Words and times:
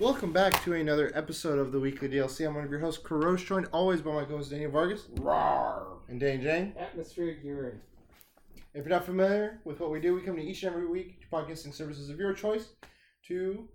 Welcome 0.00 0.32
back 0.32 0.64
to 0.64 0.72
another 0.72 1.12
episode 1.14 1.58
of 1.58 1.72
the 1.72 1.78
Weekly 1.78 2.08
DLC. 2.08 2.46
I'm 2.46 2.54
one 2.54 2.64
of 2.64 2.70
your 2.70 2.80
hosts, 2.80 3.02
Kurosh, 3.04 3.44
joined 3.44 3.68
always 3.70 4.00
by 4.00 4.12
my 4.12 4.24
co-host 4.24 4.50
Daniel 4.50 4.70
Vargas 4.70 5.02
Rawr. 5.16 5.98
and 6.08 6.18
Danny 6.18 6.42
Jane. 6.42 6.72
Atmospheric 6.78 7.44
urine. 7.44 7.82
If 8.72 8.86
you're 8.86 8.88
not 8.88 9.04
familiar 9.04 9.60
with 9.66 9.78
what 9.78 9.90
we 9.90 10.00
do, 10.00 10.14
we 10.14 10.22
come 10.22 10.36
to 10.36 10.42
each 10.42 10.62
and 10.62 10.74
every 10.74 10.88
week 10.88 11.20
to 11.20 11.26
podcasting 11.26 11.74
services 11.74 12.08
of 12.08 12.18
your 12.18 12.32
choice, 12.32 12.70
to 13.26 13.68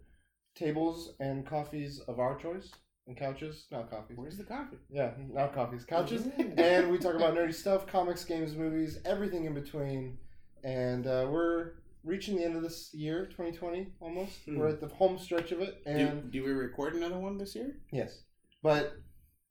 tables 0.55 1.13
and 1.19 1.45
coffees 1.45 1.99
of 2.07 2.19
our 2.19 2.35
choice, 2.39 2.71
and 3.05 3.15
couches, 3.15 3.67
not 3.71 3.91
coffees. 3.91 4.17
Where's 4.17 4.37
the 4.37 4.45
coffee? 4.45 4.77
Yeah, 4.89 5.11
not 5.31 5.53
coffees, 5.53 5.85
couches. 5.85 6.23
Mm. 6.23 6.53
and 6.59 6.91
we 6.91 6.97
talk 6.97 7.13
about 7.13 7.35
nerdy 7.35 7.53
stuff, 7.53 7.85
comics, 7.85 8.25
games, 8.25 8.55
movies, 8.55 8.97
everything 9.05 9.45
in 9.45 9.53
between. 9.53 10.17
And 10.63 11.05
uh, 11.05 11.27
we're 11.29 11.73
reaching 12.05 12.37
the 12.37 12.45
end 12.45 12.55
of 12.55 12.61
this 12.61 12.91
year, 12.93 13.25
2020, 13.25 13.87
almost. 13.99 14.33
Hmm. 14.45 14.57
We're 14.57 14.69
at 14.69 14.79
the 14.79 14.87
home 14.87 15.17
stretch 15.17 15.51
of 15.51 15.61
it, 15.61 15.81
and 15.85 16.31
do 16.31 16.43
we 16.43 16.51
record 16.51 16.95
another 16.95 17.17
one 17.17 17.37
this 17.37 17.55
year? 17.55 17.77
yes, 17.91 18.23
but 18.63 18.93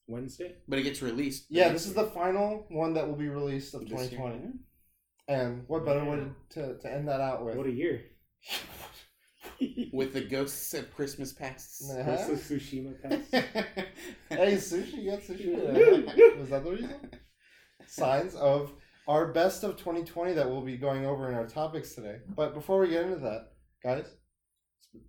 Wednesday. 0.06 0.56
But 0.68 0.78
it 0.78 0.82
gets 0.82 1.02
released. 1.02 1.46
yeah, 1.48 1.70
this 1.70 1.86
is 1.86 1.94
the 1.94 2.06
final 2.06 2.66
one 2.70 2.94
that 2.94 3.06
will 3.06 3.16
be 3.16 3.28
released 3.28 3.74
of 3.74 3.82
This 3.82 3.90
year. 3.90 3.98
2020. 4.10 4.52
And 5.26 5.64
what 5.68 5.86
better 5.86 6.04
way 6.04 6.26
to, 6.50 6.76
to 6.78 6.92
end 6.92 7.08
that 7.08 7.20
out 7.20 7.44
with? 7.44 7.56
What 7.56 7.66
a 7.66 7.72
year. 7.72 8.02
With 9.92 10.12
the 10.12 10.22
ghosts 10.22 10.74
of 10.74 10.92
Christmas 10.94 11.32
past. 11.32 11.78
The 11.86 11.94
Tsushima 11.94 13.00
pass? 13.00 13.30
hey, 14.28 14.56
sushi, 14.56 14.94
you 15.04 15.10
got 15.10 15.20
sushi. 15.20 16.38
Was 16.38 16.50
that 16.50 16.64
the 16.64 16.70
reason? 16.70 17.10
Signs 17.86 18.34
of 18.34 18.72
our 19.06 19.32
best 19.32 19.64
of 19.64 19.76
2020 19.76 20.32
that 20.34 20.48
we'll 20.48 20.62
be 20.62 20.76
going 20.76 21.04
over 21.04 21.28
in 21.28 21.34
our 21.34 21.46
topics 21.46 21.94
today. 21.94 22.18
But 22.34 22.54
before 22.54 22.80
we 22.80 22.88
get 22.88 23.04
into 23.04 23.18
that, 23.18 23.52
guys, 23.82 24.06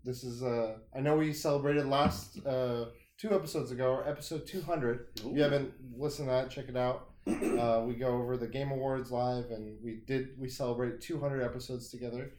this 0.03 0.23
is 0.23 0.43
uh 0.43 0.77
I 0.95 0.99
know 0.99 1.15
we 1.15 1.33
celebrated 1.33 1.85
last 1.85 2.45
uh 2.45 2.85
two 3.17 3.33
episodes 3.33 3.71
ago, 3.71 3.91
or 3.91 4.07
episode 4.07 4.45
200. 4.45 5.07
If 5.17 5.25
you 5.25 5.41
haven't 5.41 5.73
listened 5.97 6.27
to 6.27 6.33
that, 6.33 6.49
check 6.49 6.69
it 6.69 6.77
out. 6.77 7.09
Uh, 7.65 7.83
we 7.87 7.95
go 7.95 8.09
over 8.09 8.37
the 8.37 8.47
Game 8.47 8.69
Awards 8.69 9.09
live, 9.09 9.45
and 9.45 9.79
we 9.83 10.01
did 10.05 10.27
we 10.37 10.47
celebrated 10.47 11.01
200 11.01 11.41
episodes 11.41 11.89
together. 11.89 12.33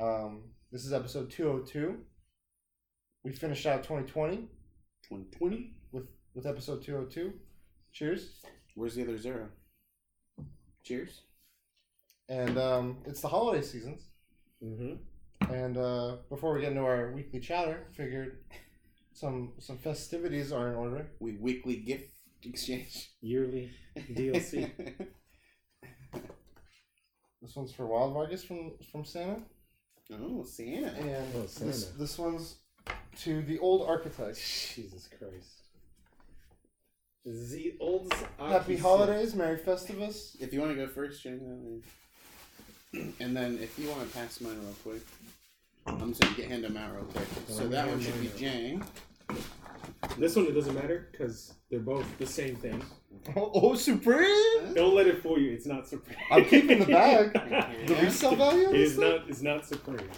Um, 0.00 0.50
this 0.72 0.84
is 0.84 0.92
episode 0.92 1.30
202. 1.30 1.98
We 3.24 3.32
finished 3.32 3.64
out 3.66 3.84
2020 3.84 4.48
2020? 5.08 5.70
with 5.92 6.08
with 6.34 6.46
episode 6.46 6.82
202. 6.82 7.32
Cheers. 7.92 8.40
Where's 8.74 8.96
the 8.96 9.04
other 9.04 9.18
zero? 9.18 9.50
Cheers. 10.84 11.22
And 12.28 12.56
um, 12.58 12.98
it's 13.06 13.20
the 13.20 13.28
holiday 13.28 13.62
seasons. 13.62 14.02
mm-hmm. 14.62 14.94
And 15.52 15.76
uh, 15.76 16.16
before 16.30 16.54
we 16.54 16.60
get 16.60 16.70
into 16.70 16.84
our 16.84 17.10
weekly 17.12 17.38
chatter, 17.40 17.86
figured 17.92 18.38
some 19.12 19.52
some 19.58 19.76
festivities 19.78 20.52
are 20.52 20.68
in 20.70 20.74
order. 20.74 21.10
We 21.20 21.32
weekly 21.36 21.76
gift 21.76 22.12
exchange. 22.42 23.10
Yearly 23.20 23.70
DLC. 23.96 24.70
This 27.42 27.54
one's 27.56 27.72
for 27.72 27.84
Wild 27.86 28.14
Vargas 28.14 28.42
from 28.42 28.72
from 28.90 29.04
Santa, 29.04 29.36
oh, 30.12 30.44
Santa. 30.44 30.88
and 30.94 31.26
Oh, 31.34 31.42
this 31.42 31.52
Santa. 31.52 31.98
this 31.98 32.18
one's 32.18 32.56
to 33.18 33.42
the 33.42 33.58
old 33.58 33.86
archetype. 33.86 34.34
Jesus 34.34 35.08
Christ. 35.18 35.63
The 37.24 37.74
old 37.80 38.12
Happy 38.38 38.76
holidays, 38.76 39.34
Merry 39.34 39.56
Festivus. 39.56 40.36
If 40.40 40.52
you 40.52 40.60
want 40.60 40.72
to 40.72 40.76
go 40.76 40.86
first, 40.86 41.22
Jane, 41.22 41.82
and 43.18 43.34
then 43.36 43.58
if 43.62 43.78
you 43.78 43.88
want 43.88 44.06
to 44.06 44.14
pass 44.16 44.40
mine 44.42 44.58
real 44.62 44.74
quick, 44.82 45.02
I'm 45.86 46.10
just 46.10 46.20
gonna 46.20 46.34
get 46.36 46.48
hand 46.48 46.64
them 46.64 46.76
out 46.76 46.94
real 46.94 47.04
quick. 47.04 47.26
So 47.48 47.66
that 47.68 47.88
one 47.88 48.00
should 48.00 48.14
be 48.20 48.26
mine 48.26 48.28
out. 48.28 48.36
Jane. 48.38 48.84
This 50.18 50.36
one 50.36 50.46
it 50.46 50.52
doesn't 50.52 50.74
matter 50.74 51.08
because 51.10 51.54
they're 51.70 51.80
both 51.80 52.06
the 52.18 52.26
same 52.26 52.56
thing. 52.56 52.82
Oh, 53.36 53.50
oh, 53.54 53.74
Supreme! 53.74 54.74
Don't 54.74 54.94
let 54.94 55.06
it 55.06 55.22
fool 55.22 55.38
you. 55.38 55.52
It's 55.52 55.66
not 55.66 55.88
supreme. 55.88 56.18
I'm 56.30 56.44
keeping 56.44 56.80
the 56.80 56.86
bag. 56.86 57.32
The 57.86 57.94
resale 57.96 58.36
value. 58.36 58.68
of 58.68 58.74
It 58.74 58.78
this 58.78 58.90
is 58.92 58.98
thing? 58.98 59.10
not. 59.10 59.28
It's 59.28 59.42
not 59.42 59.66
supreme. 59.66 60.08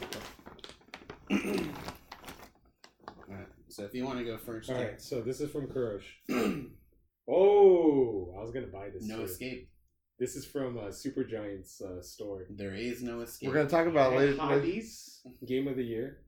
Alright, 3.28 3.46
So 3.68 3.84
if 3.84 3.94
you 3.94 4.04
want 4.04 4.18
to 4.18 4.24
go 4.24 4.36
first, 4.38 4.70
All 4.70 4.76
right. 4.76 5.00
So 5.00 5.20
this 5.20 5.40
is 5.40 5.50
from 5.50 5.68
Kurosh. 5.68 6.02
oh, 7.28 8.34
I 8.38 8.42
was 8.42 8.50
gonna 8.52 8.66
buy 8.68 8.90
this. 8.90 9.04
no 9.04 9.18
too. 9.18 9.24
escape. 9.24 9.70
This 10.18 10.34
is 10.36 10.46
from 10.46 10.78
uh, 10.78 10.84
Supergiant's 10.84 11.80
uh, 11.82 12.00
store. 12.00 12.46
There 12.48 12.74
is 12.74 13.02
no 13.02 13.20
escape. 13.20 13.48
We're 13.48 13.54
gonna 13.56 13.68
talk 13.68 13.86
about 13.86 14.12
it 14.12 14.16
later. 14.18 14.32
later. 14.32 14.42
Hobbies 14.42 15.20
game 15.46 15.68
of 15.68 15.76
the 15.76 15.82
year. 15.84 16.18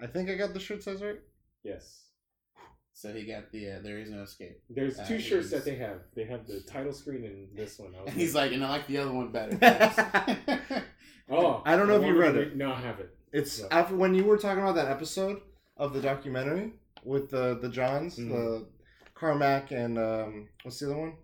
I 0.00 0.06
think 0.06 0.30
I 0.30 0.34
got 0.34 0.54
the 0.54 0.60
shirt 0.60 0.82
size 0.82 1.02
right. 1.02 1.20
Yes. 1.62 2.00
So 2.96 3.12
he 3.12 3.26
got 3.26 3.50
the 3.52 3.72
uh, 3.72 3.78
there 3.82 3.98
is 3.98 4.08
no 4.10 4.22
escape. 4.22 4.60
There's 4.70 4.98
Uh, 4.98 5.04
two 5.06 5.18
shirts 5.20 5.46
is- 5.46 5.50
that 5.50 5.64
they 5.64 5.74
have. 5.76 5.98
They 6.14 6.24
have 6.24 6.46
the 6.46 6.60
title 6.60 6.92
screen 6.92 7.24
and 7.24 7.48
this 7.56 7.78
one. 7.78 7.92
I 7.94 8.00
was 8.04 8.12
And 8.12 8.20
he's 8.20 8.34
like, 8.34 8.52
and 8.52 8.64
I 8.64 8.70
like 8.70 8.86
the 8.86 8.98
other 8.98 9.12
one 9.12 9.30
better. 9.32 9.58
oh, 11.30 11.62
I 11.64 11.76
don't 11.76 11.88
know 11.88 12.00
if 12.00 12.06
you 12.06 12.16
read 12.16 12.36
it. 12.36 12.56
No, 12.56 12.72
I 12.72 12.80
haven't. 12.80 13.08
It's 13.32 13.58
Yeah. 13.60 13.66
after 13.72 13.96
when 13.96 14.14
you 14.14 14.24
were 14.24 14.38
talking 14.38 14.62
about 14.62 14.76
that 14.76 14.88
episode 14.90 15.40
of 15.76 15.92
the 15.92 16.00
documentary 16.00 16.74
with 17.04 17.30
the 17.30 17.58
the 17.60 17.68
Johns, 17.68 18.16
Mhm. 18.16 18.28
the 18.30 18.66
Carmack, 19.24 19.70
and 19.70 19.98
um, 19.98 20.48
what's 20.62 20.78
the 20.80 20.86
other 20.86 20.98
one? 20.98 21.14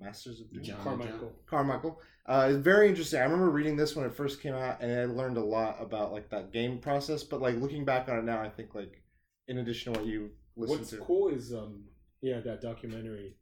Masters 0.00 0.40
of 0.40 0.52
Doom. 0.52 0.62
John. 0.62 0.80
Carmichael. 0.82 1.32
Carmichael. 1.46 2.00
Uh, 2.26 2.48
it's 2.50 2.58
very 2.58 2.88
interesting. 2.88 3.20
I 3.20 3.24
remember 3.24 3.50
reading 3.50 3.76
this 3.76 3.94
when 3.94 4.06
it 4.06 4.14
first 4.14 4.40
came 4.40 4.54
out, 4.54 4.80
and 4.80 4.98
I 4.98 5.04
learned 5.04 5.36
a 5.36 5.44
lot 5.44 5.76
about 5.80 6.12
like 6.12 6.30
that 6.30 6.52
game 6.52 6.78
process. 6.78 7.22
But 7.22 7.42
like 7.42 7.56
looking 7.56 7.84
back 7.84 8.08
on 8.08 8.18
it 8.18 8.24
now, 8.24 8.40
I 8.40 8.48
think 8.48 8.74
like 8.74 9.02
in 9.46 9.58
addition 9.58 9.92
to 9.92 10.00
what 10.00 10.08
you 10.08 10.30
listened 10.56 10.78
to. 10.78 10.82
What's 10.82 10.90
to, 10.90 10.98
cool 10.98 11.28
is 11.28 11.52
um 11.52 11.84
yeah 12.22 12.40
that 12.40 12.62
documentary. 12.62 13.36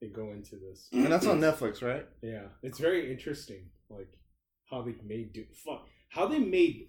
They 0.00 0.06
go 0.06 0.30
into 0.30 0.54
this. 0.54 0.88
and 0.92 1.06
that's 1.06 1.26
on 1.26 1.40
Netflix, 1.40 1.82
right? 1.82 2.06
Yeah, 2.22 2.44
it's 2.62 2.78
very 2.78 3.10
interesting. 3.10 3.70
Like 3.90 4.12
how 4.70 4.82
they 4.82 4.94
made 5.04 5.32
do 5.32 5.44
fuck 5.64 5.86
how 6.10 6.26
they 6.28 6.38
made 6.38 6.88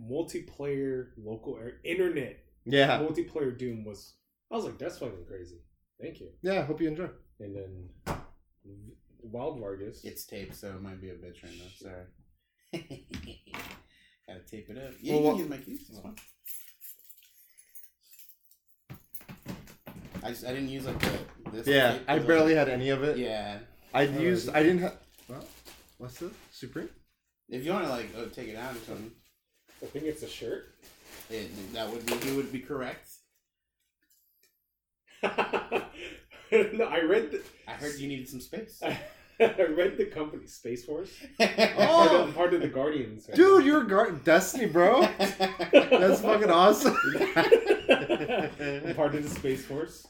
multiplayer 0.00 1.08
local 1.18 1.58
air, 1.58 1.74
internet 1.84 2.38
Yeah, 2.64 2.98
multiplayer 2.98 3.56
Doom 3.56 3.84
was. 3.84 4.14
I 4.50 4.56
was 4.56 4.64
like, 4.64 4.78
that's 4.78 4.98
fucking 4.98 5.24
crazy. 5.28 5.56
Thank 6.00 6.20
you. 6.20 6.28
yeah. 6.42 6.60
I 6.60 6.62
hope 6.62 6.80
you 6.80 6.88
enjoy. 6.88 7.08
And 7.40 7.54
then 7.56 7.88
Wild 9.22 9.60
Vargas. 9.60 10.02
it's 10.04 10.24
taped, 10.24 10.56
so 10.56 10.68
it 10.68 10.82
might 10.82 11.00
be 11.00 11.10
a 11.10 11.14
bitch 11.14 11.42
right 11.42 11.52
now. 11.58 11.70
Sorry. 11.76 12.04
Gotta 14.26 14.40
tape 14.50 14.70
it 14.70 14.78
up. 14.78 14.94
Yeah, 15.00 15.14
Well, 15.14 15.20
you 15.22 15.26
what- 15.26 15.32
can 15.32 15.40
use 15.40 15.50
my 15.50 15.56
keys. 15.58 15.86
It's 15.90 16.00
fine. 16.00 16.16
I 20.22 20.28
just 20.30 20.44
I 20.44 20.48
didn't 20.52 20.68
use 20.68 20.84
like 20.86 20.98
the 21.00 21.10
this. 21.52 21.66
Yeah, 21.66 21.92
tape, 21.94 22.02
I 22.08 22.18
'cause 22.18 22.26
barely 22.26 22.54
had 22.54 22.68
any 22.68 22.90
of 22.90 23.02
it. 23.02 23.16
Yeah. 23.16 23.58
I 23.94 24.06
Oh, 24.06 24.18
used. 24.20 24.50
I 24.50 24.62
didn't 24.62 24.80
have. 24.80 24.96
Well, 25.28 25.44
what's 25.98 26.18
this? 26.18 26.32
Supreme. 26.52 26.90
If 27.48 27.64
you 27.64 27.72
want 27.72 27.84
to 27.84 27.90
like 27.90 28.08
oh, 28.16 28.26
take 28.26 28.48
it 28.48 28.56
out 28.56 28.72
or 28.74 28.78
something, 28.80 29.10
I 29.82 29.86
think 29.86 30.04
it's 30.04 30.22
a 30.22 30.28
shirt. 30.28 30.74
it, 31.30 31.72
that 31.72 31.90
would 31.90 32.04
be 32.04 32.14
you 32.28 32.36
would 32.36 32.52
be 32.52 32.60
correct. 32.60 33.08
no, 36.72 36.84
I 36.84 37.00
read 37.02 37.30
the. 37.30 37.42
I 37.68 37.72
heard 37.72 37.98
you 37.98 38.08
needed 38.08 38.28
some 38.28 38.40
space. 38.40 38.82
I 39.40 39.62
read 39.74 39.96
the 39.96 40.04
company 40.06 40.46
Space 40.46 40.84
Force. 40.84 41.10
Oh! 41.40 41.46
Part, 41.46 42.12
of, 42.12 42.34
part 42.34 42.54
of 42.54 42.60
the 42.60 42.68
Guardians. 42.68 43.26
Dude, 43.34 43.64
you're 43.64 43.84
guard 43.84 44.22
Destiny, 44.22 44.66
bro. 44.66 45.00
That's 45.18 46.20
fucking 46.20 46.50
awesome. 46.50 46.94
I'm 47.06 48.94
part 48.94 49.14
of 49.14 49.22
the 49.22 49.30
Space 49.30 49.64
Force. 49.64 50.06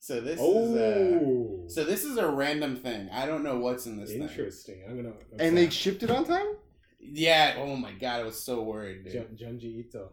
so 0.00 0.20
this 0.20 0.40
is 0.40 0.40
uh, 0.40 0.42
Oh, 0.42 1.64
so 1.68 1.84
this 1.84 2.04
is 2.04 2.16
a 2.16 2.26
random 2.28 2.74
thing. 2.76 3.08
I 3.12 3.26
don't 3.26 3.44
know 3.44 3.58
what's 3.58 3.86
in 3.86 3.98
this 3.98 4.10
thing. 4.10 4.22
interesting. 4.22 4.82
I'm 4.88 4.96
gonna. 4.96 5.14
I'm 5.32 5.40
and 5.40 5.56
they 5.56 5.70
shipped 5.70 6.02
it 6.02 6.10
on 6.10 6.24
time. 6.24 6.54
Yeah. 6.98 7.54
Oh 7.58 7.76
my 7.76 7.92
god, 7.92 8.20
I 8.20 8.24
was 8.24 8.42
so 8.42 8.62
worried, 8.62 9.04
dude. 9.04 9.38
Junji 9.38 9.86
Ito. 9.86 10.10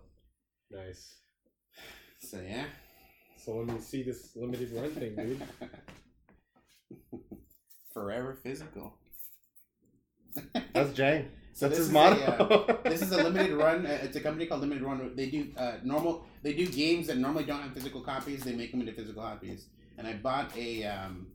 Nice. 0.69 1.15
So 2.19 2.39
yeah. 2.47 2.65
So 3.44 3.57
let 3.57 3.68
me 3.75 3.81
see 3.81 4.04
this 4.04 4.30
limited 4.36 4.72
run 4.72 4.92
thing, 4.92 5.16
dude. 5.16 5.42
Forever 7.94 8.38
physical. 8.42 8.94
That's 10.74 10.94
Jang. 10.94 11.30
So 11.56 11.68
That's 11.68 11.78
this 11.78 11.86
his 11.86 11.88
is 11.90 11.94
motto. 11.94 12.19
A, 12.19 12.74
uh, 12.74 12.90
this 12.90 13.04
is 13.04 13.12
a 13.12 13.18
limited 13.18 13.54
run. 13.56 13.86
uh, 13.86 14.00
It's 14.01 14.16
a 14.16 14.19
company 14.19 14.48
called 14.48 14.62
Limited 14.62 14.81
Run. 14.84 15.16
They 15.16 15.30
do 15.30 15.50
uh, 15.56 15.74
normal. 15.84 16.25
They 16.42 16.54
do 16.54 16.66
games 16.66 17.06
that 17.06 17.18
normally 17.19 17.44
don't 17.44 17.62
have 17.62 17.75
physical 17.75 18.01
copies. 18.01 18.44
They 18.44 18.54
make 18.54 18.72
them 18.72 18.80
into 18.80 18.92
physical 18.92 19.22
copies. 19.22 19.68
And 20.00 20.07
I 20.07 20.13
bought 20.13 20.50
a 20.57 20.84
um, 20.86 21.28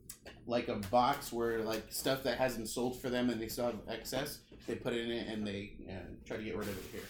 like 0.45 0.67
a 0.67 0.75
box 0.91 1.31
where 1.31 1.59
like 1.59 1.83
stuff 1.89 2.21
that 2.23 2.37
hasn't 2.37 2.67
sold 2.67 2.99
for 3.01 3.09
them 3.09 3.29
and 3.29 3.39
they 3.39 3.47
still 3.47 3.67
have 3.67 3.75
excess. 3.87 4.39
They 4.67 4.75
put 4.75 4.91
it 4.91 5.05
in 5.05 5.11
it 5.11 5.27
and 5.29 5.47
they 5.47 5.71
uh, 5.89 5.93
try 6.25 6.35
to 6.35 6.43
get 6.43 6.57
rid 6.57 6.67
of 6.67 6.77
it 6.77 6.83
here. 6.91 7.07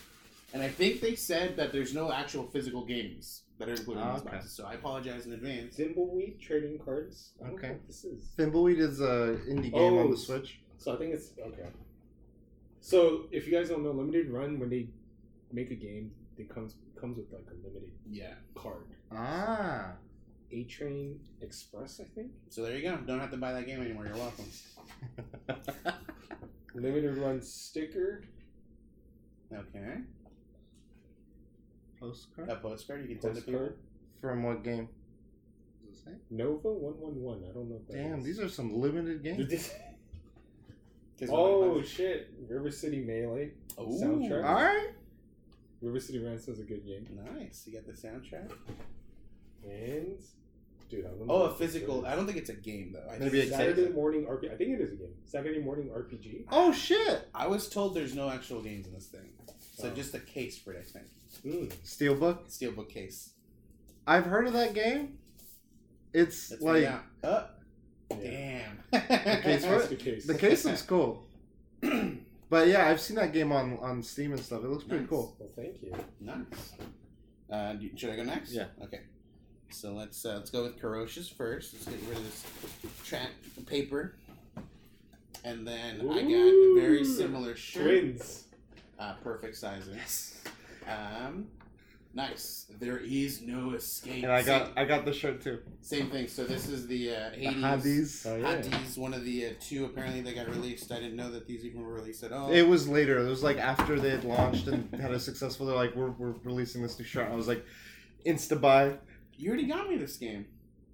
And 0.54 0.62
I 0.62 0.70
think 0.70 1.02
they 1.02 1.16
said 1.16 1.58
that 1.58 1.72
there's 1.74 1.96
no 1.96 2.12
actual 2.12 2.44
physical 2.44 2.86
games 2.86 3.42
that 3.60 3.70
are 3.70 3.74
included 3.74 4.02
in 4.02 4.14
these 4.14 4.22
Okay. 4.22 4.32
boxes. 4.32 4.52
So 4.54 4.66
I 4.66 4.74
apologize 4.74 5.26
in 5.28 5.34
advance. 5.34 5.76
Thimbleweed 5.78 6.40
trading 6.40 6.80
cards. 6.80 7.34
I 7.44 7.50
Okay. 7.50 7.78
this 7.88 8.04
is. 8.06 8.34
Thimbleweed 8.38 8.80
is 8.80 9.02
a 9.02 9.40
indie 9.48 9.72
game 9.72 9.98
on 9.98 10.08
Oh, 10.08 10.12
the 10.12 10.18
Switch. 10.18 10.62
So 10.78 10.94
I 10.94 10.98
think 10.98 11.14
it's 11.14 11.34
okay. 11.40 11.68
So 12.82 13.28
if 13.32 13.46
you 13.46 13.52
guys 13.52 13.70
don't 13.70 13.84
know, 13.84 13.92
limited 13.92 14.30
run 14.30 14.58
when 14.60 14.70
they 14.70 14.90
make 15.52 15.70
a 15.72 15.76
game, 15.76 16.12
it 16.38 16.50
comes 16.50 16.76
comes 17.00 17.18
with 17.18 17.32
like 17.32 17.46
a 17.52 17.54
limited 17.68 17.92
Yeah. 18.10 18.34
card. 18.56 18.86
Ah. 19.12 19.96
A 20.52 20.64
Train 20.64 21.20
Express, 21.42 22.00
I 22.00 22.06
think. 22.06 22.32
So 22.50 22.64
there 22.64 22.76
you 22.76 22.82
go. 22.82 22.98
Don't 23.06 23.20
have 23.20 23.32
to 23.32 23.38
buy 23.38 23.54
that 23.54 23.66
game 23.68 23.82
anymore. 23.82 24.06
You're 24.08 24.16
welcome. 24.16 24.46
Limited 26.74 27.18
run 27.18 27.42
sticker. 27.42 28.24
Okay. 29.54 29.98
Postcard? 32.00 32.50
A 32.50 32.56
postcard 32.56 33.02
you 33.02 33.08
can 33.16 33.22
send 33.22 33.36
to 33.36 33.42
people. 33.42 33.60
Postcard. 33.60 33.80
From 34.22 34.44
what 34.44 34.64
game? 34.64 34.88
Does 35.88 36.00
it 36.00 36.04
say? 36.06 36.12
Nova 36.30 36.70
one 36.72 36.94
one 37.00 37.22
one. 37.22 37.44
I 37.50 37.54
don't 37.54 37.70
know. 37.70 37.78
If 37.82 37.88
that 37.88 37.94
Damn, 37.98 38.20
is. 38.20 38.26
these 38.26 38.40
are 38.40 38.50
some 38.50 38.80
limited 38.80 39.24
games. 39.24 39.72
oh 41.30 41.82
shit! 41.82 42.30
River 42.48 42.72
City 42.72 43.00
Melee 43.00 43.52
Ooh. 43.80 43.84
soundtrack. 44.02 44.44
Alright. 44.46 44.90
River 45.82 46.00
City 46.00 46.20
Ransom 46.20 46.54
is 46.54 46.60
a 46.60 46.64
good 46.64 46.86
game. 46.86 47.08
Nice. 47.38 47.64
You 47.66 47.74
got 47.74 47.86
the 47.86 47.94
soundtrack. 47.94 48.52
And 49.64 50.18
dude, 50.90 51.06
I 51.06 51.10
don't 51.10 51.28
know. 51.28 51.34
Oh, 51.34 51.36
a 51.36 51.48
what 51.50 51.58
this 51.60 51.72
physical. 51.74 52.00
is. 52.02 52.06
I 52.12 52.16
don't 52.16 52.26
think 52.26 52.38
it's 52.38 52.50
a 52.50 52.54
game 52.56 52.94
though. 52.94 53.10
I 53.10 53.18
Maybe 53.18 53.42
just- 53.42 53.54
a 53.54 53.58
Saturday 53.58 53.90
morning 53.90 54.26
RPG. 54.26 54.52
I 54.54 54.56
think 54.56 54.72
it 54.72 54.82
is 54.82 54.94
a 54.94 54.96
game. 54.96 55.14
Saturday 55.26 55.60
morning 55.60 55.90
RPG. 55.90 56.46
Oh 56.52 56.72
shit! 56.74 57.28
I 57.34 57.48
was 57.48 57.70
told 57.70 57.94
there's 57.96 58.16
no 58.16 58.30
actual 58.30 58.62
games 58.62 58.88
in 58.88 58.94
this 58.94 59.08
thing. 59.08 59.30
So 59.80 59.90
just 59.92 60.14
a 60.14 60.20
case 60.20 60.58
for 60.58 60.74
it, 60.74 60.86
I 60.88 60.92
think. 60.92 61.06
Mm. 61.46 61.72
Steelbook. 61.86 62.50
Steelbook 62.50 62.90
case. 62.90 63.32
I've 64.06 64.26
heard 64.26 64.48
of 64.48 64.54
that 64.54 64.74
game. 64.74 65.18
It's 66.14 66.52
Let's 66.52 66.64
like 66.64 66.84
find 66.84 66.96
out. 66.96 67.04
Oh, 68.12 68.18
Yeah. 68.22 68.62
damn. 68.92 69.42
case 69.42 69.62
That's 69.62 69.66
what? 69.66 69.90
the 69.90 69.96
case. 69.96 70.26
the 70.26 70.36
case 70.38 70.66
looks 70.66 70.82
cool. 70.82 71.26
But 72.52 72.68
yeah, 72.68 72.88
I've 72.90 73.00
seen 73.00 73.16
that 73.18 73.32
game 73.32 73.52
on 73.52 73.78
on 73.78 74.02
Steam 74.02 74.32
and 74.32 74.42
stuff. 74.42 74.64
It 74.64 74.70
looks 74.72 74.84
pretty 74.84 75.04
Nice. 75.04 75.10
cool. 75.12 75.36
Well, 75.38 75.50
thank 75.56 75.84
you. 75.84 75.94
Nice. 76.20 76.74
Uh, 77.48 77.74
do- 77.74 77.92
should 77.96 78.10
I 78.10 78.16
go 78.16 78.24
next? 78.24 78.52
Yeah. 78.54 78.66
Okay. 78.82 79.02
So 79.70 79.94
let's 79.94 80.26
uh, 80.26 80.34
let's 80.38 80.50
go 80.50 80.64
with 80.64 80.80
Ferocious 80.82 81.30
first. 81.30 81.76
Let's 81.76 81.86
get 81.86 82.00
rid 82.10 82.18
of 82.18 82.24
this 82.24 82.44
track 83.06 83.30
paper. 83.68 84.16
And 85.46 85.68
then 85.68 86.02
I 86.10 86.22
got 86.24 86.32
a 86.32 86.74
very 86.80 87.06
similar 87.06 87.56
shirt. 87.56 87.84
Twins. 87.84 88.46
Uh, 89.00 89.14
perfect 89.24 89.56
sizing. 89.56 89.98
Um, 90.88 91.48
nice. 92.14 92.66
There 92.80 92.98
is 92.98 93.42
no 93.42 93.72
escape. 93.72 94.24
And 94.24 94.32
I 94.32 94.44
got 94.44 94.68
Same, 94.68 94.74
I 94.78 94.86
got 94.86 95.06
the 95.06 95.14
shirt 95.14 95.42
too. 95.42 95.60
same 95.82 96.10
thing. 96.10 96.28
So 96.28 96.44
this 96.44 96.68
is 96.68 96.88
the 96.88 97.16
uh, 97.16 97.30
The 97.30 97.38
Hades. 97.38 97.64
Hades. 97.64 98.26
Oh 98.28 98.36
yeah. 98.36 98.62
Hades, 98.62 98.98
one 98.98 99.14
of 99.14 99.24
the 99.24 99.46
uh, 99.48 99.50
two 99.62 99.86
apparently 99.86 100.22
that 100.22 100.36
got 100.36 100.50
released. 100.50 100.92
I 100.92 100.96
didn't 100.96 101.16
know 101.16 101.32
that 101.32 101.48
these 101.48 101.64
even 101.64 101.82
were 101.82 101.94
released 101.94 102.24
at 102.24 102.34
all. 102.34 102.52
It 102.52 102.64
was 102.68 102.90
later. 102.90 103.26
It 103.26 103.30
was 103.30 103.42
like 103.44 103.58
after 103.58 104.00
they 104.00 104.10
had 104.10 104.24
launched 104.26 104.68
and 104.68 104.94
had 105.00 105.12
a 105.12 105.20
successful. 105.20 105.66
They're 105.66 105.76
like, 105.76 105.96
we're, 105.96 106.12
we're 106.12 106.34
releasing 106.44 106.82
this 106.82 107.00
new 107.00 107.06
shirt. 107.06 107.30
I 107.32 107.36
was 107.36 107.48
like, 107.48 107.64
insta 108.26 108.60
buy. 108.60 108.98
you 109.38 109.50
already 109.50 109.68
got 109.68 109.90
me 109.90 109.96
this 109.96 110.18
game. 110.18 110.46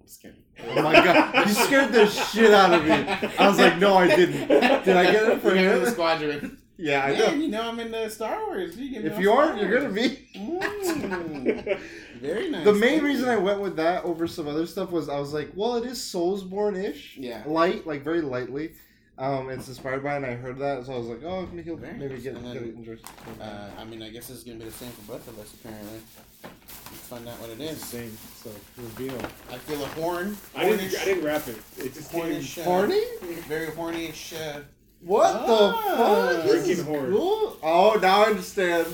Just 0.04 0.22
kidding. 0.22 0.36
Oh 0.68 0.82
my 0.82 0.92
god, 0.92 1.48
you 1.48 1.52
scared 1.54 1.92
the 1.92 2.06
shit 2.06 2.52
out 2.52 2.72
of 2.72 2.84
me. 2.84 2.92
I 3.36 3.48
was 3.48 3.58
like, 3.58 3.78
no, 3.78 3.94
I 3.96 4.06
didn't. 4.06 4.46
Did 4.46 4.96
I 4.96 5.10
get 5.10 5.28
it 5.28 5.40
for 5.40 5.52
gonna 5.52 5.80
the 5.80 5.90
squadron. 5.90 6.58
Yeah, 6.78 7.04
I 7.04 7.10
Man, 7.12 7.18
know. 7.18 7.30
you 7.32 7.48
know 7.48 7.62
I'm 7.68 7.80
into 7.80 8.10
Star 8.10 8.44
Wars. 8.46 8.76
You 8.76 9.00
If 9.00 9.18
you 9.18 9.26
Star 9.30 9.44
aren't, 9.44 9.60
you're 9.62 9.78
gonna 9.80 9.92
be. 9.92 10.28
Mm. 10.34 11.78
Very 12.20 12.50
nice. 12.50 12.64
The 12.64 12.72
main 12.72 12.90
Thank 13.00 13.02
reason. 13.04 13.28
I 13.28 13.36
went 13.36 13.60
with 13.60 13.76
that 13.76 14.04
over 14.04 14.26
some 14.26 14.46
other 14.46 14.66
stuff 14.66 14.90
was 14.90 15.08
I 15.08 15.18
was 15.18 15.32
like, 15.32 15.50
well, 15.54 15.76
it 15.76 15.84
is 15.86 15.98
Soulsborne-ish, 15.98 17.16
Yeah. 17.16 17.42
light, 17.46 17.86
like 17.86 18.02
very 18.02 18.20
lightly. 18.20 18.72
Um, 19.18 19.48
it's 19.48 19.68
inspired 19.68 20.02
by, 20.04 20.16
and 20.16 20.26
I 20.26 20.34
heard 20.34 20.58
that, 20.58 20.84
so 20.84 20.92
I 20.92 20.98
was 20.98 21.06
like, 21.06 21.22
oh, 21.24 21.46
he'll 21.64 21.76
Very 21.76 21.94
maybe 21.96 22.14
nice. 22.14 22.22
get, 22.22 22.34
And 22.34 22.44
get 22.44 22.54
then, 22.54 22.64
it 22.68 22.74
interested. 22.76 23.08
Uh, 23.40 23.68
I 23.78 23.84
mean, 23.84 24.02
I 24.02 24.10
guess 24.10 24.28
this 24.28 24.36
is 24.38 24.44
gonna 24.44 24.58
be 24.58 24.66
the 24.66 24.70
same 24.70 24.90
for 24.90 25.12
both 25.12 25.26
of 25.28 25.38
us. 25.38 25.54
Apparently, 25.54 26.00
let's 26.42 27.06
find 27.08 27.26
out 27.26 27.40
what 27.40 27.48
it 27.48 27.60
is. 27.62 27.82
Same. 27.82 28.14
So 28.42 28.50
reveal. 28.76 29.18
I 29.50 29.56
feel 29.56 29.82
a 29.82 29.86
horn. 29.88 30.36
I 30.54 30.64
didn't. 30.68 30.94
I 31.00 31.04
didn't 31.06 31.24
wrap 31.24 31.48
it. 31.48 31.56
It's 31.78 31.96
just 31.96 32.12
came. 32.12 32.24
Hornish, 32.24 32.58
uh, 32.60 32.64
Horny? 32.64 33.00
Very 33.48 33.68
hornyish. 33.68 34.34
Uh, 34.38 34.60
What 35.00 35.34
Ah, 35.36 35.46
the 35.46 35.96
fuck? 35.96 36.42
This 36.44 36.50
drinking 36.52 36.70
is 36.72 36.82
horn. 36.82 37.12
cool. 37.12 37.56
Oh, 37.62 37.98
now 38.00 38.22
I 38.24 38.26
understand. 38.30 38.86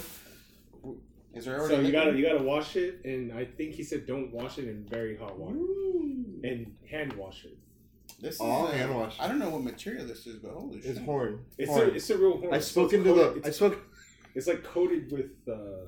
is 1.34 1.44
there? 1.44 1.66
So 1.69 1.81
you 1.81 1.93
gotta 1.93 2.12
you 2.16 2.25
gotta 2.26 2.43
wash 2.43 2.76
it, 2.76 3.00
and 3.04 3.32
I 3.32 3.44
think 3.44 3.75
he 3.75 3.82
said 3.82 4.06
don't 4.06 4.32
wash 4.32 4.58
it 4.58 4.69
in 4.69 4.84
very 4.88 5.16
hot 5.16 5.38
water 5.38 5.56
Ooh. 5.56 6.40
and 6.44 6.75
hand 6.90 7.12
wash 7.14 7.44
it. 7.44 7.56
This 8.20 8.34
is. 8.34 8.40
Oh, 8.43 8.66
uh, 8.66 8.72
hand 8.72 8.94
wash. 8.94 9.16
I 9.19 9.26
don't 9.28 9.38
know 9.38 9.49
what 9.49 9.62
material 9.62 10.06
this 10.06 10.26
is, 10.26 10.37
but 10.37 10.52
holy 10.52 10.78
It's 10.78 10.87
shit! 10.87 10.99
horn. 10.99 11.44
It's 11.58 11.70
horn. 11.70 11.88
a 11.90 11.93
it's 11.93 12.10
a 12.10 12.19
real 12.19 12.38
horn. 12.38 12.54
I 12.54 12.58
spoke 12.60 12.93
it's 12.93 12.94
into 12.94 13.14
coated- 13.14 13.43
the. 13.44 13.49
I 13.49 13.50
spoke. 13.52 13.78
it's 14.34 14.46
like 14.46 14.62
coated 14.64 15.10
with 15.10 15.31
uh, 15.49 15.87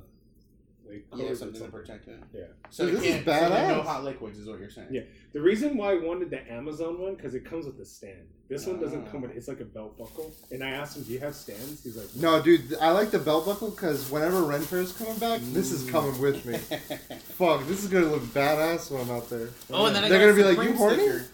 like 0.89 1.11
coated 1.11 1.25
Yeah, 1.25 1.31
with 1.31 1.39
something 1.39 1.63
to 1.63 1.69
protect 1.69 2.09
it. 2.09 2.21
Yeah. 2.35 2.45
So 2.71 2.87
Dude, 2.87 2.97
this 2.97 3.05
is 3.05 3.25
can't- 3.25 3.27
so 3.69 3.75
no 3.77 3.83
hot 3.83 4.05
liquids, 4.05 4.39
is 4.39 4.47
what 4.49 4.59
you're 4.61 4.71
saying. 4.71 4.89
Yeah. 4.91 5.03
The 5.33 5.41
reason 5.41 5.77
why 5.77 5.93
I 5.93 5.97
wanted 5.97 6.31
the 6.31 6.41
Amazon 6.53 7.01
one 7.01 7.15
because 7.15 7.35
it 7.35 7.45
comes 7.45 7.67
with 7.67 7.79
a 7.81 7.85
stand. 7.85 8.29
This 8.49 8.67
one 8.67 8.79
doesn't 8.81 9.07
Ah. 9.09 9.11
come 9.11 9.23
with. 9.23 9.31
It's 9.33 9.49
like 9.49 9.61
a 9.61 9.65
belt 9.65 9.97
buckle, 9.99 10.31
and 10.51 10.63
I 10.63 10.71
asked 10.71 10.97
him, 10.99 11.05
"Do 11.05 11.13
you 11.13 11.19
have 11.21 11.35
stands?" 11.35 11.83
He's 11.83 11.97
like, 11.97 12.15
No, 12.17 12.43
dude, 12.43 12.75
I 12.81 12.91
like 12.91 13.11
the 13.11 13.19
belt 13.19 13.47
buckle 13.47 13.71
because 13.71 14.11
whenever 14.11 14.43
Renfair 14.43 14.83
is 14.83 14.93
coming 14.93 15.17
back, 15.19 15.41
this 15.43 15.73
is 15.73 15.89
coming 15.91 16.21
with 16.21 16.45
me. 16.45 16.59
Fuck, 17.39 17.67
this 17.67 17.83
is 17.83 17.89
gonna 17.89 18.07
look 18.07 18.23
badass 18.35 18.91
when 18.91 19.01
I'm 19.01 19.11
out 19.11 19.31
there. 19.31 19.49
oh, 19.73 19.87
and 19.87 19.97
then 19.97 20.05
I 20.05 20.09
They're 20.11 20.19
got 20.19 20.37
gonna 20.39 20.55
be 20.55 20.55
a 20.55 20.59
like, 20.61 20.69
"You 20.69 20.75
horny?" 20.77 20.97
sticker. 20.99 21.25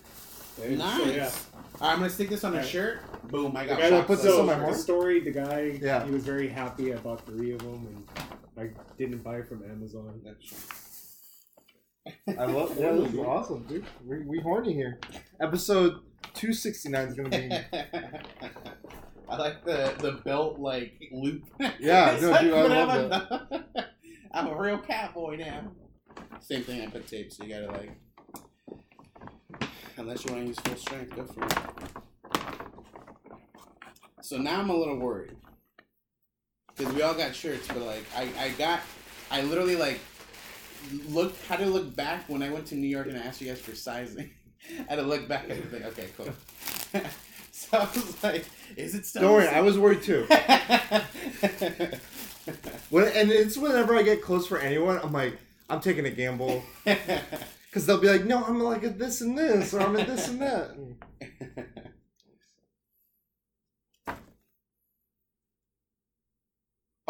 Nice. 0.77 0.97
So, 1.03 1.11
yeah. 1.11 1.31
All 1.81 1.87
right, 1.87 1.93
I'm 1.95 1.99
gonna 2.01 2.11
stick 2.11 2.29
this 2.29 2.45
on 2.45 2.53
a 2.53 2.57
Alright. 2.57 2.69
shirt. 2.71 3.01
Boom! 3.31 3.57
I 3.57 3.63
The 3.63 3.69
got 3.71 3.79
guy 3.79 3.91
that 3.91 3.97
shocked. 3.97 4.07
puts 4.09 4.23
So- 4.23 4.29
this 4.29 4.39
on 4.39 4.47
my 4.47 4.55
the 4.55 4.61
horn? 4.65 4.75
story, 4.79 5.21
the 5.21 5.31
guy, 5.31 5.79
Yeah. 5.83 6.05
he 6.05 6.11
was 6.11 6.25
very 6.25 6.49
happy. 6.49 6.93
I 6.93 6.99
bought 6.99 7.25
three 7.25 7.53
of 7.53 7.61
them, 7.61 7.87
and 7.87 8.09
I 8.59 8.71
didn't 8.99 9.23
buy 9.23 9.39
it 9.39 9.49
from 9.49 9.63
Amazon. 9.65 10.21
I 12.39 12.45
love. 12.47 12.77
Yeah, 12.79 12.93
this 12.93 13.13
is 13.13 13.19
awesome, 13.19 13.63
dude. 13.65 13.85
We, 14.05 14.19
we 14.25 14.41
horny 14.41 14.75
here. 14.75 14.99
Episode 15.41 16.01
two 16.35 16.53
sixty 16.53 16.89
nine 16.89 17.09
is 17.09 17.15
gonna 17.15 17.29
be. 17.31 17.51
I 19.29 19.37
like 19.37 19.65
the 19.65 19.95
the 20.01 20.13
belt 20.25 20.59
like 20.59 20.93
loop. 21.13 21.45
Yeah, 21.79 22.11
It's 22.13 22.23
no, 22.23 22.41
dude, 22.41 22.53
I 22.53 22.63
love 22.67 23.11
whatever. 23.11 23.65
I'm 24.33 24.47
a 24.49 24.57
real 24.61 24.79
cowboy 24.79 25.37
now. 25.37 25.71
Same 26.41 26.63
thing. 26.63 26.83
I 26.83 26.87
put 26.89 27.07
tape, 27.07 27.33
so 27.33 27.45
you 27.45 27.51
gotta 27.55 27.67
like. 27.73 27.91
Unless 29.97 30.25
you 30.25 30.33
want 30.33 30.45
to 30.45 30.49
use 30.49 30.59
full 30.61 30.77
strength, 30.77 31.15
go 31.15 31.25
for 31.25 31.45
it. 31.45 31.53
So 34.23 34.39
now 34.39 34.61
I'm 34.61 34.71
a 34.71 34.77
little 34.77 34.97
worried 34.97 35.37
because 36.77 36.93
we 36.95 37.03
all 37.03 37.15
got 37.15 37.35
shirts, 37.35 37.67
but 37.69 37.79
like 37.79 38.05
I 38.17 38.29
I 38.39 38.49
got 38.51 38.81
I 39.31 39.43
literally 39.43 39.77
like 39.77 40.01
looked, 41.09 41.45
had 41.47 41.59
to 41.59 41.67
look 41.67 41.95
back 41.95 42.29
when 42.29 42.43
I 42.43 42.51
went 42.51 42.67
to 42.67 42.75
New 42.75 42.87
York 42.87 43.07
and 43.07 43.17
I 43.17 43.21
asked 43.21 43.41
you 43.41 43.49
guys 43.49 43.61
for 43.61 43.75
sizing. 43.75 44.31
I 44.89 44.95
had 44.95 44.97
to 44.97 45.03
look 45.03 45.29
back 45.29 45.51
at 45.51 45.57
the 45.57 45.69
thing. 45.69 45.85
Okay, 45.85 46.09
cool. 46.17 46.33
so 47.53 47.79
I 47.79 47.85
was 47.85 48.23
like, 48.23 48.45
is 48.77 48.95
it 48.95 49.07
still? 49.07 49.23
Don't 49.23 49.33
worry, 49.33 49.49
I 49.49 49.61
was 49.61 49.79
worried 49.79 50.03
too. 50.03 50.27
When 52.91 53.07
and 53.09 53.31
it's 53.31 53.57
whenever 53.57 53.95
I 53.95 54.03
get 54.03 54.23
close 54.23 54.47
for 54.47 54.59
anyone, 54.59 54.99
I'm 55.03 55.13
like, 55.13 55.39
I'm 55.69 55.81
taking 55.81 56.07
a 56.07 56.11
gamble 56.11 56.65
because 57.71 57.87
they'll 57.87 58.01
be 58.01 58.09
like, 58.09 58.25
no, 58.25 58.43
I'm 58.43 58.59
like 58.59 58.83
at 58.83 58.99
this 58.99 59.21
and 59.21 59.39
this, 59.39 59.73
or 59.73 59.81
I'm 59.81 59.97
at 59.97 60.09
this 60.09 60.29
and 60.29 60.43
that. 60.43 60.77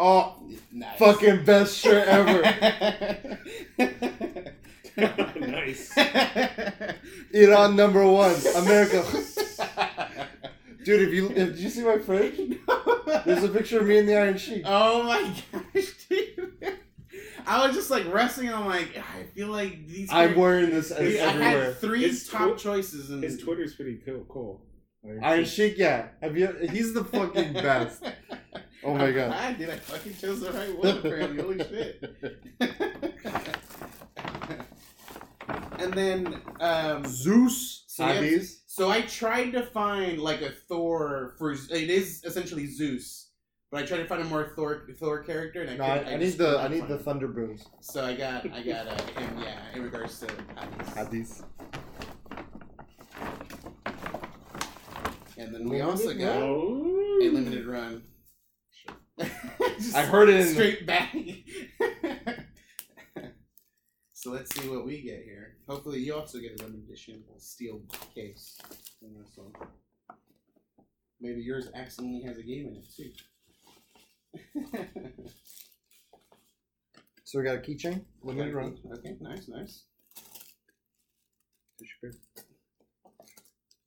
Oh, 0.03 0.35
nice. 0.71 0.97
fucking 0.97 1.45
best 1.45 1.77
shirt 1.77 2.07
ever. 2.07 2.41
nice. 5.39 5.95
Iran 7.31 7.75
number 7.75 8.03
one, 8.07 8.35
America. 8.55 9.05
Dude, 10.83 11.07
if 11.07 11.13
you 11.13 11.29
if, 11.29 11.35
did 11.35 11.59
you 11.59 11.69
see 11.69 11.83
my 11.83 11.99
fridge? 11.99 12.35
There's 13.25 13.43
a 13.43 13.49
picture 13.49 13.81
of 13.81 13.85
me 13.85 13.99
in 13.99 14.07
the 14.07 14.15
Iron 14.17 14.39
Sheik. 14.39 14.63
Oh 14.65 15.03
my 15.03 15.21
gosh, 15.51 16.07
dude. 16.09 16.79
I 17.47 17.65
was 17.65 17.75
just 17.75 17.89
like 17.89 18.11
resting. 18.13 18.53
I'm 18.53 18.65
like, 18.65 18.97
I 18.97 19.23
feel 19.35 19.47
like 19.49 19.87
these. 19.87 20.09
I'm 20.11 20.35
wearing 20.35 20.69
this 20.69 20.91
as 20.91 20.99
I 21.19 21.23
everywhere. 21.27 21.65
had 21.65 21.77
three 21.77 22.01
His 22.03 22.27
top 22.27 22.57
tw- 22.57 22.61
choices, 22.61 23.09
and 23.09 23.23
His 23.23 23.37
Twitter's 23.39 23.73
pretty 23.75 23.99
cool. 24.05 24.25
Cool. 24.29 24.61
Iron 25.23 25.45
Sheik, 25.45 25.77
yeah. 25.77 26.09
Have 26.21 26.37
you? 26.37 26.47
He's 26.71 26.93
the 26.93 27.03
fucking 27.03 27.53
best. 27.53 28.03
Oh 28.83 28.95
my 28.95 29.09
I'm 29.09 29.13
god. 29.13 29.27
glad, 29.27 29.57
dude. 29.59 29.69
I 29.69 29.75
fucking 29.75 30.15
chose 30.15 30.41
the 30.41 30.51
right 30.53 30.75
one. 30.75 30.97
Apparently, 30.97 31.39
holy 31.39 31.59
shit. 31.59 32.03
and 35.79 35.93
then, 35.93 36.41
um, 36.59 37.05
Zeus. 37.05 37.83
So 37.87 38.07
yeah, 38.07 38.39
So 38.65 38.89
I 38.89 39.01
tried 39.01 39.51
to 39.51 39.61
find 39.63 40.19
like 40.19 40.41
a 40.41 40.49
Thor 40.67 41.35
for 41.37 41.51
it 41.51 41.69
is 41.71 42.23
essentially 42.23 42.65
Zeus, 42.65 43.29
but 43.71 43.81
I 43.83 43.85
tried 43.85 43.97
to 43.99 44.05
find 44.05 44.21
a 44.21 44.25
more 44.25 44.51
Thor 44.55 44.83
Thor 44.99 45.23
character, 45.23 45.61
and 45.61 45.71
I 45.71 45.75
No, 45.77 45.93
couldn't- 45.99 46.07
I, 46.09 46.13
I 46.13 46.17
need 46.17 46.37
the 46.37 46.59
I 46.59 46.67
need 46.67 46.87
the 46.87 46.97
thunder 46.97 47.27
boons. 47.27 47.65
So 47.79 48.03
I 48.05 48.15
got 48.15 48.45
I 48.51 48.61
got 48.73 48.87
uh, 48.87 49.19
him, 49.19 49.39
yeah, 49.39 49.59
in 49.73 49.81
regards 49.83 50.19
to 50.19 50.27
Hades. 50.57 50.93
Hades. 50.95 51.43
And 55.37 55.55
then 55.55 55.67
we 55.69 55.81
also 55.81 56.13
got 56.13 56.37
Oh. 56.43 57.19
a 57.21 57.29
limited 57.29 57.65
run. 57.65 58.03
Just 59.79 59.95
I 59.95 60.03
heard 60.05 60.29
it 60.29 60.41
in- 60.41 60.47
straight 60.53 60.85
back. 60.85 61.15
So 64.13 64.29
let's 64.29 64.53
see 64.53 64.69
what 64.69 64.85
we 64.85 65.01
get 65.01 65.23
here. 65.23 65.55
Hopefully, 65.67 65.97
you 65.99 66.13
also 66.13 66.37
get 66.37 66.51
a 66.61 66.63
limited 66.63 66.85
edition 66.87 67.23
steel 67.39 67.81
case 68.13 68.55
in. 69.01 69.15
Maybe 71.19 71.41
yours 71.41 71.69
accidentally 71.73 72.21
has 72.27 72.37
a 72.37 72.43
game 72.43 72.67
in 72.67 72.75
it 72.75 72.85
too. 72.95 73.09
So 77.31 77.39
we 77.39 77.45
got 77.45 77.55
a 77.55 77.59
keychain, 77.59 78.03
limited 78.23 78.53
run. 78.53 78.77
Okay, 78.97 79.15
nice, 79.21 79.47
nice. 79.47 79.83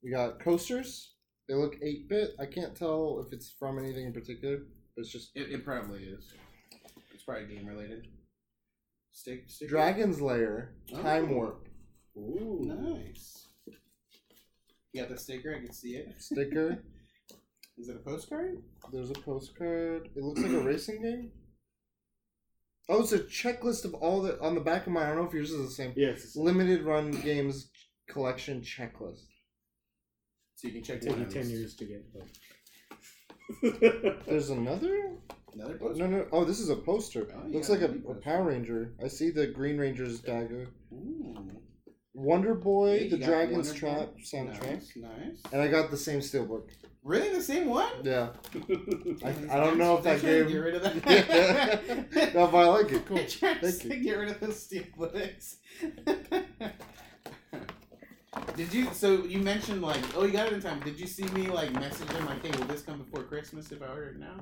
We 0.02 0.10
got 0.10 0.40
coasters. 0.40 1.12
They 1.46 1.54
look 1.54 1.76
8 1.82 2.08
bit. 2.08 2.30
I 2.40 2.46
can't 2.46 2.74
tell 2.74 3.22
if 3.26 3.34
it's 3.34 3.54
from 3.58 3.78
anything 3.78 4.06
in 4.06 4.14
particular, 4.14 4.60
but 4.96 5.02
it's 5.02 5.12
just 5.12 5.32
It, 5.34 5.50
it 5.50 5.62
probably 5.62 6.04
is. 6.04 6.32
It's 7.12 7.24
probably 7.24 7.54
game 7.54 7.66
related. 7.66 8.08
Stick, 9.12 9.44
stick. 9.48 9.68
Dragon's 9.68 10.22
Lair, 10.22 10.72
oh. 10.94 11.02
Time 11.02 11.28
Oh. 11.28 11.34
Warp 11.34 11.68
Ooh. 12.16 12.60
Nice. 12.62 13.48
You 14.94 15.02
got 15.02 15.10
the 15.10 15.18
sticker. 15.18 15.54
I 15.54 15.58
can 15.58 15.72
see 15.72 15.96
it. 15.96 16.14
sticker. 16.18 16.82
Is 17.78 17.88
it 17.88 17.96
a 17.96 17.98
postcard? 17.98 18.62
There's 18.92 19.10
a 19.10 19.14
postcard. 19.14 20.08
It 20.14 20.22
looks 20.22 20.40
like 20.40 20.52
a 20.52 20.60
racing 20.64 21.02
game. 21.02 21.32
Oh, 22.88 23.00
it's 23.02 23.12
a 23.12 23.20
checklist 23.20 23.84
of 23.84 23.94
all 23.94 24.22
the 24.22 24.40
on 24.40 24.54
the 24.54 24.60
back 24.60 24.86
of 24.86 24.92
mine. 24.92 25.04
I 25.04 25.08
don't 25.08 25.18
know 25.18 25.24
if 25.24 25.32
yours 25.32 25.50
is 25.50 25.66
the 25.68 25.74
same. 25.74 25.92
Yes. 25.96 26.36
Limited 26.36 26.82
run 26.82 27.10
games 27.10 27.70
collection 28.08 28.60
checklist. 28.60 29.26
So 30.56 30.68
you 30.68 30.74
can 30.74 30.82
check 30.84 31.00
Take 31.00 31.10
one 31.10 31.20
you 31.20 31.26
ten 31.26 31.48
years 31.48 31.74
to 31.76 31.84
get. 31.84 32.04
But... 32.12 32.26
There's 34.26 34.50
another. 34.50 35.16
Another 35.54 35.74
poster? 35.78 36.06
No, 36.06 36.18
no. 36.18 36.26
Oh, 36.32 36.44
this 36.44 36.60
is 36.60 36.68
a 36.68 36.76
poster. 36.76 37.26
Oh, 37.34 37.48
Looks 37.48 37.68
yeah, 37.68 37.76
like 37.76 37.90
a, 37.90 38.10
a. 38.10 38.14
Power 38.16 38.44
Ranger. 38.44 38.94
I 39.02 39.08
see 39.08 39.30
the 39.30 39.46
Green 39.46 39.78
Ranger's 39.78 40.20
dagger. 40.20 40.68
Ooh. 40.92 41.50
Wonder 42.14 42.54
Boy, 42.54 43.00
Hey, 43.00 43.08
the 43.08 43.18
Dragon's 43.18 43.68
Wonder 43.68 43.80
Trap 43.80 44.08
soundtrack, 44.24 44.62
Nice, 44.62 44.92
nice. 44.96 45.42
and 45.52 45.60
I 45.60 45.66
got 45.66 45.90
the 45.90 45.96
same 45.96 46.20
steelbook. 46.20 46.68
Really, 47.04 47.28
the 47.34 47.42
same 47.42 47.68
one? 47.68 47.90
Yeah, 48.02 48.28
I, 49.24 49.34
I 49.50 49.60
don't 49.60 49.76
know 49.76 49.98
if 49.98 50.04
guys- 50.04 50.22
that 50.22 50.26
they're 50.26 50.44
trying 50.44 50.44
to 50.44 50.44
game. 50.44 50.48
Get 50.48 50.58
rid 50.58 50.74
of 50.74 50.82
that. 50.82 52.34
no, 52.34 52.46
but 52.46 52.56
I 52.56 52.64
like 52.64 52.92
it. 52.92 53.04
Cool. 53.06 53.16
They're 53.18 53.26
trying 53.28 53.60
to 53.60 53.70
you. 53.70 54.02
get 54.02 54.16
rid 54.18 54.30
of 54.30 54.40
those 54.40 54.62
steel 54.62 54.84
books. 54.96 55.56
Did 58.56 58.72
you? 58.72 58.88
So 58.92 59.24
you 59.24 59.38
mentioned 59.40 59.82
like, 59.82 60.00
oh, 60.16 60.24
you 60.24 60.32
got 60.32 60.46
it 60.48 60.54
in 60.54 60.60
time. 60.60 60.80
Did 60.80 60.98
you 60.98 61.06
see 61.06 61.24
me 61.28 61.48
like 61.48 61.72
message 61.74 62.08
them 62.08 62.26
like, 62.26 62.44
hey, 62.44 62.56
will 62.58 62.66
this 62.66 62.82
come 62.82 62.98
before 62.98 63.22
Christmas 63.24 63.70
if 63.70 63.82
I 63.82 63.86
order 63.86 64.08
it 64.08 64.18
now? 64.18 64.36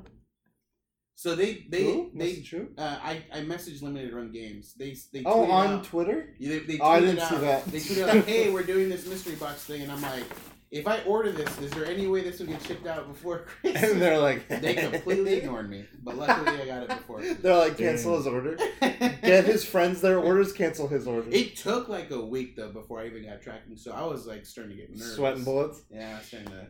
So 1.14 1.34
they 1.34 1.66
they 1.68 1.84
Cool. 1.84 2.10
they 2.14 2.36
true. 2.40 2.68
uh, 2.78 2.98
I 3.02 3.22
I 3.32 3.38
messaged 3.40 3.82
limited 3.82 4.12
run 4.14 4.30
games. 4.32 4.74
They 4.74 4.96
they 5.12 5.22
Oh, 5.26 5.50
on 5.50 5.66
out- 5.78 5.84
Twitter. 5.84 6.34
Yeah, 6.38 6.50
They, 6.50 6.58
they 6.60 6.78
Oh, 6.80 6.88
I 6.90 7.00
didn't 7.00 7.18
out, 7.20 7.28
see 7.30 7.36
that. 7.38 7.64
They 7.66 7.78
tweeted 7.78 8.08
out, 8.08 8.24
"Hey, 8.24 8.50
we're 8.50 8.62
doing 8.62 8.88
this 8.88 9.06
mystery 9.06 9.34
box 9.34 9.64
thing," 9.64 9.82
and 9.82 9.92
I'm 9.92 10.00
like, 10.02 10.24
"If 10.72 10.88
I 10.88 11.02
order 11.04 11.30
this, 11.30 11.56
is 11.60 11.70
there 11.72 11.84
any 11.84 12.08
way 12.08 12.22
this 12.22 12.40
will 12.40 12.46
get 12.46 12.62
shipped 12.62 12.86
out 12.86 13.06
before 13.06 13.38
Christmas?" 13.60 13.92
And 13.92 14.02
they're 14.02 14.18
like, 14.18 14.48
they 14.48 14.74
completely 14.74 15.34
ignored 15.34 15.70
me, 15.70 15.84
but 16.02 16.16
luckily 16.16 16.60
I 16.60 16.66
got 16.66 16.82
it 16.84 16.88
before. 16.88 17.18
Christmas. 17.18 17.42
They're 17.42 17.56
like, 17.56 17.78
cancel 17.78 18.16
his 18.16 18.26
order. 18.26 18.56
Get 18.80 19.44
his 19.44 19.64
friends 19.64 20.00
their 20.00 20.18
orders. 20.18 20.52
Cancel 20.52 20.88
his 20.88 21.06
order. 21.06 21.28
It 21.30 21.56
took 21.56 21.88
like 21.88 22.10
a 22.10 22.20
week 22.20 22.56
though 22.56 22.72
before 22.72 23.00
I 23.00 23.06
even 23.06 23.24
got 23.24 23.42
tracking, 23.42 23.76
so 23.76 23.92
I 23.92 24.04
was 24.06 24.26
like 24.26 24.44
starting 24.46 24.76
to 24.76 24.82
get 24.82 24.90
nervous. 24.90 25.14
Sweating 25.14 25.44
bullets. 25.44 25.82
Yeah, 25.90 26.14
I 26.14 26.18
was 26.18 26.26
starting 26.26 26.50
to 26.50 26.66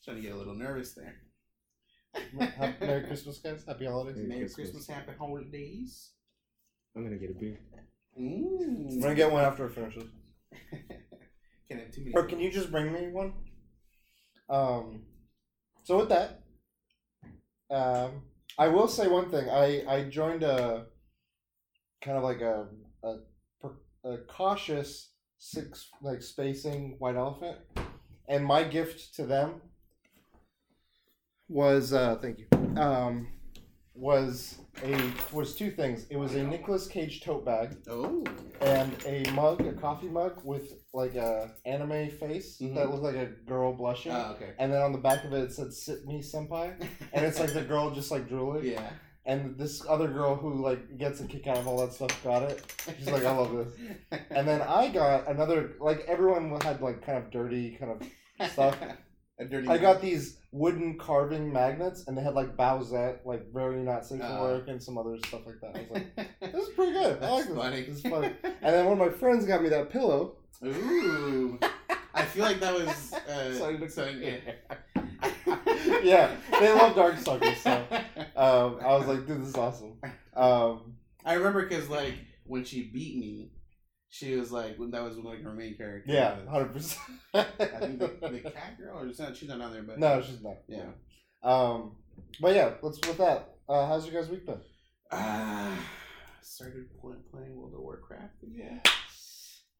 starting 0.00 0.22
to 0.22 0.28
get 0.28 0.36
a 0.36 0.38
little 0.38 0.54
nervous 0.54 0.92
there. 0.92 1.16
Merry 2.80 3.06
Christmas, 3.06 3.38
guys. 3.38 3.64
Happy 3.66 3.86
holidays. 3.86 4.16
Merry 4.16 4.28
Merry 4.28 4.40
Christmas. 4.42 4.70
Christmas, 4.70 4.86
happy 4.86 5.12
holidays. 5.18 6.10
I'm 6.94 7.04
gonna 7.04 7.16
get 7.16 7.30
a 7.30 7.34
beer. 7.34 7.58
Mm. 8.20 8.92
I'm 8.92 9.00
gonna 9.00 9.14
get 9.14 9.32
one 9.32 9.42
after 9.44 9.64
it 9.66 9.72
finishes. 9.74 10.04
Can 11.72 11.80
I 11.80 11.84
have 11.84 11.92
too 11.92 12.00
many? 12.02 12.12
Or 12.14 12.26
can 12.26 12.38
you 12.40 12.50
just 12.50 12.70
bring 12.70 12.92
me 12.92 13.08
one? 13.08 13.32
Um. 14.48 15.04
So 15.84 15.98
with 15.98 16.10
that, 16.10 16.42
um, 17.70 18.22
I 18.58 18.68
will 18.68 18.88
say 18.88 19.08
one 19.08 19.30
thing. 19.30 19.48
I 19.48 19.82
I 19.88 20.04
joined 20.04 20.42
a 20.42 20.86
kind 22.02 22.18
of 22.18 22.22
like 22.22 22.42
a 22.42 22.66
a, 23.02 24.08
a 24.08 24.18
cautious 24.28 25.12
six 25.38 25.88
like 26.02 26.22
spacing 26.22 26.96
white 26.98 27.16
elephant, 27.16 27.56
and 28.28 28.44
my 28.44 28.64
gift 28.64 29.14
to 29.16 29.24
them 29.24 29.62
was 31.48 31.92
uh 31.92 32.16
thank 32.16 32.38
you 32.38 32.46
um 32.80 33.28
was 33.94 34.58
a 34.84 35.12
was 35.32 35.54
two 35.54 35.70
things. 35.70 36.06
It 36.10 36.16
was 36.16 36.34
a 36.34 36.42
Nicolas 36.42 36.86
Cage 36.86 37.20
tote 37.22 37.44
bag 37.44 37.76
Oh. 37.88 38.24
and 38.60 38.92
a 39.06 39.30
mug, 39.32 39.60
a 39.66 39.72
coffee 39.72 40.08
mug 40.08 40.40
with 40.44 40.72
like 40.92 41.14
a 41.14 41.50
anime 41.66 42.10
face 42.10 42.58
Mhm. 42.60 42.74
that 42.74 42.90
looked 42.90 43.02
like 43.02 43.16
a 43.16 43.26
girl 43.26 43.72
blushing. 43.72 44.12
Oh, 44.12 44.32
okay. 44.36 44.50
and 44.58 44.72
then 44.72 44.82
on 44.82 44.92
the 44.92 44.98
back 44.98 45.24
of 45.24 45.32
it, 45.32 45.42
it 45.44 45.52
said 45.52 45.72
"Sit 45.72 46.06
me, 46.06 46.20
senpai," 46.22 46.74
and 47.12 47.24
it's 47.26 47.38
like 47.38 47.52
the 47.52 47.62
girl 47.62 47.90
just 47.90 48.10
like 48.10 48.28
drooling. 48.28 48.64
Yeah. 48.64 48.88
And 49.24 49.56
this 49.56 49.86
other 49.88 50.08
girl 50.08 50.34
who 50.34 50.60
like 50.62 50.98
gets 50.98 51.20
a 51.20 51.26
kick 51.26 51.46
out 51.46 51.58
of 51.58 51.68
all 51.68 51.78
that 51.86 51.92
stuff 51.92 52.22
got 52.24 52.42
it. 52.42 52.60
She's 52.98 53.08
like, 53.10 53.24
"I 53.24 53.36
love 53.36 53.52
this." 53.52 54.20
And 54.30 54.48
then 54.48 54.62
I 54.62 54.88
got 54.88 55.28
another. 55.28 55.74
Like 55.80 56.00
everyone 56.08 56.58
had 56.60 56.80
like 56.82 57.02
kind 57.06 57.18
of 57.18 57.30
dirty 57.30 57.76
kind 57.78 57.92
of 58.40 58.50
stuff. 58.50 58.76
A 59.42 59.48
dirty. 59.48 59.68
I 59.68 59.78
got 59.78 60.00
these 60.00 60.38
wooden 60.52 60.98
carving 60.98 61.52
magnets, 61.52 62.04
and 62.06 62.16
they 62.16 62.22
had 62.22 62.34
like 62.34 62.56
Bowsette, 62.56 63.24
like 63.24 63.52
very 63.52 63.76
not 63.82 64.04
safe 64.06 64.20
for 64.20 64.26
Uh. 64.26 64.40
work, 64.42 64.68
and 64.68 64.82
some 64.82 64.96
other 64.98 65.16
stuff 65.26 65.40
like 65.46 65.60
that. 65.60 65.76
I 65.76 65.80
was 65.80 65.90
like, 65.90 66.40
"This 66.52 66.68
is 66.68 66.74
pretty 66.74 66.92
good. 66.92 67.16
I 67.16 67.20
That's 67.20 67.32
like 67.32 67.46
this. 67.48 67.56
funny. 67.56 67.80
This 67.82 67.96
is 67.96 68.02
funny." 68.02 68.30
And 68.62 68.74
then 68.74 68.84
one 68.86 69.00
of 69.00 69.06
my 69.06 69.12
friends 69.18 69.44
got 69.46 69.62
me 69.62 69.68
that 69.70 69.90
pillow. 69.90 70.36
Ooh. 70.64 71.58
I 72.14 72.24
feel 72.24 72.44
like 72.44 72.60
that 72.60 72.74
was. 72.74 73.12
Uh, 73.14 73.54
So 73.54 73.68
I 73.68 73.72
looked- 73.72 73.92
so, 73.92 74.06
yeah. 74.06 74.36
yeah, 76.02 76.30
they 76.60 76.72
love 76.72 76.94
Darkstalkers, 76.94 77.56
so 77.56 77.70
um, 78.36 78.78
I 78.84 78.94
was 78.96 79.06
like, 79.06 79.26
dude, 79.26 79.40
this 79.42 79.48
is 79.48 79.56
awesome. 79.56 79.94
Um, 80.36 80.94
I 81.24 81.34
remember 81.34 81.62
because 81.66 81.88
like 81.88 82.14
when 82.46 82.64
she 82.64 82.84
beat 82.84 83.16
me, 83.16 83.50
she 84.12 84.36
was 84.36 84.52
like 84.52 84.76
when 84.76 84.90
that 84.90 85.02
was 85.02 85.16
like 85.16 85.42
her 85.42 85.54
main 85.54 85.74
character. 85.74 86.12
yeah, 86.12 86.36
hundred 86.46 86.74
percent. 86.74 87.00
I 87.32 87.42
think 87.80 87.98
the, 87.98 88.08
the 88.20 88.40
cat 88.50 88.76
girl 88.78 88.98
or 88.98 89.06
not, 89.06 89.34
she's 89.34 89.48
not 89.48 89.60
on 89.62 89.72
there, 89.72 89.82
but 89.82 89.98
No, 89.98 90.20
she's 90.20 90.42
not. 90.42 90.58
yeah. 90.68 90.90
Um, 91.42 91.92
but 92.38 92.54
yeah, 92.54 92.72
let's 92.82 92.98
with 93.08 93.16
that. 93.16 93.54
Uh, 93.66 93.86
how's 93.86 94.06
your 94.06 94.20
guys' 94.20 94.30
week 94.30 94.44
been? 94.44 94.60
Ah, 95.10 95.74
started 96.42 96.88
playing 97.00 97.56
World 97.56 97.72
of 97.72 97.80
Warcraft 97.80 98.42
again. 98.42 98.82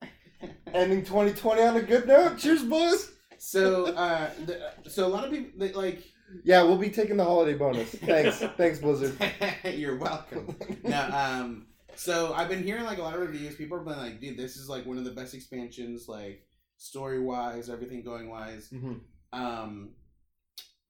Ending 0.74 1.04
2020 1.04 1.62
on 1.62 1.76
a 1.76 1.82
good 1.82 2.08
note. 2.08 2.38
Cheers, 2.38 2.62
boys. 2.64 3.12
So, 3.36 3.86
uh, 3.94 4.30
the, 4.46 4.72
so 4.88 5.06
a 5.06 5.08
lot 5.08 5.24
of 5.26 5.30
people 5.30 5.50
they, 5.58 5.72
like. 5.72 6.02
Yeah, 6.42 6.62
we'll 6.62 6.78
be 6.78 6.88
taking 6.88 7.18
the 7.18 7.24
holiday 7.24 7.52
bonus. 7.58 7.90
Thanks, 7.94 8.38
thanks, 8.56 8.78
Blizzard. 8.78 9.14
You're 9.74 9.98
welcome. 9.98 10.56
no, 10.82 11.08
um, 11.12 11.66
so 12.02 12.32
I've 12.34 12.48
been 12.48 12.62
hearing 12.62 12.84
like 12.84 12.98
a 12.98 13.02
lot 13.02 13.14
of 13.14 13.20
reviews. 13.20 13.54
People 13.56 13.78
have 13.78 13.86
been 13.86 13.96
like, 13.98 14.20
"Dude, 14.20 14.36
this 14.36 14.56
is 14.56 14.68
like 14.68 14.84
one 14.86 14.98
of 14.98 15.04
the 15.04 15.10
best 15.12 15.34
expansions, 15.34 16.08
like 16.08 16.46
story 16.78 17.20
wise, 17.20 17.68
everything 17.70 18.02
going 18.02 18.28
wise." 18.28 18.68
Mhm. 18.72 19.00
Um, 19.32 19.94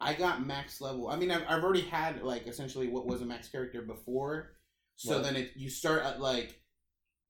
I 0.01 0.15
got 0.15 0.45
max 0.45 0.81
level. 0.81 1.09
I 1.09 1.17
mean, 1.17 1.31
I've, 1.31 1.45
I've 1.49 1.63
already 1.63 1.83
had 1.83 2.23
like 2.23 2.47
essentially 2.47 2.89
what 2.89 3.07
was 3.07 3.21
a 3.23 3.25
max 3.27 3.49
character 3.49 3.83
before. 3.83 4.57
So 4.97 5.15
Right. 5.17 5.25
then 5.25 5.37
it 5.37 5.53
you 5.57 5.71
start 5.71 6.03
at 6.05 6.21
like, 6.21 6.61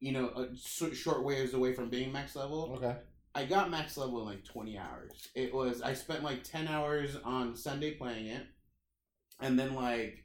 you 0.01 0.13
know, 0.13 0.29
a 0.29 0.57
short 0.95 1.23
ways 1.25 1.55
away 1.55 1.75
from 1.75 1.91
being 1.91 2.13
max 2.13 2.35
level. 2.37 2.75
Okay. 2.77 2.97
I 3.35 3.45
got 3.47 3.71
max 3.71 3.97
level 3.97 4.21
in 4.21 4.27
like 4.27 4.45
20 4.45 4.77
hours. 4.79 5.29
It 5.35 5.53
was 5.55 5.81
I 5.83 5.95
spent 5.95 6.23
like 6.23 6.45
10 6.45 6.69
hours 6.69 7.17
on 7.25 7.57
Sunday 7.57 7.93
playing 7.95 8.27
it 8.27 8.47
and 9.41 9.59
then 9.59 9.75
like 9.75 10.22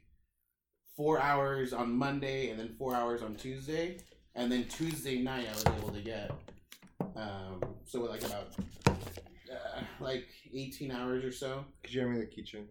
4 0.98 1.20
hours 1.20 1.72
on 1.72 1.96
Monday 1.96 2.50
and 2.50 2.58
then 2.58 2.74
4 2.76 2.94
hours 2.94 3.22
on 3.22 3.36
Tuesday 3.36 3.98
and 4.34 4.50
then 4.50 4.64
Tuesday 4.64 5.22
night 5.22 5.46
I 5.48 5.54
was 5.54 5.64
able 5.78 5.90
to 5.90 6.00
get 6.00 6.32
um 7.16 7.60
so 7.84 8.02
like 8.02 8.24
about 8.24 8.48
uh, 8.88 9.80
like 10.00 10.26
18 10.52 10.90
hours 10.90 11.24
or 11.24 11.32
so. 11.32 11.64
Could 11.82 11.94
you 11.94 12.00
hand 12.00 12.14
me 12.14 12.20
the 12.20 12.26
keychain? 12.26 12.66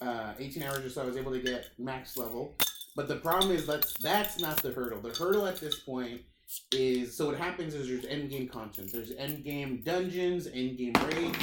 Uh 0.00 0.34
18 0.38 0.62
hours 0.62 0.84
or 0.84 0.88
so 0.88 1.02
I 1.02 1.04
was 1.04 1.16
able 1.16 1.32
to 1.32 1.40
get 1.40 1.66
max 1.78 2.16
level. 2.16 2.56
But 2.94 3.08
the 3.08 3.16
problem 3.16 3.50
is 3.50 3.66
that's 3.66 3.92
that's 3.94 4.38
not 4.40 4.62
the 4.62 4.70
hurdle. 4.70 5.00
The 5.00 5.10
hurdle 5.18 5.46
at 5.46 5.60
this 5.60 5.80
point 5.80 6.22
is 6.72 7.16
so 7.16 7.26
what 7.26 7.38
happens 7.38 7.74
is 7.74 7.88
there's 7.88 8.04
end 8.04 8.30
game 8.30 8.48
content. 8.48 8.92
There's 8.92 9.10
end 9.18 9.44
game 9.44 9.82
dungeons, 9.84 10.46
end 10.46 10.78
game 10.78 10.92
raids, 11.08 11.38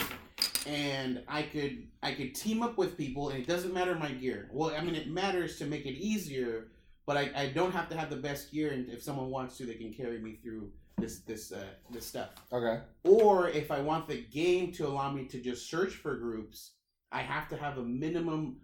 and 0.67 1.23
I 1.27 1.43
could 1.43 1.87
I 2.03 2.13
could 2.13 2.35
team 2.35 2.61
up 2.63 2.77
with 2.77 2.97
people, 2.97 3.29
and 3.29 3.39
it 3.39 3.47
doesn't 3.47 3.73
matter 3.73 3.95
my 3.95 4.11
gear. 4.11 4.49
Well, 4.51 4.73
I 4.75 4.81
mean 4.81 4.95
it 4.95 5.07
matters 5.09 5.57
to 5.59 5.65
make 5.65 5.85
it 5.85 5.95
easier, 5.97 6.67
but 7.05 7.17
I, 7.17 7.31
I 7.35 7.45
don't 7.47 7.71
have 7.71 7.89
to 7.89 7.97
have 7.97 8.09
the 8.09 8.15
best 8.17 8.51
gear, 8.51 8.71
and 8.71 8.89
if 8.89 9.01
someone 9.03 9.29
wants 9.29 9.57
to, 9.57 9.65
they 9.65 9.75
can 9.75 9.93
carry 9.93 10.19
me 10.19 10.37
through 10.41 10.71
this 10.97 11.19
this 11.19 11.51
uh, 11.51 11.63
this 11.91 12.05
stuff. 12.05 12.29
Okay. 12.51 12.81
Or 13.03 13.49
if 13.49 13.71
I 13.71 13.79
want 13.81 14.07
the 14.07 14.21
game 14.31 14.71
to 14.73 14.87
allow 14.87 15.11
me 15.11 15.25
to 15.25 15.39
just 15.39 15.69
search 15.69 15.93
for 15.93 16.15
groups, 16.17 16.71
I 17.11 17.21
have 17.21 17.47
to 17.49 17.57
have 17.57 17.77
a 17.77 17.83
minimum 17.83 18.57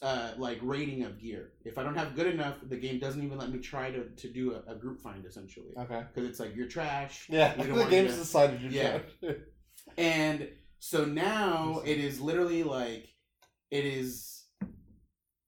uh, 0.00 0.32
like 0.38 0.58
rating 0.62 1.02
of 1.04 1.20
gear. 1.20 1.52
If 1.64 1.76
I 1.76 1.82
don't 1.82 1.96
have 1.96 2.14
good 2.16 2.28
enough, 2.28 2.56
the 2.66 2.76
game 2.78 2.98
doesn't 2.98 3.22
even 3.22 3.36
let 3.36 3.50
me 3.50 3.58
try 3.58 3.90
to, 3.90 4.04
to 4.08 4.28
do 4.32 4.54
a, 4.54 4.72
a 4.72 4.74
group 4.74 5.02
find 5.02 5.26
essentially 5.26 5.74
Okay. 5.78 6.02
because 6.14 6.28
it's 6.30 6.40
like 6.40 6.56
you're 6.56 6.66
trash. 6.66 7.26
Yeah, 7.28 7.54
the 7.62 7.84
game's 7.90 8.12
to- 8.12 8.18
decided 8.20 8.62
you're 8.62 8.72
Yeah. 8.72 8.98
trash. 9.20 9.36
And 9.98 10.48
so 10.86 11.04
now 11.04 11.82
it 11.84 11.98
is 11.98 12.20
literally 12.20 12.62
like 12.62 13.08
it 13.72 13.84
is 13.84 14.44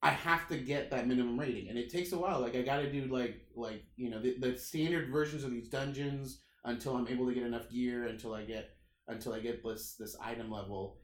I 0.02 0.10
have 0.10 0.48
to 0.48 0.56
get 0.56 0.90
that 0.90 1.06
minimum 1.06 1.38
rating 1.38 1.68
and 1.68 1.78
it 1.78 1.92
takes 1.92 2.10
a 2.10 2.18
while. 2.18 2.40
Like 2.40 2.56
I 2.56 2.62
gotta 2.62 2.90
do 2.90 3.04
like 3.04 3.46
like 3.54 3.84
you 3.94 4.10
know 4.10 4.20
the, 4.20 4.36
the 4.40 4.58
standard 4.58 5.12
versions 5.12 5.44
of 5.44 5.52
these 5.52 5.68
dungeons 5.68 6.40
until 6.64 6.96
I'm 6.96 7.06
able 7.06 7.28
to 7.28 7.34
get 7.34 7.44
enough 7.44 7.70
gear 7.70 8.06
until 8.08 8.34
I 8.34 8.46
get 8.46 8.70
until 9.06 9.32
I 9.32 9.38
get 9.38 9.62
this 9.62 9.94
this 9.96 10.16
item 10.20 10.50
level. 10.50 10.96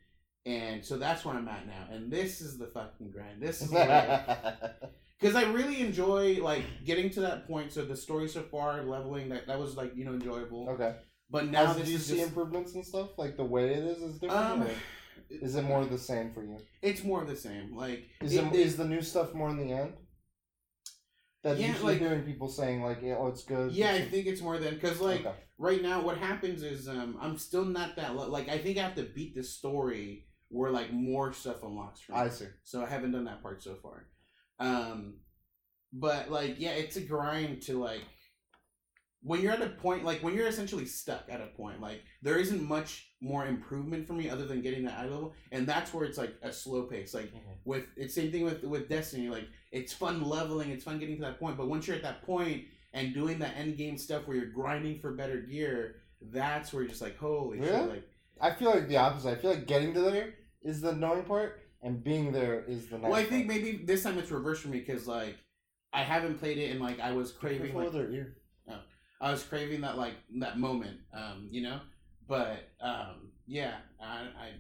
And 0.47 0.85
so 0.85 0.97
that's 0.97 1.25
where 1.25 1.37
I'm 1.37 1.47
at 1.47 1.69
now. 1.69 1.87
And 1.93 2.11
this 2.11 2.41
is 2.41 2.59
the 2.59 2.67
fucking 2.67 3.13
grind. 3.13 3.41
This 3.41 3.63
is 3.63 3.71
the 3.71 4.75
because 5.21 5.37
I 5.37 5.45
really 5.53 5.81
enjoy 5.81 6.43
like 6.43 6.65
getting 6.85 7.09
to 7.11 7.21
that 7.21 7.47
point. 7.47 7.71
So 7.71 7.85
the 7.85 7.97
story 7.97 8.27
so 8.27 8.43
far, 8.43 8.83
leveling 8.83 9.29
that 9.29 9.47
that 9.47 9.61
was 9.61 9.77
like 9.77 9.95
you 9.95 10.05
know 10.05 10.15
enjoyable. 10.15 10.71
okay. 10.71 10.97
But 11.31 11.47
now 11.51 11.65
Now, 11.65 11.73
do 11.75 11.91
you 11.91 11.99
see 11.99 12.17
just, 12.19 12.29
improvements 12.29 12.75
and 12.75 12.85
stuff? 12.85 13.11
Like 13.19 13.37
the 13.37 13.45
way 13.45 13.73
it 13.75 13.85
is 13.85 13.99
is 14.03 14.19
different. 14.19 14.41
um, 14.63 14.69
is 15.31 15.55
it 15.57 15.63
more 15.63 15.81
of 15.81 15.91
the 15.91 15.99
same 15.99 16.33
for 16.33 16.45
you? 16.45 16.59
It's 16.83 17.03
more 17.03 17.23
of 17.23 17.29
the 17.29 17.37
same. 17.37 17.75
Like 17.77 18.05
Is 18.21 18.35
it- 18.37 18.45
it, 18.47 18.55
is 18.55 18.77
the 18.77 18.85
new 18.85 19.01
stuff 19.03 19.35
more 19.35 19.49
in 19.51 19.57
the 19.59 19.73
end? 19.73 19.95
That 21.43 21.59
Yeah, 21.59 21.69
you 21.69 21.73
keep 21.75 21.83
like- 21.83 21.99
hearing 21.99 22.23
people 22.25 22.49
saying 22.49 22.83
like, 22.83 23.01
yeah, 23.03 23.17
oh, 23.19 23.27
it's 23.29 23.45
good. 23.45 23.73
yeah, 23.73 23.91
I 23.91 23.95
it's- 23.97 24.11
think 24.11 24.27
it's 24.27 24.41
more 24.41 24.59
than 24.59 24.75
because 24.75 25.01
like 25.01 25.21
Okay. 25.21 25.35
right 25.59 25.83
now 25.83 26.03
what 26.03 26.19
happens 26.19 26.63
is 26.63 26.89
um 26.89 27.19
I'm 27.21 27.37
still 27.39 27.65
not 27.65 27.97
that 27.97 28.15
lo- 28.17 28.31
like 28.31 28.49
I 28.49 28.59
think 28.59 28.79
I 28.79 28.83
have 28.83 28.95
to 28.97 29.03
beat 29.03 29.35
the 29.35 29.43
story 29.43 30.27
where 30.49 30.71
like 30.71 30.93
more 30.93 31.33
stuff 31.33 31.63
unlocks 31.63 32.01
for 32.01 32.13
me. 32.13 32.19
I 32.19 32.29
see. 32.29 32.47
So 32.63 32.83
I 32.83 32.87
haven't 32.87 33.13
done 33.13 33.25
that 33.25 33.43
part 33.43 33.63
so 33.63 33.75
far. 33.77 34.07
Um 34.59 35.21
but 35.93 36.31
like 36.31 36.59
yeah, 36.59 36.73
it's 36.73 36.97
a 36.97 37.01
grind 37.03 37.63
to 37.63 37.79
like 37.79 38.03
when 39.25 39.41
you're 39.41 39.53
at 39.53 39.63
a 39.63 39.71
point 39.71 40.05
like 40.05 40.23
when 40.23 40.35
you're 40.35 40.47
essentially 40.47 40.85
stuck 40.85 41.25
at 41.31 41.41
a 41.41 41.47
point, 41.47 41.81
like 41.81 42.03
there 42.23 42.37
isn't 42.37 42.63
much 42.63 43.09
more 43.23 43.47
improvement 43.47 44.07
for 44.07 44.13
me 44.13 44.29
other 44.29 44.45
than 44.45 44.61
getting 44.61 44.85
that 44.85 44.99
eye 44.99 45.09
level. 45.09 45.33
And 45.51 45.67
that's 45.67 45.95
where 45.95 46.05
it's 46.05 46.19
like 46.19 46.35
a 46.43 46.53
slow 46.53 46.83
pace. 46.83 47.15
Like 47.15 47.29
mm-hmm. 47.29 47.53
with 47.65 47.87
it's 47.97 48.15
same 48.15 48.31
thing 48.31 48.45
with 48.45 48.63
with 48.63 48.89
Destiny. 48.89 49.31
Like 49.31 49.49
it's 49.73 49.95
fun 49.95 50.23
leveling, 50.23 50.71
it's 50.71 50.85
fun 50.85 50.99
getting 50.99 51.17
to 51.17 51.23
that 51.23 51.41
point. 51.41 51.57
But 51.57 51.69
once 51.69 51.87
you're 51.87 51.97
at 51.97 52.03
that 52.03 52.23
point 52.23 52.65
and 52.93 53.15
doing 53.15 53.39
that 53.39 53.57
end 53.57 53.79
game 53.79 53.97
stuff 53.97 54.29
where 54.29 54.37
you're 54.37 54.47
grinding 54.47 55.01
for 55.01 55.13
better 55.13 55.39
gear, 55.39 55.97
that's 56.21 56.73
where 56.73 56.83
you're 56.83 56.91
just 56.91 57.03
like, 57.03 57.17
holy 57.17 57.61
Really? 57.61 57.71
shit! 57.73 57.89
Like, 57.89 58.09
I 58.43 58.51
feel 58.51 58.71
like 58.71 58.89
the 58.89 58.99
opposite. 58.99 59.31
I 59.31 59.37
feel 59.37 59.51
like 59.51 59.67
getting 59.67 59.95
to 59.95 60.01
there 60.03 60.35
is 60.63 60.83
the 60.83 60.91
annoying 60.91 61.25
part, 61.25 61.63
and 61.83 62.05
being 62.05 62.31
there 62.31 62.63
is 62.69 62.89
the 62.89 62.99
nice 62.99 63.11
well, 63.11 63.19
I 63.19 63.25
think 63.25 63.49
part. 63.49 63.59
maybe 63.59 63.79
this 63.85 64.03
time 64.03 64.19
it's 64.19 64.31
reversed 64.31 64.61
for 64.61 64.69
me 64.69 64.81
because 64.81 65.07
like 65.07 65.39
I 65.95 66.03
haven't 66.03 66.41
played 66.41 66.59
it 66.59 66.73
and 66.73 66.81
like 66.81 67.01
I 67.01 67.13
was 67.13 67.33
craving 67.33 67.73
Careful 67.73 67.81
like 67.81 67.93
with 67.93 68.03
their 68.03 68.11
ear. 68.11 68.37
I 69.25 69.31
was 69.31 69.43
craving 69.43 69.81
that 69.81 69.97
like 69.97 70.17
that 70.37 70.59
moment, 70.59 70.99
um, 71.15 71.49
you 71.51 71.63
know. 71.63 71.81
But 72.29 72.69
um, 72.79 73.31
yeah, 73.47 73.77
I 73.99 74.29
I, 74.39 74.51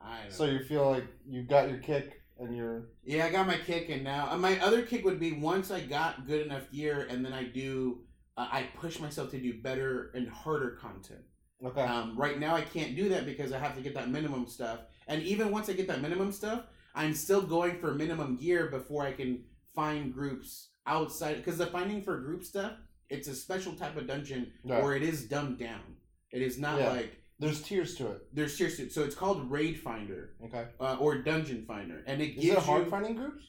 I 0.00 0.28
So 0.30 0.46
you 0.46 0.60
feel 0.60 0.90
like 0.90 1.04
you 1.26 1.42
got 1.42 1.68
your 1.68 1.76
kick, 1.78 2.22
and 2.38 2.56
you're 2.56 2.88
Yeah, 3.04 3.26
I 3.26 3.30
got 3.30 3.46
my 3.46 3.58
kick, 3.58 3.90
and 3.90 4.02
now 4.02 4.28
uh, 4.30 4.38
my 4.38 4.58
other 4.60 4.80
kick 4.80 5.04
would 5.04 5.20
be 5.20 5.32
once 5.32 5.70
I 5.70 5.80
got 5.80 6.26
good 6.26 6.46
enough 6.46 6.70
gear, 6.72 7.06
and 7.10 7.22
then 7.22 7.34
I 7.34 7.44
do, 7.44 8.00
uh, 8.38 8.48
I 8.50 8.62
push 8.76 8.98
myself 8.98 9.30
to 9.32 9.38
do 9.38 9.60
better 9.60 10.10
and 10.14 10.26
harder 10.26 10.70
content. 10.70 11.20
okay. 11.62 11.82
Um, 11.82 12.16
right 12.16 12.40
now, 12.40 12.56
I 12.56 12.62
can't 12.62 12.96
do 12.96 13.10
that 13.10 13.26
because 13.26 13.52
I 13.52 13.58
have 13.58 13.76
to 13.76 13.82
get 13.82 13.92
that 13.92 14.08
minimum 14.08 14.46
stuff, 14.46 14.80
and 15.06 15.22
even 15.22 15.50
once 15.50 15.68
I 15.68 15.74
get 15.74 15.86
that 15.88 16.00
minimum 16.00 16.32
stuff, 16.32 16.62
I'm 16.94 17.12
still 17.12 17.42
going 17.42 17.78
for 17.78 17.92
minimum 17.92 18.36
gear 18.36 18.68
before 18.70 19.04
I 19.04 19.12
can 19.12 19.44
find 19.74 20.14
groups 20.14 20.70
outside. 20.86 21.36
Because 21.36 21.58
the 21.58 21.66
finding 21.66 22.02
for 22.02 22.18
group 22.20 22.42
stuff, 22.42 22.72
it's 23.10 23.28
a 23.28 23.34
special 23.34 23.72
type 23.74 23.96
of 23.96 24.06
dungeon 24.06 24.52
Yeah. 24.64 24.82
where 24.82 24.94
it 24.96 25.02
is 25.02 25.26
dumbed 25.26 25.58
down. 25.58 25.96
It 26.32 26.42
is 26.42 26.58
not 26.58 26.78
Yeah. 26.78 26.90
like 26.90 27.16
There's 27.38 27.62
tiers 27.62 27.94
to 27.96 28.08
it. 28.12 28.28
there's 28.34 28.56
tiers 28.56 28.76
to 28.76 28.82
it. 28.84 28.92
So 28.92 29.02
it's 29.04 29.14
called 29.14 29.50
Raid 29.50 29.78
Finder 29.80 30.34
Okay. 30.44 30.66
uh, 30.80 30.96
or 31.00 31.18
Dungeon 31.22 31.64
Finder, 31.66 32.02
and 32.06 32.20
it 32.20 32.36
Is 32.36 32.42
gives 32.44 32.58
it 32.58 32.62
hard 32.64 32.84
you. 32.84 32.90
finding 32.90 33.14
groups? 33.16 33.44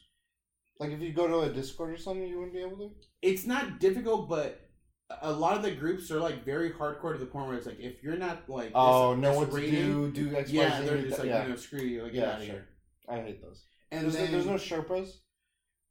Like 0.79 0.91
if 0.91 1.01
you 1.01 1.11
go 1.11 1.27
to 1.27 1.39
a 1.41 1.49
Discord 1.53 1.91
or 1.91 1.97
something, 1.97 2.25
you 2.25 2.37
wouldn't 2.37 2.53
be 2.53 2.61
able 2.61 2.77
to. 2.77 2.91
it's 3.21 3.45
not 3.45 3.79
difficult, 3.79 4.29
but 4.29 4.61
a 5.21 5.31
lot 5.31 5.57
of 5.57 5.63
the 5.63 5.71
groups 5.71 6.09
are 6.11 6.19
like 6.21 6.45
very 6.45 6.69
hardcore 6.71 7.13
to 7.13 7.17
the 7.19 7.25
point 7.25 7.47
where 7.47 7.57
it's 7.57 7.65
like 7.65 7.79
if 7.79 8.01
you're 8.03 8.15
not 8.15 8.47
like 8.49 8.71
Oh, 8.75 9.15
this- 9.15 9.23
this 9.29 9.37
what 9.37 9.51
to 9.61 9.71
do. 9.71 10.11
Do 10.11 10.35
X, 10.35 10.49
Y, 10.51 10.55
yeah, 10.55 10.79
Z, 10.81 10.85
they're 10.87 11.01
just 11.01 11.19
like 11.19 11.27
yeah. 11.27 11.43
you 11.43 11.49
know 11.49 11.55
screw 11.57 11.81
you, 11.81 12.03
like 12.03 12.13
get 12.13 12.21
Yeah, 12.21 12.29
out 12.31 12.39
of 12.39 12.45
sure. 12.45 12.53
here. 12.53 12.67
I 13.09 13.21
hate 13.21 13.41
those. 13.41 13.65
And 13.91 14.03
There's, 14.05 14.13
then 14.15 14.31
there's 14.31 14.45
no 14.45 14.53
Sherpas. 14.53 15.17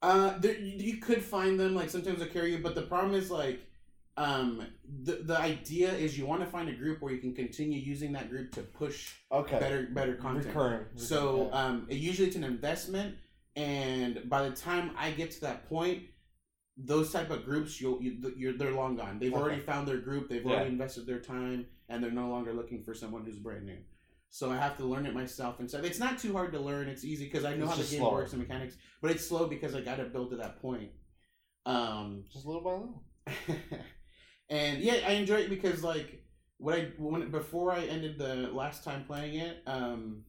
Uh, 0.02 0.38
there, 0.38 0.56
you 0.58 0.98
could 0.98 1.22
find 1.22 1.58
them 1.58 1.74
like 1.74 1.90
sometimes 1.90 2.18
they'll 2.20 2.28
carry 2.28 2.52
you, 2.52 2.58
but 2.58 2.74
the 2.74 2.82
problem 2.82 3.14
is 3.14 3.30
like 3.30 3.60
um 4.16 4.66
the 5.04 5.12
the 5.22 5.38
idea 5.38 5.92
is 5.92 6.18
you 6.18 6.26
want 6.26 6.40
to 6.40 6.46
find 6.46 6.68
a 6.68 6.72
group 6.72 7.00
where 7.00 7.12
you 7.12 7.20
can 7.20 7.32
continue 7.34 7.78
using 7.78 8.12
that 8.12 8.28
group 8.28 8.50
to 8.52 8.62
push 8.62 9.14
Okay. 9.30 9.58
better 9.60 9.88
better 9.92 10.14
content. 10.14 10.46
Recurring. 10.46 10.84
So 10.96 11.48
um, 11.52 11.86
it, 11.88 11.96
usually 11.98 12.26
it's 12.28 12.36
an 12.36 12.44
investment, 12.44 13.16
and 13.56 14.28
by 14.28 14.48
the 14.48 14.54
time 14.54 14.90
I 14.96 15.10
get 15.12 15.30
to 15.32 15.40
that 15.42 15.68
point, 15.68 16.02
those 16.76 17.12
type 17.12 17.30
of 17.30 17.44
groups 17.44 17.80
you'll 17.80 18.00
you, 18.02 18.32
you're 18.36 18.52
they're 18.54 18.72
long 18.72 18.96
gone. 18.96 19.18
They've 19.18 19.32
Okay. 19.32 19.40
already 19.40 19.60
found 19.60 19.86
their 19.88 19.98
group. 19.98 20.28
They've 20.28 20.44
Yeah. 20.44 20.52
already 20.54 20.70
invested 20.70 21.06
their 21.06 21.20
time, 21.20 21.66
and 21.88 22.02
they're 22.02 22.10
no 22.12 22.28
longer 22.28 22.52
looking 22.52 22.82
for 22.84 22.94
someone 22.94 23.24
who's 23.24 23.36
brand 23.36 23.66
new. 23.66 23.78
So 24.30 24.50
I 24.50 24.56
have 24.56 24.76
to 24.78 24.84
learn 24.84 25.06
it 25.06 25.14
myself 25.14 25.58
and 25.58 25.68
stuff. 25.68 25.84
It's 25.84 25.98
not 25.98 26.18
too 26.18 26.32
hard 26.32 26.52
to 26.52 26.60
learn. 26.60 26.88
It's 26.88 27.04
easy 27.04 27.24
because 27.24 27.44
I 27.44 27.54
know 27.56 27.64
It's 27.64 27.72
how 27.76 27.82
the 27.82 27.88
game 27.88 28.00
slower. 28.00 28.14
works 28.14 28.32
and 28.32 28.42
mechanics. 28.42 28.76
But 29.00 29.10
it's 29.10 29.26
slow 29.26 29.46
because 29.46 29.74
I 29.74 29.80
got 29.80 29.96
to 29.96 30.04
build 30.04 30.30
to 30.30 30.36
that 30.36 30.60
point. 30.60 30.90
Um, 31.66 32.24
just 32.32 32.44
little 32.46 32.62
by 32.62 32.72
little. 32.72 33.02
and 34.50 34.80
yeah, 34.80 35.00
I 35.06 35.12
enjoy 35.12 35.36
it 35.36 35.50
because 35.50 35.82
like 35.82 36.22
what 36.58 36.74
I 36.78 36.88
when 36.98 37.30
before 37.30 37.72
I 37.72 37.80
ended 37.80 38.18
the 38.18 38.50
last 38.52 38.84
time 38.84 39.04
playing 39.06 39.36
it, 39.36 39.62
um, 39.66 40.22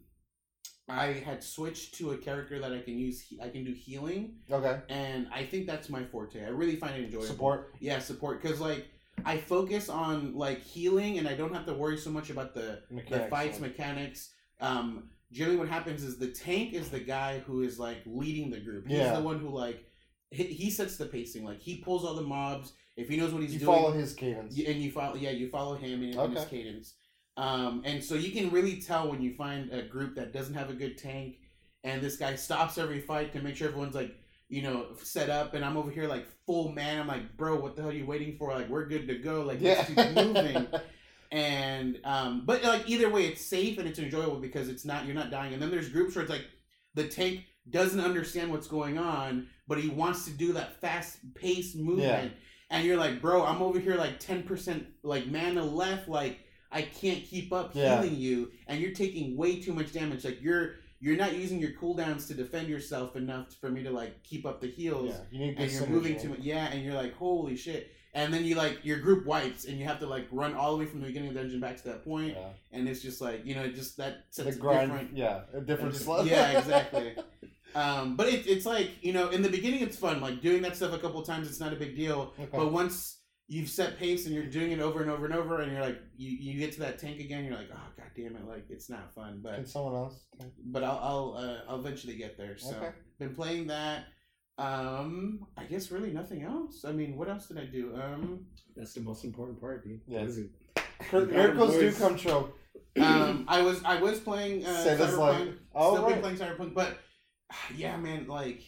I 0.88 1.08
had 1.08 1.44
switched 1.44 1.96
to 1.96 2.12
a 2.12 2.18
character 2.18 2.60
that 2.60 2.74
I 2.74 2.80
can 2.82 2.98
use. 2.98 3.26
I 3.42 3.50
can 3.50 3.64
do 3.64 3.74
healing, 3.74 4.38
Okay. 4.52 4.80
and 4.90 5.28
I 5.32 5.46
think 5.46 5.68
that's 5.68 5.90
my 5.90 6.04
forte. 6.04 6.44
I 6.44 6.50
really 6.50 6.76
find 6.76 6.96
it 6.96 7.06
enjoyable. 7.06 7.28
Support. 7.28 7.74
yeah, 7.80 8.00
support 8.00 8.42
because 8.42 8.60
like 8.60 8.88
I 9.26 9.38
focus 9.38 9.90
on 9.90 10.36
like 10.36 10.62
healing, 10.62 11.18
and 11.20 11.28
I 11.28 11.34
don't 11.36 11.54
have 11.54 11.66
to 11.68 11.74
worry 11.74 11.98
so 11.98 12.10
much 12.10 12.30
about 12.30 12.54
the 12.54 12.82
the 12.90 12.96
Mechanics. 12.96 13.30
fights 13.30 13.60
mechanics. 13.60 14.30
Um, 14.62 15.10
generally, 15.32 15.58
what 15.58 15.70
happens 15.70 16.04
is 16.04 16.18
the 16.18 16.28
tank 16.32 16.74
is 16.74 16.90
the 16.90 17.00
guy 17.00 17.40
who 17.40 17.62
is 17.62 17.80
like 17.80 17.98
leading 18.06 18.50
the 18.50 18.60
group. 18.60 18.88
He's 18.88 18.98
Yeah. 18.98 19.16
the 19.16 19.22
one 19.22 19.40
who 19.40 19.50
like 19.50 19.86
he, 20.32 20.44
he 20.44 20.70
sets 20.70 20.98
the 20.98 21.06
pacing. 21.06 21.44
Like 21.46 21.60
he 21.60 21.78
pulls 21.78 22.04
all 22.06 22.16
the 22.16 22.22
mobs. 22.22 22.74
If 22.98 23.08
he 23.08 23.16
knows 23.16 23.32
what 23.34 23.42
he's 23.42 23.52
doing. 23.52 23.62
you 23.62 23.66
doing, 23.66 23.78
follow 23.80 23.92
his 23.94 24.14
cadence. 24.14 24.58
Y- 24.58 24.66
and 24.68 24.82
you 24.82 24.92
follow 24.92 25.16
yeah 25.16 25.30
you 25.32 25.50
follow 25.50 25.76
him 25.76 26.04
in, 26.04 26.20
in 26.20 26.32
his 26.32 26.46
cadence 26.46 26.96
um, 27.38 27.82
and 27.86 28.04
so 28.04 28.16
you 28.16 28.32
can 28.32 28.50
really 28.52 28.82
tell 28.82 29.10
when 29.10 29.22
you 29.22 29.34
find 29.36 29.72
a 29.72 29.82
group 29.84 30.16
that 30.16 30.34
doesn't 30.34 30.54
have 30.56 30.70
a 30.70 30.74
good 30.74 30.98
tank 30.98 31.38
and 31.86 32.02
this 32.02 32.18
guy 32.18 32.36
stops 32.36 32.78
every 32.78 33.00
fight 33.00 33.32
to 33.32 33.42
make 33.42 33.56
sure 33.56 33.70
everyone's 33.70 33.96
like 33.96 34.14
you 34.50 34.62
know 34.62 34.88
set 35.02 35.30
up 35.30 35.54
and 35.54 35.64
i'm 35.64 35.78
over 35.78 35.90
here 35.90 36.08
like 36.08 36.28
full 36.50 36.72
man. 36.72 37.02
I'm 37.02 37.08
like 37.08 37.38
bro 37.38 37.60
what 37.60 37.76
the 37.76 37.84
hell 37.84 37.92
are 37.92 37.94
you 37.94 38.08
waiting 38.08 38.36
for? 38.36 38.52
Like 38.52 38.68
we're 38.70 38.88
good 38.88 39.08
to 39.08 39.16
go. 39.20 39.44
Like 39.44 39.62
yeah. 39.62 39.86
let's 39.88 39.88
keep 39.88 40.16
moving. 40.16 40.68
And 41.32 42.00
um 42.06 42.42
but 42.44 42.64
like 42.64 42.90
either 42.90 43.08
way 43.08 43.28
it's 43.28 43.46
safe 43.46 43.78
and 43.78 43.88
it's 43.88 44.00
enjoyable 44.00 44.40
because 44.40 44.68
it's 44.68 44.84
not 44.84 45.06
you're 45.06 45.14
not 45.14 45.30
dying. 45.30 45.54
And 45.54 45.62
then 45.62 45.70
there's 45.70 45.90
groups 45.90 46.16
where 46.16 46.24
it's 46.24 46.32
like 46.32 46.46
the 46.96 47.08
tank 47.08 47.44
doesn't 47.70 48.00
understand 48.00 48.52
what's 48.52 48.68
going 48.68 48.98
on 48.98 49.46
but 49.68 49.78
he 49.78 49.90
wants 49.90 50.26
to 50.26 50.32
do 50.32 50.54
that 50.54 50.82
fast 50.82 51.20
paced 51.36 51.76
movement. 51.76 52.34
And 52.72 52.84
you're 52.84 52.98
like 52.98 53.22
bro 53.22 53.46
i'm 53.46 53.62
over 53.62 53.80
here 53.80 53.94
like 53.94 54.20
10% 54.20 54.86
like 55.04 55.28
mana 55.28 55.64
left. 55.64 56.10
Like 56.10 56.40
i 56.72 56.82
can't 56.82 57.24
keep 57.24 57.54
up 57.54 57.76
Yeah. 57.76 58.02
healing 58.02 58.18
you. 58.18 58.52
And 58.66 58.82
you're 58.82 58.96
taking 58.96 59.38
way 59.38 59.62
too 59.62 59.74
much 59.76 59.94
damage. 59.94 60.26
Like 60.26 60.42
you're 60.42 60.78
you're 61.00 61.18
not 61.18 61.36
using 61.36 61.60
your 61.60 61.72
cooldowns 61.72 62.28
to 62.28 62.34
defend 62.34 62.68
yourself 62.68 63.16
enough 63.16 63.54
for 63.62 63.70
me 63.70 63.84
to 63.84 63.92
like 63.92 64.22
keep 64.24 64.46
up 64.46 64.60
the 64.62 64.68
heals 64.68 65.10
yeah. 65.10 65.18
You 65.32 65.40
need 65.40 65.58
and 65.58 65.72
you're 65.72 65.88
moving 65.88 66.20
too 66.20 66.30
much. 66.30 66.40
Yeah, 66.40 66.66
and 66.72 66.84
you're 66.84 66.94
like, 66.96 67.16
holy 67.16 67.56
shit. 67.56 67.92
And 68.14 68.34
then 68.34 68.44
you 68.44 68.56
like 68.56 68.84
your 68.84 69.00
group 69.00 69.26
wipes, 69.28 69.66
and 69.66 69.78
you 69.78 69.86
have 69.86 70.00
to 70.00 70.08
like 70.08 70.28
run 70.32 70.56
all 70.56 70.72
the 70.72 70.78
way 70.80 70.86
from 70.88 71.00
the 71.00 71.06
beginning 71.06 71.30
of 71.30 71.36
the 71.36 71.42
dungeon 71.42 71.60
back 71.60 71.78
to 71.78 71.84
that 71.90 72.04
point, 72.04 72.34
Yeah. 72.36 72.48
and 72.72 72.90
it's 72.90 73.02
just 73.02 73.22
like 73.22 73.46
you 73.46 73.54
know, 73.54 73.68
just 73.70 73.98
that 73.98 74.26
The 74.36 74.44
sets 74.44 74.56
a 74.56 74.60
grind. 74.60 74.90
different. 74.90 75.16
Yeah. 75.16 75.42
A 75.54 75.62
different 75.62 75.94
just- 75.94 76.08
yeah, 76.26 76.52
exactly. 76.60 77.16
Um, 77.76 78.16
but 78.16 78.28
it, 78.28 78.48
it's 78.48 78.66
like 78.66 78.90
you 79.04 79.14
know, 79.14 79.30
in 79.30 79.44
the 79.44 79.50
beginning, 79.50 79.82
it's 79.82 79.96
fun. 79.96 80.22
Like 80.22 80.42
doing 80.42 80.64
that 80.64 80.76
stuff 80.76 80.92
a 80.92 80.98
couple 80.98 81.22
times, 81.22 81.48
it's 81.48 81.60
not 81.60 81.72
a 81.72 81.76
big 81.76 81.96
deal. 81.96 82.34
Okay. 82.40 82.50
But 82.52 82.72
once 82.72 83.19
you've 83.52 83.68
set 83.70 83.98
pace 83.98 84.26
and 84.28 84.34
you're 84.36 84.46
doing 84.46 84.72
it 84.72 84.80
over 84.80 85.02
and 85.02 85.10
over 85.12 85.26
and 85.26 85.34
over, 85.34 85.60
and 85.62 85.72
you're 85.72 85.82
like, 85.82 86.00
you, 86.16 86.30
you 86.54 86.60
get 86.60 86.72
to 86.74 86.80
that 86.82 87.00
tank 87.00 87.20
again, 87.20 87.44
you're 87.46 87.56
like, 87.56 87.70
oh 87.74 87.88
god 87.98 88.08
damn 88.16 88.36
it, 88.36 88.48
like 88.48 88.66
it's 88.70 88.90
not 88.90 89.14
fun. 89.14 89.42
But 89.44 89.56
Can 89.56 89.66
someone 89.66 89.96
else? 89.96 90.24
but 90.66 90.84
I'll 90.84 91.00
I'll, 91.02 91.36
uh, 91.38 91.58
I'll 91.72 91.80
eventually 91.80 92.16
get 92.16 92.38
there. 92.38 92.58
So 92.58 92.76
Okay. 92.76 92.92
been 93.20 93.36
playing 93.36 93.68
that. 93.68 94.06
Um, 94.58 95.46
I 95.58 95.64
guess 95.64 95.90
really 95.92 96.12
nothing 96.12 96.44
else. 96.44 96.84
I 96.86 96.92
mean, 96.92 97.16
what 97.18 97.30
else 97.30 97.48
did 97.48 97.58
I 97.58 97.66
do? 97.66 97.96
Um, 97.96 98.46
That's 98.76 98.94
the 98.94 99.00
most 99.02 99.24
important 99.24 99.60
part, 99.60 99.84
dude. 99.86 100.02
Yes. 100.08 100.20
What 100.22 100.30
is 100.30 100.38
it? 100.38 100.50
Mir- 101.14 101.26
got 101.26 101.32
Miracles 101.32 101.74
do 101.76 101.92
come 101.94 102.18
true. 102.18 102.52
um, 103.02 103.46
I 103.48 103.62
was 103.62 103.82
I 103.86 104.02
was 104.02 104.20
playing 104.20 104.66
uh, 104.66 104.84
Say 104.84 104.96
this 104.96 105.12
Cyberpunk. 105.12 105.18
like, 105.18 105.54
oh 105.74 105.94
Still 105.94 106.04
been 106.06 106.14
right. 106.14 106.22
playing 106.22 106.38
Cyberpunk, 106.38 106.74
but 106.74 106.98
yeah, 107.76 107.96
man. 107.98 108.28
Like 108.28 108.62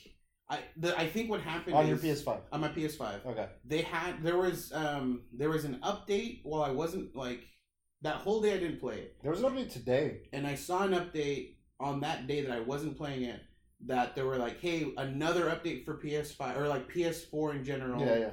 I, 0.52 0.60
the, 0.78 1.00
I 1.00 1.08
think 1.08 1.30
what 1.30 1.40
happened 1.42 1.76
On 1.76 1.88
your 1.88 1.98
PS5. 1.98 2.40
on 2.52 2.60
my 2.62 2.68
PS5. 2.68 3.26
Okay. 3.26 3.48
They 3.66 3.82
had 3.82 4.22
there 4.22 4.38
was 4.38 4.72
um 4.74 5.22
there 5.32 5.50
was 5.50 5.64
an 5.66 5.80
update 5.82 6.42
while 6.44 6.62
I 6.62 6.72
wasn't 6.72 7.16
like 7.16 7.42
that 8.02 8.16
whole 8.16 8.42
day 8.42 8.54
I 8.54 8.58
didn't 8.58 8.80
play 8.80 8.96
it, 8.96 9.16
There 9.22 9.32
was 9.32 9.42
an 9.42 9.50
update 9.50 9.72
today. 9.72 10.24
and 10.34 10.46
I 10.46 10.56
saw 10.56 10.84
an 10.84 10.92
update 10.92 11.56
on 11.80 12.02
that 12.02 12.28
day 12.28 12.42
that 12.42 12.52
I 12.52 12.60
wasn't 12.60 12.98
playing 12.98 13.24
it. 13.24 13.40
That 13.88 14.16
they 14.16 14.22
were 14.24 14.38
like, 14.38 14.60
hey, 14.60 14.94
another 14.98 15.46
update 15.50 15.86
for 15.86 15.96
PS5 15.98 16.56
or 16.58 16.68
like 16.68 16.92
PS4 16.94 17.56
in 17.56 17.64
general. 17.64 18.00
Yeah, 18.06 18.18
yeah. 18.18 18.30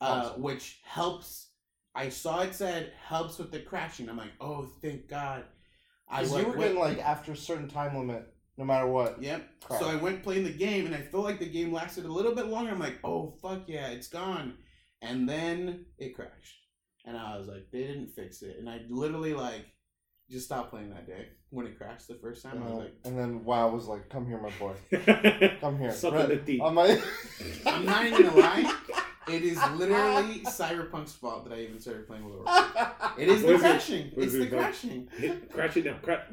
uh, 0.00 0.04
Awesome. 0.26 0.42
which 0.42 0.80
helps. 0.84 1.48
I 1.94 2.08
saw 2.10 2.40
it 2.40 2.54
said 2.54 2.92
helps 3.06 3.38
with 3.38 3.50
the 3.50 3.60
crashing. 3.60 4.08
I'm 4.10 4.16
like, 4.18 4.32
oh, 4.40 4.68
thank 4.82 5.08
God. 5.08 5.44
I 6.08 6.22
Because 6.22 6.30
you 6.38 6.44
were 6.46 6.50
went- 6.50 6.60
getting 6.60 6.78
like 6.78 6.98
after 6.98 7.32
a 7.32 7.36
certain 7.36 7.68
time 7.68 7.96
limit, 7.96 8.26
no 8.60 8.66
matter 8.66 8.86
what. 8.86 9.20
Yep. 9.22 9.48
Crap. 9.64 9.80
So 9.80 9.88
I 9.88 9.96
went 9.96 10.22
playing 10.22 10.44
the 10.44 10.50
game, 10.52 10.84
and 10.84 10.94
I 10.94 11.00
felt 11.00 11.24
like 11.24 11.38
the 11.40 11.48
game 11.48 11.72
lasted 11.72 12.04
a 12.04 12.12
little 12.12 12.34
bit 12.34 12.46
longer. 12.46 12.70
I'm 12.70 12.78
like, 12.78 12.98
oh 13.02 13.34
fuck 13.42 13.62
yeah, 13.66 13.88
it's 13.88 14.06
gone. 14.06 14.54
And 15.00 15.26
then 15.26 15.86
it 15.98 16.14
crashed, 16.14 16.58
and 17.06 17.16
I 17.16 17.38
was 17.38 17.48
like, 17.48 17.70
they 17.72 17.84
didn't 17.84 18.08
fix 18.08 18.42
it, 18.42 18.56
and 18.58 18.68
I 18.68 18.82
literally 18.90 19.32
like 19.32 19.64
just 20.30 20.44
stopped 20.44 20.70
playing 20.70 20.90
that 20.90 21.06
day 21.06 21.28
when 21.48 21.66
it 21.66 21.78
crashed 21.78 22.06
the 22.06 22.16
first 22.16 22.42
time. 22.42 22.62
I 22.62 22.66
was 22.66 22.78
like, 22.80 22.94
and 23.06 23.18
then 23.18 23.44
WoW 23.44 23.70
was 23.70 23.86
like, 23.86 24.10
"Come 24.10 24.26
here, 24.26 24.38
my 24.38 24.50
boy. 24.58 24.74
Come 25.62 25.78
here." 25.78 25.90
Suck 25.90 26.12
Red- 26.12 26.24
on 26.24 26.28
the 26.28 26.36
teeth. 26.36 26.60
I'm 26.62 27.84
not 27.86 28.04
even 28.04 28.22
gonna 28.26 28.36
lie. 28.36 28.76
It 29.28 29.42
is 29.42 29.58
literally 29.76 30.40
Cyberpunk's 30.44 31.12
fault 31.12 31.48
that 31.48 31.56
I 31.56 31.60
even 31.62 31.80
started 31.80 32.06
playing 32.06 32.24
World 32.24 32.40
of 32.40 32.46
Warcraft. 32.46 33.18
It 33.18 33.28
is 33.28 33.42
the 33.42 33.54
is 33.54 33.60
it? 33.60 33.64
crashing. 33.64 34.12
It's 34.16 34.26
is 34.26 34.32
the 34.34 34.42
it 34.42 34.50
crashing. 34.50 35.08
Crash 35.52 35.76
it 35.76 35.82
down. 35.82 36.00
Crash. 36.02 36.24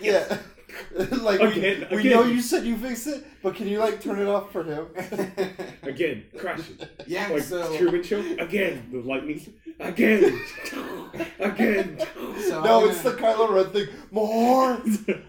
yeah. 0.00 0.38
like 1.22 1.40
Again, 1.40 1.86
we, 1.90 1.96
we 1.96 2.00
again. 2.02 2.12
know 2.12 2.24
you 2.24 2.40
said 2.40 2.64
you 2.64 2.76
fixed 2.76 3.06
it, 3.06 3.24
but 3.42 3.54
can 3.54 3.66
you 3.68 3.78
like 3.78 4.00
turn 4.00 4.18
it 4.18 4.28
off 4.28 4.52
for 4.52 4.62
him? 4.64 4.86
Again. 5.82 6.24
Crash 6.38 6.60
it. 6.70 7.04
yeah, 7.06 7.28
Like 7.28 7.42
so 7.42 7.76
Truman 7.76 8.02
Show. 8.02 8.20
Again. 8.38 8.88
The 8.92 8.98
lightning. 9.00 9.52
Again. 9.78 10.40
Again. 11.38 11.98
So 12.46 12.62
no, 12.62 12.84
I'm 12.84 12.90
it's 12.90 13.02
the 13.02 13.12
gonna- 13.12 13.36
Kylo 13.36 13.54
Ren 13.54 13.70
thing. 13.72 13.88
More, 14.10 14.78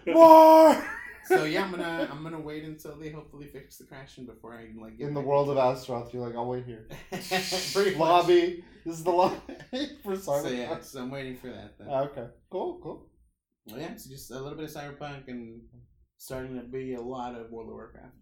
more. 0.06 0.84
so 1.26 1.44
yeah, 1.44 1.64
I'm 1.64 1.70
gonna 1.70 2.08
I'm 2.10 2.22
gonna 2.22 2.40
wait 2.40 2.64
until 2.64 2.96
they 2.96 3.10
hopefully 3.10 3.46
fix 3.46 3.78
the 3.78 3.84
crashing 3.84 4.26
before 4.26 4.54
I 4.54 4.68
like 4.80 4.98
get 4.98 5.08
In 5.08 5.14
the 5.14 5.20
world 5.20 5.48
of 5.50 5.56
Azeroth, 5.56 6.12
you're 6.12 6.24
like, 6.26 6.34
I'll 6.36 6.46
wait 6.48 6.64
here. 6.66 6.86
into- 7.10 7.72
Pretty 7.72 7.90
much. 7.92 7.98
Lobby. 7.98 8.64
This 8.84 8.96
is 8.98 9.04
the 9.04 9.10
lobby 9.12 9.36
for 10.02 10.16
So 10.16 10.32
Cyberpunk. 10.32 10.58
yeah, 10.58 10.80
so 10.80 11.00
I'm 11.02 11.10
waiting 11.12 11.36
for 11.36 11.46
that. 11.48 11.78
Then. 11.78 11.86
Ah, 11.88 12.00
okay. 12.02 12.24
Cool. 12.50 12.80
Cool. 12.82 13.06
Well, 13.66 13.80
yeah, 13.80 13.92
it's 13.92 14.06
just 14.06 14.30
a 14.30 14.38
little 14.38 14.56
bit 14.56 14.64
of 14.64 14.70
cyberpunk 14.70 15.28
and 15.28 15.60
starting 16.18 16.56
to 16.56 16.62
be 16.62 16.94
a 16.94 17.00
lot 17.00 17.34
of 17.34 17.50
World 17.50 17.68
of 17.68 17.74
Warcraft. 17.74 18.14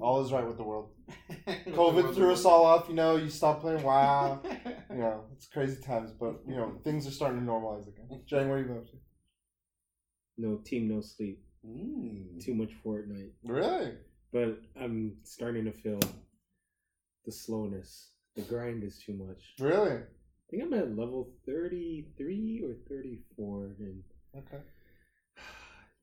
All 0.00 0.24
is 0.24 0.32
right 0.32 0.46
with 0.46 0.56
the 0.56 0.62
world. 0.62 0.88
With 1.46 1.64
the 1.66 1.70
COVID 1.72 2.02
World 2.02 2.14
threw 2.14 2.32
us 2.32 2.46
all 2.46 2.64
off. 2.64 2.88
You 2.88 2.94
know, 2.94 3.16
you 3.16 3.28
stop 3.28 3.60
playing 3.60 3.82
WoW. 3.82 4.40
You 4.90 4.96
know, 4.96 5.24
it's 5.36 5.46
crazy 5.46 5.80
times, 5.80 6.10
but 6.18 6.40
you 6.48 6.56
know, 6.56 6.72
things 6.82 7.06
are 7.06 7.12
starting 7.12 7.38
to 7.38 7.46
normalize 7.46 7.86
again. 7.86 8.22
Jane, 8.26 8.48
what 8.48 8.56
are 8.56 8.58
you 8.58 8.64
been 8.64 8.78
up 8.78 8.86
to? 8.86 8.96
No 10.36 10.56
team, 10.64 10.88
no 10.88 11.00
sleep. 11.00 11.40
Mm. 11.64 12.44
Too 12.44 12.54
much 12.54 12.70
Fortnite. 12.84 13.30
Really? 13.44 13.92
But 14.32 14.60
I'm 14.80 15.16
starting 15.22 15.64
to 15.66 15.72
feel 15.72 16.00
the 17.24 17.30
slowness. 17.30 18.10
The 18.34 18.42
grind 18.42 18.82
is 18.82 18.98
too 18.98 19.12
much. 19.12 19.54
Really? 19.60 19.92
I 19.92 20.02
think 20.50 20.64
I'm 20.64 20.74
at 20.74 20.96
level 20.96 21.28
33 21.46 22.62
or 22.64 22.74
34, 22.88 23.76
and 23.78 24.02
Okay. 24.36 24.62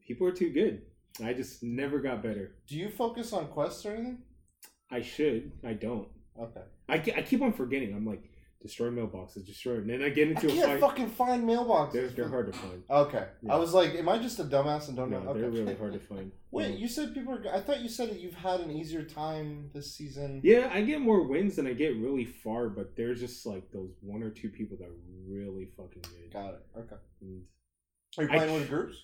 people 0.06 0.28
are 0.28 0.32
too 0.32 0.50
good. 0.52 0.82
I 1.24 1.34
just 1.34 1.63
never 1.63 2.00
got 2.00 2.22
better. 2.22 2.56
Do 2.68 2.76
you 2.76 2.90
focus 2.90 3.34
on 3.34 3.48
quests 3.48 3.86
or 3.86 3.94
anything? 3.94 4.20
I 4.92 5.02
should. 5.02 5.52
I 5.66 5.74
don't. 5.74 6.08
Okay. 6.40 6.62
I, 6.88 6.96
I 6.96 7.22
keep 7.24 7.42
on 7.42 7.52
forgetting. 7.54 7.94
I'm 7.96 8.06
like, 8.06 8.24
destroy 8.62 8.90
mailboxes, 8.90 9.46
destroy. 9.46 9.76
And 9.78 9.90
then 9.90 10.04
I 10.04 10.10
get 10.10 10.28
into 10.30 10.48
a 10.48 10.52
can't 10.52 10.72
fight. 10.72 10.80
fucking 10.80 11.10
find 11.10 11.44
mailboxes. 11.44 11.92
They're, 11.94 12.08
they're 12.10 12.30
hard 12.30 12.52
to 12.54 12.58
find. 12.58 12.84
Okay. 12.90 13.26
Yeah. 13.42 13.54
I 13.54 13.58
was 13.58 13.74
like, 13.74 13.96
am 13.96 14.08
I 14.08 14.20
just 14.20 14.40
a 14.40 14.44
dumbass 14.44 14.88
and 14.88 14.96
don't 14.96 15.10
No, 15.10 15.20
know? 15.22 15.30
Okay. 15.32 15.42
they're 15.42 15.50
really 15.50 15.76
hard 15.76 15.94
to 15.94 16.00
find. 16.13 16.32
Wait, 16.52 16.78
you 16.78 16.88
said 16.88 17.13
people 17.16 17.34
are. 17.34 17.54
I 17.56 17.60
thought 17.60 17.82
you 17.82 17.90
said 17.90 18.10
that 18.12 18.20
you've 18.20 18.36
had 18.36 18.60
an 18.62 18.72
easier 18.72 19.04
time 19.04 19.70
this 19.74 19.96
season. 19.96 20.42
Yeah, 20.44 20.70
I 20.72 20.82
get 20.82 21.02
more 21.02 21.28
wins 21.28 21.56
than 21.56 21.66
I 21.68 21.74
get 21.74 21.98
really 21.98 22.26
far, 22.26 22.70
but 22.70 22.96
there's 22.96 23.20
just 23.20 23.46
like 23.46 23.72
those 23.72 23.90
one 24.02 24.22
or 24.24 24.30
two 24.30 24.50
people 24.50 24.78
that 24.78 24.86
are 24.88 24.96
really 25.28 25.70
fucking 25.76 26.04
good. 26.04 26.32
Got 26.32 26.54
it. 26.54 26.66
Okay. 26.78 26.96
And 27.22 27.42
Are 28.17 28.23
you 28.23 28.30
I- 28.32 28.38
playing 28.38 28.53
with 28.53 28.69
groups? 28.69 28.97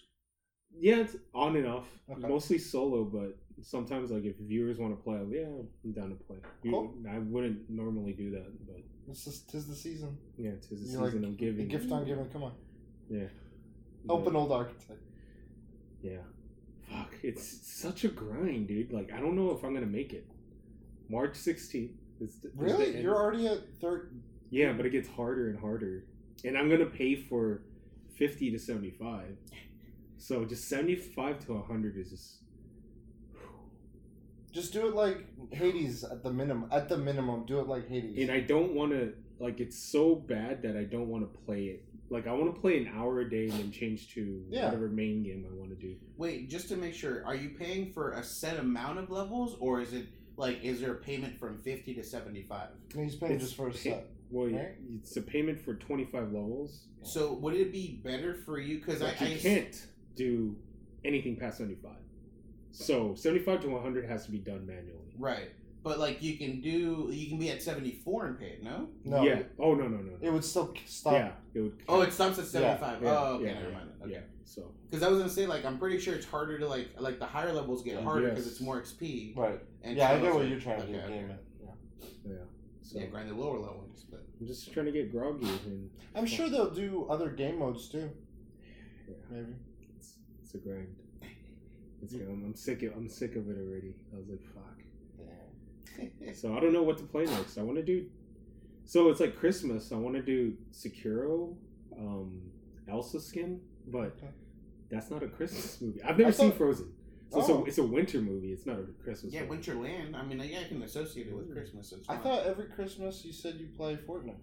yeah, 0.79 0.97
it's 0.97 1.15
on 1.33 1.55
and 1.55 1.67
off. 1.67 1.87
Okay. 2.09 2.27
Mostly 2.27 2.57
solo, 2.57 3.03
but 3.03 3.37
sometimes 3.61 4.11
like 4.11 4.23
if 4.25 4.35
viewers 4.37 4.77
want 4.79 4.97
to 4.97 5.01
play, 5.03 5.19
yeah, 5.29 5.45
I'm 5.83 5.91
down 5.91 6.09
to 6.09 6.15
play. 6.15 6.37
You- 6.63 6.71
Cool. 6.71 6.93
I 7.09 7.19
wouldn't 7.19 7.69
normally 7.69 8.13
do 8.13 8.31
that, 8.31 8.65
but 8.65 8.81
It's 9.09 9.25
just, 9.25 9.49
tis 9.49 9.67
the 9.67 9.75
season. 9.75 10.17
yeah, 10.37 10.51
it's 10.51 10.67
the 10.67 10.75
You're 10.75 10.85
season 10.85 11.21
like, 11.21 11.31
of 11.31 11.37
giving. 11.37 11.65
a 11.65 11.69
Gift 11.69 11.91
on 11.91 12.05
giving. 12.05 12.25
Come 12.29 12.43
on. 12.43 12.53
Yeah. 13.09 13.27
Open 14.09 14.33
But, 14.33 14.39
old 14.39 14.51
architect. 14.51 14.99
Yeah. 16.01 16.17
Fuck, 16.89 17.13
it's 17.23 17.43
such 17.71 18.03
a 18.03 18.09
grind, 18.09 18.67
dude. 18.67 18.91
Like 18.91 19.11
I 19.13 19.19
don't 19.19 19.35
know 19.35 19.51
if 19.51 19.63
I'm 19.63 19.73
gonna 19.73 19.85
make 19.85 20.13
it. 20.13 20.27
March 21.09 21.33
16th. 21.33 21.91
Is 22.19 22.39
the, 22.41 22.49
is 22.49 22.53
Really? 22.55 22.93
end. 22.95 23.03
You're 23.03 23.15
already 23.15 23.47
at 23.47 23.59
third. 23.81 24.21
Yeah, 24.49 24.73
but 24.73 24.85
it 24.85 24.91
gets 24.91 25.07
harder 25.09 25.49
and 25.49 25.57
harder. 25.59 26.05
And 26.45 26.57
I'm 26.57 26.69
gonna 26.69 26.85
pay 26.85 27.15
for 27.15 27.63
fifty 28.15 28.51
to 28.51 28.59
seventy 28.59 28.91
five. 28.91 29.37
So 30.17 30.45
just 30.45 30.67
seventy 30.69 30.95
five 30.95 31.45
to 31.47 31.61
hundred 31.61 31.97
is 31.97 32.09
just 32.11 32.39
Just 34.51 34.71
do 34.71 34.87
it 34.87 34.93
like 34.95 35.25
Hades 35.51 36.03
at 36.03 36.23
the 36.23 36.31
minimum. 36.31 36.69
At 36.71 36.87
the 36.87 36.97
minimum, 36.97 37.45
do 37.45 37.59
it 37.59 37.67
like 37.67 37.87
Hades. 37.89 38.17
and 38.19 38.31
I 38.31 38.39
don't 38.39 38.73
wanna 38.73 39.09
like 39.39 39.59
it's 39.59 39.77
so 39.77 40.15
bad 40.15 40.61
that 40.61 40.77
I 40.77 40.83
don't 40.83 41.07
wanna 41.09 41.25
play 41.25 41.65
it. 41.65 41.83
Like 42.09 42.27
I 42.27 42.33
wanna 42.33 42.53
play 42.53 42.77
an 42.85 42.91
hour 42.95 43.21
a 43.21 43.29
day 43.29 43.45
and 43.49 43.53
then 43.53 43.71
change 43.71 44.13
to 44.13 44.45
Yeah. 44.49 44.65
whatever 44.65 44.89
main 44.89 45.23
game 45.23 45.45
I 45.49 45.53
wanna 45.55 45.75
do. 45.75 45.95
Wait, 46.17 46.49
just 46.49 46.69
to 46.69 46.75
make 46.77 46.93
sure, 46.93 47.25
are 47.25 47.35
you 47.35 47.49
paying 47.49 47.91
for 47.91 48.11
a 48.11 48.23
set 48.23 48.59
amount 48.59 48.99
of 48.99 49.09
levels, 49.09 49.57
or 49.59 49.81
is 49.81 49.93
it 49.93 50.05
like 50.37 50.63
is 50.63 50.79
there 50.81 50.93
a 50.93 50.97
payment 50.97 51.37
from 51.39 51.57
fifty 51.57 51.95
to 51.95 52.03
seventy 52.03 52.43
five? 52.43 52.69
And 52.93 53.03
he's 53.03 53.15
paying 53.15 53.33
It's 53.33 53.43
just 53.45 53.55
for 53.55 53.67
a 53.69 53.71
pay- 53.71 53.77
set. 53.89 54.09
Well, 54.33 54.47
Right. 54.47 54.75
it's 54.95 55.15
a 55.15 55.21
payment 55.21 55.59
for 55.59 55.75
twenty 55.75 56.05
five 56.05 56.31
levels. 56.33 56.87
So 57.03 57.33
would 57.33 57.53
it 57.53 57.71
be 57.71 58.01
better 58.03 58.33
for 58.33 58.57
you? 58.59 58.79
Because 58.79 59.01
I, 59.03 59.09
you 59.25 59.35
I 59.35 59.37
can't 59.37 59.87
do 60.15 60.55
anything 61.05 61.35
past 61.37 61.59
seventy 61.59 61.75
five. 61.75 61.97
So 62.71 63.13
seventy 63.15 63.43
five 63.43 63.61
to 63.61 63.69
one 63.69 63.83
hundred 63.83 64.09
has 64.09 64.25
to 64.25 64.31
be 64.31 64.39
done 64.39 64.65
manually. 64.65 65.13
right, 65.19 65.51
but 65.83 65.99
like 65.99 66.23
you 66.23 66.37
can 66.37 66.61
do, 66.61 67.09
you 67.11 67.29
can 67.29 67.37
be 67.37 67.51
at 67.51 67.61
seventy 67.61 67.91
four 68.03 68.25
and 68.25 68.39
pay 68.39 68.47
it. 68.47 68.63
No. 68.63 68.89
No. 69.05 69.21
Yeah. 69.23 69.43
Oh 69.59 69.75
no 69.75 69.83
no 69.87 69.97
no. 69.97 70.11
no. 70.13 70.17
It 70.19 70.31
would 70.33 70.43
still 70.43 70.73
stop. 70.87 71.13
Yeah. 71.13 71.31
It 71.53 71.59
would. 71.61 71.83
Oh, 71.87 72.01
it 72.01 72.11
stops 72.11 72.39
at 72.39 72.45
seventy 72.45 72.79
five. 72.79 73.03
Yeah, 73.03 73.09
oh, 73.11 73.33
okay, 73.35 73.45
yeah, 73.45 73.53
never 73.53 73.69
yeah, 73.69 73.77
mind. 73.77 73.89
Okay. 74.01 74.11
Yeah. 74.13 74.19
So 74.45 74.71
Because 74.89 75.03
I 75.03 75.09
was 75.09 75.19
gonna 75.19 75.29
say, 75.29 75.45
like, 75.45 75.63
I'm 75.65 75.77
pretty 75.77 75.99
sure 75.99 76.15
it's 76.15 76.25
harder 76.25 76.57
to 76.59 76.67
like, 76.67 76.89
like 76.99 77.19
the 77.19 77.25
higher 77.25 77.53
levels 77.53 77.83
get 77.83 78.01
harder 78.03 78.29
because 78.29 78.45
Yes. 78.45 78.53
it's 78.53 78.61
more 78.61 78.81
XP. 78.81 79.35
Right. 79.37 79.59
And 79.83 79.95
yeah, 79.95 80.11
I 80.11 80.19
get 80.19 80.33
what 80.33 80.47
you're 80.47 80.59
trying 80.59 80.77
to 80.79 80.83
okay, 80.83 80.93
do. 80.93 80.99
okay. 80.99 81.25
Yeah. 81.63 81.67
yeah. 82.25 82.33
So 82.83 82.99
Yeah, 82.99 83.05
grind 83.07 83.29
the 83.29 83.33
lower 83.35 83.57
levels, 83.59 84.05
but 84.11 84.23
I'm 84.39 84.45
just 84.45 84.71
trying 84.73 84.85
to 84.87 84.91
get 84.91 85.09
groggy 85.11 85.47
and 85.65 85.89
I'm 86.15 86.25
sure 86.25 86.49
they'll 86.49 86.69
do 86.69 87.07
other 87.09 87.29
game 87.29 87.59
modes 87.59 87.87
too. 87.87 88.09
yeah, 89.07 89.15
Maybe. 89.31 89.53
it's, 89.97 90.15
it's 90.43 90.53
a 90.53 90.57
grind. 90.57 90.93
It's 92.01 92.13
I'm, 92.13 92.43
I'm 92.45 92.55
sick 92.55 92.83
of 92.83 92.93
I'm 92.97 93.07
sick 93.07 93.37
of 93.37 93.49
it 93.49 93.57
already. 93.57 93.95
I 94.13 94.17
was 94.17 94.27
like, 94.29 94.43
fuck. 94.53 96.35
So 96.35 96.55
I 96.57 96.59
don't 96.59 96.73
know 96.73 96.83
what 96.83 96.97
to 96.97 97.03
play 97.05 97.23
next. 97.25 97.57
I 97.57 97.61
want 97.61 97.77
to 97.77 97.83
do. 97.83 98.07
So 98.85 99.09
it's 99.09 99.21
like 99.21 99.37
Christmas. 99.37 99.91
I 99.93 99.95
want 99.95 100.15
to 100.15 100.21
do 100.21 100.57
Sekiro, 100.73 101.55
um, 101.97 102.41
Elsa 102.89 103.21
skin, 103.21 103.61
but 103.87 104.17
Okay. 104.17 104.27
that's 104.89 105.09
not 105.09 105.23
a 105.23 105.27
Christmas 105.27 105.79
movie. 105.79 106.01
I've 106.03 106.17
never 106.17 106.29
I 106.29 106.33
seen 106.33 106.49
thought- 106.49 106.57
Frozen. 106.57 106.91
So 107.33 107.39
it's, 107.39 107.49
Oh. 107.49 107.63
a, 107.63 107.65
it's 107.65 107.77
a 107.79 107.83
winter 107.83 108.21
movie. 108.21 108.51
It's 108.53 108.65
not 108.65 108.77
a 108.79 108.83
Christmas. 109.03 109.33
yeah, 109.33 109.43
movie. 109.45 109.57
Winterland. 109.63 110.13
I 110.15 110.23
mean, 110.23 110.39
yeah, 110.39 110.59
I 110.61 110.67
can 110.67 110.83
associate 110.83 111.27
it 111.27 111.35
with 111.35 111.51
Christmas. 111.51 111.91
It's 111.91 112.07
I 112.07 112.13
fine. 112.13 112.23
thought 112.23 112.45
every 112.45 112.65
Christmas 112.67 113.25
you 113.25 113.33
said 113.33 113.55
you 113.55 113.67
play 113.75 113.95
Fortnite. 114.07 114.35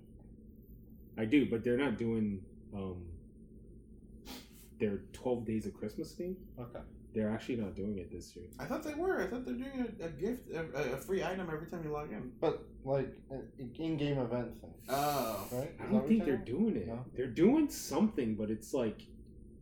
I 1.16 1.24
do, 1.24 1.48
but 1.48 1.62
they're 1.64 1.76
not 1.76 1.98
doing 1.98 2.40
um, 2.74 3.04
their 4.78 4.98
twelve 5.12 5.44
days 5.44 5.66
of 5.66 5.74
Christmas 5.74 6.12
thing. 6.12 6.36
Okay. 6.58 6.80
They're 7.12 7.30
actually 7.30 7.56
not 7.56 7.74
doing 7.74 7.98
it 7.98 8.10
this 8.12 8.34
year. 8.36 8.46
I 8.58 8.64
thought 8.66 8.82
they 8.84 8.94
were. 8.94 9.20
I 9.20 9.26
thought 9.26 9.44
they're 9.44 9.54
doing 9.54 9.94
a, 10.00 10.04
a 10.04 10.08
gift, 10.10 10.50
a, 10.52 10.94
a 10.94 10.96
free 10.96 11.24
item 11.24 11.48
every 11.52 11.66
time 11.66 11.82
you 11.84 11.90
log 11.90 12.12
in. 12.12 12.30
But 12.40 12.64
like 12.84 13.12
in-game 13.78 14.18
event 14.18 14.60
thing, 14.60 14.74
Oh. 14.88 15.46
right? 15.52 15.64
Is 15.64 15.80
I 15.80 15.92
don't 15.92 16.06
think 16.08 16.24
they're 16.24 16.36
doing 16.36 16.76
it. 16.76 16.86
No? 16.86 17.04
They're 17.16 17.26
doing 17.26 17.68
something, 17.68 18.36
but 18.36 18.48
it's 18.50 18.72
like 18.72 19.02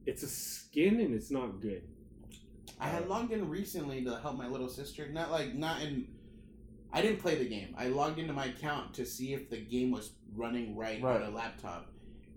it's 0.06 0.22
a 0.22 0.28
skin 0.28 1.00
and 1.00 1.14
it's 1.14 1.30
not 1.30 1.60
good. 1.60 1.82
I 2.80 2.88
had 2.88 3.08
logged 3.08 3.32
in 3.32 3.48
recently 3.48 4.04
to 4.04 4.18
help 4.20 4.36
my 4.36 4.46
little 4.46 4.68
sister. 4.68 5.08
Not 5.08 5.30
like 5.30 5.54
not 5.54 5.82
in. 5.82 6.08
I 6.92 7.02
didn't 7.02 7.20
play 7.20 7.34
the 7.34 7.48
game. 7.48 7.74
I 7.76 7.88
logged 7.88 8.18
into 8.18 8.32
my 8.32 8.46
account 8.46 8.94
to 8.94 9.04
see 9.04 9.34
if 9.34 9.50
the 9.50 9.58
game 9.58 9.90
was 9.90 10.12
running 10.34 10.76
right, 10.76 11.02
Right. 11.02 11.20
on 11.20 11.32
a 11.32 11.34
laptop, 11.34 11.90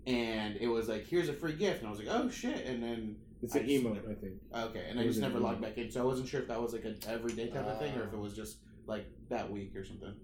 and 0.06 0.56
it 0.56 0.66
was 0.68 0.88
like, 0.88 1.06
"Here's 1.06 1.28
a 1.28 1.32
free 1.32 1.54
gift," 1.54 1.78
and 1.78 1.86
I 1.86 1.90
was 1.90 1.98
like, 2.00 2.08
"Oh 2.10 2.28
shit!" 2.28 2.66
And 2.66 2.82
then 2.82 3.16
It's 3.42 3.54
I 3.56 3.60
an 3.60 3.68
just 3.68 3.82
emote, 3.84 3.94
never- 3.94 4.10
I 4.10 4.14
think. 4.14 4.34
okay, 4.54 4.86
and 4.90 4.98
I 5.00 5.04
It 5.04 5.06
was 5.06 5.16
just 5.16 5.24
an 5.26 5.32
never 5.32 5.42
logged 5.42 5.60
back 5.62 5.78
in, 5.78 5.90
so 5.90 6.02
I 6.02 6.04
wasn't 6.04 6.28
sure 6.28 6.40
if 6.42 6.48
that 6.48 6.60
was 6.60 6.72
like 6.74 6.84
an 6.84 6.98
everyday 7.06 7.48
type 7.48 7.66
of 7.66 7.78
thing 7.78 7.96
or 7.96 8.02
if 8.04 8.12
it 8.12 8.16
Ah. 8.16 8.20
was 8.20 8.34
just 8.34 8.58
like 8.86 9.06
that 9.30 9.50
week 9.50 9.74
or 9.76 9.84
something. 9.84 10.14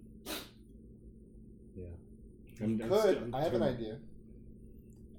I'm, 2.61 2.71
You 2.79 2.85
I'm 2.85 2.91
could. 2.91 3.17
I'm 3.19 3.35
I 3.35 3.43
have 3.43 3.55
an 3.55 3.63
idea. 3.63 3.99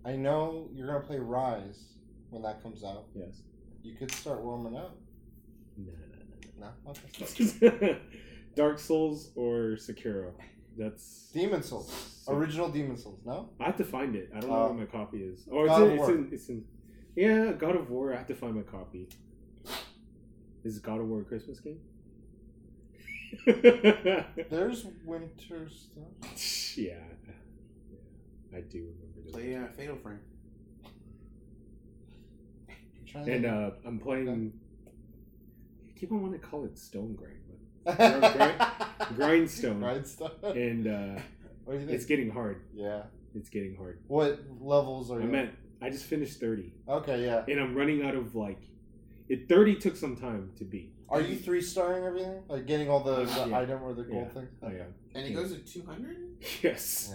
I 0.06 0.16
know 0.18 0.70
you're 0.74 0.88
gonna 0.88 1.06
play 1.06 1.20
Rise 1.20 1.94
when 2.30 2.42
that 2.44 2.62
comes 2.62 2.84
out. 2.84 3.06
Yes. 3.16 3.42
You 3.84 3.96
could 3.96 4.12
start 4.12 4.42
warming 4.42 4.76
up. 4.78 4.98
Nah, 5.78 6.68
No, 6.86 6.92
okay. 6.92 7.46
nah, 7.82 7.88
nah. 7.88 7.94
Dark 8.56 8.80
Souls 8.80 9.32
or 9.36 9.76
Sekiro. 9.78 10.32
That's 10.78 11.30
Demon 11.34 11.64
Souls, 11.64 11.92
So- 12.26 12.34
original 12.34 12.70
Demon 12.70 12.98
Souls. 12.98 13.20
No. 13.26 13.50
I 13.60 13.66
have 13.66 13.78
to 13.78 13.84
find 13.86 14.16
it. 14.16 14.30
I 14.36 14.40
don't 14.40 14.50
know 14.50 14.56
Uh, 14.56 14.68
where 14.70 14.78
my 14.80 14.86
copy 14.86 15.24
is. 15.24 15.48
Oh, 15.52 15.62
it's 15.64 15.70
God 15.70 15.82
in, 15.84 15.92
of 15.92 16.00
it's 16.00 16.10
in. 16.10 16.30
It's 16.34 16.50
in. 16.50 16.66
Yeah, 17.16 17.52
God 17.54 17.76
of 17.76 17.90
War. 17.90 18.14
I 18.14 18.18
have 18.18 18.28
to 18.28 18.36
find 18.36 18.56
my 18.56 18.62
copy. 18.64 19.08
Is 20.64 20.80
God 20.80 21.00
of 21.00 21.08
War 21.08 21.22
a 21.22 21.24
Christmas 21.26 21.60
game? 21.60 21.80
There's 23.46 24.86
winter 25.06 25.70
stuff. 25.70 26.78
yeah, 26.78 26.94
yeah, 27.28 28.58
I 28.58 28.62
do 28.62 28.80
remember 28.80 29.22
this. 29.24 29.32
Play 29.34 29.56
uh, 29.56 29.68
Fatal 29.76 29.96
Frame. 29.98 30.20
I'm 33.16 33.26
trying 33.26 33.26
to 33.26 33.32
And 33.34 33.46
uh, 33.46 33.72
I'm 33.86 34.00
playing. 34.00 34.54
I 35.88 36.00
keep 36.00 36.12
on 36.12 36.22
wanting 36.22 36.40
to 36.40 36.46
call 36.46 36.66
it 36.66 36.78
Stone 36.78 37.16
Grind, 37.16 37.40
but 37.86 37.98
Grindstone. 39.16 39.80
Grindstone. 39.80 40.32
and 40.44 40.88
uh, 40.88 41.22
what 41.66 41.74
do 41.74 41.80
you 41.80 41.86
think? 41.86 41.92
it's 41.96 42.06
getting 42.06 42.30
hard. 42.30 42.62
yeah. 42.74 43.04
It's 43.36 43.50
getting 43.50 43.76
hard. 43.76 44.00
What 44.08 44.40
levels 44.60 45.12
are 45.12 45.20
you? 45.20 45.28
I'm 45.28 45.36
at. 45.36 45.54
I 45.82 45.90
just 45.92 46.06
finished 46.06 46.40
thirty, 46.40 46.74
Okay, 46.90 47.24
yeah. 47.26 47.44
and 47.48 47.60
I'm 47.60 47.76
running 47.76 48.04
out 48.04 48.16
of 48.16 48.36
like. 48.36 48.60
It 49.30 49.48
thirty 49.48 49.76
took 49.76 49.96
some 49.96 50.16
time 50.18 50.50
to 50.58 50.64
beat. 50.64 50.94
Are 51.08 51.22
you 51.22 51.36
three 51.38 51.62
starring 51.62 52.04
everything? 52.06 52.42
Like 52.48 52.66
getting 52.66 52.90
all 52.90 53.04
the, 53.04 53.26
the 53.26 53.46
Yeah. 53.48 53.58
item 53.60 53.84
or 53.84 53.94
the 53.94 54.02
gold 54.04 54.28
Yeah. 54.28 54.34
thing? 54.34 54.48
Oh 54.64 54.70
yeah. 54.70 54.84
And 55.16 55.26
it 55.28 55.34
goes 55.34 55.52
to 55.54 55.60
200? 55.60 56.18
Yes. 56.64 57.14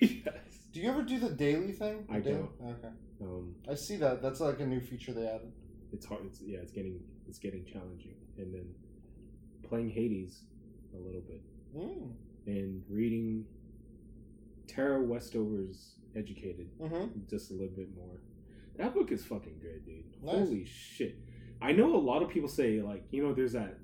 Yeah. 0.00 0.08
yes. 0.24 0.34
Do 0.72 0.80
you 0.80 0.88
ever 0.90 1.02
do 1.02 1.18
the 1.18 1.28
daily 1.30 1.72
thing? 1.72 2.04
The 2.08 2.14
I 2.14 2.20
daily? 2.20 2.36
don't. 2.60 2.70
Okay. 2.70 2.88
Um, 3.22 3.54
I 3.70 3.74
see 3.74 3.96
that. 3.96 4.20
That's 4.22 4.40
like 4.40 4.60
a 4.60 4.66
new 4.66 4.80
feature 4.80 5.12
they 5.12 5.26
added. 5.26 5.52
it's 5.92 6.06
hard. 6.06 6.22
It's 6.26 6.40
yeah. 6.40 6.58
It's 6.58 6.72
getting 6.72 7.00
it's 7.28 7.38
getting 7.38 7.64
challenging, 7.64 8.14
and 8.38 8.52
then 8.52 8.66
playing 9.68 9.90
Hades 9.90 10.42
a 10.94 10.98
little 10.98 11.20
bit, 11.22 11.40
Mm. 11.76 12.10
and 12.46 12.82
reading 12.90 13.46
Tara 14.66 15.00
Westover's 15.02 15.94
Educated 16.14 16.68
Mm-hmm. 16.80 17.20
just 17.30 17.50
a 17.50 17.54
little 17.54 17.74
bit 17.74 17.88
more. 17.96 18.20
That 18.76 18.92
book 18.94 19.10
is 19.12 19.24
fucking 19.24 19.58
good, 19.60 19.84
dude. 19.86 20.04
Nice. 20.22 20.34
Holy 20.34 20.64
shit! 20.66 21.16
I 21.62 21.72
know 21.72 21.94
a 21.94 21.98
lot 21.98 22.22
of 22.22 22.28
people 22.28 22.48
say 22.50 22.82
like 22.82 23.04
you 23.10 23.22
know 23.22 23.32
there's 23.32 23.52
that 23.52 23.78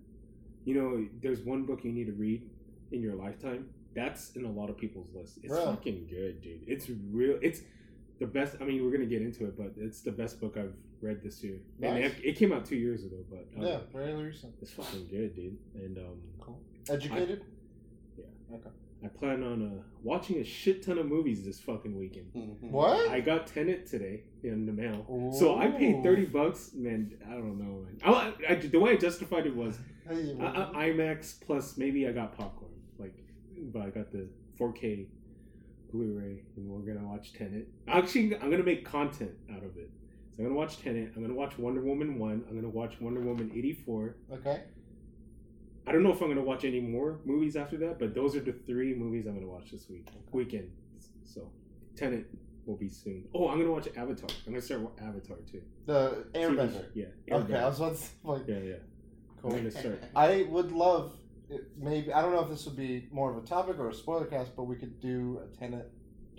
you 0.65 0.75
know 0.75 1.07
there's 1.23 1.41
one 1.41 1.65
book 1.65 1.85
you 1.85 1.93
need 1.93 2.07
to 2.07 2.13
read 2.13 2.43
in 2.93 3.01
your 3.01 3.15
lifetime. 3.15 3.69
That's 3.95 4.31
in 4.37 4.45
a 4.45 4.51
lot 4.51 4.69
of 4.71 4.77
people's 4.77 5.09
list. 5.15 5.39
It's 5.43 5.53
Really? 5.53 5.65
fucking 5.65 6.07
good, 6.09 6.43
dude. 6.43 6.65
It's 6.67 6.89
real. 7.11 7.39
It's 7.43 7.63
the 8.19 8.27
best. 8.27 8.57
I 8.61 8.65
mean, 8.65 8.85
we're 8.85 8.91
gonna 8.93 9.07
get 9.07 9.23
into 9.23 9.45
it, 9.47 9.57
but 9.57 9.73
it's 9.77 10.01
the 10.03 10.13
best 10.13 10.41
book 10.41 10.57
I've 10.57 10.75
read 11.01 11.23
this 11.23 11.43
year. 11.45 11.59
And 11.83 11.95
Nice. 11.95 12.13
it, 12.13 12.25
it 12.25 12.37
came 12.37 12.53
out 12.53 12.65
two 12.67 12.77
years 12.77 13.05
ago, 13.05 13.17
but 13.31 13.47
um, 13.57 13.63
Yeah, 13.67 13.79
very 13.93 14.15
recent. 14.15 14.55
it's 14.61 14.73
fucking 14.73 15.07
good, 15.09 15.35
dude. 15.37 15.57
And 15.75 15.99
um, 15.99 16.19
Cool. 16.41 16.61
Educated? 16.91 17.43
I 17.43 18.21
yeah. 18.21 18.57
Okay. 18.57 18.71
I 19.05 19.07
plan 19.07 19.45
on 19.45 19.63
uh, 19.79 19.83
watching 20.03 20.39
a 20.39 20.45
shit 20.45 20.83
ton 20.85 20.99
of 20.99 21.07
movies 21.07 21.45
this 21.45 21.61
fucking 21.61 21.97
weekend. 21.97 22.33
Mhm. 22.35 22.71
What? 22.73 23.09
I 23.11 23.21
got 23.21 23.47
Tenet 23.47 23.87
today 23.87 24.25
in 24.43 24.67
the 24.67 24.73
mail. 24.73 25.33
So 25.39 25.57
I 25.57 25.69
paid 25.69 26.03
thirty 26.03 26.25
bucks, 26.25 26.73
man. 26.75 27.13
I 27.25 27.35
don't 27.35 27.59
know, 27.59 27.85
man. 27.85 27.99
I, 28.05 28.35
I, 28.49 28.55
the 28.57 28.81
way 28.81 28.93
I 28.93 28.97
justified 28.97 29.47
it 29.47 29.55
was 29.55 29.79
Hey, 30.09 30.37
I, 30.41 30.47
I, 30.75 30.89
IMAX 30.91 31.41
plus 31.47 31.77
maybe 31.77 32.09
I 32.09 32.13
got 32.13 32.37
popcorn, 32.37 32.73
like, 32.99 33.15
but 33.73 33.83
I 33.83 33.91
got 33.91 34.11
the 34.11 34.27
4K 34.59 35.07
Blu-ray, 35.93 36.43
and 36.57 36.69
we're 36.69 36.81
gonna 36.93 37.07
watch 37.07 37.33
Tenet. 37.33 37.69
Actually, 37.87 38.37
I'm 38.37 38.51
gonna 38.51 38.63
make 38.63 38.85
content 38.85 39.33
out 39.51 39.63
of 39.65 39.77
it. 39.77 39.91
So 40.31 40.43
I'm 40.43 40.45
gonna 40.45 40.55
watch 40.59 40.79
Tenet. 40.79 41.13
I'm 41.17 41.23
gonna 41.23 41.35
watch 41.35 41.59
Wonder 41.59 41.81
Woman 41.81 42.19
one. 42.19 42.45
I'm 42.49 42.55
gonna 42.55 42.69
watch 42.69 43.01
Wonder 43.01 43.21
Woman 43.21 43.51
84. 43.55 44.17
okay. 44.35 44.63
I 45.87 45.93
don't 45.93 46.03
know 46.03 46.13
if 46.13 46.21
I'm 46.21 46.29
gonna 46.29 46.43
watch 46.43 46.65
any 46.67 46.81
more 46.81 47.19
movies 47.25 47.57
after 47.57 47.79
that, 47.79 47.99
but 47.99 48.15
those 48.15 48.37
are 48.37 48.41
the 48.41 48.53
three 48.67 48.95
movies 48.95 49.27
I'm 49.27 49.35
gonna 49.35 49.47
watch 49.47 49.71
this 49.71 49.89
week 49.89 50.07
weekend. 50.33 50.71
So 51.25 51.51
Tenet 51.97 52.27
will 52.67 52.77
be 52.77 52.91
soon. 52.91 53.25
Oh, 53.35 53.49
I'm 53.49 53.59
gonna 53.59 53.73
watch 53.73 53.89
Avatar. 53.97 54.29
I'm 54.47 54.53
gonna 54.53 54.61
start 54.61 54.83
Avatar 55.01 55.39
too. 55.51 55.63
The 55.87 56.27
Airbender. 56.35 56.85
Yeah. 56.95 57.07
Okay, 57.33 57.55
I 57.55 57.67
was 57.67 57.79
about 57.81 57.95
to 57.95 58.01
say, 58.03 58.09
like, 58.23 58.47
Yeah, 58.47 58.59
yeah. 58.59 58.75
cool. 59.41 59.53
I'm 59.53 59.57
gonna 59.59 59.71
start. 59.71 60.03
I 60.15 60.43
would 60.51 60.73
love, 60.73 61.17
maybe, 61.77 62.13
I 62.13 62.23
don't 62.23 62.33
know 62.33 62.43
if 62.43 62.49
this 62.49 62.65
would 62.67 62.77
be 62.77 63.09
more 63.11 63.31
of 63.31 63.43
a 63.43 63.47
topic 63.47 63.79
or 63.79 63.89
a 63.89 63.95
spoiler 63.95 64.27
cast, 64.27 64.55
but 64.57 64.65
we 64.65 64.77
could 64.77 65.01
do 65.01 65.41
a 65.45 65.57
Tenet 65.57 65.91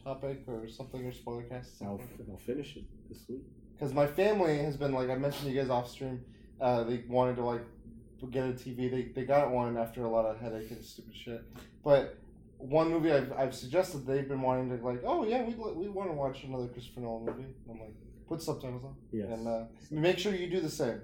topic 0.04 0.44
or 0.48 0.68
something 0.68 1.06
or 1.06 1.12
spoiler 1.12 1.44
cast. 1.44 1.82
I'll, 1.82 2.02
I'll 2.30 2.38
finish 2.38 2.76
it 2.76 2.84
this 3.10 3.20
week. 3.28 3.42
Because 3.78 3.94
my 3.94 4.08
family 4.08 4.58
has 4.60 4.78
been, 4.78 4.92
like, 4.92 5.10
I 5.10 5.16
mentioned 5.16 5.46
to 5.46 5.52
you 5.52 5.62
guys 5.62 5.70
off 5.70 5.90
stream, 5.90 6.22
uh, 6.60 6.84
they 6.84 7.04
wanted 7.08 7.38
to, 7.38 7.44
like, 7.44 7.64
get 8.32 8.44
a 8.44 8.52
TV. 8.52 8.92
They, 8.92 9.12
they 9.16 9.26
got 9.26 9.52
one 9.52 9.78
after 9.78 10.04
a 10.04 10.10
lot 10.10 10.26
of 10.26 10.40
headache 10.40 10.70
and 10.72 10.84
stupid 10.84 11.16
shit. 11.16 11.44
But 11.84 12.18
one 12.58 12.90
movie 12.90 13.14
I've, 13.14 13.32
I've 13.32 13.56
suggested, 13.56 14.06
they've 14.06 14.28
been 14.28 14.42
wanting 14.42 14.78
to, 14.78 14.86
like, 14.86 15.02
oh, 15.06 15.24
yeah, 15.26 15.44
we, 15.44 15.54
we 15.54 15.88
want 15.88 16.10
to 16.10 16.14
watch 16.14 16.44
another 16.44 16.68
Christopher 16.68 17.00
Nolan 17.02 17.26
movie. 17.26 17.48
I'm 17.70 17.80
like, 17.80 17.94
put 18.28 18.42
subtitles 18.42 18.84
on. 18.84 18.96
Yes. 19.12 19.28
And 19.30 19.48
uh, 19.48 19.64
make 19.90 20.20
sure 20.20 20.34
you 20.36 20.50
do 20.50 20.60
the 20.60 20.70
same. 20.70 21.02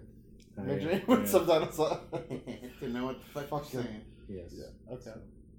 I 0.57 0.61
Make 0.61 0.81
sure 0.81 0.91
am. 0.91 0.99
you 0.99 1.05
put 1.05 1.19
Yeah. 1.21 1.25
subtitles 1.25 1.79
on. 1.79 1.99
to 2.79 2.89
know 2.89 3.05
what 3.05 3.19
the 3.19 3.25
fuck, 3.33 3.49
Fuck 3.49 3.73
you're 3.73 3.83
saying. 3.83 4.01
Yes. 4.27 4.53
Yeah, 4.53 4.93
okay. 4.93 5.13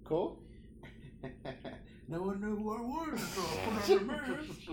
Cool. 0.05 0.39
no 2.09 2.23
one 2.23 2.41
knew 2.41 2.57
who 2.57 2.71
I 2.73 2.81
was, 2.81 3.21
so 3.21 3.43
I 3.43 3.81
put 3.81 3.91
on 3.91 3.99
the 3.99 4.05
mask. 4.13 4.71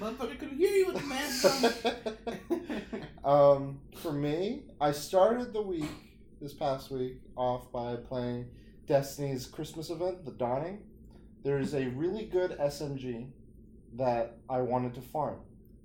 Motherfucker 0.00 0.38
couldn't 0.38 0.56
hear 0.58 0.70
you 0.70 0.86
with 0.86 0.96
the 0.96 1.06
mask 1.06 1.44
on. 3.24 3.24
um, 3.56 3.80
for 3.96 4.12
me, 4.12 4.62
I 4.80 4.92
started 4.92 5.52
the 5.52 5.62
week 5.62 5.84
this 6.40 6.52
past 6.54 6.90
week 6.90 7.20
off 7.36 7.70
by 7.72 7.96
playing 7.96 8.46
Destiny's 8.86 9.46
Christmas 9.46 9.90
event, 9.90 10.24
The 10.24 10.32
Dawning. 10.32 10.80
There's 11.44 11.74
a 11.74 11.86
really 11.88 12.24
good 12.26 12.52
SMG 12.58 13.28
that 13.96 14.38
I 14.50 14.60
wanted 14.60 14.94
to 14.94 15.00
farm, 15.00 15.38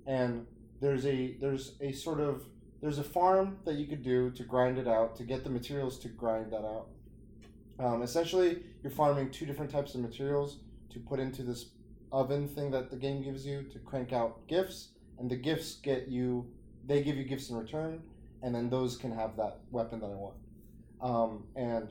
and 0.06 0.46
there's 0.80 1.06
a 1.06 1.36
there's 1.40 1.74
a 1.80 1.92
sort 1.92 2.20
of 2.20 2.42
there's 2.84 2.98
a 2.98 3.02
farm 3.02 3.56
that 3.64 3.76
you 3.76 3.86
could 3.86 4.02
do 4.02 4.30
to 4.32 4.42
grind 4.42 4.76
it 4.76 4.86
out 4.86 5.16
to 5.16 5.22
get 5.22 5.42
the 5.42 5.48
materials 5.48 5.98
to 5.98 6.06
grind 6.06 6.52
that 6.52 6.66
out. 6.66 6.88
Um, 7.78 8.02
essentially, 8.02 8.62
you're 8.82 8.92
farming 8.92 9.30
two 9.30 9.46
different 9.46 9.70
types 9.70 9.94
of 9.94 10.02
materials 10.02 10.58
to 10.90 10.98
put 10.98 11.18
into 11.18 11.42
this 11.42 11.70
oven 12.12 12.46
thing 12.46 12.70
that 12.72 12.90
the 12.90 12.96
game 12.96 13.22
gives 13.22 13.46
you 13.46 13.62
to 13.72 13.78
crank 13.78 14.12
out 14.12 14.46
gifts, 14.48 14.88
and 15.18 15.30
the 15.30 15.36
gifts 15.36 15.76
get 15.76 16.08
you. 16.08 16.46
They 16.86 17.02
give 17.02 17.16
you 17.16 17.24
gifts 17.24 17.48
in 17.48 17.56
return, 17.56 18.02
and 18.42 18.54
then 18.54 18.68
those 18.68 18.98
can 18.98 19.12
have 19.12 19.34
that 19.38 19.60
weapon 19.70 19.98
that 20.00 20.10
I 20.10 20.16
want. 20.16 20.34
Um, 21.00 21.44
and 21.56 21.88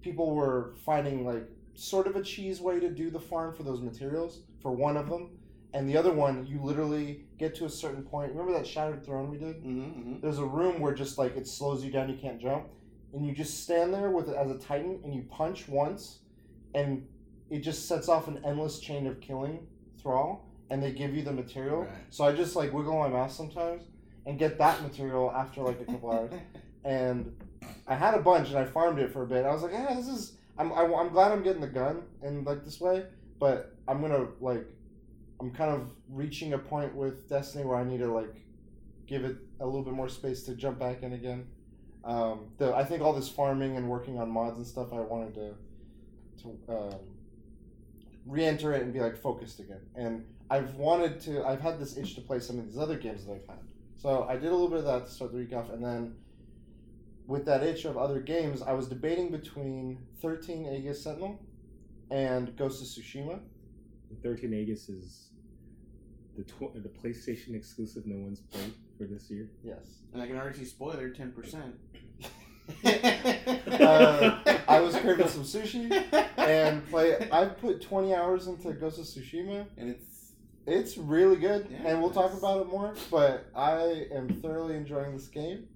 people 0.00 0.34
were 0.34 0.74
finding 0.84 1.24
like 1.24 1.48
sort 1.74 2.08
of 2.08 2.16
a 2.16 2.22
cheese 2.22 2.60
way 2.60 2.80
to 2.80 2.90
do 2.90 3.10
the 3.10 3.20
farm 3.20 3.54
for 3.54 3.62
those 3.62 3.80
materials 3.80 4.40
for 4.60 4.72
one 4.72 4.96
of 4.96 5.08
them, 5.08 5.30
and 5.74 5.88
the 5.88 5.96
other 5.96 6.12
one 6.12 6.46
you 6.46 6.60
literally 6.62 7.24
get 7.38 7.54
to 7.56 7.64
a 7.64 7.70
certain 7.70 8.02
point. 8.02 8.32
Remember 8.32 8.52
that 8.52 8.66
Shattered 8.66 9.04
Throne 9.04 9.30
we 9.30 9.38
did? 9.38 9.62
mm-hmm, 9.64 10.20
There's 10.20 10.38
a 10.38 10.44
room 10.44 10.80
where 10.80 10.94
just 10.94 11.18
like 11.18 11.36
it 11.36 11.46
slows 11.46 11.84
you 11.84 11.90
down, 11.90 12.08
you 12.08 12.16
can't 12.16 12.40
jump, 12.40 12.66
and 13.12 13.24
you 13.26 13.32
just 13.34 13.62
stand 13.62 13.92
there 13.92 14.10
with 14.10 14.28
it 14.28 14.36
as 14.36 14.50
a 14.50 14.58
titan, 14.58 15.00
and 15.04 15.14
you 15.14 15.22
punch 15.30 15.68
once, 15.68 16.18
and 16.74 17.06
it 17.50 17.60
just 17.60 17.86
sets 17.88 18.08
off 18.08 18.28
an 18.28 18.40
endless 18.44 18.80
chain 18.80 19.06
of 19.06 19.20
killing 19.20 19.66
Thrall, 20.00 20.48
and 20.70 20.82
they 20.82 20.92
give 20.92 21.14
you 21.14 21.22
the 21.22 21.32
material. 21.32 21.82
Right. 21.82 21.90
So 22.10 22.24
I 22.24 22.32
just 22.32 22.56
like 22.56 22.72
wiggle 22.72 22.98
my 22.98 23.08
mouse 23.08 23.36
sometimes 23.36 23.82
and 24.26 24.38
get 24.38 24.58
that 24.58 24.82
material 24.82 25.30
after 25.32 25.60
like 25.62 25.80
a 25.80 25.84
couple 25.84 26.10
hours. 26.12 26.32
And 26.84 27.32
I 27.86 27.94
had 27.94 28.14
a 28.14 28.18
bunch, 28.20 28.48
and 28.48 28.58
I 28.58 28.64
farmed 28.64 28.98
it 28.98 29.12
for 29.12 29.22
a 29.22 29.26
bit. 29.26 29.44
I 29.46 29.52
was 29.52 29.62
like, 29.62 29.70
yeah, 29.70 29.94
this 29.94 30.08
is. 30.08 30.32
I'm 30.58 30.72
I, 30.72 30.82
I'm 30.82 31.10
glad 31.10 31.30
I'm 31.30 31.44
getting 31.44 31.60
the 31.60 31.68
gun 31.68 32.02
in 32.24 32.42
like 32.42 32.64
this 32.64 32.80
way, 32.80 33.04
but 33.38 33.76
I'm 33.86 34.00
gonna 34.00 34.26
like. 34.40 34.66
I'm 35.42 35.50
kind 35.50 35.72
of 35.72 35.90
reaching 36.08 36.52
a 36.52 36.58
point 36.58 36.94
with 36.94 37.28
Destiny 37.28 37.64
where 37.64 37.76
I 37.76 37.82
need 37.82 37.98
to 37.98 38.06
like 38.06 38.32
give 39.08 39.24
it 39.24 39.36
a 39.58 39.66
little 39.66 39.82
bit 39.82 39.92
more 39.92 40.08
space 40.08 40.44
to 40.44 40.54
jump 40.54 40.78
back 40.78 41.02
in 41.02 41.14
again. 41.14 41.48
Um, 42.04 42.52
the 42.58 42.72
I 42.74 42.84
think 42.84 43.02
all 43.02 43.12
this 43.12 43.28
farming 43.28 43.76
and 43.76 43.88
working 43.88 44.20
on 44.20 44.30
mods 44.30 44.56
and 44.56 44.66
stuff, 44.66 44.92
I 44.92 45.00
wanted 45.00 45.34
to 45.34 45.54
to 46.42 46.72
um, 46.72 47.00
re-enter 48.24 48.72
it 48.72 48.82
and 48.82 48.92
be 48.92 49.00
like 49.00 49.20
focused 49.20 49.58
again. 49.58 49.80
And 49.96 50.24
I've 50.48 50.76
wanted 50.76 51.20
to. 51.22 51.44
I've 51.44 51.60
had 51.60 51.80
this 51.80 51.96
itch 51.96 52.14
to 52.14 52.20
play 52.20 52.38
some 52.38 52.60
of 52.60 52.66
these 52.66 52.78
other 52.78 52.96
games 52.96 53.26
that 53.26 53.32
I've 53.32 53.48
had. 53.48 53.64
So 53.96 54.24
I 54.28 54.34
did 54.34 54.46
a 54.46 54.52
little 54.52 54.68
bit 54.68 54.78
of 54.78 54.84
that 54.84 55.06
to 55.06 55.10
start 55.10 55.32
the 55.32 55.38
week 55.38 55.52
off, 55.52 55.70
and 55.70 55.84
then 55.84 56.14
with 57.26 57.44
that 57.46 57.64
itch 57.64 57.84
of 57.84 57.96
other 57.96 58.20
games, 58.20 58.62
I 58.62 58.74
was 58.74 58.86
debating 58.86 59.32
between 59.32 59.98
13 60.20 60.66
Aegis 60.66 61.02
Sentinel 61.02 61.40
and 62.12 62.56
Ghost 62.56 62.80
of 62.80 62.86
Tsushima. 62.86 63.40
13 64.22 64.52
Aegis 64.52 64.88
is 64.88 65.31
the 66.36 66.44
tw- 66.44 66.74
the 66.74 66.88
PlayStation 66.88 67.54
exclusive 67.54 68.06
no 68.06 68.16
one's 68.16 68.40
played 68.40 68.72
for 68.98 69.04
this 69.04 69.30
year. 69.30 69.48
Yes. 69.62 70.00
And 70.12 70.22
I 70.22 70.26
can 70.26 70.36
already 70.36 70.58
see 70.58 70.64
spoiler 70.64 71.10
ten 71.10 71.32
percent. 71.32 71.74
Uh, 72.84 74.38
I 74.68 74.80
was 74.80 74.94
craving 74.96 75.26
some 75.28 75.42
sushi 75.42 75.90
and 76.38 76.86
play. 76.88 77.28
I 77.30 77.46
put 77.46 77.82
20 77.82 78.14
hours 78.14 78.46
into 78.46 78.72
Ghost 78.72 78.98
of 78.98 79.04
Tsushima. 79.04 79.66
and 79.76 79.90
it's 79.90 80.32
It's 80.66 80.96
really 80.96 81.36
good, 81.36 81.66
Yeah, 81.70 81.88
and 81.88 82.00
we'll 82.00 82.10
talk 82.12 82.32
about 82.34 82.60
it 82.62 82.68
more. 82.68 82.94
But 83.10 83.46
I 83.54 84.06
am 84.12 84.28
thoroughly 84.40 84.76
enjoying 84.76 85.12
this 85.12 85.26
game. 85.28 85.66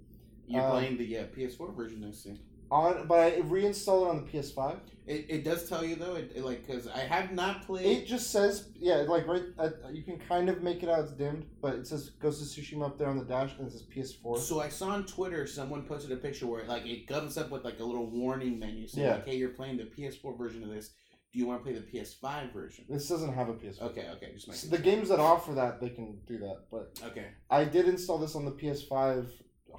you're 0.47 0.63
Um, 0.63 0.71
playing 0.71 0.97
the 0.99 1.19
uh, 1.19 1.25
PS4 1.37 1.75
version. 1.77 2.05
I 2.09 2.13
see. 2.15 2.39
On, 2.71 3.07
but 3.07 3.19
I 3.21 3.39
reinstalled 3.41 4.07
it 4.07 4.11
on 4.11 4.17
the 4.25 4.31
PS5. 4.33 4.79
It, 5.07 5.27
it 5.29 5.45
does 5.45 5.69
tell 5.69 5.85
you 5.85 5.95
though, 5.95 6.17
it, 6.17 6.33
it, 6.35 6.45
like 6.45 6.67
because 6.67 6.89
I 6.89 6.99
have 6.99 7.31
not 7.31 7.65
played. 7.65 7.87
It 7.87 8.07
just 8.07 8.31
says, 8.33 8.71
yeah, 8.75 9.05
like 9.09 9.27
right. 9.29 9.45
Uh, 9.57 9.71
you 9.93 10.03
can 10.03 10.19
kind 10.19 10.49
of 10.49 10.63
make 10.63 10.83
it 10.83 10.89
out 10.89 10.99
it's 11.05 11.13
dimmed, 11.13 11.47
but 11.63 11.75
it 11.77 11.87
says 11.87 12.11
Ghost 12.21 12.43
of 12.43 12.49
Tsushima 12.49 12.87
up 12.87 12.99
there 12.99 13.09
on 13.09 13.17
the 13.17 13.25
dash, 13.25 13.53
and 13.59 13.69
it 13.69 13.71
says 13.71 13.85
PS4. 13.85 14.39
So 14.39 14.61
I 14.61 14.69
saw 14.69 14.89
on 14.89 15.07
Twitter 15.07 15.47
someone 15.47 15.83
posted 15.85 16.11
a 16.11 16.17
picture 16.17 16.49
where 16.49 16.65
like 16.65 16.85
it 16.87 17.07
comes 17.07 17.39
up 17.39 17.51
with 17.51 17.65
like 17.65 17.79
a 17.79 17.85
little 17.85 18.11
warning 18.11 18.59
menu 18.59 18.89
saying 18.89 19.07
Yeah. 19.07 19.15
like, 19.15 19.27
"Hey, 19.27 19.37
you're 19.37 19.51
playing 19.51 19.77
the 19.77 19.85
PS4 19.85 20.37
version 20.37 20.65
of 20.65 20.71
this. 20.71 20.91
Do 21.33 21.39
you 21.39 21.47
want 21.47 21.61
to 21.65 21.71
play 21.71 21.79
the 21.79 21.87
PS5 21.87 22.53
version?" 22.53 22.85
This 22.89 23.09
doesn't 23.09 23.33
have 23.33 23.49
a 23.49 23.55
PS4. 23.55 23.83
Okay, 23.83 24.09
okay, 24.17 24.33
just 24.35 24.53
So 24.55 24.69
the 24.69 24.83
games 24.83 25.09
that 25.11 25.21
offer 25.21 25.53
that, 25.55 25.81
they 25.81 25.91
can 25.91 26.19
do 26.27 26.39
that, 26.39 26.63
but 26.69 26.99
Okay. 27.07 27.27
I 27.49 27.63
did 27.63 27.87
install 27.87 28.19
this 28.19 28.35
on 28.35 28.45
the 28.45 28.51
PS5 28.51 29.29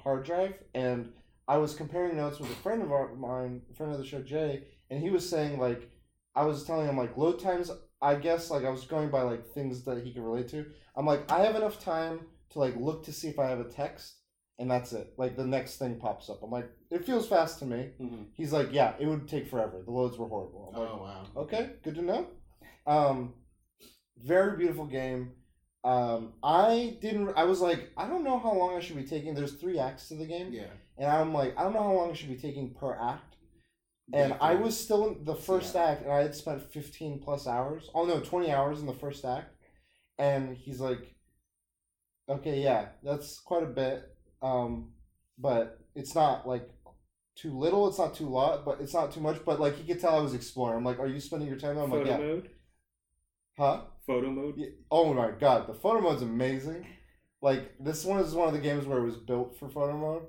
hard 0.02 0.24
drive, 0.24 0.54
and 0.74 1.12
I 1.48 1.56
was 1.56 1.74
comparing 1.74 2.16
notes 2.16 2.38
with 2.38 2.50
a 2.50 2.54
friend 2.56 2.82
of 2.82 2.92
our, 2.92 3.14
mine, 3.14 3.62
a 3.70 3.74
friend 3.74 3.90
of 3.92 3.98
the 3.98 4.04
show, 4.04 4.20
Jay, 4.22 4.64
and 4.90 5.00
he 5.02 5.10
was 5.10 5.28
saying 5.28 5.58
like, 5.58 5.90
I 6.36 6.44
was 6.44 6.64
telling 6.64 6.86
him 6.86 6.96
like 6.98 7.16
load 7.16 7.40
times. 7.40 7.70
I 8.00 8.14
guess 8.14 8.50
like 8.50 8.64
I 8.64 8.70
was 8.70 8.84
going 8.84 9.08
by 9.10 9.22
like 9.22 9.44
things 9.46 9.84
that 9.84 10.04
he 10.04 10.12
could 10.12 10.22
relate 10.22 10.48
to. 10.50 10.66
I'm 10.94 11.06
like, 11.06 11.30
I 11.32 11.40
have 11.40 11.56
enough 11.56 11.82
time 11.82 12.20
to 12.50 12.58
like 12.58 12.76
look 12.76 13.04
to 13.06 13.12
see 13.12 13.28
if 13.28 13.38
I 13.38 13.46
have 13.48 13.60
a 13.60 13.64
text, 13.64 14.16
and 14.58 14.70
that's 14.70 14.92
it. 14.92 15.14
Like 15.16 15.36
the 15.36 15.46
next 15.46 15.78
thing 15.78 15.96
pops 15.98 16.28
up. 16.30 16.42
I'm 16.42 16.50
like, 16.50 16.70
it 16.90 17.04
feels 17.04 17.26
fast 17.26 17.58
to 17.60 17.64
me. 17.66 17.90
hmm 17.98 18.22
He's 18.34 18.52
like, 18.52 18.68
yeah, 18.72 18.92
it 19.00 19.06
would 19.06 19.26
take 19.26 19.48
forever. 19.48 19.82
The 19.84 19.90
loads 19.90 20.18
were 20.18 20.28
horrible. 20.28 20.72
I'm 20.74 20.80
like, 20.80 20.90
Oh 20.92 21.02
wow. 21.02 21.42
Okay, 21.42 21.70
good 21.82 21.94
to 21.96 22.02
know. 22.02 22.26
Um, 22.86 23.34
very 24.22 24.56
beautiful 24.56 24.86
game. 24.86 25.32
Um, 25.84 26.34
I 26.42 26.96
didn't. 27.00 27.30
I 27.36 27.44
was 27.44 27.60
like, 27.60 27.90
I 27.96 28.06
don't 28.06 28.24
know 28.24 28.38
how 28.38 28.52
long 28.52 28.76
I 28.76 28.80
should 28.80 28.96
be 28.96 29.04
taking. 29.04 29.34
There's 29.34 29.54
three 29.54 29.78
acts 29.78 30.08
to 30.08 30.14
the 30.14 30.26
game, 30.26 30.52
Yeah. 30.52 30.66
And 30.98 31.10
I'm 31.10 31.32
like, 31.32 31.56
I 31.58 31.62
don't 31.64 31.74
know 31.74 31.82
how 31.82 31.92
long 31.92 32.10
I 32.10 32.14
should 32.14 32.28
be 32.28 32.36
taking 32.36 32.74
per 32.74 32.94
act. 33.00 33.36
And 34.12 34.34
I 34.40 34.54
was 34.54 34.78
still 34.78 35.06
in 35.08 35.24
the 35.24 35.34
first 35.34 35.74
Yeah. 35.74 35.82
act, 35.84 36.02
and 36.02 36.12
I 36.12 36.22
had 36.22 36.34
spent 36.34 36.62
15 36.62 37.20
plus 37.20 37.46
hours. 37.46 37.90
Oh 37.94 38.04
no, 38.06 38.20
20 38.20 38.50
hours 38.50 38.80
in 38.80 38.86
the 38.86 38.94
first 38.94 39.24
act. 39.24 39.54
And 40.18 40.56
he's 40.56 40.80
like, 40.80 41.14
okay, 42.28 42.60
yeah, 42.62 42.88
that's 43.02 43.38
quite 43.40 43.62
a 43.62 43.66
bit. 43.66 44.04
Um, 44.42 44.92
but 45.38 45.80
it's 45.94 46.14
not 46.14 46.46
like 46.48 46.68
too 47.36 47.56
little. 47.58 47.88
It's 47.88 47.98
not 47.98 48.14
too 48.14 48.28
lot, 48.28 48.64
but 48.64 48.80
it's 48.80 48.94
not 48.94 49.12
too 49.12 49.20
much. 49.20 49.44
But 49.44 49.60
like 49.60 49.76
he 49.76 49.84
could 49.86 50.00
tell 50.00 50.16
I 50.16 50.22
was 50.22 50.34
exploring. 50.34 50.78
I'm 50.78 50.84
like, 50.84 50.98
are 50.98 51.06
you 51.06 51.20
spending 51.20 51.48
your 51.48 51.58
time? 51.58 51.78
I'm 51.78 51.90
Photo 51.90 51.98
like, 52.00 52.06
yeah. 52.06 52.16
mode. 52.18 52.50
Huh? 53.58 53.82
Photo 54.06 54.30
mode. 54.30 54.54
Yeah. 54.56 54.68
Oh 54.90 55.12
my 55.12 55.30
god, 55.32 55.66
the 55.66 55.74
photo 55.74 56.00
mode's 56.00 56.22
amazing. 56.22 56.86
Like 57.42 57.74
this 57.78 58.04
one 58.04 58.20
is 58.20 58.34
one 58.34 58.48
of 58.48 58.54
the 58.54 58.60
games 58.60 58.86
where 58.86 58.98
it 58.98 59.04
was 59.04 59.16
built 59.16 59.58
for 59.58 59.68
photo 59.68 59.96
mode. 59.96 60.22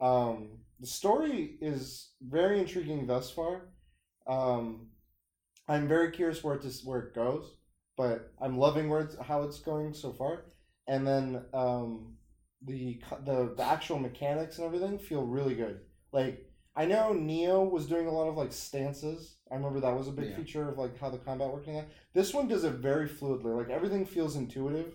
Um, 0.00 0.58
the 0.80 0.86
story 0.86 1.56
is 1.60 2.10
very 2.20 2.58
intriguing 2.58 3.06
thus 3.06 3.30
far. 3.30 3.68
Um, 4.26 4.88
I'm 5.68 5.88
very 5.88 6.10
curious 6.10 6.44
where 6.44 6.54
it 6.56 6.62
to, 6.62 6.70
where 6.84 7.00
it 7.00 7.14
goes, 7.14 7.54
but 7.96 8.32
I'm 8.40 8.58
loving 8.58 8.88
where 8.88 9.00
it's, 9.00 9.16
how 9.18 9.42
it's 9.42 9.58
going 9.58 9.94
so 9.94 10.12
far. 10.12 10.44
And 10.86 11.06
then 11.06 11.44
um, 11.52 12.16
the 12.64 13.00
the 13.24 13.54
the 13.56 13.62
actual 13.64 13.98
mechanics 13.98 14.58
and 14.58 14.66
everything 14.66 14.98
feel 14.98 15.24
really 15.24 15.54
good. 15.54 15.80
Like 16.12 16.46
I 16.76 16.84
know 16.84 17.12
Nioh 17.14 17.68
was 17.70 17.86
doing 17.86 18.06
a 18.06 18.12
lot 18.12 18.28
of 18.28 18.36
like 18.36 18.52
stances. 18.52 19.36
I 19.50 19.54
remember 19.54 19.80
that 19.80 19.96
was 19.96 20.08
a 20.08 20.12
big 20.12 20.30
Yeah. 20.30 20.36
feature 20.36 20.68
of 20.68 20.78
like 20.78 20.98
how 21.00 21.10
the 21.10 21.18
combat 21.18 21.50
worked 21.50 21.68
in 21.68 21.74
that. 21.74 21.88
This 22.12 22.34
one 22.34 22.48
does 22.48 22.64
it 22.64 22.74
very 22.74 23.08
fluidly. 23.08 23.56
Like 23.56 23.70
everything 23.70 24.04
feels 24.04 24.36
intuitive, 24.36 24.94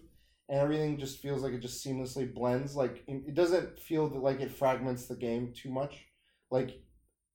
and 0.49 0.59
everything 0.59 0.97
just 0.97 1.21
feels 1.21 1.41
like 1.41 1.53
it 1.53 1.61
just 1.61 1.85
seamlessly 1.85 2.33
blends. 2.33 2.75
Like 2.75 3.03
it 3.07 3.33
doesn't 3.33 3.79
feel 3.79 4.07
like 4.07 4.41
it 4.41 4.51
fragments 4.51 5.05
the 5.05 5.15
game 5.15 5.53
too 5.55 5.71
much. 5.71 6.05
Like 6.49 6.81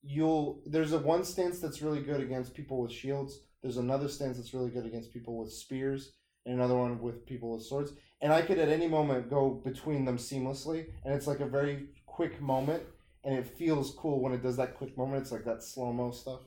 you'll 0.03 0.63
there's 0.67 0.93
a 0.93 0.99
one 0.99 1.25
stance 1.25 1.59
that's 1.59 1.83
really 1.83 2.01
good 2.01 2.21
against 2.21 2.55
people 2.55 2.81
with 2.81 2.93
shields. 2.93 3.41
There's 3.63 3.79
another 3.79 4.09
stance 4.09 4.37
that's 4.37 4.55
really 4.55 4.71
good 4.71 4.87
against 4.87 5.13
people 5.13 5.39
with 5.39 5.51
spears, 5.53 6.13
and 6.45 6.55
another 6.55 6.77
one 6.77 7.01
with 7.01 7.27
people 7.27 7.55
with 7.55 7.65
swords. 7.65 7.93
And 8.21 8.33
I 8.33 8.43
could 8.43 8.59
at 8.59 8.69
any 8.69 8.89
moment 8.89 9.29
go 9.29 9.61
between 9.65 10.05
them 10.05 10.19
seamlessly, 10.19 10.87
and 11.05 11.15
it's 11.15 11.27
like 11.27 11.41
a 11.41 11.47
very 11.47 11.89
quick 12.07 12.41
moment, 12.41 12.83
and 13.25 13.35
it 13.35 13.47
feels 13.59 13.95
cool 13.99 14.23
when 14.23 14.33
it 14.33 14.43
does 14.43 14.57
that 14.57 14.77
quick 14.77 14.97
moment. 14.97 15.23
It's 15.23 15.33
like 15.33 15.45
that 15.45 15.63
slow 15.63 15.93
mo 15.93 16.13
stuff. 16.13 16.41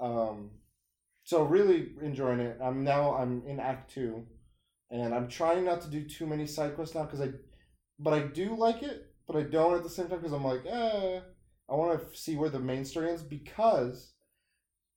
Um, 0.00 0.50
so 1.24 1.44
really 1.44 1.92
enjoying 2.02 2.40
it. 2.40 2.58
I'm 2.62 2.82
now 2.82 3.14
I'm 3.14 3.42
in 3.46 3.60
Act 3.60 3.92
Two, 3.94 4.26
and 4.90 5.14
I'm 5.14 5.28
trying 5.28 5.64
not 5.64 5.80
to 5.82 5.88
do 5.90 6.04
too 6.08 6.26
many 6.26 6.46
side 6.46 6.74
quests 6.74 6.94
now 6.94 7.04
because 7.04 7.20
I, 7.20 7.30
but 7.98 8.12
I 8.14 8.20
do 8.20 8.56
like 8.56 8.82
it, 8.82 9.06
but 9.26 9.36
I 9.36 9.42
don't 9.42 9.74
at 9.76 9.82
the 9.82 9.90
same 9.90 10.08
time 10.08 10.18
because 10.18 10.32
I'm 10.32 10.44
like, 10.44 10.64
eh, 10.66 11.20
I 11.68 11.74
want 11.74 12.00
to 12.12 12.18
see 12.18 12.36
where 12.36 12.50
the 12.50 12.58
main 12.58 12.84
story 12.84 13.10
ends 13.10 13.22
because 13.22 14.12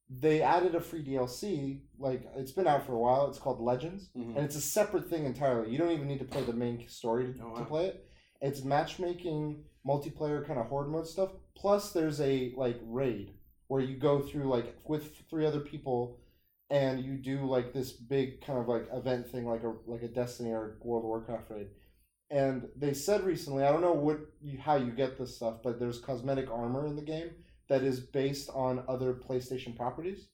they 0.10 0.42
added 0.42 0.76
a 0.76 0.82
free 0.82 1.04
DLC. 1.04 1.82
Like 2.00 2.24
it's 2.36 2.52
been 2.52 2.68
out 2.68 2.86
for 2.86 2.94
a 2.94 3.00
while. 3.00 3.28
It's 3.30 3.40
called 3.40 3.62
Legends, 3.62 4.10
Mhm. 4.16 4.36
and 4.36 4.46
it's 4.46 4.56
a 4.56 4.62
separate 4.62 5.10
thing 5.10 5.26
entirely. 5.26 5.72
You 5.72 5.78
don't 5.78 5.92
even 5.92 6.08
need 6.08 6.20
to 6.20 6.26
play 6.26 6.44
the 6.44 6.54
main 6.54 6.88
story 6.88 7.34
to, 7.34 7.44
Oh, 7.44 7.56
to 7.60 7.66
play 7.66 7.88
it. 7.88 8.06
It's 8.42 8.64
matchmaking, 8.64 9.64
multiplayer 9.88 10.46
kind 10.46 10.60
of 10.60 10.68
horde 10.68 10.90
mode 10.90 11.08
stuff. 11.08 11.32
Plus, 11.56 11.94
there's 11.94 12.20
a 12.20 12.54
like 12.58 12.80
raid 12.84 13.34
where 13.68 13.82
you 13.82 13.98
go 13.98 14.20
through 14.22 14.46
like 14.50 14.76
with 14.86 15.16
three 15.30 15.46
other 15.46 15.62
people, 15.62 16.20
and 16.74 17.06
you 17.06 17.18
do 17.18 17.46
like 17.46 17.72
this 17.72 17.92
big 17.92 18.42
kind 18.42 18.58
of 18.58 18.68
like 18.68 18.88
event 18.92 19.30
thing, 19.30 19.46
like 19.46 19.62
a 19.62 19.74
like 19.86 20.02
a 20.02 20.08
Destiny 20.08 20.50
or 20.50 20.80
World 20.82 21.04
of 21.04 21.08
Warcraft 21.08 21.52
raid. 21.52 21.68
And 22.32 22.68
they 22.76 22.96
said 22.96 23.24
recently, 23.24 23.64
I 23.64 23.72
don't 23.72 23.82
know 23.82 23.94
what 23.94 24.20
you, 24.42 24.58
how 24.58 24.76
you 24.78 24.92
get 24.92 25.20
this 25.20 25.36
stuff, 25.36 25.58
but 25.64 25.80
there's 25.80 26.00
cosmetic 26.00 26.50
armor 26.50 26.88
in 26.88 26.96
the 26.96 27.04
game 27.04 27.30
that 27.70 27.84
is 27.84 28.00
based 28.00 28.50
on 28.56 28.84
other 28.88 29.14
PlayStation 29.14 29.78
properties. 29.78 30.30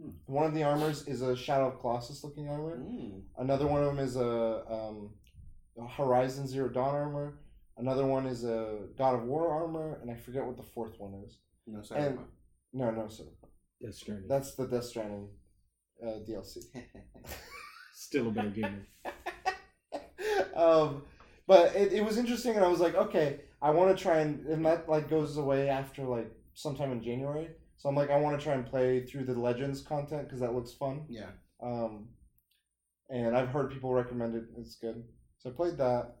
Hmm. 0.00 0.10
One 0.26 0.44
of 0.44 0.52
the 0.52 0.62
armors 0.62 1.08
is 1.08 1.22
a 1.22 1.34
Shadow 1.34 1.68
of 1.68 1.80
Colossus 1.80 2.22
looking 2.22 2.50
armor. 2.50 2.78
Mm. 2.78 3.22
Another 3.38 3.66
one 3.66 3.82
of 3.82 3.86
them 3.86 4.04
is 4.04 4.16
a, 4.16 4.62
um, 4.70 5.14
a 5.82 5.88
Horizon 5.88 6.46
Zero 6.46 6.68
Dawn 6.68 6.94
armor. 6.94 7.40
Another 7.78 8.04
one 8.04 8.26
is 8.26 8.44
a 8.44 8.80
God 8.98 9.14
of 9.14 9.22
War 9.22 9.50
armor, 9.50 10.00
and 10.02 10.10
I 10.10 10.16
forget 10.16 10.44
what 10.44 10.58
the 10.58 10.62
fourth 10.74 10.96
one 10.98 11.22
is. 11.24 11.38
No, 11.66 11.80
sorry. 11.82 12.02
And- 12.02 12.18
No, 12.74 12.90
no, 12.90 13.08
sir. 13.08 13.24
Death 13.82 13.94
Stranding. 13.94 14.28
That's 14.28 14.54
the 14.54 14.66
Death 14.66 14.84
Stranding 14.84 15.28
uh, 16.02 16.20
DLC. 16.28 16.58
Still 17.94 18.28
a 18.28 18.30
better 18.30 18.50
game. 18.50 18.86
um, 20.56 21.02
but 21.46 21.74
it, 21.74 21.92
it 21.92 22.04
was 22.04 22.18
interesting, 22.18 22.56
and 22.56 22.64
I 22.64 22.68
was 22.68 22.80
like, 22.80 22.94
okay, 22.94 23.40
I 23.60 23.70
want 23.70 23.96
to 23.96 24.02
try 24.02 24.18
and 24.18 24.46
and 24.46 24.64
that 24.66 24.88
like 24.88 25.10
goes 25.10 25.36
away 25.36 25.68
after 25.68 26.04
like 26.04 26.30
sometime 26.54 26.92
in 26.92 27.02
January. 27.02 27.48
So 27.76 27.88
I'm 27.88 27.94
like, 27.94 28.10
I 28.10 28.16
want 28.16 28.38
to 28.38 28.44
try 28.44 28.54
and 28.54 28.66
play 28.66 29.04
through 29.04 29.24
the 29.24 29.38
Legends 29.38 29.80
content 29.80 30.24
because 30.24 30.40
that 30.40 30.54
looks 30.54 30.72
fun. 30.72 31.04
yeah. 31.08 31.30
Um, 31.62 32.08
and 33.10 33.36
I've 33.36 33.48
heard 33.48 33.70
people 33.70 33.92
recommend 33.92 34.34
it. 34.34 34.44
It's 34.58 34.76
good. 34.76 35.04
So 35.38 35.50
I 35.50 35.52
played 35.52 35.78
that. 35.78 36.16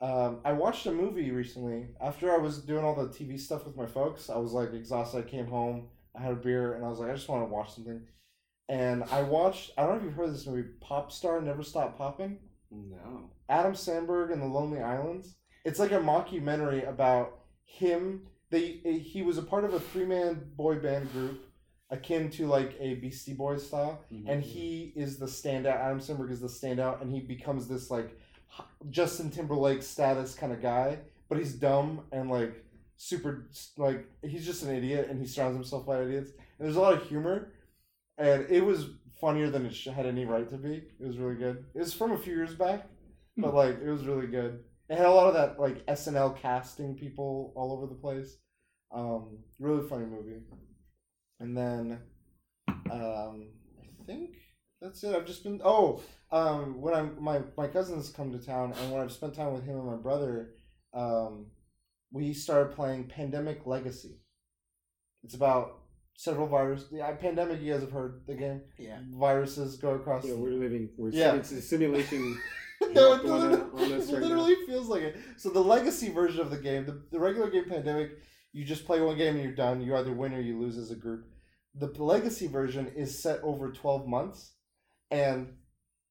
Um, 0.00 0.40
I 0.44 0.52
watched 0.52 0.86
a 0.86 0.92
movie 0.92 1.30
recently. 1.30 1.88
After 2.00 2.32
I 2.32 2.38
was 2.38 2.58
doing 2.58 2.84
all 2.84 2.94
the 2.94 3.08
TV 3.08 3.38
stuff 3.38 3.66
with 3.66 3.76
my 3.76 3.86
folks, 3.86 4.30
I 4.30 4.36
was 4.36 4.52
like 4.52 4.72
exhausted. 4.72 5.18
I 5.18 5.28
came 5.28 5.46
home, 5.46 5.88
I 6.16 6.22
had 6.22 6.32
a 6.32 6.36
beer, 6.36 6.74
and 6.74 6.84
I 6.84 6.88
was 6.88 6.98
like, 6.98 7.10
I 7.10 7.14
just 7.14 7.28
want 7.28 7.42
to 7.42 7.52
watch 7.52 7.74
something. 7.74 8.00
And 8.70 9.02
I 9.10 9.22
watched. 9.22 9.72
I 9.76 9.82
don't 9.82 9.90
know 9.90 9.96
if 9.98 10.04
you've 10.04 10.14
heard 10.14 10.28
of 10.28 10.32
this 10.32 10.46
movie, 10.46 10.68
Pop 10.80 11.10
Star 11.10 11.40
Never 11.42 11.62
Stop 11.64 11.98
Popping. 11.98 12.38
No. 12.70 13.28
Adam 13.48 13.72
Samberg 13.72 14.32
and 14.32 14.40
the 14.40 14.46
Lonely 14.46 14.80
Islands. 14.80 15.34
It's 15.64 15.80
like 15.80 15.90
a 15.90 15.96
mockumentary 15.98 16.88
about 16.88 17.40
him. 17.64 18.22
They 18.50 18.80
he 19.04 19.22
was 19.22 19.38
a 19.38 19.42
part 19.42 19.64
of 19.64 19.74
a 19.74 19.80
three 19.80 20.04
man 20.06 20.52
boy 20.56 20.76
band 20.76 21.10
group, 21.12 21.40
akin 21.90 22.30
to 22.30 22.46
like 22.46 22.76
a 22.78 22.94
Beastie 22.94 23.34
Boys 23.34 23.66
style, 23.66 24.04
Mhm. 24.12 24.24
and 24.28 24.42
he 24.42 24.92
is 24.94 25.18
the 25.18 25.26
standout. 25.26 25.76
Adam 25.76 25.98
Samberg 25.98 26.30
is 26.30 26.40
the 26.40 26.46
standout, 26.48 27.02
and 27.02 27.12
he 27.12 27.20
becomes 27.20 27.66
this 27.66 27.90
like 27.90 28.16
Justin 28.88 29.30
Timberlake 29.30 29.82
status 29.82 30.34
kind 30.36 30.52
of 30.52 30.62
guy, 30.62 30.98
but 31.28 31.38
he's 31.38 31.54
dumb 31.54 32.02
and 32.12 32.30
like 32.30 32.64
super 32.96 33.48
like 33.76 34.06
he's 34.22 34.46
just 34.46 34.62
an 34.62 34.70
idiot, 34.74 35.08
and 35.10 35.20
he 35.20 35.26
surrounds 35.26 35.56
himself 35.56 35.86
by 35.86 36.02
idiots. 36.02 36.30
And 36.58 36.66
there's 36.66 36.76
a 36.76 36.80
lot 36.80 36.94
of 36.94 37.02
humor, 37.08 37.52
and 38.20 38.46
it 38.50 38.64
was 38.64 38.90
funnier 39.20 39.50
than 39.50 39.66
it 39.66 39.74
had 39.94 40.06
any 40.06 40.26
right 40.26 40.48
to 40.50 40.56
be. 40.56 40.82
It 41.00 41.06
was 41.06 41.18
really 41.18 41.36
good. 41.36 41.64
It 41.74 41.78
was 41.78 41.94
from 41.94 42.12
a 42.12 42.18
few 42.18 42.34
years 42.34 42.54
back, 42.54 42.86
but 43.36 43.54
like 43.54 43.80
it 43.80 43.90
was 43.90 44.04
really 44.04 44.26
good. 44.26 44.60
It 44.88 44.96
had 44.96 45.06
a 45.06 45.10
lot 45.10 45.28
of 45.28 45.34
that 45.34 45.58
like 45.58 45.86
SNL 45.86 46.40
casting 46.40 46.94
people 46.94 47.52
all 47.56 47.72
over 47.72 47.86
the 47.86 47.94
place. 47.94 48.36
Um, 48.94 49.38
really 49.58 49.88
funny 49.88 50.06
movie. 50.06 50.40
And 51.38 51.56
then, 51.56 52.00
um, 52.90 53.48
I 53.80 54.04
think 54.04 54.30
that's 54.82 55.02
it. 55.02 55.14
I've 55.14 55.26
just 55.26 55.42
been. 55.42 55.60
Oh, 55.64 56.02
um, 56.30 56.80
when 56.80 56.92
I'm 56.92 57.16
my 57.22 57.40
my 57.56 57.68
cousins 57.68 58.10
come 58.10 58.32
to 58.32 58.44
town, 58.44 58.74
and 58.78 58.92
when 58.92 59.00
I've 59.00 59.12
spent 59.12 59.34
time 59.34 59.54
with 59.54 59.64
him 59.64 59.76
and 59.76 59.86
my 59.86 59.96
brother, 59.96 60.50
um, 60.92 61.46
we 62.12 62.34
started 62.34 62.74
playing 62.74 63.08
Pandemic 63.08 63.64
Legacy. 63.64 64.20
It's 65.22 65.34
about 65.34 65.79
several 66.16 66.46
viruses. 66.46 66.88
Yeah, 66.92 67.10
Pandemic. 67.12 67.60
You 67.60 67.72
guys 67.72 67.82
have 67.82 67.92
heard 67.92 68.22
the 68.26 68.34
game. 68.34 68.60
Yeah. 68.78 68.98
Viruses 69.12 69.76
go 69.76 69.90
across. 69.90 70.24
Yeah, 70.24 70.34
we're 70.34 70.50
living. 70.52 70.90
We're 70.96 71.10
Yeah. 71.10 71.34
it's 71.34 71.52
a 71.52 71.62
simulation. 71.62 72.38
no, 72.92 73.14
it 73.14 73.20
on 73.20 73.26
a- 73.26 73.48
literally, 73.50 73.84
on 73.94 74.00
us 74.00 74.12
right 74.12 74.22
literally 74.22 74.54
feels 74.66 74.88
like 74.88 75.02
it. 75.02 75.16
So 75.36 75.50
the 75.50 75.60
legacy 75.62 76.10
version 76.10 76.40
of 76.40 76.50
the 76.50 76.58
game, 76.58 76.86
the, 76.86 77.02
the 77.10 77.20
regular 77.20 77.50
game 77.50 77.68
Pandemic, 77.68 78.12
you 78.52 78.64
just 78.64 78.84
play 78.86 79.00
one 79.00 79.16
game 79.16 79.34
and 79.36 79.44
you're 79.44 79.54
done. 79.54 79.80
You 79.80 79.94
either 79.96 80.12
win 80.12 80.34
or 80.34 80.40
you 80.40 80.58
lose 80.58 80.76
as 80.78 80.90
a 80.90 80.96
group. 80.96 81.24
The 81.74 81.86
legacy 82.02 82.48
version 82.48 82.88
is 82.96 83.22
set 83.22 83.40
over 83.44 83.70
twelve 83.70 84.06
months, 84.08 84.54
and 85.10 85.52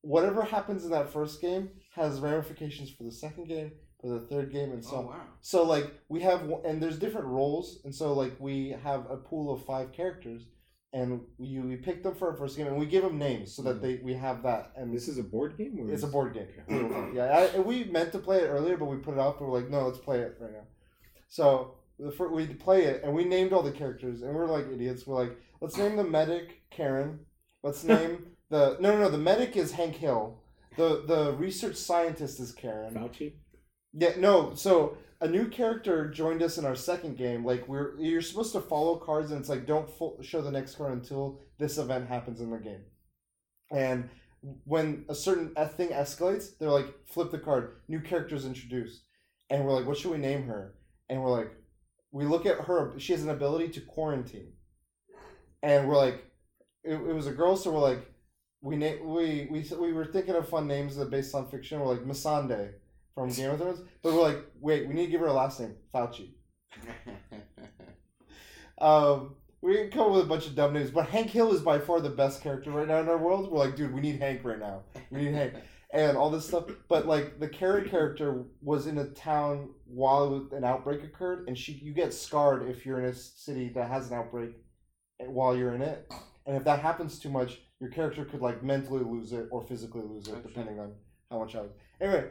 whatever 0.01 0.43
happens 0.43 0.85
in 0.85 0.91
that 0.91 1.11
first 1.11 1.41
game 1.41 1.69
has 1.95 2.21
ramifications 2.21 2.89
for 2.91 3.03
the 3.03 3.11
second 3.11 3.49
game, 3.49 3.71
for 3.99 4.07
the 4.07 4.19
third 4.19 4.51
game, 4.51 4.71
and 4.71 4.83
so 4.83 4.97
Oh 4.97 5.01
wow. 5.01 5.21
So 5.41 5.63
like 5.63 5.91
we 6.09 6.21
have 6.21 6.41
and 6.65 6.81
there's 6.81 6.97
different 6.97 7.27
roles, 7.27 7.79
and 7.83 7.93
so 7.93 8.13
like 8.13 8.35
we 8.39 8.69
have 8.83 9.09
a 9.09 9.17
pool 9.17 9.51
of 9.53 9.65
five 9.65 9.91
characters, 9.91 10.43
and 10.93 11.21
we 11.37 11.59
we 11.59 11.75
pick 11.75 12.03
them 12.03 12.15
for 12.15 12.29
our 12.29 12.35
first 12.35 12.55
game, 12.57 12.67
and 12.67 12.77
we 12.77 12.85
give 12.85 13.03
them 13.03 13.17
names 13.17 13.53
so 13.53 13.61
that 13.63 13.77
Mhm. 13.77 13.81
they 13.81 13.95
we 14.03 14.13
have 14.13 14.43
that, 14.43 14.71
and 14.75 14.93
This 14.93 15.07
is 15.07 15.17
a 15.17 15.23
board 15.23 15.57
game. 15.57 15.79
Or 15.79 15.91
it's 15.91 16.03
a 16.03 16.07
board 16.07 16.33
game. 16.33 16.47
Yeah, 17.15 17.25
I, 17.25 17.41
and 17.55 17.65
we 17.65 17.83
meant 17.85 18.11
to 18.13 18.19
play 18.19 18.37
it 18.43 18.47
earlier, 18.47 18.77
but 18.77 18.85
we 18.85 18.97
put 18.97 19.13
it 19.15 19.19
off. 19.19 19.39
But 19.39 19.47
we're 19.49 19.59
like, 19.61 19.69
no, 19.69 19.85
let's 19.87 19.99
play 19.99 20.19
it 20.19 20.37
right 20.39 20.51
now. 20.53 20.67
So 21.27 21.75
the 21.97 22.11
fir- 22.11 22.29
we 22.29 22.47
play 22.47 22.83
it, 22.85 23.03
and 23.03 23.13
we 23.13 23.25
named 23.25 23.51
all 23.53 23.63
the 23.63 23.71
characters, 23.71 24.21
and 24.21 24.33
we're 24.33 24.47
like 24.47 24.67
idiots. 24.71 25.05
We're 25.05 25.15
like, 25.23 25.37
let's 25.61 25.77
name 25.77 25.95
the 25.97 26.03
medic 26.05 26.61
Karen. 26.71 27.19
Let's 27.63 27.83
name 27.83 28.27
the 28.49 28.77
no, 28.79 28.93
no, 28.93 28.99
no. 28.99 29.09
The 29.09 29.17
medic 29.17 29.57
is 29.57 29.71
Hank 29.73 29.95
Hill. 29.95 30.39
The 30.77 31.03
the 31.05 31.33
research 31.33 31.75
scientist 31.75 32.39
is 32.39 32.51
Karen. 32.53 32.93
Fauci. 32.93 33.33
Yeah, 33.93 34.13
no. 34.17 34.53
So 34.55 34.97
a 35.21 35.27
new 35.27 35.47
character 35.47 36.09
joined 36.09 36.41
us 36.43 36.57
in 36.57 36.65
our 36.65 36.75
second 36.75 37.17
game. 37.17 37.43
Like 37.45 37.67
we're 37.67 37.99
you're 37.99 38.21
supposed 38.21 38.53
to 38.53 38.61
follow 38.61 38.97
cards, 38.97 39.31
and 39.31 39.39
it's 39.39 39.49
like 39.49 39.65
don't 39.65 39.89
fo- 39.89 40.17
show 40.21 40.41
the 40.41 40.51
next 40.51 40.75
card 40.75 40.93
until 40.93 41.39
this 41.57 41.77
event 41.77 42.07
happens 42.07 42.41
in 42.41 42.51
the 42.51 42.57
game. 42.57 42.83
And 43.71 44.09
when 44.65 45.05
a 45.09 45.15
certain 45.15 45.53
thing 45.77 45.89
escalates, 45.89 46.57
they're 46.57 46.69
like 46.69 46.87
flip 47.07 47.31
the 47.31 47.39
card. 47.39 47.77
New 47.87 47.99
characters 48.01 48.45
introduced, 48.45 49.03
and 49.49 49.65
we're 49.65 49.73
like, 49.73 49.85
what 49.87 49.97
should 49.97 50.11
we 50.11 50.17
name 50.17 50.43
her? 50.43 50.75
And 51.09 51.21
we're 51.21 51.31
like, 51.31 51.51
we 52.11 52.25
look 52.25 52.45
at 52.45 52.61
her. 52.61 52.93
She 52.99 53.13
has 53.13 53.23
an 53.23 53.29
ability 53.29 53.69
to 53.69 53.81
quarantine, 53.81 54.53
and 55.61 55.87
we're 55.87 55.97
like, 55.97 56.23
it, 56.83 56.93
it 56.93 57.13
was 57.15 57.27
a 57.27 57.31
girl, 57.33 57.55
so 57.55 57.71
we're 57.71 57.79
like. 57.79 58.05
We, 58.61 58.75
na- 58.75 59.01
we 59.01 59.47
we 59.49 59.65
we 59.79 59.93
were 59.93 60.03
thinking 60.03 60.35
of 60.35 60.49
fun 60.49 60.67
names 60.67 60.97
that 60.97 61.09
based 61.09 61.33
on 61.33 61.47
fiction. 61.49 61.79
We're 61.79 61.87
like 61.87 62.03
Missandei 62.03 62.71
from 63.19 63.29
Game 63.33 63.49
of 63.51 63.59
Thrones. 63.59 63.81
But 64.01 64.13
we're 64.13 64.21
like, 64.21 64.45
wait, 64.61 64.87
we 64.87 64.93
need 64.93 65.07
to 65.07 65.11
give 65.11 65.21
her 65.21 65.27
a 65.27 65.33
last 65.33 65.59
name, 65.59 65.75
Fauci. 65.93 66.31
Um, 68.81 69.35
we 69.59 69.75
can 69.75 69.91
come 69.91 70.03
up 70.03 70.11
with 70.11 70.23
a 70.23 70.27
bunch 70.29 70.47
of 70.47 70.55
dumb 70.55 70.71
names, 70.71 70.89
but 70.89 71.09
Hank 71.09 71.29
Hill 71.31 71.53
is 71.53 71.59
by 71.59 71.79
far 71.79 71.99
the 71.99 72.09
best 72.09 72.41
character 72.41 72.71
right 72.71 72.87
now 72.87 73.01
in 73.01 73.09
our 73.09 73.17
world. 73.17 73.51
We're 73.51 73.59
like, 73.59 73.75
dude, 73.75 73.93
we 73.93 73.99
need 73.99 74.21
Hank 74.21 74.45
right 74.45 74.57
now. 74.57 74.83
We 75.11 75.23
need 75.23 75.33
Hank. 75.33 75.55
And 75.91 76.15
all 76.15 76.29
this 76.29 76.47
stuff. 76.47 76.65
But 76.87 77.07
like 77.07 77.41
the 77.41 77.49
Karen 77.49 77.89
character 77.89 78.45
was 78.61 78.87
in 78.87 78.99
a 78.99 79.07
town 79.07 79.71
while 79.85 80.47
an 80.53 80.63
outbreak 80.63 81.03
occurred, 81.03 81.49
and 81.49 81.57
she 81.57 81.73
you 81.73 81.91
get 81.93 82.13
scarred 82.13 82.69
if 82.69 82.85
you're 82.85 82.99
in 82.99 83.05
a 83.05 83.13
city 83.13 83.67
that 83.75 83.89
has 83.89 84.09
an 84.09 84.17
outbreak 84.17 84.51
while 85.17 85.57
you're 85.57 85.73
in 85.73 85.81
it. 85.81 86.09
And 86.45 86.55
if 86.55 86.63
that 86.63 86.79
happens 86.79 87.19
too 87.19 87.29
much, 87.29 87.59
your 87.81 87.89
character 87.89 88.23
could 88.23 88.39
like 88.39 88.63
mentally 88.63 89.03
lose 89.03 89.33
it 89.33 89.47
or 89.51 89.61
physically 89.61 90.03
lose 90.03 90.27
it, 90.29 90.41
depending 90.43 90.79
on 90.79 90.93
how 91.31 91.39
much 91.39 91.55
I 91.55 91.61
was. 91.61 91.71
Anyway, 91.99 92.29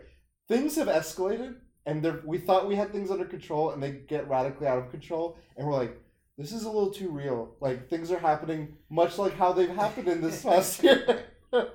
things 0.49 0.76
have 0.76 0.88
escalated, 0.88 1.57
and 1.86 2.22
we 2.24 2.38
thought 2.38 2.66
we 2.66 2.74
had 2.74 2.90
things 2.90 3.11
under 3.11 3.24
control, 3.24 3.70
and 3.70 3.82
they 3.82 3.92
get 3.92 4.28
radically 4.28 4.66
out 4.66 4.78
of 4.78 4.90
control, 4.90 5.38
and 5.57 5.66
we're 5.66 5.74
like, 5.74 6.01
this 6.38 6.53
is 6.53 6.64
a 6.64 6.70
little 6.70 6.90
too 6.90 7.11
real. 7.11 7.57
Like 7.61 7.88
things 7.90 8.11
are 8.11 8.18
happening 8.18 8.76
much 8.88 9.18
like 9.18 9.36
how 9.36 9.53
they've 9.53 9.68
happened 9.68 10.09
in 10.09 10.20
this 10.20 10.42
past 10.44 10.82
year, 10.82 11.24
and 11.53 11.68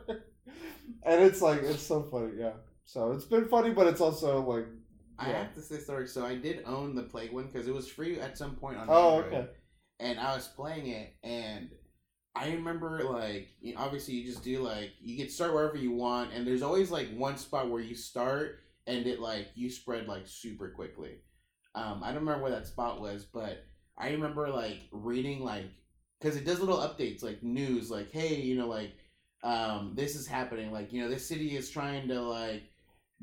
it's 1.05 1.41
like 1.41 1.61
it's 1.61 1.83
so 1.83 2.03
funny, 2.03 2.33
yeah. 2.37 2.53
So 2.85 3.11
it's 3.11 3.25
been 3.25 3.47
funny, 3.47 3.71
but 3.71 3.87
it's 3.87 4.01
also 4.01 4.41
like, 4.41 4.65
I 5.19 5.29
have 5.29 5.53
to 5.55 5.61
say 5.61 5.79
sorry. 5.79 6.07
So 6.07 6.25
I 6.25 6.35
did 6.35 6.63
own 6.65 6.95
the 6.95 7.03
Plague 7.03 7.33
one 7.33 7.45
because 7.45 7.67
it 7.67 7.73
was 7.73 7.87
free 7.87 8.19
at 8.19 8.37
some 8.37 8.55
point 8.55 8.77
on 8.77 8.87
oh 8.89 9.17
Android. 9.21 9.33
okay, 9.33 9.49
and 9.99 10.19
I 10.19 10.33
was 10.35 10.47
playing 10.47 10.87
it, 10.87 11.13
and 11.23 11.69
I 12.35 12.51
remember 12.53 13.03
like 13.03 13.49
you 13.61 13.75
know, 13.75 13.81
obviously 13.81 14.15
you 14.15 14.25
just 14.25 14.43
do 14.43 14.61
like 14.61 14.91
you 15.01 15.17
can 15.17 15.29
start 15.29 15.53
wherever 15.53 15.77
you 15.77 15.91
want, 15.91 16.31
and 16.33 16.47
there's 16.47 16.61
always 16.61 16.89
like 16.89 17.09
one 17.15 17.37
spot 17.37 17.69
where 17.69 17.81
you 17.81 17.95
start 17.95 18.62
and 18.87 19.05
it 19.07 19.19
like 19.19 19.47
you 19.55 19.69
spread 19.69 20.07
like 20.07 20.27
super 20.27 20.69
quickly. 20.69 21.19
Um, 21.75 22.01
I 22.03 22.07
don't 22.07 22.21
remember 22.21 22.43
where 22.43 22.51
that 22.51 22.67
spot 22.67 23.01
was, 23.01 23.25
but 23.25 23.65
I 23.97 24.09
remember 24.11 24.49
like 24.49 24.81
reading 24.91 25.43
like 25.43 25.65
because 26.19 26.35
it 26.37 26.45
does 26.45 26.59
little 26.59 26.77
updates 26.77 27.23
like 27.23 27.43
news, 27.43 27.89
like 27.91 28.11
hey, 28.11 28.35
you 28.41 28.55
know, 28.55 28.67
like 28.67 28.93
um, 29.43 29.93
this 29.95 30.15
is 30.15 30.27
happening, 30.27 30.71
like 30.71 30.93
you 30.93 31.01
know, 31.01 31.09
this 31.09 31.27
city 31.27 31.55
is 31.55 31.69
trying 31.69 32.07
to 32.07 32.21
like 32.21 32.63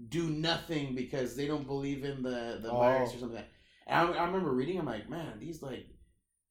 do 0.09 0.29
nothing 0.31 0.95
because 0.95 1.37
they 1.37 1.47
don't 1.47 1.67
believe 1.67 2.05
in 2.05 2.23
the 2.23 2.59
the 2.63 2.71
Oh. 2.71 2.79
virus 2.79 3.15
or 3.15 3.19
something. 3.19 3.37
Like 3.37 3.47
that. 3.47 3.53
And 3.87 4.15
I, 4.15 4.21
I 4.23 4.27
remember 4.27 4.53
reading, 4.53 4.79
I'm 4.79 4.87
like, 4.87 5.09
man, 5.11 5.39
these 5.39 5.63
like 5.63 5.87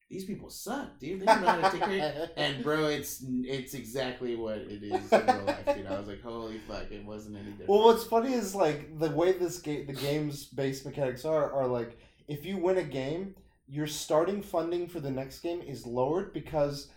these 0.10 0.26
people 0.26 0.50
suck, 0.50 0.98
dude. 1.00 1.22
They 1.22 1.26
don't 1.26 1.42
know 1.42 1.48
how 1.48 1.70
to. 1.70 2.32
And 2.38 2.64
bro, 2.64 2.86
it's 2.88 3.24
it's 3.44 3.74
exactly 3.74 4.36
what 4.36 4.58
it 4.58 4.84
is 4.84 5.12
in 5.12 5.26
real 5.26 5.44
life, 5.46 5.76
dude. 5.76 5.86
I 5.86 6.00
was 6.00 6.08
like, 6.08 6.22
holy 6.22 6.60
fuck, 6.68 6.92
it 6.92 7.06
wasn't 7.06 7.38
any 7.38 7.52
different. 7.52 7.70
Well, 7.70 7.86
what's 7.86 8.04
funny 8.06 8.34
is 8.34 8.56
like 8.56 8.98
the 9.00 9.12
way 9.12 9.34
this 9.34 9.60
game, 9.60 9.86
the 9.86 9.94
game's 9.94 10.46
base 10.46 10.84
mechanics 10.84 11.26
are, 11.26 11.52
are 11.54 11.68
like 11.68 12.00
if 12.28 12.46
you 12.46 12.58
win 12.58 12.78
a 12.78 12.84
game, 12.84 13.36
your 13.68 13.88
starting 13.88 14.42
funding 14.42 14.88
for 14.88 15.00
the 15.00 15.12
next 15.12 15.40
game 15.40 15.62
is 15.62 15.86
lowered 15.86 16.34
because 16.34 16.90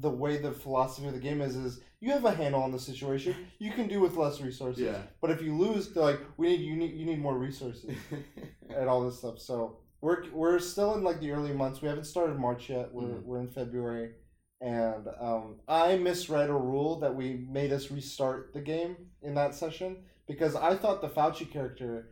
the 0.00 0.10
way 0.10 0.36
the 0.38 0.52
philosophy 0.52 1.06
of 1.06 1.14
the 1.14 1.20
game 1.20 1.40
is 1.40 1.56
is 1.56 1.80
you 2.00 2.12
have 2.12 2.24
a 2.24 2.32
handle 2.32 2.62
on 2.62 2.72
the 2.72 2.78
situation. 2.78 3.34
You 3.58 3.72
can 3.72 3.88
do 3.88 4.00
with 4.00 4.16
less 4.16 4.40
resources. 4.40 4.82
yeah. 4.82 4.98
But 5.20 5.30
if 5.30 5.42
you 5.42 5.56
lose, 5.56 5.90
they're 5.90 6.02
like, 6.02 6.20
we 6.36 6.48
need 6.48 6.60
you 6.60 6.76
need 6.76 6.94
you 6.94 7.06
need 7.06 7.20
more 7.20 7.38
resources 7.38 7.94
and 8.68 8.88
all 8.88 9.04
this 9.04 9.18
stuff. 9.18 9.38
So 9.38 9.78
we're 10.00 10.30
we're 10.30 10.58
still 10.58 10.94
in 10.94 11.02
like 11.02 11.20
the 11.20 11.32
early 11.32 11.52
months. 11.52 11.82
We 11.82 11.88
haven't 11.88 12.04
started 12.04 12.38
March 12.38 12.70
yet. 12.70 12.92
We're 12.92 13.02
Mhm. 13.18 13.24
we're 13.24 13.40
in 13.40 13.48
February, 13.48 14.14
and 14.60 15.08
um, 15.20 15.60
I 15.66 15.96
misread 15.96 16.50
a 16.50 16.54
rule 16.54 17.00
that 17.00 17.14
we 17.14 17.34
made 17.50 17.72
us 17.72 17.90
restart 17.90 18.52
the 18.54 18.60
game 18.60 19.10
in 19.22 19.34
that 19.34 19.54
session 19.54 20.04
because 20.26 20.54
I 20.54 20.76
thought 20.76 21.00
the 21.00 21.08
Fauci 21.08 21.50
character. 21.50 22.10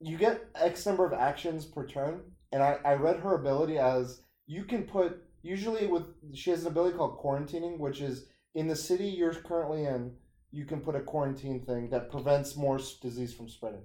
You 0.00 0.18
get 0.18 0.44
X 0.54 0.84
number 0.84 1.06
of 1.06 1.14
actions 1.14 1.64
per 1.64 1.86
turn, 1.86 2.20
and 2.52 2.62
I, 2.62 2.78
I 2.84 2.94
read 2.94 3.20
her 3.20 3.34
ability 3.34 3.78
as 3.78 4.20
you 4.46 4.64
can 4.64 4.82
put 4.84 5.22
usually 5.42 5.86
with 5.86 6.04
she 6.34 6.50
has 6.50 6.62
an 6.62 6.66
ability 6.72 6.96
called 6.98 7.18
quarantining, 7.18 7.78
which 7.78 8.00
is 8.02 8.26
in 8.54 8.68
the 8.68 8.76
city 8.76 9.06
you're 9.06 9.34
currently 9.34 9.84
in, 9.84 10.16
you 10.50 10.64
can 10.64 10.80
put 10.80 10.96
a 10.96 11.00
quarantine 11.00 11.64
thing 11.64 11.88
that 11.90 12.10
prevents 12.10 12.56
more 12.56 12.78
disease 13.00 13.32
from 13.34 13.48
spreading. 13.48 13.82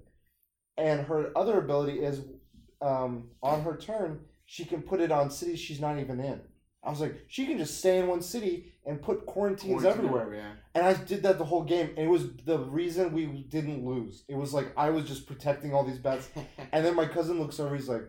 And 0.77 1.01
her 1.07 1.31
other 1.37 1.59
ability 1.59 1.99
is 1.99 2.21
um, 2.81 3.29
on 3.41 3.61
her 3.61 3.77
turn, 3.77 4.21
she 4.45 4.65
can 4.65 4.81
put 4.81 4.99
it 4.99 5.11
on 5.11 5.29
cities 5.29 5.59
she's 5.59 5.79
not 5.79 5.99
even 5.99 6.19
in. 6.19 6.41
I 6.83 6.89
was 6.89 6.99
like, 6.99 7.25
she 7.27 7.45
can 7.45 7.59
just 7.59 7.77
stay 7.77 7.99
in 7.99 8.07
one 8.07 8.21
city 8.21 8.73
and 8.85 9.01
put 9.01 9.27
quarantines 9.27 9.81
Quarantine 9.81 10.05
everywhere. 10.05 10.33
Yeah. 10.33 10.51
And 10.73 10.85
I 10.85 10.93
did 10.95 11.21
that 11.23 11.37
the 11.37 11.45
whole 11.45 11.63
game, 11.63 11.89
and 11.89 11.99
it 11.99 12.09
was 12.09 12.33
the 12.45 12.57
reason 12.57 13.13
we 13.13 13.25
didn't 13.49 13.85
lose. 13.85 14.23
It 14.27 14.35
was 14.35 14.53
like 14.53 14.73
I 14.75 14.89
was 14.89 15.05
just 15.05 15.27
protecting 15.27 15.73
all 15.73 15.85
these 15.85 15.99
bets. 15.99 16.29
And 16.71 16.85
then 16.85 16.95
my 16.95 17.05
cousin 17.05 17.39
looks 17.39 17.59
over, 17.59 17.75
he's 17.75 17.89
like, 17.89 18.03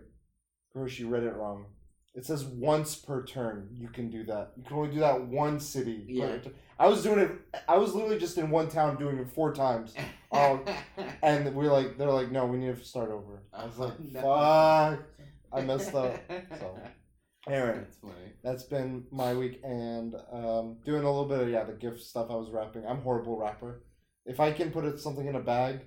Girl, 0.73 0.87
she 0.89 1.05
read 1.05 1.25
it 1.25 1.35
wrong. 1.35 1.67
It 2.15 2.25
says 2.25 2.45
once 2.45 2.95
per 2.95 3.25
turn 3.25 3.69
you 3.73 3.89
can 3.89 4.11
do 4.11 4.25
that. 4.25 4.53
You 4.57 4.65
can 4.65 4.77
only 4.77 4.95
do 4.95 5.01
that 5.01 5.21
one 5.23 5.61
city. 5.61 6.05
Yeah. 6.09 6.39
Turn." 6.83 6.87
I 6.87 6.91
was 6.91 7.03
doing 7.03 7.19
it. 7.21 7.31
I 7.69 7.77
was 7.79 7.95
literally 7.95 8.19
just 8.19 8.39
in 8.39 8.51
one 8.51 8.69
town 8.69 8.97
doing 8.99 9.19
it 9.19 9.29
four 9.31 9.53
times, 9.55 9.95
Oh, 10.31 10.65
and 11.23 11.55
we're 11.55 11.73
like, 11.73 11.99
they're 11.99 12.11
like, 12.11 12.31
no, 12.31 12.47
we 12.47 12.59
need 12.59 12.77
to 12.77 12.85
start 12.85 13.11
over. 13.11 13.43
I 13.53 13.65
was 13.67 13.79
like, 13.79 14.01
no. 14.13 14.21
fuck. 14.23 15.05
I 15.53 15.61
messed 15.61 15.95
up. 15.95 16.19
So, 16.59 16.79
anyway, 17.47 17.79
That's 17.81 17.97
funny. 17.99 18.33
that's 18.43 18.63
been 18.65 19.05
my 19.11 19.35
week, 19.35 19.61
and 19.65 20.15
um, 20.33 20.79
doing 20.85 21.03
a 21.05 21.11
little 21.11 21.27
bit 21.29 21.41
of 21.41 21.49
yeah 21.51 21.65
the 21.65 21.73
gift 21.75 22.01
stuff. 22.01 22.29
I 22.31 22.35
was 22.35 22.51
wrapping. 22.51 22.87
I'm 22.87 23.03
horrible 23.03 23.39
rapper. 23.39 23.83
If 24.25 24.41
I 24.41 24.53
can 24.53 24.71
put 24.71 24.85
it, 24.85 24.99
something 25.01 25.27
in 25.27 25.35
a 25.37 25.41
bag, 25.41 25.81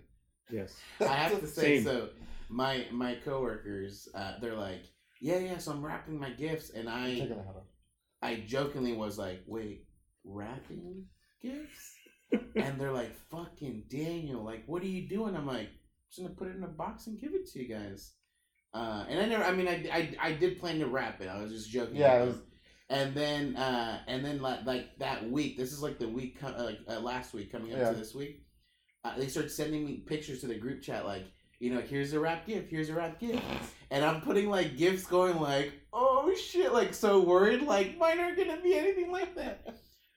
Yes. 0.51 0.75
I 0.99 1.05
have 1.05 1.39
to 1.39 1.47
say 1.47 1.77
Same. 1.77 1.83
so. 1.83 2.09
My 2.49 2.85
my 2.91 3.15
coworkers, 3.25 4.07
uh, 4.13 4.33
they're 4.39 4.53
like, 4.55 4.83
yeah, 5.19 5.39
yeah. 5.39 5.57
So 5.57 5.71
I'm 5.71 5.83
wrapping 5.83 6.19
my 6.19 6.29
gifts, 6.29 6.69
and 6.69 6.87
I'm 6.87 7.05
I 7.05 7.09
taking 7.09 7.29
the 7.29 7.35
hat 7.37 7.55
off. 7.57 7.63
I 8.21 8.43
jokingly 8.45 8.93
was 8.93 9.17
like, 9.17 9.41
wait, 9.47 9.85
wrapping 10.25 11.05
gifts? 11.41 11.93
and 12.55 12.79
they're 12.79 12.91
like, 12.91 13.15
fucking 13.29 13.83
Daniel, 13.89 14.43
like, 14.43 14.63
what 14.65 14.81
are 14.83 14.87
you 14.87 15.07
doing? 15.07 15.35
I'm 15.35 15.45
like, 15.47 15.69
just 16.09 16.21
gonna 16.21 16.33
put 16.35 16.47
it 16.47 16.55
in 16.55 16.63
a 16.63 16.67
box 16.67 17.07
and 17.07 17.19
give 17.19 17.33
it 17.33 17.49
to 17.51 17.59
you 17.63 17.67
guys. 17.73 18.13
Uh, 18.73 19.05
and 19.07 19.19
I 19.19 19.25
never, 19.25 19.43
I 19.43 19.51
mean, 19.53 19.67
I, 19.67 19.87
I, 19.93 20.15
I 20.29 20.31
did 20.33 20.59
plan 20.59 20.79
to 20.79 20.87
wrap 20.87 21.21
it. 21.21 21.29
I 21.29 21.41
was 21.41 21.51
just 21.51 21.69
joking. 21.69 21.95
Yeah, 21.95 22.23
was- 22.23 22.41
And 22.89 23.15
then, 23.15 23.55
uh, 23.55 23.99
and 24.07 24.25
then 24.25 24.41
like, 24.41 24.65
like 24.65 24.97
that 24.99 25.29
week, 25.29 25.57
this 25.57 25.71
is 25.71 25.81
like 25.81 25.97
the 25.97 26.09
week, 26.09 26.39
co- 26.41 26.55
like 26.57 26.79
uh, 26.89 26.99
last 26.99 27.33
week 27.33 27.51
coming 27.51 27.71
up 27.73 27.79
Yeah. 27.79 27.91
to 27.91 27.95
this 27.95 28.13
week. 28.13 28.41
Uh, 29.05 29.17
they 29.17 29.27
start 29.27 29.49
sending 29.51 29.85
me 29.85 29.97
pictures 30.05 30.41
to 30.41 30.47
the 30.47 30.55
group 30.55 30.81
chat, 30.81 31.05
like, 31.05 31.23
you 31.59 31.73
know, 31.73 31.79
here's 31.79 32.11
a 32.13 32.19
wrap 32.19 32.45
gift, 32.47 32.69
here's 32.69 32.89
a 32.89 32.93
wrap 32.93 33.17
gift, 33.19 33.41
and 33.91 34.03
I'm 34.03 34.19
putting 34.19 34.49
like 34.49 34.77
gifts, 34.77 35.05
going 35.05 35.39
like, 35.39 35.71
oh 35.93 36.33
shit, 36.35 36.73
like 36.73 36.93
so 36.93 37.21
worried, 37.21 37.61
like 37.61 37.97
mine 37.97 38.19
aren't 38.19 38.35
gonna 38.37 38.59
be 38.61 38.75
anything 38.77 39.09
like 39.11 39.35
that. 39.35 39.63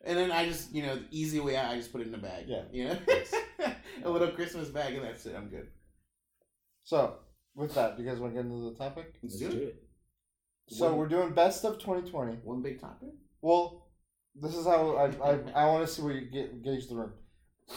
And 0.05 0.16
then 0.16 0.30
I 0.30 0.46
just, 0.46 0.72
you 0.72 0.82
know, 0.82 0.96
the 0.96 1.05
easy 1.11 1.40
way 1.40 1.57
out, 1.57 1.72
I 1.72 1.76
just 1.76 1.92
put 1.92 2.01
it 2.01 2.07
in 2.07 2.14
a 2.14 2.18
bag. 2.18 2.44
Yeah. 2.46 2.62
You 2.72 2.88
know, 2.88 2.99
a 4.05 4.11
little 4.11 4.28
Christmas 4.28 4.68
bag, 4.68 4.94
and 4.94 5.05
that's 5.05 5.26
it. 5.26 5.34
I'm 5.36 5.49
good. 5.49 5.68
So, 6.84 7.16
with 7.55 7.74
that, 7.74 7.96
do 7.96 8.03
you 8.03 8.09
guys 8.09 8.18
want 8.18 8.34
to 8.34 8.42
get 8.42 8.51
into 8.51 8.70
the 8.70 8.76
topic? 8.76 9.14
Let's 9.22 9.40
Let's 9.40 9.55
do 9.55 9.59
do 9.59 9.64
it. 9.64 9.68
it. 9.68 9.82
So 10.68 10.90
One- 10.90 10.99
we're 10.99 11.09
doing 11.09 11.34
best 11.34 11.64
of 11.64 11.78
2020. 11.78 12.38
One 12.44 12.62
big 12.62 12.80
topic. 12.80 13.11
Well, 13.42 13.88
this 14.34 14.55
is 14.55 14.66
how 14.66 14.96
I 14.96 15.30
I, 15.30 15.38
I 15.55 15.66
want 15.66 15.86
to 15.86 15.92
see 15.92 16.03
where 16.03 16.14
you 16.14 16.30
get, 16.30 16.62
gauge 16.62 16.88
the 16.88 16.96
room. 16.96 17.12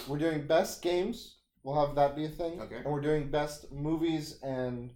We're 0.08 0.20
doing 0.20 0.48
best 0.48 0.82
games. 0.82 1.38
We'll 1.64 1.86
have 1.86 1.96
that 1.96 2.16
be 2.16 2.26
a 2.26 2.30
thing. 2.30 2.62
Okay. 2.62 2.78
And 2.78 2.86
we're 2.86 3.02
doing 3.02 3.30
best 3.30 3.72
movies 3.72 4.40
and 4.42 4.92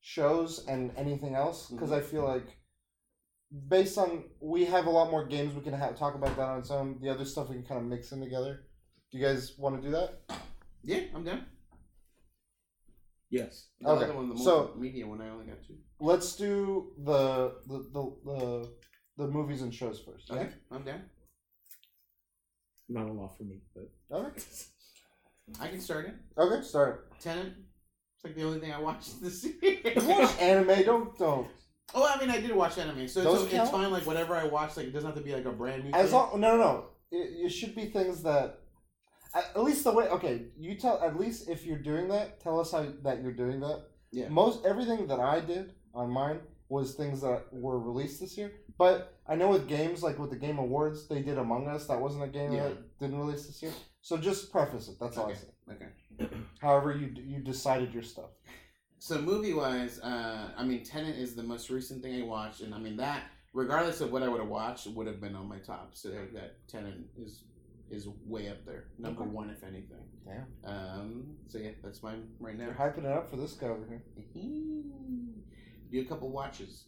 shows 0.00 0.64
and 0.66 0.92
anything 0.96 1.34
else 1.34 1.68
because 1.68 1.90
mm-hmm. 1.90 1.98
I 1.98 2.10
feel 2.10 2.24
like 2.24 2.56
based 3.68 3.96
on 3.98 4.24
we 4.40 4.64
have 4.66 4.86
a 4.86 4.90
lot 4.90 5.10
more 5.10 5.24
games 5.26 5.54
we 5.54 5.62
can 5.62 5.72
ha- 5.72 5.90
talk 5.92 6.14
about 6.14 6.36
that 6.36 6.48
on 6.48 6.58
its 6.58 6.70
own. 6.70 6.98
The 7.00 7.08
other 7.10 7.24
stuff 7.24 7.48
we 7.48 7.56
can 7.56 7.64
kind 7.64 7.80
of 7.80 7.86
mix 7.86 8.12
in 8.12 8.20
together. 8.20 8.64
Do 9.10 9.18
you 9.18 9.24
guys 9.24 9.54
want 9.58 9.80
to 9.80 9.82
do 9.88 9.92
that? 9.94 10.20
Yeah, 10.82 11.00
I'm 11.14 11.24
down. 11.24 11.46
Yes. 13.30 13.68
The 13.80 13.88
Okay, 13.90 14.10
one, 14.10 14.30
the 14.30 14.38
so- 14.38 14.74
media 14.78 15.06
one, 15.06 15.20
I 15.20 15.28
only 15.30 15.46
got 15.46 15.62
two. 15.66 15.76
Let's 16.00 16.36
do 16.36 16.92
the 17.04 17.54
the 17.66 17.78
the 17.92 18.12
the, 18.24 18.72
the 19.18 19.28
movies 19.28 19.62
and 19.62 19.72
shows 19.74 20.00
first. 20.00 20.30
Okay, 20.30 20.48
I'm 20.70 20.82
down. 20.84 21.02
Not 22.88 23.08
a 23.08 23.12
lot 23.12 23.36
for 23.36 23.44
me, 23.44 23.60
but 23.74 23.90
Okay. 24.10 24.40
I 25.60 25.68
can 25.68 25.80
start 25.80 26.06
it. 26.06 26.14
Okay. 26.38 26.62
Start. 26.62 27.18
Tenet. 27.20 27.52
It's 28.16 28.24
like 28.24 28.34
the 28.34 28.44
only 28.44 28.60
thing 28.60 28.72
I 28.72 28.80
watched 28.80 29.20
this 29.22 29.44
year. 29.62 29.78
Watch 29.96 30.38
anime. 30.40 30.84
Don't 30.84 31.18
don't. 31.18 31.48
Oh, 31.94 32.06
I 32.14 32.18
mean, 32.20 32.30
I 32.30 32.40
did 32.40 32.54
watch 32.54 32.78
anime, 32.78 33.08
so 33.08 33.22
Those 33.22 33.42
it's, 33.44 33.52
count? 33.52 33.62
it's 33.68 33.70
fine. 33.70 33.90
Like 33.90 34.06
whatever 34.06 34.34
I 34.36 34.44
watch, 34.44 34.76
like 34.76 34.86
it 34.86 34.92
doesn't 34.92 35.08
have 35.08 35.16
to 35.18 35.24
be 35.24 35.34
like 35.34 35.44
a 35.44 35.52
brand 35.52 35.84
new. 35.84 35.90
As 35.92 36.06
thing. 36.10 36.14
long, 36.18 36.40
no, 36.40 36.56
no, 36.56 36.62
no. 36.62 36.84
It, 37.10 37.46
it 37.46 37.48
should 37.50 37.74
be 37.74 37.86
things 37.86 38.22
that, 38.22 38.60
at, 39.34 39.44
at 39.56 39.62
least 39.62 39.84
the 39.84 39.92
way. 39.92 40.08
Okay, 40.08 40.46
you 40.58 40.74
tell. 40.76 41.00
At 41.02 41.18
least 41.18 41.48
if 41.48 41.64
you're 41.64 41.78
doing 41.78 42.08
that, 42.08 42.40
tell 42.40 42.60
us 42.60 42.72
how 42.72 42.86
that 43.02 43.22
you're 43.22 43.32
doing 43.32 43.60
that. 43.60 43.82
Yeah. 44.12 44.28
Most 44.28 44.64
everything 44.66 45.06
that 45.08 45.20
I 45.20 45.40
did 45.40 45.72
on 45.94 46.10
mine 46.10 46.40
was 46.68 46.94
things 46.94 47.20
that 47.22 47.44
were 47.52 47.78
released 47.78 48.20
this 48.20 48.36
year. 48.36 48.52
But 48.76 49.18
I 49.26 49.34
know 49.34 49.48
with 49.48 49.66
games 49.68 50.02
like 50.02 50.18
with 50.18 50.30
the 50.30 50.36
Game 50.36 50.58
Awards, 50.58 51.08
they 51.08 51.22
did 51.22 51.36
Among 51.38 51.66
Us. 51.66 51.86
That 51.86 52.00
wasn't 52.00 52.24
a 52.24 52.28
game 52.28 52.52
Yeah. 52.52 52.64
that 52.68 52.98
didn't 52.98 53.18
release 53.18 53.46
this 53.46 53.62
year. 53.62 53.72
So 54.02 54.16
just 54.16 54.52
preface 54.52 54.88
it. 54.88 54.96
That's 55.00 55.16
all 55.18 55.26
I 55.26 55.30
Okay. 55.30 55.40
say. 55.40 55.72
Okay. 56.24 56.36
However, 56.60 56.92
you 56.96 57.12
you 57.16 57.40
decided 57.40 57.92
your 57.92 58.02
stuff. 58.02 58.30
So 59.00 59.20
movie 59.20 59.54
wise, 59.54 60.00
uh, 60.00 60.50
I 60.56 60.64
mean, 60.64 60.82
Tenet 60.82 61.16
is 61.16 61.34
the 61.34 61.42
most 61.42 61.70
recent 61.70 62.02
thing 62.02 62.20
I 62.20 62.24
watched, 62.26 62.62
and 62.62 62.74
I 62.74 62.78
mean 62.78 62.96
that, 62.96 63.22
regardless 63.52 64.00
of 64.00 64.10
what 64.12 64.22
I 64.22 64.28
would 64.28 64.40
have 64.40 64.48
watched, 64.50 64.86
would 64.88 65.06
have 65.06 65.20
been 65.20 65.36
on 65.36 65.48
my 65.48 65.58
top. 65.58 65.90
So 65.94 66.08
that 66.34 66.66
Tenet 66.68 66.94
is 67.16 67.44
is 67.90 68.06
way 68.26 68.50
up 68.50 68.66
there, 68.66 68.88
number 68.98 69.22
Okay. 69.22 69.30
one 69.30 69.48
if 69.50 69.62
anything. 69.62 70.04
Damn. 70.26 70.46
Um. 70.70 71.36
So 71.46 71.58
yeah, 71.58 71.70
that's 71.82 72.02
mine 72.02 72.28
right 72.40 72.56
now. 72.58 72.64
You're 72.66 72.74
hyping 72.74 72.98
it 73.04 73.06
up 73.06 73.30
for 73.30 73.36
this 73.36 73.52
guy 73.52 73.68
over 73.68 73.86
here. 73.88 74.02
Do 75.90 76.00
a 76.00 76.04
couple 76.04 76.28
watches. 76.30 76.84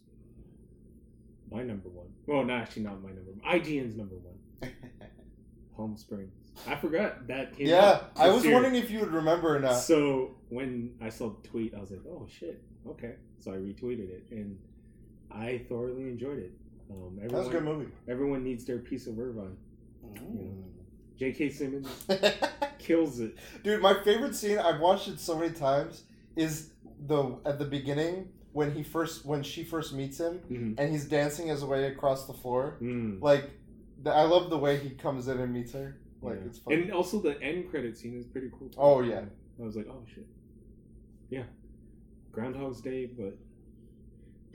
my 1.50 1.62
number 1.62 1.88
one. 1.88 2.08
Well, 2.26 2.44
no, 2.44 2.54
actually, 2.54 2.82
not 2.82 3.02
my 3.02 3.08
number. 3.10 3.30
one. 3.32 3.40
IGN's 3.60 3.96
number 3.96 4.16
one. 4.16 4.38
Palm 5.76 5.96
Springs. 5.96 6.34
I 6.66 6.76
forgot 6.76 7.26
that 7.28 7.56
came 7.56 7.66
Yeah, 7.68 8.00
I 8.16 8.28
was 8.30 8.44
year. 8.44 8.52
wondering 8.54 8.74
if 8.76 8.90
you 8.90 9.00
would 9.00 9.12
remember 9.12 9.54
or 9.56 9.60
not. 9.60 9.74
So 9.76 10.36
when 10.48 10.94
I 11.00 11.08
saw 11.08 11.30
the 11.30 11.48
tweet, 11.48 11.74
I 11.74 11.80
was 11.80 11.90
like, 11.90 12.00
"Oh 12.08 12.26
shit, 12.28 12.62
okay." 12.88 13.14
So 13.38 13.52
I 13.52 13.56
retweeted 13.56 14.10
it, 14.10 14.24
and 14.30 14.58
I 15.30 15.58
thoroughly 15.68 16.02
enjoyed 16.04 16.38
it. 16.38 16.52
Um, 16.90 17.18
That 17.22 17.30
was 17.32 17.46
a 17.46 17.50
good 17.50 17.56
everyone, 17.58 17.78
movie. 17.78 17.92
everyone 18.08 18.44
needs 18.44 18.64
their 18.64 18.78
piece 18.78 19.06
of 19.06 19.18
Irvine. 19.18 19.56
Mm. 20.14 20.64
J.K. 21.18 21.50
Simmons 21.50 21.86
kills 22.78 23.20
it. 23.20 23.36
Dude, 23.62 23.80
my 23.82 24.02
favorite 24.02 24.34
scene, 24.34 24.58
I've 24.58 24.80
watched 24.80 25.06
it 25.08 25.20
so 25.20 25.38
many 25.38 25.52
times, 25.52 26.04
is 26.34 26.70
the 27.06 27.36
at 27.44 27.58
the 27.58 27.64
beginning 27.64 28.28
when 28.52 28.72
he 28.72 28.82
first 28.82 29.24
when 29.24 29.42
she 29.42 29.62
first 29.62 29.92
meets 29.94 30.18
him 30.18 30.40
Mhm. 30.50 30.74
and 30.78 30.90
he's 30.90 31.04
dancing 31.06 31.48
his 31.48 31.64
way 31.64 31.84
across 31.86 32.26
the 32.26 32.32
floor. 32.32 32.76
Mm. 32.82 33.20
Like 33.22 33.50
the, 34.02 34.10
I 34.10 34.22
love 34.24 34.50
the 34.50 34.58
way 34.58 34.78
he 34.78 34.90
comes 34.90 35.28
in 35.28 35.38
and 35.38 35.52
meets 35.52 35.72
her. 35.72 35.96
Like 36.22 36.36
Yeah. 36.40 36.46
it's 36.46 36.58
fun. 36.58 36.74
And 36.74 36.92
also 36.92 37.20
the 37.20 37.40
end 37.42 37.70
credit 37.70 37.96
scene 37.96 38.14
is 38.18 38.26
pretty 38.26 38.50
cool. 38.58 38.68
too. 38.68 38.76
Oh, 38.78 39.00
yeah. 39.02 39.22
I 39.60 39.64
was 39.64 39.76
like, 39.76 39.86
oh 39.90 40.02
shit. 40.12 40.26
Yeah. 41.30 41.44
Groundhog's 42.32 42.80
Day, 42.80 43.06
but 43.06 43.36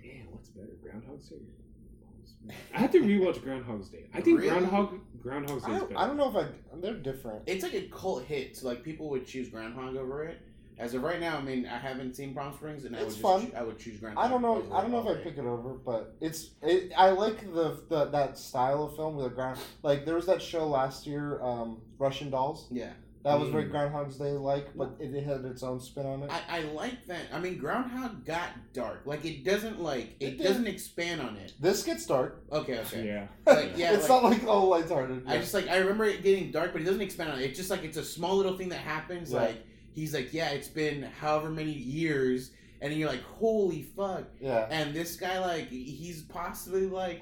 damn, 0.02 0.32
what's 0.32 0.50
better, 0.50 0.76
Groundhog's 0.82 1.28
Day? 1.30 1.36
or 1.36 2.06
Palm 2.06 2.16
Springs? 2.26 2.54
I 2.74 2.80
have 2.80 2.92
to 2.92 3.02
rewatch 3.02 3.42
Groundhog's 3.44 3.90
Day. 3.90 4.06
I 4.14 4.22
think 4.22 4.40
Really? 4.40 4.50
Groundhog 4.50 5.00
Groundhog's 5.22 5.64
Day 5.64 5.72
I 5.74 5.78
don't, 5.80 5.90
better. 5.90 6.00
I 6.00 6.08
don't 6.08 6.18
know 6.18 6.30
if 6.30 6.36
I 6.36 6.48
they're 6.82 6.94
different. 6.94 7.44
It's 7.48 7.64
like 7.64 7.74
a 7.74 7.88
cult 7.90 8.24
hit. 8.26 8.56
So 8.58 8.68
like 8.68 8.84
people 8.84 9.10
would 9.10 9.26
choose 9.26 9.50
Groundhog 9.50 9.96
over 9.98 10.24
it. 10.26 10.42
As 10.78 10.94
of 10.94 11.04
right 11.04 11.20
now, 11.20 11.38
I 11.38 11.42
mean, 11.42 11.66
I 11.66 11.78
haven't 11.78 12.16
seen 12.16 12.34
Palm 12.34 12.54
Springs, 12.54 12.86
and 12.86 12.96
I 12.96 13.00
would 13.00 13.08
It's 13.08 13.16
just 13.16 13.22
fun. 13.24 13.48
choo- 13.48 13.54
I 13.56 13.64
would 13.64 13.80
choose 13.80 14.00
Groundhog. 14.00 14.26
I 14.26 14.28
don't 14.30 14.42
know. 14.42 14.64
I 14.74 14.82
don't 14.82 14.92
know 14.92 15.00
if 15.00 15.08
I 15.08 15.14
day. 15.16 15.24
pick 15.24 15.38
it 15.38 15.46
over, 15.46 15.74
but 15.74 16.16
it's. 16.22 16.50
It, 16.62 16.92
I 16.98 17.12
like 17.12 17.42
the, 17.54 17.80
the 17.90 18.06
that 18.06 18.38
style 18.38 18.84
of 18.84 18.96
film 18.96 19.16
with 19.16 19.28
a 19.28 19.30
ground. 19.30 19.60
Like 19.84 20.06
there 20.06 20.16
was 20.16 20.26
that 20.26 20.42
show 20.42 20.68
last 20.68 21.08
year, 21.08 21.42
um, 21.42 21.82
Russian 21.98 22.30
Dolls. 22.30 22.68
Yeah, 22.72 22.90
That 23.24 23.40
was 23.40 23.50
very 23.50 23.64
Mm. 23.66 23.72
Groundhog's 23.72 24.18
Day 24.18 24.32
like, 24.32 24.68
but 24.76 24.92
it, 25.00 25.14
it 25.16 25.24
had 25.24 25.46
its 25.46 25.64
own 25.64 25.80
spin 25.80 26.06
on 26.06 26.24
it. 26.24 26.30
I, 26.30 26.60
I 26.60 26.62
like 26.64 27.08
that. 27.08 27.22
I 27.34 27.40
mean, 27.40 27.58
Groundhog 27.58 28.26
got 28.26 28.50
dark. 28.74 29.04
Like 29.06 29.24
it 29.24 29.46
doesn't 29.46 29.80
like 29.82 30.16
it, 30.20 30.34
It 30.34 30.44
doesn't 30.44 30.68
expand 30.68 31.22
on 31.22 31.38
it. 31.38 31.54
this 31.60 31.84
gets 31.84 32.06
dark. 32.06 32.44
Okay, 32.52 32.80
okay. 32.80 33.06
Yeah. 33.08 33.28
Like, 33.46 33.78
yeah, 33.78 33.94
it's 33.96 34.10
like- 34.10 34.22
not 34.24 34.30
like 34.32 34.46
all 34.48 34.68
lighthearted. 34.68 35.24
I 35.26 35.38
just 35.38 35.54
like 35.54 35.70
I 35.70 35.78
remember 35.78 36.04
it 36.04 36.22
getting 36.22 36.52
dark, 36.52 36.74
but 36.74 36.82
it 36.82 36.86
doesn't 36.86 37.02
expand 37.02 37.32
on 37.32 37.40
it. 37.40 37.46
It's 37.46 37.58
just 37.58 37.70
like 37.70 37.84
it's 37.86 37.98
a 37.98 38.04
small 38.04 38.36
little 38.36 38.58
thing 38.58 38.70
that 38.70 38.80
happens. 38.80 39.32
Yeah. 39.32 39.40
Like 39.40 39.66
he's 39.96 40.14
like, 40.14 40.34
yeah, 40.34 40.50
it's 40.50 40.68
been 40.68 41.04
however 41.20 41.50
many 41.50 41.72
years, 41.72 42.52
and 42.82 42.94
you're 42.94 43.10
like, 43.10 43.24
holy 43.24 43.82
fuck. 43.82 44.26
yeah. 44.40 44.68
And 44.70 44.94
this 44.94 45.16
guy, 45.16 45.40
like, 45.40 45.70
he's 45.70 46.22
possibly 46.24 46.86
like, 46.88 47.22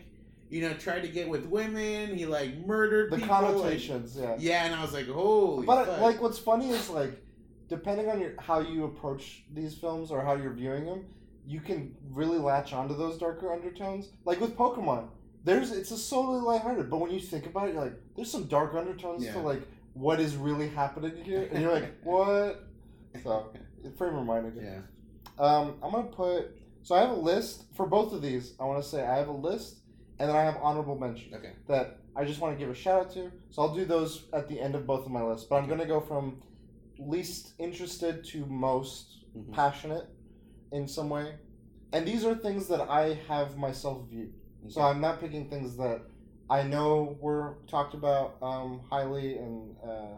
you 0.50 0.62
know, 0.62 0.74
tried 0.74 1.02
to 1.04 1.08
get 1.08 1.30
with 1.30 1.46
women. 1.46 2.16
He 2.18 2.26
like 2.26 2.58
murdered 2.66 3.12
The 3.12 3.18
people. 3.18 3.34
like- 3.36 3.46
connotations, 3.54 4.18
yeah. 4.20 4.36
yeah, 4.40 4.66
and 4.66 4.76
I 4.76 4.82
was 4.82 4.94
like, 4.94 5.08
holy. 5.08 5.66
But 5.66 5.86
fuck. 5.86 6.02
like, 6.02 6.22
what's 6.22 6.38
funny 6.40 6.70
is 6.72 6.90
like, 6.90 7.12
depending 7.70 8.10
on 8.10 8.20
your 8.20 8.34
how 8.40 8.60
you 8.60 8.84
approach 8.86 9.44
these 9.54 9.74
films 9.76 10.12
or 10.12 10.22
how 10.22 10.36
you're 10.36 10.54
viewing 10.54 10.86
them, 10.86 11.06
you 11.48 11.60
can 11.60 11.96
really 12.12 12.38
latch 12.38 12.74
onto 12.74 12.96
those 12.96 13.18
darker 13.18 13.52
undertones. 13.54 14.10
Like 14.26 14.40
with 14.42 14.56
Pokemon, 14.58 15.08
there's 15.44 15.72
it's 15.72 15.92
a 15.92 15.98
solely 15.98 16.40
lighthearted, 16.42 16.90
but 16.90 16.98
when 16.98 17.12
you 17.12 17.20
think 17.20 17.46
about 17.48 17.68
it, 17.70 17.74
you're 17.74 17.84
like, 17.84 18.00
there's 18.16 18.32
some 18.32 18.46
dark 18.46 18.74
undertones 18.76 19.24
Yeah. 19.26 19.34
to 19.34 19.40
like 19.40 19.62
what 19.94 20.20
is 20.20 20.36
really 20.36 20.70
happening 20.70 21.16
here, 21.24 21.48
and 21.52 21.62
you're 21.62 21.74
like, 21.74 22.00
what? 22.04 22.68
So 23.24 23.52
frame 23.98 24.26
mind 24.26 24.48
again. 24.48 24.84
yeah. 25.40 25.44
Um, 25.46 25.76
I'm 25.84 25.92
gonna 25.92 26.08
put. 26.08 26.58
So 26.84 26.96
I 26.96 27.02
have 27.02 27.12
a 27.12 27.16
list 27.20 27.66
for 27.76 27.88
both 27.88 28.12
of 28.14 28.22
these. 28.22 28.54
I 28.60 28.66
want 28.66 28.84
to 28.84 28.88
say 28.90 29.04
I 29.04 29.18
have 29.18 29.28
a 29.28 29.32
list, 29.34 29.80
and 30.20 30.30
then 30.30 30.36
I 30.36 30.44
have 30.44 30.58
honorable 30.62 30.98
mention. 30.98 31.34
Okay. 31.34 31.54
that 31.68 32.00
I 32.16 32.26
just 32.26 32.40
want 32.40 32.54
to 32.58 32.60
give 32.60 32.70
a 32.70 32.76
shout 32.76 33.02
out 33.06 33.14
to. 33.14 33.32
So 33.50 33.62
I'll 33.64 33.74
do 33.74 33.86
those 33.86 34.26
at 34.34 34.48
the 34.48 34.60
end 34.60 34.76
of 34.76 34.86
both 34.86 35.06
of 35.06 35.12
my 35.12 35.24
lists. 35.24 35.48
But 35.50 35.56
I'm 35.58 35.68
gonna 35.68 35.86
go 35.88 36.00
from 36.00 36.42
least 37.00 37.54
interested 37.58 38.24
to 38.26 38.46
most 38.46 39.26
Mhm. 39.36 39.52
passionate 39.54 40.08
in 40.72 40.88
some 40.88 41.10
way, 41.10 41.36
and 41.92 42.08
these 42.08 42.24
are 42.26 42.36
things 42.36 42.68
that 42.68 42.82
I 42.82 43.14
have 43.28 43.58
myself 43.58 44.08
viewed. 44.10 44.34
So 44.70 44.82
I'm 44.82 45.02
not 45.02 45.20
picking 45.20 45.50
things 45.50 45.76
that 45.78 46.02
I 46.50 46.64
know 46.64 47.18
we're 47.22 47.54
talked 47.68 47.94
about 47.94 48.38
um, 48.42 48.82
highly 48.90 49.38
and 49.38 49.76
uh, 49.84 50.18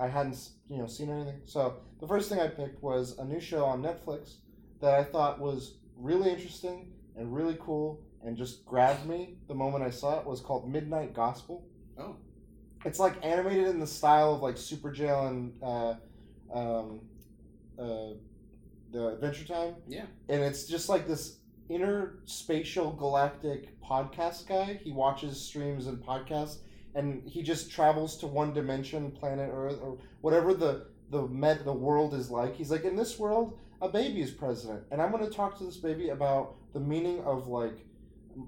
I 0.00 0.08
hadn't 0.08 0.38
you 0.68 0.78
know 0.78 0.86
seen 0.86 1.10
anything. 1.10 1.40
So 1.44 1.76
the 2.00 2.06
first 2.06 2.28
thing 2.28 2.40
I 2.40 2.48
picked 2.48 2.82
was 2.82 3.18
a 3.18 3.24
new 3.24 3.40
show 3.40 3.64
on 3.64 3.82
Netflix 3.82 4.36
that 4.80 4.94
I 4.94 5.04
thought 5.04 5.40
was 5.40 5.78
really 5.96 6.30
interesting 6.30 6.92
and 7.16 7.34
really 7.34 7.56
cool 7.60 8.00
and 8.24 8.36
just 8.36 8.64
grabbed 8.66 9.06
me 9.06 9.36
the 9.48 9.54
moment 9.54 9.84
I 9.84 9.90
saw 9.90 10.18
it 10.20 10.26
was 10.26 10.40
called 10.40 10.70
Midnight 10.70 11.14
Gospel. 11.14 11.64
Oh. 11.98 12.16
It's 12.84 12.98
like 12.98 13.14
animated 13.24 13.68
in 13.68 13.80
the 13.80 13.86
style 13.86 14.34
of 14.34 14.42
like 14.42 14.56
Superjail 14.56 15.28
and 15.28 15.52
uh, 15.62 15.94
um, 16.52 17.00
uh, 17.78 18.14
the 18.92 19.08
Adventure 19.14 19.44
Time 19.44 19.74
Yeah. 19.88 20.04
and 20.28 20.42
it's 20.42 20.64
just 20.64 20.88
like 20.88 21.06
this 21.08 21.38
interspatial 21.70 22.96
galactic 22.96 23.80
podcast 23.80 24.46
guy. 24.46 24.80
He 24.82 24.92
watches 24.92 25.40
streams 25.40 25.86
and 25.86 25.98
podcasts, 25.98 26.58
and 26.94 27.22
he 27.28 27.42
just 27.42 27.70
travels 27.70 28.16
to 28.18 28.26
one 28.26 28.52
dimension, 28.52 29.10
planet 29.10 29.50
Earth, 29.52 29.78
or 29.82 29.98
whatever 30.20 30.54
the 30.54 30.86
the 31.10 31.26
med 31.28 31.64
the 31.64 31.72
world 31.72 32.14
is 32.14 32.30
like. 32.30 32.56
He's 32.56 32.70
like, 32.70 32.84
in 32.84 32.96
this 32.96 33.18
world, 33.18 33.58
a 33.80 33.88
baby 33.88 34.20
is 34.22 34.30
president, 34.30 34.84
and 34.90 35.00
I'm 35.00 35.12
going 35.12 35.24
to 35.24 35.30
talk 35.30 35.56
to 35.58 35.64
this 35.64 35.76
baby 35.76 36.08
about 36.08 36.56
the 36.72 36.80
meaning 36.80 37.22
of 37.24 37.48
like 37.48 37.78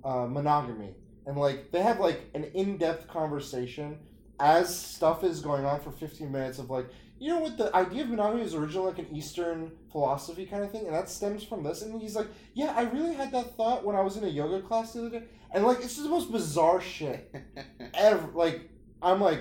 uh, 0.04 0.26
monogamy 0.26 0.94
and 1.28 1.36
like 1.36 1.70
they 1.70 1.82
have 1.82 2.00
like 2.00 2.22
an 2.34 2.44
in-depth 2.54 3.06
conversation 3.06 3.98
as 4.40 4.76
stuff 4.76 5.22
is 5.22 5.40
going 5.40 5.64
on 5.64 5.80
for 5.80 5.92
15 5.92 6.32
minutes 6.32 6.58
of 6.58 6.70
like 6.70 6.88
you 7.20 7.28
know 7.28 7.40
what 7.40 7.56
the 7.58 7.74
idea 7.74 8.02
of 8.02 8.08
monogamy 8.08 8.42
is 8.42 8.54
originally 8.54 8.88
like 8.88 8.98
an 8.98 9.06
eastern 9.14 9.70
philosophy 9.90 10.46
kind 10.46 10.62
of 10.62 10.70
thing 10.70 10.86
and 10.86 10.94
that 10.94 11.08
stems 11.08 11.42
from 11.42 11.62
this 11.62 11.82
and 11.82 12.00
he's 12.00 12.14
like 12.16 12.28
yeah 12.54 12.72
i 12.76 12.82
really 12.82 13.14
had 13.14 13.32
that 13.32 13.56
thought 13.56 13.84
when 13.84 13.96
i 13.96 14.00
was 14.00 14.16
in 14.16 14.24
a 14.24 14.28
yoga 14.28 14.60
class 14.62 14.92
the 14.92 15.00
other 15.00 15.10
day 15.10 15.24
and 15.52 15.64
like 15.64 15.78
it's 15.78 15.94
just 15.96 16.02
the 16.04 16.08
most 16.08 16.30
bizarre 16.30 16.80
shit 16.80 17.34
ever 17.94 18.28
like 18.34 18.68
i'm 19.02 19.20
like 19.20 19.40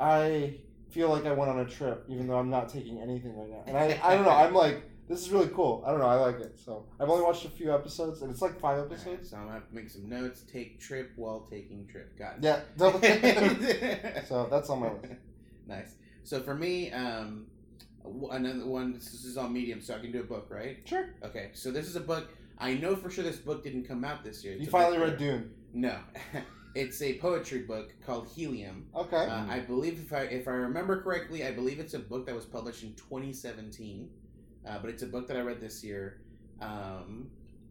i 0.00 0.54
feel 0.90 1.08
like 1.08 1.26
i 1.26 1.32
went 1.32 1.50
on 1.50 1.58
a 1.60 1.64
trip 1.64 2.04
even 2.08 2.26
though 2.26 2.38
i'm 2.38 2.50
not 2.50 2.68
taking 2.68 3.00
anything 3.00 3.36
right 3.36 3.50
now 3.50 3.62
and 3.66 3.76
i, 3.76 4.00
I 4.02 4.14
don't 4.14 4.24
know 4.24 4.30
i'm 4.30 4.54
like 4.54 4.82
this 5.08 5.20
is 5.20 5.30
really 5.30 5.48
cool 5.48 5.82
i 5.86 5.90
don't 5.90 6.00
know 6.00 6.06
i 6.06 6.14
like 6.14 6.40
it 6.40 6.58
so 6.64 6.86
i've 7.00 7.08
only 7.08 7.24
watched 7.24 7.44
a 7.44 7.50
few 7.50 7.74
episodes 7.74 8.22
and 8.22 8.30
it's 8.30 8.40
like 8.40 8.58
five 8.58 8.78
episodes 8.78 9.30
so 9.30 9.36
I'm 9.36 9.44
gonna 9.44 9.54
have 9.54 9.68
to 9.68 9.74
make 9.74 9.90
some 9.90 10.08
notes. 10.08 10.42
Take 10.50 10.80
trip 10.80 11.10
while 11.16 11.46
taking 11.50 11.86
trip. 11.86 12.16
Got 12.18 12.36
it. 12.36 12.44
yeah 12.44 12.60
double- 12.78 13.00
so 14.28 14.48
that's 14.50 14.70
on 14.70 14.80
my 14.80 14.92
list 14.92 15.14
nice. 15.66 15.94
So 16.24 16.40
for 16.40 16.54
me, 16.54 16.90
um, 16.92 17.46
another 18.30 18.66
one. 18.66 18.92
This 18.92 19.24
is 19.24 19.36
on 19.36 19.52
Medium, 19.52 19.80
so 19.80 19.94
I 19.94 19.98
can 19.98 20.12
do 20.12 20.20
a 20.20 20.24
book, 20.24 20.46
right? 20.50 20.78
sure 20.84 21.14
Okay. 21.24 21.50
So 21.54 21.70
this 21.70 21.86
is 21.86 21.96
a 21.96 22.00
book. 22.00 22.32
I 22.58 22.74
know 22.74 22.94
for 22.94 23.10
sure 23.10 23.24
this 23.24 23.38
book 23.38 23.64
didn't 23.64 23.84
come 23.84 24.04
out 24.04 24.24
this 24.24 24.44
year. 24.44 24.54
It's 24.54 24.64
you 24.64 24.70
finally 24.70 24.98
read 24.98 25.18
dune 25.18 25.50
No, 25.72 25.98
it's 26.74 27.02
a 27.02 27.18
poetry 27.18 27.60
book 27.60 27.92
called 28.06 28.28
Helium. 28.28 28.86
okay 28.94 29.26
Uh, 29.26 29.46
I 29.48 29.60
believe 29.60 30.00
if 30.00 30.12
I 30.12 30.22
if 30.22 30.46
I 30.48 30.52
remember 30.52 31.02
correctly, 31.02 31.44
I 31.44 31.52
believe 31.52 31.80
it's 31.80 31.94
a 31.94 31.98
book 31.98 32.26
that 32.26 32.34
was 32.34 32.44
published 32.44 32.82
in 32.84 32.94
2017, 32.94 34.08
uh, 34.66 34.78
but 34.80 34.90
it's 34.90 35.02
a 35.02 35.06
book 35.06 35.26
that 35.28 35.36
I 35.36 35.40
read 35.40 35.60
this 35.60 35.82
year, 35.82 36.20
um, 36.60 37.30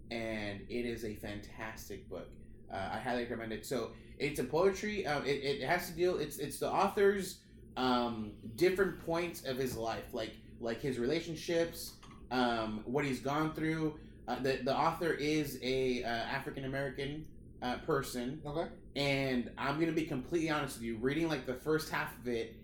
and 0.10 0.62
it 0.70 0.86
is 0.86 1.06
a 1.06 1.16
fantastic 1.16 2.10
book. 2.10 2.30
Uh, 2.72 2.90
I 2.94 3.00
highly 3.00 3.24
recommend 3.24 3.52
it. 3.54 3.66
So 3.66 3.92
it's 4.18 4.40
a 4.40 4.44
poetry. 4.44 5.06
Um, 5.06 5.26
it, 5.26 5.44
it 5.44 5.62
has 5.64 5.88
to 5.88 5.94
deal. 5.94 6.18
It's 6.18 6.38
it's 6.38 6.60
the 6.60 6.72
author's 6.72 7.40
um, 7.78 8.32
different 8.56 9.04
points 9.06 9.44
of 9.44 9.58
his 9.58 9.76
life, 9.76 10.14
like 10.14 10.34
like 10.60 10.82
his 10.82 11.00
relationships, 11.00 11.94
um, 12.30 12.82
what 12.86 13.06
he's 13.06 13.20
gone 13.20 13.54
through. 13.54 14.00
Uh, 14.28 14.40
the 14.40 14.60
the 14.64 14.76
author 14.76 15.14
is 15.14 15.60
a 15.62 16.04
uh, 16.04 16.08
African 16.08 16.66
American 16.66 17.26
uh, 17.62 17.78
person 17.78 18.42
okay 18.46 18.68
and 18.96 19.50
I'm 19.58 19.80
gonna 19.80 19.92
be 19.92 20.06
completely 20.06 20.50
honest 20.50 20.78
with 20.78 20.84
you. 20.84 20.98
Reading 20.98 21.28
like 21.28 21.46
the 21.46 21.54
first 21.54 21.90
half 21.90 22.18
of 22.20 22.28
it, 22.28 22.56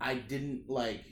I 0.00 0.14
didn't 0.14 0.68
like. 0.68 1.04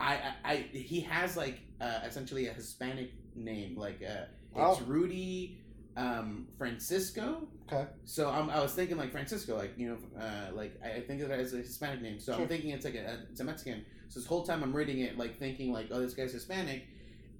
I 0.00 0.14
I, 0.14 0.34
I 0.44 0.56
he 0.72 1.00
has 1.00 1.36
like 1.36 1.60
uh, 1.80 2.00
essentially 2.04 2.46
a 2.46 2.52
Hispanic 2.52 3.12
name, 3.34 3.76
like 3.76 4.02
uh, 4.02 4.24
it's. 4.54 4.80
Rudy 4.82 5.58
um, 5.98 6.46
Francisco. 6.56 7.48
Okay. 7.70 7.86
So 8.04 8.30
I'm, 8.30 8.48
I 8.50 8.60
was 8.60 8.72
thinking 8.72 8.96
like 8.96 9.10
Francisco, 9.10 9.56
like 9.56 9.72
you 9.76 9.88
know, 9.90 10.22
uh, 10.22 10.54
like 10.54 10.78
I 10.82 10.98
I 10.98 11.00
think 11.00 11.20
of 11.22 11.30
it 11.30 11.40
as 11.40 11.52
a 11.54 11.58
Hispanic 11.58 12.00
name. 12.00 12.20
So 12.20 12.32
Sure. 12.32 12.42
I'm 12.42 12.48
thinking 12.48 12.70
it's 12.70 12.84
like 12.84 12.94
a, 12.94 13.18
it's 13.30 13.40
a 13.40 13.44
Mexican. 13.44 13.84
So 14.08 14.20
this 14.20 14.26
whole 14.28 14.44
time 14.44 14.62
I'm 14.62 14.74
reading 14.74 15.00
it, 15.00 15.18
like 15.18 15.38
thinking 15.38 15.72
like, 15.72 15.88
oh, 15.90 16.00
this 16.00 16.14
guy's 16.14 16.32
Hispanic, 16.32 16.86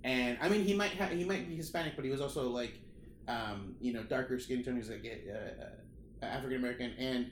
and 0.04 0.36
I 0.42 0.48
mean 0.48 0.64
he 0.64 0.74
might 0.74 0.92
ha- 0.94 1.06
he 1.06 1.24
might 1.24 1.48
be 1.48 1.54
Hispanic, 1.56 1.94
but 1.96 2.04
he 2.04 2.10
was 2.10 2.20
also 2.20 2.50
like, 2.50 2.74
um, 3.28 3.76
you 3.80 3.92
know, 3.92 4.02
darker 4.02 4.38
skin 4.38 4.62
tone. 4.64 4.76
He's 4.76 4.90
like 4.90 5.06
uh, 5.32 6.26
African 6.26 6.58
American, 6.58 6.92
and 6.98 7.30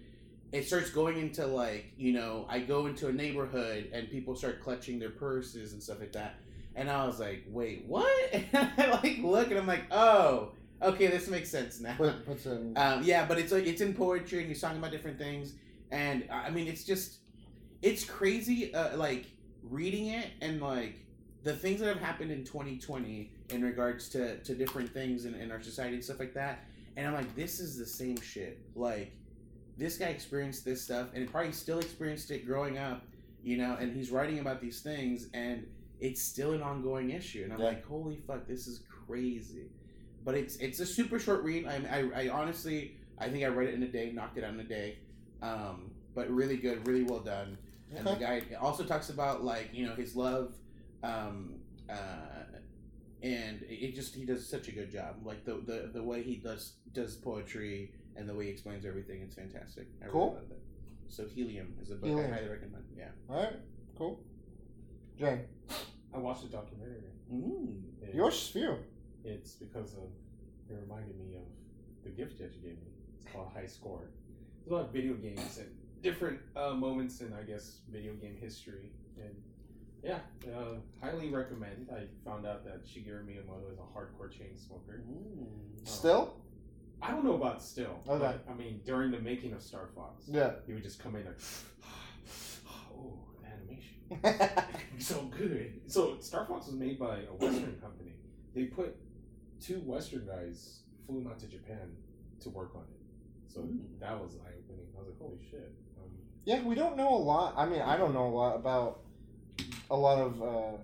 it 0.53 0.65
starts 0.65 0.91
going 0.91 1.19
into 1.19 1.45
like 1.47 1.93
you 1.99 2.13
know 2.13 2.47
I 2.49 2.61
go 2.61 2.87
into 2.87 3.09
a 3.09 3.13
neighborhood 3.13 3.91
and 3.93 4.09
people 4.09 4.37
start 4.37 4.63
clutching 4.63 4.99
their 5.01 5.11
purses 5.11 5.73
and 5.73 5.83
stuff 5.83 5.99
like 6.01 6.13
that, 6.13 6.37
and 6.77 6.89
I 6.89 7.05
was 7.05 7.19
like, 7.19 7.45
wait, 7.49 7.85
what? 7.87 8.07
And 8.33 8.47
I 8.79 9.01
like 9.03 9.19
look 9.19 9.51
and 9.51 9.59
I'm 9.59 9.67
like, 9.67 9.85
oh, 9.91 10.53
okay, 10.83 11.07
this 11.09 11.29
makes 11.29 11.51
sense 11.51 11.81
now. 11.81 11.95
Put, 11.97 12.25
puts 12.27 12.47
in 12.47 12.77
Um, 12.77 13.03
yeah, 13.03 13.27
but 13.27 13.39
it's 13.39 13.53
like 13.53 13.67
it's 13.67 13.81
in 13.81 13.95
poetry 13.95 14.41
and 14.41 14.49
he's 14.49 14.61
talking 14.61 14.79
about 14.79 14.91
different 14.91 15.19
things, 15.19 15.55
and 15.91 16.25
uh, 16.31 16.35
I 16.35 16.51
mean 16.51 16.67
it's 16.67 16.85
just 16.85 17.19
it's 17.83 18.05
crazy. 18.05 18.75
Uh, 18.75 18.97
like 18.97 19.27
reading 19.63 20.07
it 20.09 20.29
and 20.41 20.61
like 20.61 20.95
the 21.43 21.55
things 21.55 21.81
that 21.81 21.87
have 21.89 22.01
happened 22.01 22.31
in 22.31 22.45
2020 22.45 23.31
in 23.51 23.63
regards 23.63 24.09
to 24.11 24.39
to 24.43 24.55
different 24.55 24.93
things 24.93 25.25
in, 25.25 25.35
in 25.35 25.51
our 25.51 25.61
society 25.63 25.95
and 25.95 26.05
stuff 26.05 26.19
like 26.21 26.35
that, 26.35 26.65
and 26.97 27.07
I'm 27.07 27.15
like, 27.15 27.35
this 27.35 27.61
is 27.61 27.79
the 27.79 27.87
same 27.87 28.21
shit. 28.21 28.59
Like 28.75 29.13
this 29.79 29.99
guy 29.99 30.07
experienced 30.07 30.65
this 30.65 30.83
stuff 30.83 31.09
and 31.15 31.31
probably 31.31 31.53
still 31.53 31.79
experienced 31.81 32.31
it 32.31 32.47
growing 32.47 32.79
up, 32.79 33.05
you 33.43 33.59
know, 33.59 33.77
and 33.79 33.95
he's 33.95 34.11
writing 34.11 34.39
about 34.39 34.61
these 34.61 34.81
things 34.81 35.29
and 35.35 35.67
it's 36.01 36.23
still 36.23 36.53
an 36.53 36.63
ongoing 36.63 37.11
issue, 37.11 37.43
and 37.45 37.53
I'm 37.53 37.61
Yeah. 37.61 37.67
like, 37.67 37.87
holy 37.87 38.17
fuck, 38.27 38.47
this 38.47 38.67
is 38.67 38.83
crazy 39.07 39.71
but 40.27 40.35
it's 40.35 40.57
it's 40.57 40.81
a 40.81 40.87
super 40.87 41.19
short 41.19 41.43
read. 41.45 41.67
I, 41.67 41.81
I, 41.91 42.25
I 42.25 42.29
honestly 42.29 42.97
I 43.19 43.31
think 43.31 43.45
I 43.45 43.47
read 43.47 43.69
it 43.69 43.75
in 43.75 43.83
a 43.85 43.89
day, 43.89 44.11
knocked 44.13 44.37
it 44.37 44.45
out 44.45 44.53
in 44.53 44.61
a 44.61 44.65
day. 44.65 44.99
Um, 45.41 45.91
but 46.15 46.29
really 46.31 46.57
good, 46.57 46.87
really 46.87 47.05
well 47.05 47.21
done. 47.21 47.57
And 47.95 48.07
the 48.07 48.15
guy 48.15 48.43
also 48.61 48.85
talks 48.85 49.09
about 49.09 49.45
like 49.45 49.71
you 49.73 49.87
know 49.87 49.95
his 49.95 50.17
love, 50.17 50.53
um, 51.05 51.55
uh, 51.89 52.43
and 53.23 53.63
it 53.69 53.95
just 53.95 54.15
he 54.15 54.27
does 54.27 54.47
such 54.47 54.67
a 54.69 54.73
good 54.73 54.91
job. 54.91 55.17
Like 55.25 55.45
the, 55.45 55.63
the 55.65 55.91
the 55.95 56.03
way 56.03 56.23
he 56.23 56.37
does 56.37 56.73
does 56.93 57.15
poetry 57.15 57.93
and 58.17 58.29
the 58.29 58.35
way 58.35 58.47
he 58.47 58.51
explains 58.51 58.85
everything, 58.85 59.23
it's 59.23 59.37
fantastic. 59.37 59.87
I 60.03 60.09
Cool. 60.09 60.31
Really 60.31 60.35
love 60.41 60.51
it. 60.51 60.63
So 61.09 61.25
Helium 61.27 61.75
is 61.81 61.93
a 61.93 61.95
book 61.95 62.09
Helium. 62.09 62.33
I 62.33 62.35
highly 62.35 62.49
recommend. 62.49 62.85
Yeah. 62.99 63.05
all 63.31 63.43
right 63.43 63.57
cool 63.97 64.21
Jane 65.19 65.43
I 66.15 66.19
watched 66.19 66.45
a 66.45 66.49
documentary. 66.49 67.03
Mm. 67.33 67.83
and 68.03 68.15
yours 68.15 68.49
few 68.49 68.77
It's 69.27 69.53
because 69.53 69.95
of 69.95 70.09
it 70.71 70.79
reminded 70.81 71.19
me 71.19 71.35
of 71.35 71.43
the 72.05 72.11
gift 72.11 72.39
that 72.39 72.55
you 72.55 72.61
gave 72.63 72.79
me. 72.79 72.93
It's 73.17 73.27
called 73.33 73.49
High 73.55 73.67
Score. 73.67 74.09
It's 74.59 74.69
about 74.69 74.93
video 74.93 75.15
games 75.15 75.59
and 75.59 75.69
different 76.03 76.39
uh, 76.55 76.75
moments 76.75 77.21
in 77.21 77.33
I 77.33 77.43
guess 77.43 77.81
video 77.91 78.15
game 78.15 78.37
history. 78.41 78.93
And 79.19 79.35
yeah, 80.03 80.19
uh, 80.57 80.77
highly 81.03 81.31
recommend. 81.31 81.89
I 81.93 82.05
found 82.25 82.47
out 82.47 82.65
that 82.65 82.87
Shigeru 82.87 83.25
Miyamoto 83.25 83.73
is 83.73 83.79
a 83.79 83.99
hardcore 83.99 84.31
chain 84.31 84.57
smoker. 84.57 85.03
Mm. 85.09 85.47
still 85.85 86.37
I 87.03 87.11
don't 87.11 87.25
know 87.25 87.35
about 87.35 87.63
still. 87.63 88.01
Okay. 88.09 88.19
But, 88.19 88.45
I 88.51 88.55
mean, 88.55 88.81
during 88.85 89.11
the 89.11 89.21
making 89.21 89.53
of 89.53 89.63
Star 89.63 89.89
Fox, 89.95 90.25
yeah 90.29 90.53
he 90.67 90.73
would 90.73 90.83
just 90.83 90.99
come 91.03 91.17
in 91.17 91.25
like, 91.27 91.39
oh, 92.69 93.19
animation. 93.45 94.63
so 94.99 95.31
good. 95.37 95.81
So 95.87 96.19
Star 96.21 96.47
Fox 96.47 96.67
was 96.67 96.75
made 96.75 96.99
by 96.99 97.19
a 97.19 97.35
Western 97.35 97.79
company. 97.81 98.15
They 98.55 98.65
put 98.65 98.97
two 99.61 99.81
Western 99.81 100.27
guys 100.27 100.81
flew 101.07 101.23
them 101.23 101.31
out 101.31 101.39
to 101.41 101.47
Japan 101.47 101.97
to 102.41 102.51
work 102.51 102.73
on 102.75 102.83
it. 102.83 103.01
So 103.53 103.61
Mm. 103.63 103.99
that 104.01 104.21
was 104.21 104.37
eye 104.37 104.53
opening. 104.59 104.87
I 104.95 104.99
was 104.99 105.09
like, 105.09 105.19
holy 105.19 105.39
shit. 105.51 105.73
Um, 105.99 106.11
Yeah, 106.45 106.63
we 106.65 106.75
don't 106.75 106.97
know 106.97 107.15
a 107.15 107.17
lot. 107.17 107.55
I 107.57 107.67
mean, 107.67 107.81
I 107.81 107.97
don't 107.97 108.13
know 108.15 108.27
a 108.27 108.35
lot 108.35 108.57
about 108.57 109.01
a 109.91 109.97
lot 109.97 110.19
of 110.19 110.43
uh, 110.43 110.77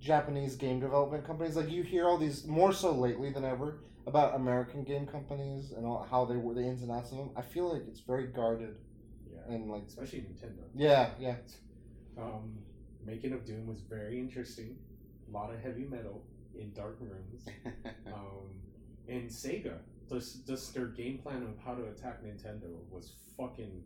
Japanese 0.00 0.56
game 0.56 0.80
development 0.80 1.24
companies. 1.24 1.56
Like 1.56 1.70
you 1.70 1.82
hear 1.82 2.06
all 2.08 2.18
these 2.18 2.46
more 2.46 2.72
so 2.72 2.92
lately 2.92 3.30
than 3.30 3.44
ever 3.44 3.78
about 4.06 4.34
American 4.34 4.84
game 4.84 5.06
companies 5.06 5.72
and 5.72 5.86
all, 5.86 6.06
how 6.10 6.24
they 6.24 6.36
were 6.36 6.54
the 6.54 6.60
ins 6.62 6.82
and 6.82 6.90
outs 6.90 7.10
of 7.12 7.18
them. 7.18 7.30
I 7.36 7.42
feel 7.42 7.72
like 7.72 7.82
it's 7.88 8.00
very 8.00 8.26
guarded 8.26 8.76
yeah, 9.32 9.54
and 9.54 9.70
like 9.70 9.84
especially 9.86 10.20
Nintendo. 10.20 10.62
yeah, 10.74 11.10
yeah. 11.18 11.36
Um, 12.18 12.58
making 13.04 13.32
of 13.32 13.44
Doom 13.44 13.66
was 13.66 13.80
very 13.80 14.18
interesting. 14.18 14.76
A 15.28 15.32
lot 15.32 15.52
of 15.52 15.60
heavy 15.60 15.84
metal 15.84 16.22
in 16.58 16.72
dark 16.72 16.98
rooms. 17.00 17.46
Um, 18.06 18.60
and 19.08 19.28
Sega, 19.28 19.78
just, 20.08 20.46
just 20.46 20.72
their 20.72 20.86
game 20.86 21.18
plan 21.18 21.42
of 21.42 21.58
how 21.64 21.74
to 21.74 21.84
attack 21.86 22.22
Nintendo 22.22 22.70
was 22.90 23.12
fucking. 23.36 23.82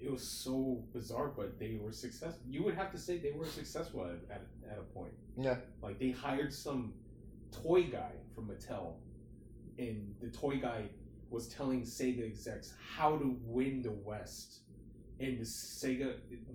It 0.00 0.10
was 0.10 0.22
so 0.22 0.84
bizarre, 0.92 1.28
but 1.28 1.58
they 1.58 1.78
were 1.80 1.92
successful. 1.92 2.40
You 2.48 2.62
would 2.64 2.74
have 2.74 2.92
to 2.92 2.98
say 2.98 3.18
they 3.18 3.32
were 3.32 3.46
successful 3.46 4.04
at, 4.04 4.34
at, 4.34 4.46
at 4.70 4.78
a 4.78 4.82
point. 4.94 5.12
Yeah. 5.36 5.56
Like 5.82 5.98
they 5.98 6.10
hired 6.10 6.52
some 6.52 6.92
toy 7.62 7.84
guy 7.84 8.12
from 8.34 8.48
Mattel, 8.48 8.94
and 9.78 10.14
the 10.20 10.28
toy 10.28 10.56
guy 10.56 10.84
was 11.30 11.48
telling 11.48 11.82
Sega 11.82 12.24
execs 12.24 12.74
how 12.96 13.16
to 13.18 13.36
win 13.44 13.82
the 13.82 13.90
West. 13.90 14.60
And 15.18 15.38
the 15.38 15.44
Sega, 15.44 16.14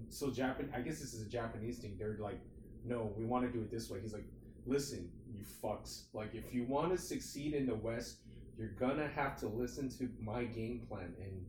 so 0.10 0.30
Japan, 0.30 0.70
I 0.76 0.82
guess 0.82 1.00
this 1.00 1.14
is 1.14 1.26
a 1.26 1.30
Japanese 1.30 1.80
thing. 1.80 1.96
They're 1.98 2.18
like, 2.20 2.40
no, 2.86 3.12
we 3.18 3.26
want 3.26 3.46
to 3.46 3.52
do 3.52 3.64
it 3.64 3.72
this 3.72 3.90
way. 3.90 4.00
He's 4.02 4.14
like, 4.14 4.26
listen, 4.66 5.10
you 5.34 5.44
fucks. 5.64 6.04
Like, 6.14 6.34
if 6.36 6.54
you 6.54 6.64
want 6.66 6.92
to 6.92 6.98
succeed 6.98 7.54
in 7.54 7.66
the 7.66 7.76
West, 7.76 8.18
you're 8.58 8.70
gonna 8.80 9.08
have 9.08 9.38
to 9.40 9.48
listen 9.48 9.90
to 9.98 10.10
my 10.22 10.44
game 10.44 10.86
plan. 10.88 11.14
And 11.20 11.46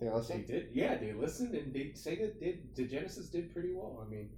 They 0.00 0.34
they 0.34 0.42
did, 0.42 0.68
yeah, 0.72 0.96
they 0.96 1.12
listened, 1.12 1.54
and 1.54 1.72
they 1.74 1.86
Sega 1.94 2.38
did. 2.38 2.74
The 2.74 2.86
Genesis 2.86 3.28
did 3.28 3.52
pretty 3.52 3.72
well. 3.74 4.02
I 4.04 4.08
mean, 4.08 4.30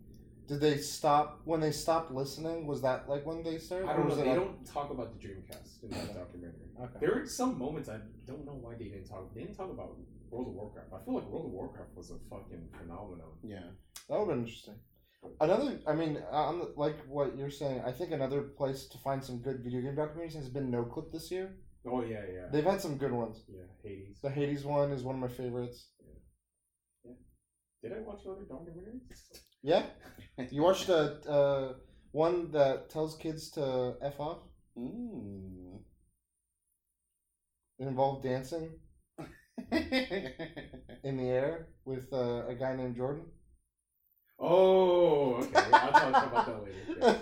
Did 0.48 0.60
they 0.60 0.76
stop 0.78 1.40
when 1.44 1.60
they 1.60 1.70
stopped 1.70 2.10
listening? 2.10 2.66
Was 2.66 2.82
that 2.82 3.08
like 3.08 3.24
when 3.24 3.42
they 3.44 3.58
started? 3.58 3.88
I 3.88 3.96
don't 3.96 4.08
know. 4.08 4.16
They 4.16 4.24
like- 4.26 4.36
don't 4.36 4.66
talk 4.66 4.90
about 4.90 5.08
the 5.12 5.18
Dreamcast 5.28 5.84
in 5.84 5.90
that 5.90 6.14
documentary. 6.14 6.68
Okay. 6.80 6.98
There 7.00 7.14
are 7.22 7.26
some 7.26 7.56
moments 7.58 7.88
I 7.88 7.98
don't 8.26 8.44
know 8.44 8.58
why 8.60 8.74
they 8.74 8.86
didn't 8.86 9.08
talk. 9.08 9.32
They 9.34 9.42
didn't 9.42 9.56
talk 9.56 9.70
about 9.70 9.96
World 10.30 10.48
of 10.48 10.54
Warcraft. 10.54 10.88
I 10.92 10.98
feel 11.04 11.14
like 11.14 11.28
World 11.28 11.46
of 11.46 11.52
Warcraft 11.52 11.94
was 11.96 12.10
a 12.10 12.18
fucking 12.28 12.68
phenomenon. 12.78 13.30
yeah. 13.44 13.60
That 14.08 14.18
would 14.18 14.34
be 14.34 14.40
interesting. 14.40 14.74
Another, 15.40 15.78
I 15.86 15.94
mean, 15.94 16.18
on 16.30 16.58
the, 16.58 16.72
like 16.76 16.96
what 17.06 17.36
you're 17.36 17.50
saying, 17.50 17.82
I 17.86 17.92
think 17.92 18.10
another 18.12 18.42
place 18.42 18.86
to 18.88 18.98
find 18.98 19.22
some 19.22 19.38
good 19.38 19.62
video 19.62 19.80
game 19.80 19.94
documentaries 19.96 20.34
has 20.34 20.48
been 20.48 20.70
Noclip 20.70 21.12
this 21.12 21.30
year. 21.30 21.56
Oh 21.86 22.02
yeah, 22.02 22.22
yeah, 22.32 22.46
They've 22.52 22.64
had 22.64 22.80
some 22.80 22.96
good 22.96 23.12
ones. 23.12 23.42
yeah. 23.48 23.62
Hades. 23.82 24.20
The 24.22 24.30
Hades 24.30 24.64
one 24.64 24.92
is 24.92 25.02
one 25.02 25.16
of 25.16 25.20
my 25.20 25.28
favorites. 25.28 25.88
Yeah. 27.04 27.12
Did 27.82 27.92
I 27.98 28.00
watch 28.02 28.20
other 28.26 28.44
documentaries? 28.44 29.02
Yeah, 29.64 29.84
you 30.50 30.60
watched 30.62 30.88
a 30.88 31.20
uh, 31.30 31.74
one 32.10 32.50
that 32.50 32.90
tells 32.90 33.14
kids 33.16 33.48
to 33.52 33.94
f 34.02 34.18
off. 34.18 34.38
Mm. 34.76 35.78
It 37.78 37.86
involved 37.86 38.24
dancing 38.24 38.80
in 39.70 41.16
the 41.16 41.28
air 41.28 41.68
with 41.84 42.12
uh, 42.12 42.46
a 42.48 42.54
guy 42.54 42.74
named 42.76 42.96
Jordan. 42.96 43.26
Oh, 44.44 45.34
okay. 45.36 45.62
I'll 45.72 45.92
talk 45.92 46.26
about 46.26 46.46
that 46.46 46.64
later. 46.64 47.20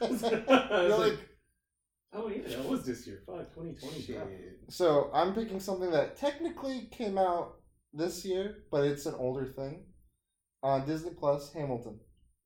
Was 0.10 0.22
like, 0.22 0.48
like, 0.48 1.18
oh 2.12 2.28
yeah, 2.28 2.48
that 2.48 2.68
was 2.68 2.84
this 2.84 3.06
year. 3.06 3.22
Fuck, 3.24 3.54
2020. 3.54 4.02
Shit. 4.02 4.58
so 4.68 5.10
I'm 5.14 5.32
picking 5.34 5.60
something 5.60 5.90
that 5.92 6.16
technically 6.16 6.88
came 6.90 7.16
out 7.16 7.54
this 7.92 8.24
year, 8.24 8.64
but 8.72 8.84
it's 8.84 9.06
an 9.06 9.14
older 9.14 9.46
thing. 9.46 9.84
On 10.64 10.84
Disney 10.84 11.12
Plus, 11.12 11.52
Hamilton. 11.52 12.00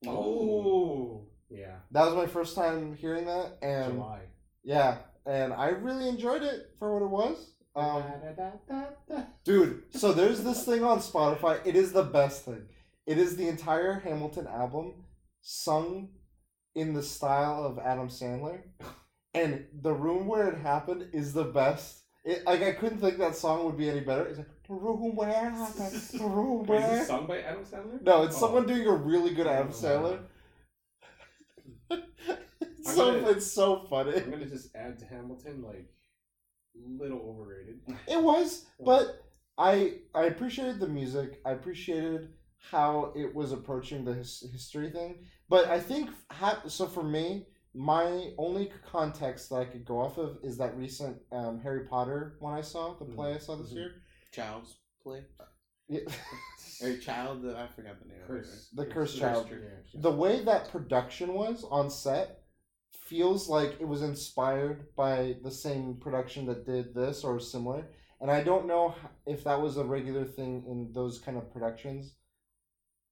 Oh, 0.07 1.27
yeah. 1.49 1.77
That 1.91 2.05
was 2.05 2.15
my 2.15 2.27
first 2.27 2.55
time 2.55 2.95
hearing 2.95 3.25
that, 3.25 3.57
and 3.63 3.93
July. 3.93 4.21
yeah, 4.63 4.97
and 5.25 5.51
I 5.53 5.69
really 5.69 6.07
enjoyed 6.07 6.43
it 6.43 6.71
for 6.77 6.93
what 6.93 7.03
it 7.03 7.09
was. 7.09 7.53
Um. 7.75 8.03
Dude, 9.43 9.83
so 9.91 10.13
there's 10.13 10.43
this 10.43 10.63
thing 10.65 10.83
on 10.83 10.99
Spotify. 10.99 11.59
It 11.65 11.75
is 11.75 11.91
the 11.91 12.03
best 12.03 12.45
thing. 12.45 12.63
It 13.07 13.17
is 13.17 13.35
the 13.37 13.47
entire 13.47 13.93
Hamilton 13.99 14.47
album 14.47 15.05
sung 15.41 16.09
in 16.75 16.93
the 16.93 17.01
style 17.01 17.63
of 17.63 17.79
Adam 17.79 18.09
Sandler. 18.09 18.61
And 19.33 19.65
the 19.81 19.93
room 19.93 20.27
where 20.27 20.49
it 20.49 20.57
happened 20.59 21.07
is 21.13 21.33
the 21.33 21.45
best. 21.45 22.03
It, 22.25 22.45
like 22.45 22.61
I 22.61 22.73
couldn't 22.73 22.99
think 22.99 23.17
that 23.19 23.35
song 23.35 23.65
would 23.65 23.77
be 23.77 23.89
any 23.89 24.01
better. 24.01 24.25
It's 24.25 24.37
like 24.39 24.47
the 24.67 24.73
room 24.73 25.15
where 25.15 25.29
it 25.29 25.33
happened, 25.53 25.93
the 26.13 26.25
room 26.25 26.65
Wait, 26.65 26.77
is 26.79 26.81
where. 26.83 26.95
this 26.99 27.07
sung 27.07 27.25
by 27.27 27.39
Adam 27.41 27.63
Sandler? 27.63 28.01
No, 28.01 28.23
it's 28.23 28.35
Oh. 28.35 28.39
someone 28.39 28.67
doing 28.67 28.85
a 28.85 28.93
really 28.93 29.33
good 29.33 29.47
Adam 29.47 29.69
Oh, 29.69 29.73
Sandler. 29.73 30.19
it's 31.89 32.89
I'm 32.89 32.95
so 32.95 33.13
gonna- 33.21 33.29
it's 33.31 33.51
so 33.51 33.85
funny. 33.89 34.15
I'm 34.17 34.29
gonna 34.31 34.45
just 34.45 34.75
add 34.75 34.99
to 34.99 35.05
Hamilton 35.05 35.61
like 35.63 35.87
little 36.99 37.19
overrated. 37.21 37.79
It 38.07 38.21
was, 38.21 38.65
but 38.83 39.23
I 39.57 39.99
I 40.13 40.25
appreciated 40.25 40.79
the 40.79 40.87
music. 40.87 41.39
I 41.45 41.51
appreciated 41.51 42.29
how 42.71 43.13
it 43.15 43.33
was 43.33 43.51
approaching 43.51 44.03
the 44.05 44.13
his, 44.13 44.43
history 44.51 44.89
thing. 44.91 45.25
But 45.49 45.67
I 45.67 45.79
think 45.79 46.09
ha- 46.31 46.61
so 46.67 46.85
for 46.87 47.03
me, 47.03 47.45
my 47.73 48.31
only 48.37 48.71
context 48.91 49.49
that 49.49 49.57
I 49.57 49.65
could 49.65 49.85
go 49.85 49.99
off 50.01 50.17
of 50.17 50.37
is 50.43 50.57
that 50.57 50.75
recent 50.77 51.17
um, 51.31 51.59
Harry 51.61 51.85
Potter 51.85 52.35
one 52.39 52.53
I 52.53 52.61
saw, 52.61 52.95
the 52.97 53.05
play 53.05 53.33
I 53.35 53.37
saw 53.37 53.55
this 53.55 53.71
Mhm. 53.71 53.75
year. 53.75 53.91
Child's 54.31 54.75
play. 55.03 55.23
Yeah. 55.87 56.01
Or 56.83 56.95
child, 56.97 57.43
I 57.43 57.65
forgot 57.75 57.99
the 57.99 58.07
name. 58.07 58.17
of 58.23 58.29
it. 58.35 58.41
Curse. 58.43 58.69
The 58.75 58.85
Cursed 58.85 59.13
Curse 59.13 59.19
Child. 59.19 59.47
Tree, 59.47 59.57
yeah. 59.63 59.99
the 60.01 60.11
way 60.11 60.43
that 60.43 60.69
production 60.69 61.33
was 61.33 61.63
on 61.63 61.89
set 61.89 62.43
feels 62.91 63.49
like 63.49 63.77
it 63.79 63.87
was 63.87 64.03
inspired 64.03 64.93
by 64.95 65.37
the 65.43 65.49
same 65.49 65.95
production 65.95 66.45
that 66.45 66.65
did 66.67 66.93
this 66.93 67.23
or 67.23 67.39
similar 67.39 67.87
and 68.21 68.29
i 68.29 68.43
don't 68.43 68.67
know 68.67 68.93
if 69.25 69.43
that 69.45 69.59
was 69.61 69.77
a 69.77 69.83
regular 69.83 70.25
thing 70.25 70.63
in 70.67 70.91
those 70.93 71.17
kind 71.19 71.37
of 71.37 71.49
productions 71.53 72.13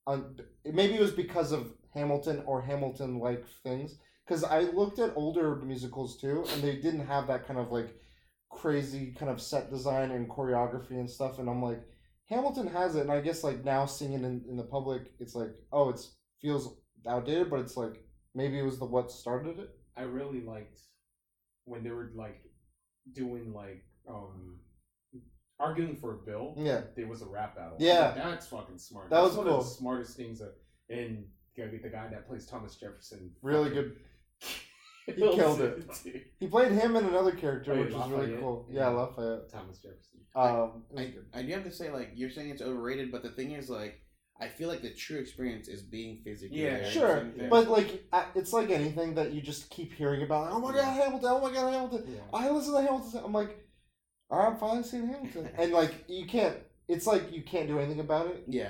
um, 0.07 0.35
maybe 0.65 0.95
it 0.95 1.01
was 1.01 1.11
because 1.11 1.51
of 1.51 1.71
hamilton 1.93 2.43
or 2.45 2.61
hamilton 2.61 3.19
like 3.19 3.45
things 3.63 3.95
because 4.25 4.43
i 4.43 4.61
looked 4.61 4.99
at 4.99 5.13
older 5.15 5.55
musicals 5.57 6.19
too 6.19 6.45
and 6.53 6.61
they 6.61 6.75
didn't 6.75 7.05
have 7.05 7.27
that 7.27 7.47
kind 7.47 7.59
of 7.59 7.71
like 7.71 7.95
crazy 8.49 9.13
kind 9.17 9.31
of 9.31 9.41
set 9.41 9.69
design 9.69 10.11
and 10.11 10.29
choreography 10.29 10.91
and 10.91 11.09
stuff 11.09 11.39
and 11.39 11.49
i'm 11.49 11.61
like 11.61 11.81
hamilton 12.29 12.67
has 12.67 12.95
it 12.95 13.01
and 13.01 13.11
i 13.11 13.21
guess 13.21 13.43
like 13.43 13.63
now 13.63 13.85
singing 13.85 14.23
in, 14.23 14.43
in 14.49 14.57
the 14.57 14.63
public 14.63 15.11
it's 15.19 15.35
like 15.35 15.51
oh 15.71 15.89
it 15.89 15.99
feels 16.41 16.77
outdated 17.07 17.49
but 17.49 17.59
it's 17.59 17.77
like 17.77 18.05
maybe 18.35 18.59
it 18.59 18.65
was 18.65 18.77
the 18.77 18.85
what 18.85 19.09
started 19.09 19.57
it? 19.57 19.69
I 19.97 20.03
really 20.03 20.41
liked 20.41 20.81
when 21.63 21.83
they 21.83 21.89
were 21.89 22.11
like 22.13 22.41
doing 23.13 23.53
like 23.53 23.83
um 24.07 24.59
arguing 25.59 25.95
for 25.95 26.13
a 26.15 26.17
bill. 26.17 26.53
yeah 26.57 26.81
There 26.95 27.07
was 27.07 27.21
a 27.21 27.25
rap 27.27 27.55
battle. 27.55 27.77
Yeah. 27.79 28.13
that's 28.15 28.47
fucking 28.47 28.77
smart. 28.77 29.09
That 29.09 29.17
That's 29.21 29.29
was 29.29 29.37
one 29.37 29.47
cool. 29.47 29.57
of 29.59 29.63
the 29.65 29.69
smartest 29.71 30.17
things. 30.17 30.39
That, 30.39 30.53
and 30.89 31.25
gotta 31.57 31.69
be 31.71 31.77
the 31.77 31.89
guy 31.89 32.07
that 32.09 32.27
plays 32.27 32.45
Thomas 32.45 32.75
Jefferson. 32.75 33.31
really 33.41 33.69
good 33.69 33.95
He 35.05 35.13
killed 35.13 35.61
it. 35.61 35.83
he 36.39 36.47
played 36.47 36.71
him 36.71 36.95
and 36.95 37.07
another 37.07 37.31
character 37.31 37.71
Oh, 37.73 37.75
yeah, 37.75 37.83
which 37.85 37.93
was 37.93 38.09
really 38.09 38.37
cool 38.37 38.67
yeah, 38.71 38.81
Yeah. 38.81 38.87
lafayette 38.89 39.49
Thomas 39.51 39.77
Jefferson. 39.77 40.19
um 40.35 40.83
it 40.91 41.15
was 41.15 41.25
I. 41.33 41.39
I 41.39 41.43
do 41.43 41.51
have 41.53 41.63
to 41.63 41.71
say, 41.71 41.91
like, 41.91 42.11
you're 42.15 42.29
saying 42.31 42.49
it's 42.49 42.61
overrated, 42.61 43.11
but 43.11 43.21
the 43.23 43.29
thing 43.29 43.51
is, 43.51 43.69
like, 43.69 44.01
I 44.41 44.47
feel 44.49 44.67
like 44.67 44.81
the 44.81 44.89
true 44.93 45.17
experience 45.19 45.67
is 45.69 45.81
being 45.83 46.19
physically 46.25 46.61
Yeah, 46.61 46.79
there. 46.79 46.91
Sure, 46.91 47.25
but 47.49 47.69
like 47.69 48.03
it's 48.35 48.51
like 48.51 48.69
anything 48.69 49.15
that 49.15 49.31
you 49.31 49.41
just 49.41 49.69
keep 49.69 49.93
hearing 49.93 50.23
about 50.23 50.51
oh 50.51 50.59
my 50.59 50.73
god 50.73 50.83
hamilton 50.93 51.29
oh 51.31 51.39
my 51.39 51.53
god 51.53 51.71
hamilton 51.71 52.03
Yeah. 52.09 52.19
I 52.33 52.49
listen 52.49 52.73
to 52.73 52.81
Hamilton. 52.81 53.21
I'm 53.23 53.31
like, 53.31 53.49
all 53.51 53.55
right, 54.29 54.47
I'm 54.47 54.57
finally 54.57 54.83
seeing 54.83 55.07
Hamilton, 55.07 55.49
and 55.57 55.71
like 55.71 56.05
you 56.07 56.25
can't. 56.25 56.57
It's 56.87 57.07
like 57.07 57.31
you 57.31 57.41
can't 57.41 57.67
do 57.67 57.79
anything 57.79 57.99
about 57.99 58.27
it. 58.27 58.43
yeah, 58.47 58.69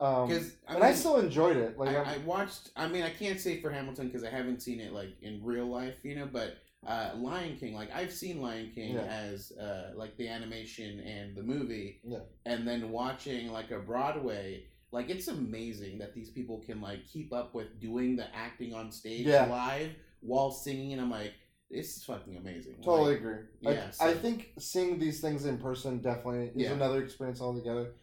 Um, 0.00 0.28
because 0.28 0.52
I 0.68 0.74
and 0.74 0.84
I 0.84 0.92
still 0.94 1.16
enjoyed 1.16 1.56
it. 1.56 1.78
Like, 1.78 1.96
I, 1.96 2.14
I 2.14 2.18
watched. 2.18 2.70
I 2.76 2.88
mean, 2.88 3.02
I 3.02 3.10
can't 3.10 3.40
say 3.40 3.60
for 3.60 3.70
Hamilton 3.70 4.08
because 4.08 4.22
I 4.24 4.30
haven't 4.30 4.60
seen 4.62 4.80
it 4.80 4.92
like 4.92 5.10
in 5.22 5.40
real 5.42 5.66
life, 5.66 5.96
you 6.02 6.14
know. 6.16 6.28
But 6.30 6.58
uh, 6.86 7.12
Lion 7.16 7.56
King, 7.56 7.74
like 7.74 7.90
I've 7.94 8.12
seen 8.12 8.42
Lion 8.42 8.70
King 8.74 8.94
Yeah. 8.96 9.00
as 9.02 9.52
uh, 9.52 9.92
like 9.96 10.16
the 10.18 10.28
animation 10.28 11.00
and 11.00 11.34
the 11.34 11.42
movie, 11.42 12.00
Yeah. 12.04 12.18
and 12.44 12.68
then 12.68 12.90
watching 12.90 13.50
like 13.50 13.70
a 13.70 13.78
Broadway. 13.78 14.64
Like 14.92 15.10
it's 15.10 15.26
amazing 15.28 15.98
that 15.98 16.14
these 16.14 16.30
people 16.30 16.62
can 16.64 16.80
like 16.80 17.06
keep 17.06 17.32
up 17.32 17.54
with 17.54 17.80
doing 17.80 18.14
the 18.14 18.26
acting 18.34 18.74
on 18.74 18.92
stage 18.92 19.26
Yeah. 19.26 19.46
live 19.46 19.90
while 20.20 20.50
singing, 20.50 20.92
and 20.92 21.00
I'm 21.00 21.10
like, 21.10 21.32
this 21.70 21.96
is 21.96 22.04
fucking 22.04 22.36
amazing. 22.36 22.76
totally 22.82 23.12
Like, 23.14 23.20
agree. 23.20 23.36
yeah, 23.60 23.70
Like, 23.70 23.94
so- 23.94 24.06
I 24.06 24.14
think 24.14 24.52
seeing 24.58 24.98
these 24.98 25.20
things 25.20 25.44
in 25.46 25.58
person 25.58 25.98
definitely 26.00 26.48
is 26.48 26.68
Yeah. 26.68 26.72
another 26.72 27.02
experience 27.02 27.40
altogether. 27.40 27.94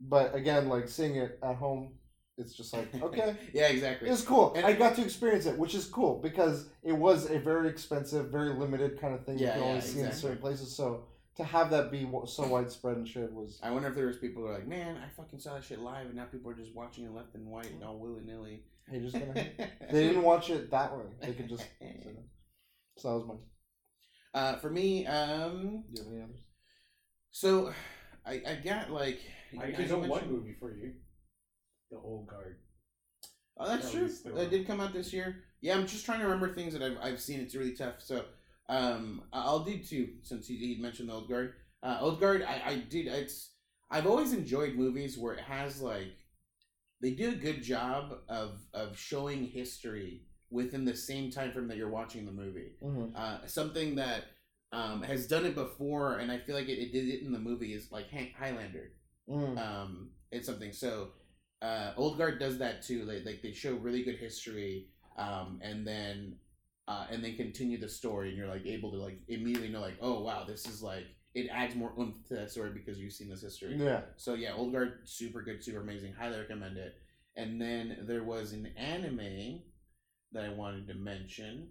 But 0.00 0.34
again, 0.34 0.68
like 0.68 0.88
seeing 0.88 1.16
it 1.16 1.38
at 1.42 1.56
home, 1.56 1.94
it's 2.36 2.54
just 2.54 2.72
like 2.74 2.94
okay, 3.02 3.34
yeah, 3.54 3.68
exactly. 3.68 4.10
it's 4.10 4.22
cool. 4.22 4.52
And- 4.54 4.66
I 4.66 4.74
got 4.74 4.94
to 4.96 5.02
experience 5.02 5.46
it, 5.46 5.56
which 5.58 5.74
is 5.74 5.86
cool 5.86 6.20
because 6.20 6.68
it 6.82 6.92
was 6.92 7.30
a 7.30 7.38
very 7.38 7.68
expensive, 7.68 8.30
very 8.30 8.50
limited 8.52 9.00
kind 9.00 9.14
of 9.14 9.24
thing 9.24 9.38
yeah, 9.38 9.46
you 9.46 9.52
can 9.54 9.62
only 9.62 9.74
yeah, 9.76 9.80
see 9.80 10.00
in 10.00 10.12
certain 10.12 10.38
places. 10.38 10.76
So 10.76 11.06
to 11.36 11.44
have 11.44 11.70
that 11.70 11.90
be 11.90 12.06
so 12.26 12.46
widespread 12.48 12.96
and 12.98 13.08
shared 13.08 13.34
was 13.34 13.58
I 13.62 13.70
wonder 13.70 13.88
if 13.88 13.94
there 13.94 14.06
was 14.06 14.18
people 14.18 14.42
who 14.42 14.48
are 14.48 14.54
like, 14.54 14.66
man, 14.66 14.96
I 14.98 15.08
fucking 15.16 15.38
saw 15.38 15.54
that 15.54 15.64
shit 15.64 15.78
live, 15.80 16.06
and 16.06 16.14
now 16.16 16.24
people 16.26 16.50
are 16.50 16.54
just 16.54 16.74
watching 16.74 17.04
it 17.04 17.12
left 17.12 17.34
and 17.34 17.46
white 17.46 17.70
and 17.70 17.82
all 17.82 17.98
willy 17.98 18.22
nilly. 18.24 18.64
hey, 18.90 19.00
just 19.00 19.14
gonna. 19.14 19.32
they 19.90 20.06
didn't 20.08 20.22
watch 20.22 20.50
it 20.50 20.70
that 20.70 20.94
way. 20.96 21.04
They 21.22 21.32
could 21.32 21.48
just. 21.48 21.64
So 22.98 23.08
that 23.08 23.14
was 23.16 23.26
mine. 23.26 23.38
Uh, 24.34 24.56
for 24.58 24.70
me, 24.70 25.06
um, 25.06 25.84
Do 25.92 26.00
you 26.00 26.04
have 26.04 26.12
any 26.12 26.22
others? 26.22 26.40
so 27.30 27.72
I, 28.26 28.42
I 28.46 28.54
got 28.62 28.90
like. 28.90 29.20
I 29.58 29.66
as 29.66 29.76
did 29.76 29.86
you 29.86 29.92
know 29.92 29.98
one 29.98 30.08
mentioned- 30.10 30.32
movie 30.32 30.56
for 30.58 30.74
you. 30.74 30.92
The 31.90 31.98
Old 31.98 32.26
Guard. 32.26 32.56
Oh, 33.58 33.66
that's 33.68 33.86
At 33.86 33.92
true. 33.92 34.02
least 34.02 34.24
there 34.24 34.32
That 34.34 34.44
were. 34.44 34.50
did 34.50 34.66
come 34.66 34.80
out 34.80 34.92
this 34.92 35.12
year. 35.12 35.44
Yeah, 35.60 35.76
I'm 35.76 35.86
just 35.86 36.04
trying 36.04 36.18
to 36.18 36.24
remember 36.26 36.52
things 36.52 36.72
that 36.74 36.82
I've, 36.82 36.98
I've 37.00 37.20
seen. 37.20 37.40
It's 37.40 37.54
really 37.54 37.74
tough. 37.74 37.94
So, 38.02 38.24
um, 38.68 39.22
I- 39.32 39.42
I'll 39.44 39.64
do 39.64 39.78
two 39.78 40.08
since 40.22 40.46
he, 40.48 40.56
he 40.56 40.82
mentioned 40.82 41.08
the 41.08 41.14
Old 41.14 41.28
Guard. 41.28 41.54
Uh, 41.82 41.98
Old 42.00 42.20
Guard, 42.20 42.42
I, 42.42 42.60
I 42.66 42.74
did. 42.90 43.06
It's 43.06 43.52
I've 43.90 44.06
always 44.06 44.32
enjoyed 44.32 44.74
movies 44.74 45.16
where 45.16 45.34
it 45.34 45.40
has 45.44 45.80
like 45.80 46.12
they 47.00 47.12
do 47.12 47.28
a 47.30 47.34
good 47.36 47.62
job 47.62 48.14
of 48.28 48.58
of 48.74 48.98
showing 48.98 49.46
history 49.46 50.22
within 50.50 50.84
the 50.84 50.96
same 50.96 51.30
time 51.30 51.52
frame 51.52 51.68
that 51.68 51.76
you're 51.76 51.90
watching 51.90 52.24
the 52.24 52.32
movie. 52.32 52.72
Mm-hmm. 52.82 53.16
Uh, 53.16 53.38
something 53.46 53.96
that 53.96 54.24
um, 54.72 55.02
has 55.02 55.26
done 55.26 55.44
it 55.44 55.54
before, 55.54 56.18
and 56.18 56.30
I 56.30 56.38
feel 56.38 56.54
like 56.54 56.68
it, 56.68 56.78
it 56.78 56.92
did 56.92 57.08
it 57.08 57.22
in 57.22 57.32
the 57.32 57.38
movie 57.38 57.72
is 57.72 57.90
like 57.92 58.08
Hank 58.10 58.34
Highlander 58.38 58.92
Mm. 59.28 59.58
um, 59.58 60.10
it's 60.30 60.46
something. 60.46 60.72
So, 60.72 61.08
uh, 61.62 61.92
Old 61.96 62.18
Guard 62.18 62.38
does 62.38 62.58
that 62.58 62.82
too. 62.82 63.04
Like, 63.04 63.24
like 63.24 63.42
they 63.42 63.52
show 63.52 63.74
really 63.74 64.02
good 64.02 64.18
history, 64.18 64.86
um, 65.16 65.60
and 65.62 65.86
then 65.86 66.36
uh, 66.88 67.06
and 67.10 67.24
then 67.24 67.36
continue 67.36 67.78
the 67.78 67.88
story, 67.88 68.28
and 68.28 68.38
you're 68.38 68.48
like 68.48 68.66
able 68.66 68.92
to 68.92 68.98
like 68.98 69.18
immediately 69.28 69.68
know 69.68 69.80
like, 69.80 69.96
oh 70.00 70.22
wow, 70.22 70.44
this 70.44 70.66
is 70.66 70.82
like 70.82 71.06
it 71.34 71.48
adds 71.50 71.74
more 71.74 71.92
oomph 71.98 72.24
to 72.28 72.34
that 72.34 72.50
story 72.50 72.70
because 72.70 72.98
you've 72.98 73.12
seen 73.12 73.28
this 73.28 73.42
history. 73.42 73.74
Yeah. 73.76 74.02
So 74.16 74.34
yeah, 74.34 74.54
Old 74.54 74.72
Guard, 74.72 75.00
super 75.04 75.42
good, 75.42 75.62
super 75.62 75.80
amazing. 75.80 76.14
Highly 76.14 76.38
recommend 76.38 76.76
it. 76.76 76.94
And 77.36 77.60
then 77.60 77.98
there 78.02 78.22
was 78.22 78.52
an 78.52 78.68
anime 78.78 79.60
that 80.32 80.44
I 80.44 80.50
wanted 80.50 80.88
to 80.88 80.94
mention. 80.94 81.68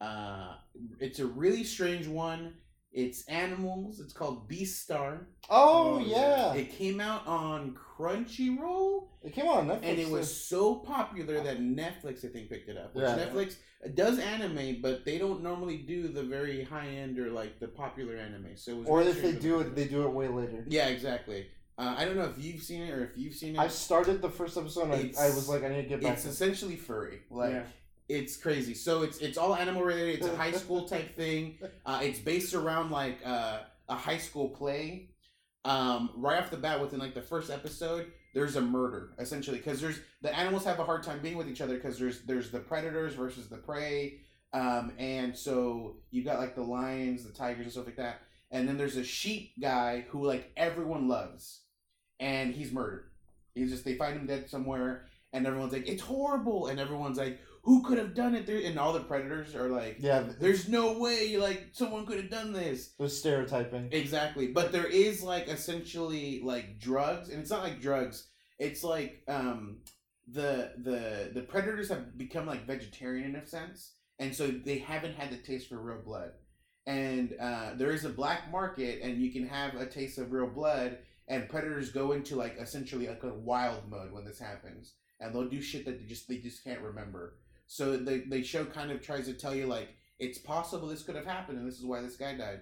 Uh, 0.00 0.54
it's 1.00 1.18
a 1.20 1.26
really 1.26 1.64
strange 1.64 2.06
one. 2.06 2.54
It's 2.92 3.26
animals. 3.28 4.00
It's 4.00 4.12
called 4.12 4.50
Beastar. 4.50 5.20
Oh, 5.48 5.94
Oh, 5.94 5.98
yeah. 6.00 6.52
It 6.54 6.72
came 6.72 7.00
out 7.00 7.26
on 7.26 7.74
Crunchyroll, 7.98 9.08
It 9.22 9.32
came 9.32 9.46
out 9.46 9.58
on 9.58 9.68
Netflix. 9.68 9.80
and 9.84 9.98
it 9.98 10.10
was 10.10 10.34
so 10.48 10.74
popular 10.76 11.42
that 11.42 11.58
Netflix, 11.60 12.24
I 12.24 12.28
think, 12.28 12.50
picked 12.50 12.68
it 12.68 12.76
up. 12.76 12.94
Which 12.94 13.04
Yeah. 13.04 13.16
Netflix 13.16 13.56
does 13.94 14.18
anime, 14.18 14.80
but 14.82 15.04
they 15.04 15.18
don't 15.18 15.42
normally 15.42 15.78
do 15.78 16.08
the 16.08 16.22
very 16.22 16.64
high 16.64 16.88
end 16.88 17.18
or 17.18 17.30
like 17.30 17.58
the 17.60 17.68
popular 17.68 18.16
anime. 18.16 18.56
So, 18.56 18.72
it 18.72 18.78
was 18.78 18.88
Or 18.88 19.02
if 19.02 19.22
they 19.22 19.32
do 19.32 19.60
it, 19.60 19.74
they 19.74 19.86
do 19.88 20.02
it 20.04 20.10
way 20.10 20.28
later. 20.28 20.64
Yeah, 20.68 20.88
exactly. 20.88 21.46
Uh, 21.78 21.94
I 21.96 22.04
don't 22.04 22.16
know 22.16 22.24
if 22.36 22.42
you've 22.44 22.62
seen 22.62 22.82
it 22.82 22.90
or 22.90 23.04
if 23.04 23.16
you've 23.16 23.34
seen 23.34 23.56
it. 23.56 23.58
I 23.58 23.68
started 23.68 24.20
the 24.20 24.28
first 24.30 24.56
episode 24.58 24.90
and 24.90 25.16
I, 25.18 25.22
I 25.22 25.28
was 25.30 25.48
like, 25.48 25.64
I 25.64 25.68
need 25.68 25.82
to 25.84 25.88
get 25.88 26.02
back. 26.02 26.12
it's 26.14 26.26
essentially 26.26 26.76
furry. 26.76 27.20
Like 27.30 27.52
Yeah. 27.52 27.62
It's 28.12 28.36
crazy. 28.36 28.74
So 28.74 29.02
it's 29.02 29.18
it's 29.18 29.38
all 29.38 29.54
animal 29.54 29.82
related. 29.82 30.16
It's 30.16 30.26
a 30.26 30.36
high 30.36 30.52
school 30.62 30.86
type 30.86 31.16
thing. 31.16 31.58
Uh, 31.86 32.00
it's 32.02 32.18
based 32.18 32.54
around 32.54 32.90
like 32.90 33.18
uh, 33.24 33.60
a 33.88 33.94
high 33.94 34.18
school 34.18 34.50
play. 34.50 35.08
Um, 35.64 36.10
right 36.16 36.42
off 36.42 36.50
the 36.50 36.56
bat, 36.56 36.80
within 36.80 36.98
like 36.98 37.14
the 37.14 37.22
first 37.22 37.50
episode, 37.50 38.10
there's 38.34 38.56
a 38.56 38.60
murder 38.60 39.12
essentially 39.18 39.58
because 39.58 39.80
there's 39.80 40.00
the 40.20 40.36
animals 40.36 40.64
have 40.64 40.78
a 40.78 40.84
hard 40.84 41.02
time 41.02 41.20
being 41.20 41.36
with 41.36 41.48
each 41.48 41.60
other 41.60 41.74
because 41.76 41.98
there's 41.98 42.22
there's 42.22 42.50
the 42.50 42.58
predators 42.60 43.14
versus 43.14 43.48
the 43.48 43.56
prey. 43.56 44.20
Um, 44.52 44.92
and 44.98 45.34
so 45.36 45.96
you 46.10 46.22
got 46.22 46.38
like 46.38 46.54
the 46.54 46.62
lions, 46.62 47.24
the 47.24 47.32
tigers, 47.32 47.64
and 47.64 47.72
stuff 47.72 47.86
like 47.86 47.96
that. 47.96 48.20
And 48.50 48.68
then 48.68 48.76
there's 48.76 48.96
a 48.96 49.04
sheep 49.04 49.52
guy 49.60 50.04
who 50.10 50.26
like 50.26 50.52
everyone 50.56 51.08
loves, 51.08 51.60
and 52.20 52.54
he's 52.54 52.72
murdered. 52.72 53.04
He's 53.54 53.70
just 53.70 53.84
they 53.84 53.94
find 53.94 54.14
him 54.18 54.26
dead 54.26 54.50
somewhere, 54.50 55.06
and 55.32 55.46
everyone's 55.46 55.72
like, 55.72 55.88
"It's 55.88 56.02
horrible," 56.02 56.66
and 56.66 56.78
everyone's 56.78 57.16
like, 57.16 57.38
"Who 57.62 57.82
could 57.82 57.98
have 57.98 58.14
done 58.14 58.34
it?" 58.34 58.46
There, 58.46 58.58
and 58.58 58.78
all 58.78 58.92
the 58.92 59.00
predators 59.00 59.54
are 59.54 59.68
like, 59.68 59.96
yeah, 60.00 60.24
"There's 60.38 60.68
no 60.68 60.98
way, 60.98 61.36
like 61.36 61.68
someone 61.72 62.06
could 62.06 62.18
have 62.18 62.30
done 62.30 62.52
this." 62.52 62.92
there's 62.98 63.18
stereotyping. 63.18 63.88
Exactly, 63.92 64.48
but 64.48 64.72
there 64.72 64.86
is 64.86 65.22
like 65.22 65.48
essentially 65.48 66.40
like 66.42 66.78
drugs, 66.78 67.28
and 67.28 67.40
it's 67.40 67.50
not 67.50 67.62
like 67.62 67.80
drugs. 67.80 68.28
It's 68.58 68.84
like 68.84 69.22
um 69.28 69.78
the 70.28 70.72
the 70.78 71.30
the 71.34 71.42
predators 71.42 71.88
have 71.88 72.16
become 72.16 72.46
like 72.46 72.66
vegetarian 72.66 73.30
in 73.30 73.36
a 73.36 73.46
sense, 73.46 73.92
and 74.18 74.34
so 74.34 74.48
they 74.48 74.78
haven't 74.78 75.14
had 75.14 75.30
the 75.30 75.36
taste 75.36 75.68
for 75.68 75.78
real 75.78 76.02
blood. 76.02 76.32
And 76.86 77.36
uh, 77.40 77.74
there 77.76 77.92
is 77.92 78.04
a 78.04 78.08
black 78.08 78.50
market, 78.50 79.02
and 79.02 79.22
you 79.22 79.30
can 79.30 79.46
have 79.46 79.76
a 79.76 79.86
taste 79.86 80.18
of 80.18 80.32
real 80.32 80.48
blood. 80.48 80.98
And 81.28 81.48
predators 81.48 81.92
go 81.92 82.12
into 82.12 82.34
like 82.34 82.56
essentially 82.58 83.06
like 83.06 83.22
a 83.22 83.32
wild 83.32 83.88
mode 83.88 84.12
when 84.12 84.24
this 84.24 84.40
happens, 84.40 84.94
and 85.20 85.32
they'll 85.32 85.48
do 85.48 85.62
shit 85.62 85.84
that 85.84 86.00
they 86.00 86.06
just 86.06 86.28
they 86.28 86.38
just 86.38 86.64
can't 86.64 86.80
remember. 86.80 87.36
So 87.66 87.96
the 87.96 88.24
the 88.28 88.42
show 88.42 88.64
kind 88.64 88.90
of 88.90 89.00
tries 89.00 89.26
to 89.26 89.34
tell 89.34 89.54
you 89.54 89.66
like 89.66 89.88
it's 90.18 90.38
possible 90.38 90.88
this 90.88 91.02
could 91.02 91.16
have 91.16 91.26
happened, 91.26 91.58
and 91.58 91.66
this 91.66 91.78
is 91.78 91.84
why 91.84 92.00
this 92.00 92.16
guy 92.16 92.34
died. 92.36 92.60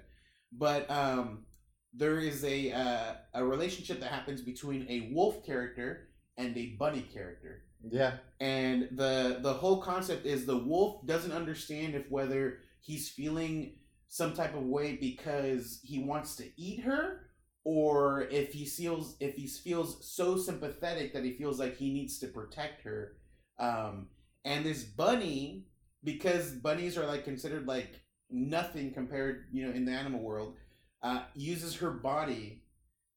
But 0.52 0.90
um, 0.90 1.44
there 1.92 2.18
is 2.18 2.44
a 2.44 2.72
uh, 2.72 3.14
a 3.34 3.44
relationship 3.44 4.00
that 4.00 4.10
happens 4.10 4.40
between 4.42 4.86
a 4.88 5.12
wolf 5.12 5.44
character 5.44 6.08
and 6.36 6.56
a 6.56 6.76
bunny 6.78 7.02
character. 7.02 7.62
Yeah, 7.90 8.16
and 8.40 8.88
the 8.92 9.38
the 9.42 9.52
whole 9.52 9.82
concept 9.82 10.26
is 10.26 10.46
the 10.46 10.58
wolf 10.58 11.06
doesn't 11.06 11.32
understand 11.32 11.94
if 11.94 12.10
whether 12.10 12.58
he's 12.80 13.08
feeling 13.08 13.76
some 14.08 14.34
type 14.34 14.54
of 14.54 14.64
way 14.64 14.96
because 14.96 15.80
he 15.84 16.02
wants 16.02 16.36
to 16.36 16.44
eat 16.56 16.80
her 16.80 17.26
or 17.64 18.22
if 18.22 18.52
he 18.52 18.64
feels 18.64 19.16
if 19.20 19.34
he 19.34 19.46
feels 19.46 20.04
so 20.04 20.36
sympathetic 20.36 21.12
that 21.12 21.24
he 21.24 21.36
feels 21.36 21.58
like 21.58 21.76
he 21.76 21.92
needs 21.92 22.18
to 22.18 22.26
protect 22.26 22.82
her. 22.82 23.16
Um 23.58 24.08
and 24.44 24.64
this 24.64 24.82
bunny 24.84 25.66
because 26.02 26.52
bunnies 26.52 26.96
are 26.96 27.06
like 27.06 27.24
considered 27.24 27.66
like 27.66 28.00
nothing 28.30 28.92
compared 28.92 29.46
you 29.52 29.66
know 29.66 29.72
in 29.72 29.84
the 29.84 29.92
animal 29.92 30.20
world 30.20 30.54
uh 31.02 31.22
uses 31.34 31.76
her 31.76 31.90
body 31.90 32.62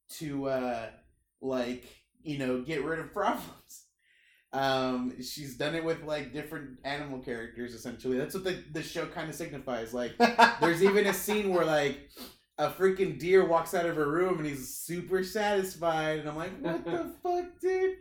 to 0.09 0.47
uh 0.47 0.87
like 1.41 1.85
you 2.23 2.37
know 2.37 2.61
get 2.61 2.83
rid 2.83 2.99
of 2.99 3.13
problems. 3.13 3.85
Um 4.51 5.13
she's 5.21 5.57
done 5.57 5.73
it 5.73 5.83
with 5.83 6.03
like 6.03 6.31
different 6.33 6.79
animal 6.83 7.19
characters 7.19 7.73
essentially. 7.73 8.17
That's 8.17 8.35
what 8.35 8.43
the, 8.43 8.63
the 8.71 8.83
show 8.83 9.07
kind 9.07 9.29
of 9.29 9.35
signifies. 9.35 9.93
Like 9.93 10.13
there's 10.61 10.83
even 10.83 11.07
a 11.07 11.13
scene 11.13 11.53
where 11.53 11.65
like 11.65 12.09
a 12.59 12.69
freaking 12.69 13.17
deer 13.17 13.45
walks 13.45 13.73
out 13.73 13.87
of 13.87 13.95
her 13.95 14.09
room 14.09 14.37
and 14.37 14.45
he's 14.45 14.77
super 14.77 15.23
satisfied. 15.23 16.19
And 16.19 16.29
i'm 16.29 16.35
like 16.35 16.59
what 16.59 16.85
the 16.85 17.13
fuck 17.23 17.59
dude 17.59 17.97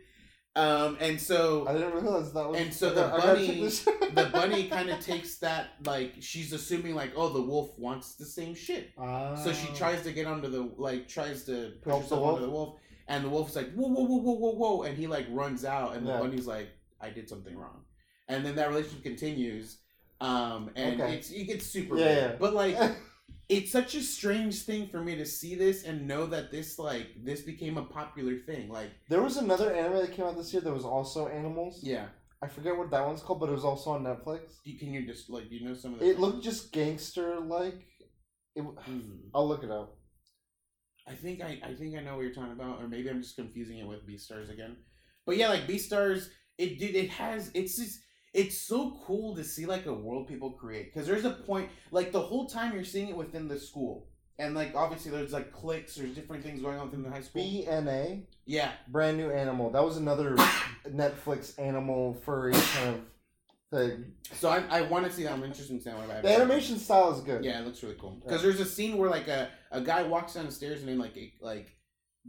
um 0.55 0.97
and 1.01 1.19
so 1.19 1.65
I 1.67 1.73
didn't 1.73 1.93
realize 1.93 2.31
that 2.33 2.47
was. 2.47 2.59
And 2.59 2.71
so 2.73 2.89
the 2.93 3.07
bunny- 3.17 3.67
the 4.13 4.29
bunny 4.31 4.67
kind 4.69 4.89
of 4.91 4.99
takes 4.99 5.37
that 5.39 5.69
like 5.85 6.13
she's 6.19 6.53
assuming 6.53 6.93
like 6.93 7.13
oh 7.15 7.29
the 7.29 7.41
wolf 7.41 7.71
wants 7.79 8.15
the 8.15 8.25
same 8.25 8.53
shit 8.53 8.91
so 8.97 9.51
she 9.51 9.67
Ah. 9.71 9.75
tries 9.75 10.03
to 10.03 10.11
get 10.11 10.27
under 10.27 10.47
the 10.49 10.69
like 10.77 11.07
tries 11.07 11.43
to 11.45 11.73
push 11.81 11.91
Help 11.93 12.09
the 12.09 12.15
herself 12.15 12.21
wolf? 12.21 12.39
the 12.41 12.49
wolf 12.49 12.79
and 13.07 13.25
the 13.25 13.29
wolf's 13.29 13.55
like 13.55 13.73
whoa 13.73 13.87
whoa 13.87 14.03
whoa 14.05 14.17
whoa 14.21 14.33
whoa 14.35 14.51
whoa 14.55 14.81
and 14.83 14.95
he 14.97 15.07
like 15.07 15.25
runs 15.31 15.65
out 15.65 15.95
and 15.95 16.05
the 16.07 16.11
bunny's 16.11 16.45
like 16.47 16.69
i 17.01 17.09
did 17.09 17.27
something 17.27 17.57
wrong 17.57 17.81
and 18.27 18.45
then 18.45 18.55
that 18.55 18.69
relationship 18.69 19.03
continues 19.03 19.79
um 20.21 20.69
and 20.75 21.01
Okay. 21.01 21.15
it's 21.15 21.31
it 21.31 21.45
gets 21.45 21.65
super 21.65 21.97
Yeah, 21.97 22.05
yeah. 22.15 22.35
but 22.39 22.53
like 22.53 22.77
it's 23.49 23.71
such 23.71 23.93
a 23.95 24.01
strange 24.01 24.63
thing 24.63 24.87
for 24.87 25.01
me 25.01 25.15
to 25.15 25.25
see 25.25 25.55
this 25.55 25.83
and 25.83 26.07
know 26.07 26.25
that 26.25 26.51
this 26.51 26.79
like 26.79 27.07
this 27.23 27.41
became 27.41 27.77
a 27.77 27.83
popular 27.83 28.37
thing 28.37 28.69
like 28.69 28.89
There 29.09 29.21
was 29.21 29.37
another 29.37 29.73
anime 29.73 29.97
that 29.97 30.13
came 30.13 30.25
out 30.25 30.37
this 30.37 30.53
year 30.53 30.61
that 30.61 30.73
was 30.73 30.85
also 30.85 31.27
animals. 31.27 31.81
yeah 31.83 32.07
I 32.41 32.47
forget 32.47 32.77
what 32.77 32.91
that 32.91 33.05
one's 33.05 33.21
called, 33.21 33.39
but 33.39 33.47
it 33.47 33.53
was 33.53 33.63
also 33.63 33.91
on 33.91 34.03
Netflix. 34.03 34.41
you, 34.65 34.77
can 34.77 34.93
you 34.93 35.05
just 35.07 35.29
like 35.29 35.49
you 35.49 35.65
know 35.65 35.73
some 35.73 35.93
of 35.93 35.99
the 35.99 36.09
It 36.09 36.19
looked 36.19 36.43
just 36.43 36.73
gangster 36.73 37.39
like. 37.39 37.85
Hmm. 38.57 38.99
I'll 39.33 39.47
look 39.47 39.63
it 39.63 39.71
up. 39.71 39.97
I 41.07 41.13
think 41.13 41.41
I, 41.41 41.59
I 41.63 41.73
think 41.73 41.95
I 41.95 42.01
know 42.01 42.15
what 42.17 42.23
you're 42.23 42.33
talking 42.33 42.51
about, 42.51 42.81
or 42.81 42.87
maybe 42.87 43.09
I'm 43.09 43.21
just 43.21 43.37
confusing 43.37 43.77
it 43.77 43.87
with 43.87 44.05
Beastars 44.07 44.51
again. 44.51 44.75
But 45.25 45.37
yeah, 45.37 45.47
like 45.47 45.67
Beastars, 45.67 46.27
it 46.57 46.79
did 46.79 46.95
it 46.95 47.09
has 47.11 47.49
it's 47.53 47.77
just 47.77 47.99
it's 48.33 48.57
so 48.57 48.99
cool 49.05 49.35
to 49.35 49.43
see 49.43 49.65
like 49.65 49.85
a 49.85 49.93
world 49.93 50.27
people 50.27 50.51
create 50.51 50.93
because 50.93 51.07
there's 51.07 51.25
a 51.25 51.31
point 51.31 51.69
like 51.91 52.11
the 52.11 52.21
whole 52.21 52.47
time 52.47 52.73
you're 52.73 52.83
seeing 52.83 53.09
it 53.09 53.15
within 53.15 53.47
the 53.47 53.59
school, 53.59 54.07
and 54.39 54.55
like 54.55 54.75
obviously 54.75 55.11
there's 55.11 55.33
like 55.33 55.51
cliques, 55.51 55.95
there's 55.95 56.15
different 56.15 56.43
things 56.43 56.61
going 56.61 56.77
on 56.77 56.85
within 56.87 57.03
the 57.03 57.09
high 57.09 57.21
school. 57.21 57.43
BNA, 57.43 58.23
yeah, 58.45 58.71
brand 58.87 59.17
new 59.17 59.29
animal. 59.29 59.69
That 59.69 59.83
was 59.83 59.97
another 59.97 60.35
Netflix 60.87 61.59
animal 61.59 62.15
furry 62.25 62.53
kind 62.53 62.95
of 62.95 63.01
thing. 63.71 64.13
so 64.33 64.49
I, 64.49 64.63
I 64.69 64.81
want 64.81 65.05
to 65.05 65.11
see 65.11 65.23
that. 65.23 65.33
I'm 65.33 65.43
interested 65.43 65.73
in 65.73 65.81
seeing 65.81 65.95
what 65.95 66.09
I 66.09 66.21
The 66.21 66.35
animation 66.35 66.79
style 66.79 67.13
is 67.13 67.21
good. 67.21 67.43
Yeah, 67.43 67.59
it 67.59 67.65
looks 67.65 67.83
really 67.83 67.95
cool. 67.99 68.19
Because 68.23 68.41
there's 68.41 68.59
a 68.59 68.65
scene 68.65 68.97
where 68.97 69.09
like 69.09 69.27
a, 69.27 69.49
a 69.71 69.81
guy 69.81 70.03
walks 70.03 70.33
down 70.33 70.45
the 70.45 70.51
stairs 70.51 70.79
and 70.79 70.89
then 70.89 70.97
like 70.97 71.15
it, 71.17 71.33
like 71.41 71.75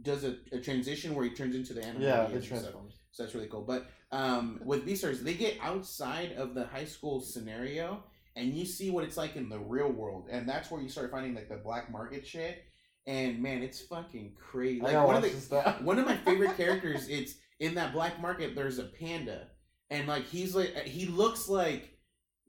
does 0.01 0.23
a, 0.23 0.35
a 0.51 0.59
transition 0.59 1.15
where 1.15 1.25
he 1.25 1.31
turns 1.31 1.55
into 1.55 1.73
the 1.73 1.83
animal. 1.83 2.01
Yeah, 2.01 2.27
he 2.27 2.33
the 2.33 2.39
is 2.39 2.51
and 2.51 2.59
stuff. 2.59 2.59
Transformers. 2.61 2.99
So 3.11 3.23
that's 3.23 3.33
really 3.33 3.47
cool. 3.47 3.61
But 3.61 3.87
um, 4.15 4.59
with 4.63 4.85
Beastars, 4.87 5.19
they 5.21 5.33
get 5.33 5.57
outside 5.61 6.33
of 6.37 6.53
the 6.55 6.65
high 6.65 6.85
school 6.85 7.19
scenario 7.19 8.03
and 8.35 8.53
you 8.53 8.65
see 8.65 8.89
what 8.89 9.03
it's 9.03 9.17
like 9.17 9.35
in 9.35 9.47
the 9.49 9.59
real 9.59 9.89
world, 9.91 10.27
and 10.29 10.47
that's 10.47 10.69
where 10.69 10.81
you 10.81 10.89
start 10.89 11.09
finding 11.11 11.33
like 11.35 11.47
the 11.49 11.55
black 11.55 11.89
market 11.91 12.27
shit. 12.27 12.63
And 13.07 13.41
man, 13.41 13.61
it's 13.61 13.79
fucking 13.81 14.33
crazy. 14.35 14.81
Like 14.81 14.95
one 15.05 15.15
of 15.17 15.21
the 15.23 15.61
one 15.81 15.99
of 15.99 16.05
my 16.05 16.17
favorite 16.17 16.57
characters. 16.61 17.07
It's 17.07 17.35
in 17.59 17.75
that 17.75 17.93
black 17.93 18.19
market. 18.21 18.55
There's 18.55 18.77
a 18.79 18.83
panda, 18.85 19.47
and 19.89 20.07
like 20.07 20.25
he's 20.25 20.55
like 20.55 20.75
he 20.85 21.05
looks 21.05 21.47
like 21.47 21.91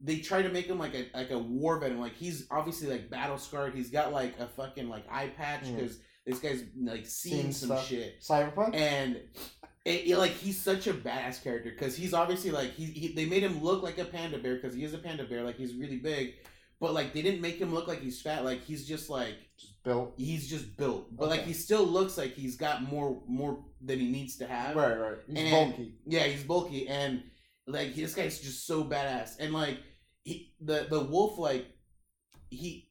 they 0.00 0.18
try 0.18 0.42
to 0.42 0.48
make 0.48 0.66
him 0.66 0.78
like 0.78 0.94
a 0.94 1.06
like 1.14 1.30
a 1.30 1.38
war 1.38 1.78
veteran. 1.78 2.00
Like 2.00 2.16
he's 2.16 2.46
obviously 2.50 2.88
like 2.88 3.08
battle 3.10 3.38
scarred. 3.38 3.74
He's 3.74 3.90
got 3.90 4.12
like 4.12 4.38
a 4.40 4.46
fucking 4.48 4.88
like 4.88 5.04
eye 5.10 5.28
patch 5.36 5.64
Mm. 5.66 5.76
because 5.76 5.98
this 6.26 6.38
guy's 6.40 6.64
like 6.82 7.06
seen 7.06 7.42
Seen 7.44 7.52
some 7.52 7.68
stuff. 7.68 7.86
shit 7.86 8.20
Cyberpunk. 8.20 8.74
and 8.74 9.20
it, 9.86 10.08
it- 10.10 10.18
like 10.18 10.32
he's 10.32 10.60
such 10.60 10.86
a 10.86 10.92
badass 10.92 11.42
character 11.42 11.70
because 11.70 11.96
he's 11.96 12.12
obviously 12.14 12.50
like 12.50 12.72
he, 12.74 12.84
he 12.86 13.08
they 13.14 13.24
made 13.26 13.42
him 13.42 13.62
look 13.62 13.82
like 13.82 13.98
a 13.98 14.04
panda 14.04 14.38
bear 14.38 14.56
because 14.56 14.74
he 14.74 14.84
is 14.84 14.94
a 14.94 14.98
panda 14.98 15.24
bear 15.24 15.42
like 15.44 15.56
he's 15.56 15.74
really 15.74 15.96
big 15.98 16.34
but 16.80 16.92
like 16.92 17.12
they 17.14 17.22
didn't 17.22 17.40
make 17.40 17.56
him 17.58 17.72
look 17.72 17.86
like 17.88 18.00
he's 18.02 18.20
fat 18.20 18.44
like 18.44 18.60
he's 18.64 18.86
just 18.86 19.08
like 19.08 19.34
Just 19.58 19.82
built. 19.84 20.14
he's 20.18 20.46
just 20.48 20.76
built 20.76 21.04
but 21.16 21.28
like 21.28 21.42
he 21.44 21.52
still 21.54 21.84
looks 21.86 22.18
like 22.18 22.34
he's 22.34 22.56
got 22.56 22.82
more 22.82 23.22
more 23.26 23.64
than 23.80 23.98
he 24.00 24.08
needs 24.10 24.36
to 24.38 24.46
have 24.46 24.74
Right, 24.76 24.98
right. 24.98 25.18
He's 25.28 25.38
And- 25.38 25.50
bulky. 25.70 25.94
yeah 26.06 26.24
he's 26.24 26.44
bulky 26.44 26.88
and 26.88 27.22
like 27.66 27.94
this 27.94 28.14
guy's 28.14 28.40
just 28.40 28.66
so 28.66 28.84
badass 28.84 29.36
and 29.40 29.52
like 29.54 29.78
he 30.24 30.52
the 30.60 30.86
the 30.90 31.00
wolf 31.00 31.38
like 31.38 31.66
he 32.50 32.90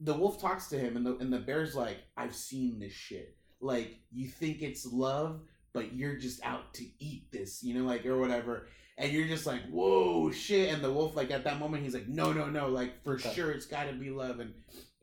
the 0.00 0.14
wolf 0.14 0.40
talks 0.40 0.68
to 0.68 0.78
him 0.78 0.96
and 0.96 1.04
the 1.04 1.16
and 1.18 1.32
the 1.32 1.38
bear's 1.38 1.74
like 1.74 1.98
i've 2.16 2.34
seen 2.34 2.78
this 2.78 2.92
shit 2.92 3.36
like 3.60 3.98
you 4.10 4.28
think 4.28 4.62
it's 4.62 4.86
love 4.86 5.40
but 5.72 5.92
you're 5.94 6.16
just 6.16 6.42
out 6.44 6.72
to 6.74 6.84
eat 6.98 7.30
this 7.32 7.62
you 7.62 7.74
know 7.74 7.84
like 7.84 8.04
or 8.06 8.18
whatever 8.18 8.66
and 8.98 9.12
you're 9.12 9.26
just 9.28 9.46
like 9.46 9.62
whoa 9.70 10.30
shit 10.30 10.72
and 10.72 10.82
the 10.82 10.92
wolf 10.92 11.16
like 11.16 11.30
at 11.30 11.44
that 11.44 11.58
moment 11.58 11.82
he's 11.82 11.94
like 11.94 12.08
no 12.08 12.32
no 12.32 12.46
no 12.48 12.68
like 12.68 13.02
for 13.04 13.14
Okay. 13.14 13.32
sure 13.34 13.50
it's 13.50 13.66
gotta 13.66 13.92
be 13.92 14.10
love 14.10 14.40
and 14.40 14.52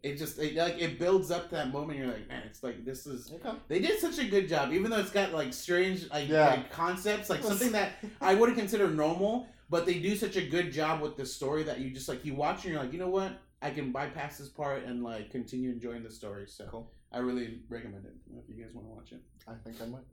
it 0.04 0.16
just 0.18 0.38
it, 0.40 0.56
like 0.56 0.80
it 0.80 1.00
builds 1.00 1.32
up 1.32 1.50
to 1.50 1.56
that 1.56 1.72
moment 1.74 1.98
you're 1.98 2.08
like 2.08 2.28
man 2.28 2.44
it's 2.46 2.62
like 2.64 2.86
this 2.86 3.08
is 3.08 3.32
Okay. 3.34 3.58
they 3.68 3.80
did 3.80 4.00
such 4.00 4.20
a 4.20 4.26
good 4.26 4.48
job 4.48 4.72
even 4.74 4.92
though 4.92 5.00
it's 5.00 5.10
got 5.12 5.34
like 5.34 5.54
strange 5.54 6.10
like, 6.12 6.28
Yeah. 6.30 6.48
like 6.50 6.72
concepts 6.72 7.30
like 7.30 7.44
something 7.52 7.72
that 7.72 7.94
I 8.22 8.36
wouldn't 8.36 8.58
consider 8.58 8.90
normal, 8.90 9.48
but 9.70 9.86
they 9.86 9.96
do 10.00 10.16
such 10.16 10.36
a 10.38 10.42
good 10.46 10.72
job 10.72 11.02
with 11.02 11.18
the 11.18 11.26
story 11.26 11.64
that 11.64 11.80
you 11.80 11.90
just 11.90 12.08
like 12.08 12.24
you 12.24 12.36
watch 12.36 12.64
and 12.64 12.74
you're 12.74 12.82
like, 12.84 12.94
you 12.94 13.00
know 13.00 13.10
what, 13.10 13.32
I 13.62 13.72
can 13.72 13.92
bypass 13.92 14.38
this 14.38 14.50
part 14.50 14.84
and 14.86 15.04
like 15.04 15.32
continue 15.32 15.72
enjoying 15.72 16.04
the 16.04 16.12
story. 16.12 16.46
So 16.48 16.66
Cool. 16.70 16.92
I 17.12 17.18
really 17.18 17.62
recommend 17.68 18.06
it 18.06 18.14
if 18.38 18.56
you 18.56 18.64
guys 18.64 18.74
want 18.76 18.88
to 18.88 18.94
watch 18.94 19.12
it. 19.14 19.22
I 19.48 19.54
think 19.64 19.82
I 19.82 19.88
might. 19.88 20.04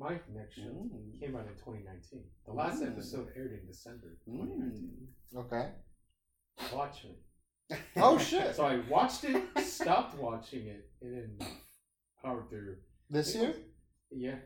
My 0.00 0.18
next 0.32 0.54
show 0.56 0.62
Mm. 0.62 1.20
came 1.20 1.36
out 1.36 1.46
in 1.46 1.54
2019. 1.56 2.24
The 2.46 2.52
last 2.52 2.80
Mm. 2.82 2.92
episode 2.92 3.32
aired 3.36 3.52
in 3.52 3.66
December 3.66 4.16
Mm. 4.26 4.34
2019. 4.38 5.14
Okay. 5.36 5.74
Watch 6.72 7.04
it. 7.04 7.22
Oh 7.96 8.18
shit! 8.18 8.56
So 8.56 8.64
I 8.64 8.80
watched 8.88 9.24
it, 9.24 9.42
stopped 9.62 10.16
watching 10.18 10.66
it, 10.66 10.90
and 11.02 11.38
then 11.38 11.48
powered 12.22 12.48
through. 12.48 12.78
This 13.10 13.34
year? 13.34 13.54
Yeah. 14.10 14.38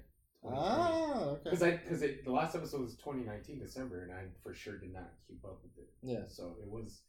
Ah, 0.44 1.24
okay. 1.30 1.44
Because 1.44 1.62
I 1.62 1.76
because 1.76 2.00
the 2.00 2.30
last 2.32 2.54
episode 2.56 2.80
was 2.82 2.96
2019 2.96 3.60
December, 3.60 4.02
and 4.02 4.12
I 4.12 4.28
for 4.42 4.52
sure 4.52 4.76
did 4.78 4.92
not 4.92 5.10
keep 5.28 5.42
up 5.44 5.62
with 5.62 5.78
it. 5.78 5.90
Yeah. 6.02 6.26
So 6.26 6.56
it 6.60 6.68
was 6.68 7.02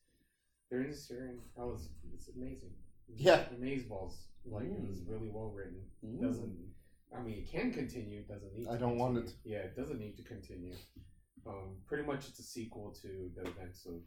during 0.69 0.87
this 0.91 1.09
year, 1.09 1.35
I 1.57 1.63
was 1.63 1.89
it's 2.13 2.29
amazing. 2.29 2.75
Yeah. 3.09 3.49
Amazeballs. 3.49 4.15
Like 4.45 4.65
it 4.67 4.87
was 4.87 5.01
Mm. 5.01 5.09
really 5.09 5.29
well 5.31 5.49
written. 5.49 5.81
Mm. 6.03 6.21
Doesn't 6.21 6.73
I 7.13 7.21
mean 7.21 7.39
it 7.39 7.51
can 7.51 7.71
continue, 7.71 8.19
it 8.19 8.27
doesn't 8.27 8.53
need. 8.55 8.67
I 8.67 8.77
don't 8.77 8.97
want 8.97 9.17
it. 9.17 9.33
Yeah, 9.43 9.59
it 9.59 9.75
doesn't 9.75 9.99
need 9.99 10.17
to 10.17 10.23
continue. 10.23 10.73
Um, 11.47 11.77
pretty 11.87 12.03
much 12.03 12.27
it's 12.27 12.39
a 12.39 12.43
sequel 12.43 12.95
to 13.01 13.29
the 13.35 13.47
events 13.49 13.85
of 13.85 14.01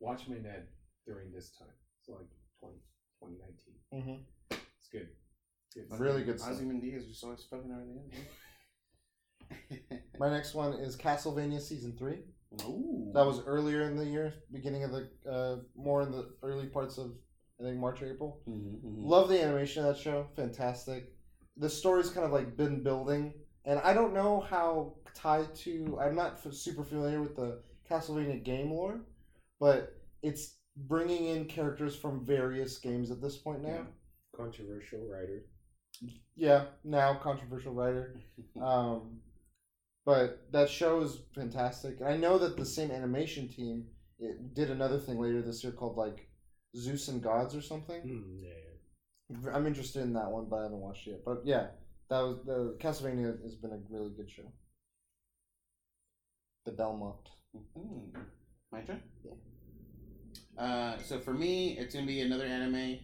Watchmen 0.00 0.44
at 0.46 0.66
during 1.06 1.30
this 1.32 1.50
time. 1.56 1.68
So 2.02 2.14
like 2.14 2.28
20, 2.60 2.74
2019. 3.20 4.02
hmm 4.02 4.22
It's 4.50 4.88
good. 4.90 5.08
It's 5.76 5.98
Really 5.98 6.22
good 6.24 6.38
stuff. 6.40 6.52
Ozymandias 6.52 7.06
just 7.06 7.24
always 7.24 7.44
fucking 7.50 7.70
everything 7.70 7.98
up. 9.90 10.20
My 10.20 10.30
next 10.30 10.54
one 10.54 10.74
is 10.74 10.96
Castlevania 10.96 11.60
season 11.60 11.94
three. 11.98 12.20
Ooh. 12.62 13.10
That 13.14 13.26
was 13.26 13.40
earlier 13.46 13.82
in 13.82 13.96
the 13.96 14.04
year, 14.04 14.34
beginning 14.52 14.84
of 14.84 14.92
the 14.92 15.08
uh, 15.28 15.56
more 15.76 16.02
in 16.02 16.12
the 16.12 16.30
early 16.42 16.66
parts 16.66 16.98
of 16.98 17.12
I 17.60 17.64
think 17.64 17.78
March 17.78 18.02
or 18.02 18.10
April. 18.10 18.40
Mhm, 18.48 18.80
mhm. 18.82 19.04
Love 19.04 19.28
the 19.28 19.42
animation 19.42 19.84
of 19.84 19.94
that 19.94 20.02
show. 20.02 20.26
Fantastic. 20.36 21.13
The 21.56 21.70
story's 21.70 22.10
kind 22.10 22.26
of 22.26 22.32
like 22.32 22.56
been 22.56 22.82
building, 22.82 23.32
and 23.64 23.78
I 23.80 23.92
don't 23.94 24.14
know 24.14 24.40
how 24.40 24.94
tied 25.14 25.54
to. 25.56 25.98
I'm 26.00 26.14
not 26.16 26.40
f- 26.44 26.52
super 26.52 26.82
familiar 26.84 27.20
with 27.20 27.36
the 27.36 27.60
Castlevania 27.88 28.42
game 28.42 28.70
lore, 28.72 29.00
but 29.60 29.94
it's 30.22 30.56
bringing 30.76 31.26
in 31.26 31.44
characters 31.46 31.94
from 31.94 32.24
various 32.24 32.78
games 32.78 33.10
at 33.10 33.20
this 33.22 33.36
point 33.36 33.62
now. 33.62 33.68
Yeah. 33.68 33.84
controversial 34.36 35.06
writer. 35.08 35.44
Yeah, 36.34 36.64
now 36.82 37.14
controversial 37.14 37.72
writer. 37.74 38.16
Um, 38.60 39.20
but 40.06 40.46
that 40.52 40.68
show 40.68 41.00
is 41.00 41.18
fantastic, 41.34 42.00
and 42.00 42.08
I 42.08 42.16
know 42.16 42.38
that 42.38 42.56
the 42.56 42.64
same 42.64 42.90
animation 42.90 43.48
team 43.48 43.86
it 44.18 44.54
did 44.54 44.70
another 44.70 44.98
thing 44.98 45.18
later 45.18 45.42
this 45.42 45.64
year 45.64 45.72
called 45.72 45.96
like 45.96 46.28
Zeus 46.76 47.08
and 47.08 47.22
Gods 47.22 47.54
or 47.54 47.62
something. 47.62 48.00
Mm, 48.02 48.42
yeah. 48.42 48.63
I'm 49.52 49.66
interested 49.66 50.02
in 50.02 50.12
that 50.14 50.30
one, 50.30 50.46
but 50.48 50.56
I 50.56 50.62
haven't 50.64 50.80
watched 50.80 51.06
it 51.06 51.12
yet. 51.12 51.24
But 51.24 51.42
yeah, 51.44 51.66
that 52.10 52.20
was 52.20 52.38
the 52.44 52.76
Castlevania 52.80 53.42
has 53.42 53.54
been 53.54 53.72
a 53.72 53.78
really 53.88 54.10
good 54.10 54.30
show. 54.30 54.50
The 56.66 56.72
Belmont. 56.72 57.28
Mhm. 57.56 58.14
My 58.72 58.80
turn. 58.82 59.02
Yeah. 59.24 60.62
Uh, 60.62 60.98
so 60.98 61.18
for 61.20 61.32
me, 61.32 61.78
it's 61.78 61.94
gonna 61.94 62.06
be 62.06 62.20
another 62.20 62.44
anime. 62.44 62.98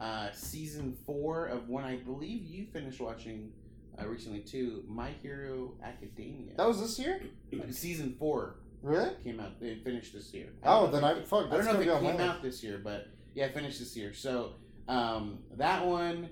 Uh, 0.00 0.30
season 0.32 0.96
four 1.06 1.46
of 1.46 1.68
one 1.68 1.84
I 1.84 1.96
believe 1.96 2.44
you 2.44 2.66
finished 2.72 3.00
watching 3.00 3.52
uh, 4.00 4.06
recently 4.06 4.40
too. 4.40 4.84
My 4.88 5.10
Hero 5.22 5.74
Academia. 5.82 6.54
That 6.56 6.66
was 6.66 6.80
this 6.80 6.98
year, 6.98 7.22
season 7.70 8.16
four 8.18 8.56
really? 8.82 9.14
came 9.22 9.40
out. 9.40 9.52
It 9.60 9.84
finished 9.84 10.12
this 10.12 10.32
year. 10.34 10.48
Oh, 10.64 10.88
then 10.88 11.04
I 11.04 11.22
fuck. 11.22 11.46
I 11.50 11.56
don't 11.56 11.64
know 11.66 11.80
if 11.80 11.86
it 11.86 12.00
came 12.00 12.20
out 12.20 12.42
this 12.42 12.62
year, 12.62 12.80
but 12.82 13.06
yeah, 13.34 13.46
it 13.46 13.54
finished 13.54 13.78
this 13.78 13.96
year. 13.96 14.12
So 14.12 14.54
um, 14.88 15.38
that 15.56 15.84
one, 15.86 16.28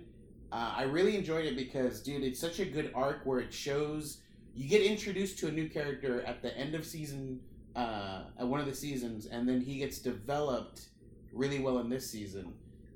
uh, 0.53 0.75
I 0.77 0.83
really 0.85 1.17
enjoyed 1.17 1.47
it 1.47 1.57
because, 1.57 2.01
dude, 2.03 2.23
it's 2.23 2.41
such 2.41 2.59
a 2.61 2.65
good 2.65 2.91
arc 2.95 3.25
where 3.25 3.41
it 3.41 3.53
shows 3.53 4.19
you 4.55 4.69
get 4.69 4.83
introduced 4.83 5.39
to 5.39 5.49
a 5.49 5.51
new 5.51 5.69
character 5.69 6.23
at 6.23 6.43
the 6.43 6.57
end 6.57 6.75
of 6.75 6.85
season, 6.85 7.41
uh, 7.77 8.23
at 8.39 8.47
one 8.47 8.61
of 8.61 8.67
the 8.67 8.75
seasons, 8.75 9.27
and 9.27 9.49
then 9.49 9.61
he 9.61 9.79
gets 9.79 9.99
developed 9.99 10.89
really 11.33 11.61
well 11.61 11.79
in 11.79 11.89
this 11.89 12.11
season. 12.11 12.53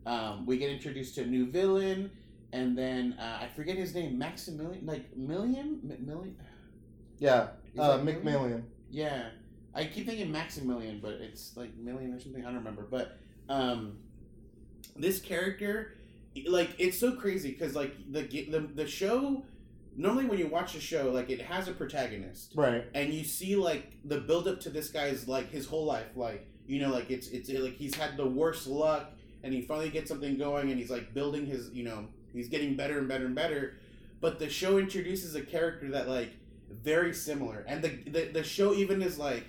Um, 0.07 0.45
we 0.47 0.59
get 0.59 0.71
introduced 0.71 1.15
to 1.15 1.23
a 1.23 1.27
new 1.27 1.51
villain, 1.51 2.11
and 2.53 2.77
then 2.77 3.17
uh, 3.19 3.39
I 3.43 3.49
forget 3.55 3.77
his 3.77 3.95
name, 3.95 4.19
Maximilian, 4.19 4.85
like 4.85 5.17
Million, 5.17 5.81
M- 5.89 6.07
Million. 6.07 6.37
Yeah, 7.19 7.49
uh, 7.79 7.99
McMillian. 7.99 8.65
Yeah, 8.91 9.29
I 9.75 9.85
keep 9.87 10.07
thinking 10.07 10.31
Maximilian, 10.31 11.01
but 11.01 11.13
it's 11.15 11.57
like 11.57 11.75
million 11.77 12.13
or 12.13 12.21
something. 12.21 12.43
I 12.43 12.47
don't 12.47 12.57
remember. 12.57 12.87
But 12.91 13.19
um, 13.49 13.97
this 14.97 15.21
character, 15.21 15.95
like, 16.47 16.71
it's 16.79 16.99
so 16.99 17.13
crazy 17.17 17.53
because 17.53 17.75
like 17.75 17.95
the 18.13 18.23
the 18.23 18.61
the 18.75 18.87
show. 18.87 19.45
Normally, 19.97 20.25
when 20.27 20.41
you 20.41 20.49
watch 20.49 20.75
a 20.75 20.81
show, 20.81 21.11
like 21.13 21.31
it 21.31 21.41
has 21.43 21.69
a 21.69 21.73
protagonist, 21.73 22.53
Right. 22.57 22.85
and 22.95 23.15
you 23.15 23.23
see 23.23 23.55
like 23.55 23.93
the 24.05 24.19
build 24.19 24.49
up 24.49 24.59
to 24.63 24.71
this 24.71 24.89
guy's 24.89 25.29
like 25.29 25.51
his 25.53 25.67
whole 25.67 25.85
life, 25.85 26.09
like 26.17 26.45
you 26.67 26.81
know, 26.81 26.91
like 26.91 27.11
it's 27.11 27.29
it's 27.29 27.49
like 27.49 27.77
he's 27.77 27.95
had 27.95 28.17
the 28.17 28.27
worst 28.27 28.67
luck, 28.67 29.13
and 29.45 29.55
he 29.55 29.61
finally 29.63 29.91
gets 29.91 30.09
something 30.09 30.37
going, 30.37 30.71
and 30.71 30.81
he's 30.81 30.91
like 30.91 31.15
building 31.15 31.47
his, 31.47 31.71
you 31.71 31.85
know, 31.85 32.09
he's 32.33 32.49
getting 32.49 32.75
better 32.75 32.99
and 32.99 33.07
better 33.07 33.27
and 33.27 33.37
better. 33.37 33.75
But 34.21 34.41
the 34.41 34.49
show 34.51 34.79
introduces 34.79 35.37
a 35.37 35.43
character 35.43 35.89
that 35.93 36.09
like 36.09 36.31
very 36.73 37.15
similar, 37.15 37.65
and 37.69 37.81
the 37.81 37.91
the, 38.11 38.25
the 38.33 38.43
show 38.43 38.75
even 38.75 39.01
is 39.01 39.17
like 39.17 39.45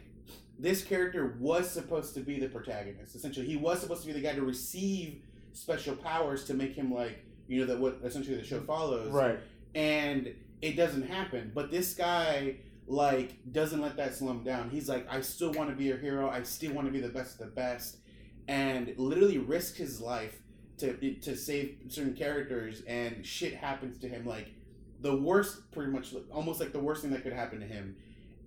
this 0.60 0.84
character 0.84 1.36
was 1.40 1.70
supposed 1.70 2.14
to 2.16 2.22
be 2.22 2.40
the 2.40 2.48
protagonist. 2.48 3.16
Essentially, 3.16 3.46
he 3.46 3.58
was 3.58 3.80
supposed 3.82 4.02
to 4.02 4.08
be 4.08 4.14
the 4.14 4.22
guy 4.22 4.34
to 4.34 4.42
receive 4.42 5.22
special 5.54 5.96
powers 5.96 6.44
to 6.46 6.54
make 6.54 6.74
him 6.76 6.94
like 6.94 7.24
you 7.48 7.60
know 7.62 7.66
that 7.68 7.80
what 7.80 8.00
essentially 8.04 8.36
the 8.36 8.44
show 8.44 8.60
follows 8.62 9.12
Right. 9.12 9.40
and 9.74 10.34
it 10.62 10.76
doesn't 10.76 11.04
happen. 11.08 11.52
But 11.54 11.72
this 11.72 11.94
guy 11.94 12.58
like 12.88 13.38
doesn't 13.52 13.82
let 13.82 13.98
that 13.98 14.16
slow 14.16 14.32
him 14.32 14.44
down. 14.44 14.70
He's 14.70 14.88
like, 14.90 15.06
I 15.10 15.22
still 15.22 15.52
want 15.52 15.70
to 15.70 15.76
be 15.76 15.92
a 15.92 15.98
hero. 15.98 16.30
I 16.30 16.44
still 16.44 16.74
want 16.74 16.88
to 16.88 16.92
be 16.92 17.00
the 17.02 17.10
best 17.10 17.40
of 17.40 17.48
the 17.48 17.52
best, 17.54 17.98
and 18.48 18.94
literally 18.98 19.38
risk 19.38 19.76
his 19.76 20.00
life 20.02 20.40
to 20.78 20.94
to 21.22 21.36
save 21.36 21.78
certain 21.90 22.14
characters. 22.16 22.82
And 22.88 23.26
shit 23.26 23.54
happens 23.56 23.98
to 24.00 24.08
him, 24.08 24.26
like 24.26 24.48
the 25.02 25.16
worst, 25.16 25.72
pretty 25.72 25.92
much, 25.92 26.14
almost 26.32 26.60
like 26.60 26.72
the 26.74 26.80
worst 26.80 27.02
thing 27.02 27.12
that 27.12 27.24
could 27.24 27.34
happen 27.34 27.60
to 27.60 27.66
him, 27.66 27.96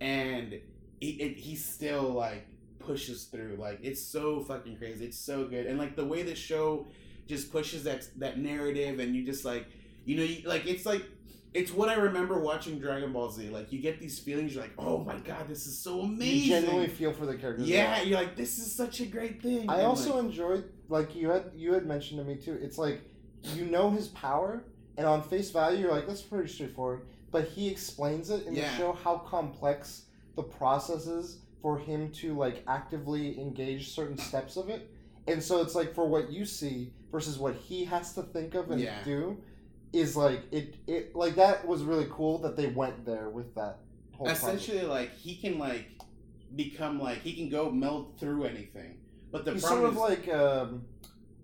and 0.01 0.59
he 1.01 1.11
it, 1.11 1.37
he 1.37 1.55
still 1.57 2.11
like 2.13 2.47
pushes 2.79 3.25
through. 3.25 3.57
Like 3.59 3.81
it's 3.83 4.03
so 4.03 4.41
fucking 4.41 4.77
crazy. 4.77 5.07
It's 5.07 5.19
so 5.19 5.45
good, 5.47 5.67
and 5.67 5.79
like 5.79 5.97
the 5.97 6.05
way 6.05 6.23
the 6.23 6.35
show 6.35 6.87
just 7.27 7.53
pushes 7.53 7.85
that 7.85 8.09
that 8.19 8.39
narrative, 8.39 8.99
and 9.01 9.15
you 9.15 9.25
just 9.25 9.45
like 9.45 9.67
you 10.05 10.17
know, 10.17 10.23
you, 10.23 10.49
like 10.49 10.67
it's 10.67 10.87
like 10.87 11.05
it's 11.55 11.73
what 11.73 11.89
I 11.89 11.95
remember 11.95 12.39
watching 12.41 12.79
Dragon 12.79 13.13
Ball 13.13 13.31
Z. 13.31 13.49
Like 13.51 13.73
you 13.73 13.81
get 13.81 13.99
these 14.01 14.19
feelings, 14.19 14.55
you're 14.55 14.63
like, 14.63 14.75
oh 14.79 14.99
my 14.99 15.19
god, 15.19 15.49
this 15.49 15.67
is 15.67 15.79
so 15.79 16.01
amazing. 16.01 16.37
You 16.37 16.49
genuinely 16.49 16.89
feel 16.89 17.13
for 17.13 17.27
the 17.27 17.37
characters. 17.37 17.69
yeah, 17.69 18.03
you're 18.03 18.19
like, 18.19 18.37
this 18.37 18.59
is 18.59 18.75
such 18.75 19.01
a 19.01 19.07
great 19.07 19.43
thing. 19.43 19.69
I 19.69 19.79
And, 19.79 19.87
also 19.87 20.17
like, 20.17 20.25
enjoyed 20.25 20.65
like 20.89 21.15
you 21.15 21.31
had 21.31 21.51
you 21.55 21.73
had 21.75 21.87
mentioned 21.87 22.21
to 22.21 22.25
me 22.25 22.37
too. 22.37 22.59
It's 22.63 22.79
like 22.79 23.03
you 23.55 23.65
know 23.67 23.91
his 23.91 24.09
power, 24.09 24.65
and 24.97 25.07
on 25.07 25.23
face 25.23 25.51
value, 25.51 25.81
you're 25.81 25.91
like 25.93 26.07
that's 26.07 26.23
pretty 26.23 26.49
straightforward. 26.49 27.03
But 27.31 27.45
he 27.49 27.69
explains 27.69 28.31
it 28.31 28.47
in 28.47 28.55
Yeah. 28.55 28.71
the 28.71 28.77
show 28.79 28.93
how 28.93 29.19
complex 29.19 30.05
the 30.39 30.45
processes 30.45 31.39
for 31.61 31.79
him 31.81 32.13
to 32.13 32.33
like 32.33 32.63
actively 32.69 33.39
engage 33.41 33.91
certain 33.91 34.17
steps 34.17 34.57
of 34.57 34.69
it. 34.69 34.89
And 35.27 35.43
so 35.43 35.61
it's 35.61 35.75
like 35.75 35.93
for 35.95 36.07
what 36.07 36.31
you 36.31 36.45
see 36.45 36.93
versus 37.11 37.39
what 37.39 37.57
he 37.57 37.85
has 37.85 38.15
to 38.15 38.23
think 38.23 38.55
of 38.55 38.71
and 38.71 38.81
Yeah. 38.81 39.03
do 39.03 39.37
is 39.93 40.17
like 40.17 40.43
it 40.53 40.77
it 40.87 41.17
like 41.17 41.35
that 41.35 41.67
was 41.67 41.83
really 41.83 42.07
cool 42.11 42.39
that 42.39 42.57
they 42.57 42.67
went 42.69 43.05
there 43.05 43.31
with 43.31 43.53
that 43.57 43.79
whole 44.13 44.27
process. 44.27 44.43
essentially 44.45 44.83
like 44.87 45.11
he 45.17 45.35
can 45.37 45.59
like 45.59 45.87
become 46.55 47.01
like 47.01 47.19
he 47.23 47.33
can 47.35 47.49
go 47.49 47.69
meld 47.71 48.17
through 48.21 48.45
anything. 48.45 48.99
But 49.33 49.45
the 49.45 49.55
He's 49.55 49.65
problem 49.65 49.97
sort 49.97 50.13
is, 50.13 50.19
of 50.23 50.29
like 50.29 50.39
um 50.39 50.83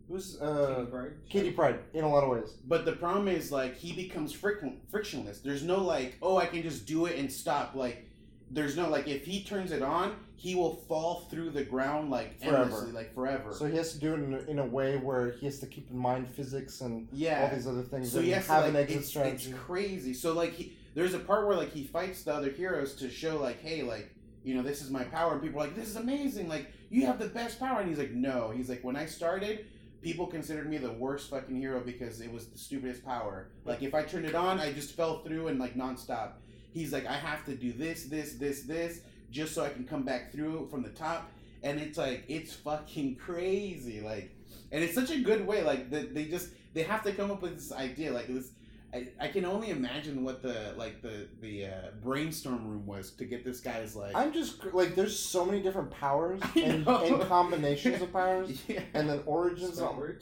who's 0.09 0.41
uh 0.41 0.87
right? 0.93 1.11
Kitty 1.29 1.51
Pryde 1.51 1.81
in 1.95 2.05
a 2.05 2.09
lot 2.09 2.23
of 2.23 2.31
ways. 2.31 2.55
But 2.69 2.85
the 2.85 2.93
problem 2.93 3.27
is 3.27 3.51
like 3.51 3.77
he 3.77 3.93
becomes 3.93 4.33
friction 4.33 4.81
frictionless. 4.89 5.41
There's 5.41 5.65
no 5.65 5.81
like, 5.83 6.17
oh, 6.23 6.37
I 6.37 6.47
can 6.47 6.63
just 6.63 6.87
do 6.87 7.07
it 7.07 7.19
and 7.19 7.33
stop. 7.33 7.75
Like, 7.75 8.07
there's 8.51 8.77
no 8.77 8.89
like, 8.89 9.09
if 9.09 9.25
he 9.25 9.43
turns 9.43 9.73
it 9.73 9.83
on, 9.83 10.17
he 10.37 10.55
will 10.55 10.75
fall 10.89 11.27
through 11.31 11.51
the 11.51 11.65
ground 11.65 12.11
like 12.11 12.41
Forever. 12.41 12.63
endlessly, 12.65 12.93
like 12.93 13.15
forever. 13.15 13.53
So 13.55 13.67
he 13.67 13.77
has 13.77 13.93
to 13.93 13.99
do 13.99 14.13
it 14.15 14.21
in 14.21 14.35
a, 14.35 14.39
in 14.51 14.59
a 14.59 14.67
way 14.67 14.97
where 14.97 15.33
he 15.33 15.47
has 15.47 15.59
to 15.61 15.67
keep 15.67 15.91
in 15.91 15.97
mind 15.97 16.29
physics 16.29 16.81
and 16.83 17.09
yeah. 17.13 17.43
all 17.43 17.57
these 17.57 17.67
other 17.67 17.83
things 17.83 18.13
So 18.13 18.21
he 18.21 18.31
has 18.31 18.47
to, 18.47 18.53
have 18.53 18.63
like, 18.65 18.71
an 18.71 18.77
exit 18.77 18.99
it's, 18.99 19.09
strategy. 19.09 19.51
it's 19.51 19.59
crazy. 19.61 20.13
So 20.13 20.35
like 20.35 20.53
he, 20.53 20.77
there's 20.95 21.15
a 21.15 21.19
part 21.19 21.47
where 21.47 21.57
like 21.57 21.73
he 21.73 21.85
fights 21.85 22.25
the 22.25 22.35
other 22.35 22.51
heroes 22.51 22.95
to 22.97 23.11
show 23.11 23.39
like, 23.41 23.63
hey, 23.63 23.83
like 23.83 24.15
you 24.45 24.55
know, 24.55 24.63
this 24.63 24.83
is 24.83 24.91
my 24.91 25.05
power, 25.05 25.33
and 25.33 25.41
people 25.43 25.59
are 25.61 25.65
like, 25.65 25.75
this 25.75 25.89
is 25.89 25.97
amazing. 25.97 26.49
Like 26.49 26.71
you 26.91 27.07
have 27.07 27.19
the 27.19 27.29
best 27.29 27.59
power, 27.59 27.81
and 27.81 27.89
he's 27.89 27.99
like, 27.99 28.13
no. 28.13 28.53
He's 28.55 28.69
like, 28.69 28.85
when 28.85 28.97
I 28.97 29.07
started. 29.07 29.67
People 30.03 30.27
considered 30.27 30.69
me 30.69 30.77
the 30.77 30.93
worst 30.93 31.31
fucking 31.31 31.57
hero 31.57 31.81
because 31.81 32.21
it 32.21 32.31
was 32.31 32.45
the 32.49 32.59
stupidest 32.59 33.07
power. 33.07 33.49
Like 33.65 33.83
if 33.83 33.95
I 33.95 34.03
turned 34.03 34.27
it 34.27 34.35
on, 34.35 34.61
I 34.61 34.71
just 34.71 34.95
fell 34.95 35.21
through 35.21 35.49
and 35.49 35.59
like 35.59 35.77
nonstop. 35.77 36.33
He's 36.75 36.93
like, 36.93 37.07
I 37.07 37.15
have 37.15 37.45
to 37.47 37.55
do 37.55 37.73
this, 37.73 38.05
this, 38.05 38.35
this, 38.35 38.63
this, 38.63 39.01
just 39.31 39.55
so 39.55 39.65
I 39.65 39.71
can 39.71 39.85
come 39.85 40.03
back 40.03 40.33
through 40.33 40.69
from 40.71 40.83
the 40.83 40.91
top. 40.91 41.31
And 41.63 41.81
it's 41.81 41.97
like 41.97 42.25
it's 42.29 42.53
fucking 42.53 43.17
crazy, 43.17 44.03
like, 44.03 44.31
and 44.71 44.85
it's 44.85 44.95
such 44.95 45.11
a 45.11 45.19
good 45.21 45.47
way. 45.47 45.63
Like 45.63 45.89
the, 45.91 46.01
they 46.01 46.27
just 46.27 46.51
they 46.75 46.83
have 46.83 47.03
to 47.05 47.13
come 47.13 47.31
up 47.31 47.41
with 47.41 47.55
this 47.55 47.73
idea. 47.73 48.13
Like 48.13 48.27
this, 48.27 48.51
I, 48.93 49.09
I 49.19 49.29
can 49.29 49.47
only 49.47 49.71
imagine 49.71 50.25
what 50.25 50.43
the 50.43 50.75
like 50.77 51.01
the 51.01 51.27
the 51.41 51.67
uh, 51.67 51.71
brainstorm 52.03 52.69
room 52.69 52.85
was 52.85 53.13
to 53.13 53.25
get 53.25 53.47
this 53.47 53.61
guy's 53.61 53.97
like. 53.97 54.15
I'm 54.15 54.33
just 54.35 54.63
like, 54.75 54.95
there's 54.95 55.19
so 55.19 55.47
many 55.47 55.63
different 55.63 55.91
powers 55.91 56.43
and, 56.55 56.87
and 56.87 57.21
combinations 57.23 58.03
of 58.03 58.13
powers, 58.13 58.63
yeah. 58.69 58.81
and 58.93 59.09
then 59.09 59.23
origins. 59.25 59.77
Spell 59.77 59.89
On. 59.89 60.17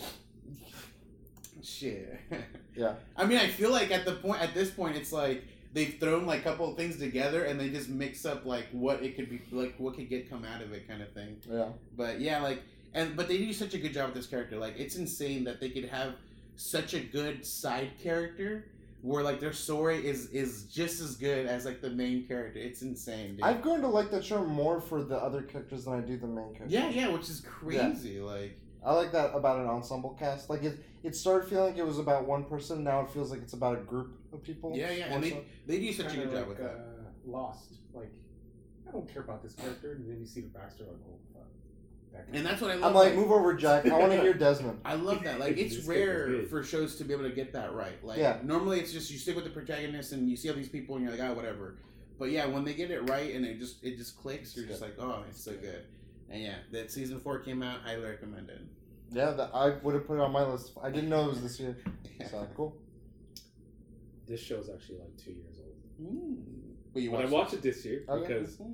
Shit. 1.62 2.20
Yeah. 2.76 2.94
I 3.16 3.26
mean, 3.26 3.38
I 3.38 3.48
feel 3.48 3.70
like 3.70 3.90
at 3.90 4.04
the 4.04 4.12
point 4.12 4.40
at 4.40 4.54
this 4.54 4.70
point, 4.70 4.96
it's 4.96 5.12
like 5.12 5.44
they've 5.72 5.96
thrown 5.98 6.26
like 6.26 6.40
a 6.40 6.42
couple 6.42 6.70
of 6.70 6.76
things 6.76 6.98
together 6.98 7.44
and 7.44 7.58
they 7.58 7.70
just 7.70 7.88
mix 7.88 8.24
up 8.26 8.44
like 8.44 8.66
what 8.72 9.02
it 9.02 9.16
could 9.16 9.30
be 9.30 9.40
like 9.50 9.74
what 9.78 9.94
could 9.94 10.08
get 10.08 10.28
come 10.28 10.44
out 10.44 10.60
of 10.62 10.72
it 10.72 10.86
kind 10.88 11.02
of 11.02 11.10
thing. 11.12 11.36
yeah. 11.50 11.68
But 11.96 12.20
yeah, 12.20 12.42
like 12.42 12.62
and 12.94 13.16
but 13.16 13.28
they 13.28 13.38
do 13.38 13.52
such 13.52 13.74
a 13.74 13.78
good 13.78 13.92
job 13.94 14.06
with 14.06 14.14
this 14.16 14.26
character. 14.26 14.56
Like 14.58 14.74
it's 14.78 14.96
insane 14.96 15.44
that 15.44 15.60
they 15.60 15.70
could 15.70 15.86
have 15.86 16.14
such 16.56 16.94
a 16.94 17.00
good 17.00 17.44
side 17.46 17.90
character 18.02 18.66
where 19.00 19.24
like 19.24 19.40
their 19.40 19.52
story 19.52 20.06
is 20.06 20.26
is 20.30 20.64
just 20.64 21.00
as 21.00 21.16
good 21.16 21.46
as 21.46 21.64
like 21.64 21.80
the 21.80 21.90
main 21.90 22.26
character. 22.26 22.60
It's 22.60 22.82
insane, 22.82 23.36
dude. 23.36 23.44
I've 23.44 23.62
grown 23.62 23.80
to 23.80 23.88
like 23.88 24.10
that 24.10 24.24
show 24.24 24.44
more 24.44 24.80
for 24.80 25.02
the 25.02 25.16
other 25.16 25.42
characters 25.42 25.86
than 25.86 25.94
I 25.94 26.00
do 26.00 26.16
the 26.18 26.26
main 26.26 26.54
character. 26.54 26.66
yeah, 26.68 26.88
yeah, 26.90 27.08
which 27.08 27.28
is 27.28 27.40
crazy. 27.40 28.20
Like 28.20 28.58
I 28.84 28.94
like 28.94 29.12
that 29.12 29.34
about 29.34 29.60
an 29.60 29.66
ensemble 29.66 30.10
cast. 30.18 30.50
Like 30.50 30.64
it, 30.64 30.78
it 31.02 31.14
started 31.14 31.48
feeling 31.48 31.70
like 31.70 31.78
it 31.78 31.86
was 31.86 31.98
about 31.98 32.26
one 32.26 32.44
person. 32.44 32.82
Now 32.82 33.00
it 33.02 33.10
feels 33.10 33.30
like 33.30 33.40
it's 33.40 33.52
about 33.52 33.78
a 33.78 33.82
group 33.82 34.18
of 34.32 34.42
people. 34.42 34.72
yeah, 34.76 34.90
yeah, 34.90 35.08
more 35.08 35.16
and 35.16 35.24
they 35.24 35.30
so. 35.30 35.44
they 35.66 35.78
do 35.78 35.92
such 35.92 36.06
a 36.06 36.08
Kinda 36.10 36.26
good 36.26 36.32
job 36.32 36.48
like, 36.48 36.48
with 36.48 36.58
that. 36.58 36.74
Uh, 36.74 37.02
Lost. 37.24 37.74
Like, 37.94 38.10
I 38.88 38.90
don't 38.90 39.12
care 39.12 39.22
about 39.22 39.42
this 39.42 39.54
character, 39.54 39.92
and 39.92 40.08
then 40.10 40.18
you 40.18 40.26
see 40.26 40.40
the 40.40 40.48
backstory, 40.48 40.88
like, 40.88 40.98
oh 41.08 41.18
fuck. 41.32 41.42
That. 42.12 42.26
And 42.32 42.44
that's 42.44 42.60
what 42.60 42.70
I 42.72 42.74
love. 42.74 42.90
I'm 42.90 42.94
like, 42.94 43.14
move 43.14 43.30
over, 43.30 43.54
Jack. 43.54 43.86
I 43.86 43.98
want 43.98 44.12
to 44.12 44.20
hear 44.20 44.34
Desmond. 44.34 44.80
I 44.84 44.96
love 44.96 45.22
that. 45.24 45.38
Like 45.40 45.56
it's 45.56 45.86
rare 45.86 46.42
for 46.50 46.62
shows 46.62 46.96
to 46.96 47.04
be 47.04 47.14
able 47.14 47.24
to 47.24 47.34
get 47.34 47.52
that 47.54 47.72
right. 47.72 48.04
Like 48.04 48.18
Yeah. 48.18 48.38
normally 48.42 48.80
it's 48.80 48.92
just 48.92 49.10
you 49.10 49.16
stick 49.18 49.34
with 49.34 49.44
the 49.44 49.50
protagonist 49.50 50.12
and 50.12 50.28
you 50.28 50.36
see 50.36 50.50
all 50.50 50.54
these 50.56 50.68
people 50.68 50.96
and 50.96 51.04
you're 51.04 51.16
like, 51.16 51.26
oh 51.26 51.32
whatever. 51.32 51.76
But 52.18 52.30
yeah, 52.30 52.44
when 52.44 52.64
they 52.64 52.74
get 52.74 52.90
it 52.90 53.08
right 53.08 53.34
and 53.34 53.46
it 53.46 53.58
just 53.58 53.82
it 53.82 53.96
just 53.96 54.18
clicks, 54.20 54.54
you're 54.54 54.66
just 54.66 54.82
like, 54.82 54.96
oh, 54.98 55.24
it's 55.28 55.42
so 55.42 55.52
good. 55.52 55.84
And 56.32 56.42
yeah, 56.42 56.56
that 56.72 56.90
season 56.90 57.20
four 57.20 57.38
came 57.40 57.62
out, 57.62 57.80
highly 57.84 58.02
recommended. 58.04 58.68
Yeah, 59.10 59.32
that 59.32 59.50
I 59.54 59.76
would 59.82 59.94
have 59.94 60.06
put 60.06 60.14
it 60.14 60.20
on 60.20 60.32
my 60.32 60.42
list. 60.44 60.72
I 60.82 60.90
didn't 60.90 61.10
know 61.10 61.26
it 61.26 61.28
was 61.28 61.42
this 61.42 61.60
year. 61.60 61.76
So 62.30 62.46
cool. 62.56 62.76
This 64.28 64.40
show's 64.40 64.70
actually 64.72 64.98
like 65.00 65.16
two 65.18 65.32
years 65.32 65.56
old. 65.60 65.74
Mm. 66.00 66.36
But 66.94 67.02
you 67.02 67.10
But 67.10 67.16
I 67.16 67.20
watched 67.22 67.32
watched 67.32 67.54
it 67.54 67.62
this 67.62 67.84
year 67.84 68.04
Okay. 68.08 68.38
because 68.38 68.60
it? 68.60 68.66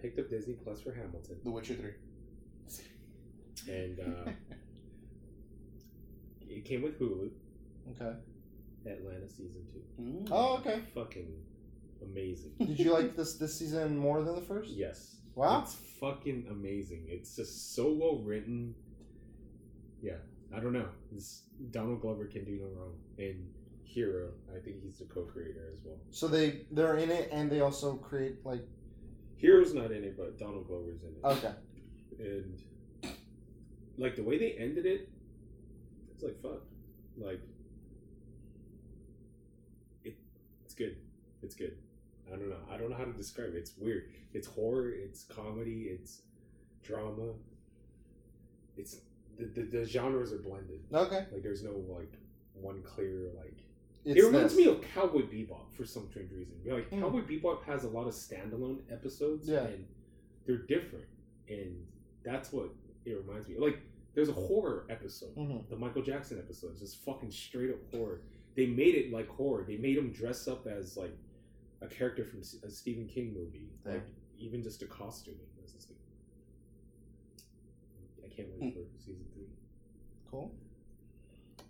picked 0.00 0.18
up 0.18 0.30
Disney 0.30 0.54
Plus 0.54 0.80
for 0.80 0.92
Hamilton, 0.94 1.36
The 1.44 1.50
Witcher 1.50 1.74
three. 1.74 1.92
and 3.72 4.00
uh, 4.00 4.30
it 6.48 6.64
came 6.64 6.80
with 6.82 6.98
Hulu. 6.98 7.30
Okay. 7.90 8.16
Atlanta 8.86 9.28
season 9.28 9.62
two. 9.70 10.02
Mm. 10.02 10.28
Oh, 10.30 10.56
okay. 10.58 10.80
Fucking 10.94 11.28
amazing. 12.02 12.52
Did 12.58 12.78
you 12.80 12.92
like 12.94 13.14
this 13.16 13.34
this 13.34 13.58
season 13.58 13.98
more 13.98 14.22
than 14.22 14.34
the 14.36 14.40
first? 14.42 14.70
Yes. 14.70 15.16
Wow. 15.40 15.62
It's 15.62 15.74
fucking 15.98 16.48
amazing. 16.50 17.06
It's 17.08 17.34
just 17.34 17.74
so 17.74 17.90
well 17.90 18.18
written. 18.18 18.74
Yeah, 20.02 20.18
I 20.54 20.60
don't 20.60 20.74
know. 20.74 20.88
This 21.10 21.44
Donald 21.70 22.02
Glover 22.02 22.26
can 22.26 22.44
do 22.44 22.58
no 22.60 22.66
wrong. 22.78 22.92
And 23.16 23.48
Hiro, 23.82 24.32
I 24.54 24.60
think 24.62 24.82
he's 24.82 24.98
the 24.98 25.06
co-creator 25.06 25.70
as 25.72 25.78
well. 25.82 25.96
So 26.10 26.28
they 26.28 26.66
they're 26.72 26.98
in 26.98 27.10
it 27.10 27.30
and 27.32 27.50
they 27.50 27.60
also 27.60 27.94
create 27.94 28.44
like 28.44 28.60
Hiro's 29.40 29.72
not 29.72 29.90
in 29.92 30.04
it, 30.04 30.18
but 30.18 30.38
Donald 30.38 30.66
Glover's 30.66 31.00
in 31.04 31.08
it. 31.08 31.24
okay. 31.24 31.54
And 32.18 32.60
like 33.96 34.16
the 34.16 34.22
way 34.22 34.36
they 34.36 34.56
ended 34.58 34.84
it, 34.84 35.08
it's 36.12 36.22
like 36.22 36.38
fuck. 36.42 36.60
Like 37.16 37.40
it, 40.04 40.18
it's 40.66 40.74
good. 40.74 40.96
It's 41.42 41.54
good. 41.54 41.78
I 42.32 42.36
don't 42.36 42.48
know. 42.48 42.56
I 42.70 42.76
don't 42.76 42.90
know 42.90 42.96
how 42.96 43.04
to 43.04 43.12
describe 43.12 43.48
it. 43.54 43.56
It's 43.56 43.72
weird. 43.76 44.10
It's 44.34 44.46
horror. 44.46 44.90
It's 44.90 45.24
comedy. 45.24 45.88
It's 45.90 46.22
drama. 46.82 47.32
It's 48.76 48.98
the, 49.38 49.46
the, 49.46 49.62
the 49.62 49.84
genres 49.84 50.32
are 50.32 50.38
blended. 50.38 50.80
Okay. 50.92 51.26
Like 51.32 51.42
there's 51.42 51.62
no 51.62 51.72
like 51.88 52.12
one 52.54 52.82
clear 52.82 53.30
like. 53.36 53.56
It's 54.04 54.18
it 54.18 54.26
reminds 54.26 54.54
this. 54.54 54.66
me 54.66 54.72
of 54.72 54.80
Cowboy 54.94 55.22
Bebop 55.22 55.74
for 55.76 55.84
some 55.84 56.08
strange 56.08 56.30
reason. 56.32 56.54
Like 56.66 56.88
Hmm. 56.88 57.00
Cowboy 57.00 57.20
Bebop 57.22 57.62
has 57.64 57.84
a 57.84 57.88
lot 57.88 58.06
of 58.06 58.14
standalone 58.14 58.78
episodes, 58.90 59.46
Yeah. 59.48 59.64
and 59.66 59.84
they're 60.46 60.56
different, 60.58 61.04
and 61.48 61.84
that's 62.24 62.50
what 62.52 62.70
it 63.04 63.12
reminds 63.12 63.46
me. 63.48 63.56
of. 63.56 63.60
Like 63.62 63.78
there's 64.14 64.30
a 64.30 64.32
horror 64.32 64.86
episode, 64.88 65.34
Mhm. 65.36 65.68
the 65.68 65.76
Michael 65.76 66.02
Jackson 66.02 66.38
episode, 66.38 66.72
is 66.74 66.80
just 66.80 67.04
fucking 67.04 67.30
straight 67.30 67.70
up 67.70 67.76
horror. 67.92 68.22
They 68.56 68.66
made 68.66 68.94
it 68.94 69.12
like 69.12 69.28
horror. 69.28 69.64
They 69.66 69.76
made 69.76 69.96
him 69.98 70.12
dress 70.12 70.48
up 70.48 70.66
as 70.66 70.96
like 70.96 71.14
a 71.82 71.86
character 71.86 72.24
from 72.24 72.40
a 72.40 72.70
Stephen 72.70 73.06
King 73.06 73.34
movie, 73.34 73.68
Yeah. 73.86 73.92
like 73.92 74.06
even 74.38 74.62
just 74.62 74.82
a 74.82 74.86
costuming. 74.86 75.40
It's 75.62 75.72
just 75.72 75.88
like, 75.90 75.98
I 78.24 78.34
can't 78.34 78.48
wait 78.58 78.74
for 78.74 78.80
season 78.98 79.24
three. 79.34 79.46
Cool. 80.30 80.52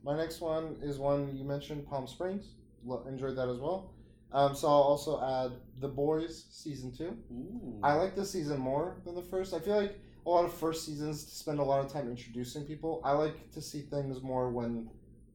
My 0.02 0.16
next 0.16 0.40
one 0.40 0.76
is 0.82 0.98
one 0.98 1.36
you 1.36 1.44
mentioned, 1.44 1.86
Palm 1.86 2.06
Springs. 2.06 2.54
Lo- 2.84 3.04
enjoyed 3.08 3.36
that 3.36 3.48
as 3.48 3.58
well. 3.58 3.92
Um, 4.32 4.54
so 4.54 4.68
I'll 4.68 4.74
also 4.74 5.20
add 5.20 5.52
The 5.80 5.88
Boys 5.88 6.46
season 6.50 6.92
two. 6.92 7.16
Ooh. 7.32 7.80
I 7.82 7.94
like 7.94 8.14
this 8.14 8.30
season 8.30 8.58
more 8.60 8.96
than 9.04 9.14
the 9.14 9.22
first. 9.22 9.52
I 9.52 9.58
feel 9.58 9.76
like 9.76 9.98
a 10.24 10.30
lot 10.30 10.44
of 10.44 10.52
first 10.54 10.86
seasons 10.86 11.20
spend 11.26 11.58
a 11.58 11.62
lot 11.64 11.84
of 11.84 11.92
time 11.92 12.08
introducing 12.08 12.64
people. 12.64 13.00
I 13.04 13.12
like 13.12 13.50
to 13.52 13.60
see 13.60 13.82
things 13.82 14.22
more 14.22 14.48
when 14.50 14.88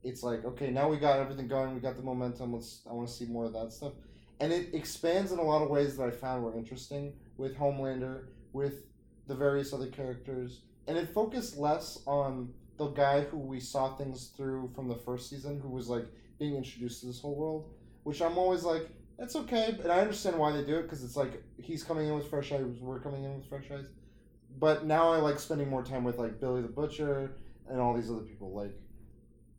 it's 0.04 0.24
like, 0.24 0.46
okay, 0.46 0.72
now 0.72 0.88
we 0.88 0.98
got 0.98 1.20
everything 1.20 1.48
going, 1.48 1.74
we 1.76 1.82
got 1.82 1.98
the 1.98 2.04
momentum. 2.04 2.54
Let's 2.54 2.82
I 2.90 2.94
want 2.94 3.08
to 3.10 3.14
see 3.14 3.26
more 3.26 3.46
of 3.46 3.54
that 3.54 3.74
stuff, 3.74 3.94
and 4.40 4.52
it 4.52 4.74
expands 4.74 5.32
in 5.32 5.40
a 5.40 5.44
lot 5.44 5.62
of 5.62 5.70
ways 5.70 5.98
that 5.98 6.08
I 6.08 6.12
found 6.12 6.44
were 6.44 6.56
interesting 6.56 7.14
with 7.38 7.58
Homelander, 7.58 8.26
with 8.54 8.86
the 9.28 9.36
various 9.36 9.74
other 9.74 9.88
characters, 9.88 10.62
and 10.88 10.98
it 10.98 11.14
focused 11.14 11.58
less 11.58 12.00
on 12.06 12.54
the 12.78 12.88
guy 12.88 13.22
who 13.22 13.38
we 13.38 13.60
saw 13.60 13.96
things 13.96 14.32
through 14.36 14.70
from 14.76 14.88
the 14.88 14.96
first 14.96 15.30
season, 15.30 15.60
who 15.60 15.70
was 15.70 15.88
like 15.88 16.06
being 16.38 16.56
introduced 16.56 17.02
to 17.02 17.08
this 17.08 17.22
whole 17.22 17.36
world, 17.36 17.70
which 18.04 18.22
I'm 18.22 18.38
always 18.38 18.64
like, 18.64 18.90
that's 19.18 19.36
okay, 19.38 19.78
and 19.82 19.92
I 19.92 20.00
understand 20.02 20.38
why 20.38 20.52
they 20.52 20.64
do 20.64 20.78
it 20.78 20.84
because 20.84 21.04
it's 21.04 21.16
like 21.16 21.42
he's 21.58 21.84
coming 21.84 22.08
in 22.08 22.16
with 22.16 22.30
fresh 22.30 22.52
eyes, 22.52 22.62
we're 22.82 23.00
coming 23.00 23.24
in 23.24 23.36
with 23.36 23.48
fresh 23.48 23.72
eyes. 23.72 23.88
But 24.60 24.86
now 24.86 25.12
I 25.12 25.18
like 25.18 25.40
spending 25.40 25.70
more 25.70 25.84
time 25.84 26.04
with 26.04 26.18
like 26.18 26.40
Billy 26.40 26.62
the 26.62 26.68
Butcher 26.68 27.36
and 27.70 27.80
all 27.80 27.94
these 27.94 28.10
other 28.10 28.22
people. 28.22 28.54
Like 28.54 28.78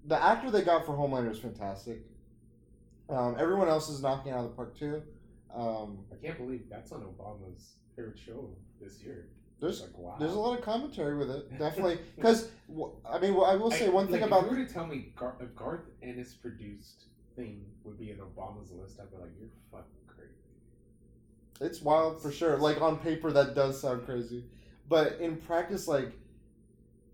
the 0.04 0.22
actor 0.22 0.50
they 0.50 0.62
got 0.62 0.86
for 0.86 0.92
Homelander 0.92 1.30
is 1.30 1.38
fantastic. 1.38 2.02
Um, 3.08 3.36
everyone 3.38 3.68
else 3.68 3.88
is 3.88 4.02
knocking 4.02 4.32
out 4.32 4.44
of 4.44 4.50
the 4.50 4.56
park 4.56 4.76
too. 4.78 5.02
Um, 5.54 5.98
I 6.12 6.16
can't 6.24 6.38
believe 6.38 6.64
that's 6.68 6.92
on 6.92 7.02
Obama's 7.02 7.74
favorite 7.94 8.18
show 8.18 8.50
this 8.80 9.02
year. 9.02 9.28
there's 9.60 9.80
like 9.80 9.96
wow. 9.96 10.16
there's 10.18 10.34
a 10.34 10.38
lot 10.38 10.58
of 10.58 10.64
commentary 10.64 11.16
with 11.16 11.30
it, 11.30 11.58
definitely. 11.58 11.98
Because 12.14 12.48
I 13.08 13.18
mean, 13.18 13.32
I 13.32 13.56
will 13.56 13.70
say 13.70 13.88
one 13.88 14.06
thing 14.06 14.20
like, 14.20 14.30
about 14.30 14.44
If 14.44 14.50
you 14.50 14.58
were 14.58 14.64
to 14.64 14.72
tell 14.72 14.86
me 14.86 15.12
Gar- 15.16 15.36
a 15.40 15.46
Garth 15.46 15.88
Ennis 16.02 16.34
produced 16.34 17.04
thing 17.36 17.64
would 17.84 17.98
be 17.98 18.10
in 18.10 18.18
Obama's 18.18 18.70
list, 18.72 18.98
I'd 19.00 19.10
be 19.10 19.16
like, 19.18 19.30
you're 19.38 19.48
fucking 19.70 19.86
crazy. 20.06 20.32
It's 21.60 21.80
wild 21.80 22.20
for 22.20 22.32
sure. 22.32 22.58
Like 22.58 22.80
on 22.82 22.98
paper, 22.98 23.30
that 23.32 23.54
does 23.54 23.80
sound 23.80 24.04
crazy, 24.04 24.44
but 24.88 25.18
in 25.20 25.36
practice, 25.36 25.88
like 25.88 26.12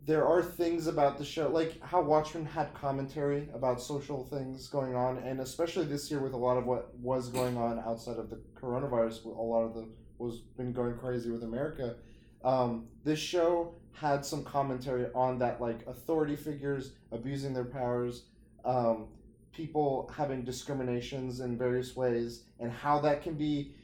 there 0.04 0.26
are 0.26 0.42
things 0.42 0.88
about 0.88 1.16
the 1.16 1.24
show, 1.24 1.48
like 1.48 1.80
how 1.82 2.02
Watchmen 2.02 2.44
had 2.44 2.74
commentary 2.74 3.48
about 3.54 3.80
social 3.80 4.24
things 4.24 4.68
going 4.68 4.96
on, 4.96 5.18
and 5.18 5.40
especially 5.40 5.84
this 5.84 6.10
year 6.10 6.20
with 6.20 6.32
a 6.32 6.36
lot 6.36 6.56
of 6.56 6.66
what 6.66 6.94
was 6.98 7.28
going 7.28 7.56
on 7.56 7.78
outside 7.78 8.16
of 8.16 8.28
the 8.28 8.40
coronavirus, 8.60 9.24
a 9.24 9.28
lot 9.28 9.62
of 9.62 9.74
the 9.74 9.88
was 10.18 10.38
been 10.56 10.72
going 10.72 10.96
crazy 10.96 11.30
with 11.30 11.44
America. 11.44 11.96
Um, 12.44 12.86
this 13.04 13.18
show 13.18 13.74
had 13.92 14.24
some 14.24 14.44
commentary 14.44 15.06
on 15.14 15.38
that, 15.38 15.60
like 15.60 15.86
authority 15.86 16.36
figures 16.36 16.92
abusing 17.12 17.54
their 17.54 17.64
powers, 17.64 18.24
um, 18.64 19.06
people 19.52 20.12
having 20.16 20.44
discriminations 20.44 21.40
in 21.40 21.56
various 21.56 21.94
ways, 21.94 22.44
and 22.58 22.72
how 22.72 22.98
that 23.00 23.22
can 23.22 23.34
be 23.34 23.74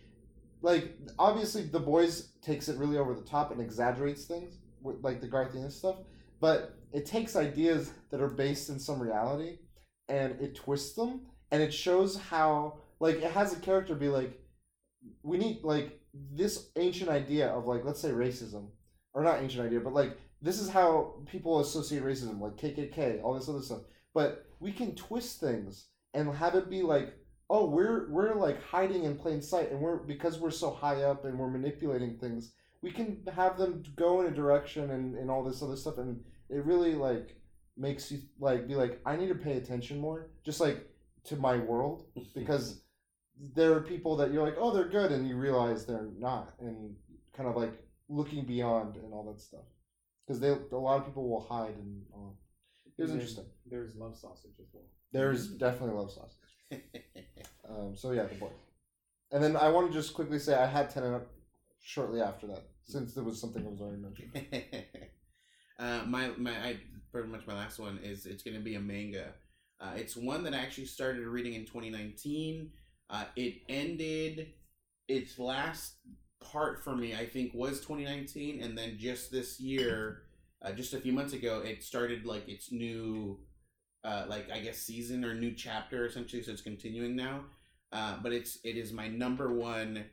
like 0.62 0.96
obviously 1.20 1.62
the 1.62 1.78
boys 1.78 2.30
takes 2.42 2.68
it 2.68 2.76
really 2.78 2.98
over 2.98 3.14
the 3.14 3.22
top 3.22 3.52
and 3.52 3.60
exaggerates 3.60 4.24
things 4.24 4.56
with 4.88 5.04
like 5.04 5.20
the 5.20 5.28
Garth 5.28 5.54
Ennis 5.54 5.76
stuff, 5.76 5.96
but 6.40 6.74
it 6.92 7.06
takes 7.06 7.36
ideas 7.36 7.92
that 8.10 8.20
are 8.20 8.28
based 8.28 8.68
in 8.68 8.78
some 8.78 9.00
reality 9.00 9.58
and 10.08 10.40
it 10.40 10.54
twists 10.54 10.94
them 10.94 11.20
and 11.50 11.62
it 11.62 11.72
shows 11.72 12.16
how 12.16 12.78
like 13.00 13.16
it 13.16 13.30
has 13.30 13.52
a 13.52 13.60
character 13.60 13.94
be 13.94 14.08
like 14.08 14.40
we 15.22 15.38
need 15.38 15.60
like 15.62 16.00
this 16.32 16.70
ancient 16.76 17.10
idea 17.10 17.48
of 17.48 17.66
like 17.66 17.84
let's 17.84 18.00
say 18.00 18.10
racism 18.10 18.68
or 19.14 19.22
not 19.22 19.42
ancient 19.42 19.64
idea 19.64 19.80
but 19.80 19.92
like 19.92 20.18
this 20.40 20.60
is 20.60 20.68
how 20.68 21.14
people 21.26 21.60
associate 21.60 22.02
racism 22.02 22.40
like 22.40 22.56
KKK 22.56 23.22
all 23.22 23.34
this 23.34 23.48
other 23.48 23.62
stuff 23.62 23.82
but 24.14 24.46
we 24.60 24.72
can 24.72 24.94
twist 24.94 25.40
things 25.40 25.88
and 26.14 26.34
have 26.34 26.54
it 26.54 26.70
be 26.70 26.82
like 26.82 27.14
oh 27.50 27.66
we're 27.66 28.10
we're 28.10 28.34
like 28.34 28.62
hiding 28.62 29.04
in 29.04 29.16
plain 29.16 29.42
sight 29.42 29.70
and 29.70 29.80
we're 29.80 29.98
because 29.98 30.38
we're 30.38 30.50
so 30.50 30.70
high 30.70 31.02
up 31.02 31.24
and 31.24 31.38
we're 31.38 31.50
manipulating 31.50 32.16
things 32.16 32.52
we 32.82 32.90
can 32.90 33.22
have 33.34 33.58
them 33.58 33.82
go 33.96 34.20
in 34.20 34.26
a 34.26 34.30
direction 34.30 34.90
and, 34.90 35.16
and 35.16 35.30
all 35.30 35.42
this 35.44 35.62
other 35.62 35.76
stuff 35.76 35.98
and 35.98 36.20
it 36.48 36.64
really 36.64 36.94
like 36.94 37.36
makes 37.76 38.10
you 38.10 38.18
like 38.40 38.66
be 38.66 38.74
like 38.74 39.00
i 39.06 39.16
need 39.16 39.28
to 39.28 39.34
pay 39.34 39.56
attention 39.56 40.00
more 40.00 40.30
just 40.44 40.60
like 40.60 40.86
to 41.24 41.36
my 41.36 41.56
world 41.56 42.04
because 42.34 42.82
there 43.54 43.72
are 43.72 43.80
people 43.80 44.16
that 44.16 44.32
you're 44.32 44.44
like 44.44 44.56
oh 44.58 44.72
they're 44.72 44.88
good 44.88 45.12
and 45.12 45.28
you 45.28 45.36
realize 45.36 45.86
they're 45.86 46.08
not 46.18 46.54
and 46.60 46.94
kind 47.36 47.48
of 47.48 47.56
like 47.56 47.72
looking 48.08 48.44
beyond 48.44 48.96
and 48.96 49.12
all 49.12 49.24
that 49.24 49.40
stuff 49.40 49.64
because 50.26 50.40
they 50.40 50.48
a 50.50 50.76
lot 50.76 50.98
of 50.98 51.06
people 51.06 51.28
will 51.28 51.40
hide 51.48 51.76
and 51.76 52.02
all 52.12 52.38
it 52.96 53.02
was 53.02 53.10
And 53.10 53.20
interesting 53.20 53.44
There's 53.70 53.94
love 53.94 54.16
sausage 54.16 54.58
as 54.60 54.66
well. 54.72 54.84
there's 55.12 55.48
definitely 55.48 55.94
love 55.94 56.10
sausage 56.10 56.50
um, 57.68 57.94
so 57.96 58.12
yeah, 58.12 58.24
the 58.24 58.34
boys. 58.34 58.50
And 59.32 59.42
then 59.42 59.56
I 59.56 59.68
want 59.68 59.90
to 59.90 59.92
just 59.92 60.14
quickly 60.14 60.38
say 60.38 60.54
I 60.54 60.66
had 60.66 60.90
Tenet 60.90 61.22
shortly 61.80 62.20
after 62.20 62.46
that, 62.48 62.64
since 62.84 63.14
there 63.14 63.24
was 63.24 63.40
something 63.40 63.62
that 63.64 63.70
was 63.70 63.80
already 63.80 64.02
mentioned. 64.02 64.30
uh, 65.78 66.02
my 66.06 66.28
my 66.36 66.52
I, 66.52 66.80
pretty 67.12 67.28
much 67.28 67.46
my 67.46 67.54
last 67.54 67.78
one 67.78 67.98
is 68.02 68.26
it's 68.26 68.42
going 68.42 68.56
to 68.56 68.62
be 68.62 68.74
a 68.74 68.80
manga. 68.80 69.32
Uh, 69.80 69.92
it's 69.96 70.16
one 70.16 70.42
that 70.42 70.54
I 70.54 70.58
actually 70.58 70.86
started 70.86 71.26
reading 71.26 71.54
in 71.54 71.64
2019. 71.64 72.70
Uh, 73.10 73.24
it 73.36 73.62
ended 73.68 74.48
its 75.06 75.38
last 75.38 75.94
part 76.40 76.82
for 76.82 76.94
me. 76.96 77.14
I 77.14 77.26
think 77.26 77.52
was 77.54 77.80
2019, 77.80 78.62
and 78.62 78.76
then 78.76 78.96
just 78.98 79.30
this 79.30 79.60
year, 79.60 80.22
uh, 80.62 80.72
just 80.72 80.94
a 80.94 81.00
few 81.00 81.12
months 81.12 81.32
ago, 81.32 81.62
it 81.64 81.82
started 81.82 82.26
like 82.26 82.48
its 82.48 82.72
new, 82.72 83.38
uh, 84.04 84.24
like 84.28 84.50
I 84.50 84.60
guess 84.60 84.78
season 84.78 85.24
or 85.24 85.34
new 85.34 85.52
chapter 85.54 86.06
essentially. 86.06 86.42
So 86.42 86.52
it's 86.52 86.62
continuing 86.62 87.16
now. 87.16 87.44
Uh, 87.90 88.16
but 88.22 88.32
it's 88.32 88.58
it 88.64 88.76
is 88.76 88.92
my 88.92 89.08
number 89.08 89.52
one 89.54 90.04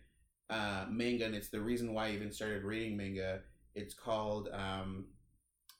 uh, 0.49 0.85
manga, 0.89 1.25
and 1.25 1.35
it's 1.35 1.49
the 1.49 1.61
reason 1.61 1.93
why 1.93 2.07
I 2.07 2.11
even 2.11 2.31
started 2.31 2.63
reading 2.63 2.97
manga. 2.97 3.41
It's 3.73 3.93
called 3.93 4.49
um, 4.53 5.05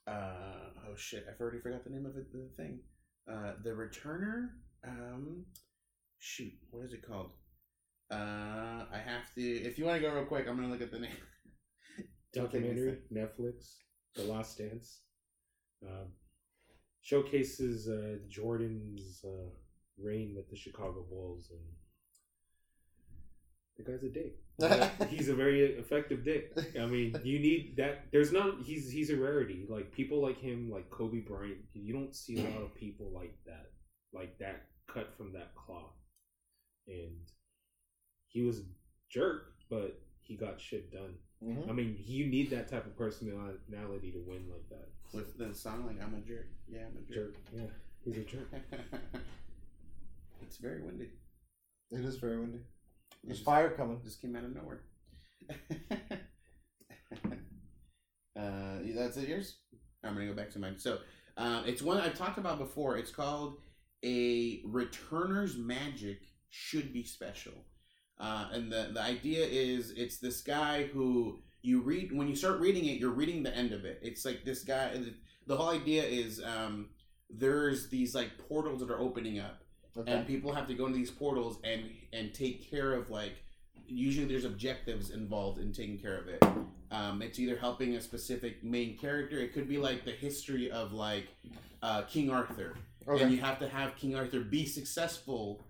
uh, 0.06 0.70
oh 0.88 0.96
shit, 0.96 1.26
I've 1.28 1.40
already 1.40 1.58
forgot 1.58 1.84
the 1.84 1.90
name 1.90 2.06
of 2.06 2.16
it. 2.16 2.32
The 2.32 2.48
thing, 2.56 2.80
uh, 3.30 3.52
the 3.62 3.70
Returner. 3.70 4.50
Um, 4.86 5.44
shoot, 6.18 6.52
what 6.70 6.84
is 6.84 6.92
it 6.92 7.06
called? 7.06 7.30
Uh, 8.10 8.84
I 8.92 9.02
have 9.04 9.34
to. 9.34 9.42
If 9.42 9.78
you 9.78 9.84
want 9.84 10.00
to 10.00 10.08
go 10.08 10.14
real 10.14 10.24
quick, 10.24 10.46
I'm 10.48 10.56
gonna 10.56 10.68
look 10.68 10.82
at 10.82 10.92
the 10.92 11.00
name. 11.00 11.16
Don't 12.34 12.50
take 12.50 12.62
me 12.62 12.68
Documentary, 12.68 12.98
Netflix, 13.12 13.78
The 14.14 14.24
Last 14.24 14.58
Dance. 14.58 15.00
Um, 15.82 16.12
showcases 17.02 17.88
uh, 17.88 18.18
Jordan's 18.28 19.24
uh, 19.24 19.50
reign 19.98 20.34
with 20.36 20.48
the 20.50 20.56
Chicago 20.56 21.04
Bulls, 21.08 21.50
and 21.50 21.60
the 23.76 23.90
guy's 23.90 24.04
a 24.04 24.08
dick. 24.08 24.36
he's 25.10 25.28
a 25.28 25.34
very 25.34 25.62
effective 25.78 26.24
dick. 26.24 26.56
I 26.80 26.86
mean, 26.86 27.14
you 27.22 27.38
need 27.38 27.74
that. 27.76 28.06
There's 28.10 28.32
not. 28.32 28.62
He's 28.64 28.90
he's 28.90 29.10
a 29.10 29.16
rarity. 29.16 29.66
Like 29.68 29.92
people 29.92 30.22
like 30.22 30.38
him, 30.40 30.70
like 30.70 30.88
Kobe 30.90 31.20
Bryant. 31.20 31.58
You 31.74 31.92
don't 31.92 32.14
see 32.16 32.38
a 32.38 32.44
lot 32.50 32.62
of 32.62 32.74
people 32.74 33.10
like 33.14 33.36
that, 33.44 33.70
like 34.14 34.38
that 34.38 34.66
cut 34.86 35.14
from 35.16 35.32
that 35.34 35.54
cloth. 35.54 35.92
And 36.88 37.18
he 38.28 38.42
was 38.42 38.60
a 38.60 38.64
jerk, 39.10 39.52
but 39.68 40.00
he 40.22 40.36
got 40.36 40.60
shit 40.60 40.90
done. 40.90 41.14
Mhm. 41.44 41.68
I 41.68 41.72
mean, 41.72 41.96
you 42.06 42.26
need 42.26 42.48
that 42.50 42.68
type 42.68 42.86
of 42.86 42.96
personality 42.96 44.10
to 44.12 44.22
win 44.26 44.48
like 44.50 44.68
that. 44.70 44.88
With 45.12 45.36
the 45.36 45.54
song, 45.54 45.86
like 45.86 46.00
I'm 46.02 46.14
a 46.14 46.20
jerk. 46.20 46.48
Yeah, 46.66 46.86
I'm 46.86 46.96
a 46.96 47.12
jerk. 47.12 47.34
Jerk. 47.34 47.36
Yeah, 47.52 47.66
he's 48.04 48.16
a 48.16 48.24
jerk. 48.24 48.48
it's 50.42 50.56
very 50.56 50.82
windy. 50.82 51.10
It 51.90 52.04
is 52.04 52.16
very 52.16 52.38
windy. 52.40 52.60
There's 53.26 53.40
fire 53.40 53.70
coming. 53.70 54.00
just 54.04 54.22
came 54.22 54.36
out 54.36 54.44
of 54.44 54.54
nowhere. 54.54 54.82
uh, 58.38 58.78
that's 58.94 59.16
it. 59.16 59.28
Yours. 59.28 59.56
I'm 60.04 60.14
gonna 60.14 60.26
go 60.26 60.34
back 60.34 60.50
to 60.52 60.58
mine. 60.58 60.78
So, 60.78 60.98
uh, 61.36 61.62
it's 61.66 61.82
one 61.82 61.98
I've 61.98 62.16
talked 62.16 62.38
about 62.38 62.58
before. 62.58 62.96
It's 62.96 63.10
called 63.10 63.58
a 64.04 64.62
returner's 64.64 65.56
magic 65.56 66.20
should 66.50 66.92
be 66.92 67.02
special. 67.02 67.52
Uh, 68.18 68.46
and 68.52 68.72
the, 68.72 68.90
the 68.94 69.02
idea 69.02 69.44
is 69.44 69.90
it's 69.90 70.18
this 70.18 70.40
guy 70.40 70.84
who 70.84 71.40
you 71.66 71.80
read 71.80 72.16
when 72.16 72.28
you 72.28 72.36
start 72.36 72.60
reading 72.60 72.86
it 72.86 72.98
you're 72.98 73.10
reading 73.10 73.42
the 73.42 73.54
end 73.54 73.72
of 73.72 73.84
it 73.84 73.98
it's 74.00 74.24
like 74.24 74.44
this 74.44 74.62
guy 74.62 74.92
the, 74.92 75.12
the 75.46 75.56
whole 75.56 75.70
idea 75.70 76.02
is 76.02 76.40
um, 76.42 76.88
there's 77.28 77.88
these 77.88 78.14
like 78.14 78.38
portals 78.48 78.80
that 78.80 78.90
are 78.90 79.00
opening 79.00 79.40
up 79.40 79.64
Okay. 79.98 80.12
and 80.12 80.26
people 80.26 80.52
have 80.52 80.66
to 80.68 80.74
go 80.74 80.86
into 80.86 80.98
these 80.98 81.10
portals 81.10 81.58
and 81.64 81.84
and 82.12 82.34
take 82.34 82.70
care 82.70 82.92
of 82.92 83.10
like 83.10 83.32
usually 83.86 84.26
there's 84.26 84.44
objectives 84.44 85.10
involved 85.10 85.58
in 85.58 85.72
taking 85.72 85.98
care 85.98 86.18
of 86.18 86.28
it. 86.28 86.42
Um, 86.90 87.22
it's 87.22 87.38
either 87.38 87.56
helping 87.56 87.94
a 87.94 88.00
specific 88.00 88.62
main 88.62 88.98
character. 88.98 89.38
It 89.38 89.52
could 89.52 89.68
be 89.68 89.78
like 89.78 90.04
the 90.04 90.10
history 90.10 90.70
of 90.70 90.92
like 90.92 91.28
uh, 91.82 92.02
king 92.02 92.30
arthur. 92.30 92.74
And 93.08 93.30
you 93.30 93.38
have 93.38 93.60
to 93.60 93.68
have 93.68 93.94
king 93.96 94.16
arthur 94.16 94.40
be 94.40 94.66
successful 94.66 95.64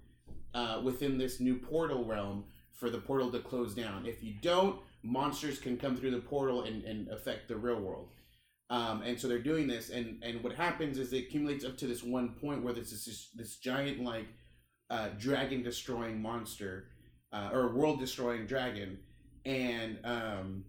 uh, 0.55 0.81
within 0.83 1.19
this 1.19 1.41
new 1.41 1.57
portal 1.57 2.05
realm 2.07 2.45
for 2.73 2.89
the 2.89 2.99
portal 2.99 3.31
to 3.33 3.41
close 3.41 3.75
down. 3.75 4.07
If 4.07 4.23
you 4.23 4.35
don't 4.41 4.81
monsters 5.03 5.59
can 5.59 5.77
come 5.77 5.97
through 5.97 6.11
the 6.11 6.21
portal 6.21 6.65
and, 6.65 6.83
and 6.85 7.09
affect 7.09 7.49
the 7.49 7.57
real 7.57 7.81
world 7.81 8.09
um, 8.71 9.03
and 9.03 9.19
so 9.19 9.29
they're 9.29 9.39
doing 9.39 9.67
this 9.67 9.91
and 9.91 10.23
and 10.23 10.43
what 10.43 10.53
happens 10.55 10.99
is 10.99 11.13
it 11.13 11.25
accumulates 11.25 11.65
up 11.65 11.77
to 11.79 11.87
this 11.87 12.03
one 12.03 12.31
point 12.41 12.63
where 12.63 12.73
there's 12.73 12.91
this 12.91 13.31
this 13.35 13.57
giant 13.57 14.03
like 14.03 14.27
uh, 14.91 15.09
dragon 15.19 15.63
destroying 15.63 16.21
monster 16.21 16.89
uh, 17.33 17.51
or 17.53 17.75
world 17.75 18.01
destroying 18.01 18.47
dragon. 18.47 18.99
And 19.45 19.99
um, 20.05 20.65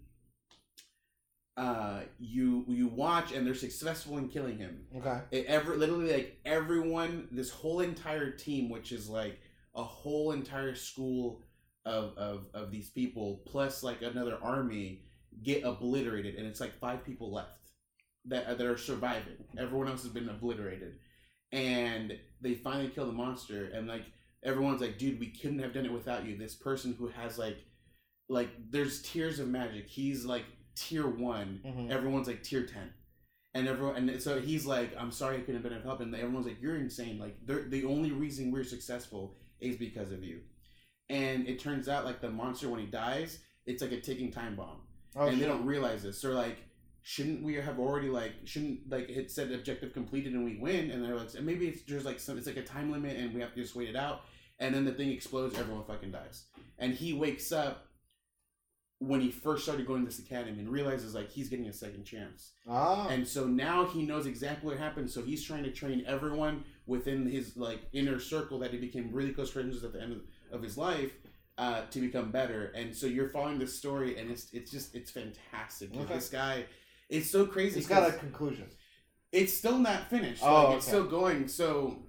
uh, 1.56 2.02
you 2.20 2.66
you 2.68 2.88
watch 2.88 3.32
and 3.32 3.46
they're 3.46 3.56
successful 3.56 4.18
in 4.18 4.30
killing 4.30 4.58
him. 4.58 4.86
Okay. 4.98 5.22
it 5.32 5.46
ever 5.48 5.76
literally 5.76 6.12
like 6.12 6.40
everyone 6.46 7.28
this 7.32 7.50
whole 7.50 7.80
entire 7.80 8.32
team 8.32 8.70
which 8.70 8.92
is 8.92 9.10
like 9.10 9.40
a 9.76 9.84
whole 9.84 10.32
entire 10.32 10.76
school 10.76 11.42
of, 11.86 12.16
of 12.18 12.46
of 12.54 12.70
these 12.72 12.90
people 12.90 13.42
plus 13.48 13.82
like 13.82 14.02
another 14.02 14.38
army 14.44 15.04
get 15.42 15.64
obliterated 15.64 16.36
and 16.36 16.46
it's 16.46 16.60
like 16.60 16.78
five 16.80 17.04
people 17.04 17.32
left 17.32 17.67
that 18.28 18.58
that 18.58 18.66
are 18.68 18.78
surviving. 18.78 19.38
Everyone 19.58 19.88
else 19.88 20.04
has 20.04 20.12
been 20.12 20.30
obliterated. 20.30 20.96
And 21.52 22.14
they 22.42 22.56
finally 22.56 22.90
kill 22.90 23.06
the 23.06 23.14
monster 23.14 23.66
and 23.74 23.88
like 23.88 24.04
everyone's 24.44 24.82
like 24.82 24.98
dude 24.98 25.20
we 25.20 25.28
couldn't 25.28 25.60
have 25.60 25.74
done 25.74 25.86
it 25.86 25.92
without 25.94 26.26
you. 26.26 26.38
This 26.38 26.56
person 26.56 26.94
who 26.98 27.08
has 27.08 27.38
like 27.38 27.58
like 28.30 28.50
there's 28.70 29.02
tiers 29.02 29.40
of 29.40 29.48
magic. 29.48 29.88
He's 29.88 30.26
like 30.26 30.44
tier 30.76 31.08
one. 31.08 31.62
Mhm. 31.66 31.90
everyone's 31.90 32.28
like 32.28 32.44
tier 32.44 32.66
10 32.66 32.94
and 33.56 33.68
everyone 33.68 33.96
and 34.10 34.22
so 34.22 34.40
he's 34.40 34.68
like 34.68 34.92
i'm 35.00 35.12
sorry 35.12 35.38
i 35.38 35.40
couldn't 35.40 35.56
have 35.56 35.64
been 35.64 35.74
of 35.74 35.84
help. 35.84 36.02
And 36.02 36.14
everyone's 36.14 36.46
like 36.46 36.62
you're 36.62 36.76
insane. 36.78 37.18
Like 37.18 37.36
the 37.46 37.84
only 37.86 38.12
reason 38.12 38.52
we're 38.52 38.64
successful 38.64 39.38
is 39.62 39.76
because 39.78 40.12
of 40.12 40.24
you. 40.24 40.42
And 41.10 41.48
it 41.48 41.60
turns 41.60 41.88
out 41.88 42.04
like 42.06 42.20
the 42.22 42.30
monster 42.30 42.70
when 42.70 42.80
he 42.82 42.86
dies 42.88 43.40
it's 43.66 43.82
like 43.82 43.92
a 43.92 44.00
ticking 44.00 44.32
time 44.32 44.56
bomb. 44.56 44.82
Oh, 45.16 45.28
and 45.28 45.42
they 45.42 45.46
don't 45.46 45.66
realize 45.66 46.04
this. 46.04 46.22
So 46.22 46.32
like 46.32 46.58
shouldn't 47.08 47.42
we 47.42 47.56
have 47.56 47.80
already 47.80 48.10
like 48.10 48.34
shouldn't 48.44 48.82
like 48.90 49.10
it 49.10 49.32
said 49.32 49.50
objective 49.54 49.94
completed 49.94 50.34
and 50.34 50.44
we 50.44 50.58
win? 50.58 50.92
And 50.92 51.02
they're 51.02 51.16
like 51.16 51.34
and 51.36 51.46
maybe 51.46 51.66
it's 51.66 51.84
just 51.84 52.06
like 52.06 52.20
some 52.20 52.38
it's 52.38 52.48
like 52.48 52.58
a 52.58 52.64
time 52.64 52.92
limit 52.92 53.16
and 53.16 53.34
we 53.34 53.40
have 53.40 53.54
to 53.54 53.62
just 53.62 53.78
wait 53.78 53.88
it 53.88 53.96
out. 53.96 54.24
And 54.60 54.76
then 54.76 54.84
the 54.84 54.92
thing 54.92 55.10
explodes 55.10 55.58
everyone 55.58 55.86
fucking 55.86 56.12
dies. 56.12 56.44
And 56.78 56.94
he 56.94 57.14
wakes 57.14 57.54
up 57.54 57.86
when 59.00 59.22
he 59.22 59.32
first 59.32 59.64
started 59.64 59.88
going 59.88 60.02
to 60.02 60.06
this 60.08 60.20
academy 60.20 60.60
and 60.60 60.68
realizes 60.68 61.16
like 61.16 61.30
he's 61.30 61.48
getting 61.48 61.68
a 61.68 61.74
second 61.74 62.04
chance. 62.04 62.52
Ah. 62.68 63.08
and 63.08 63.26
so 63.26 63.46
now 63.46 63.86
he 63.86 64.04
knows 64.04 64.26
exactly 64.26 64.68
what 64.68 64.78
happened. 64.78 65.10
So 65.10 65.22
he's 65.22 65.42
trying 65.42 65.64
to 65.64 65.72
train 65.72 66.04
everyone 66.06 66.66
within 66.88 67.26
his 67.26 67.56
like 67.56 67.80
inner 67.94 68.20
circle 68.20 68.60
that 68.60 68.72
he 68.72 68.80
became 68.80 69.14
really 69.14 69.32
close 69.32 69.52
friends 69.52 69.76
with 69.76 69.86
at 69.86 69.94
the 69.94 70.02
end 70.02 70.12
of, 70.12 70.22
of 70.52 70.62
his 70.62 70.78
life 70.78 71.14
uh, 71.58 71.84
to 71.90 72.02
become 72.02 72.32
better. 72.32 72.74
And 72.76 72.94
so 72.94 73.08
you're 73.08 73.30
following 73.30 73.60
this 73.60 73.78
story 73.78 74.18
and 74.20 74.30
it's 74.30 74.48
it's 74.52 74.72
just 74.72 74.94
it's 74.94 75.10
fantastic. 75.10 75.96
Okay. 75.96 76.14
this 76.14 76.28
guy 76.28 76.66
it's 77.10 77.30
so 77.30 77.46
crazy 77.46 77.80
It's 77.80 77.88
got 77.88 78.10
a 78.10 78.14
conclusion. 78.14 78.66
it's 79.32 79.54
still 79.54 79.78
not 79.78 80.10
finished. 80.10 80.42
Oh, 80.44 80.66
like, 80.70 80.78
it's 80.78 80.88
still 80.88 81.06
going. 81.06 81.48
So 81.48 82.04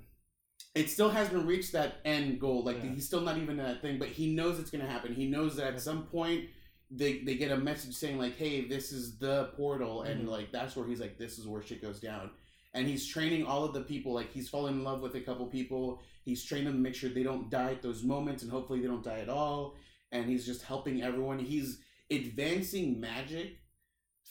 it 0.75 0.89
still 0.91 1.11
hasn't 1.11 1.47
reached 1.47 1.73
that 1.73 1.97
end 2.05 2.41
goal. 2.41 2.65
Like 2.65 2.79
Yeah. 2.83 2.93
he's 2.95 3.07
still 3.07 3.21
not 3.21 3.39
even 3.39 3.59
at 3.61 3.67
that 3.67 3.83
thing 3.83 3.99
but 3.99 4.09
he 4.09 4.35
knows 4.35 4.59
it's 4.59 4.71
going 4.71 4.85
to 4.85 4.91
happen. 4.91 5.15
He 5.15 5.27
knows 5.29 5.57
that 5.57 5.75
at 5.75 5.81
some 5.81 6.05
point 6.07 6.45
they, 6.91 7.19
they 7.23 7.37
get 7.37 7.51
a 7.51 7.57
message 7.57 7.95
saying 7.95 8.19
like 8.19 8.37
hey 8.37 8.67
this 8.67 8.93
is 8.93 9.19
the 9.19 9.51
portal 9.57 10.03
and 10.03 10.27
Mhm. 10.27 10.31
like 10.31 10.53
that's 10.53 10.75
where 10.77 10.87
he's 10.87 11.01
like 11.01 11.19
this 11.19 11.39
is 11.39 11.47
where 11.47 11.63
shit 11.63 11.83
goes 11.83 12.01
down. 12.01 12.31
And 12.75 12.87
he's 12.87 13.07
training 13.07 13.45
all 13.47 13.65
of 13.65 13.73
the 13.75 13.81
people. 13.81 14.13
Like 14.13 14.31
he's 14.33 14.49
fallen 14.49 14.75
in 14.75 14.85
love 14.85 15.01
with 15.01 15.15
a 15.15 15.21
couple 15.21 15.47
people. 15.47 16.01
He's 16.25 16.45
training 16.45 16.67
them 16.67 16.75
to 16.75 16.81
make 16.81 16.95
sure 16.95 17.09
they 17.11 17.23
don't 17.23 17.51
die 17.51 17.73
at 17.73 17.83
those 17.83 18.03
moments 18.05 18.43
and 18.43 18.53
hopefully 18.53 18.81
they 18.81 18.87
don't 18.87 19.03
die 19.03 19.21
at 19.21 19.29
all. 19.31 19.75
And 20.13 20.27
he's 20.27 20.45
just 20.47 20.63
helping 20.63 21.03
everyone. 21.03 21.39
He's 21.39 21.79
advancing 22.11 23.01
magic 23.01 23.59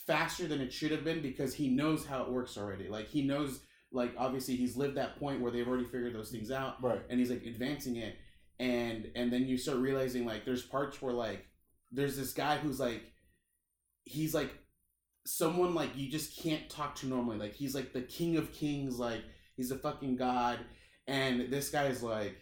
faster 0.07 0.47
than 0.47 0.61
it 0.61 0.71
should 0.73 0.91
have 0.91 1.03
been 1.03 1.21
because 1.21 1.53
he 1.53 1.67
knows 1.69 2.05
how 2.05 2.23
it 2.23 2.31
works 2.31 2.57
already. 2.57 2.87
Like 2.87 3.07
he 3.09 3.21
knows 3.21 3.59
like 3.91 4.13
obviously 4.17 4.55
he's 4.55 4.75
lived 4.77 4.95
that 4.95 5.19
point 5.19 5.41
where 5.41 5.51
they've 5.51 5.67
already 5.67 5.85
figured 5.85 6.13
those 6.15 6.31
things 6.31 6.49
out 6.51 6.81
Right. 6.81 7.01
and 7.09 7.19
he's 7.19 7.29
like 7.29 7.45
advancing 7.45 7.97
it. 7.97 8.15
And 8.59 9.11
and 9.15 9.31
then 9.31 9.45
you 9.45 9.57
start 9.57 9.77
realizing 9.77 10.25
like 10.25 10.45
there's 10.45 10.63
parts 10.63 11.01
where 11.01 11.13
like 11.13 11.45
there's 11.91 12.17
this 12.17 12.33
guy 12.33 12.57
who's 12.57 12.79
like 12.79 13.01
he's 14.05 14.33
like 14.33 14.51
someone 15.25 15.75
like 15.75 15.95
you 15.95 16.09
just 16.09 16.41
can't 16.41 16.69
talk 16.69 16.95
to 16.95 17.07
normally. 17.07 17.37
Like 17.37 17.53
he's 17.53 17.75
like 17.75 17.93
the 17.93 18.01
king 18.01 18.37
of 18.37 18.51
kings 18.53 18.97
like 18.97 19.21
he's 19.55 19.71
a 19.71 19.77
fucking 19.77 20.15
god. 20.15 20.59
And 21.05 21.51
this 21.51 21.69
guy's 21.69 22.01
like 22.01 22.35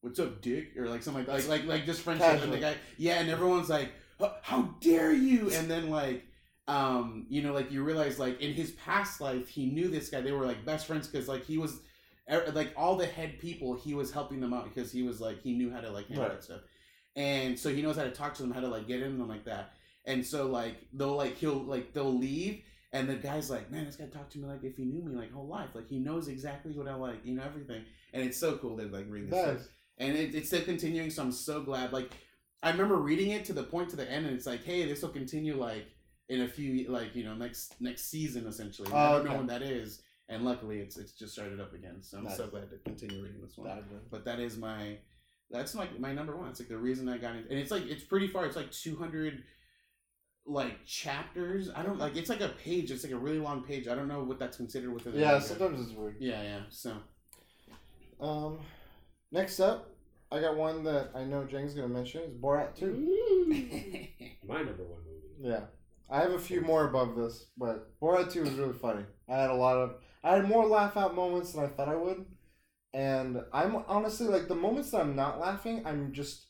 what's 0.00 0.18
up 0.18 0.42
dick? 0.42 0.76
or 0.76 0.88
like 0.88 1.02
something 1.02 1.24
like 1.26 1.48
like 1.48 1.48
like, 1.48 1.66
like 1.66 1.86
just 1.86 2.02
friendship 2.02 2.42
and 2.42 2.52
the 2.52 2.58
guy. 2.58 2.74
Yeah 2.98 3.20
and 3.20 3.30
everyone's 3.30 3.70
like 3.70 3.90
how 4.42 4.74
dare 4.80 5.12
you? 5.12 5.50
And 5.52 5.70
then 5.70 5.88
like 5.90 6.24
um 6.68 7.26
you 7.28 7.42
know 7.42 7.52
like 7.52 7.72
you 7.72 7.82
realize 7.82 8.18
like 8.20 8.40
in 8.40 8.52
his 8.54 8.70
past 8.72 9.20
life 9.20 9.48
he 9.48 9.66
knew 9.66 9.88
this 9.88 10.08
guy. 10.10 10.20
They 10.20 10.32
were 10.32 10.46
like 10.46 10.64
best 10.64 10.86
friends 10.86 11.08
because 11.08 11.28
like 11.28 11.44
he 11.44 11.58
was 11.58 11.80
like 12.52 12.72
all 12.76 12.96
the 12.96 13.06
head 13.06 13.38
people 13.40 13.74
he 13.74 13.94
was 13.94 14.12
helping 14.12 14.40
them 14.40 14.54
out 14.54 14.64
because 14.64 14.92
he 14.92 15.02
was 15.02 15.20
like 15.20 15.42
he 15.42 15.52
knew 15.54 15.70
how 15.72 15.80
to 15.80 15.90
like 15.90 16.06
handle 16.06 16.24
Right. 16.26 16.34
that 16.34 16.44
stuff. 16.44 16.60
And 17.16 17.58
so 17.58 17.68
he 17.74 17.82
knows 17.82 17.96
how 17.96 18.04
to 18.04 18.10
talk 18.10 18.34
to 18.34 18.42
them 18.42 18.52
how 18.52 18.60
to 18.60 18.68
like 18.68 18.86
get 18.86 19.02
in 19.02 19.18
them 19.18 19.28
like 19.28 19.44
that. 19.46 19.72
And 20.04 20.24
so 20.24 20.46
like 20.46 20.76
they'll 20.92 21.16
like 21.16 21.36
he'll 21.36 21.62
like 21.64 21.92
they'll 21.92 22.16
leave 22.16 22.62
and 22.92 23.08
the 23.08 23.14
guy's 23.16 23.50
like 23.50 23.70
man 23.70 23.84
this 23.86 23.96
guy 23.96 24.04
talked 24.06 24.32
to 24.32 24.38
me 24.38 24.46
like 24.46 24.62
if 24.62 24.76
he 24.76 24.84
knew 24.84 25.02
me 25.02 25.16
like 25.16 25.32
whole 25.32 25.48
life. 25.48 25.70
Like 25.74 25.88
he 25.88 25.98
knows 25.98 26.28
exactly 26.28 26.72
what 26.72 26.86
i 26.86 26.94
like 26.94 27.24
you 27.24 27.34
know 27.34 27.42
everything. 27.42 27.82
And 28.12 28.22
it's 28.22 28.38
so 28.38 28.56
cool 28.58 28.76
to 28.78 28.84
like 28.86 29.06
read 29.08 29.30
this 29.30 29.46
Nice. 29.46 29.68
and 29.98 30.16
it, 30.16 30.34
it's 30.34 30.46
still 30.48 30.62
continuing 30.62 31.10
so 31.10 31.22
i'm 31.22 31.32
so 31.32 31.60
glad. 31.60 31.92
Like 31.92 32.12
i 32.62 32.70
remember 32.70 32.96
reading 32.96 33.30
it 33.32 33.44
to 33.46 33.52
the 33.52 33.64
point 33.64 33.90
to 33.90 33.96
the 33.96 34.08
end 34.08 34.26
and 34.26 34.36
it's 34.36 34.46
like 34.46 34.62
hey 34.64 34.86
this 34.86 35.02
will 35.02 35.08
continue 35.10 35.56
like 35.56 35.86
in 36.28 36.42
a 36.42 36.48
few 36.48 36.88
like 36.88 37.14
you 37.14 37.24
know 37.24 37.34
next 37.34 37.74
next 37.80 38.10
season 38.10 38.46
essentially 38.46 38.88
And 38.88 38.96
i 38.98 39.08
Oh, 39.08 39.12
don't 39.16 39.24
know 39.24 39.30
okay. 39.30 39.38
when 39.38 39.46
that 39.48 39.62
is 39.62 40.02
and 40.28 40.44
luckily 40.44 40.80
it's 40.80 40.96
it's 40.96 41.12
just 41.12 41.32
started 41.32 41.60
up 41.60 41.74
again 41.74 41.98
so 42.02 42.18
i'm 42.18 42.28
so 42.30 42.46
glad 42.46 42.70
to 42.70 42.78
continue 42.78 43.22
reading 43.22 43.40
this 43.42 43.56
one 43.58 43.68
That 43.68 43.76
one. 43.90 44.00
but 44.10 44.24
that 44.24 44.38
is 44.40 44.56
my 44.56 44.98
that's 45.50 45.74
like 45.74 45.98
my 46.00 46.12
number 46.12 46.36
one 46.36 46.48
it's 46.48 46.60
like 46.60 46.68
the 46.68 46.78
reason 46.78 47.08
i 47.08 47.18
got 47.18 47.34
it 47.34 47.46
and 47.50 47.58
it's 47.58 47.70
like 47.70 47.84
it's 47.86 48.04
pretty 48.04 48.28
far 48.28 48.46
it's 48.46 48.56
like 48.56 48.70
200 48.70 49.42
like 50.46 50.84
chapters 50.86 51.68
i 51.76 51.82
don't 51.82 51.98
like 51.98 52.16
it's 52.16 52.30
like 52.30 52.40
a 52.40 52.48
page 52.48 52.90
it's 52.90 53.04
like 53.04 53.12
a 53.12 53.18
really 53.18 53.38
long 53.38 53.62
page 53.62 53.86
i 53.88 53.94
don't 53.94 54.08
know 54.08 54.22
what 54.24 54.38
that's 54.38 54.56
considered 54.56 54.92
within 54.92 55.12
the 55.12 55.18
Yeah, 55.20 55.32
manga. 55.32 55.44
sometimes 55.46 55.80
it's 55.80 55.96
weird. 55.96 56.16
yeah 56.20 56.42
yeah 56.42 56.60
so 56.70 56.94
Um, 58.20 58.58
next 59.32 59.58
up, 59.60 59.88
I 60.30 60.40
got 60.40 60.56
one 60.56 60.84
that 60.84 61.10
I 61.14 61.24
know 61.24 61.44
Jang's 61.44 61.74
gonna 61.74 61.88
mention. 61.88 62.22
Is 62.22 62.34
Borat 62.34 62.74
Two. 62.76 62.92
My 64.46 64.58
number 64.62 64.84
one 64.84 65.00
movie. 65.04 65.40
Yeah, 65.40 65.62
I 66.12 66.20
have 66.20 66.32
a 66.32 66.38
few 66.38 66.60
more 66.60 66.86
above 66.88 67.16
this, 67.16 67.46
but 67.56 67.98
Borat 68.00 68.30
Two 68.32 68.42
was 68.42 68.52
really 68.52 68.74
funny. 68.78 69.04
I 69.28 69.36
had 69.36 69.50
a 69.50 69.54
lot 69.54 69.76
of, 69.78 69.94
I 70.22 70.36
had 70.36 70.46
more 70.48 70.66
laugh 70.66 70.96
out 70.96 71.14
moments 71.14 71.52
than 71.52 71.64
I 71.64 71.68
thought 71.68 71.88
I 71.88 71.96
would, 71.96 72.26
and 72.92 73.38
I'm 73.52 73.76
honestly 73.88 74.26
like 74.26 74.46
the 74.48 74.54
moments 74.54 74.90
that 74.90 75.00
I'm 75.00 75.16
not 75.16 75.40
laughing, 75.40 75.82
I'm 75.86 76.12
just, 76.12 76.46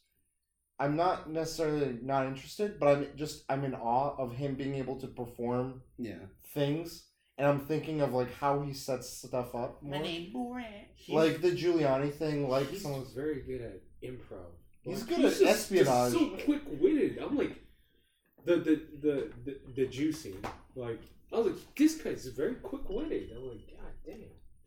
I'm 0.80 0.96
not 0.96 1.30
necessarily 1.30 1.96
not 2.02 2.26
interested, 2.26 2.80
but 2.80 2.88
I'm 2.88 3.06
just 3.16 3.44
I'm 3.48 3.64
in 3.64 3.74
awe 3.74 4.16
of 4.18 4.34
him 4.34 4.56
being 4.56 4.74
able 4.74 4.96
to 5.00 5.06
perform 5.06 5.82
yeah 5.96 6.24
things, 6.54 7.04
and 7.38 7.46
I'm 7.46 7.60
thinking 7.60 8.00
of 8.00 8.12
like 8.12 8.34
how 8.34 8.62
he 8.62 8.72
sets 8.72 9.08
stuff 9.08 9.54
up. 9.54 9.80
More. 9.82 10.02
borat 10.02 10.86
Like 11.08 11.40
the 11.40 11.52
Giuliani 11.52 12.12
thing, 12.12 12.48
like 12.48 12.68
he's 12.68 12.82
some 12.82 12.94
of 12.94 13.14
very 13.14 13.42
good 13.42 13.60
at 13.60 13.80
improv. 14.02 14.50
He's 14.82 15.00
Like, 15.02 15.08
good 15.10 15.18
he's 15.18 15.40
at 15.40 15.46
just- 15.46 15.70
espionage. 15.70 16.12
Just 16.12 16.24
so 16.24 16.44
quick 16.44 16.62
witted. 16.80 17.18
I'm 17.18 17.36
like 17.36 17.61
the 18.44 18.56
the 18.56 18.80
the 19.00 19.30
the, 19.74 19.86
the 19.86 20.12
scene. 20.12 20.42
Like 20.74 21.00
I 21.32 21.38
was 21.38 21.46
like, 21.46 21.74
this 21.76 21.96
guy's 21.96 22.26
a 22.26 22.30
very 22.30 22.54
quick 22.56 22.88
witted. 22.88 23.30
I'm 23.36 23.48
like, 23.48 23.66
god 23.66 23.92
damn. 24.06 24.18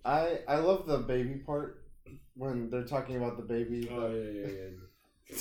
I 0.04 0.40
I 0.48 0.58
love 0.58 0.86
the 0.86 1.00
baby 1.00 1.36
part 1.36 1.84
when 2.36 2.70
they're 2.70 2.84
talking 2.84 3.18
about 3.18 3.38
the 3.38 3.44
baby. 3.44 3.90
Oh 3.92 4.10
yeah, 4.10 4.42
yeah, 4.42 4.48
yeah. 4.48 5.38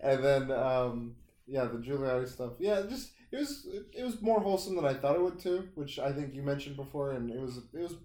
and 0.00 0.24
then 0.24 0.50
um 0.50 1.16
yeah 1.46 1.64
the 1.64 1.78
Giuliani 1.78 2.28
stuff 2.28 2.52
yeah 2.58 2.82
just 2.88 3.10
it 3.32 3.38
was 3.38 3.66
it 3.92 4.04
was 4.04 4.20
more 4.22 4.40
wholesome 4.40 4.76
than 4.76 4.84
I 4.84 4.94
thought 4.94 5.16
it 5.16 5.22
would 5.22 5.38
too 5.38 5.68
which 5.74 5.98
I 5.98 6.12
think 6.12 6.34
you 6.34 6.42
mentioned 6.42 6.76
before 6.76 7.12
and 7.12 7.30
it 7.30 7.40
was 7.40 7.58
it 7.72 7.80
was 7.80 7.96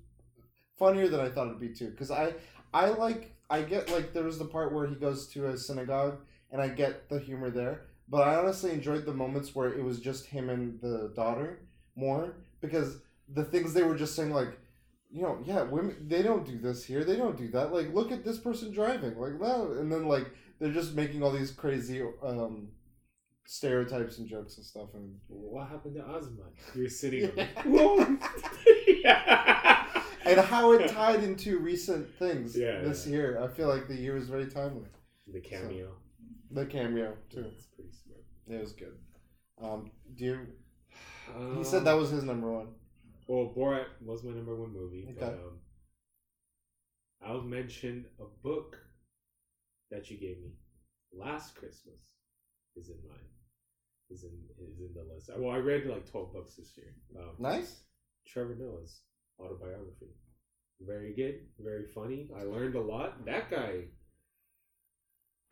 funnier 0.78 1.08
than 1.08 1.20
I 1.20 1.30
thought 1.30 1.48
it'd 1.48 1.60
be 1.60 1.74
too 1.74 1.90
because 1.92 2.12
I 2.12 2.34
I 2.74 2.90
like 2.90 3.36
I 3.50 3.62
get 3.62 3.92
like 3.92 4.14
there 4.14 4.24
was 4.24 4.40
the 4.40 4.46
part 4.46 4.74
where 4.74 4.88
he 4.88 4.96
goes 4.96 5.28
to 5.30 5.48
a 5.48 5.58
synagogue 5.58 6.20
and 6.52 6.62
I 6.62 6.70
get 6.70 7.10
the 7.10 7.20
humor 7.20 7.50
there 7.50 7.82
but 8.10 8.28
I 8.28 8.36
honestly 8.36 8.72
enjoyed 8.72 9.06
the 9.06 9.14
moments 9.14 9.54
where 9.56 9.70
it 9.74 9.84
was 9.84 10.00
just 10.00 10.26
him 10.28 10.50
and 10.50 10.80
the 10.82 11.12
daughter 11.16 11.60
more 11.96 12.36
because 12.62 12.98
the 13.34 13.44
things 13.46 13.74
they 13.74 13.84
were 13.84 13.96
just 13.96 14.16
saying 14.16 14.32
like 14.32 14.58
you 15.12 15.22
know 15.22 15.40
yeah 15.44 15.62
women 15.64 15.96
they 16.08 16.22
don't 16.24 16.46
do 16.46 16.58
this 16.60 16.84
here 16.86 17.04
they 17.04 17.16
don't 17.16 17.38
do 17.38 17.48
that 17.50 17.74
like 17.74 17.94
look 17.94 18.12
at 18.12 18.24
this 18.24 18.38
person 18.38 18.72
driving 18.72 19.18
like 19.20 19.40
that 19.40 19.60
and 19.80 19.92
then 19.92 20.06
like 20.08 20.28
they're 20.60 20.72
just 20.72 20.94
making 20.96 21.22
all 21.24 21.32
these 21.32 21.52
crazy 21.52 22.02
um 22.24 22.70
stereotypes 23.46 24.20
and 24.20 24.28
jokes 24.28 24.58
and 24.58 24.66
stuff 24.66 24.90
and 24.94 25.16
What 25.28 25.68
happened 25.70 25.96
to 25.96 26.04
Osman? 26.04 26.52
You're 26.76 26.88
sitting. 27.02 27.32
Yeah. 27.36 27.48
on 27.66 28.20
yeah. 29.04 29.86
and 30.26 30.40
how 30.40 30.74
it 30.74 30.90
tied 30.90 31.24
into 31.24 31.58
recent 31.58 32.08
things 32.20 32.56
Yeah, 32.56 32.82
this 32.82 33.08
yeah. 33.08 33.14
year 33.14 33.42
i 33.44 33.48
feel 33.48 33.68
like 33.68 33.88
the 33.88 33.96
year 33.96 34.14
was 34.16 34.28
very 34.28 34.46
timely 34.48 34.88
The 35.34 35.40
cameo. 35.42 35.94
The 36.52 36.66
cameo 36.66 37.16
too 37.30 37.46
It's 37.56 37.66
pretty 37.68 37.92
smart. 37.92 38.24
it 38.48 38.60
was 38.62 38.74
good 38.74 38.98
um 39.62 39.92
do 40.16 40.26
you 40.26 40.40
Um, 41.36 41.58
he 41.58 41.64
said 41.64 41.84
that 41.86 41.94
was 41.94 42.10
his 42.10 42.24
number 42.24 42.52
one 42.52 42.70
Well, 43.28 43.54
Borat 43.56 43.86
was 44.02 44.24
my 44.24 44.34
number 44.34 44.56
one 44.56 44.74
movie. 44.74 45.06
But, 45.20 45.24
Okay. 45.24 45.34
um, 45.44 45.60
I'll 47.22 47.42
mention 47.44 48.06
a 48.20 48.26
book 48.44 48.78
that 49.92 50.10
you 50.10 50.18
gave 50.18 50.38
me 50.42 50.52
last 51.14 51.56
Christmas. 51.56 52.00
Is 52.76 52.90
in 52.90 52.98
mine. 53.08 53.30
Is 54.10 54.24
in 54.24 54.34
is 54.68 54.80
in 54.80 54.94
the 54.96 55.04
list. 55.14 55.30
Well, 55.38 55.52
I 55.52 55.58
read 55.58 55.86
like 55.86 56.06
twelve 56.10 56.32
books 56.34 56.56
this 56.56 56.72
year. 56.78 56.92
Um, 57.20 57.36
nice 57.38 57.82
Trevor 58.26 58.56
Noah's 58.56 59.02
autobiography. 59.40 60.12
Very 60.82 61.14
good, 61.14 61.36
very 61.60 61.86
funny. 61.86 62.30
I 62.40 62.44
learned 62.44 62.76
a 62.76 62.82
lot. 62.82 63.26
That 63.26 63.52
guy, 63.52 63.74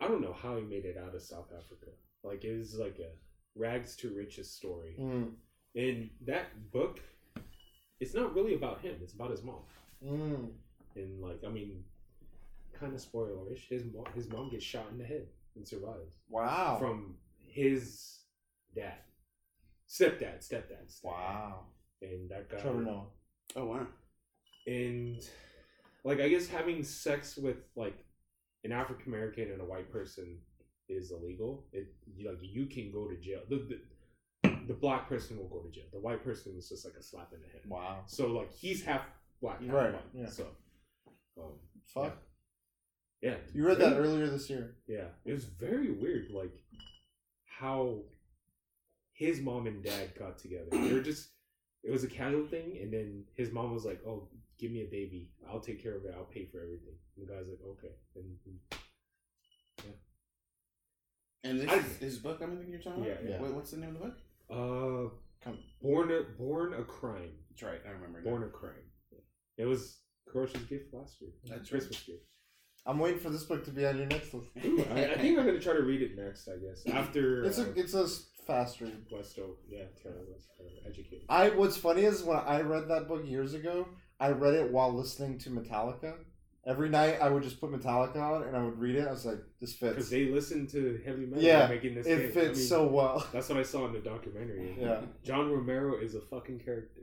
I 0.00 0.08
don't 0.08 0.20
know 0.20 0.32
how 0.32 0.56
he 0.56 0.62
made 0.62 0.84
it 0.84 0.96
out 0.96 1.14
of 1.14 1.22
South 1.22 1.48
Africa. 1.56 1.90
Like 2.22 2.44
it 2.44 2.56
was 2.58 2.74
like 2.76 2.98
a 2.98 3.10
rags 3.58 3.96
to 3.96 4.14
riches 4.14 4.50
story. 4.50 4.96
mm. 5.00 5.30
And 5.74 6.10
that 6.26 6.70
book, 6.72 7.00
it's 8.00 8.14
not 8.14 8.34
really 8.34 8.54
about 8.54 8.80
him. 8.80 8.96
It's 9.02 9.12
about 9.12 9.30
his 9.30 9.42
mom. 9.42 9.62
Mm. 10.04 10.48
And 10.96 11.20
like, 11.20 11.40
I 11.46 11.50
mean, 11.50 11.84
kind 12.78 12.94
of 12.94 13.00
spoilerish. 13.00 13.68
His 13.68 13.82
mom, 13.92 14.04
his 14.14 14.28
mom 14.28 14.50
gets 14.50 14.64
shot 14.64 14.86
in 14.90 14.98
the 14.98 15.04
head 15.04 15.26
and 15.56 15.66
survives 15.66 16.14
wow 16.28 16.76
from 16.78 17.16
his 17.46 18.20
dad, 18.74 18.94
stepdad, 19.88 20.38
stepdad. 20.46 20.86
stepdad. 20.88 21.02
wow 21.02 21.60
And 22.02 22.30
that 22.30 22.48
guy. 22.48 22.58
trevor 22.58 22.82
noah 22.82 23.06
oh 23.56 23.64
wow 23.64 23.86
and 24.66 25.20
like 26.04 26.20
I 26.20 26.28
guess 26.28 26.46
having 26.46 26.84
sex 26.84 27.36
with 27.36 27.56
like 27.74 27.98
an 28.64 28.72
African 28.72 29.12
American 29.12 29.50
and 29.52 29.60
a 29.60 29.64
white 29.64 29.90
person 29.92 30.38
is 30.88 31.10
illegal. 31.10 31.64
It 31.72 31.88
like 32.24 32.38
you 32.42 32.66
can 32.66 32.90
go 32.92 33.06
to 33.08 33.16
jail. 33.16 33.40
The, 33.48 33.56
the 33.68 33.78
the 34.66 34.74
black 34.74 35.08
person 35.08 35.38
will 35.38 35.48
go 35.48 35.60
to 35.60 35.70
jail. 35.70 35.84
The 35.92 36.00
white 36.00 36.22
person 36.22 36.54
is 36.56 36.68
just 36.68 36.84
like 36.84 36.94
a 36.98 37.02
slap 37.02 37.32
in 37.32 37.40
the 37.40 37.48
head. 37.48 37.62
wow 37.66 38.00
So 38.06 38.26
like 38.28 38.52
he's 38.54 38.82
half 38.84 39.02
black, 39.40 39.60
half 39.62 39.72
Right, 39.74 39.92
white. 39.94 40.02
yeah. 40.14 40.28
So 40.28 40.46
um, 41.38 41.52
fuck 41.86 42.16
yeah, 43.22 43.34
you 43.52 43.66
read 43.66 43.78
that 43.78 43.96
earlier 43.96 44.28
this 44.28 44.48
year 44.48 44.76
Yeah, 44.86 45.06
it 45.24 45.32
was 45.32 45.44
very 45.44 45.90
weird. 45.90 46.30
Like 46.30 46.52
how 47.46 48.02
his 49.12 49.40
mom 49.40 49.66
and 49.66 49.82
dad 49.82 50.14
got 50.18 50.38
together. 50.38 50.66
They 50.70 50.92
were 50.92 51.00
just 51.00 51.30
it 51.82 51.90
was 51.90 52.04
a 52.04 52.08
casual 52.08 52.46
thing, 52.46 52.78
and 52.80 52.92
then 52.92 53.24
his 53.34 53.50
mom 53.52 53.72
was 53.72 53.84
like, 53.84 54.00
"Oh, 54.06 54.28
give 54.58 54.70
me 54.72 54.82
a 54.82 54.90
baby. 54.90 55.30
I'll 55.48 55.60
take 55.60 55.82
care 55.82 55.96
of 55.96 56.04
it. 56.04 56.14
I'll 56.16 56.24
pay 56.24 56.46
for 56.46 56.58
everything." 56.60 56.94
And 57.16 57.26
the 57.28 57.32
guy's 57.32 57.46
like, 57.48 57.62
"Okay." 57.72 57.92
And 58.16 58.58
and 61.44 61.60
this 61.60 61.70
I- 61.70 61.76
is 61.78 61.96
his 61.98 62.18
book 62.18 62.40
i'm 62.42 62.50
thinking 62.56 62.70
you're 62.72 62.80
talking 62.82 63.04
about 63.04 63.22
Yeah, 63.22 63.30
yeah. 63.30 63.40
Wait, 63.42 63.52
what's 63.54 63.70
the 63.70 63.76
name 63.78 63.90
of 63.90 63.94
the 64.00 64.06
book 64.06 64.16
uh, 64.50 65.14
Come. 65.44 65.58
born 65.80 66.10
a 66.10 66.22
born 66.36 66.74
a 66.74 66.82
crime. 66.82 67.30
that's 67.50 67.62
right 67.62 67.80
i 67.86 67.90
remember 67.90 68.20
now. 68.20 68.30
Born 68.30 68.42
a 68.42 68.48
crime. 68.48 68.72
It 69.56 69.64
was 69.66 69.98
Crochet's 70.28 70.64
gift 70.64 70.92
last 70.92 71.20
year. 71.20 71.30
That's 71.44 71.60
right. 71.72 71.80
Christmas 71.80 72.02
gift. 72.02 72.24
i'm 72.86 72.98
waiting 72.98 73.20
for 73.20 73.30
this 73.30 73.44
book 73.44 73.64
to 73.64 73.70
be 73.70 73.86
on 73.86 73.96
your 73.96 74.06
next 74.06 74.34
list 74.34 74.50
Ooh, 74.64 74.84
I, 74.90 75.12
I 75.12 75.18
think 75.18 75.38
I'm 75.38 75.46
gonna 75.46 75.60
try 75.60 75.74
to 75.74 75.82
read 75.82 76.02
it 76.02 76.16
next. 76.16 76.48
I 76.48 76.56
guess 76.58 76.82
after 76.94 77.44
it's 77.44 77.58
uh, 77.58 77.66
a 77.66 77.80
it's 77.80 77.94
a 77.94 78.08
fast 78.46 78.80
read 78.80 79.04
Westo. 79.12 79.50
Yeah, 79.68 79.84
Tara 80.02 80.16
West, 80.30 80.48
uh, 80.60 80.88
educated. 80.88 81.24
I 81.28 81.50
what's 81.50 81.76
funny 81.76 82.02
is 82.02 82.22
when 82.24 82.38
I 82.38 82.62
read 82.62 82.88
that 82.88 83.06
book 83.06 83.24
years 83.26 83.54
ago, 83.54 83.86
I 84.20 84.30
read 84.30 84.54
it 84.54 84.70
while 84.72 84.92
listening 84.92 85.38
to 85.38 85.50
Metallica. 85.50 86.14
Every 86.66 86.88
night 86.90 87.18
I 87.22 87.30
would 87.30 87.42
just 87.42 87.60
put 87.60 87.70
Metallica 87.70 88.16
on 88.16 88.42
and 88.42 88.56
I 88.56 88.62
would 88.62 88.78
read 88.78 88.96
it. 88.96 89.06
I 89.06 89.10
was 89.12 89.24
like, 89.24 89.38
this 89.60 89.74
fits. 89.74 89.94
Because 89.94 90.10
they 90.10 90.26
listen 90.26 90.66
to 90.68 91.00
heavy 91.04 91.24
metal 91.24 91.42
Yeah, 91.42 91.66
making 91.68 91.94
this 91.94 92.06
It 92.06 92.18
game. 92.18 92.32
fits 92.32 92.58
I 92.58 92.60
mean, 92.60 92.68
so 92.68 92.86
well. 92.88 93.26
That's 93.32 93.48
what 93.48 93.58
I 93.58 93.62
saw 93.62 93.86
in 93.86 93.92
the 93.92 94.00
documentary. 94.00 94.76
Yeah. 94.80 95.00
John 95.24 95.50
Romero 95.50 95.98
is 95.98 96.14
a 96.14 96.20
fucking 96.20 96.58
character. 96.60 97.00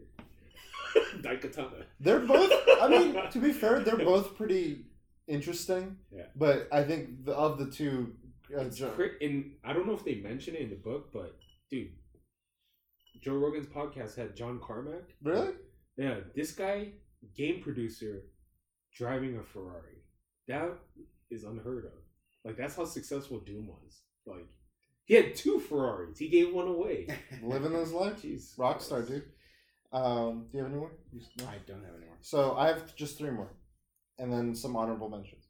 Daikatana. 1.22 1.84
They're 2.00 2.20
both 2.20 2.52
I 2.82 2.88
mean, 2.90 3.18
to 3.32 3.40
be 3.40 3.52
fair, 3.54 3.80
they're 3.80 3.98
both 3.98 4.36
pretty 4.38 4.86
interesting. 5.28 5.98
Yeah. 6.12 6.24
But 6.36 6.68
I 6.72 6.84
think 6.84 7.26
the, 7.26 7.34
of 7.34 7.58
the 7.58 7.70
two, 7.72 8.14
uh, 8.56 8.62
It's 8.62 8.78
Joe, 8.78 8.90
cri- 8.90 9.18
and 9.22 9.54
I 9.64 9.74
don't 9.74 9.88
know 9.88 9.94
if 9.94 10.06
they 10.06 10.16
mention 10.16 10.56
it 10.56 10.62
in 10.62 10.70
the 10.70 10.76
book, 10.76 11.12
but 11.12 11.36
dude, 11.72 11.90
Joe 13.22 13.34
Rogan's 13.34 13.66
podcast 13.68 14.16
had 14.16 14.36
John 14.36 14.60
Carmack. 14.60 15.16
really? 15.24 15.54
Yeah, 15.98 16.16
this 16.36 16.52
guy, 16.52 16.90
game 17.35 17.61
producer, 17.61 18.23
driving 18.95 19.38
a 19.38 19.43
Ferrari. 19.43 20.03
That 20.47 20.77
is 21.31 21.43
unheard 21.43 21.85
of. 21.85 21.91
Like 22.43 22.57
that's 22.57 22.76
how 22.76 22.85
successful 22.85 23.39
Doom 23.39 23.68
was. 23.68 24.02
Like 24.26 24.45
he 25.06 25.15
had 25.15 25.35
two 25.35 25.60
Ferraris. 25.60 26.18
He 26.18 26.30
gave 26.30 26.53
one 26.53 26.68
away. 26.68 27.07
Living 27.43 27.73
his 27.73 27.91
life, 27.91 28.22
Jeez, 28.22 28.56
rockstar 28.57 29.07
dude. 29.07 29.23
Um, 29.91 30.47
do 30.52 30.57
you 30.57 30.64
have 30.64 30.72
any 30.72 30.80
more? 30.80 30.91
No? 31.39 31.45
I 31.45 31.57
don't 31.68 31.84
have 31.84 31.95
any 31.95 32.06
more. 32.07 32.18
So 32.22 32.56
I 32.56 32.68
have 32.68 32.95
just 32.95 33.18
three 33.18 33.31
more, 33.31 33.53
and 34.19 34.31
then 34.31 34.56
some 34.56 34.76
honorable 34.76 35.10
mentions. 35.10 35.45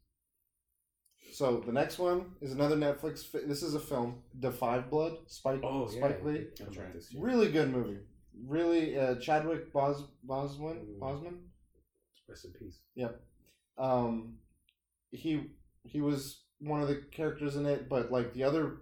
So 1.32 1.62
the 1.66 1.72
next 1.72 1.98
one 1.98 2.26
is 2.40 2.52
another 2.52 2.76
Netflix. 2.76 3.24
Fi- 3.24 3.46
this 3.46 3.62
is 3.62 3.74
a 3.74 3.80
film, 3.80 4.22
The 4.38 4.52
Five 4.52 4.88
Blood, 4.88 5.18
Spike 5.26 5.60
Oh 5.62 5.88
yeah, 5.90 5.98
Spike 5.98 6.24
Lee. 6.24 6.34
it 6.36 6.56
came 6.56 6.66
That's 6.68 6.78
right. 6.78 7.22
Really 7.22 7.50
good 7.50 7.70
movie. 7.72 7.98
Really, 8.46 8.98
uh, 8.98 9.16
Chadwick 9.16 9.72
Bos 9.72 10.02
Boseman. 10.26 10.98
Boseman. 10.98 11.38
Rest 12.28 12.44
in 12.46 12.52
peace. 12.52 12.78
Um, 13.78 14.34
he 15.10 15.50
he 15.84 16.00
was 16.00 16.42
one 16.58 16.80
of 16.80 16.88
the 16.88 16.96
characters 17.12 17.56
in 17.56 17.66
it, 17.66 17.88
but 17.88 18.10
like 18.10 18.32
the 18.32 18.44
other 18.44 18.78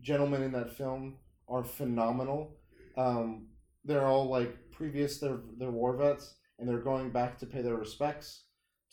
gentlemen 0.00 0.42
in 0.42 0.52
that 0.52 0.76
film 0.76 1.16
are 1.48 1.64
phenomenal. 1.64 2.56
Um, 2.96 3.48
they're 3.84 4.06
all 4.06 4.28
like 4.28 4.70
previous 4.70 5.18
they're 5.18 5.40
they're 5.58 5.70
war 5.70 5.96
vets, 5.96 6.34
and 6.58 6.68
they're 6.68 6.78
going 6.78 7.10
back 7.10 7.38
to 7.38 7.46
pay 7.46 7.62
their 7.62 7.76
respects 7.76 8.42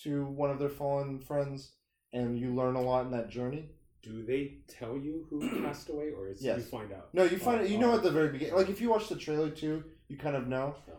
to 0.03 0.26
one 0.26 0.49
of 0.49 0.60
their 0.60 0.70
fallen 0.70 1.20
friends, 1.20 1.74
and 2.14 2.38
you 2.40 2.53
learn 2.56 2.76
a 2.76 2.82
lot 2.82 3.06
in 3.06 3.11
that 3.11 3.30
journey. 3.30 3.70
Do 4.02 4.24
they 4.26 4.57
tell 4.68 4.98
you 4.98 5.26
who 5.30 5.61
passed 5.64 5.90
away, 5.90 6.10
or 6.18 6.28
is 6.30 6.41
Yes. 6.44 6.57
you 6.57 6.64
find 6.64 6.91
out? 6.91 7.14
No, 7.14 7.24
you 7.24 7.38
find 7.38 7.61
Oh, 7.61 7.64
it. 7.64 7.70
You 7.70 7.78
know 7.78 7.91
oh. 7.91 7.98
at 7.98 8.03
the 8.03 8.11
very 8.11 8.30
beginning. 8.30 8.56
Like 8.56 8.70
if 8.70 8.82
you 8.82 8.90
watch 8.90 9.07
the 9.10 9.15
trailer 9.15 9.49
too, 9.49 9.84
you 10.07 10.18
kind 10.18 10.36
of 10.36 10.48
know. 10.48 10.76
Oh. 10.90 10.94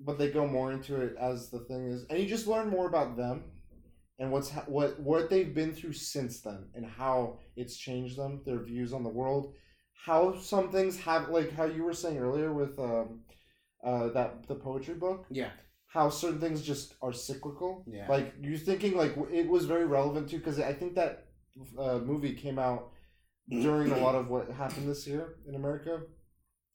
But 0.00 0.18
they 0.18 0.30
go 0.30 0.46
more 0.46 0.72
into 0.72 1.00
it 1.00 1.14
as 1.20 1.50
the 1.50 1.60
thing 1.60 1.86
is, 1.88 2.06
and 2.08 2.18
you 2.18 2.26
just 2.26 2.46
learn 2.46 2.68
more 2.70 2.86
about 2.88 3.16
them 3.16 3.44
and 4.18 4.30
what's 4.32 4.50
ha- 4.50 4.64
what 4.66 4.98
what 5.00 5.30
they've 5.30 5.54
been 5.54 5.72
through 5.74 5.92
since 5.94 6.40
then, 6.40 6.68
and 6.74 6.86
how 6.86 7.38
it's 7.56 7.76
changed 7.76 8.16
them, 8.18 8.42
their 8.44 8.62
views 8.62 8.92
on 8.92 9.02
the 9.02 9.08
world, 9.20 9.54
how 10.06 10.38
some 10.38 10.70
things 10.70 10.98
have 11.00 11.28
like 11.28 11.52
how 11.52 11.64
you 11.64 11.84
were 11.84 11.92
saying 11.92 12.18
earlier 12.18 12.52
with 12.52 12.78
um, 12.78 13.20
uh, 13.84 14.08
that 14.08 14.46
the 14.48 14.54
poetry 14.54 14.94
book, 14.94 15.26
Yeah. 15.30 15.50
how 15.86 16.08
certain 16.10 16.40
things 16.40 16.62
just 16.62 16.94
are 17.02 17.12
cyclical. 17.12 17.84
Yeah. 17.86 18.06
Like 18.08 18.34
you're 18.40 18.58
thinking 18.58 18.96
like 18.96 19.14
it 19.32 19.48
was 19.48 19.64
very 19.66 19.86
relevant 19.86 20.28
too 20.30 20.38
because 20.38 20.58
I 20.60 20.72
think 20.72 20.94
that 20.96 21.26
uh, 21.78 21.98
movie 21.98 22.34
came 22.34 22.58
out 22.58 22.90
during 23.48 23.90
a 23.92 23.98
lot 23.98 24.14
of 24.14 24.28
what 24.28 24.48
happened 24.50 24.88
this 24.88 25.06
year 25.06 25.34
in 25.48 25.54
America 25.56 26.00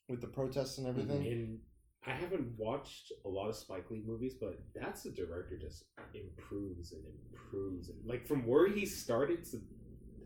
with 0.10 0.20
the 0.22 0.28
protests 0.28 0.78
and 0.78 0.88
everything. 0.88 1.26
And 1.26 1.60
I 2.08 2.12
haven't 2.12 2.48
watched 2.58 3.12
a 3.26 3.30
lot 3.30 3.50
of 3.50 3.56
Spike 3.56 3.90
Lee 3.90 4.04
movies, 4.06 4.36
but 4.40 4.60
that's 4.76 5.04
the 5.04 5.10
director 5.10 5.58
just 5.58 5.86
improves 6.14 6.92
and 6.92 7.02
improves. 7.32 7.90
And 7.90 7.98
like 8.06 8.28
from 8.28 8.46
where 8.46 8.68
he 8.68 8.86
started 8.86 9.44
to, 9.52 9.62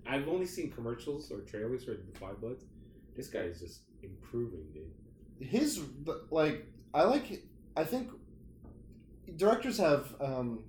I've 0.05 0.27
only 0.27 0.45
seen 0.45 0.71
commercials 0.71 1.31
or 1.31 1.41
trailers 1.41 1.85
for 1.85 1.91
the 1.91 2.19
Five 2.19 2.41
Bloods. 2.41 2.65
This 3.15 3.27
guy 3.27 3.41
is 3.41 3.59
just 3.61 3.81
improving, 4.03 4.65
dude. 4.73 5.47
his 5.47 5.81
like 6.31 6.65
I 6.93 7.03
like 7.03 7.43
I 7.75 7.83
think 7.83 8.09
directors 9.35 9.77
have 9.77 10.13
um, 10.19 10.63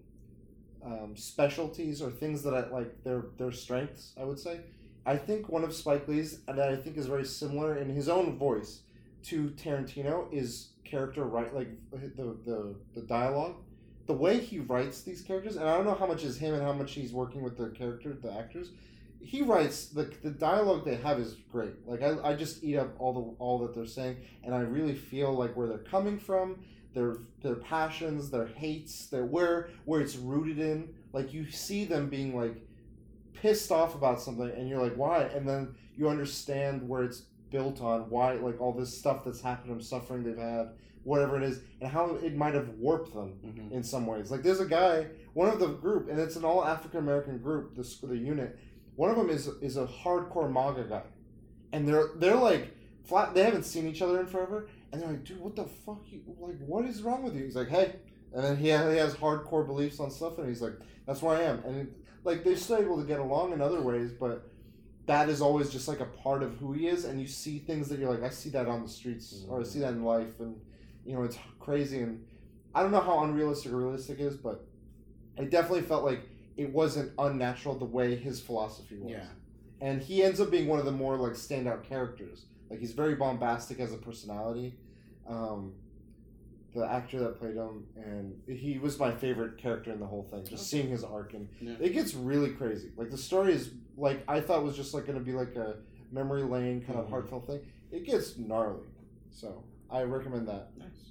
um, 0.84 1.14
specialties 1.16 2.02
or 2.02 2.10
things 2.10 2.42
that 2.42 2.54
I 2.54 2.68
like 2.68 3.02
their 3.02 3.26
their 3.36 3.52
strengths. 3.52 4.12
I 4.20 4.24
would 4.24 4.38
say. 4.38 4.60
I 5.06 5.16
think 5.16 5.48
one 5.48 5.64
of 5.64 5.74
Spike 5.74 6.06
Lee's 6.08 6.40
that 6.42 6.60
I 6.60 6.76
think 6.76 6.98
is 6.98 7.06
very 7.06 7.24
similar 7.24 7.78
in 7.78 7.88
his 7.88 8.08
own 8.08 8.38
voice 8.38 8.82
to 9.24 9.48
Tarantino 9.50 10.32
is 10.32 10.69
character 10.90 11.24
right 11.24 11.54
like 11.54 11.68
the 11.90 12.36
the 12.44 12.74
the 12.94 13.02
dialogue. 13.02 13.56
The 14.06 14.14
way 14.14 14.40
he 14.40 14.58
writes 14.58 15.02
these 15.02 15.22
characters, 15.22 15.56
and 15.56 15.68
I 15.68 15.76
don't 15.76 15.86
know 15.86 15.94
how 15.94 16.06
much 16.06 16.24
is 16.24 16.36
him 16.36 16.54
and 16.54 16.62
how 16.62 16.72
much 16.72 16.92
he's 16.92 17.12
working 17.12 17.42
with 17.42 17.56
the 17.56 17.68
character, 17.68 18.12
the 18.12 18.32
actors. 18.32 18.70
He 19.20 19.42
writes 19.42 19.86
the 19.86 20.10
the 20.22 20.30
dialogue 20.30 20.84
they 20.84 20.96
have 20.96 21.20
is 21.20 21.36
great. 21.52 21.86
Like 21.86 22.02
I, 22.02 22.30
I 22.30 22.34
just 22.34 22.64
eat 22.64 22.76
up 22.76 22.94
all 22.98 23.12
the 23.12 23.20
all 23.38 23.58
that 23.60 23.74
they're 23.74 23.86
saying, 23.86 24.16
and 24.42 24.54
I 24.54 24.60
really 24.60 24.94
feel 24.94 25.32
like 25.32 25.56
where 25.56 25.68
they're 25.68 25.78
coming 25.78 26.18
from, 26.18 26.64
their 26.94 27.18
their 27.42 27.56
passions, 27.56 28.30
their 28.30 28.46
hates, 28.46 29.06
their 29.06 29.24
where 29.24 29.70
where 29.84 30.00
it's 30.00 30.16
rooted 30.16 30.58
in. 30.58 30.94
Like 31.12 31.32
you 31.32 31.50
see 31.50 31.84
them 31.84 32.08
being 32.08 32.36
like 32.36 32.56
pissed 33.34 33.70
off 33.70 33.94
about 33.94 34.20
something, 34.20 34.50
and 34.50 34.68
you're 34.68 34.82
like, 34.82 34.94
why? 34.94 35.22
And 35.22 35.48
then 35.48 35.74
you 35.96 36.08
understand 36.08 36.88
where 36.88 37.04
it's 37.04 37.24
built 37.50 37.80
on, 37.82 38.08
why 38.10 38.34
like 38.34 38.60
all 38.60 38.72
this 38.72 38.96
stuff 38.96 39.24
that's 39.24 39.40
happened 39.40 39.70
them, 39.70 39.80
suffering 39.82 40.22
they've 40.22 40.36
had, 40.38 40.70
whatever 41.04 41.36
it 41.36 41.42
is, 41.42 41.60
and 41.80 41.90
how 41.90 42.14
it 42.16 42.34
might 42.36 42.54
have 42.54 42.68
warped 42.70 43.12
them 43.14 43.34
Mm-hmm. 43.44 43.72
in 43.74 43.82
some 43.82 44.06
ways. 44.06 44.30
Like 44.30 44.42
there's 44.42 44.60
a 44.60 44.66
guy, 44.66 45.06
one 45.34 45.48
of 45.48 45.58
the 45.58 45.68
group, 45.68 46.08
and 46.10 46.18
it's 46.18 46.36
an 46.36 46.44
all 46.44 46.64
African 46.64 47.00
American 47.00 47.38
group. 47.38 47.74
The 47.76 48.06
the 48.06 48.16
unit, 48.16 48.58
one 48.96 49.10
of 49.10 49.16
them 49.16 49.30
is 49.30 49.46
is 49.60 49.76
a 49.76 49.86
hardcore 49.86 50.50
MAGA 50.52 50.84
guy, 50.88 51.02
and 51.72 51.86
they're 51.88 52.08
they're 52.16 52.36
like 52.36 52.74
flat. 53.04 53.34
They 53.34 53.42
haven't 53.44 53.64
seen 53.64 53.86
each 53.86 54.02
other 54.02 54.20
in 54.20 54.26
forever, 54.26 54.68
and 54.92 55.00
they're 55.00 55.08
like, 55.10 55.24
dude, 55.24 55.40
what 55.40 55.56
the 55.56 55.64
fuck? 55.64 56.02
You 56.10 56.20
like, 56.38 56.58
what 56.66 56.84
is 56.84 57.02
wrong 57.02 57.22
with 57.22 57.34
you? 57.34 57.44
He's 57.44 57.56
like, 57.56 57.68
hey, 57.68 57.96
and 58.34 58.44
then 58.44 58.56
he 58.56 58.70
ha- 58.70 58.90
he 58.90 58.96
has 58.98 59.14
hardcore 59.14 59.66
beliefs 59.66 60.00
on 60.00 60.10
stuff, 60.10 60.38
and 60.38 60.48
he's 60.48 60.62
like, 60.62 60.74
that's 61.06 61.22
where 61.22 61.36
I 61.36 61.42
am, 61.42 61.62
and 61.64 61.76
it, 61.82 61.92
like 62.24 62.44
they're 62.44 62.56
still 62.56 62.76
able 62.78 62.98
to 63.00 63.04
get 63.06 63.18
along 63.18 63.52
in 63.52 63.60
other 63.60 63.80
ways, 63.80 64.12
but. 64.12 64.46
That 65.10 65.28
is 65.28 65.42
always 65.42 65.70
just 65.70 65.88
like 65.88 65.98
a 65.98 66.04
part 66.04 66.44
of 66.44 66.56
who 66.58 66.72
he 66.72 66.86
is, 66.86 67.04
and 67.04 67.20
you 67.20 67.26
see 67.26 67.58
things 67.58 67.88
that 67.88 67.98
you're 67.98 68.08
like, 68.08 68.22
I 68.22 68.28
see 68.28 68.48
that 68.50 68.68
on 68.68 68.84
the 68.84 68.88
streets, 68.88 69.44
or 69.48 69.58
I 69.58 69.64
see 69.64 69.80
that 69.80 69.92
in 69.94 70.04
life, 70.04 70.38
and 70.38 70.54
you 71.04 71.16
know 71.16 71.24
it's 71.24 71.36
crazy. 71.58 71.98
And 71.98 72.24
I 72.76 72.82
don't 72.82 72.92
know 72.92 73.00
how 73.00 73.24
unrealistic 73.24 73.72
or 73.72 73.78
realistic 73.78 74.20
it 74.20 74.22
is, 74.22 74.36
but 74.36 74.64
I 75.36 75.46
definitely 75.46 75.82
felt 75.82 76.04
like 76.04 76.20
it 76.56 76.72
wasn't 76.72 77.10
unnatural 77.18 77.76
the 77.76 77.86
way 77.86 78.14
his 78.14 78.40
philosophy 78.40 78.98
was. 79.00 79.10
Yeah. 79.10 79.26
And 79.80 80.00
he 80.00 80.22
ends 80.22 80.40
up 80.40 80.48
being 80.48 80.68
one 80.68 80.78
of 80.78 80.84
the 80.84 80.92
more 80.92 81.16
like 81.16 81.32
standout 81.32 81.82
characters. 81.82 82.44
Like 82.70 82.78
he's 82.78 82.92
very 82.92 83.16
bombastic 83.16 83.80
as 83.80 83.92
a 83.92 83.96
personality. 83.96 84.76
Um, 85.26 85.72
the 86.74 86.84
actor 86.90 87.18
that 87.20 87.38
played 87.38 87.56
him, 87.56 87.84
and 87.96 88.40
he 88.46 88.78
was 88.78 88.98
my 88.98 89.10
favorite 89.10 89.58
character 89.58 89.90
in 89.92 89.98
the 90.00 90.06
whole 90.06 90.22
thing. 90.24 90.44
Just 90.44 90.68
seeing 90.70 90.88
his 90.88 91.02
arc, 91.04 91.34
and 91.34 91.48
Yeah. 91.60 91.76
it 91.80 91.90
gets 91.92 92.14
really 92.14 92.50
crazy. 92.50 92.90
Like 92.96 93.10
the 93.10 93.18
story 93.18 93.52
is 93.52 93.70
like 93.96 94.22
I 94.28 94.40
thought 94.40 94.62
was 94.62 94.76
just 94.76 94.94
like 94.94 95.06
going 95.06 95.18
to 95.18 95.24
be 95.24 95.32
like 95.32 95.56
a 95.56 95.76
memory 96.12 96.42
lane 96.42 96.80
kind 96.82 96.98
of 96.98 97.06
Mhm. 97.06 97.10
heartfelt 97.10 97.46
thing. 97.46 97.60
It 97.90 98.04
gets 98.04 98.38
gnarly, 98.38 98.86
so 99.30 99.64
I 99.90 100.02
recommend 100.02 100.46
that. 100.48 100.76
Nice. 100.78 101.10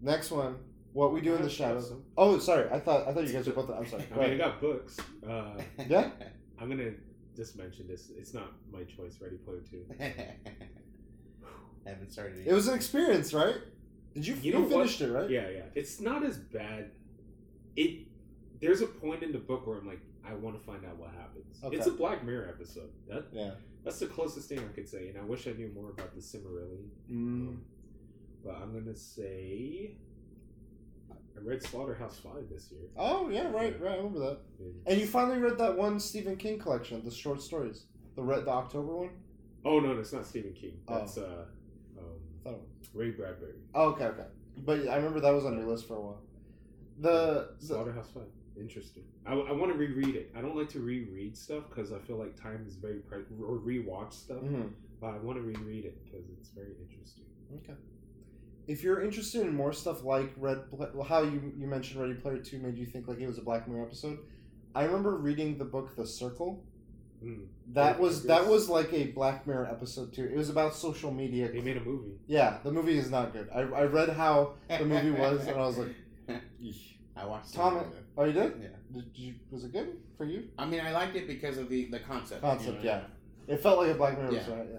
Next 0.00 0.30
one, 0.30 0.56
what 0.94 1.12
we 1.12 1.20
do 1.20 1.34
in 1.34 1.42
the 1.42 1.50
shadows. 1.50 1.88
some. 1.88 2.02
Oh, 2.16 2.38
sorry. 2.38 2.70
I 2.70 2.80
thought 2.80 3.06
I 3.06 3.12
thought 3.12 3.26
you 3.26 3.32
guys 3.32 3.46
were 3.46 3.52
both. 3.52 3.70
I'm 3.70 3.86
sorry. 3.86 4.04
I 4.14 4.16
mean, 4.18 4.30
I 4.32 4.36
got 4.38 4.60
books. 4.60 4.96
Uh, 5.26 5.60
Yeah? 5.88 6.10
I'm 6.58 6.68
gonna 6.70 6.92
just 7.36 7.56
mention 7.58 7.86
this. 7.88 8.10
It's 8.16 8.32
not 8.32 8.52
my 8.72 8.84
choice. 8.84 9.18
Ready 9.20 9.36
Player 9.36 9.60
Two. 9.70 9.84
I 11.86 11.90
haven't 11.90 12.12
started 12.12 12.46
It 12.46 12.52
was 12.54 12.68
an 12.68 12.74
experience, 12.74 13.34
right? 13.34 13.56
Did 14.14 14.26
you? 14.26 14.34
You 14.36 14.52
You, 14.52 14.60
what? 14.60 14.70
finished 14.70 15.00
it, 15.00 15.10
right? 15.12 15.28
Yeah, 15.28 15.48
yeah. 15.48 15.62
It's 15.74 16.00
not 16.00 16.24
as 16.24 16.38
bad. 16.38 16.90
It 17.76 18.06
there's 18.60 18.80
a 18.80 18.86
point 18.86 19.22
in 19.22 19.32
the 19.32 19.38
book 19.38 19.66
where 19.66 19.76
I'm 19.78 19.86
like, 19.86 20.00
I 20.26 20.32
want 20.34 20.58
to 20.58 20.64
find 20.64 20.84
out 20.86 20.96
what 20.96 21.10
happens. 21.10 21.58
Okay. 21.62 21.76
It's 21.76 21.86
a 21.86 21.90
Black 21.90 22.24
Mirror 22.24 22.48
episode. 22.48 22.90
That 23.08 23.26
Yeah. 23.32 23.54
that's 23.82 23.98
the 23.98 24.06
closest 24.06 24.48
thing 24.48 24.60
I 24.60 24.72
could 24.74 24.88
say, 24.88 25.08
and 25.08 25.18
I 25.18 25.22
wish 25.22 25.46
I 25.46 25.52
knew 25.52 25.70
more 25.74 25.90
about 25.90 26.14
the 26.14 26.20
Silmarillion. 26.20 26.88
Mm. 27.10 27.48
Um, 27.48 27.64
but 28.44 28.54
I'm 28.56 28.72
gonna 28.72 28.96
say 28.96 29.96
I 31.36 31.40
read 31.42 31.62
Slaughterhouse 31.62 32.18
Five 32.18 32.48
this 32.50 32.70
year. 32.70 32.82
Oh 32.96 33.28
yeah, 33.28 33.50
right, 33.50 33.78
right. 33.80 33.94
I 33.94 33.96
remember 33.96 34.20
that. 34.20 34.38
And 34.86 35.00
you 35.00 35.06
finally 35.06 35.38
read 35.38 35.58
that 35.58 35.76
one 35.76 35.98
Stephen 35.98 36.36
King 36.36 36.58
collection, 36.58 37.02
the 37.04 37.10
short 37.10 37.42
stories, 37.42 37.84
the 38.14 38.22
red, 38.22 38.44
the 38.44 38.50
October 38.50 38.94
one. 38.94 39.10
Oh 39.64 39.80
no, 39.80 39.98
it's 39.98 40.12
not 40.12 40.26
Stephen 40.26 40.52
King. 40.52 40.78
Oh. 40.88 40.98
That's 40.98 41.18
uh, 41.18 41.22
I 41.22 41.24
um, 41.24 41.46
thought 42.44 42.54
it 42.54 42.60
was. 42.60 42.88
Ray 42.94 43.10
Bradbury. 43.10 43.54
Oh, 43.74 43.90
okay, 43.90 44.04
okay. 44.04 44.26
But 44.58 44.88
I 44.88 44.96
remember 44.96 45.20
that 45.20 45.32
was 45.34 45.44
on 45.44 45.58
your 45.58 45.66
list 45.66 45.88
for 45.88 45.96
a 45.96 46.00
while. 46.00 46.20
The, 47.00 47.48
the 47.60 47.66
Slaughterhouse 47.66 48.10
Five. 48.14 48.24
Interesting. 48.58 49.02
I, 49.26 49.32
I 49.32 49.52
want 49.52 49.72
to 49.72 49.78
reread 49.78 50.14
it. 50.14 50.30
I 50.36 50.40
don't 50.40 50.54
like 50.56 50.68
to 50.70 50.78
reread 50.80 51.36
stuff 51.36 51.64
because 51.68 51.92
I 51.92 51.98
feel 51.98 52.16
like 52.18 52.40
time 52.40 52.64
is 52.68 52.76
very 52.76 53.00
pre- 53.00 53.24
or 53.42 53.58
rewatch 53.58 54.12
stuff. 54.12 54.42
mhm. 54.42 54.70
But 55.00 55.08
I 55.08 55.18
want 55.18 55.38
to 55.38 55.42
reread 55.42 55.84
it 55.84 55.98
because 56.04 56.26
it's 56.38 56.50
very 56.50 56.74
interesting. 56.80 57.24
Okay. 57.56 57.74
If 58.68 58.82
you're 58.84 59.02
interested 59.02 59.42
in 59.42 59.54
more 59.54 59.72
stuff 59.72 60.04
like 60.04 60.32
Red, 60.38 60.70
Pla- 60.70 61.02
how 61.02 61.22
you 61.22 61.52
you 61.58 61.66
mentioned 61.66 62.00
Ready 62.00 62.14
Player 62.14 62.38
Two 62.38 62.58
made 62.60 62.78
you 62.78 62.86
think 62.86 63.08
like 63.08 63.18
it 63.18 63.26
was 63.26 63.38
a 63.38 63.42
Black 63.42 63.66
Mirror 63.68 63.86
episode. 63.86 64.18
I 64.74 64.84
remember 64.84 65.16
reading 65.16 65.58
the 65.58 65.64
book 65.64 65.96
The 65.96 66.06
Circle. 66.06 66.64
Mm. 67.24 67.46
That 67.72 67.98
was 67.98 68.24
that 68.24 68.46
was 68.46 68.68
like 68.68 68.92
a 68.92 69.04
Black 69.06 69.46
Mirror 69.46 69.66
episode 69.70 70.12
too. 70.12 70.24
It 70.24 70.36
was 70.36 70.50
about 70.50 70.74
social 70.74 71.10
media. 71.10 71.50
They 71.50 71.60
made 71.60 71.76
a 71.78 71.80
movie. 71.80 72.12
Yeah, 72.26 72.58
the 72.62 72.70
movie 72.70 72.98
is 72.98 73.10
not 73.10 73.32
good. 73.32 73.48
I, 73.54 73.60
I 73.60 73.84
read 73.84 74.10
how 74.10 74.54
the 74.68 74.84
movie 74.84 75.10
was 75.10 75.46
and 75.46 75.56
I 75.58 75.66
was 75.66 75.78
like, 75.78 75.94
"Eesh." 76.62 76.92
I 77.16 77.22
I 77.22 77.26
watched. 77.26 77.54
Tom- 77.54 77.74
some 77.74 77.86
of 77.88 77.92
it. 77.94 78.02
Oh, 78.18 78.24
you 78.24 78.32
did? 78.32 78.52
Yeah. 78.60 78.68
Did 78.92 79.06
you? 79.14 79.34
Was 79.50 79.64
it 79.64 79.72
good 79.72 79.96
for 80.18 80.24
you? 80.26 80.48
I 80.58 80.66
mean, 80.66 80.80
I 80.80 80.90
liked 80.92 81.16
it 81.16 81.26
because 81.26 81.56
of 81.58 81.68
the 81.68 81.86
the 81.86 82.00
concept. 82.00 82.42
Concept, 82.42 82.78
you 82.80 82.84
know? 82.90 83.00
yeah. 83.48 83.54
It 83.54 83.60
felt 83.60 83.78
like 83.78 83.90
a 83.90 83.94
Black 83.94 84.18
Mirror, 84.18 84.32
Yeah. 84.32 84.50
right? 84.54 84.66
Yeah. 84.72 84.78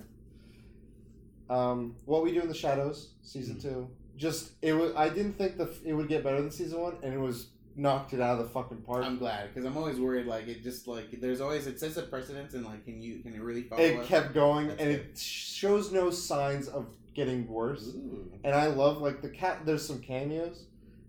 Um, 1.50 1.96
what 2.06 2.24
we 2.24 2.32
do 2.34 2.42
in 2.42 2.48
the 2.48 2.54
shadows, 2.56 3.12
season 3.22 3.56
Mm. 3.58 3.62
two. 3.62 3.90
Just 4.18 4.52
it 4.62 4.74
was. 4.74 4.94
I 4.96 5.10
didn't 5.10 5.34
think 5.34 5.58
the 5.58 5.70
it 5.84 5.94
would 5.94 6.08
get 6.08 6.24
better 6.24 6.42
than 6.42 6.52
season 6.52 6.80
one, 6.82 6.96
and 7.04 7.14
it 7.14 7.20
was 7.20 7.48
knocked 7.76 8.14
it 8.14 8.22
out 8.22 8.40
of 8.40 8.46
the 8.46 8.52
fucking 8.52 8.82
park. 8.82 9.04
I'm 9.04 9.18
glad 9.18 9.54
because 9.54 9.66
I'm 9.66 9.78
always 9.78 10.00
worried. 10.00 10.26
Like 10.26 10.48
it 10.48 10.64
just 10.64 10.88
like 10.88 11.20
there's 11.20 11.42
always 11.42 11.68
it 11.68 11.80
sets 11.80 11.98
a 11.98 12.04
precedence 12.04 12.54
and 12.54 12.66
like 12.66 12.86
can 12.86 13.02
you 13.02 13.20
can 13.20 13.34
it 13.34 13.42
really 13.42 13.64
follow? 13.64 13.82
it 13.82 14.00
up? 14.00 14.06
kept 14.06 14.34
going, 14.34 14.68
That's 14.68 14.82
and 14.82 14.92
good. 14.92 15.00
it 15.12 15.18
shows 15.18 15.92
no 15.92 16.10
signs 16.10 16.68
of 16.68 16.88
getting 17.14 17.48
worse. 17.48 17.88
Ooh. 17.96 18.32
And 18.44 18.56
I 18.56 18.68
love 18.68 19.02
like 19.02 19.22
the 19.22 19.30
cat. 19.30 19.66
There's 19.66 19.86
some 19.86 20.00
cameos 20.00 20.66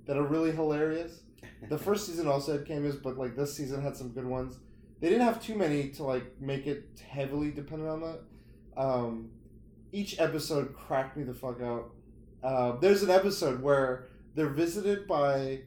that 0.06 0.16
are 0.16 0.24
really 0.24 0.52
hilarious. 0.52 1.20
The 1.68 1.78
first 1.78 2.06
season 2.08 2.26
also 2.28 2.52
had 2.52 2.66
cameos, 2.66 2.96
but 2.96 3.16
like 3.16 3.36
this 3.36 3.54
season 3.56 3.82
had 3.82 3.96
some 3.96 4.10
good 4.10 4.26
ones. 4.26 4.58
They 5.00 5.08
didn't 5.08 5.24
have 5.24 5.42
too 5.42 5.54
many 5.56 5.90
to 5.90 6.04
like 6.04 6.40
make 6.40 6.66
it 6.66 6.88
heavily 7.08 7.50
dependent 7.50 7.90
on 7.90 8.00
that. 8.00 8.20
Um, 8.76 9.30
each 9.92 10.18
episode 10.20 10.74
cracked 10.74 11.16
me 11.16 11.24
the 11.24 11.34
fuck 11.34 11.60
out. 11.60 11.90
Uh, 12.42 12.76
there's 12.80 13.02
an 13.02 13.10
episode 13.10 13.62
where 13.62 14.06
they're 14.34 14.48
visited 14.48 15.06
by 15.06 15.60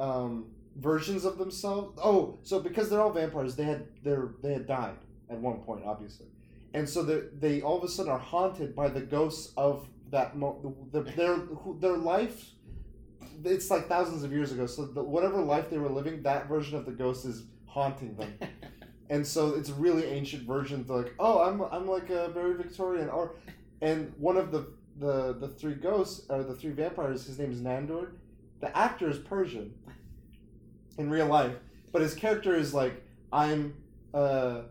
um, 0.00 0.46
versions 0.76 1.24
of 1.24 1.38
themselves. 1.38 1.98
Oh, 2.02 2.38
so 2.42 2.60
because 2.60 2.88
they're 2.90 3.00
all 3.00 3.12
vampires, 3.12 3.54
they 3.54 3.64
had 3.64 3.86
they're 4.02 4.30
they 4.42 4.52
had 4.52 4.66
died 4.66 4.96
at 5.28 5.38
one 5.38 5.58
point, 5.58 5.84
obviously, 5.84 6.26
and 6.74 6.88
so 6.88 7.02
they 7.02 7.22
they 7.38 7.62
all 7.62 7.78
of 7.78 7.84
a 7.84 7.88
sudden 7.88 8.10
are 8.10 8.18
haunted 8.18 8.74
by 8.74 8.88
the 8.88 9.00
ghosts 9.00 9.52
of 9.56 9.86
that 10.10 10.36
mo- 10.36 10.58
the, 10.92 11.02
the, 11.02 11.10
their 11.12 11.38
their 11.78 11.96
life. 11.98 12.50
It's 13.44 13.70
like 13.70 13.88
thousands 13.88 14.22
of 14.24 14.32
years 14.32 14.52
ago. 14.52 14.66
So 14.66 14.86
the, 14.86 15.02
whatever 15.02 15.40
life 15.40 15.70
they 15.70 15.78
were 15.78 15.88
living, 15.88 16.22
that 16.24 16.48
version 16.48 16.76
of 16.76 16.84
the 16.84 16.92
ghost 16.92 17.24
is 17.24 17.44
haunting 17.66 18.16
them. 18.16 18.34
And 19.10 19.26
so 19.26 19.56
it's 19.56 19.70
a 19.70 19.74
really 19.74 20.04
ancient 20.04 20.44
version. 20.46 20.84
They're 20.86 20.98
like, 20.98 21.14
oh, 21.18 21.42
I'm 21.42 21.60
I'm 21.62 21.88
like 21.88 22.10
a 22.10 22.28
very 22.28 22.54
Victorian, 22.54 23.08
or, 23.08 23.34
and 23.82 24.14
one 24.18 24.36
of 24.36 24.52
the 24.52 24.68
the 25.00 25.32
the 25.34 25.48
three 25.48 25.74
ghosts 25.74 26.26
or 26.30 26.44
the 26.44 26.54
three 26.54 26.70
vampires, 26.70 27.26
his 27.26 27.36
name 27.36 27.50
is 27.50 27.60
Nandor. 27.60 28.12
The 28.60 28.76
actor 28.76 29.08
is 29.08 29.18
Persian 29.18 29.74
in 30.98 31.10
real 31.10 31.26
life, 31.26 31.54
but 31.92 32.02
his 32.02 32.14
character 32.14 32.54
is 32.54 32.74
like 32.74 33.02
I'm 33.32 33.74
uh 34.12 34.62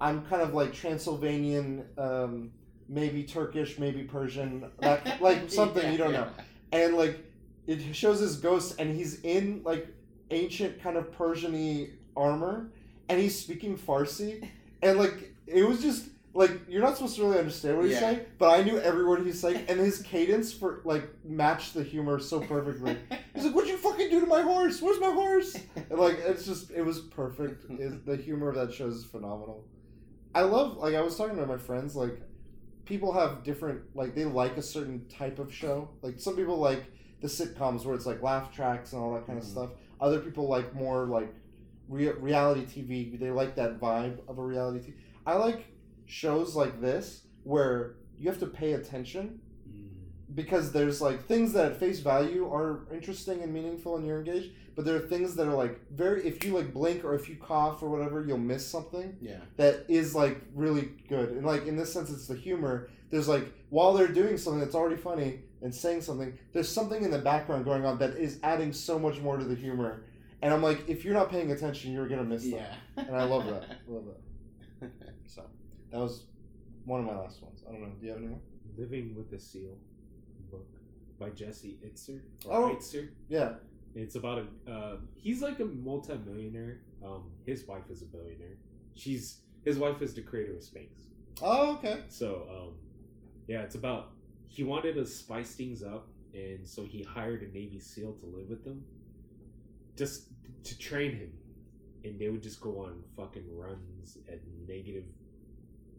I'm 0.00 0.24
kind 0.26 0.42
of 0.42 0.52
like 0.52 0.72
Transylvanian, 0.72 1.84
um, 1.96 2.50
maybe 2.88 3.22
Turkish, 3.22 3.78
maybe 3.78 4.02
Persian, 4.02 4.68
that 4.80 5.20
like 5.20 5.50
something 5.50 5.90
you 5.92 5.98
don't 5.98 6.12
know. 6.12 6.28
And 6.72 6.96
like 6.96 7.24
it 7.66 7.94
shows 7.94 8.20
his 8.20 8.36
ghost 8.36 8.76
and 8.78 8.94
he's 8.94 9.20
in 9.20 9.62
like 9.64 9.86
ancient 10.30 10.82
kind 10.82 10.96
of 10.96 11.12
persian-y 11.12 11.90
armor 12.16 12.72
and 13.08 13.20
he's 13.20 13.38
speaking 13.38 13.76
farsi. 13.76 14.48
And 14.82 14.98
like 14.98 15.34
it 15.46 15.62
was 15.64 15.80
just 15.80 16.06
like 16.34 16.50
you're 16.68 16.80
not 16.82 16.94
supposed 16.96 17.16
to 17.16 17.22
really 17.24 17.38
understand 17.38 17.76
what 17.76 17.84
he's 17.84 17.94
Yeah. 17.94 18.00
saying 18.00 18.20
but 18.38 18.58
i 18.58 18.62
knew 18.62 18.78
every 18.78 19.04
word 19.04 19.24
he's 19.26 19.40
saying 19.40 19.64
and 19.68 19.78
his 19.78 20.00
cadence 20.02 20.52
for 20.52 20.80
like 20.84 21.08
matched 21.24 21.74
the 21.74 21.82
humor 21.82 22.18
so 22.18 22.40
perfectly. 22.40 22.96
He's 23.34 23.44
like 23.44 23.54
what'd 23.54 23.68
you 23.70 23.76
fucking 23.76 24.08
do 24.10 24.20
to 24.20 24.26
my 24.26 24.42
horse? 24.42 24.80
Where's 24.82 25.00
my 25.00 25.10
horse? 25.12 25.56
And, 25.90 25.98
like 25.98 26.18
it's 26.20 26.44
just 26.46 26.70
it 26.70 26.82
was 26.82 27.00
perfect. 27.00 27.70
It, 27.70 28.06
the 28.06 28.16
humor 28.16 28.48
of 28.50 28.54
that 28.56 28.72
show 28.72 28.86
is 28.86 29.04
phenomenal. 29.04 29.64
I 30.34 30.42
love 30.42 30.76
like 30.78 30.94
i 30.94 31.00
was 31.02 31.16
talking 31.16 31.36
to 31.36 31.46
my 31.46 31.58
friends 31.58 31.94
like 31.96 32.20
people 32.84 33.12
have 33.12 33.42
different 33.44 33.80
like 33.94 34.14
they 34.14 34.24
like 34.24 34.56
a 34.56 34.62
certain 34.62 35.06
type 35.08 35.38
of 35.38 35.52
show. 35.52 35.88
Like 36.02 36.18
some 36.20 36.36
people 36.36 36.56
like 36.58 36.84
the 37.20 37.28
sitcoms 37.28 37.84
where 37.84 37.94
it's 37.94 38.06
like 38.06 38.22
laugh 38.22 38.52
tracks 38.54 38.92
and 38.92 39.02
all 39.02 39.12
that 39.14 39.26
kind 39.26 39.38
of 39.38 39.44
Mhm. 39.44 39.50
stuff. 39.50 39.70
Other 40.00 40.18
people 40.20 40.48
like 40.48 40.74
more 40.74 41.06
like 41.06 41.32
rea- 41.88 42.12
reality 42.12 42.64
tv 42.64 43.18
they 43.18 43.30
like 43.30 43.54
that 43.56 43.78
vibe 43.80 44.18
of 44.28 44.38
a 44.38 44.42
reality 44.42 44.78
tv 44.90 44.94
i 45.26 45.34
like 45.34 45.66
shows 46.12 46.54
like 46.54 46.80
this 46.80 47.22
where 47.44 47.94
you 48.18 48.28
have 48.28 48.38
to 48.38 48.46
pay 48.46 48.74
attention 48.74 49.40
mm. 49.68 49.88
because 50.34 50.72
there's 50.72 51.00
like 51.00 51.26
things 51.26 51.52
that 51.52 51.72
at 51.72 51.76
face 51.78 52.00
value 52.00 52.46
are 52.52 52.86
interesting 52.92 53.42
and 53.42 53.52
meaningful 53.52 53.96
and 53.96 54.06
you're 54.06 54.18
engaged 54.18 54.50
but 54.74 54.84
there 54.84 54.96
are 54.96 55.00
things 55.00 55.34
that 55.36 55.46
are 55.46 55.54
like 55.54 55.80
very 55.90 56.26
if 56.26 56.44
you 56.44 56.54
like 56.54 56.72
blink 56.72 57.04
or 57.04 57.14
if 57.14 57.28
you 57.28 57.36
cough 57.36 57.82
or 57.82 57.88
whatever 57.88 58.24
you'll 58.24 58.38
miss 58.38 58.66
something 58.66 59.16
yeah. 59.20 59.38
that 59.56 59.84
is 59.88 60.14
like 60.14 60.40
really 60.54 60.90
good. 61.08 61.30
And 61.30 61.44
like 61.44 61.66
in 61.66 61.76
this 61.76 61.92
sense 61.92 62.10
it's 62.10 62.26
the 62.26 62.36
humor. 62.36 62.88
There's 63.10 63.28
like 63.28 63.52
while 63.68 63.92
they're 63.92 64.08
doing 64.08 64.38
something 64.38 64.60
that's 64.60 64.74
already 64.74 64.96
funny 64.96 65.40
and 65.60 65.74
saying 65.74 66.00
something 66.00 66.38
there's 66.52 66.68
something 66.68 67.02
in 67.04 67.10
the 67.10 67.18
background 67.18 67.64
going 67.64 67.84
on 67.84 67.98
that 67.98 68.16
is 68.16 68.38
adding 68.42 68.72
so 68.72 68.98
much 68.98 69.20
more 69.20 69.36
to 69.36 69.44
the 69.44 69.54
humor. 69.54 70.04
And 70.40 70.52
i'm 70.52 70.62
like 70.62 70.88
if 70.88 71.04
you're 71.04 71.14
not 71.14 71.30
paying 71.30 71.52
attention 71.52 71.92
you're 71.92 72.08
gonna 72.08 72.24
miss 72.24 72.42
that 72.44 72.50
Yeah. 72.50 72.74
and 72.96 73.16
i 73.16 73.22
love 73.22 73.46
that. 73.46 73.62
I 73.62 73.92
love 73.92 74.06
that 74.06 74.21
that 75.92 76.00
was 76.00 76.24
one 76.84 77.00
of 77.00 77.06
my 77.06 77.16
last 77.16 77.42
ones 77.42 77.62
i 77.68 77.72
don't 77.72 77.80
know 77.82 77.88
do 78.00 78.06
you 78.06 78.12
have 78.12 78.18
any 78.18 78.28
more 78.28 78.40
Living 78.76 79.14
with 79.14 79.32
a 79.32 79.38
Seal 79.38 79.76
book 80.50 80.66
by 81.18 81.30
Jesse 81.30 81.78
Itzler. 81.84 82.20
Oh. 82.48 82.74
Itzler. 82.74 83.08
yeah 83.28 83.54
It's 83.94 84.14
about 84.14 84.38
a. 84.38 84.70
Uh, 84.70 84.96
he's 85.14 85.42
like 85.42 85.60
a 85.60 85.64
multimillionaire. 85.64 86.80
Um, 87.04 87.30
his 87.44 87.66
wife 87.66 87.90
is 87.90 88.02
a 88.02 88.06
billionaire. 88.06 88.56
She's 88.94 89.40
his 89.64 89.78
wife 89.78 90.00
is 90.00 90.14
the 90.14 90.22
creator 90.22 90.54
of 90.54 90.62
Spanx. 90.62 90.88
oh 91.42 91.74
okay 91.74 92.00
So, 92.08 92.46
um, 92.50 92.74
yeah, 93.46 93.60
it's 93.60 93.74
about 93.74 94.12
he 94.48 94.64
wanted 94.64 94.94
to 94.94 95.06
spice 95.06 95.54
things 95.54 95.82
up, 95.82 96.08
and 96.34 96.66
so 96.66 96.84
he 96.84 97.02
hired 97.02 97.42
a 97.42 97.46
Navy 97.52 97.78
SEAL 97.80 98.14
to 98.14 98.26
live 98.26 98.48
with 98.48 98.64
them, 98.64 98.84
just 99.96 100.28
to 100.64 100.78
train 100.78 101.12
him, 101.12 101.32
and 102.04 102.18
they 102.18 102.28
would 102.28 102.42
just 102.42 102.60
go 102.60 102.84
on 102.84 103.02
fucking 103.16 103.44
runs 103.54 104.18
at 104.28 104.40
negative 104.66 105.04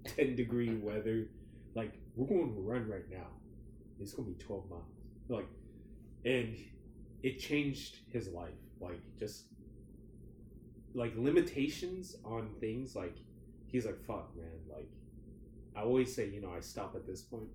ten 0.03 0.35
degree 0.35 0.75
weather. 0.75 1.27
Like 1.75 1.93
we're 2.15 2.27
going 2.27 2.53
to 2.53 2.61
run 2.61 2.87
right 2.87 3.09
now. 3.09 3.27
It's 3.99 4.13
gonna 4.13 4.27
be 4.27 4.35
twelve 4.35 4.69
miles. 4.69 4.83
Like, 5.29 5.47
and 6.25 6.55
it 7.21 7.39
changed 7.39 7.97
his 8.11 8.27
life. 8.29 8.49
Like 8.79 9.01
just 9.19 9.45
like 10.93 11.13
limitations 11.15 12.15
on 12.23 12.49
things. 12.59 12.95
Like 12.95 13.17
he's 13.67 13.85
like, 13.85 13.99
fuck, 14.05 14.35
man. 14.35 14.45
Like 14.71 14.89
I 15.75 15.81
always 15.81 16.13
say, 16.13 16.29
you 16.29 16.41
know, 16.41 16.51
I 16.55 16.59
stop 16.59 16.95
at 16.95 17.07
this 17.07 17.21
point, 17.21 17.49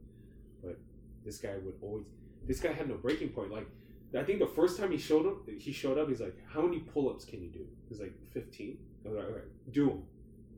but 0.62 0.79
this 1.25 1.39
guy 1.39 1.55
would 1.62 1.75
always. 1.83 2.05
This 2.47 2.61
guy 2.61 2.73
had 2.73 2.89
no 2.89 2.97
breaking 2.97 3.31
point. 3.31 3.51
Like 3.53 3.66
I 4.19 4.25
think 4.25 4.39
the 4.39 4.47
first 4.47 4.79
time 4.79 4.91
he 4.91 4.99
showed 4.99 5.27
up, 5.27 5.49
he 5.59 5.73
showed 5.73 5.99
up. 5.99 6.09
He's 6.09 6.20
like, 6.20 6.37
"How 6.49 6.62
many 6.62 6.79
pull-ups 6.79 7.25
can 7.25 7.43
you 7.43 7.51
do?" 7.51 7.66
He's 7.89 8.01
like, 8.01 8.15
15. 8.33 8.79
I 9.05 9.09
was 9.09 9.16
like, 9.16 9.27
"All 9.27 9.33
right, 9.33 9.73
do 9.73 9.87
them." 9.89 10.03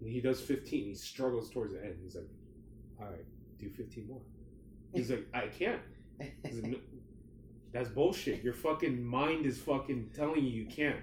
He 0.04 0.20
does 0.20 0.40
15. 0.40 0.84
He 0.84 0.94
struggles 0.94 1.50
towards 1.50 1.72
the 1.74 1.84
end. 1.84 1.96
He's 2.02 2.14
like, 2.14 2.28
"All 3.00 3.06
right, 3.06 3.24
do 3.58 3.68
15 3.68 4.08
more." 4.08 4.20
He's 4.94 5.10
like, 5.10 5.26
"I 5.34 5.46
can't." 5.46 5.80
He's 6.44 6.60
like, 6.62 6.72
"No, 6.72 6.78
That's 7.72 7.88
bullshit. 7.88 8.42
Your 8.42 8.52
fucking 8.52 9.02
mind 9.04 9.46
is 9.46 9.58
fucking 9.58 10.10
telling 10.14 10.44
you 10.44 10.50
you 10.50 10.66
can't. 10.66 10.98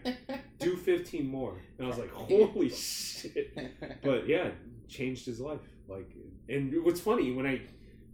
Do 0.60 0.76
15 0.76 1.28
more. 1.28 1.62
And 1.78 1.86
I 1.86 1.90
was 1.90 1.98
like, 1.98 2.12
holy 2.12 2.70
shit. 2.70 3.56
But 4.04 4.28
yeah, 4.28 4.50
changed 4.90 5.26
his 5.26 5.40
life. 5.40 5.62
Like, 5.88 6.12
and 6.50 6.74
what's 6.84 7.00
funny 7.00 7.32
when 7.32 7.46
I 7.46 7.62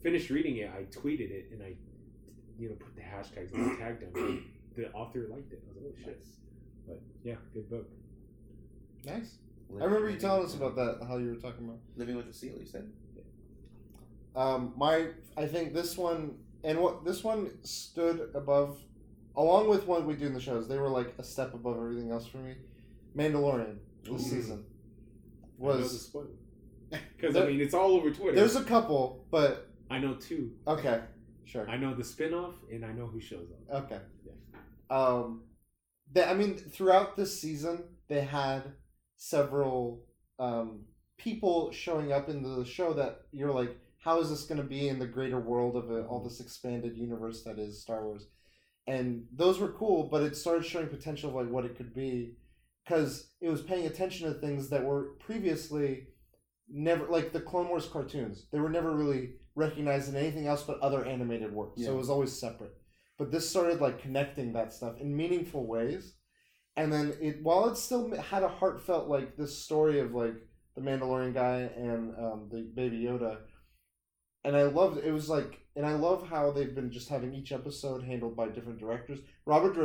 finished 0.03 0.29
reading 0.29 0.57
it, 0.57 0.69
I 0.69 0.83
tweeted 0.83 1.31
it 1.31 1.47
and 1.51 1.63
I, 1.63 1.73
you 2.59 2.69
know, 2.69 2.75
put 2.75 2.95
the 2.95 3.01
hashtags 3.01 3.53
and 3.53 3.71
I 3.71 3.75
tagged 3.75 4.03
him. 4.03 4.51
The 4.75 4.91
author 4.91 5.27
liked 5.31 5.53
it. 5.53 5.63
I 5.65 5.73
was 5.73 5.83
like, 5.83 5.93
oh 5.95 6.03
shit. 6.05 6.25
But 6.87 7.01
yeah, 7.23 7.35
good 7.53 7.69
book. 7.69 7.87
nice 9.05 9.37
i 9.79 9.83
remember 9.85 10.09
you 10.09 10.17
telling 10.17 10.45
us 10.45 10.55
about 10.55 10.75
that 10.75 10.99
how 11.07 11.17
you 11.17 11.29
were 11.29 11.35
talking 11.35 11.65
about 11.65 11.79
Living 11.95 12.15
with 12.15 12.27
the 12.27 12.33
seal, 12.33 12.53
you 12.59 12.65
said. 12.65 12.91
Um, 14.35 14.73
my, 14.75 15.09
I 15.37 15.45
think 15.45 15.73
this 15.73 15.95
one 15.97 16.37
and 16.63 16.79
what 16.79 17.05
this 17.05 17.23
one 17.23 17.51
stood 17.63 18.31
above, 18.33 18.79
along 19.35 19.69
with 19.69 19.85
what 19.85 20.05
we 20.05 20.15
do 20.15 20.25
in 20.25 20.33
the 20.33 20.39
shows. 20.41 20.67
They 20.67 20.77
were 20.77 20.89
like 20.89 21.13
a 21.19 21.23
step 21.23 21.53
above 21.53 21.77
everything 21.77 22.11
else 22.11 22.25
for 22.25 22.37
me. 22.37 22.55
Mandalorian 23.15 23.77
this 24.03 24.11
Ooh. 24.11 24.17
season 24.17 24.65
I 25.61 25.65
know 25.65 25.73
the 25.73 25.83
was 25.83 26.01
spoiler. 26.01 26.25
Because 26.89 27.35
I 27.35 27.45
mean, 27.45 27.61
it's 27.61 27.73
all 27.73 27.91
over 27.91 28.09
Twitter. 28.11 28.35
there's 28.35 28.55
a 28.55 28.63
couple, 28.63 29.25
but 29.29 29.69
I 29.89 29.99
know 29.99 30.15
two. 30.15 30.51
okay, 30.67 31.01
sure, 31.45 31.69
I 31.69 31.77
know 31.77 31.93
the 31.93 32.03
spin-off 32.03 32.55
and 32.71 32.83
I 32.83 32.91
know 32.91 33.05
who 33.07 33.19
shows 33.19 33.47
up. 33.71 33.83
okay. 33.83 33.99
Um, 34.89 35.43
they, 36.11 36.23
I 36.23 36.33
mean, 36.33 36.55
throughout 36.55 37.15
this 37.15 37.39
season, 37.39 37.83
they 38.07 38.21
had 38.21 38.73
several 39.17 40.05
um 40.39 40.85
people 41.17 41.71
showing 41.71 42.11
up 42.11 42.27
in 42.29 42.43
the 42.43 42.65
show 42.65 42.93
that 42.93 43.21
you're 43.31 43.53
like, 43.53 43.77
how 43.99 44.19
is 44.19 44.29
this 44.29 44.43
going 44.43 44.57
to 44.57 44.67
be 44.67 44.89
in 44.89 44.99
the 44.99 45.07
greater 45.07 45.39
world 45.39 45.75
of 45.75 45.89
it, 45.91 46.05
all 46.07 46.21
this 46.21 46.41
expanded 46.41 46.97
universe 46.97 47.43
that 47.43 47.57
is 47.59 47.81
Star 47.81 48.03
Wars? 48.03 48.27
And 48.87 49.25
those 49.33 49.59
were 49.59 49.71
cool, 49.71 50.09
but 50.11 50.23
it 50.23 50.35
started 50.35 50.65
showing 50.65 50.87
potential 50.87 51.29
of 51.29 51.35
like 51.35 51.49
what 51.49 51.63
it 51.65 51.77
could 51.77 51.93
be, 51.93 52.35
because 52.83 53.29
it 53.39 53.49
was 53.49 53.61
paying 53.61 53.85
attention 53.85 54.27
to 54.27 54.39
things 54.39 54.69
that 54.69 54.83
were 54.83 55.13
previously 55.19 56.07
never 56.67 57.05
like 57.07 57.31
the 57.31 57.39
Clone 57.39 57.69
Wars 57.69 57.87
cartoons. 57.87 58.47
They 58.51 58.59
were 58.59 58.69
never 58.69 58.93
really 58.93 59.35
recognized 59.55 60.09
in 60.09 60.15
anything 60.15 60.47
else 60.47 60.63
but 60.63 60.79
other 60.79 61.05
animated 61.05 61.53
work. 61.53 61.73
So 61.77 61.93
it 61.93 61.97
was 61.97 62.09
always 62.09 62.33
separate. 62.33 62.73
But 63.17 63.31
this 63.31 63.49
started 63.49 63.79
like 63.79 64.01
connecting 64.01 64.51
that 64.53 64.73
stuff 64.73 64.99
in 64.99 65.15
meaningful 65.15 65.65
ways, 65.65 66.15
and 66.75 66.91
then 66.91 67.13
it 67.21 67.43
while 67.43 67.69
it 67.69 67.77
still 67.77 68.15
had 68.15 68.43
a 68.43 68.47
heartfelt 68.47 69.07
like 69.07 69.37
this 69.37 69.57
story 69.57 69.99
of 69.99 70.13
like 70.13 70.35
the 70.75 70.81
Mandalorian 70.81 71.33
guy 71.33 71.69
and 71.75 72.13
um, 72.17 72.49
the 72.51 72.61
Baby 72.75 73.03
Yoda, 73.03 73.37
and 74.43 74.55
I 74.55 74.63
loved 74.63 74.97
it 75.03 75.11
was 75.11 75.29
like 75.29 75.59
and 75.75 75.85
I 75.85 75.93
love 75.93 76.27
how 76.27 76.51
they've 76.51 76.73
been 76.73 76.91
just 76.91 77.09
having 77.09 77.33
each 77.33 77.51
episode 77.51 78.03
handled 78.03 78.35
by 78.35 78.49
different 78.49 78.79
directors. 78.79 79.19
Robert 79.45 79.75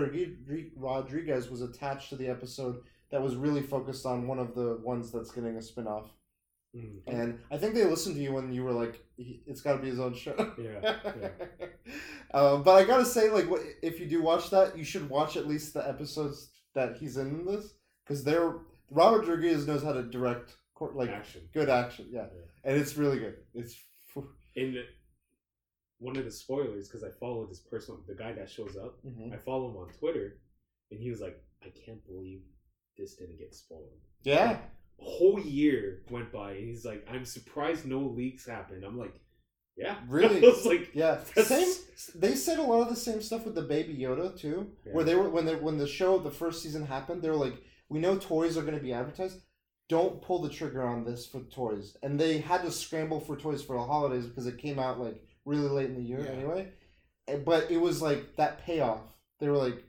Rodriguez 0.76 1.50
was 1.50 1.62
attached 1.62 2.10
to 2.10 2.16
the 2.16 2.28
episode 2.28 2.82
that 3.10 3.22
was 3.22 3.36
really 3.36 3.62
focused 3.62 4.04
on 4.04 4.26
one 4.26 4.38
of 4.38 4.54
the 4.54 4.78
ones 4.82 5.10
that's 5.10 5.30
getting 5.30 5.56
a 5.56 5.62
spin-off. 5.62 6.10
Mm. 6.76 6.98
And 7.06 7.38
I 7.50 7.56
think 7.56 7.74
they 7.74 7.84
listened 7.84 8.16
to 8.16 8.22
you 8.22 8.34
when 8.34 8.52
you 8.52 8.62
were 8.62 8.72
like, 8.72 9.02
"It's 9.16 9.62
got 9.62 9.76
to 9.76 9.78
be 9.78 9.88
his 9.88 9.98
own 9.98 10.14
show." 10.14 10.52
Yeah, 10.58 10.96
um, 12.34 12.62
but 12.62 12.72
I 12.72 12.84
gotta 12.84 13.06
say, 13.06 13.30
like, 13.30 13.48
what 13.48 13.62
if 13.82 13.98
you 13.98 14.06
do 14.06 14.20
watch 14.20 14.50
that, 14.50 14.76
you 14.76 14.84
should 14.84 15.08
watch 15.08 15.38
at 15.38 15.48
least 15.48 15.72
the 15.72 15.88
episodes 15.88 16.50
that 16.78 16.96
he's 16.96 17.16
in 17.16 17.44
this 17.44 17.74
because 18.04 18.22
they're 18.24 18.54
Robert 18.90 19.26
Rodriguez 19.26 19.66
knows 19.66 19.82
how 19.82 19.92
to 19.92 20.02
direct 20.04 20.56
like 20.94 21.10
action. 21.10 21.42
good 21.52 21.68
action, 21.68 22.06
yeah, 22.10 22.26
Yeah. 22.32 22.42
and 22.70 22.80
it's 22.80 22.96
really 22.96 23.18
good. 23.18 23.36
It's 23.54 23.74
In 24.54 24.72
the, 24.74 24.84
one 25.98 26.16
of 26.16 26.24
the 26.24 26.30
spoilers, 26.30 26.88
because 26.88 27.02
I 27.04 27.10
follow 27.10 27.46
this 27.46 27.60
person, 27.60 27.96
the 28.06 28.14
guy 28.14 28.32
that 28.32 28.48
shows 28.48 28.76
up, 28.76 29.04
Mhm. 29.04 29.32
I 29.32 29.36
follow 29.38 29.70
him 29.70 29.76
on 29.76 29.88
Twitter, 30.00 30.38
and 30.90 31.00
he 31.00 31.10
was 31.10 31.20
like, 31.20 31.36
"I 31.62 31.70
can't 31.70 32.04
believe 32.06 32.42
this 32.96 33.16
didn't 33.16 33.38
get 33.38 33.54
spoiled." 33.54 34.00
yeah, 34.22 34.60
A 35.00 35.04
whole 35.04 35.38
year 35.40 36.02
went 36.10 36.32
by, 36.32 36.52
and 36.52 36.68
he's 36.68 36.84
like, 36.84 37.04
"I'm 37.08 37.24
surprised 37.24 37.84
no 37.86 38.00
leaks 38.00 38.46
happened." 38.46 38.84
I'm 38.84 38.98
like, 38.98 39.14
"Yeah, 39.78 39.96
Really? 40.08 40.40
Like, 40.64 40.90
yeah. 40.94 41.20
That's- 41.34 41.46
Same. 41.48 42.20
They 42.20 42.34
said 42.34 42.58
a 42.58 42.62
lot 42.62 42.82
of 42.82 42.88
the 42.90 42.96
same 42.96 43.20
stuff 43.22 43.44
with 43.44 43.54
the 43.54 43.62
Baby 43.62 43.96
Yoda 43.96 44.36
too, 44.38 44.70
where 44.92 45.04
they 45.04 45.14
were 45.14 45.28
when 45.30 45.44
they 45.46 45.54
when 45.56 45.78
the 45.78 45.86
show 45.86 46.18
the 46.18 46.30
first 46.30 46.62
season 46.62 46.86
happened. 46.86 47.22
They 47.22 47.30
were 47.30 47.36
like, 47.46 47.54
"We 47.88 47.98
know 47.98 48.16
toys 48.18 48.56
are 48.56 48.62
going 48.62 48.76
to 48.78 48.82
be 48.82 48.92
advertised." 48.92 49.40
Don't 49.88 50.20
pull 50.22 50.42
the 50.42 50.50
trigger 50.50 50.82
on 50.86 51.04
this 51.04 51.26
for 51.26 51.40
toys, 51.40 51.96
and 52.02 52.20
they 52.20 52.38
had 52.38 52.62
to 52.62 52.70
scramble 52.70 53.20
for 53.20 53.36
toys 53.36 53.62
for 53.62 53.74
the 53.76 53.82
holidays 53.84 54.26
because 54.26 54.46
it 54.46 54.58
came 54.58 54.78
out 54.78 55.00
like 55.00 55.20
really 55.44 55.68
late 55.68 55.88
in 55.90 55.96
the 55.96 56.02
year 56.02 56.20
Yeah. 56.20 56.30
anyway. 56.32 56.72
But 57.44 57.70
it 57.70 57.78
was 57.78 58.00
like 58.02 58.36
that 58.36 58.64
payoff. 58.64 59.00
They 59.40 59.48
were 59.48 59.56
like, 59.56 59.82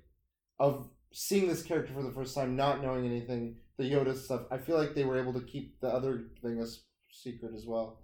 of 0.59 0.89
seeing 1.13 1.47
this 1.47 1.63
character 1.63 1.93
for 1.93 2.03
the 2.03 2.11
first 2.11 2.33
time, 2.35 2.55
not 2.55 2.81
knowing 2.81 3.05
anything, 3.05 3.57
the 3.77 3.83
Yoda 3.91 4.15
stuff. 4.17 4.43
I 4.51 4.57
feel 4.57 4.77
like 4.77 4.93
they 4.95 5.05
were 5.05 5.19
able 5.19 5.33
to 5.33 5.41
keep 5.41 5.79
the 5.81 5.87
other 5.89 6.23
thing 6.41 6.59
a 6.61 6.65
secret 7.11 7.51
as 7.55 7.65
well. 7.65 7.99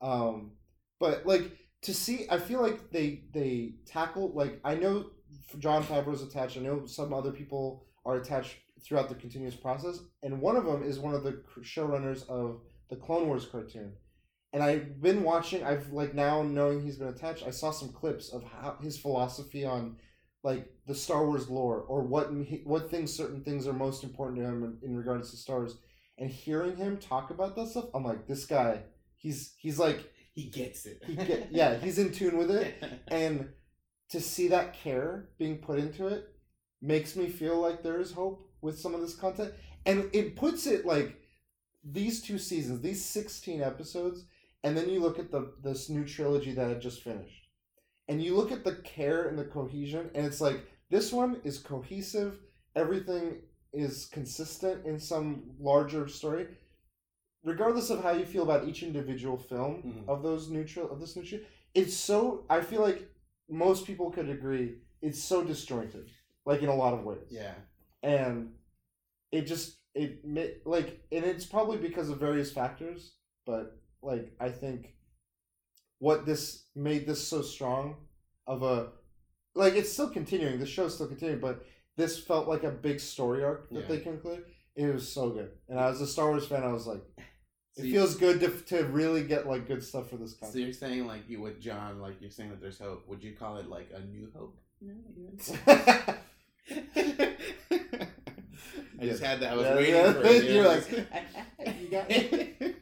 Um, 0.00 0.52
but 1.02 1.26
like 1.26 1.50
to 1.82 1.92
see, 1.92 2.26
I 2.30 2.38
feel 2.38 2.62
like 2.62 2.92
they 2.92 3.24
they 3.34 3.74
tackle 3.86 4.30
like 4.34 4.60
I 4.64 4.76
know 4.76 5.06
Jon 5.58 5.82
Favreau's 5.82 6.22
attached. 6.22 6.56
I 6.56 6.60
know 6.60 6.86
some 6.86 7.12
other 7.12 7.32
people 7.32 7.84
are 8.06 8.18
attached 8.18 8.54
throughout 8.84 9.08
the 9.08 9.16
continuous 9.16 9.56
process, 9.56 9.98
and 10.22 10.40
one 10.40 10.54
of 10.56 10.64
them 10.64 10.84
is 10.84 11.00
one 11.00 11.12
of 11.12 11.24
the 11.24 11.42
showrunners 11.60 12.28
of 12.28 12.60
the 12.88 12.94
Clone 12.94 13.26
Wars 13.26 13.46
cartoon. 13.46 13.94
And 14.52 14.62
I've 14.62 15.02
been 15.02 15.24
watching. 15.24 15.64
I've 15.64 15.92
like 15.92 16.14
now 16.14 16.42
knowing 16.42 16.84
he's 16.84 16.98
been 16.98 17.08
attached. 17.08 17.44
I 17.44 17.50
saw 17.50 17.72
some 17.72 17.92
clips 17.92 18.32
of 18.32 18.44
how 18.44 18.78
his 18.80 18.96
philosophy 18.96 19.64
on 19.64 19.96
like 20.44 20.70
the 20.86 20.94
Star 20.94 21.26
Wars 21.26 21.48
lore 21.48 21.80
or 21.80 22.02
what 22.02 22.30
what 22.62 22.92
things 22.92 23.12
certain 23.12 23.42
things 23.42 23.66
are 23.66 23.72
most 23.72 24.04
important 24.04 24.38
to 24.38 24.46
him 24.46 24.62
in, 24.62 24.90
in 24.90 24.96
regards 24.96 25.32
to 25.32 25.36
Star 25.36 25.58
Wars. 25.58 25.78
And 26.16 26.30
hearing 26.30 26.76
him 26.76 26.98
talk 26.98 27.30
about 27.30 27.56
that 27.56 27.68
stuff, 27.70 27.86
I'm 27.92 28.04
like, 28.04 28.28
this 28.28 28.44
guy, 28.44 28.82
he's 29.16 29.54
he's 29.58 29.80
like 29.80 30.11
he 30.34 30.44
gets 30.44 30.86
it. 30.86 31.02
he 31.06 31.14
get 31.14 31.48
yeah, 31.50 31.76
he's 31.76 31.98
in 31.98 32.12
tune 32.12 32.38
with 32.38 32.50
it. 32.50 32.74
And 33.08 33.50
to 34.10 34.20
see 34.20 34.48
that 34.48 34.74
care 34.74 35.28
being 35.38 35.58
put 35.58 35.78
into 35.78 36.06
it 36.06 36.28
makes 36.80 37.16
me 37.16 37.28
feel 37.28 37.60
like 37.60 37.82
there 37.82 38.00
is 38.00 38.12
hope 38.12 38.50
with 38.60 38.78
some 38.78 38.94
of 38.94 39.00
this 39.00 39.14
content. 39.14 39.52
And 39.86 40.10
it 40.12 40.36
puts 40.36 40.66
it 40.66 40.86
like 40.86 41.18
these 41.84 42.22
two 42.22 42.38
seasons 42.38 42.80
these 42.80 43.04
16 43.04 43.60
episodes 43.60 44.24
and 44.62 44.76
then 44.76 44.88
you 44.88 45.00
look 45.00 45.18
at 45.18 45.32
the 45.32 45.52
this 45.62 45.88
new 45.88 46.04
trilogy 46.04 46.52
that 46.52 46.68
had 46.68 46.80
just 46.80 47.02
finished. 47.02 47.48
And 48.08 48.22
you 48.22 48.36
look 48.36 48.52
at 48.52 48.64
the 48.64 48.76
care 48.76 49.28
and 49.28 49.38
the 49.38 49.44
cohesion 49.44 50.10
and 50.14 50.24
it's 50.24 50.40
like 50.40 50.64
this 50.90 51.12
one 51.12 51.40
is 51.44 51.58
cohesive. 51.58 52.38
Everything 52.76 53.42
is 53.72 54.06
consistent 54.12 54.86
in 54.86 54.98
some 54.98 55.44
larger 55.58 56.06
story 56.08 56.46
regardless 57.44 57.90
of 57.90 58.02
how 58.02 58.12
you 58.12 58.24
feel 58.24 58.42
about 58.44 58.66
each 58.68 58.82
individual 58.82 59.36
film 59.36 59.82
Mhm. 59.82 60.08
of 60.08 60.22
those 60.22 60.48
neutral 60.48 60.90
of 60.90 61.00
this 61.00 61.16
neutral 61.16 61.40
it's 61.74 61.94
so 61.96 62.44
i 62.50 62.60
feel 62.60 62.80
like 62.82 63.08
most 63.48 63.86
people 63.86 64.10
could 64.10 64.28
agree 64.28 64.78
it's 65.00 65.22
so 65.22 65.42
disjointed 65.44 66.10
like 66.44 66.62
in 66.62 66.68
a 66.68 66.74
lot 66.74 66.94
of 66.94 67.04
ways 67.04 67.26
yeah. 67.30 67.54
and 68.02 68.54
it 69.32 69.42
just 69.42 69.78
it 69.94 70.24
like 70.66 71.00
and 71.12 71.24
it's 71.24 71.44
probably 71.44 71.78
because 71.78 72.08
of 72.08 72.18
various 72.18 72.50
factors 72.52 73.14
but 73.44 73.76
like 74.02 74.32
i 74.40 74.48
think 74.48 74.94
what 75.98 76.24
this 76.26 76.64
made 76.74 77.06
this 77.06 77.26
so 77.26 77.42
strong 77.42 77.96
of 78.46 78.62
a 78.62 78.92
like 79.54 79.74
it's 79.74 79.92
still 79.92 80.08
continuing 80.10 80.58
the 80.58 80.66
show's 80.66 80.94
still 80.94 81.06
continuing 81.06 81.40
but 81.40 81.64
this 81.96 82.18
felt 82.18 82.48
like 82.48 82.64
a 82.64 82.70
big 82.70 82.98
story 83.00 83.44
arc 83.44 83.68
that 83.70 83.80
Yeah. 83.82 83.86
they 83.88 83.98
concluded 84.00 84.44
it 84.74 84.92
was 84.92 85.06
so 85.10 85.30
good 85.30 85.50
and 85.68 85.78
i 85.78 85.88
was 85.88 86.00
a 86.00 86.06
star 86.06 86.28
wars 86.30 86.46
fan 86.46 86.62
i 86.64 86.72
was 86.72 86.86
like 86.86 87.02
So 87.74 87.82
it 87.82 87.86
you- 87.86 87.92
feels 87.94 88.14
good 88.16 88.40
to, 88.40 88.48
to 88.76 88.84
really 88.84 89.24
get 89.24 89.46
like 89.46 89.66
good 89.66 89.82
stuff 89.82 90.10
for 90.10 90.16
this 90.16 90.36
So 90.52 90.58
you're 90.58 90.72
saying 90.72 91.06
like 91.06 91.28
you 91.28 91.40
with 91.40 91.60
John, 91.60 92.00
like 92.00 92.20
you're 92.20 92.30
saying 92.30 92.50
that 92.50 92.60
there's 92.60 92.78
hope. 92.78 93.08
Would 93.08 93.22
you 93.24 93.32
call 93.34 93.56
it 93.56 93.68
like 93.68 93.90
a 93.94 94.00
new 94.00 94.28
hope? 94.36 94.58
No, 94.80 94.94
I 95.66 96.16
just 99.00 99.22
had 99.22 99.40
that. 99.40 99.52
I 99.52 99.54
was 99.56 99.66
Yeah, 99.66 99.74
waiting 99.76 99.94
yeah. 99.94 100.12
for 100.12 100.20
it. 100.24 100.44
You're 100.50 100.68
like, 100.68 100.90
you 101.80 101.88
got 101.88 102.06
it. 102.10 102.76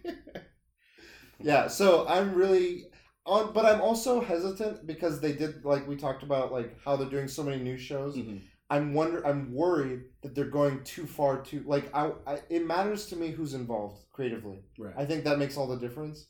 yeah 1.42 1.66
so 1.68 2.06
i'm 2.06 2.34
really 2.34 2.84
on 3.24 3.52
but 3.54 3.64
i'm 3.64 3.80
also 3.80 4.20
hesitant 4.20 4.86
because 4.86 5.20
they 5.20 5.32
did 5.32 5.64
like 5.64 5.88
we 5.88 5.96
talked 5.96 6.22
about 6.22 6.52
like 6.52 6.76
how 6.84 6.96
they're 6.96 7.08
doing 7.08 7.28
so 7.28 7.42
many 7.42 7.62
new 7.62 7.78
shows 7.78 8.14
Mhm. 8.16 8.42
I'm 8.70 8.94
wonder 8.94 9.26
i'm 9.26 9.52
worried 9.52 10.02
that 10.22 10.34
they're 10.34 10.44
going 10.60 10.82
too 10.84 11.06
far 11.06 11.42
too 11.42 11.62
like 11.66 11.94
I, 11.94 12.12
I 12.26 12.38
it 12.48 12.66
matters 12.66 13.06
to 13.06 13.16
me 13.16 13.30
who's 13.30 13.54
involved 13.54 14.04
creatively 14.12 14.58
Right. 14.78 14.94
i 14.96 15.04
think 15.04 15.24
that 15.24 15.38
makes 15.38 15.56
all 15.56 15.66
the 15.66 15.76
difference 15.78 16.26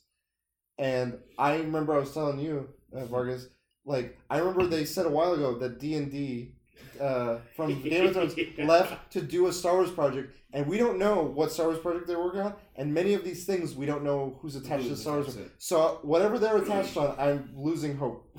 and 0.77 1.17
i 1.37 1.55
remember 1.57 1.93
i 1.93 1.99
was 1.99 2.13
telling 2.13 2.39
you 2.39 2.69
uh, 2.95 3.05
vargas 3.05 3.47
like 3.85 4.17
i 4.29 4.37
remember 4.39 4.65
they 4.65 4.85
said 4.85 5.05
a 5.05 5.09
while 5.09 5.33
ago 5.33 5.57
that 5.59 5.79
d&d 5.79 6.53
uh, 6.99 7.37
from 7.55 7.81
game 7.83 8.07
of 8.07 8.13
thrones 8.13 8.35
left 8.57 9.11
to 9.11 9.21
do 9.21 9.47
a 9.47 9.53
Star 9.53 9.75
Wars 9.75 9.91
project, 9.91 10.35
and 10.53 10.65
we 10.67 10.77
don't 10.77 10.97
know 10.99 11.21
what 11.23 11.51
Star 11.51 11.67
Wars 11.67 11.79
project 11.79 12.07
they're 12.07 12.19
working 12.19 12.41
on, 12.41 12.53
and 12.75 12.93
many 12.93 13.13
of 13.13 13.23
these 13.23 13.45
things 13.45 13.75
we 13.75 13.85
don't 13.85 14.03
know 14.03 14.37
who's 14.41 14.55
attached 14.55 14.87
to 14.87 14.95
Star 14.97 15.17
Wars. 15.19 15.37
So 15.59 15.99
whatever 16.01 16.37
they're 16.39 16.57
attached 16.57 16.97
on, 16.97 17.15
I'm 17.19 17.49
losing 17.55 17.97
hope. 17.97 18.35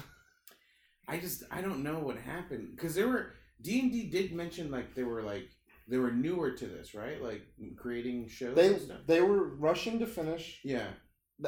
I 1.08 1.18
just 1.18 1.44
I 1.50 1.60
don't 1.60 1.82
know 1.82 1.98
what 2.00 2.16
happened 2.16 2.68
because 2.74 2.94
there 2.94 3.08
were 3.08 3.32
D 3.62 3.80
and 3.80 3.92
D 3.92 4.04
did 4.10 4.32
mention 4.32 4.70
like 4.70 4.94
they 4.94 5.02
were 5.04 5.22
like 5.22 5.48
they 5.88 5.98
were 5.98 6.12
newer 6.12 6.52
to 6.52 6.66
this 6.66 6.94
right 6.94 7.22
like 7.22 7.42
creating 7.76 8.28
shows. 8.28 8.54
They 8.56 8.74
and 8.74 8.80
stuff. 8.82 8.98
they 9.06 9.20
were 9.20 9.54
rushing 9.56 9.98
to 10.00 10.06
finish. 10.06 10.60
yeah. 10.64 10.88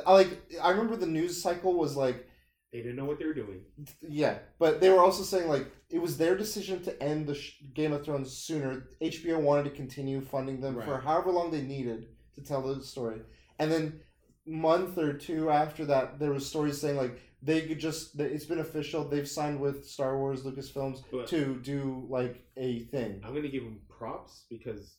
I 0.06 0.12
like 0.12 0.30
I 0.62 0.70
remember 0.70 0.96
the 0.96 1.06
news 1.06 1.40
cycle 1.40 1.74
was 1.74 1.96
like 1.96 2.26
They 2.72 2.78
didn't 2.78 2.96
know 2.96 3.04
what 3.04 3.18
they 3.20 3.26
were 3.26 3.34
doing. 3.34 3.60
yeah, 4.08 4.38
but 4.58 4.80
they 4.80 4.90
were 4.90 5.02
also 5.02 5.22
saying 5.22 5.48
like 5.48 5.66
it 5.90 6.00
was 6.00 6.16
their 6.16 6.36
decision 6.36 6.82
to 6.82 7.02
end 7.02 7.26
the 7.28 7.34
sh- 7.36 7.62
Game 7.74 7.92
of 7.92 8.04
Thrones 8.04 8.36
sooner. 8.36 8.88
HBO 9.00 9.38
wanted 9.40 9.64
to 9.64 9.70
continue 9.70 10.20
funding 10.20 10.60
them 10.60 10.74
for 10.82 10.98
however 11.00 11.30
long 11.30 11.50
they 11.50 11.62
needed 11.62 12.06
to 12.34 12.42
tell 12.42 12.62
the 12.62 12.82
story, 12.82 13.20
and 13.60 13.70
then 13.70 14.00
month 14.46 14.98
or 14.98 15.12
two 15.12 15.50
after 15.50 15.84
that, 15.86 16.18
there 16.18 16.32
was 16.32 16.44
stories 16.46 16.80
saying 16.80 16.96
like 16.96 17.20
they 17.44 17.62
could 17.68 17.78
just 17.78 18.18
it's 18.18 18.46
been 18.46 18.58
official. 18.60 19.04
They've 19.04 19.28
signed 19.28 19.60
with 19.60 19.86
Star 19.86 20.18
Wars 20.18 20.42
Lucasfilms 20.44 21.02
But- 21.12 21.26
to 21.28 21.60
do 21.62 22.06
like 22.08 22.44
a 22.56 22.80
thing. 22.86 23.20
I'm 23.24 23.34
gonna 23.34 23.48
give 23.48 23.64
them 23.64 23.80
props 23.88 24.46
because 24.48 24.96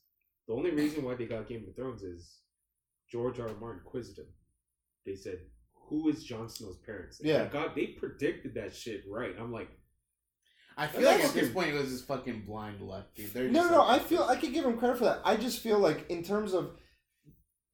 the 0.48 0.54
only 0.54 0.72
reason 0.72 1.04
why 1.04 1.16
they 1.16 1.26
got 1.26 1.48
Game 1.50 1.66
of 1.68 1.76
Thrones 1.76 2.04
is 2.04 2.40
George 3.12 3.40
R. 3.40 3.50
R. 3.50 3.56
Martin 3.60 3.82
quizzed 3.84 4.18
him. 4.20 4.28
They 5.06 5.16
said, 5.16 5.40
"Who 5.90 6.08
is 6.10 6.24
Jon 6.24 6.48
Snow's 6.50 6.78
parents?" 6.78 7.20
And 7.20 7.30
Yeah. 7.30 7.48
God, 7.48 7.74
they 7.76 7.88
predicted 7.88 8.54
that 8.56 8.76
shit 8.76 9.04
right. 9.08 9.36
I'm 9.40 9.52
like, 9.52 9.70
I 10.78 10.88
feel 10.88 11.04
like 11.04 11.24
at 11.24 11.34
this 11.34 11.52
point 11.52 11.70
it 11.70 11.80
was 11.80 11.90
just 11.90 12.06
fucking 12.06 12.46
blind 12.46 12.82
luck, 12.82 13.14
dude. 13.16 13.32
They're 13.34 13.50
No, 13.50 13.70
no, 13.70 13.80
like- 13.80 14.02
I 14.02 14.04
feel 14.04 14.24
I 14.24 14.36
could 14.36 14.54
give 14.54 14.66
him 14.66 14.78
credit 14.78 14.98
for 14.98 15.06
that. 15.06 15.22
I 15.24 15.38
just 15.38 15.62
feel 15.62 15.80
like 15.80 16.10
in 16.10 16.22
terms 16.22 16.54
of 16.54 16.78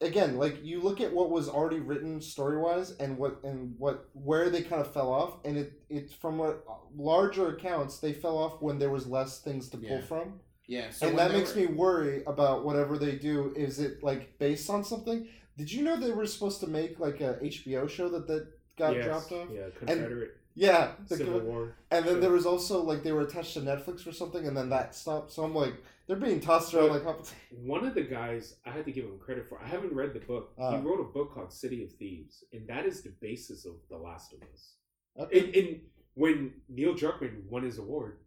again, 0.02 0.38
like 0.38 0.64
you 0.66 0.82
look 0.82 1.00
at 1.02 1.14
what 1.14 1.30
was 1.30 1.48
already 1.48 1.80
written 1.80 2.20
story 2.22 2.58
wise 2.58 2.92
and 3.00 3.18
what 3.18 3.40
and 3.44 3.76
what 3.78 4.10
where 4.14 4.50
they 4.50 4.62
kind 4.62 4.82
of 4.82 4.92
fell 4.94 5.12
off, 5.12 5.36
and 5.46 5.58
it 5.58 5.74
it's 5.90 6.14
from 6.14 6.38
what 6.38 6.66
larger 6.96 7.50
accounts 7.56 8.00
they 8.00 8.14
fell 8.14 8.38
off 8.38 8.62
when 8.62 8.80
there 8.80 8.90
was 8.90 9.08
less 9.08 9.40
things 9.40 9.70
to 9.70 9.78
pull 9.78 9.90
Yeah. 9.90 10.02
from, 10.02 10.40
yeah. 10.68 10.90
So 10.90 11.08
and 11.08 11.18
that 11.18 11.32
makes 11.32 11.56
were- 11.56 11.62
me 11.62 11.68
worry 11.68 12.24
about 12.26 12.66
whatever 12.66 12.98
they 12.98 13.16
do. 13.18 13.54
Is 13.56 13.80
it 13.80 14.04
like 14.04 14.38
based 14.40 14.70
on 14.70 14.84
something? 14.84 15.28
Did 15.58 15.72
you 15.72 15.84
know 15.84 16.00
they 16.00 16.12
were 16.12 16.26
supposed 16.26 16.60
to 16.62 16.68
make 16.68 17.00
like 17.00 17.22
a 17.22 17.38
HBO 17.42 17.88
show 17.90 18.10
that 18.10 18.28
that 18.28 18.48
got 18.78 18.96
yes, 18.96 19.06
dropped 19.06 19.32
off? 19.32 19.48
Yeah, 19.54 19.70
Confederate. 19.78 20.38
Yeah, 20.54 20.92
the 21.08 21.16
Civil 21.16 21.40
co- 21.40 21.46
War. 21.46 21.76
and 21.92 22.04
then 22.06 22.16
Sure. 22.16 22.22
there 22.22 22.32
was 22.32 22.46
also 22.46 22.82
like 22.84 23.04
they 23.04 23.14
were 23.14 23.22
attached 23.22 23.54
to 23.54 23.62
Netflix 23.62 24.06
or 24.06 24.12
something, 24.12 24.46
and 24.48 24.56
then 24.58 24.70
that 24.70 24.94
stopped. 24.96 25.32
So 25.32 25.44
I'm 25.44 25.56
like, 25.56 25.76
they're 26.12 26.20
being 26.20 26.42
tossed 26.42 26.74
around 26.74 26.90
like. 26.90 27.04
how- 27.06 27.24
One 27.52 27.86
of 27.86 27.96
the 27.96 28.02
guys 28.02 28.58
I 28.66 28.72
had 28.72 28.84
to 28.86 28.92
give 28.92 29.06
him 29.06 29.18
credit 29.18 29.48
for. 29.48 29.62
I 29.62 29.68
haven't 29.68 29.94
read 29.94 30.14
the 30.14 30.20
book. 30.20 30.54
Uh. 30.60 30.72
he 30.72 30.78
wrote 30.86 31.00
a 31.00 31.06
book 31.06 31.34
called 31.34 31.54
City 31.54 31.84
of 31.86 31.92
Thieves, 31.94 32.44
and 32.52 32.68
that 32.68 32.86
is 32.86 33.02
the 33.02 33.14
basis 33.22 33.66
of 33.66 33.76
The 33.90 33.96
Last 33.98 34.34
of 34.34 34.42
Us. 34.54 34.76
Okay. 35.18 35.40
And, 35.40 35.56
and 35.56 35.82
when 36.16 36.54
Neil 36.68 36.94
Druckmann 36.96 37.46
won 37.50 37.64
his 37.64 37.78
award, 37.78 38.18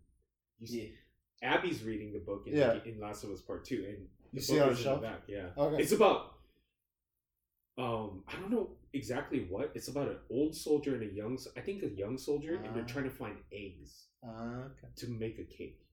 you 0.59 0.67
see, 0.67 0.95
Yeah. 1.43 1.51
Abby's 1.57 1.83
reading 1.85 2.13
the 2.15 2.21
book 2.21 2.45
in, 2.47 2.57
Yeah. 2.57 2.79
in 2.87 2.99
Last 3.01 3.23
of 3.23 3.31
Us 3.31 3.43
Part 3.43 3.67
Two, 3.67 3.85
and 3.87 4.09
You 4.33 4.41
see 4.41 4.55
on 4.55 4.61
the 4.61 4.71
in 4.71 4.77
the 4.77 4.83
shelf? 4.83 5.03
back. 5.03 5.21
Yeah, 5.29 5.51
Okay. 5.59 5.83
it's 5.83 5.93
about. 5.93 6.31
Um, 7.77 8.23
I 8.29 8.37
don't 8.41 8.51
know 8.51 8.71
exactly 8.95 9.41
what. 9.51 9.73
It's 9.75 9.89
about 9.89 10.09
an 10.09 10.19
old 10.31 10.55
soldier 10.57 10.95
and 10.95 11.03
a 11.03 11.13
young. 11.15 11.37
I 11.57 11.61
think 11.61 11.83
a 11.83 11.89
young 11.89 12.17
soldier, 12.17 12.55
and 12.55 12.75
they're 12.75 12.85
Ah. 12.85 12.87
trying 12.87 13.05
to 13.05 13.11
find 13.11 13.37
eggs 13.53 14.07
Ah, 14.25 14.65
okay. 14.67 14.89
to 14.97 15.09
make 15.09 15.39
a 15.39 15.45
cake. 15.45 15.84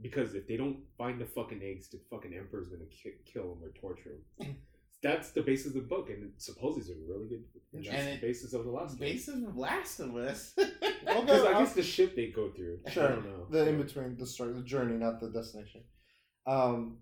Because 0.00 0.34
if 0.34 0.46
they 0.48 0.56
don't 0.56 0.78
find 0.98 1.20
the 1.20 1.24
fucking 1.26 1.60
eggs, 1.62 1.88
the 1.88 2.00
fucking 2.10 2.34
emperor's 2.34 2.68
gonna 2.68 2.84
ki- 2.90 3.20
kill 3.32 3.54
them 3.54 3.62
or 3.64 3.70
torture 3.80 4.16
them. 4.38 4.56
That's 5.02 5.30
the 5.32 5.42
basis 5.42 5.66
of 5.68 5.74
the 5.74 5.80
book, 5.80 6.08
and 6.08 6.32
supposedly 6.38 6.80
it's 6.80 6.90
a 6.90 7.12
really 7.12 7.28
good. 7.28 7.44
And 7.74 7.84
that's 7.84 7.94
And 7.94 8.06
the 8.08 8.12
it- 8.12 8.20
basis 8.22 8.54
of 8.54 8.64
the 8.64 8.70
last. 8.70 8.98
Basis 8.98 9.34
of 9.44 9.56
Last 9.56 10.00
of 10.00 10.16
Us. 10.16 10.54
Because 11.04 11.44
I 11.44 11.52
guess 11.58 11.74
the 11.74 11.82
ship 11.82 12.16
they 12.16 12.28
go 12.28 12.50
through. 12.50 12.78
I 12.86 12.90
Sure. 12.90 13.08
don't 13.10 13.24
know. 13.26 13.46
The 13.50 13.68
in 13.68 13.76
between, 13.80 14.16
the 14.16 14.26
story, 14.26 14.52
the 14.54 14.62
journey, 14.62 14.94
not 14.96 15.20
the 15.20 15.28
destination. 15.28 15.82
Um, 16.46 16.98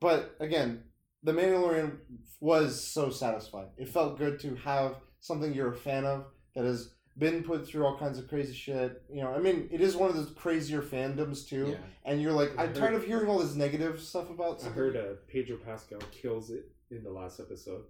but 0.00 0.36
again, 0.40 0.84
the 1.22 1.32
Mandalorian 1.32 1.96
was 2.38 2.80
so 2.86 3.08
satisfying. 3.10 3.70
It 3.78 3.88
felt 3.88 4.18
good 4.18 4.38
to 4.40 4.54
have 4.56 4.96
something 5.20 5.52
you're 5.54 5.72
a 5.72 5.76
fan 5.76 6.04
of 6.04 6.26
that 6.54 6.64
is 6.66 6.80
has 6.80 6.94
been 7.18 7.42
put 7.42 7.66
through 7.66 7.84
all 7.86 7.96
kinds 7.98 8.18
of 8.18 8.28
crazy 8.28 8.52
shit. 8.54 9.02
You 9.10 9.22
know, 9.22 9.32
I 9.32 9.38
mean, 9.38 9.68
it 9.72 9.80
is 9.80 9.96
one 9.96 10.10
of 10.10 10.16
the 10.16 10.32
crazier 10.34 10.82
fandoms 10.82 11.48
too. 11.48 11.68
yeah. 11.70 11.76
And 12.04 12.20
you're 12.20 12.32
like, 12.32 12.50
I 12.58 12.62
I'm 12.64 12.68
heard- 12.68 12.76
tired 12.76 12.94
of 12.94 13.04
hearing 13.04 13.28
all 13.28 13.38
this 13.38 13.54
negative 13.54 14.00
stuff 14.00 14.30
about. 14.30 14.64
I 14.64 14.68
heard 14.68 14.96
uh, 14.96 15.14
Pedro 15.28 15.56
Pascal 15.56 15.98
kills 16.12 16.50
it 16.50 16.70
in 16.90 17.02
the 17.02 17.10
last 17.10 17.40
episode, 17.40 17.84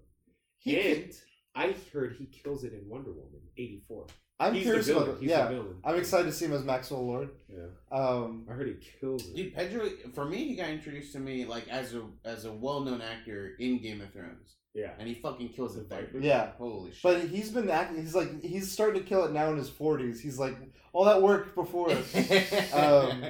He 0.59 0.79
and 0.81 1.13
I 1.55 1.75
heard 1.93 2.17
he 2.19 2.27
kills 2.27 2.65
it 2.65 2.73
in 2.73 2.89
Wonder 2.89 3.11
Woman 3.11 3.41
'84. 3.59 4.07
I'm 4.39 4.53
He's 4.53 4.65
curious 4.65 4.87
villain. 4.87 5.09
about 5.09 5.23
it. 5.23 5.29
Yeah. 5.29 5.63
I'm 5.83 5.97
excited 5.97 6.27
to 6.27 6.33
see 6.33 6.45
him 6.45 6.53
as 6.53 6.63
Maxwell 6.63 7.07
Lord. 7.07 7.31
Yeah, 7.49 7.69
Um, 7.91 8.47
I 8.51 8.53
heard 8.53 8.69
he 8.69 8.75
kills 9.01 9.27
it. 9.27 9.35
Dude, 9.35 9.55
Pedro, 9.55 9.89
for 10.15 10.27
me, 10.27 10.47
he 10.49 10.57
got 10.57 10.69
introduced 10.69 11.13
to 11.15 11.19
me 11.19 11.47
like 11.47 11.67
as 11.69 11.95
a 11.95 12.03
as 12.25 12.45
a 12.45 12.53
well 12.53 12.81
known 12.81 13.01
actor 13.01 13.55
in 13.59 13.79
Game 13.81 14.01
of 14.03 14.13
Thrones, 14.13 14.57
yeah, 14.77 14.91
and 14.99 15.09
he 15.09 15.15
fucking 15.15 15.49
kills 15.49 15.77
it 15.77 15.89
there. 15.91 16.07
yeah. 16.21 16.51
Holy 16.59 16.93
shit! 16.93 17.03
But 17.03 17.21
he's 17.23 17.51
been 17.51 17.69
acting. 17.71 18.01
He's 18.03 18.15
like 18.15 18.43
he's 18.43 18.71
starting 18.71 19.03
to 19.03 19.09
kill 19.09 19.25
it 19.25 19.33
now 19.33 19.51
in 19.51 19.57
his 19.57 19.71
40s. 19.71 20.21
He's 20.21 20.39
like 20.39 20.55
all 20.93 21.05
that 21.07 21.21
work 21.23 21.55
before. 21.55 21.91
Um, 22.73 23.25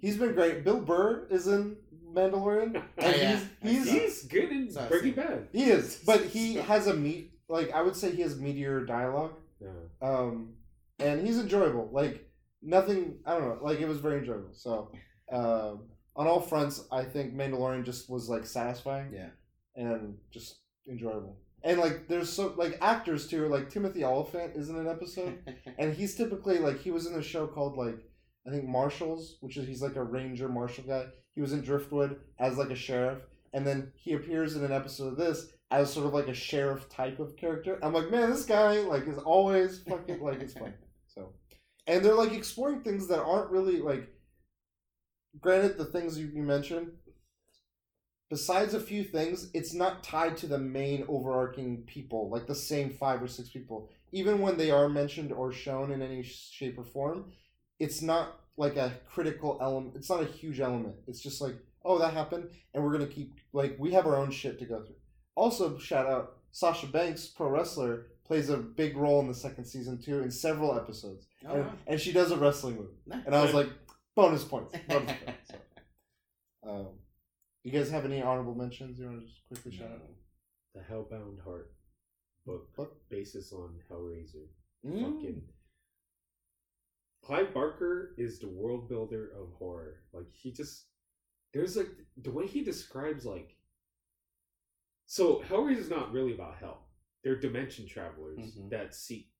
He's 0.00 0.16
been 0.16 0.32
great. 0.32 0.62
Bill 0.64 0.80
Burr 0.80 1.26
is 1.28 1.48
in 1.48 1.76
Mandalorian, 2.14 2.74
and 2.74 2.82
Oh, 2.98 3.08
yeah. 3.10 3.40
he's 3.62 3.86
he's 3.86 3.90
he's 3.90 4.22
good 4.24 4.50
in 4.50 4.70
So 4.70 4.80
I 4.80 4.86
Breaking. 4.88 5.12
Bad. 5.14 5.48
he 5.52 5.64
is, 5.64 5.96
but 6.06 6.24
he 6.24 6.54
has 6.54 6.86
a 6.86 6.94
meat 6.94 7.32
like 7.48 7.72
I 7.72 7.82
would 7.82 7.96
say 7.96 8.14
he 8.14 8.22
has 8.22 8.38
meteor 8.38 8.84
dialogue, 8.84 9.32
Yeah. 9.60 9.70
um, 10.00 10.54
and 11.00 11.26
he's 11.26 11.38
enjoyable. 11.40 11.88
Like 11.92 12.28
nothing, 12.62 13.18
I 13.26 13.32
don't 13.36 13.48
know. 13.48 13.58
Like 13.60 13.80
it 13.80 13.88
was 13.88 13.98
very 13.98 14.18
enjoyable. 14.18 14.52
So 14.52 14.92
um, 15.32 15.88
on 16.14 16.26
all 16.28 16.40
fronts, 16.40 16.84
I 16.92 17.02
think 17.04 17.34
Mandalorian 17.34 17.84
just 17.84 18.08
was 18.08 18.28
like 18.28 18.46
satisfying 18.46 19.12
yeah. 19.12 19.30
and 19.74 20.16
just 20.30 20.60
enjoyable. 20.88 21.36
And 21.62 21.78
like 21.78 22.08
there's 22.08 22.30
so 22.30 22.54
like 22.56 22.78
actors 22.80 23.26
too. 23.26 23.48
Like 23.48 23.70
Timothy 23.70 24.04
Olyphant 24.04 24.56
is 24.56 24.68
in 24.68 24.76
an 24.76 24.88
episode. 24.88 25.38
and 25.78 25.94
he's 25.94 26.14
typically 26.14 26.58
like 26.58 26.80
he 26.80 26.90
was 26.90 27.06
in 27.06 27.14
a 27.14 27.22
show 27.22 27.46
called 27.46 27.76
like 27.76 27.98
I 28.46 28.50
think 28.50 28.64
Marshals, 28.64 29.36
which 29.40 29.56
is 29.56 29.66
he's 29.66 29.82
like 29.82 29.96
a 29.96 30.02
ranger 30.02 30.48
marshal 30.48 30.84
guy. 30.84 31.06
He 31.34 31.40
was 31.40 31.52
in 31.52 31.60
Driftwood 31.60 32.18
as 32.38 32.56
like 32.56 32.70
a 32.70 32.76
sheriff, 32.76 33.18
and 33.52 33.66
then 33.66 33.92
he 33.94 34.14
appears 34.14 34.56
in 34.56 34.64
an 34.64 34.72
episode 34.72 35.08
of 35.08 35.16
this 35.16 35.48
as 35.70 35.92
sort 35.92 36.06
of 36.06 36.14
like 36.14 36.28
a 36.28 36.34
sheriff 36.34 36.88
type 36.88 37.18
of 37.18 37.36
character. 37.36 37.78
I'm 37.82 37.92
like, 37.92 38.10
man, 38.10 38.30
this 38.30 38.44
guy 38.44 38.78
like 38.80 39.06
is 39.06 39.18
always 39.18 39.80
fucking 39.80 40.20
like 40.20 40.40
it's 40.40 40.54
fun. 40.54 40.74
So, 41.14 41.32
and 41.86 42.04
they're 42.04 42.14
like 42.14 42.32
exploring 42.32 42.82
things 42.82 43.08
that 43.08 43.22
aren't 43.22 43.50
really 43.50 43.78
like. 43.80 44.08
Granted, 45.40 45.78
the 45.78 45.86
things 45.86 46.18
you, 46.18 46.30
you 46.32 46.42
mentioned. 46.42 46.92
Besides 48.30 48.74
a 48.74 48.80
few 48.80 49.04
things, 49.04 49.50
it's 49.54 49.72
not 49.72 50.02
tied 50.04 50.36
to 50.38 50.46
the 50.46 50.58
main 50.58 51.04
overarching 51.08 51.84
people, 51.86 52.28
like 52.28 52.46
the 52.46 52.54
same 52.54 52.90
five 52.90 53.22
or 53.22 53.28
six 53.28 53.48
people 53.48 53.90
even 54.12 54.40
when 54.40 54.56
they 54.56 54.70
are 54.70 54.88
mentioned 54.88 55.32
or 55.32 55.52
shown 55.52 55.90
in 55.90 56.02
any 56.02 56.22
shape 56.22 56.78
or 56.78 56.84
form, 56.84 57.32
it's 57.78 58.02
not 58.02 58.40
like 58.56 58.76
a 58.76 58.92
critical 59.08 59.58
element. 59.60 59.94
It's 59.96 60.10
not 60.10 60.22
a 60.22 60.26
huge 60.26 60.60
element. 60.60 60.94
It's 61.06 61.20
just 61.20 61.40
like, 61.40 61.56
oh, 61.84 61.98
that 61.98 62.14
happened, 62.14 62.48
and 62.74 62.82
we're 62.82 62.92
gonna 62.92 63.06
keep 63.06 63.34
like 63.52 63.76
we 63.78 63.92
have 63.92 64.06
our 64.06 64.16
own 64.16 64.30
shit 64.30 64.58
to 64.58 64.64
go 64.64 64.82
through. 64.82 64.96
Also, 65.34 65.78
shout 65.78 66.06
out 66.06 66.38
Sasha 66.50 66.86
Banks, 66.86 67.26
pro 67.26 67.48
wrestler, 67.48 68.06
plays 68.24 68.48
a 68.50 68.56
big 68.56 68.96
role 68.96 69.20
in 69.20 69.28
the 69.28 69.34
second 69.34 69.64
season 69.64 70.00
too 70.00 70.20
in 70.22 70.30
several 70.30 70.76
episodes, 70.76 71.26
Oh, 71.46 71.54
and, 71.54 71.64
wow. 71.64 71.72
and 71.86 72.00
she 72.00 72.12
does 72.12 72.30
a 72.32 72.36
wrestling 72.36 72.76
move, 72.76 73.22
and 73.26 73.34
I 73.34 73.42
was 73.42 73.54
like, 73.54 73.68
bonus 74.16 74.44
points. 74.44 74.74
Bonus 74.88 75.12
points. 75.24 75.50
So, 75.50 75.56
um, 76.70 76.86
you 77.64 77.72
guys 77.72 77.90
have 77.90 78.04
any 78.04 78.22
honorable 78.22 78.54
mentions 78.54 78.98
you 78.98 79.06
want 79.06 79.20
to 79.20 79.26
just 79.26 79.46
quickly 79.48 79.72
shout 79.76 79.88
out? 79.90 80.00
The 80.74 80.80
Hellbound 80.80 81.42
Heart 81.44 81.72
book, 82.46 82.74
Book? 82.76 83.08
basis 83.08 83.52
on 83.52 83.74
Hellraiser. 83.90 84.46
Mm. 84.86 85.00
Fucking 85.02 85.42
Clive 87.24 87.52
Barker 87.52 88.14
is 88.16 88.38
the 88.38 88.48
world 88.48 88.88
builder 88.88 89.30
of 89.38 89.52
horror. 89.58 90.02
Like 90.12 90.26
he 90.32 90.52
just 90.52 90.84
there's 91.52 91.76
like 91.76 91.88
the 92.22 92.30
way 92.30 92.46
he 92.46 92.62
describes 92.62 93.24
like 93.26 93.56
so 95.06 95.42
Hellraiser 95.48 95.78
is 95.78 95.90
not 95.90 96.12
really 96.12 96.34
about 96.34 96.56
hell. 96.60 96.86
They're 97.24 97.40
dimension 97.40 97.86
travelers 97.88 98.38
Mhm. 98.56 98.70
that 98.70 98.94
seek 98.94 99.32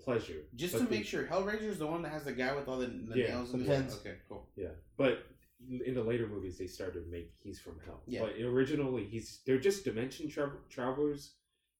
pleasure. 0.00 0.42
Just 0.54 0.74
But 0.74 0.80
to 0.80 0.84
they- 0.86 0.96
make 0.98 1.06
sure, 1.06 1.24
Hellraiser 1.26 1.62
is 1.62 1.78
the 1.78 1.86
one 1.86 2.02
that 2.02 2.10
has 2.12 2.24
the 2.24 2.32
guy 2.32 2.54
with 2.54 2.68
all 2.68 2.78
the, 2.78 2.86
the 2.86 3.18
Yeah, 3.18 3.28
nails 3.28 3.54
in 3.54 3.60
the 3.60 3.66
his 3.66 3.82
pins. 3.82 4.00
Okay, 4.00 4.18
cool. 4.28 4.50
Yeah, 4.56 4.72
but 4.96 5.26
in 5.68 5.94
the 5.94 6.02
later 6.02 6.26
movies, 6.26 6.56
they 6.58 6.66
started 6.66 7.04
to 7.04 7.10
make 7.10 7.32
he's 7.42 7.60
from 7.60 7.78
hell. 7.84 8.02
Yeah. 8.06 8.22
But 8.22 8.40
originally, 8.40 9.04
he's 9.04 9.40
they're 9.46 9.58
just 9.58 9.84
dimension 9.84 10.28
tra- 10.28 10.52
travelers 10.68 11.34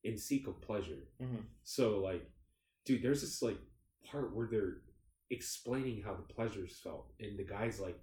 in 0.04 0.16
seek 0.18 0.46
of 0.46 0.60
pleasure. 0.60 1.08
Mhm. 1.20 1.44
So 1.62 1.98
like, 2.00 2.30
dude, 2.84 3.02
there's 3.02 3.20
this 3.22 3.42
like 3.42 3.58
part 4.04 4.34
where 4.34 4.46
they're 4.50 4.78
explaining 5.30 6.02
how 6.02 6.14
the 6.14 6.22
pleasures 6.34 6.78
felt, 6.82 7.12
and 7.20 7.38
the 7.38 7.44
guy's 7.44 7.80
like, 7.80 7.98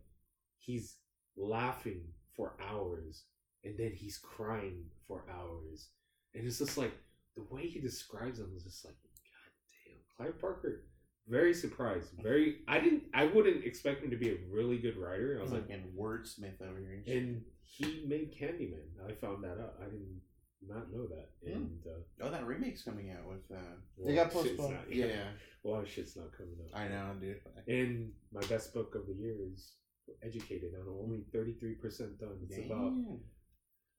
he's 0.58 0.96
laughing 1.36 2.02
for 2.36 2.54
hours, 2.62 3.26
and 3.64 3.78
then 3.78 3.92
he's 3.94 4.18
crying 4.18 4.86
for 5.08 5.26
hours, 5.30 5.90
and 6.34 6.46
it's 6.48 6.60
just 6.60 6.78
like 6.78 6.94
the 7.36 7.44
way 7.54 7.68
he 7.68 7.80
describes 7.80 8.40
them 8.40 8.52
is 8.56 8.64
just 8.64 8.84
like, 8.86 8.96
god 8.96 9.52
damn, 9.86 10.00
Clive 10.16 10.40
Barker. 10.42 10.86
Very 11.30 11.54
surprised. 11.54 12.10
Very. 12.24 12.60
I 12.68 12.80
didn't. 12.80 13.04
I 13.14 13.26
wouldn't 13.26 13.66
expect 13.66 14.04
him 14.04 14.10
to 14.12 14.18
be 14.18 14.30
a 14.30 14.38
really 14.50 14.78
good 14.78 14.98
writer. 14.98 15.38
I 15.40 15.42
was 15.44 15.52
like, 15.52 15.70
and 15.70 15.84
wordsmith 15.98 16.62
over 16.62 16.80
here. 16.80 17.04
and 17.18 17.42
he 17.64 18.06
made 18.08 18.34
Candyman. 18.34 18.88
I 19.08 19.12
found 19.14 19.44
that 19.44 19.60
out. 19.60 19.76
I 19.82 19.86
didn't 19.86 20.22
not 20.66 20.92
know 20.92 21.06
that. 21.08 21.30
And 21.46 21.80
uh, 21.86 22.26
oh, 22.26 22.32
that 22.32 22.46
remake's 22.46 22.82
coming 22.84 23.12
out 23.12 23.28
with. 23.28 23.44
Uh, 23.56 23.62
They 24.06 24.16
got 24.16 24.32
postponed. 24.32 24.74
not- 24.76 24.94
yeah, 24.94 25.28
a 25.64 25.68
lot 25.68 25.84
of 25.84 25.90
shit's 25.90 26.16
not 26.16 26.32
coming 26.38 26.56
out. 26.74 26.80
I 26.80 26.88
know, 26.88 27.14
dude. 27.20 27.42
And 27.68 28.12
my 28.34 28.42
best 28.48 28.74
book 28.74 28.96
of 28.96 29.06
the 29.08 29.14
year 29.14 29.36
is 29.54 29.74
Educated. 30.24 30.72
I'm 30.80 30.88
only 31.04 31.26
thirty 31.34 31.54
three 31.60 31.76
percent 31.76 32.18
done. 32.18 32.38
It's 32.50 32.66
about 32.66 32.94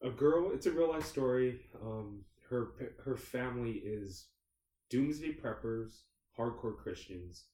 a 0.03 0.09
girl. 0.11 0.53
It's 0.55 0.65
a 0.65 0.71
real 0.73 0.89
life 0.89 1.05
story. 1.05 1.61
Um, 1.85 2.23
her 2.49 2.69
her 3.05 3.19
family 3.19 3.73
is 3.85 4.29
doomsday 4.89 5.35
preppers, 5.35 5.91
hardcore 6.39 6.77
Christians. 6.77 7.45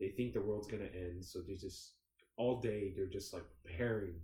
They 0.00 0.08
think 0.08 0.32
the 0.32 0.40
world's 0.40 0.68
gonna 0.68 0.84
end, 0.94 1.24
so 1.24 1.40
they 1.40 1.54
just 1.54 1.94
all 2.36 2.60
day 2.60 2.92
they're 2.96 3.06
just 3.06 3.32
like 3.34 3.44
preparing 3.64 4.14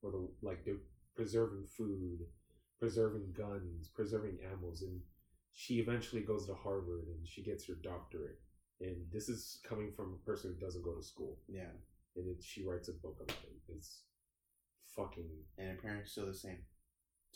for 0.00 0.10
the 0.10 0.28
like 0.42 0.64
they're 0.64 0.82
preserving 1.16 1.64
food, 1.76 2.20
preserving 2.78 3.32
guns, 3.36 3.88
preserving 3.88 4.38
ammos, 4.44 4.82
and 4.82 5.00
she 5.52 5.74
eventually 5.76 6.22
goes 6.22 6.46
to 6.46 6.54
Harvard 6.54 7.06
and 7.06 7.26
she 7.26 7.42
gets 7.42 7.66
her 7.66 7.74
doctorate. 7.74 8.40
And 8.80 8.96
this 9.12 9.28
is 9.28 9.60
coming 9.66 9.92
from 9.92 10.12
a 10.14 10.26
person 10.26 10.52
who 10.52 10.64
doesn't 10.66 10.84
go 10.84 10.94
to 10.94 11.02
school, 11.02 11.38
Yeah, 11.48 11.70
and 12.16 12.28
it, 12.28 12.42
she 12.42 12.66
writes 12.66 12.88
a 12.88 12.92
book 12.92 13.16
about 13.22 13.38
it. 13.44 13.72
It's 13.74 14.02
fucking 14.96 15.30
and 15.58 15.68
her 15.68 15.76
parents 15.76 16.12
still 16.12 16.26
the 16.26 16.34
same. 16.34 16.58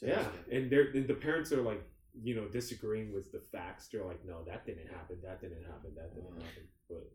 Yeah, 0.02 0.26
and 0.50 0.70
they're 0.70 0.90
and 0.94 1.08
the 1.08 1.14
parents 1.14 1.52
are 1.52 1.62
like, 1.62 1.82
you 2.22 2.34
know, 2.34 2.48
disagreeing 2.48 3.12
with 3.12 3.30
the 3.32 3.40
facts. 3.52 3.88
They're 3.88 4.04
like, 4.04 4.24
no, 4.24 4.42
that 4.44 4.66
didn't 4.66 4.88
happen. 4.88 5.18
That 5.22 5.40
didn't 5.40 5.64
happen. 5.64 5.94
That 5.94 6.14
didn't 6.14 6.30
Mm. 6.34 6.42
happen. 6.42 6.68
But 6.88 7.12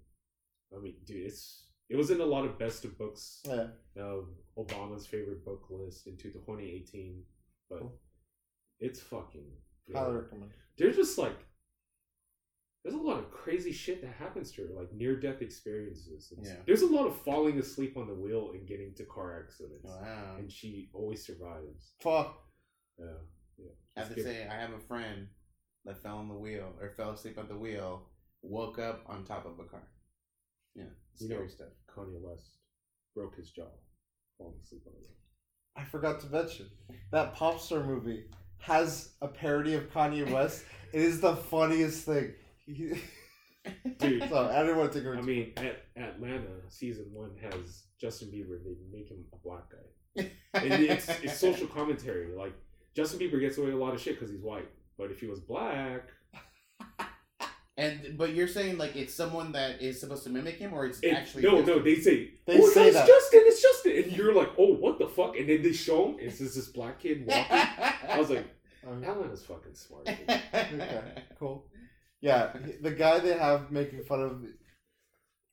I 0.76 0.80
mean, 0.80 0.96
dude, 1.06 1.26
it's 1.28 1.68
it 1.90 1.96
was 1.98 2.10
in 2.12 2.22
a 2.22 2.26
lot 2.26 2.46
of 2.46 2.58
best 2.58 2.86
of 2.86 2.98
books 2.98 3.42
Yeah. 3.46 3.68
of 3.98 4.30
Obama's 4.58 5.06
favorite 5.06 5.44
book 5.46 5.68
list 5.70 6.08
into 6.08 6.32
2018. 6.32 7.26
But 7.70 7.80
Cool. 7.80 8.00
it's 8.80 9.00
fucking. 9.02 9.52
good. 9.88 9.96
Highly 9.98 10.16
recommend. 10.16 10.52
They're 10.78 10.94
just 10.94 11.18
like 11.18 11.38
there's 12.84 12.96
a 12.96 13.02
lot 13.02 13.20
of 13.20 13.32
crazy 13.32 13.72
shit 13.72 14.02
that 14.02 14.12
happens 14.14 14.52
to 14.52 14.68
her, 14.68 14.74
like 14.74 14.92
near 14.92 15.18
death 15.18 15.42
experiences. 15.42 16.32
It's- 16.34 16.48
Yeah. 16.48 16.62
There's 16.66 16.82
a 16.82 16.88
lot 16.92 17.08
of 17.08 17.16
falling 17.22 17.58
asleep 17.58 17.96
on 17.96 18.08
the 18.08 18.14
wheel 18.14 18.52
and 18.52 18.68
getting 18.68 18.94
to 18.96 19.06
car 19.06 19.40
accidents, 19.42 19.86
Wow. 19.86 20.36
and 20.38 20.52
she 20.52 20.90
always 20.94 21.26
survives. 21.26 21.94
Fuck. 22.02 22.46
Yeah, 22.98 23.20
yeah. 23.58 23.66
I 23.96 24.00
have 24.02 24.10
to 24.10 24.16
It's 24.16 24.24
good. 24.24 24.36
say, 24.36 24.48
I 24.48 24.56
have 24.56 24.74
a 24.74 24.80
friend 24.80 25.28
that 25.86 26.02
fell 26.02 26.18
on 26.18 26.28
the 26.28 26.34
wheel 26.36 26.74
or 26.82 26.92
fell 26.98 27.12
asleep 27.12 27.38
at 27.38 27.48
the 27.48 27.58
wheel, 27.58 28.04
woke 28.42 28.80
up 28.80 29.04
on 29.08 29.24
top 29.24 29.46
of 29.46 29.60
a 29.60 29.64
car. 29.70 29.84
Yeah, 30.76 30.86
You 31.20 31.28
scary 31.28 31.42
know, 31.44 31.48
stuff. 31.48 31.68
Kanye 31.96 32.20
West 32.22 32.58
broke 33.16 33.36
his 33.36 33.52
jaw 33.52 33.68
falling 34.38 34.56
asleep 34.64 34.82
on 34.88 34.94
the 34.94 35.00
wheel. 35.00 35.16
I 35.76 35.84
forgot 35.86 36.20
to 36.22 36.28
mention 36.28 36.70
that 37.12 37.36
Popstar 37.36 37.86
movie 37.86 38.26
has 38.60 39.12
a 39.22 39.28
parody 39.28 39.74
of 39.76 39.92
Kanye 39.92 40.30
West. 40.32 40.64
it 40.94 41.02
is 41.02 41.20
the 41.22 41.36
funniest 41.36 42.06
thing. 42.06 42.34
Dude, 44.00 44.24
so 44.30 44.50
I 44.50 44.62
didn't 44.62 44.78
want 44.78 44.92
to 44.94 45.00
take 45.02 45.08
I 45.08 45.22
mean, 45.22 45.54
at 45.58 45.86
Atlanta 45.96 46.48
season 46.70 47.06
one 47.14 47.32
has 47.42 47.84
Justin 48.00 48.30
Bieber. 48.30 48.58
They 48.64 48.76
make 48.92 49.10
him 49.10 49.24
a 49.34 49.38
black 49.38 49.64
guy. 49.70 50.32
And 50.54 50.72
it's, 50.84 51.10
it's 51.10 51.40
social 51.40 51.68
commentary. 51.68 52.36
Like 52.38 52.54
Justin 52.96 53.20
Bieber 53.20 53.40
gets 53.40 53.58
away 53.58 53.68
with 53.68 53.76
a 53.76 53.78
lot 53.78 53.94
of 53.94 54.02
shit 54.02 54.16
because 54.20 54.32
he's 54.32 54.42
white, 54.42 54.70
but 54.98 55.10
if 55.12 55.20
he 55.20 55.28
was 55.28 55.40
black, 55.40 56.04
and 57.78 58.16
but 58.18 58.34
you're 58.34 58.48
saying 58.48 58.78
like 58.78 58.96
it's 58.96 59.14
someone 59.14 59.52
that 59.54 59.82
is 59.82 60.00
supposed 60.00 60.24
to 60.26 60.30
mimic 60.30 60.56
him, 60.58 60.74
or 60.74 60.86
it's 60.86 61.00
it, 61.00 61.10
actually 61.14 61.44
no, 61.44 61.56
just- 61.58 61.68
no, 61.68 61.80
they 61.80 61.96
say 61.96 62.32
They 62.46 62.60
oh, 62.62 62.70
say 62.70 62.82
no, 62.82 62.88
it's 62.88 62.98
that. 62.98 63.08
Justin, 63.08 63.42
it's 63.46 63.62
Justin, 63.62 64.04
and 64.04 64.12
you're 64.12 64.34
like, 64.34 64.50
oh, 64.60 64.74
what 64.76 65.00
the 65.00 65.08
fuck? 65.08 65.36
And 65.38 65.50
then 65.50 65.64
they 65.64 65.74
show 65.74 66.10
him, 66.10 66.18
it's 66.20 66.38
just 66.38 66.56
this 66.56 66.68
black 66.68 67.00
kid 67.00 67.26
walking. 67.28 67.46
I 68.10 68.16
was 68.20 68.30
like, 68.30 68.46
Um, 68.88 69.04
is 69.32 69.44
fucking 69.44 69.74
smart. 69.76 70.06
dude. 70.06 70.18
okay, 70.30 71.24
cool. 71.40 71.66
Yeah, 72.22 72.52
he- 72.64 72.74
the 72.82 72.92
guy 72.92 73.20
they 73.20 73.38
have 73.38 73.72
making 73.72 74.04
fun 74.04 74.22
of 74.22 74.44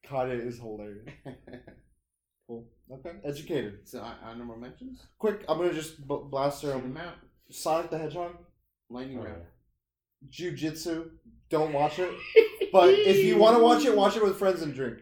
Kanye 0.06 0.46
is 0.46 0.58
hilarious. 0.58 1.06
Cool. 2.46 2.66
Okay, 2.90 3.12
educated. 3.22 3.88
so 3.88 4.00
hon- 4.00 4.16
honorable 4.24 4.56
mentions. 4.56 5.06
Quick, 5.20 5.44
I'm 5.48 5.58
gonna 5.58 5.72
just 5.72 5.98
b- 6.08 6.18
blast 6.24 6.62
Shoot 6.62 6.72
her. 6.72 6.80
him 6.80 6.96
out. 6.96 7.14
Sonic 7.51 7.90
the 7.90 7.98
Hedgehog, 7.98 8.36
Lightning 8.89 9.18
Oh, 9.20 9.24
round. 9.24 9.43
Jujitsu. 10.31 11.10
Don't 11.48 11.72
watch 11.72 11.98
it, 11.98 12.10
but 12.72 12.90
if 12.90 13.24
you 13.24 13.36
want 13.36 13.56
to 13.56 13.62
watch 13.62 13.85
it, 13.85 13.97
watch 13.97 14.16
it 14.16 14.22
with 14.22 14.39
friends 14.39 14.62
and 14.62 14.72
drink. 14.72 14.98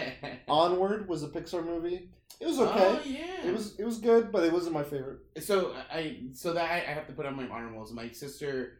Onward 0.48 1.06
was 1.08 1.22
a 1.22 1.28
Pixar 1.28 1.62
movie. 1.64 2.08
It 2.40 2.46
was 2.46 2.58
okay. 2.58 2.72
Oh 2.78 3.00
yeah. 3.04 3.46
It 3.46 3.52
was 3.52 3.78
it 3.78 3.84
was 3.84 3.98
good, 3.98 4.32
but 4.32 4.42
it 4.44 4.52
wasn't 4.52 4.72
my 4.72 4.82
favorite. 4.82 5.18
So 5.40 5.74
I 5.92 6.22
so 6.32 6.54
that 6.54 6.70
I, 6.70 6.76
I 6.76 6.94
have 6.94 7.06
to 7.08 7.12
put 7.12 7.26
on 7.26 7.36
my 7.36 7.46
honorables. 7.48 7.92
My 7.92 8.08
sister, 8.10 8.78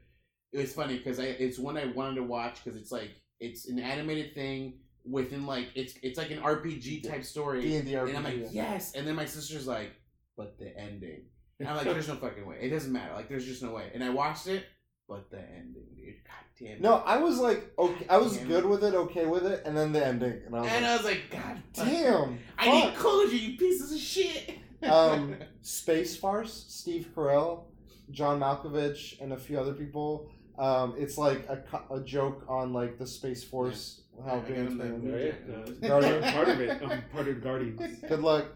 it 0.54 0.58
was 0.60 0.72
funny 0.72 0.96
because 0.96 1.20
I 1.20 1.24
it's 1.24 1.58
one 1.58 1.76
I 1.76 1.86
wanted 1.86 2.14
to 2.14 2.22
watch 2.22 2.64
because 2.64 2.80
it's 2.80 2.90
like 2.90 3.10
it's 3.38 3.68
an 3.68 3.78
animated 3.78 4.34
thing 4.34 4.78
within 5.04 5.44
like 5.44 5.66
it's 5.74 5.92
it's 6.02 6.16
like 6.16 6.30
an 6.30 6.38
RPG 6.40 7.06
type 7.06 7.24
story, 7.24 7.60
D 7.60 7.76
and 7.76 7.86
D 7.86 7.94
and 7.96 8.16
I'm 8.16 8.24
like 8.24 8.46
yes, 8.50 8.94
and 8.94 9.06
then 9.06 9.14
my 9.14 9.26
sister's 9.26 9.66
like, 9.66 9.90
but 10.38 10.58
the 10.58 10.74
ending, 10.78 11.24
and 11.60 11.68
I'm 11.68 11.76
like, 11.76 11.84
there's 11.84 12.08
no 12.08 12.16
fucking 12.16 12.44
way. 12.46 12.56
It 12.60 12.70
doesn't 12.70 12.92
matter. 12.92 13.14
Like 13.14 13.28
there's 13.28 13.46
just 13.46 13.62
no 13.62 13.70
way. 13.72 13.90
And 13.94 14.02
I 14.02 14.10
watched 14.10 14.48
it, 14.48 14.64
but 15.08 15.30
the 15.30 15.38
ending, 15.38 15.84
dude. 15.96 16.14
God 16.24 16.34
damn. 16.58 16.68
it. 16.72 16.80
No, 16.80 16.94
I 16.96 17.18
was 17.18 17.38
like, 17.38 17.72
okay, 17.78 18.06
I 18.10 18.16
was 18.18 18.36
Damn. 18.36 18.48
good 18.48 18.64
with 18.66 18.82
it, 18.84 18.94
okay 18.94 19.26
with 19.26 19.46
it, 19.46 19.62
and 19.64 19.76
then 19.76 19.92
the 19.92 20.04
ending, 20.04 20.40
and 20.46 20.54
I 20.56 20.60
was 20.60 20.70
And 20.70 20.82
like, 20.84 20.90
I 20.92 20.96
was 20.96 21.04
like, 21.04 21.30
God 21.30 21.62
fuck. 21.74 21.86
damn. 21.86 22.38
I 22.58 22.70
need 22.70 22.84
fuck. 22.90 22.96
closure, 22.96 23.36
you 23.36 23.56
pieces 23.56 23.92
of 23.92 23.98
shit. 23.98 24.58
um, 24.82 25.36
Space 25.62 26.16
Farce, 26.16 26.64
Steve 26.68 27.08
Carell, 27.14 27.64
John 28.10 28.40
Malkovich, 28.40 29.20
and 29.20 29.32
a 29.32 29.36
few 29.38 29.58
other 29.60 29.72
people. 29.74 30.30
Um, 30.58 30.94
it's 30.98 31.16
like 31.16 31.48
a, 31.48 31.62
a 31.94 32.00
joke 32.00 32.44
on 32.48 32.72
like 32.74 32.98
the 32.98 33.06
Space 33.06 33.42
Force. 33.44 34.02
How 34.26 34.32
I 34.32 34.36
got 34.40 34.46
things 34.48 34.72
him 34.72 34.78
there. 34.78 35.32
been- 35.32 35.76
Oh, 35.84 35.86
yeah, 35.86 35.86
uh, 35.86 36.00
Guardian. 36.00 36.22
Part 36.34 36.48
of 36.48 36.60
it. 36.60 36.82
I'm 36.82 37.02
part 37.10 37.28
of 37.28 37.42
Guardians. 37.42 37.98
Good 38.06 38.20
luck. 38.20 38.46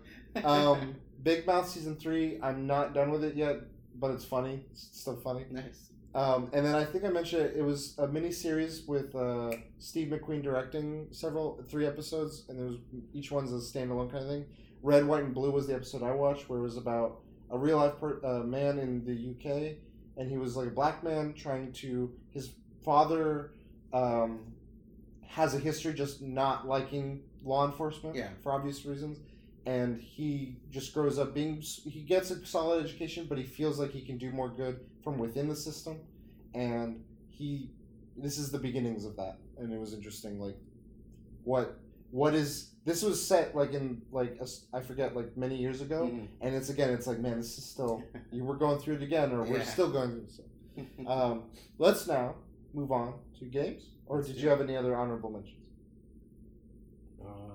Um, 0.45 0.97
Big 1.25 1.47
Mouth 1.47 1.69
season 1.69 1.97
three. 1.97 2.39
I'm 2.43 2.67
not 2.69 2.95
done 2.95 3.11
with 3.11 3.25
it 3.25 3.35
yet, 3.35 3.57
but 3.99 4.13
it's 4.13 4.25
funny. 4.25 4.65
It's 4.71 4.89
still 4.93 5.17
funny. 5.17 5.47
nice. 5.51 5.91
Um, 6.15 6.49
and 6.53 6.65
then 6.65 6.77
I 6.77 6.85
think 6.85 7.05
I 7.05 7.09
mentioned 7.09 7.43
it, 7.43 7.57
it 7.57 7.63
was 7.63 7.99
a 7.99 8.07
mini 8.07 8.31
series 8.31 8.87
with 8.87 9.13
uh, 9.17 9.51
Steve 9.81 10.09
McQueen 10.13 10.45
directing 10.45 11.09
several 11.11 11.61
three 11.69 11.87
episodes, 11.87 12.45
and 12.49 12.57
there 12.57 12.67
was 12.67 12.77
each 13.13 13.33
one's 13.33 13.51
a 13.53 13.57
standalone 13.57 14.13
kind 14.13 14.23
of 14.23 14.31
thing. 14.31 14.45
Red, 14.83 15.05
White, 15.07 15.25
and 15.25 15.35
Blue 15.35 15.51
was 15.51 15.67
the 15.67 15.75
episode 15.75 16.05
I 16.05 16.13
watched, 16.13 16.49
where 16.49 16.61
it 16.61 16.63
was 16.63 16.77
about 16.77 17.23
a 17.51 17.59
real 17.59 17.79
life 17.79 17.99
per, 17.99 18.21
uh, 18.25 18.45
man 18.45 18.79
in 18.79 19.05
the 19.05 19.13
UK, 19.33 19.77
and 20.17 20.31
he 20.31 20.37
was 20.37 20.57
like 20.57 20.69
a 20.69 20.71
black 20.71 21.03
man 21.03 21.35
trying 21.35 21.73
to. 21.73 22.13
His 22.31 22.51
father 22.85 23.51
um, 23.93 24.41
has 25.27 25.55
a 25.55 25.59
history 25.59 25.95
just 25.95 26.23
not 26.23 26.69
liking 26.69 27.23
law 27.43 27.67
enforcement 27.67 28.15
Yeah. 28.15 28.29
for 28.43 28.53
obvious 28.53 28.85
reasons, 28.87 29.19
and 29.67 30.01
he 30.01 30.57
just 30.71 30.93
grows 30.95 31.19
up 31.19 31.35
being. 31.35 31.61
He 31.61 32.01
gets 32.03 32.31
a 32.31 32.45
solid 32.47 32.85
education, 32.85 33.27
but 33.29 33.39
he 33.39 33.45
feels 33.45 33.79
like 33.79 33.91
he 33.91 34.03
can 34.03 34.19
do 34.19 34.31
more 34.31 34.49
good 34.49 34.81
from 35.03 35.19
within 35.19 35.49
the 35.49 35.57
system, 35.57 35.99
and 36.55 37.03
he. 37.29 37.71
This 38.17 38.39
is 38.39 38.51
the 38.53 38.59
beginnings 38.59 39.05
of 39.05 39.17
that, 39.17 39.39
and 39.59 39.73
it 39.73 39.81
was 39.81 39.93
interesting. 39.93 40.39
Like, 40.39 40.57
what 41.43 41.79
what 42.11 42.33
is 42.35 42.71
this 42.85 43.03
was 43.03 43.27
set 43.27 43.57
like 43.57 43.73
in 43.73 44.03
like 44.13 44.37
a 44.39 44.43
s 44.43 44.67
I 44.73 44.81
forget 44.81 45.17
like 45.17 45.37
many 45.37 45.57
years 45.57 45.81
ago, 45.81 46.03
Mhm. 46.13 46.29
and 46.41 46.55
it's 46.55 46.69
again 46.71 46.91
it's 46.91 47.07
like 47.09 47.19
man 47.19 47.39
this 47.39 47.59
is 47.59 47.65
still 47.65 48.03
you 48.31 48.45
were 48.45 48.57
going 48.57 48.79
through 48.79 48.97
it 48.97 49.03
again 49.03 49.33
or 49.33 49.43
we're 49.43 49.65
still 49.65 49.91
going 49.91 50.11
through 50.11 50.27
this. 50.27 50.41
Um, 51.07 51.45
let's 51.79 52.07
now 52.09 52.35
move 52.73 52.91
on 52.93 53.15
to 53.39 53.45
games. 53.47 53.83
Or 54.07 54.17
Let's 54.19 54.29
did 54.29 54.37
you 54.39 54.49
it. 54.49 54.51
have 54.51 54.61
any 54.61 54.77
other 54.77 54.95
honorable 54.97 55.31
mentions? 55.31 55.67
Uh, 57.25 57.54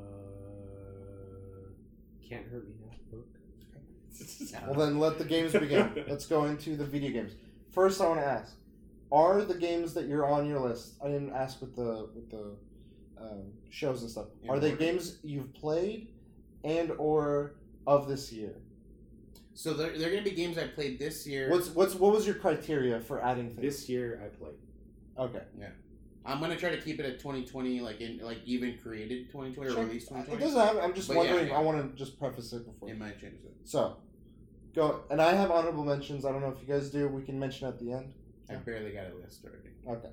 can't 2.30 2.46
hurt 2.48 2.68
me 2.68 2.76
now. 2.86 2.96
Book. 3.12 3.28
Well, 4.68 4.86
then 4.88 5.00
let 5.00 5.18
the 5.18 5.24
games 5.26 5.54
begin. 5.54 6.04
Let's 6.08 6.26
go 6.26 6.46
into 6.46 6.76
the 6.76 6.86
video 6.86 7.12
games. 7.12 7.34
First, 7.72 8.02
I 8.02 8.08
want 8.08 8.20
to 8.20 8.26
ask: 8.26 8.54
Are 9.12 9.42
the 9.44 9.54
games 9.56 9.94
that 9.94 10.08
you're 10.08 10.26
on 10.26 10.48
your 10.48 10.60
list? 10.60 10.96
I 11.04 11.08
didn't 11.08 11.34
ask 11.34 11.62
with 11.62 11.76
the 11.76 12.10
with 12.14 12.30
the 12.30 12.56
um, 13.22 13.44
shows 13.70 14.02
and 14.02 14.12
stuff. 14.12 14.26
In 14.44 14.50
Are 14.50 14.60
they 14.60 14.72
order. 14.72 14.86
games 14.86 15.20
you've 15.24 15.54
played 15.54 16.10
and 16.64 16.92
or 16.98 17.56
of 17.88 18.08
this 18.08 18.32
year? 18.32 18.56
So 19.54 19.74
they're, 19.74 19.98
they're 19.98 20.10
going 20.12 20.24
to 20.24 20.30
be 20.30 20.36
games 20.36 20.58
I 20.58 20.68
played 20.68 21.00
this 21.00 21.28
year. 21.28 21.50
What's 21.50 21.70
what's 21.70 21.96
what 21.96 22.12
was 22.14 22.26
your 22.26 22.36
criteria 22.36 23.00
for 23.00 23.22
adding 23.24 23.50
things? 23.50 23.62
This 23.62 23.90
year 23.90 24.22
I 24.26 24.28
played. 24.30 24.56
okay. 25.18 25.44
I'm 26.30 26.40
going 26.40 26.52
to 26.52 26.58
try 26.58 26.70
to 26.70 26.82
keep 26.82 27.00
it 27.00 27.06
at 27.06 27.20
2020, 27.20 27.80
like 27.82 28.00
in 28.02 28.20
like 28.20 28.40
even 28.46 28.78
created 28.82 29.28
2020 29.32 29.70
Sure. 29.72 29.80
or 29.82 29.86
released 29.86 30.08
2020. 30.10 30.20
It 30.22 30.26
2020. 30.40 30.44
doesn't 30.46 30.76
have. 30.76 30.84
I'm 30.84 30.94
just 30.96 31.08
But 31.08 31.18
wondering. 31.18 31.48
yeah. 31.48 31.58
I 31.58 31.62
want 31.62 31.78
to 31.92 31.98
just 31.98 32.20
preface 32.20 32.54
it 32.54 32.66
before. 32.66 32.90
It 32.90 32.98
might 32.98 33.20
change 33.20 33.44
it. 33.44 33.56
So, 33.66 33.98
go. 34.76 35.02
And 35.10 35.22
I 35.22 35.34
have 35.34 35.52
honorable 35.52 35.84
mentions. 35.84 36.26
I 36.26 36.32
don't 36.32 36.42
know 36.42 36.50
if 36.56 36.62
you 36.62 36.74
guys 36.74 36.90
do. 36.90 37.08
We 37.08 37.24
can 37.24 37.40
mention 37.40 37.68
at 37.68 37.80
the 37.80 37.92
end. 37.94 38.14
I 38.50 38.56
barely 38.56 38.92
got 38.92 39.08
a 39.12 39.16
list 39.16 39.44
already. 39.46 39.70
Okay. 39.88 40.10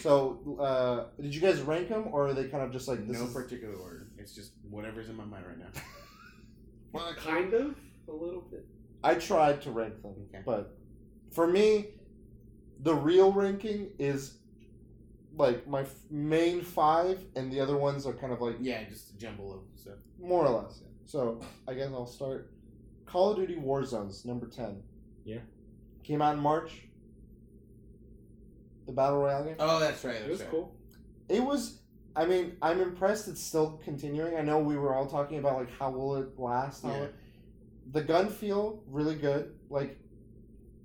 So, 0.00 0.58
uh, 0.60 1.20
did 1.22 1.34
you 1.34 1.40
guys 1.40 1.60
rank 1.62 1.88
them, 1.88 2.08
or 2.12 2.28
are 2.28 2.34
they 2.34 2.44
kind 2.48 2.62
of 2.62 2.70
just 2.72 2.88
like 2.88 3.06
this 3.08 3.18
no 3.18 3.24
is- 3.26 3.32
particular 3.32 3.74
order. 3.74 4.08
It's 4.18 4.34
just 4.34 4.52
whatever's 4.68 5.08
in 5.08 5.16
my 5.16 5.24
mind 5.24 5.46
right 5.46 5.58
now. 5.58 5.70
Well, 6.92 7.12
kind 7.14 7.52
of 7.52 7.76
a 8.08 8.12
little 8.12 8.40
bit. 8.40 8.66
I 9.04 9.14
tried 9.14 9.60
to 9.62 9.70
rank 9.70 10.00
them, 10.02 10.14
Okay. 10.34 10.42
but 10.44 10.74
for 11.32 11.46
me, 11.46 11.88
the 12.80 12.94
real 12.94 13.30
ranking 13.30 13.90
is 13.98 14.37
like 15.38 15.66
my 15.68 15.82
f- 15.82 15.94
main 16.10 16.60
five, 16.62 17.24
and 17.36 17.50
the 17.52 17.60
other 17.60 17.76
ones 17.76 18.06
are 18.06 18.12
kind 18.12 18.32
of 18.32 18.40
like 18.40 18.56
Yeah, 18.60 18.84
just 18.84 19.10
a 19.14 19.16
jumble 19.16 19.52
of 19.54 19.60
stuff. 19.80 19.94
more 20.20 20.44
or 20.46 20.62
less. 20.62 20.80
Yeah. 20.82 20.88
So 21.06 21.40
I 21.66 21.74
guess 21.74 21.88
I'll 21.92 22.06
start. 22.06 22.50
Call 23.06 23.30
of 23.30 23.36
Duty 23.38 23.56
Warzones 23.56 24.26
number 24.26 24.46
ten. 24.46 24.82
Yeah. 25.24 25.38
Came 26.04 26.20
out 26.20 26.34
in 26.34 26.40
March. 26.40 26.72
The 28.86 28.92
battle 28.92 29.18
royale 29.18 29.44
game. 29.44 29.56
Oh, 29.58 29.78
that's 29.78 30.04
right. 30.04 30.16
It 30.16 30.30
was 30.30 30.40
right. 30.40 30.50
cool. 30.50 30.74
It 31.28 31.42
was. 31.42 31.80
I 32.16 32.24
mean, 32.26 32.56
I'm 32.62 32.80
impressed. 32.80 33.28
It's 33.28 33.42
still 33.42 33.80
continuing. 33.84 34.36
I 34.36 34.40
know 34.42 34.58
we 34.58 34.76
were 34.76 34.94
all 34.94 35.06
talking 35.06 35.38
about 35.38 35.56
like 35.56 35.70
how 35.78 35.90
will 35.90 36.16
it 36.16 36.38
last. 36.38 36.82
How 36.82 36.90
Yeah. 36.90 37.02
it, 37.04 37.14
the 37.92 38.02
gun 38.02 38.28
feel 38.28 38.82
really 38.88 39.14
good. 39.14 39.54
Like, 39.70 39.98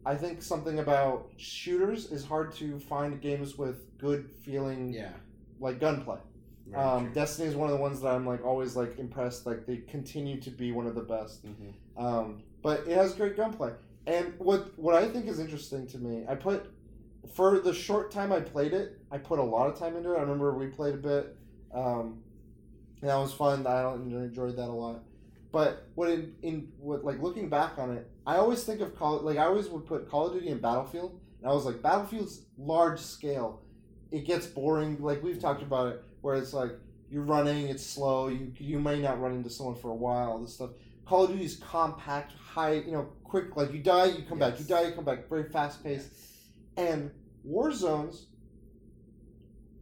I 0.06 0.16
think 0.16 0.42
something 0.42 0.80
about 0.80 1.30
shooters 1.38 2.12
is 2.12 2.26
hard 2.26 2.54
to 2.56 2.80
find 2.80 3.22
games 3.22 3.58
with 3.58 3.98
good 3.98 4.30
feeling 4.44 4.94
Yeah. 4.94 5.14
like 5.60 5.80
gunplay. 5.80 6.20
very 6.66 6.82
Um, 6.82 7.06
true. 7.06 7.14
Destiny 7.14 7.48
is 7.50 7.56
one 7.56 7.70
of 7.70 7.76
the 7.76 7.82
ones 7.82 8.00
that 8.02 8.14
I'm 8.14 8.26
like 8.26 8.44
always 8.46 8.76
like 8.76 8.98
impressed. 8.98 9.46
Like 9.46 9.66
they 9.66 9.78
continue 9.78 10.40
to 10.42 10.50
be 10.50 10.72
one 10.72 10.88
of 10.88 10.96
the 10.96 11.02
best. 11.02 11.46
Mhm. 11.46 11.74
Um, 11.98 12.44
but 12.62 12.82
it 12.88 12.96
has 12.96 13.14
great 13.16 13.36
gunplay. 13.36 13.74
And 14.08 14.34
what 14.40 14.78
what 14.80 14.96
I 14.96 15.08
think 15.10 15.28
is 15.28 15.40
interesting 15.40 15.88
to 15.88 15.98
me, 15.98 16.26
I 16.28 16.36
put 16.36 16.72
for 17.34 17.60
the 17.60 17.74
short 17.74 18.12
time 18.12 18.32
I 18.32 18.40
played 18.42 18.74
it, 18.74 19.00
I 19.12 19.18
put 19.18 19.40
a 19.40 19.44
lot 19.44 19.68
of 19.70 19.78
time 19.78 19.96
into 19.96 20.14
it. 20.14 20.18
I 20.18 20.22
remember 20.22 20.54
we 20.58 20.68
played 20.68 20.94
a 20.94 20.98
bit, 20.98 21.36
um, 21.74 22.22
and 23.02 23.10
that 23.10 23.18
was 23.18 23.34
fun. 23.34 23.66
I 23.68 23.94
enjoyed 23.94 24.56
that 24.58 24.70
a 24.70 24.72
lot. 24.72 25.04
But 25.54 25.88
what 25.96 26.10
in, 26.10 26.34
in 26.42 26.68
what 26.78 27.06
like 27.06 27.22
looking 27.22 27.48
back 27.48 27.78
on 27.78 27.96
it, 27.96 28.12
I 28.28 28.36
always 28.36 28.66
think 28.66 28.82
of 28.82 28.98
Call 28.98 29.22
like 29.22 29.38
I 29.38 29.46
always 29.46 29.70
would 29.70 29.86
put 29.86 30.10
Call 30.10 30.28
of 30.28 30.34
Duty 30.34 30.50
and 30.50 30.62
Battlefield, 30.62 31.18
and 31.40 31.50
I 31.50 31.54
was 31.54 31.64
like 31.64 31.82
Battlefield's 31.82 32.42
large 32.58 33.00
scale 33.00 33.62
it 34.14 34.26
gets 34.26 34.46
boring. 34.46 35.02
Like 35.02 35.24
we've 35.24 35.40
talked 35.40 35.64
about 35.64 35.88
it, 35.88 36.04
where 36.22 36.36
it's 36.36 36.54
like 36.54 36.72
you're 37.10 37.24
running, 37.24 37.68
it's 37.68 37.86
slow. 37.86 38.28
You 38.28 38.54
you 38.60 38.80
may 38.80 39.02
not 39.02 39.20
run 39.20 39.34
into 39.34 39.50
someone 39.50 39.76
for 39.76 39.90
a 39.90 39.96
while. 39.96 40.40
This 40.40 40.54
stuff. 40.54 40.70
Call 41.06 41.26
of 41.26 41.32
Duty 41.32 41.44
is 41.44 41.58
compact, 41.58 42.32
high, 42.34 42.76
you 42.76 42.92
know, 42.92 43.10
quick. 43.24 43.58
Like 43.58 43.74
you 43.74 43.80
die, 43.80 44.06
you 44.06 44.24
come 44.24 44.40
back. 44.40 44.60
You 44.60 44.66
die, 44.66 44.84
you 44.84 44.92
come 44.94 45.04
back. 45.04 45.28
Very 45.28 45.50
fast 45.50 45.84
paced. 45.84 46.10
And 46.78 47.12
Warzones 47.46 48.26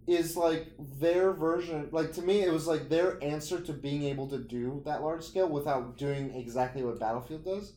is 0.08 0.36
like 0.36 0.68
their 1.00 1.32
version. 1.32 1.90
Like 1.92 2.14
to 2.14 2.22
me, 2.22 2.42
it 2.42 2.52
was 2.52 2.68
like 2.68 2.90
their 2.90 3.24
answer 3.24 3.60
to 3.62 3.74
being 3.74 4.04
able 4.04 4.28
to 4.30 4.38
do 4.38 4.82
that 4.86 5.02
large 5.02 5.24
scale 5.24 5.48
without 5.50 5.98
doing 5.98 6.34
exactly 6.36 6.84
what 6.84 7.00
Battlefield 7.00 7.46
does. 7.46 7.74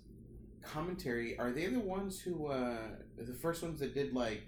Commentary. 0.63 1.39
Are 1.39 1.53
they 1.53 1.67
the 1.67 1.81
ones 1.81 2.21
who 2.21 2.47
uh 2.47 2.79
the 3.19 3.35
first 3.35 3.63
ones 3.63 3.81
that 3.81 3.95
did 3.95 4.15
like 4.15 4.43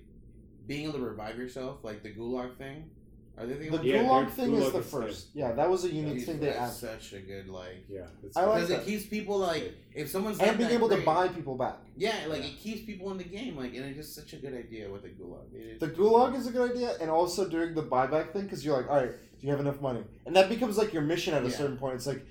being 0.66 0.85
able 0.85 0.94
to 0.94 1.05
revive 1.05 1.39
yourself, 1.39 1.85
like 1.85 2.03
the 2.03 2.12
gulag 2.12 2.57
thing? 2.57 2.90
Are 3.39 3.45
they 3.47 3.55
the 3.55 3.71
The 3.71 3.77
only 3.79 3.91
Yeah, 3.91 4.03
Gulag 4.05 4.21
their 4.27 4.31
thing 4.47 4.55
is 4.55 4.73
the 4.73 4.79
is 4.79 4.91
first. 4.91 5.27
Yeah, 5.35 5.53
that 5.53 5.69
was 5.69 5.85
a 5.85 5.91
unique 5.93 6.15
Dude, 6.19 6.27
thing 6.27 6.41
they 6.41 6.47
that's 6.47 6.83
added. 6.83 7.03
such 7.03 7.13
a 7.13 7.21
good 7.21 7.49
like 7.49 7.85
Yeah, 7.89 8.07
it's 8.25 8.37
I 8.37 8.45
like 8.47 8.63
because 8.63 8.71
it 8.71 8.85
keeps 8.87 9.05
people 9.07 9.39
like 9.39 9.75
if 9.95 10.09
someone's 10.09 10.39
And 10.41 10.57
being 10.57 10.71
that 10.71 10.75
able 10.75 10.89
to 10.89 11.03
buy 11.03 11.29
people 11.29 11.55
back. 11.57 11.77
Yeah, 11.97 12.15
like 12.29 12.41
Yeah. 12.43 12.49
it 12.49 12.57
keeps 12.59 12.83
people 12.87 13.11
in 13.13 13.19
the 13.19 13.25
game, 13.25 13.57
like, 13.57 13.75
and 13.75 13.85
it's 13.85 13.99
just 13.99 14.15
such 14.15 14.33
a 14.33 14.37
good 14.37 14.55
idea 14.55 14.91
with 14.91 15.03
the 15.03 15.09
gulag. 15.11 15.53
It 15.55 15.67
is- 15.75 15.81
The 15.81 15.89
gulag 15.89 16.35
is 16.37 16.47
a 16.47 16.51
good 16.51 16.71
idea, 16.73 16.97
and 17.01 17.11
also 17.11 17.49
doing 17.49 17.75
the 17.75 17.83
buyback 17.83 18.33
thing 18.33 18.43
because 18.45 18.65
you're 18.65 18.77
like, 18.77 18.89
all 18.91 18.97
right, 18.97 19.11
do 19.39 19.47
you 19.47 19.51
have 19.51 19.61
enough 19.61 19.81
money? 19.83 20.03
And 20.25 20.35
that 20.37 20.49
becomes 20.49 20.79
like 20.79 20.93
your 20.95 21.03
mission 21.03 21.35
at 21.35 21.43
a 21.45 21.49
Yeah. 21.49 21.57
certain 21.57 21.77
point. 21.77 21.97
It's 21.97 22.07
like 22.07 22.25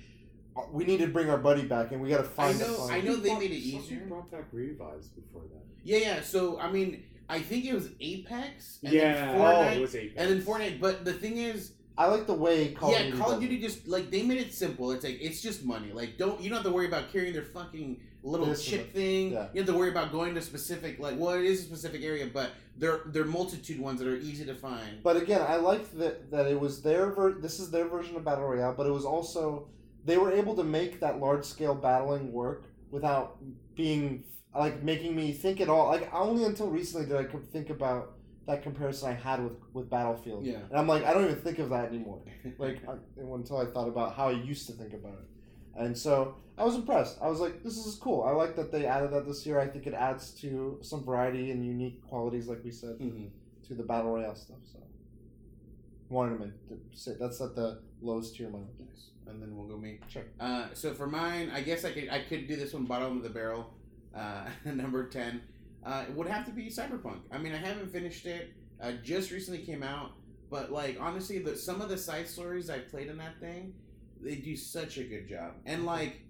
uh, 0.56 0.62
we 0.72 0.84
need 0.84 0.98
to 1.00 1.06
bring 1.08 1.28
our 1.30 1.38
buddy 1.38 1.66
back, 1.66 1.92
and 1.92 2.00
we 2.02 2.08
got 2.08 2.18
to 2.18 2.24
find. 2.24 2.58
know- 2.58 2.86
the. 2.88 2.92
I 2.92 3.00
know 3.02 3.14
they 3.16 3.34
made 3.38 3.52
it 3.52 3.62
Something 3.62 3.80
easier. 3.80 4.06
brought 4.08 4.30
back 4.30 4.46
revives 4.52 5.08
before 5.08 5.42
that. 5.52 5.62
Yeah, 5.84 5.98
yeah. 5.98 6.20
So 6.22 6.58
I 6.58 6.72
mean, 6.72 7.04
I 7.28 7.40
think 7.40 7.64
it 7.64 7.74
was 7.74 7.90
Apex. 8.00 8.78
And 8.84 8.92
yeah, 8.92 9.32
oh, 9.34 9.38
Then 9.38 9.40
Fortnite, 9.40 9.76
it 9.76 9.80
was 9.80 9.94
Apex. 9.96 10.14
and 10.16 10.30
then 10.30 10.42
Fortnite. 10.42 10.80
But 10.80 11.04
the 11.04 11.12
thing 11.12 11.38
is, 11.38 11.72
I 11.98 12.06
like 12.06 12.26
the 12.26 12.34
way 12.34 12.68
Call 12.72 12.92
yeah, 12.92 12.98
of 13.00 13.04
Duty. 13.06 13.18
Call 13.18 13.32
of. 13.32 13.40
Duty 13.40 13.58
just 13.58 13.88
like 13.88 14.10
they 14.10 14.22
made 14.22 14.38
it 14.38 14.52
simple. 14.54 14.92
It's 14.92 15.04
like 15.04 15.18
it's 15.20 15.40
just 15.40 15.64
money. 15.64 15.92
Like 15.92 16.18
don't 16.18 16.40
you 16.40 16.48
don't 16.50 16.56
have 16.58 16.66
to 16.66 16.72
worry 16.72 16.86
about 16.86 17.10
carrying 17.12 17.32
their 17.32 17.42
fucking 17.42 18.00
little 18.22 18.46
This 18.46 18.64
chip 18.64 18.92
thing. 18.92 19.32
yeah. 19.32 19.46
You 19.54 19.60
have 19.62 19.70
to 19.70 19.76
worry 19.76 19.90
about 19.90 20.12
going 20.12 20.34
to 20.34 20.42
specific 20.42 20.98
like 20.98 21.18
well, 21.18 21.34
it 21.34 21.44
is 21.44 21.60
a 21.60 21.64
specific 21.64 22.02
area, 22.02 22.28
but 22.32 22.50
they're 22.76 23.00
they're 23.06 23.24
multitude 23.24 23.80
ones 23.80 23.98
that 24.00 24.08
are 24.08 24.16
easy 24.16 24.44
to 24.44 24.54
find. 24.54 25.02
But 25.02 25.16
again, 25.16 25.42
I 25.48 25.56
like 25.56 25.90
that 25.98 26.30
that 26.30 26.46
it 26.46 26.60
was 26.60 26.82
their 26.82 27.10
ver- 27.12 27.40
this 27.40 27.58
is 27.60 27.70
their 27.70 27.88
version 27.88 28.14
of 28.16 28.24
battle 28.24 28.44
royale, 28.44 28.74
but 28.76 28.86
it 28.86 28.92
was 28.92 29.04
also 29.06 29.68
they 30.04 30.18
were 30.18 30.32
able 30.32 30.54
to 30.56 30.64
make 30.64 31.00
that 31.00 31.18
large 31.18 31.44
scale 31.44 31.74
battling 31.74 32.30
work 32.32 32.64
without 32.90 33.38
being 33.74 34.22
like 34.58 34.82
making 34.82 35.14
me 35.16 35.32
think 35.32 35.60
at 35.60 35.68
all. 35.68 35.88
Like 35.88 36.12
only 36.14 36.44
until 36.44 36.68
recently 36.70 37.06
did 37.06 37.16
I 37.16 37.24
think 37.52 37.70
about 37.70 38.12
that 38.46 38.62
comparison 38.62 39.08
I 39.10 39.14
had 39.14 39.42
with 39.42 39.54
with 39.72 39.90
Battlefield. 39.90 40.44
Yeah. 40.46 40.58
And 40.70 40.78
I'm 40.78 40.86
like, 40.86 41.04
I 41.04 41.12
don't 41.12 41.24
even 41.24 41.36
think 41.36 41.58
of 41.58 41.70
that 41.70 41.86
anymore. 41.88 42.20
Like 42.58 42.78
I, 42.88 42.94
until 43.20 43.58
I 43.58 43.66
thought 43.66 43.88
about 43.88 44.14
how 44.14 44.28
I 44.28 44.32
used 44.32 44.66
to 44.68 44.72
think 44.72 44.92
about 44.94 45.14
it, 45.14 45.28
and 45.82 45.96
so 45.98 46.36
I 46.56 46.64
was 46.64 46.74
impressed. 46.76 47.18
I 47.20 47.28
was 47.28 47.40
like, 47.40 47.62
this 47.64 47.76
is 47.76 47.96
cool. 47.96 48.22
I 48.22 48.30
like 48.30 48.56
that 48.56 48.70
they 48.72 48.86
added 48.86 49.10
that 49.12 49.26
this 49.26 49.44
year. 49.44 49.58
I 49.60 49.66
think 49.66 49.86
it 49.86 49.94
adds 49.94 50.30
to 50.42 50.78
some 50.80 51.04
variety 51.04 51.50
and 51.50 51.64
unique 51.66 52.06
qualities, 52.08 52.46
like 52.48 52.62
we 52.64 52.70
said 52.70 52.98
Mhm. 52.98 53.30
to 53.66 53.74
the 53.74 53.82
battle 53.82 54.12
royale 54.12 54.36
stuff. 54.36 54.58
So 54.72 54.78
wanted 56.08 56.52
to 56.68 56.78
say 56.92 57.12
that's 57.18 57.40
at 57.40 57.54
the 57.56 57.80
lowest 58.00 58.36
tier 58.36 58.46
of 58.46 58.52
mine. 58.52 58.68
Yes. 58.78 59.10
And 59.26 59.42
then 59.42 59.56
we'll 59.56 59.66
go 59.66 59.76
me. 59.76 59.98
Sure. 60.08 60.22
Uh, 60.38 60.68
so 60.72 60.94
for 60.94 61.06
mine, 61.08 61.50
I 61.52 61.60
guess 61.62 61.84
I 61.84 61.90
could 61.92 62.08
I 62.08 62.20
could 62.22 62.46
do 62.46 62.54
this 62.56 62.72
one 62.72 62.84
bottom 62.84 63.16
of 63.16 63.22
the 63.24 63.28
barrel, 63.30 63.70
uh, 64.16 64.48
number 64.64 65.08
ten. 65.08 65.42
Uh, 65.84 66.04
it 66.08 66.14
would 66.14 66.26
have 66.26 66.44
to 66.46 66.50
be 66.50 66.66
Cyberpunk. 66.66 67.20
I 67.30 67.38
mean, 67.38 67.52
I 67.52 67.58
haven't 67.58 67.92
finished 67.92 68.26
it. 68.26 68.52
Uh, 68.82 68.92
just 69.04 69.30
recently 69.30 69.60
came 69.60 69.82
out, 69.82 70.12
but 70.50 70.72
like 70.72 70.98
honestly, 71.00 71.38
the 71.38 71.56
some 71.56 71.80
of 71.80 71.88
the 71.88 71.96
side 71.96 72.28
stories 72.28 72.68
I 72.68 72.78
played 72.78 73.08
in 73.08 73.18
that 73.18 73.38
thing, 73.40 73.72
they 74.20 74.34
do 74.34 74.56
such 74.56 74.98
a 74.98 75.04
good 75.04 75.28
job. 75.28 75.52
And 75.64 75.86
like 75.86 76.20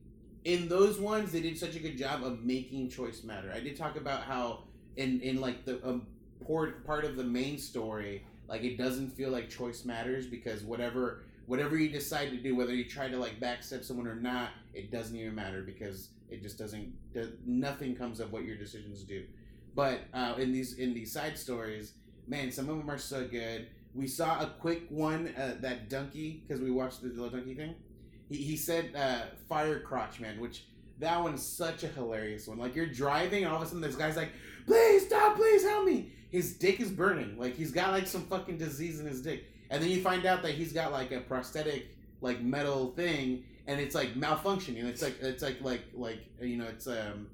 in 0.45 0.69
those 0.69 1.01
ones, 1.01 1.33
they 1.33 1.41
did 1.41 1.59
such 1.59 1.75
a 1.75 1.81
good 1.81 1.99
job 1.99 2.23
of 2.23 2.45
making 2.45 2.91
choice 2.91 3.25
matter. 3.25 3.53
I 3.53 3.61
did 3.61 3.77
talk 3.77 3.97
about 3.97 4.23
how 4.23 4.65
in 4.97 5.21
in 5.21 5.41
like 5.41 5.65
the 5.65 5.85
um, 5.87 6.07
part 6.47 6.87
part 6.87 7.05
of 7.05 7.17
the 7.17 7.25
main 7.25 7.59
story, 7.59 8.25
like 8.49 8.63
it 8.63 8.77
doesn't 8.79 9.11
feel 9.11 9.31
like 9.31 9.51
choice 9.51 9.85
matters 9.85 10.27
because 10.27 10.63
whatever 10.63 11.23
whatever 11.47 11.77
you 11.77 11.89
decide 11.89 12.31
to 12.31 12.37
do, 12.37 12.55
whether 12.55 12.75
you 12.75 12.85
try 12.85 13.09
to 13.09 13.17
like 13.17 13.41
backstep 13.41 13.85
someone 13.85 14.07
or 14.07 14.15
not, 14.15 14.51
it 14.77 14.91
doesn't 14.91 15.17
even 15.17 15.35
matter 15.35 15.63
because 15.63 16.11
it 16.29 16.43
just 16.43 16.59
doesn't. 16.59 16.93
Nothing 17.47 17.97
comes 17.97 18.21
of 18.21 18.33
what 18.33 18.45
your 18.45 18.57
decisions 18.57 19.03
do. 19.03 19.25
But 19.75 20.01
uh, 20.13 20.35
in 20.39 20.53
these 20.53 20.75
in 20.75 20.95
these 20.95 21.13
side 21.13 21.39
stories, 21.39 21.93
man, 22.27 22.53
some 22.53 22.69
of 22.69 22.79
them 22.79 22.91
are 22.91 22.99
so 22.99 23.27
good. 23.27 23.69
We 23.95 24.07
saw 24.07 24.41
a 24.41 24.47
quick 24.61 24.83
one 24.91 25.35
uh, 25.37 25.57
that 25.61 25.89
Donkey 25.89 26.45
because 26.47 26.63
we 26.63 26.71
watched 26.71 27.03
the 27.03 27.09
little 27.09 27.31
Donkey 27.31 27.55
thing. 27.55 27.75
He, 28.29 28.37
he 28.37 28.57
said 28.57 28.91
uh, 28.95 29.27
fire 29.49 29.81
crotch 29.81 30.21
man, 30.21 30.41
which 30.41 30.65
that 30.99 31.23
one's 31.23 31.43
such 31.43 31.83
a 31.85 31.89
hilarious 31.89 32.47
one. 32.47 32.59
Like 32.59 32.75
you're 32.75 32.87
driving 32.87 33.45
and 33.45 33.53
all 33.53 33.61
of 33.61 33.63
a 33.63 33.67
sudden 33.67 33.81
this 33.81 33.97
guy's 33.97 34.17
like, 34.17 34.31
please 34.67 35.07
stop, 35.07 35.37
please 35.37 35.63
help 35.63 35.85
me. 35.85 36.11
His 36.31 36.55
dick 36.55 36.81
is 36.81 36.91
burning. 36.91 37.39
Like 37.39 37.55
he's 37.55 37.71
got 37.71 37.93
like 37.93 38.07
some 38.07 38.23
fucking 38.27 38.59
disease 38.59 39.01
in 39.01 39.07
his 39.07 39.23
dick. 39.23 39.45
And 39.71 39.83
then 39.83 39.91
you 39.91 40.03
find 40.03 40.27
out 40.27 40.43
that 40.43 40.53
he's 40.53 40.73
got 40.73 40.93
like 40.93 41.13
a 41.13 41.21
prosthetic 41.21 41.89
like 42.21 42.41
metal 42.43 42.93
thing 42.93 43.45
and 43.67 43.81
it's 43.81 43.95
like 43.95 44.15
malfunctioning. 44.15 44.85
It's 44.85 45.03
like 45.03 45.17
it's 45.21 45.43
like 45.43 45.61
like 45.61 45.83
like 45.95 46.21
you 46.41 46.57
know 46.57 46.67
it's 46.67 46.87
um 46.87 47.29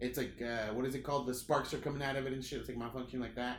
it's 0.00 0.18
like 0.18 0.40
uh, 0.42 0.72
what 0.72 0.84
is 0.86 0.94
it 0.94 1.00
called? 1.00 1.26
The 1.26 1.34
sparks 1.34 1.72
are 1.74 1.78
coming 1.78 2.02
out 2.02 2.16
of 2.16 2.26
it 2.26 2.32
and 2.32 2.44
shit. 2.44 2.60
It's 2.60 2.68
like 2.68 2.78
malfunctioning 2.78 3.20
like 3.20 3.36
that. 3.36 3.58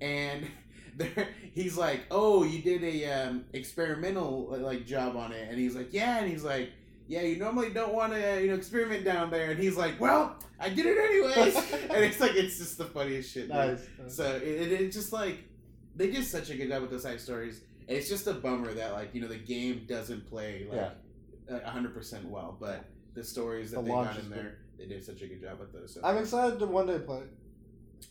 And 0.00 0.46
there, 0.96 1.28
he's 1.52 1.76
like, 1.76 2.02
"Oh, 2.10 2.44
you 2.44 2.60
did 2.62 2.82
a 2.84 3.04
um, 3.06 3.44
experimental 3.52 4.56
like 4.60 4.86
job 4.86 5.16
on 5.16 5.32
it," 5.32 5.48
and 5.48 5.58
he's 5.58 5.74
like, 5.74 5.92
"Yeah," 5.92 6.18
and 6.18 6.28
he's 6.28 6.44
like, 6.44 6.70
"Yeah, 7.08 7.22
you 7.22 7.36
normally 7.38 7.70
don't 7.70 7.94
want 7.94 8.12
to 8.12 8.40
you 8.40 8.48
know 8.48 8.54
experiment 8.54 9.04
down 9.04 9.30
there," 9.30 9.50
and 9.50 9.58
he's 9.58 9.76
like, 9.76 10.00
"Well, 10.00 10.36
I 10.58 10.68
did 10.70 10.86
it 10.86 10.98
anyways," 10.98 11.56
and 11.90 12.04
it's 12.04 12.20
like 12.20 12.34
it's 12.34 12.58
just 12.58 12.78
the 12.78 12.86
funniest 12.86 13.32
shit. 13.32 13.48
Nice. 13.48 13.86
So 14.08 14.24
it, 14.36 14.42
it, 14.42 14.72
it's 14.72 14.96
just 14.96 15.12
like 15.12 15.44
they 15.94 16.10
did 16.10 16.24
such 16.24 16.50
a 16.50 16.56
good 16.56 16.68
job 16.68 16.82
with 16.82 16.90
the 16.90 17.00
side 17.00 17.20
stories. 17.20 17.62
And 17.88 17.96
it's 17.96 18.08
just 18.08 18.26
a 18.26 18.34
bummer 18.34 18.74
that 18.74 18.92
like 18.92 19.14
you 19.14 19.20
know 19.20 19.28
the 19.28 19.38
game 19.38 19.84
doesn't 19.88 20.28
play 20.28 20.66
like 20.68 20.80
a 20.80 20.94
hundred 21.64 21.94
percent 21.94 22.24
well, 22.28 22.56
but 22.58 22.84
the 23.14 23.22
stories 23.24 23.70
that 23.70 23.76
The 23.78 23.82
they 23.82 23.90
got 23.90 24.16
is 24.16 24.24
in 24.24 24.28
good. 24.30 24.38
there, 24.38 24.58
they 24.78 24.86
did 24.86 25.04
such 25.04 25.22
a 25.22 25.26
good 25.26 25.40
job 25.40 25.58
with 25.60 25.72
those. 25.72 25.94
So. 25.94 26.00
I'm 26.04 26.18
excited 26.18 26.58
to 26.58 26.66
one 26.66 26.86
day 26.86 26.98
play. 26.98 27.18
it. 27.20 27.28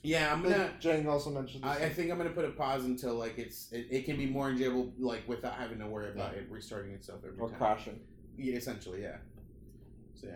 yeah, 0.04 0.32
I'm 0.34 0.40
I 0.40 0.44
gonna. 0.50 0.56
think 0.70 0.80
Jane 0.80 1.08
also 1.08 1.30
mentioned 1.30 1.64
this. 1.64 1.70
I, 1.72 1.86
I 1.86 1.90
think 1.90 2.12
I'm 2.12 2.18
gonna 2.18 2.30
put 2.32 2.46
a 2.46 2.50
pause 2.52 2.86
until 2.86 3.16
like 3.16 3.38
it's 3.38 3.72
it, 3.72 3.88
it 3.92 4.06
can 4.06 4.18
be 4.18 4.26
more 4.26 4.50
enjoyable 4.50 4.92
like 5.00 5.28
without 5.28 5.54
having 5.56 5.80
to 5.80 5.88
worry 5.88 6.10
about 6.12 6.34
it 6.34 6.48
restarting 6.50 6.92
itself 6.94 7.20
every 7.26 7.38
or 7.40 7.50
time. 7.50 7.58
crashing. 7.58 8.00
Yeah, 8.38 8.56
essentially, 8.56 9.02
yeah. 9.04 9.18
So 10.16 10.28
yeah. 10.28 10.36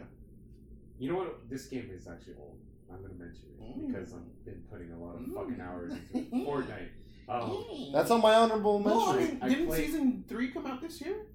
You 0.99 1.11
know 1.11 1.17
what? 1.17 1.49
This 1.49 1.65
game 1.67 1.89
is 1.93 2.07
actually 2.07 2.35
old. 2.39 2.57
I'm 2.91 3.01
gonna 3.01 3.13
mention 3.13 3.43
it 3.49 3.59
Mm. 3.59 3.87
because 3.87 4.13
I've 4.13 4.45
been 4.45 4.61
putting 4.71 4.91
a 4.91 4.97
lot 4.97 5.15
of 5.15 5.21
Mm. 5.21 5.33
fucking 5.35 5.61
hours 5.61 5.93
into. 6.13 6.29
Fortnite. 6.45 6.89
Um, 7.29 7.91
That's 7.93 8.09
on 8.11 8.21
my 8.21 8.33
honorable 8.33 8.79
Well, 8.81 9.09
I 9.11 9.15
mention. 9.17 9.39
mean, 9.39 9.49
didn't 9.49 9.67
played- 9.67 9.85
season 9.85 10.23
three 10.27 10.49
come 10.51 10.65
out 10.65 10.81
this 10.81 10.99
year? 11.01 11.25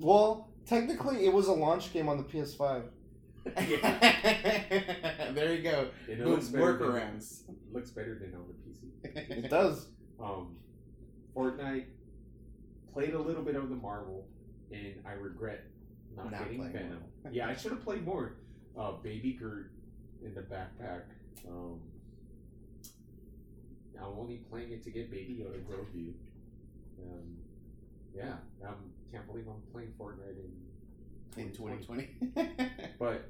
Well, 0.00 0.49
technically, 0.70 1.26
it 1.26 1.32
was 1.32 1.48
a 1.48 1.52
launch 1.52 1.92
game 1.92 2.08
on 2.08 2.16
the 2.16 2.22
PS5. 2.22 2.84
there 5.34 5.54
you 5.54 5.62
go. 5.62 5.88
it 6.08 6.20
looks 6.26 6.48
better 6.48 6.76
than- 6.76 6.88
workarounds. 6.92 7.42
looks 7.72 7.90
better 7.90 8.18
than 8.18 8.34
on 8.34 8.44
the 8.48 8.54
PC. 9.10 9.44
It 9.44 9.50
does. 9.50 9.88
Um, 10.22 10.56
Fortnite 11.34 11.86
played 12.92 13.14
a 13.14 13.18
little 13.20 13.42
bit 13.42 13.56
of 13.56 13.68
the 13.68 13.74
Marvel, 13.76 14.26
and 14.72 14.94
I 15.06 15.12
regret 15.12 15.64
not, 16.16 16.30
Not 16.30 16.40
getting 16.44 16.58
playing 16.58 16.72
Venom. 16.72 16.88
Marvel. 16.90 17.10
yeah, 17.32 17.48
I 17.48 17.56
should 17.56 17.72
have 17.72 17.82
played 17.82 18.04
more. 18.04 18.36
Uh, 18.78 18.92
Baby 18.92 19.32
Gert 19.32 19.70
in 20.24 20.34
the 20.34 20.42
backpack. 20.42 21.02
Um, 21.48 21.80
I'm 23.98 24.18
only 24.18 24.36
playing 24.50 24.72
it 24.72 24.82
to 24.84 24.90
get 24.90 25.10
Baby 25.10 25.42
Yoda 25.44 25.60
Grogu. 25.64 26.12
Um, 27.02 27.36
yeah, 28.14 28.34
I 28.64 28.68
can't 29.12 29.26
believe 29.26 29.46
I'm 29.48 29.62
playing 29.72 29.92
Fortnite 29.98 30.38
in 31.36 31.42
In 31.42 31.52
2020. 31.52 32.08
but 32.98 33.28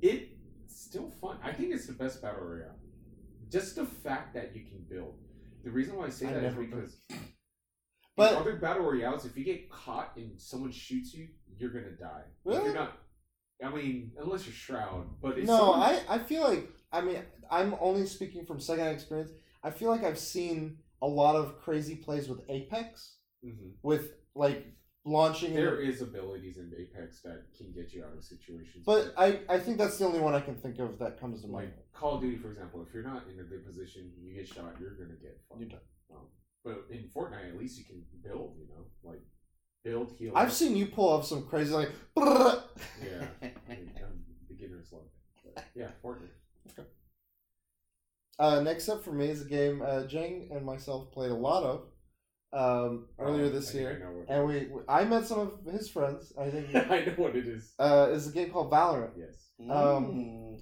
it's 0.00 0.30
still 0.68 1.10
fun. 1.20 1.36
I 1.42 1.52
think 1.52 1.72
it's 1.72 1.86
the 1.86 1.92
best 1.92 2.22
battle 2.22 2.42
royale. 2.44 2.76
Just 3.50 3.76
the 3.76 3.84
fact 3.86 4.34
that 4.34 4.54
you 4.56 4.62
can 4.64 4.84
build. 4.88 5.14
The 5.64 5.70
reason 5.70 5.96
why 5.96 6.06
I 6.06 6.10
say 6.10 6.26
I 6.28 6.32
that 6.34 6.44
is 6.44 6.54
because 6.54 6.96
But- 8.16 8.32
in 8.32 8.38
other 8.38 8.56
battle 8.56 8.84
royales, 8.84 9.24
if 9.24 9.36
you 9.36 9.44
get 9.44 9.70
caught 9.70 10.12
and 10.16 10.40
someone 10.40 10.72
shoots 10.72 11.14
you, 11.14 11.28
you're 11.58 11.70
gonna 11.70 11.92
die. 11.92 12.24
Really? 12.44 12.64
You're 12.64 12.74
not. 12.74 12.98
I 13.64 13.70
mean, 13.72 14.12
unless 14.18 14.44
you're 14.44 14.54
Shroud, 14.54 15.06
but 15.20 15.38
if 15.38 15.46
No, 15.46 15.56
someone- 15.58 15.80
I, 15.82 16.00
I 16.08 16.18
feel 16.18 16.42
like 16.42 16.68
I 16.92 17.00
mean 17.00 17.22
I'm 17.50 17.74
only 17.80 18.06
speaking 18.06 18.44
from 18.44 18.58
second 18.60 18.86
experience. 18.88 19.30
I 19.62 19.70
feel 19.70 19.90
like 19.90 20.02
I've 20.02 20.18
seen 20.18 20.78
a 21.00 21.06
lot 21.06 21.36
of 21.36 21.60
crazy 21.60 21.94
plays 21.94 22.28
with 22.28 22.40
Apex 22.48 23.18
Mhm. 23.44 23.72
with 23.82 24.14
like 24.34 24.66
launching. 25.04 25.54
there 25.54 25.80
is 25.80 26.00
abilities 26.02 26.58
in 26.58 26.72
Apex 26.78 27.20
that 27.22 27.44
can 27.56 27.72
get 27.72 27.92
you 27.92 28.04
out 28.04 28.16
of 28.16 28.22
situations. 28.24 28.84
but 28.86 29.12
I, 29.16 29.40
I 29.48 29.58
think 29.58 29.78
that's 29.78 29.98
the 29.98 30.04
only 30.04 30.20
one 30.20 30.34
I 30.34 30.40
can 30.40 30.54
think 30.54 30.78
of 30.78 30.98
that 30.98 31.18
comes 31.20 31.42
to 31.42 31.48
mind. 31.48 31.72
like 31.76 31.92
Call 31.92 32.16
of 32.16 32.20
Duty, 32.22 32.36
for 32.36 32.50
example, 32.50 32.84
if 32.86 32.92
you're 32.94 33.02
not 33.02 33.24
in 33.32 33.40
a 33.40 33.44
good 33.44 33.66
position, 33.66 34.10
you 34.20 34.34
get 34.34 34.48
shot, 34.48 34.74
you're 34.80 34.94
gonna 34.94 35.18
get 35.20 35.40
fucked. 35.48 35.60
You're 35.60 35.68
done. 35.70 35.80
Um, 36.10 36.26
But 36.64 36.86
in 36.90 37.08
Fortnite, 37.14 37.48
at 37.48 37.58
least 37.58 37.78
you 37.78 37.84
can 37.84 38.02
build. 38.22 38.56
You 38.58 38.66
know, 38.68 38.84
like 39.10 39.22
build, 39.84 40.12
heal. 40.18 40.32
I've 40.36 40.52
seen 40.52 40.76
you 40.76 40.86
pull 40.86 41.08
off 41.08 41.26
some 41.26 41.46
crazy 41.46 41.72
like. 41.72 41.90
Yeah, 42.16 43.26
I 43.42 43.46
mean, 43.68 43.90
um, 44.02 44.22
beginner's 44.48 44.92
luck. 44.92 45.02
Yeah, 45.74 45.88
Fortnite. 46.04 46.84
Uh, 48.38 48.60
next 48.60 48.88
up 48.88 49.04
for 49.04 49.12
me 49.12 49.28
is 49.28 49.42
a 49.42 49.44
game 49.44 49.82
uh, 49.86 50.04
Jang 50.04 50.48
and 50.52 50.64
myself 50.64 51.12
played 51.12 51.30
a 51.30 51.34
lot 51.34 51.62
of 51.62 51.82
um, 52.52 53.06
earlier 53.18 53.46
Oh, 53.46 53.50
this 53.50 53.74
I 53.74 53.78
year, 53.78 54.24
and 54.28 54.46
we, 54.46 54.66
we 54.66 54.80
I 54.88 55.04
met 55.04 55.26
some 55.26 55.38
of 55.40 55.64
his 55.72 55.88
friends. 55.88 56.32
I 56.38 56.50
think 56.50 56.74
I 56.74 57.04
know 57.06 57.14
what 57.16 57.34
it 57.36 57.46
is. 57.46 57.72
uh, 57.78 58.08
is 58.12 58.28
a 58.28 58.32
game 58.32 58.50
called 58.50 58.70
Valorant. 58.70 59.12
Yes. 59.16 59.48
Um, 59.70 60.58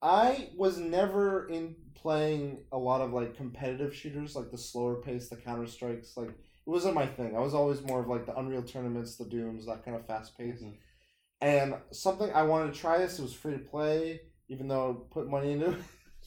I 0.00 0.48
was 0.56 0.78
never 0.78 1.48
in 1.48 1.76
playing 1.94 2.64
a 2.72 2.78
lot 2.78 3.00
of 3.00 3.12
like 3.12 3.36
competitive 3.36 3.94
shooters, 3.94 4.34
like 4.34 4.50
the 4.50 4.58
slower 4.58 4.96
pace, 4.96 5.28
the 5.28 5.36
Counter 5.36 5.66
Strikes. 5.66 6.16
Like 6.16 6.30
it 6.30 6.70
wasn't 6.70 6.94
my 6.94 7.06
thing. 7.06 7.36
I 7.36 7.40
was 7.40 7.54
always 7.54 7.82
more 7.82 8.00
of 8.00 8.08
like 8.08 8.26
the 8.26 8.36
Unreal 8.36 8.62
tournaments, 8.62 9.16
the 9.16 9.24
Dooms, 9.24 9.66
that 9.66 9.84
kind 9.84 9.96
of 9.96 10.06
fast 10.06 10.36
pace. 10.36 10.62
Mhm. 10.62 10.74
And 11.40 11.74
something 11.90 12.30
I 12.32 12.42
wanted 12.44 12.72
to 12.74 12.80
try 12.80 12.98
this. 12.98 13.18
It 13.18 13.22
was 13.22 13.34
free 13.34 13.52
to 13.52 13.58
play, 13.58 14.20
even 14.48 14.68
though 14.68 14.90
I 15.10 15.12
put 15.14 15.28
money 15.28 15.52
into 15.52 15.76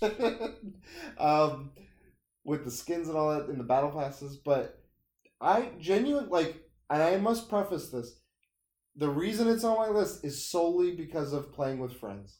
it. 0.02 0.56
um, 1.18 1.72
with 2.46 2.64
the 2.64 2.72
skins 2.72 3.10
and 3.10 3.18
all 3.18 3.34
that 3.34 3.50
in 3.50 3.58
the 3.58 3.64
battle 3.64 3.92
passes, 3.92 4.38
but 4.38 4.80
I 5.42 5.72
genuine 5.80 6.30
like, 6.30 6.64
and 6.90 7.04
I 7.04 7.18
must 7.18 7.50
preface 7.50 7.90
this: 7.90 8.20
the 8.96 9.10
reason 9.10 9.50
it's 9.50 9.64
on 9.66 9.78
my 9.78 9.90
list 9.90 10.24
is 10.24 10.48
solely 10.48 10.96
because 10.96 11.34
of 11.34 11.52
playing 11.52 11.80
with 11.80 11.98
friends. 11.98 12.40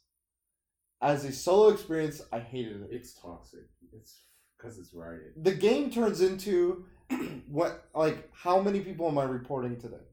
As 1.02 1.26
a 1.26 1.32
solo 1.32 1.70
experience, 1.70 2.22
I 2.32 2.40
hated 2.40 2.84
it. 2.84 2.90
It's 2.92 3.20
toxic. 3.20 3.68
It's 3.92 4.22
because 4.58 4.80
it's 4.80 4.94
rated. 4.94 5.34
The 5.44 5.54
game 5.54 5.90
turns 5.90 6.22
into 6.22 6.86
what 7.48 7.86
like 7.94 8.30
how 8.32 8.62
many 8.62 8.80
people 8.80 9.08
am 9.08 9.18
I 9.18 9.24
reporting 9.24 9.80
today, 9.80 10.06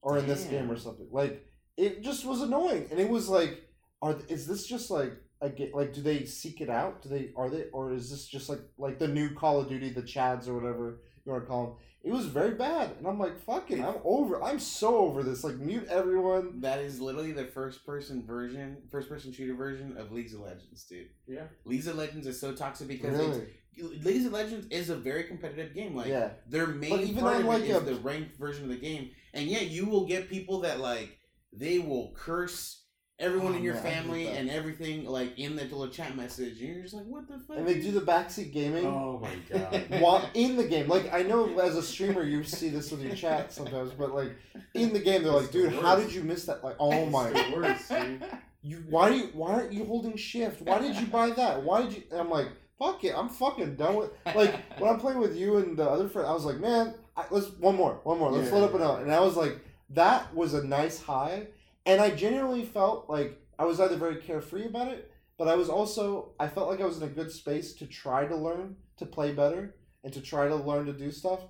or 0.00 0.16
in 0.16 0.26
this 0.26 0.44
game 0.44 0.70
or 0.70 0.76
something? 0.76 1.08
Like 1.10 1.44
it 1.76 2.02
just 2.02 2.24
was 2.24 2.40
annoying, 2.40 2.86
and 2.90 3.00
it 3.00 3.08
was 3.08 3.28
like, 3.28 3.62
are 4.00 4.16
is 4.28 4.46
this 4.46 4.66
just 4.66 4.90
like 4.90 5.12
a 5.40 5.48
ga- 5.50 5.72
like 5.74 5.92
do 5.92 6.02
they 6.02 6.24
seek 6.24 6.60
it 6.60 6.70
out? 6.70 7.02
Do 7.02 7.08
they 7.08 7.30
are 7.36 7.48
they 7.50 7.64
or 7.72 7.92
is 7.92 8.10
this 8.10 8.26
just 8.26 8.48
like 8.48 8.60
like 8.78 8.98
the 8.98 9.08
new 9.08 9.30
Call 9.34 9.60
of 9.60 9.68
Duty, 9.68 9.90
the 9.90 10.02
Chads 10.02 10.48
or 10.48 10.54
whatever 10.54 11.00
you 11.24 11.32
want 11.32 11.44
to 11.44 11.48
call 11.48 11.64
them? 11.66 11.74
It 12.02 12.12
was 12.12 12.24
very 12.24 12.52
bad, 12.54 12.92
and 12.96 13.06
I'm 13.06 13.18
like, 13.18 13.38
fucking 13.40 13.84
I'm 13.84 13.96
over. 14.04 14.42
I'm 14.42 14.58
so 14.58 14.96
over 14.98 15.22
this. 15.22 15.44
Like 15.44 15.56
mute 15.58 15.86
everyone. 15.90 16.60
That 16.62 16.78
is 16.78 16.98
literally 16.98 17.32
the 17.32 17.44
first 17.44 17.84
person 17.84 18.24
version, 18.26 18.78
first 18.90 19.08
person 19.08 19.32
shooter 19.32 19.54
version 19.54 19.96
of 19.98 20.10
League 20.10 20.32
of 20.32 20.40
Legends, 20.40 20.84
dude. 20.84 21.08
Yeah. 21.26 21.44
League 21.66 21.86
of 21.86 21.96
Legends 21.96 22.26
is 22.26 22.40
so 22.40 22.52
toxic 22.54 22.88
because 22.88 23.18
Really? 23.18 23.46
it's, 23.76 24.04
League 24.04 24.24
of 24.24 24.32
Legends 24.32 24.66
is 24.70 24.88
a 24.88 24.96
very 24.96 25.24
competitive 25.24 25.74
game. 25.74 25.94
Like 25.94 26.06
yeah. 26.08 26.30
their 26.48 26.68
main 26.68 26.88
But 26.90 27.00
even 27.02 27.20
part 27.22 27.34
on, 27.34 27.40
of 27.42 27.46
like, 27.48 27.62
it 27.64 27.68
is 27.68 27.76
a- 27.76 27.80
the 27.80 27.94
ranked 27.96 28.36
version 28.38 28.64
of 28.64 28.70
the 28.70 28.76
game, 28.76 29.10
and 29.34 29.46
yet 29.46 29.66
you 29.68 29.84
will 29.84 30.06
get 30.06 30.30
people 30.30 30.60
that 30.60 30.80
like 30.80 31.18
they 31.52 31.78
will 31.80 32.12
curse 32.16 32.79
everyone 33.20 33.52
Oh, 33.52 33.56
in 33.56 33.62
your 33.62 33.74
man, 33.74 33.82
family 33.82 34.26
and 34.28 34.50
everything 34.50 35.04
like 35.04 35.38
in 35.38 35.54
the 35.54 35.62
little 35.62 35.88
chat 35.88 36.16
message, 36.16 36.60
and 36.60 36.68
you're 36.74 36.82
just 36.82 36.94
like, 36.94 37.04
what 37.04 37.28
the 37.28 37.38
fuck? 37.38 37.56
And 37.58 37.68
they 37.68 37.80
do 37.80 37.92
the 37.92 38.00
backseat 38.00 38.52
gaming. 38.52 38.86
Oh 38.86 39.20
my 39.22 39.30
god. 39.58 39.84
while 40.00 40.28
in 40.34 40.56
the 40.56 40.64
game. 40.64 40.88
Like 40.88 41.12
I 41.12 41.22
know 41.22 41.58
as 41.58 41.76
a 41.76 41.82
streamer 41.82 42.22
you 42.24 42.42
see 42.42 42.70
this 42.70 42.90
with 42.90 43.02
your 43.02 43.14
chat 43.14 43.52
sometimes, 43.52 43.92
but 43.92 44.14
like 44.14 44.32
in 44.74 44.92
the 44.92 44.98
game 45.00 45.22
they're 45.22 45.32
like, 45.32 45.46
the 45.46 45.52
dude, 45.52 45.72
how 45.74 45.96
did 45.96 46.12
you 46.12 46.22
miss 46.22 46.46
that? 46.46 46.64
Like, 46.64 46.76
oh 46.80 47.06
my, 47.06 47.28
It's 47.28 47.48
the 47.50 47.56
worst, 47.56 47.88
dude. 47.90 48.24
you 48.62 48.84
why 48.88 49.10
do 49.10 49.16
you 49.16 49.28
why 49.32 49.52
aren't 49.52 49.72
you 49.72 49.84
holding 49.84 50.16
shift? 50.16 50.62
Why 50.62 50.78
did 50.80 50.96
you 50.96 51.06
buy 51.06 51.30
that? 51.30 51.62
Why 51.62 51.82
did 51.82 51.92
you? 51.92 52.02
And 52.10 52.20
I'm 52.20 52.30
like, 52.30 52.48
fuck 52.78 53.04
it, 53.04 53.12
I'm 53.16 53.28
fucking 53.28 53.76
done 53.76 53.96
with. 53.96 54.10
Like 54.34 54.54
when 54.78 54.90
I'm 54.90 54.98
playing 54.98 55.18
with 55.18 55.36
you 55.36 55.58
and 55.58 55.76
the 55.76 55.88
other 55.88 56.08
friend, 56.08 56.26
I 56.26 56.32
was 56.32 56.44
like, 56.44 56.58
man, 56.58 56.94
I, 57.16 57.24
let's 57.30 57.48
one 57.58 57.76
more, 57.76 58.00
one 58.04 58.18
more, 58.18 58.30
let's 58.30 58.48
Yeah. 58.50 58.56
load 58.56 58.64
up 58.64 58.74
another. 58.74 59.02
And 59.02 59.12
I 59.12 59.20
was 59.20 59.36
like, 59.36 59.58
that 59.90 60.34
was 60.34 60.54
a 60.54 60.62
nice 60.64 61.00
high, 61.02 61.48
and 61.86 62.00
I 62.00 62.10
genuinely 62.10 62.64
felt 62.64 63.08
like 63.08 63.40
I 63.58 63.64
was 63.64 63.80
either 63.80 63.96
very 63.96 64.16
carefree 64.16 64.66
about 64.66 64.88
it, 64.88 65.10
but 65.38 65.48
I 65.48 65.54
was 65.54 65.68
also 65.68 66.32
I 66.38 66.48
felt 66.48 66.68
like 66.68 66.80
I 66.80 66.86
was 66.86 66.98
in 66.98 67.04
a 67.04 67.12
good 67.12 67.30
space 67.30 67.72
to 67.74 67.86
try 67.86 68.26
to 68.26 68.36
learn 68.36 68.76
to 68.98 69.06
play 69.06 69.32
better 69.32 69.74
and 70.04 70.12
to 70.12 70.20
try 70.20 70.48
to 70.48 70.56
learn 70.56 70.86
to 70.86 70.92
do 70.92 71.10
stuff, 71.10 71.40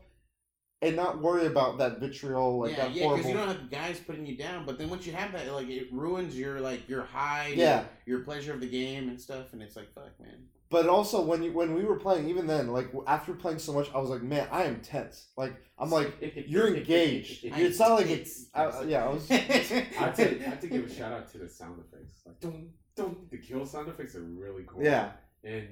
and 0.82 0.96
not 0.96 1.20
worry 1.20 1.46
about 1.46 1.78
that 1.78 2.00
vitriol 2.00 2.60
like 2.60 2.72
yeah, 2.72 2.76
that 2.84 2.94
yeah, 2.94 3.08
because 3.08 3.26
you 3.26 3.34
don't 3.34 3.48
have 3.48 3.70
guys 3.70 4.00
putting 4.00 4.26
you 4.26 4.36
down. 4.36 4.64
But 4.66 4.78
then 4.78 4.88
once 4.90 5.06
you 5.06 5.12
have 5.12 5.32
that, 5.32 5.52
like 5.52 5.68
it 5.68 5.92
ruins 5.92 6.36
your 6.36 6.60
like 6.60 6.88
your 6.88 7.02
high, 7.02 7.52
Yeah. 7.54 7.84
your, 8.06 8.18
your 8.18 8.24
pleasure 8.24 8.52
of 8.52 8.60
the 8.60 8.68
game 8.68 9.08
and 9.08 9.20
stuff. 9.20 9.52
And 9.52 9.62
it's 9.62 9.76
like, 9.76 9.92
fuck, 9.94 10.18
man. 10.20 10.46
But 10.70 10.88
also 10.88 11.20
when 11.20 11.42
you 11.42 11.52
when 11.52 11.74
we 11.74 11.82
were 11.84 11.96
playing, 11.96 12.28
even 12.28 12.46
then, 12.46 12.68
like 12.68 12.88
after 13.06 13.32
playing 13.34 13.58
so 13.58 13.72
much, 13.72 13.90
I 13.92 13.98
was 13.98 14.08
like, 14.08 14.22
man, 14.22 14.46
I 14.52 14.64
am 14.64 14.80
tense. 14.80 15.28
Like 15.36 15.54
I'm 15.78 15.90
like, 15.90 16.14
you're 16.46 16.68
engaged. 16.74 17.44
It's 17.44 17.78
not 17.80 17.90
like 17.92 18.06
it's- 18.06 18.46
it's 18.46 18.50
I, 18.54 18.82
yeah. 18.84 19.04
I 19.06 19.08
was. 19.10 19.28
I 19.30 19.34
have, 19.34 20.14
to, 20.16 20.40
I 20.46 20.48
have 20.48 20.60
to 20.60 20.66
give 20.68 20.84
a 20.84 20.94
shout 20.94 21.12
out 21.12 21.30
to 21.32 21.38
the 21.38 21.48
sound 21.48 21.80
effects. 21.80 22.20
Like, 22.24 22.38
dum, 22.38 22.68
dum, 22.94 23.16
the 23.32 23.38
kill 23.38 23.66
sound 23.66 23.88
effects 23.88 24.14
are 24.14 24.22
really 24.22 24.62
cool. 24.66 24.84
Yeah. 24.84 25.10
And 25.42 25.66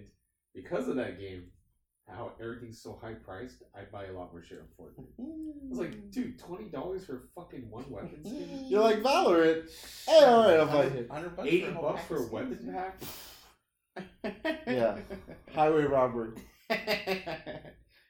because 0.53 0.89
of 0.89 0.97
that 0.97 1.21
game, 1.21 1.45
how 2.09 2.33
everything's 2.41 2.83
so 2.83 2.99
high 3.01 3.13
priced, 3.15 3.63
I 3.77 3.83
buy 3.93 4.07
a 4.07 4.13
lot 4.13 4.33
more 4.33 4.43
shit 4.43 4.59
on 4.59 4.67
Fortnite. 4.85 5.07
I 5.21 5.69
was 5.69 5.79
like, 5.79 6.11
dude, 6.11 6.41
twenty 6.41 6.71
dollars 6.71 7.05
for 7.07 7.29
fucking 7.37 7.71
one 7.71 7.85
weapon 7.89 8.25
skin? 8.25 8.65
You're 8.69 8.83
like 8.83 9.01
Valorant. 9.03 9.69
Hey, 10.09 10.25
all 10.25 10.45
right, 10.45 10.59
I'll 10.59 10.67
buy 10.67 10.85
it. 10.87 11.09
100 11.09 11.37
bucks 11.37 11.49
Eighty 11.49 11.67
a 11.67 11.71
bucks 11.73 12.03
for 12.07 12.17
of 12.17 12.31
a 12.31 12.35
weapon 12.35 12.57
skins? 12.57 12.75
pack? 12.75 13.01
Yeah. 14.67 14.99
Highway 15.55 15.85
robbery. 15.85 16.31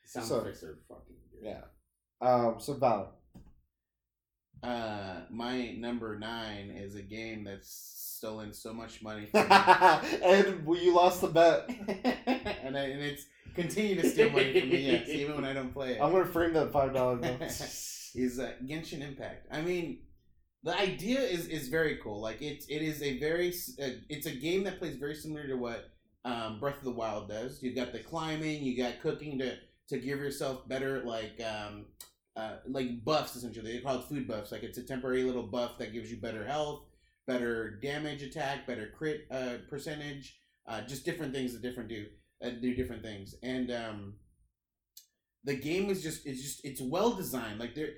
Sound 0.05 0.27
So- 0.27 0.41
effects 0.41 0.63
are 0.65 0.79
fucking 0.89 1.17
good. 1.33 1.43
Yeah. 1.49 1.61
Um. 2.21 2.57
So 2.59 2.75
Valorant. 2.75 3.09
Uh, 4.63 5.21
my 5.31 5.71
number 5.79 6.19
nine 6.19 6.71
is 6.71 6.97
a 6.97 7.03
game 7.03 7.45
that's 7.45 7.71
stolen 8.19 8.53
so 8.53 8.73
much 8.75 9.01
money 9.03 9.27
from 9.31 9.43
me. 9.49 10.19
and 10.25 10.67
you 10.83 10.93
lost 10.95 11.21
the 11.21 11.29
bet. 11.29 11.69
and, 12.65 12.77
I, 12.77 12.81
and 12.87 13.01
it's 13.01 13.25
continue 13.55 13.95
to 14.01 14.09
steal 14.09 14.31
money 14.31 14.59
from 14.61 14.69
me, 14.71 14.91
yes, 14.91 15.09
even 15.09 15.37
when 15.37 15.45
I 15.45 15.53
don't 15.53 15.73
play 15.73 15.93
it. 15.93 16.01
I'm 16.03 16.11
gonna 16.11 16.27
frame 16.27 16.53
that 16.55 16.73
five 16.73 16.93
dollar 16.93 17.17
bill. 17.17 17.37
is 17.41 18.41
uh, 18.41 18.53
Genshin 18.65 19.01
Impact. 19.07 19.47
I 19.53 19.61
mean, 19.61 20.01
the 20.65 20.79
idea 20.79 21.21
is 21.21 21.47
is 21.47 21.69
very 21.69 21.99
cool. 22.03 22.21
Like 22.21 22.43
it's 22.43 22.67
it 22.69 22.83
is 22.83 23.03
a 23.03 23.19
very 23.19 23.51
uh, 23.51 24.01
it's 24.09 24.27
a 24.27 24.35
game 24.35 24.65
that 24.65 24.79
plays 24.79 24.97
very 24.97 25.15
similar 25.15 25.47
to 25.47 25.55
what 25.55 25.91
um, 26.25 26.59
Breath 26.61 26.79
of 26.79 26.85
the 26.85 26.91
Wild 26.91 27.29
does. 27.29 27.63
You've 27.63 27.77
got 27.77 27.93
the 27.93 28.01
climbing, 28.01 28.63
you 28.63 28.77
got 28.77 29.01
cooking 29.01 29.39
to 29.39 29.57
to 29.89 29.99
give 29.99 30.19
yourself 30.19 30.69
better 30.69 31.03
like 31.05 31.41
um, 31.43 31.87
uh, 32.37 32.57
like 32.67 33.05
buffs 33.05 33.37
essentially. 33.37 33.73
They 33.73 33.81
call 33.81 33.99
it 33.99 34.05
food 34.05 34.27
buffs. 34.27 34.53
Like 34.53 34.63
it's 34.63 34.79
a 34.79 34.83
temporary 34.83 35.23
little 35.23 35.45
buff 35.45 35.79
that 35.79 35.93
gives 35.93 36.11
you 36.11 36.19
better 36.19 36.45
health, 36.45 36.83
better 37.27 37.79
damage 37.81 38.23
attack, 38.23 38.67
better 38.67 38.93
crit 38.97 39.27
uh, 39.31 39.55
percentage, 39.69 40.39
uh, 40.67 40.83
just 40.83 41.05
different 41.05 41.33
things 41.33 41.53
that 41.53 41.63
different 41.63 41.89
do 41.89 42.07
uh, 42.45 42.51
do 42.51 42.75
different 42.75 43.03
things. 43.03 43.37
And 43.43 43.71
um, 43.71 44.15
the 45.45 45.55
game 45.55 45.89
is 45.89 46.03
just 46.03 46.27
it's 46.27 46.43
just 46.43 46.65
it's 46.65 46.81
well 46.81 47.13
designed. 47.13 47.59
Like 47.61 47.75
there 47.75 47.91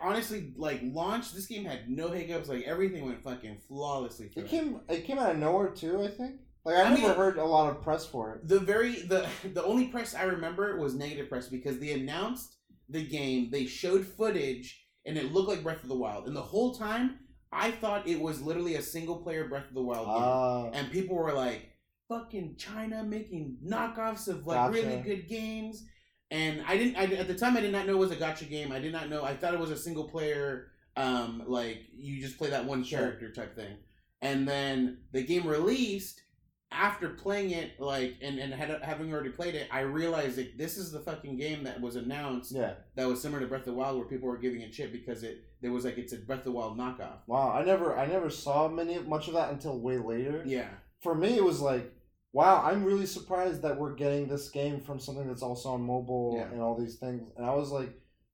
honestly 0.00 0.52
like 0.56 0.80
launch 0.82 1.32
this 1.32 1.46
game 1.46 1.64
had 1.64 1.88
no 1.88 2.08
hiccups. 2.10 2.48
Like 2.48 2.64
everything 2.64 3.04
went 3.06 3.22
fucking 3.22 3.58
flawlessly. 3.68 4.28
through 4.28 4.44
It 4.44 4.48
came. 4.48 4.80
It 4.88 5.04
came 5.04 5.18
out 5.18 5.30
of 5.32 5.38
nowhere 5.38 5.70
too. 5.70 6.02
I 6.02 6.08
think. 6.08 6.36
Like 6.64 6.76
I, 6.76 6.82
I 6.82 6.88
never 6.90 7.02
mean- 7.08 7.16
heard 7.16 7.38
a 7.38 7.44
lot 7.44 7.70
of 7.70 7.82
press 7.82 8.04
for 8.06 8.34
it. 8.34 8.48
the 8.48 8.58
very 8.60 8.96
the 9.02 9.26
the 9.54 9.64
only 9.64 9.86
press 9.88 10.14
I 10.14 10.24
remember 10.24 10.78
was 10.78 10.94
negative 10.94 11.28
press 11.28 11.48
because 11.48 11.78
they 11.78 11.92
announced 11.92 12.56
the 12.90 13.04
game, 13.06 13.50
they 13.50 13.66
showed 13.66 14.06
footage, 14.06 14.86
and 15.06 15.18
it 15.18 15.32
looked 15.32 15.48
like 15.48 15.62
Breath 15.62 15.82
of 15.82 15.88
the 15.90 15.94
Wild. 15.96 16.26
And 16.26 16.34
the 16.34 16.40
whole 16.42 16.74
time, 16.74 17.18
I 17.52 17.70
thought 17.70 18.08
it 18.08 18.18
was 18.18 18.40
literally 18.40 18.76
a 18.76 18.82
single 18.82 19.16
player 19.16 19.46
Breath 19.46 19.68
of 19.68 19.74
the 19.74 19.82
Wild 19.82 20.06
game. 20.06 20.16
Ah. 20.18 20.70
And 20.72 20.90
people 20.90 21.16
were 21.16 21.32
like, 21.34 21.68
"Fucking 22.08 22.56
China 22.56 23.04
making 23.04 23.58
knockoffs 23.64 24.26
of 24.28 24.46
like 24.46 24.56
Gotcha. 24.56 24.72
really 24.72 24.96
good 25.02 25.28
games." 25.28 25.84
And 26.30 26.62
I 26.66 26.76
didn't. 26.76 26.96
I, 26.96 27.04
at 27.16 27.28
the 27.28 27.34
time, 27.34 27.56
I 27.56 27.60
did 27.60 27.72
not 27.72 27.86
know 27.86 27.94
it 27.94 27.98
was 27.98 28.10
a 28.10 28.16
gacha 28.16 28.48
game. 28.48 28.70
I 28.72 28.78
did 28.78 28.92
not 28.92 29.08
know. 29.08 29.24
I 29.24 29.34
thought 29.34 29.54
it 29.54 29.60
was 29.60 29.70
a 29.70 29.76
single 29.76 30.04
player, 30.04 30.68
um, 30.96 31.42
like 31.46 31.84
you 31.96 32.20
just 32.20 32.36
play 32.36 32.50
that 32.50 32.64
one 32.66 32.84
character 32.84 33.32
type 33.32 33.56
thing. 33.56 33.76
And 34.20 34.46
then 34.46 34.98
the 35.12 35.22
game 35.24 35.46
released. 35.46 36.22
After 36.70 37.08
playing 37.08 37.52
it, 37.52 37.80
like 37.80 38.16
and 38.20 38.38
and 38.38 38.52
had, 38.52 38.82
having 38.82 39.10
already 39.10 39.30
played 39.30 39.54
it, 39.54 39.68
I 39.70 39.80
realized 39.80 40.36
that 40.36 40.58
this 40.58 40.76
is 40.76 40.92
the 40.92 41.00
fucking 41.00 41.38
game 41.38 41.64
that 41.64 41.80
was 41.80 41.96
announced 41.96 42.52
yeah. 42.52 42.74
that 42.94 43.08
was 43.08 43.22
similar 43.22 43.40
to 43.40 43.46
Breath 43.46 43.60
of 43.60 43.68
the 43.68 43.72
Wild, 43.72 43.96
where 43.96 44.06
people 44.06 44.28
were 44.28 44.36
giving 44.36 44.60
it 44.60 44.74
shit 44.74 44.92
because 44.92 45.22
it 45.22 45.44
there 45.62 45.72
was 45.72 45.86
like 45.86 45.96
it's 45.96 46.12
a 46.12 46.18
Breath 46.18 46.40
of 46.40 46.44
the 46.44 46.52
Wild 46.52 46.76
knockoff. 46.78 47.20
Wow. 47.26 47.52
I 47.52 47.64
never. 47.64 47.96
I 47.96 48.04
never 48.04 48.28
saw 48.28 48.68
many 48.68 48.98
much 48.98 49.28
of 49.28 49.32
that 49.34 49.50
until 49.50 49.78
way 49.78 49.96
later. 49.96 50.42
Yeah, 50.44 50.68
For 51.00 51.14
me, 51.14 51.36
it 51.36 51.42
was 51.42 51.62
like, 51.62 51.90
wow. 52.32 52.62
I'm 52.64 52.84
really 52.84 53.06
surprised 53.06 53.62
that 53.62 53.78
we're 53.78 53.94
getting 53.94 54.28
this 54.28 54.50
game 54.50 54.80
from 54.80 55.00
something 55.00 55.26
that's 55.26 55.42
also 55.42 55.70
on 55.70 55.82
mobile 55.82 56.34
Yeah. 56.36 56.50
and 56.52 56.60
all 56.60 56.78
these 56.78 56.96
things. 56.96 57.30
And 57.36 57.46
I 57.46 57.54
was 57.54 57.70
like, 57.70 57.90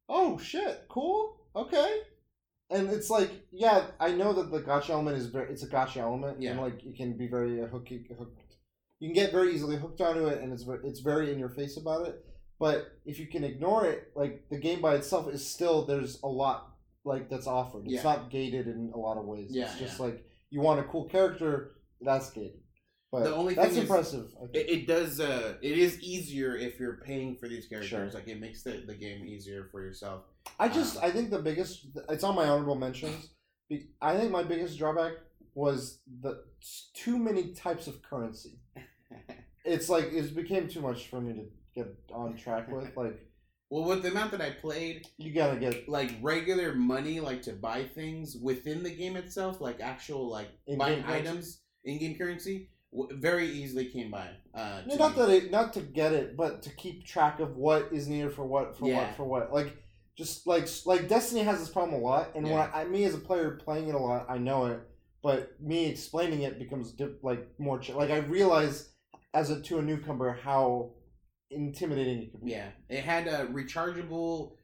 oh 0.08 0.38
shit, 0.38 0.86
cool, 0.88 1.46
okay. 1.56 2.00
And 2.70 2.88
it's 2.90 3.10
like, 3.10 3.30
yeah, 3.52 3.86
I 4.00 4.12
know 4.12 4.32
that 4.32 4.50
the 4.50 4.60
gacha 4.60 4.90
element 4.90 5.16
is 5.18 5.26
very. 5.26 5.52
It's 5.52 5.62
a 5.62 5.68
gacha 5.68 5.98
element. 5.98 6.40
Yeah. 6.40 6.52
And 6.52 6.60
like, 6.60 6.82
you 6.82 6.94
can 6.94 7.16
be 7.16 7.28
very 7.28 7.62
uh, 7.62 7.66
hooky, 7.66 8.06
hooked. 8.18 8.56
You 9.00 9.08
can 9.08 9.14
get 9.14 9.32
very 9.32 9.54
easily 9.54 9.76
hooked 9.76 10.00
onto 10.00 10.26
it, 10.26 10.40
and 10.40 10.52
it's 10.52 10.62
very, 10.62 10.80
it's 10.84 11.00
very 11.00 11.30
in 11.30 11.38
your 11.38 11.50
face 11.50 11.76
about 11.76 12.08
it. 12.08 12.24
But 12.58 12.86
if 13.04 13.18
you 13.18 13.26
can 13.26 13.44
ignore 13.44 13.84
it, 13.86 14.12
like 14.16 14.48
the 14.50 14.58
game 14.58 14.80
by 14.80 14.94
itself 14.94 15.28
is 15.28 15.46
still 15.46 15.84
there's 15.84 16.20
a 16.22 16.28
lot 16.28 16.74
like 17.04 17.28
that's 17.28 17.46
offered. 17.46 17.84
It's 17.86 18.04
not 18.04 18.30
gated 18.30 18.66
in 18.66 18.92
a 18.94 18.98
lot 18.98 19.18
of 19.18 19.26
ways. 19.26 19.50
Yeah, 19.50 19.64
it's 19.64 19.78
just 19.78 19.98
yeah. 19.98 20.06
like 20.06 20.24
you 20.50 20.60
want 20.60 20.80
a 20.80 20.84
cool 20.84 21.08
character, 21.08 21.74
that's 22.00 22.30
gated. 22.30 22.60
But 23.14 23.24
The 23.24 23.34
only 23.36 23.54
that's 23.54 23.76
impressive. 23.76 24.34
It, 24.52 24.68
it 24.68 24.86
does. 24.88 25.20
Uh, 25.20 25.54
it 25.62 25.78
is 25.78 26.00
easier 26.00 26.56
if 26.56 26.80
you're 26.80 26.96
paying 26.96 27.36
for 27.36 27.48
these 27.48 27.66
characters. 27.66 27.88
Sure. 27.90 28.10
Like 28.10 28.26
it 28.26 28.40
makes 28.40 28.62
the, 28.64 28.82
the 28.84 28.94
game 28.94 29.24
easier 29.24 29.68
for 29.70 29.82
yourself. 29.82 30.22
I 30.58 30.68
just 30.68 30.96
Uh, 30.96 31.06
I 31.06 31.10
think 31.12 31.30
the 31.30 31.38
biggest 31.38 31.86
it's 32.08 32.24
on 32.24 32.34
my 32.34 32.48
honorable 32.48 32.74
mentions. 32.74 33.30
I 34.02 34.16
think 34.16 34.32
my 34.32 34.42
biggest 34.42 34.78
drawback 34.78 35.12
was 35.54 36.00
the 36.22 36.42
too 36.92 37.16
many 37.16 37.52
types 37.52 37.86
of 37.86 38.02
currency. 38.02 38.58
It's 39.66 39.88
like 39.88 40.12
it 40.12 40.34
became 40.34 40.68
too 40.68 40.82
much 40.82 41.06
for 41.06 41.22
me 41.22 41.32
to 41.32 41.44
get 41.74 41.88
on 42.12 42.36
track 42.36 42.68
with. 42.70 42.90
Like 42.96 43.18
well, 43.70 43.84
with 43.84 44.02
the 44.02 44.10
amount 44.10 44.32
that 44.32 44.42
I 44.42 44.50
played, 44.50 45.06
you 45.16 45.32
gotta 45.32 45.58
get 45.58 45.88
like 45.88 46.10
regular 46.20 46.74
money, 46.74 47.20
like 47.20 47.42
to 47.42 47.52
buy 47.52 47.84
things 47.84 48.36
within 48.36 48.82
the 48.82 48.90
game 48.90 49.16
itself, 49.16 49.60
like 49.60 49.80
actual 49.80 50.28
like 50.28 50.48
In-game 50.66 50.78
buying 50.78 51.02
currency? 51.02 51.28
items, 51.28 51.60
in-game 51.84 52.18
currency, 52.18 52.68
very 53.12 53.48
easily 53.48 53.86
came 53.86 54.10
by. 54.10 54.28
Uh, 54.54 54.82
no, 54.86 54.96
not 54.96 55.16
me. 55.16 55.22
that 55.22 55.30
it, 55.30 55.50
not 55.50 55.72
to 55.74 55.80
get 55.80 56.12
it, 56.12 56.36
but 56.36 56.62
to 56.62 56.70
keep 56.70 57.04
track 57.04 57.40
of 57.40 57.56
what 57.56 57.88
is 57.92 58.08
needed 58.08 58.32
for 58.32 58.44
what 58.44 58.76
for 58.78 58.88
Yeah. 58.88 58.98
what 59.08 59.16
for 59.16 59.24
what. 59.24 59.52
Like 59.52 59.76
just 60.16 60.46
like 60.46 60.68
like 60.86 61.08
Destiny 61.08 61.42
has 61.42 61.58
this 61.58 61.68
problem 61.68 62.00
a 62.00 62.04
lot, 62.04 62.30
and 62.34 62.44
when 62.44 62.54
I, 62.58 62.82
I 62.82 62.84
me 62.84 63.04
as 63.04 63.14
a 63.14 63.18
player 63.18 63.52
playing 63.52 63.88
it 63.88 63.94
a 63.94 63.98
lot, 63.98 64.26
I 64.28 64.38
know 64.38 64.66
it, 64.66 64.80
but 65.22 65.60
me 65.60 65.86
explaining 65.86 66.42
it 66.42 66.58
becomes 66.58 66.92
dip, 66.92 67.20
like 67.22 67.48
more 67.58 67.78
ch- 67.80 67.90
like 67.90 68.10
I 68.10 68.18
realize 68.18 68.90
as 69.32 69.50
a 69.50 69.60
to 69.62 69.78
a 69.78 69.82
newcomer 69.82 70.32
how 70.40 70.92
intimidating 71.50 72.22
it 72.22 72.30
can 72.30 72.40
be. 72.44 72.52
Yeah, 72.52 72.68
it 72.88 73.02
had 73.02 73.26
a 73.26 73.46
rechargeable. 73.46 74.56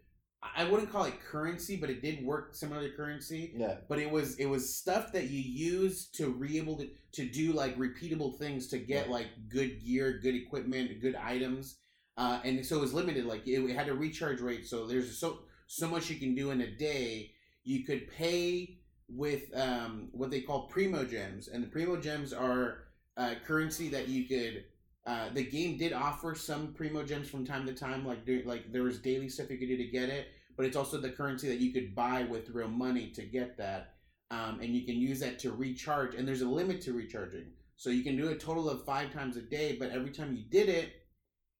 I 0.56 0.64
wouldn't 0.64 0.90
call 0.90 1.04
it 1.04 1.20
currency, 1.20 1.76
but 1.76 1.90
it 1.90 2.00
did 2.00 2.24
work 2.24 2.54
similar 2.54 2.88
to 2.88 2.96
currency. 2.96 3.52
Yeah. 3.54 3.76
But 3.88 3.98
it 3.98 4.10
was 4.10 4.36
it 4.36 4.46
was 4.46 4.74
stuff 4.76 5.12
that 5.12 5.28
you 5.28 5.40
use 5.40 6.06
to 6.14 6.32
be 6.34 6.56
able 6.56 6.78
to 6.78 6.88
to 7.12 7.26
do 7.28 7.52
like 7.52 7.76
repeatable 7.76 8.38
things 8.38 8.68
to 8.68 8.78
get 8.78 9.02
Right. 9.02 9.10
like 9.10 9.26
good 9.48 9.82
gear, 9.84 10.18
good 10.22 10.34
equipment, 10.34 11.00
good 11.00 11.14
items, 11.16 11.76
uh, 12.16 12.40
and 12.44 12.64
so 12.64 12.76
it 12.76 12.80
was 12.80 12.92
limited. 12.94 13.24
Like 13.26 13.46
it, 13.46 13.60
it 13.62 13.74
had 13.76 13.88
a 13.88 13.94
recharge 13.94 14.40
rate, 14.40 14.66
so 14.66 14.86
there's 14.86 15.18
so 15.18 15.40
so 15.66 15.88
much 15.88 16.10
you 16.10 16.16
can 16.16 16.34
do 16.34 16.50
in 16.50 16.60
a 16.60 16.70
day. 16.70 17.32
You 17.64 17.84
could 17.84 18.10
pay 18.10 18.78
with 19.08 19.44
um, 19.56 20.08
what 20.12 20.30
they 20.30 20.40
call 20.40 20.68
Primogems, 20.68 21.52
and 21.52 21.62
the 21.62 21.68
Primogems 21.68 22.32
are 22.38 22.84
uh, 23.16 23.34
currency 23.46 23.88
that 23.90 24.08
you 24.08 24.26
could. 24.28 24.64
Uh, 25.06 25.30
the 25.32 25.42
game 25.44 25.76
did 25.78 25.92
offer 25.92 26.34
some 26.34 26.74
Primogems 26.74 27.26
from 27.26 27.44
time 27.46 27.66
to 27.66 27.72
time, 27.72 28.06
like 28.06 28.24
do, 28.26 28.42
like 28.44 28.70
there 28.72 28.82
was 28.82 28.98
daily 28.98 29.28
stuff 29.28 29.50
you 29.50 29.58
could 29.58 29.68
do 29.68 29.76
to 29.76 29.84
get 29.86 30.08
it, 30.08 30.28
but 30.56 30.66
it's 30.66 30.76
also 30.76 30.98
the 31.00 31.10
currency 31.10 31.48
that 31.48 31.58
you 31.58 31.72
could 31.72 31.94
buy 31.94 32.22
with 32.24 32.50
real 32.50 32.68
money 32.68 33.10
to 33.10 33.22
get 33.22 33.56
that, 33.56 33.94
um, 34.30 34.60
and 34.60 34.74
you 34.74 34.84
can 34.84 34.96
use 34.96 35.20
that 35.20 35.38
to 35.40 35.52
recharge. 35.52 36.14
And 36.14 36.26
there's 36.26 36.42
a 36.42 36.48
limit 36.48 36.80
to 36.82 36.92
recharging, 36.92 37.46
so 37.76 37.90
you 37.90 38.02
can 38.02 38.16
do 38.16 38.28
a 38.28 38.34
total 38.34 38.68
of 38.68 38.84
five 38.84 39.12
times 39.12 39.36
a 39.36 39.42
day. 39.42 39.76
But 39.78 39.90
every 39.90 40.10
time 40.10 40.34
you 40.34 40.44
did 40.50 40.68
it, 40.68 40.92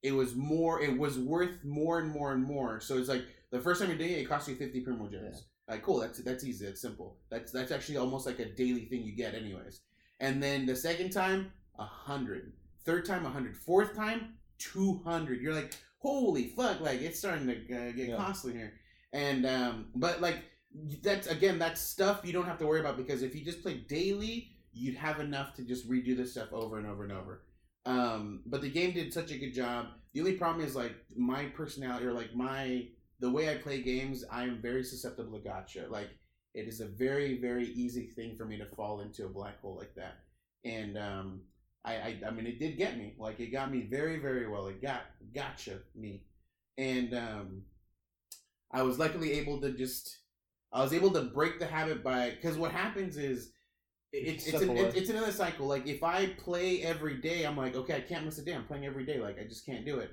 it 0.02 0.12
was 0.12 0.34
more. 0.34 0.80
It 0.80 0.96
was 0.96 1.18
worth 1.18 1.64
more 1.64 1.98
and 1.98 2.10
more 2.10 2.32
and 2.32 2.42
more. 2.42 2.80
So 2.80 2.98
it's 2.98 3.08
like 3.08 3.24
the 3.50 3.60
first 3.60 3.80
time 3.80 3.90
you're 3.90 3.98
doing 3.98 4.12
it, 4.12 4.20
it 4.20 4.28
costs 4.28 4.48
you 4.48 4.54
fifty 4.56 4.84
Primogems. 4.84 5.42
Like 5.68 5.82
cool, 5.82 6.00
that's 6.00 6.18
that's 6.24 6.44
easy, 6.44 6.66
that's 6.66 6.80
simple. 6.80 7.18
That's 7.30 7.52
that's 7.52 7.70
actually 7.70 7.98
almost 7.98 8.26
like 8.26 8.38
a 8.40 8.46
daily 8.46 8.86
thing 8.86 9.02
you 9.02 9.14
get, 9.14 9.34
anyways. 9.34 9.82
And 10.18 10.42
then 10.42 10.66
the 10.66 10.76
second 10.76 11.10
time, 11.10 11.52
a 11.78 11.84
hundred. 11.84 12.52
Third 12.84 13.04
time, 13.04 13.24
a 13.24 13.30
hundred. 13.30 13.56
Fourth 13.56 13.94
time, 13.94 14.34
two 14.58 15.00
hundred. 15.04 15.40
You're 15.40 15.54
like, 15.54 15.74
holy 15.98 16.48
fuck! 16.48 16.80
Like 16.80 17.00
it's 17.02 17.18
starting 17.18 17.46
to 17.46 17.52
uh, 17.54 17.92
get 17.92 18.08
Yeah. 18.08 18.16
costly 18.16 18.52
here. 18.52 18.72
And 19.12 19.46
um, 19.46 19.86
but 19.94 20.20
like 20.20 20.38
that's 21.02 21.26
again, 21.26 21.58
that's 21.58 21.80
stuff 21.80 22.20
you 22.24 22.32
don't 22.32 22.46
have 22.46 22.58
to 22.58 22.66
worry 22.66 22.80
about 22.80 22.96
because 22.96 23.22
if 23.22 23.34
you 23.34 23.44
just 23.44 23.62
play 23.62 23.84
daily, 23.88 24.52
you'd 24.72 24.96
have 24.96 25.20
enough 25.20 25.54
to 25.54 25.62
just 25.62 25.90
redo 25.90 26.16
this 26.16 26.32
stuff 26.32 26.52
over 26.52 26.78
and 26.78 26.86
over 26.86 27.02
and 27.02 27.12
over. 27.12 27.42
Um, 27.86 28.42
but 28.46 28.60
the 28.60 28.70
game 28.70 28.92
did 28.92 29.12
such 29.12 29.30
a 29.32 29.38
good 29.38 29.54
job. 29.54 29.86
The 30.12 30.20
only 30.20 30.34
problem 30.34 30.64
is 30.64 30.76
like 30.76 30.94
my 31.16 31.46
personality 31.46 32.06
or 32.06 32.12
like 32.12 32.34
my 32.34 32.88
the 33.20 33.30
way 33.30 33.50
I 33.50 33.56
play 33.56 33.82
games, 33.82 34.24
I 34.30 34.44
am 34.44 34.62
very 34.62 34.84
susceptible 34.84 35.38
to 35.38 35.46
gacha. 35.46 35.90
Like 35.90 36.10
it 36.54 36.68
is 36.68 36.80
a 36.80 36.86
very 36.86 37.38
very 37.40 37.66
easy 37.68 38.06
thing 38.06 38.36
for 38.36 38.44
me 38.44 38.58
to 38.58 38.66
fall 38.76 39.00
into 39.00 39.26
a 39.26 39.28
black 39.28 39.60
hole 39.60 39.76
like 39.76 39.94
that. 39.96 40.18
And 40.64 40.96
um, 40.98 41.40
I, 41.84 41.94
I 41.94 42.20
I 42.28 42.30
mean 42.30 42.46
it 42.46 42.58
did 42.58 42.76
get 42.78 42.96
me. 42.96 43.14
Like 43.18 43.40
it 43.40 43.50
got 43.50 43.72
me 43.72 43.88
very 43.90 44.18
very 44.18 44.48
well. 44.48 44.68
It 44.68 44.80
got 44.82 45.02
gotcha 45.34 45.80
me, 45.96 46.22
and 46.78 47.14
um, 47.14 47.62
I 48.70 48.82
was 48.82 48.98
luckily 48.98 49.32
able 49.32 49.60
to 49.62 49.72
just 49.72 50.19
I 50.72 50.82
was 50.82 50.92
able 50.92 51.10
to 51.12 51.22
break 51.22 51.58
the 51.58 51.66
habit 51.66 52.02
by 52.02 52.30
because 52.30 52.56
what 52.56 52.72
happens 52.72 53.16
is. 53.16 53.52
It's 54.12 54.48
it's, 54.48 54.60
an, 54.60 54.76
it's 54.76 54.96
it's 54.96 55.10
another 55.10 55.30
cycle. 55.30 55.68
Like 55.68 55.86
if 55.86 56.02
I 56.02 56.26
play 56.30 56.82
every 56.82 57.18
day, 57.20 57.44
I'm 57.44 57.56
like, 57.56 57.76
okay, 57.76 57.94
I 57.94 58.00
can't 58.00 58.24
miss 58.24 58.38
a 58.38 58.44
day. 58.44 58.52
I'm 58.52 58.66
playing 58.66 58.84
every 58.84 59.06
day. 59.06 59.20
Like 59.20 59.38
I 59.38 59.44
just 59.44 59.64
can't 59.64 59.86
do 59.86 60.00
it 60.00 60.10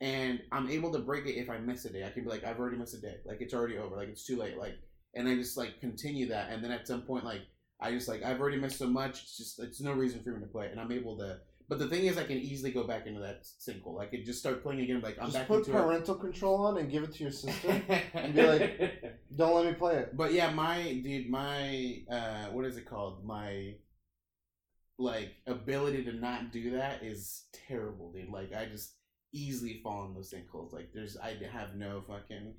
and 0.00 0.40
I'm 0.52 0.68
able 0.68 0.92
to 0.92 0.98
break 0.98 1.26
it 1.26 1.38
if 1.38 1.48
I 1.48 1.58
miss 1.58 1.84
a 1.84 1.90
day. 1.92 2.04
I 2.04 2.10
can 2.10 2.24
be 2.24 2.30
like, 2.30 2.44
I've 2.44 2.58
already 2.58 2.76
missed 2.76 2.94
a 2.94 3.00
day, 3.00 3.16
like 3.24 3.40
it's 3.40 3.54
already 3.54 3.78
over, 3.78 3.96
like 3.96 4.08
it's 4.08 4.26
too 4.26 4.36
late, 4.36 4.58
like, 4.58 4.74
and 5.14 5.28
I 5.28 5.34
just 5.34 5.56
like 5.56 5.80
continue 5.80 6.28
that, 6.28 6.50
and 6.50 6.62
then 6.62 6.70
at 6.70 6.86
some 6.86 7.02
point, 7.02 7.24
like 7.24 7.42
I 7.80 7.92
just 7.92 8.08
like 8.08 8.22
I've 8.22 8.40
already 8.40 8.58
missed 8.58 8.78
so 8.78 8.86
much, 8.86 9.22
it's 9.22 9.36
just 9.36 9.58
it's 9.58 9.80
no 9.80 9.92
reason 9.92 10.22
for 10.22 10.30
me 10.30 10.40
to 10.40 10.46
play, 10.46 10.68
and 10.70 10.80
I'm 10.80 10.92
able 10.92 11.16
to. 11.18 11.38
But 11.68 11.80
the 11.80 11.88
thing 11.88 12.06
is, 12.06 12.16
I 12.16 12.24
can 12.24 12.36
easily 12.38 12.70
go 12.70 12.84
back 12.84 13.06
into 13.06 13.20
that 13.20 13.42
sinkhole. 13.44 14.00
I 14.00 14.06
could 14.06 14.24
just 14.24 14.38
start 14.38 14.62
playing 14.62 14.80
again, 14.82 15.00
like 15.00 15.16
I'm 15.18 15.26
Just 15.26 15.36
back 15.38 15.48
put 15.48 15.58
into 15.66 15.72
parental 15.72 16.14
control 16.14 16.66
on 16.66 16.78
and 16.78 16.88
give 16.90 17.02
it 17.02 17.12
to 17.14 17.22
your 17.24 17.32
sister. 17.32 17.82
and 18.14 18.34
be 18.34 18.42
like- 18.46 19.02
Don't 19.36 19.54
let 19.56 19.66
me 19.66 19.72
play 19.72 19.96
it. 19.96 20.16
But 20.16 20.32
yeah, 20.32 20.50
my 20.50 20.80
dude, 21.02 21.28
my 21.28 22.02
uh, 22.10 22.46
what 22.52 22.64
is 22.64 22.76
it 22.76 22.86
called? 22.88 23.24
My 23.24 23.74
like 24.98 25.34
ability 25.46 26.04
to 26.04 26.12
not 26.12 26.52
do 26.52 26.70
that 26.76 27.02
is 27.02 27.46
terrible, 27.68 28.12
dude. 28.12 28.30
Like 28.30 28.54
I 28.54 28.66
just 28.66 28.94
easily 29.32 29.80
fall 29.82 30.06
in 30.06 30.14
those 30.14 30.32
sinkholes. 30.32 30.72
Like 30.72 30.90
there's, 30.94 31.16
I 31.16 31.36
have 31.52 31.74
no 31.74 32.02
fucking, 32.06 32.54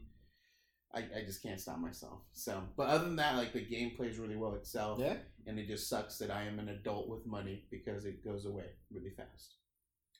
I, 0.95 0.99
I 0.99 1.25
just 1.25 1.43
can't 1.43 1.59
stop 1.59 1.79
myself. 1.79 2.19
So, 2.33 2.63
but 2.77 2.87
other 2.87 3.05
than 3.05 3.17
that, 3.17 3.35
like 3.35 3.53
the 3.53 3.61
game 3.65 3.91
plays 3.95 4.17
really 4.17 4.37
well 4.37 4.53
itself, 4.55 4.99
Yeah. 4.99 5.17
and 5.45 5.59
it 5.59 5.67
just 5.67 5.89
sucks 5.89 6.17
that 6.19 6.31
I 6.31 6.43
am 6.43 6.59
an 6.59 6.69
adult 6.69 7.09
with 7.09 7.25
money 7.25 7.65
because 7.69 8.05
it 8.05 8.23
goes 8.23 8.45
away 8.45 8.65
really 8.93 9.11
fast. 9.15 9.55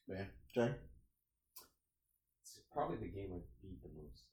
Yeah. 0.07 0.26
Jay, 0.53 0.72
It's 2.44 2.60
probably 2.73 2.98
the 2.98 3.07
game 3.07 3.31
I 3.34 3.39
beat 3.61 3.81
the 3.81 3.89
most. 4.02 4.23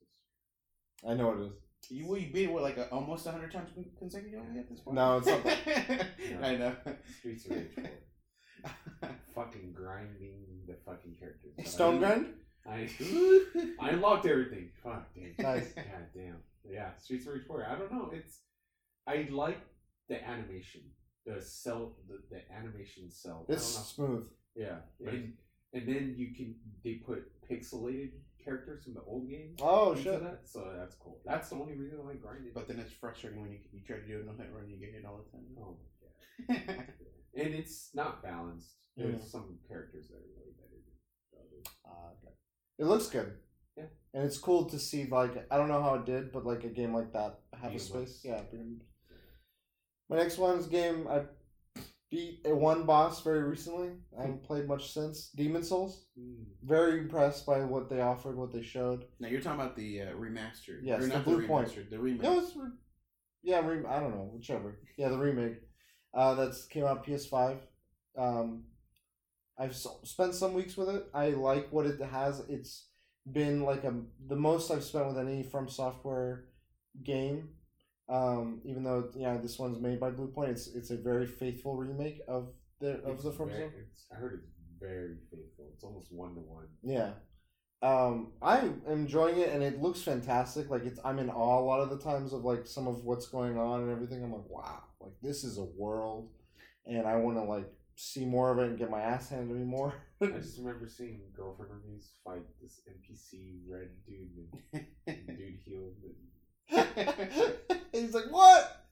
I 1.08 1.14
know 1.14 1.32
it 1.32 1.46
is. 1.46 1.52
You 1.90 2.06
will 2.06 2.18
you 2.18 2.32
beat 2.32 2.44
it 2.48 2.52
what 2.52 2.62
like 2.62 2.78
a, 2.78 2.88
almost 2.90 3.26
hundred 3.26 3.52
times 3.52 3.70
consecutively 3.98 4.58
at 4.58 4.68
this 4.70 4.80
point? 4.80 4.94
No, 4.96 5.18
it's 5.18 5.26
not 5.26 5.46
I 6.42 6.56
know. 6.56 6.74
Streets 7.18 7.44
of 7.46 7.52
Rage 7.52 7.68
4. 9.02 9.10
fucking 9.34 9.72
grinding 9.74 10.44
the 10.66 10.76
fucking 10.86 11.14
characters. 11.18 11.52
Stone 11.70 12.00
didn't- 12.00 12.22
grind. 12.22 12.34
I 12.66 12.88
I 13.80 13.90
unlocked 13.90 14.26
everything. 14.26 14.70
Fuck, 14.82 15.12
dude. 15.14 15.38
Nice. 15.38 15.72
God 15.74 15.84
damn. 16.14 16.36
Yeah, 16.68 16.90
Streets 16.98 17.26
of 17.26 17.34
Rage 17.34 17.46
4. 17.46 17.66
I 17.70 17.78
don't 17.78 17.92
know. 17.92 18.10
It's 18.12 18.40
I 19.06 19.28
like 19.30 19.60
the 20.08 20.22
animation. 20.26 20.80
The 21.26 21.40
cell 21.40 21.96
the, 22.08 22.18
the 22.30 22.40
animation 22.54 23.10
cell. 23.10 23.44
It's 23.48 23.64
smooth. 23.64 24.26
Yeah. 24.54 24.76
And 25.06 25.34
and 25.72 25.88
then 25.88 26.14
you 26.16 26.34
can 26.34 26.54
they 26.84 26.94
put 26.94 27.24
pixelated 27.50 28.12
characters 28.42 28.84
from 28.84 28.92
the 28.94 29.00
old 29.06 29.28
game 29.28 29.56
Oh 29.62 29.94
shit. 29.94 30.22
that. 30.22 30.40
So 30.44 30.70
that's 30.76 30.94
cool. 30.96 31.20
That's 31.24 31.48
the 31.48 31.56
only 31.56 31.74
reason 31.74 31.98
I 32.10 32.14
grinded. 32.14 32.52
But 32.54 32.68
then 32.68 32.78
it's 32.78 32.92
frustrating 32.92 33.40
when 33.40 33.50
you, 33.52 33.58
you 33.72 33.80
try 33.86 33.96
to 33.96 34.06
do 34.06 34.20
a 34.20 34.24
no 34.24 34.32
hit 34.36 34.50
run, 34.52 34.64
and 34.64 34.70
you 34.72 34.78
get 34.78 34.92
hit 34.94 35.04
all 35.06 35.18
the 35.24 35.30
time. 35.30 35.46
oh 35.58 35.76
my 36.48 36.56
god. 36.56 36.84
and 37.36 37.54
it's 37.54 37.90
not 37.94 38.22
balanced. 38.22 38.72
There's 38.96 39.20
Yeah. 39.20 39.26
some 39.30 39.58
characters 39.66 40.08
that 40.08 40.16
are 40.16 40.32
way 40.36 40.52
better 40.60 40.76
than 40.76 41.40
others. 41.40 41.66
Ah, 41.86 42.12
okay. 42.20 42.33
It 42.78 42.84
looks 42.86 43.06
good. 43.08 43.32
Yeah. 43.76 43.84
And 44.12 44.24
it's 44.24 44.38
cool 44.38 44.64
to 44.66 44.78
see 44.78 45.06
like 45.06 45.46
I 45.50 45.56
don't 45.56 45.68
know 45.68 45.82
how 45.82 45.94
it 45.96 46.06
did, 46.06 46.32
but 46.32 46.44
like 46.44 46.64
a 46.64 46.68
game 46.68 46.94
like 46.94 47.12
that 47.12 47.40
have 47.60 47.74
a 47.74 47.78
space. 47.78 48.20
Yeah. 48.24 48.40
beat 48.50 48.60
'em 48.60 48.80
ups. 48.80 48.86
My 50.10 50.16
next 50.16 50.38
one's 50.38 50.66
game 50.66 51.06
I 51.08 51.22
beat 52.10 52.40
a 52.44 52.54
one 52.54 52.84
boss 52.84 53.22
very 53.22 53.42
recently. 53.42 53.90
I 54.16 54.22
haven't 54.22 54.44
played 54.44 54.68
much 54.68 54.92
since. 54.92 55.30
Demon 55.34 55.64
Souls. 55.64 56.04
Very 56.62 56.98
impressed 57.00 57.44
by 57.46 57.64
what 57.64 57.88
they 57.88 58.00
offered, 58.00 58.36
what 58.36 58.52
they 58.52 58.62
showed. 58.62 59.06
Now 59.18 59.28
you're 59.28 59.40
talking 59.40 59.60
about 59.60 59.76
the 59.76 60.02
uh, 60.02 60.06
remastered. 60.12 60.80
Yes, 60.82 61.02
or 61.02 61.06
the 61.08 61.14
not 61.14 61.24
Bluepoint. 61.24 61.48
remastered, 61.48 61.90
The 61.90 61.98
remake. 61.98 62.22
No, 62.22 62.38
it's 62.38 62.54
re- 62.54 62.70
yeah, 63.42 63.66
re- 63.66 63.84
I 63.86 63.98
don't 64.00 64.14
know, 64.14 64.30
whichever. 64.32 64.78
Yeah, 64.96 65.08
the 65.08 65.18
remake. 65.18 65.56
Uh, 66.12 66.34
that's 66.34 66.66
came 66.66 66.84
out 66.84 67.04
PS5. 67.04 67.58
Um, 68.16 68.64
I've 69.58 69.76
spent 69.76 70.34
some 70.34 70.54
weeks 70.54 70.76
with 70.76 70.88
it. 70.88 71.06
I 71.14 71.30
like 71.30 71.68
what 71.70 71.86
it 71.86 72.00
has. 72.00 72.40
It's 72.48 72.88
been 73.30 73.62
like 73.62 73.84
a 73.84 73.94
the 74.26 74.36
most 74.36 74.70
I've 74.70 74.84
spent 74.84 75.06
with 75.06 75.18
any 75.18 75.42
From 75.42 75.68
Software 75.68 76.46
game. 77.04 77.50
Um, 78.08 78.60
even 78.64 78.84
though 78.84 79.10
yeah, 79.16 79.38
this 79.38 79.58
one's 79.58 79.80
made 79.80 80.00
by 80.00 80.10
Bluepoint, 80.10 80.50
it's 80.50 80.68
it's 80.68 80.90
a 80.90 80.96
very 80.96 81.26
faithful 81.26 81.76
remake 81.76 82.20
of 82.28 82.52
the 82.80 83.02
of 83.02 83.14
It's 83.14 83.24
the 83.24 83.32
From 83.32 83.50
Software. 83.50 83.86
I 84.12 84.16
heard 84.16 84.34
it's 84.42 84.50
very 84.78 85.16
faithful. 85.30 85.70
It's 85.72 85.84
almost 85.84 86.12
one 86.12 86.34
to 86.34 86.40
one. 86.40 86.66
Yeah, 86.82 87.12
um, 87.84 88.32
I'm 88.40 88.80
enjoying 88.88 89.38
it, 89.38 89.50
and 89.50 89.62
it 89.62 89.80
looks 89.80 90.00
fantastic. 90.00 90.70
Like 90.70 90.84
it's, 90.84 90.98
I'm 91.04 91.18
in 91.18 91.28
awe 91.28 91.60
a 91.60 91.64
lot 91.64 91.80
of 91.80 91.90
the 91.90 91.98
times 91.98 92.32
of 92.32 92.42
like 92.42 92.66
some 92.66 92.86
of 92.86 93.04
what's 93.04 93.26
going 93.26 93.58
on 93.58 93.82
and 93.82 93.92
everything. 93.92 94.24
I'm 94.24 94.32
like, 94.32 94.48
wow, 94.48 94.82
like 95.00 95.12
this 95.22 95.44
is 95.44 95.58
a 95.58 95.64
world, 95.64 96.30
and 96.86 97.06
I 97.06 97.16
want 97.16 97.36
to 97.36 97.42
like 97.42 97.70
see 97.96 98.24
more 98.24 98.50
of 98.50 98.58
it 98.58 98.68
and 98.70 98.78
get 98.78 98.90
my 98.90 99.00
ass 99.00 99.28
handed 99.30 99.48
to 99.48 99.54
me 99.54 99.64
more. 99.64 99.94
I 100.22 100.26
just 100.38 100.58
remember 100.62 100.88
seeing 100.88 101.20
girlfriend 101.36 101.72
reviews 101.72 102.10
fight 102.24 102.42
this 102.60 102.80
NPC 102.88 103.60
red 103.68 103.88
dude 104.06 104.84
and 105.06 105.26
dude 105.26 105.58
healed. 105.64 105.94
And 106.70 107.68
He's 107.92 108.14
like, 108.14 108.30
what? 108.30 108.86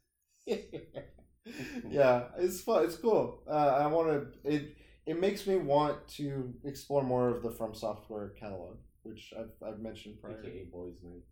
yeah, 1.89 2.25
it's 2.39 2.61
fun. 2.61 2.85
It's 2.85 2.97
cool. 2.97 3.43
Uh, 3.49 3.79
I 3.83 3.87
want 3.87 4.09
to. 4.09 4.27
It 4.55 4.77
it 5.07 5.21
makes 5.21 5.47
me 5.47 5.57
want 5.57 6.07
to 6.17 6.55
explore 6.65 7.03
more 7.03 7.29
of 7.29 7.43
the 7.43 7.51
From 7.51 7.75
Software 7.75 8.31
catalog, 8.39 8.77
which 9.03 9.33
I've 9.39 9.51
I've 9.67 9.81
mentioned 9.81 10.21
prior. 10.21 10.41
AKA 10.41 10.69
Boys 10.73 11.03
Night. 11.03 11.23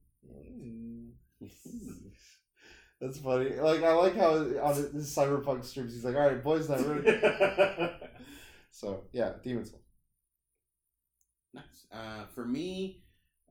Mm. 0.53 1.11
That's 3.01 3.19
funny. 3.19 3.51
Like 3.57 3.83
I 3.83 3.93
like 3.93 4.17
how 4.17 4.35
on 4.35 4.75
his 4.75 5.15
cyberpunk 5.15 5.65
streams 5.65 5.95
he's 5.95 6.05
like, 6.05 6.17
"All 6.17 6.29
right, 6.29 6.43
boys, 6.43 6.69
night." 6.69 6.81
we're-" 6.87 7.95
So 8.71 9.05
yeah, 9.13 9.33
Demon 9.43 9.65
Souls. 9.65 9.83
Nice. 11.55 11.87
Uh, 11.93 12.27
for 12.35 12.45
me, 12.45 13.03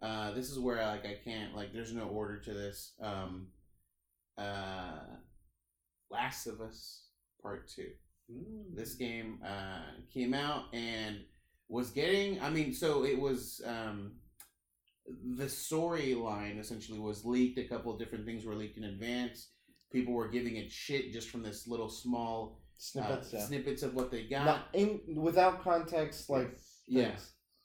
uh, 0.02 0.32
this 0.32 0.50
is 0.50 0.60
where 0.60 0.86
like 0.86 1.06
I 1.06 1.18
can't 1.24 1.56
like. 1.56 1.74
There's 1.74 1.94
no 1.94 2.04
order 2.04 2.40
to 2.40 2.54
this. 2.54 2.94
Um, 3.02 3.48
uh, 4.38 5.00
Last 6.10 6.48
of 6.48 6.62
Us 6.62 7.08
Part 7.42 7.68
Two. 7.68 7.90
Mm. 8.32 8.76
This 8.76 8.96
game 8.96 9.40
uh, 9.46 9.82
came 10.14 10.34
out 10.34 10.66
and 10.74 11.18
was 11.68 11.90
getting. 11.90 12.42
I 12.42 12.50
mean, 12.50 12.74
so 12.74 13.04
it 13.04 13.20
was. 13.20 13.62
Um, 13.66 14.14
the 15.38 15.46
storyline 15.46 16.60
essentially 16.60 17.00
was 17.00 17.26
leaked. 17.26 17.58
A 17.60 17.64
couple 17.68 17.92
of 17.92 18.00
different 18.00 18.26
things 18.26 18.46
were 18.46 18.56
leaked 18.56 18.78
in 18.78 18.84
advance. 18.86 19.50
People 19.92 20.14
were 20.14 20.28
giving 20.28 20.58
it 20.58 20.72
shit 20.72 21.12
just 21.12 21.30
from 21.30 21.42
this 21.44 21.68
little 21.68 21.90
small 21.90 22.60
uh, 22.60 22.82
Snippets, 22.82 23.34
yeah. 23.34 23.46
snippets 23.46 23.84
of 23.84 23.94
what 23.94 24.10
they 24.12 24.24
got. 24.24 24.46
Not 24.46 24.68
in 24.74 25.02
without 25.16 25.64
context, 25.64 26.30
like 26.30 26.58
Yeah. 26.88 27.12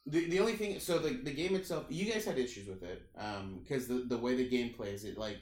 The, 0.07 0.29
the 0.29 0.41
only 0.41 0.55
thing, 0.57 0.81
so 0.81 0.99
the, 0.99 1.11
the 1.23 1.33
game 1.33 1.55
itself, 1.55 1.87
you 1.89 2.11
guys 2.13 2.25
had 2.27 2.39
issues 2.39 2.69
with 2.69 2.83
it, 2.83 3.03
because 3.63 3.87
the, 3.89 4.05
the 4.09 4.19
way 4.19 4.35
the 4.35 4.47
game 4.49 4.75
plays, 4.75 5.05
it 5.05 5.17
like 5.17 5.39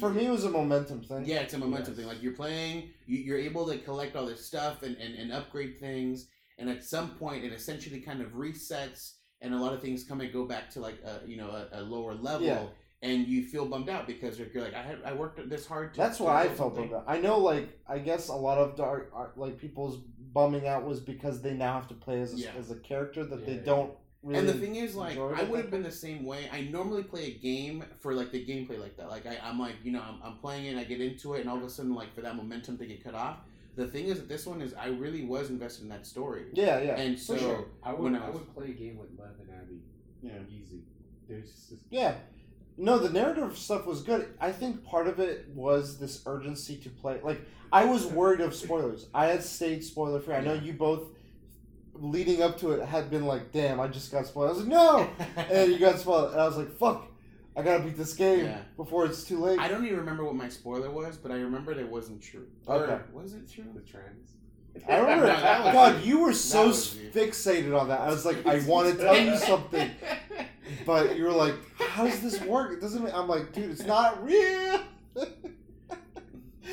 For 0.00 0.10
me, 0.10 0.26
it 0.26 0.30
was 0.30 0.44
a 0.44 0.50
momentum 0.50 1.02
thing. 1.02 1.24
yeah, 1.24 1.40
it's 1.40 1.54
a 1.54 1.58
momentum 1.58 1.92
Yes. 1.92 1.96
thing. 1.98 2.06
Like 2.08 2.22
you're 2.22 2.34
playing, 2.34 2.90
you, 3.06 3.18
you're 3.18 3.38
able 3.38 3.66
to 3.68 3.78
collect 3.78 4.16
all 4.16 4.26
this 4.26 4.44
stuff 4.44 4.82
and, 4.82 4.96
and, 4.96 5.14
and 5.14 5.32
upgrade 5.32 5.78
things, 5.80 6.28
and 6.58 6.68
at 6.68 6.84
some 6.84 7.10
point, 7.12 7.44
it 7.44 7.52
essentially 7.52 8.00
kind 8.00 8.20
of 8.20 8.32
resets, 8.32 9.12
and 9.42 9.52
a 9.52 9.58
lot 9.58 9.72
of 9.74 9.82
things 9.82 10.04
come 10.04 10.20
and 10.22 10.32
go 10.32 10.44
back 10.46 10.70
to 10.70 10.80
like 10.80 10.98
a 11.04 11.26
you 11.28 11.36
know 11.36 11.50
a, 11.50 11.68
a 11.72 11.82
lower 11.82 12.14
level, 12.14 12.46
Yeah. 12.46 12.62
and 13.02 13.26
you 13.26 13.42
feel 13.44 13.66
bummed 13.66 13.88
out 13.90 14.06
because 14.06 14.38
you're, 14.38 14.48
you're 14.54 14.62
like 14.64 14.74
I 14.74 14.82
had 14.82 14.98
I 15.04 15.12
worked 15.12 15.46
this 15.50 15.66
hard. 15.66 15.92
To, 15.94 16.00
That's 16.00 16.18
why 16.20 16.42
I 16.42 16.46
felt 16.48 16.74
something." 16.74 16.90
bummed 16.90 16.94
out. 16.94 17.04
I 17.06 17.20
know, 17.20 17.38
like, 17.38 17.68
I 17.86 17.98
guess 17.98 18.28
a 18.28 18.34
lot 18.34 18.58
of 18.58 18.76
dark, 18.76 19.10
art- 19.14 19.36
like 19.36 19.58
people's 19.58 19.98
bumming 20.32 20.66
out 20.66 20.84
was 20.86 20.98
because 21.00 21.42
they 21.42 21.52
now 21.52 21.74
have 21.74 21.88
to 21.88 21.94
play 21.94 22.20
as 22.22 22.32
a, 22.32 22.36
Yeah. 22.38 22.50
as 22.58 22.70
a 22.70 22.76
character 22.76 23.22
that 23.24 23.44
they 23.44 23.56
Yeah. 23.56 23.64
don't 23.64 23.92
really. 24.22 24.38
and 24.38 24.48
the 24.48 24.54
thing 24.54 24.76
is, 24.76 24.94
like, 24.94 25.10
enjoyed 25.10 25.38
I 25.38 25.42
would 25.44 25.60
have 25.60 25.70
been 25.70 25.82
the 25.82 25.90
same 25.90 26.24
way. 26.24 26.48
I 26.52 26.62
normally 26.62 27.02
play 27.02 27.24
a 27.26 27.34
game 27.38 27.84
for 28.00 28.14
like 28.14 28.30
the 28.32 28.42
gameplay 28.46 28.78
like 28.78 28.96
that. 28.96 29.08
Like, 29.10 29.26
I, 29.26 29.36
I'm 29.42 29.58
like, 29.58 29.74
you 29.82 29.92
know, 29.92 30.00
I'm, 30.00 30.20
I'm 30.22 30.38
playing 30.38 30.66
it, 30.66 30.70
and 30.70 30.78
I 30.80 30.84
get 30.84 31.00
into 31.00 31.34
it, 31.34 31.40
and 31.42 31.50
all 31.50 31.56
of 31.58 31.64
a 31.64 31.68
sudden, 31.68 31.94
like, 31.94 32.14
for 32.14 32.22
that 32.22 32.36
momentum 32.36 32.78
to 32.78 32.86
get 32.86 33.02
cut 33.04 33.14
off. 33.14 33.38
The 33.74 33.86
thing 33.86 34.06
is 34.06 34.18
that 34.18 34.28
this 34.28 34.46
one 34.46 34.60
is 34.60 34.74
I 34.74 34.88
really 34.88 35.24
was 35.24 35.48
invested 35.48 35.84
in 35.84 35.88
that 35.88 36.06
story, 36.06 36.44
yeah, 36.52 36.80
yeah, 36.80 36.96
and 36.98 37.18
so 37.18 37.36
sure. 37.36 37.64
I 37.82 37.92
would 37.92 38.12
when 38.12 38.16
I 38.16 38.26
I, 38.26 38.30
would 38.30 38.54
play 38.54 38.66
a 38.66 38.72
game 38.74 38.98
with 38.98 39.08
Lev 39.18 39.30
and 39.40 39.48
Abby 39.50 39.80
yeah, 40.22 40.32
easy. 40.48 40.82
There's 41.28 41.50
just 41.68 41.82
yeah. 41.90 42.14
No, 42.78 42.98
the 42.98 43.10
narrative 43.10 43.58
stuff 43.58 43.86
was 43.86 44.02
good. 44.02 44.28
I 44.40 44.50
think 44.50 44.84
part 44.84 45.06
of 45.06 45.20
it 45.20 45.48
was 45.54 45.98
this 45.98 46.22
urgency 46.24 46.76
to 46.76 46.88
play. 46.88 47.20
Like, 47.22 47.40
I 47.70 47.84
was 47.84 48.06
worried 48.06 48.40
of 48.40 48.54
spoilers. 48.54 49.08
I 49.12 49.26
had 49.26 49.42
stayed 49.42 49.84
spoiler 49.84 50.20
free. 50.20 50.34
I 50.34 50.40
know 50.40 50.54
you 50.54 50.72
both, 50.72 51.08
leading 51.92 52.40
up 52.40 52.58
to 52.60 52.72
it, 52.72 52.86
had 52.86 53.10
been 53.10 53.26
like, 53.26 53.52
"Damn, 53.52 53.78
I 53.78 53.88
just 53.88 54.10
got 54.10 54.26
spoiled." 54.26 54.48
I 54.48 54.52
was 54.52 54.60
like, 54.60 54.68
"No," 54.68 55.10
and 55.36 55.72
you 55.72 55.78
got 55.78 55.98
spoiled, 55.98 56.32
and 56.32 56.40
I 56.40 56.46
was 56.46 56.56
like, 56.56 56.72
"Fuck." 56.78 57.11
I 57.54 57.62
gotta 57.62 57.82
beat 57.84 57.96
this 57.96 58.14
game 58.14 58.46
Yeah. 58.46 58.62
before 58.76 59.04
it's 59.04 59.24
too 59.24 59.38
late. 59.38 59.58
I 59.58 59.68
don't 59.68 59.84
even 59.84 59.98
remember 59.98 60.24
what 60.24 60.34
my 60.34 60.48
spoiler 60.48 60.90
was, 60.90 61.16
but 61.18 61.30
I 61.30 61.36
remember 61.36 61.72
it 61.72 61.88
wasn't 61.88 62.22
true. 62.22 62.46
Or 62.66 62.76
Okay. 62.76 63.02
was 63.12 63.34
it 63.34 63.50
true? 63.50 63.64
the 63.74 63.80
trends. 63.80 64.32
I 64.88 64.96
remember. 65.00 65.26
No, 65.26 65.32
that 65.34 65.72
God, 65.74 66.02
you. 66.02 66.16
you 66.18 66.22
were 66.24 66.32
so 66.32 66.66
you. 66.66 66.72
fixated 67.10 67.78
on 67.78 67.88
that. 67.88 68.00
I 68.00 68.08
was 68.08 68.24
like, 68.24 68.46
I 68.46 68.60
want 68.60 68.90
to 68.96 68.98
tell 69.04 69.18
you 69.18 69.36
something, 69.36 69.90
but 70.86 71.16
you 71.16 71.24
were 71.24 71.32
like, 71.32 71.54
"How 71.78 72.04
does 72.06 72.20
this 72.20 72.40
work?" 72.42 72.72
It 72.72 72.80
doesn't. 72.80 73.06
I'm 73.12 73.28
like, 73.28 73.52
dude, 73.52 73.70
it's 73.70 73.84
not 73.84 74.24
real. 74.24 74.80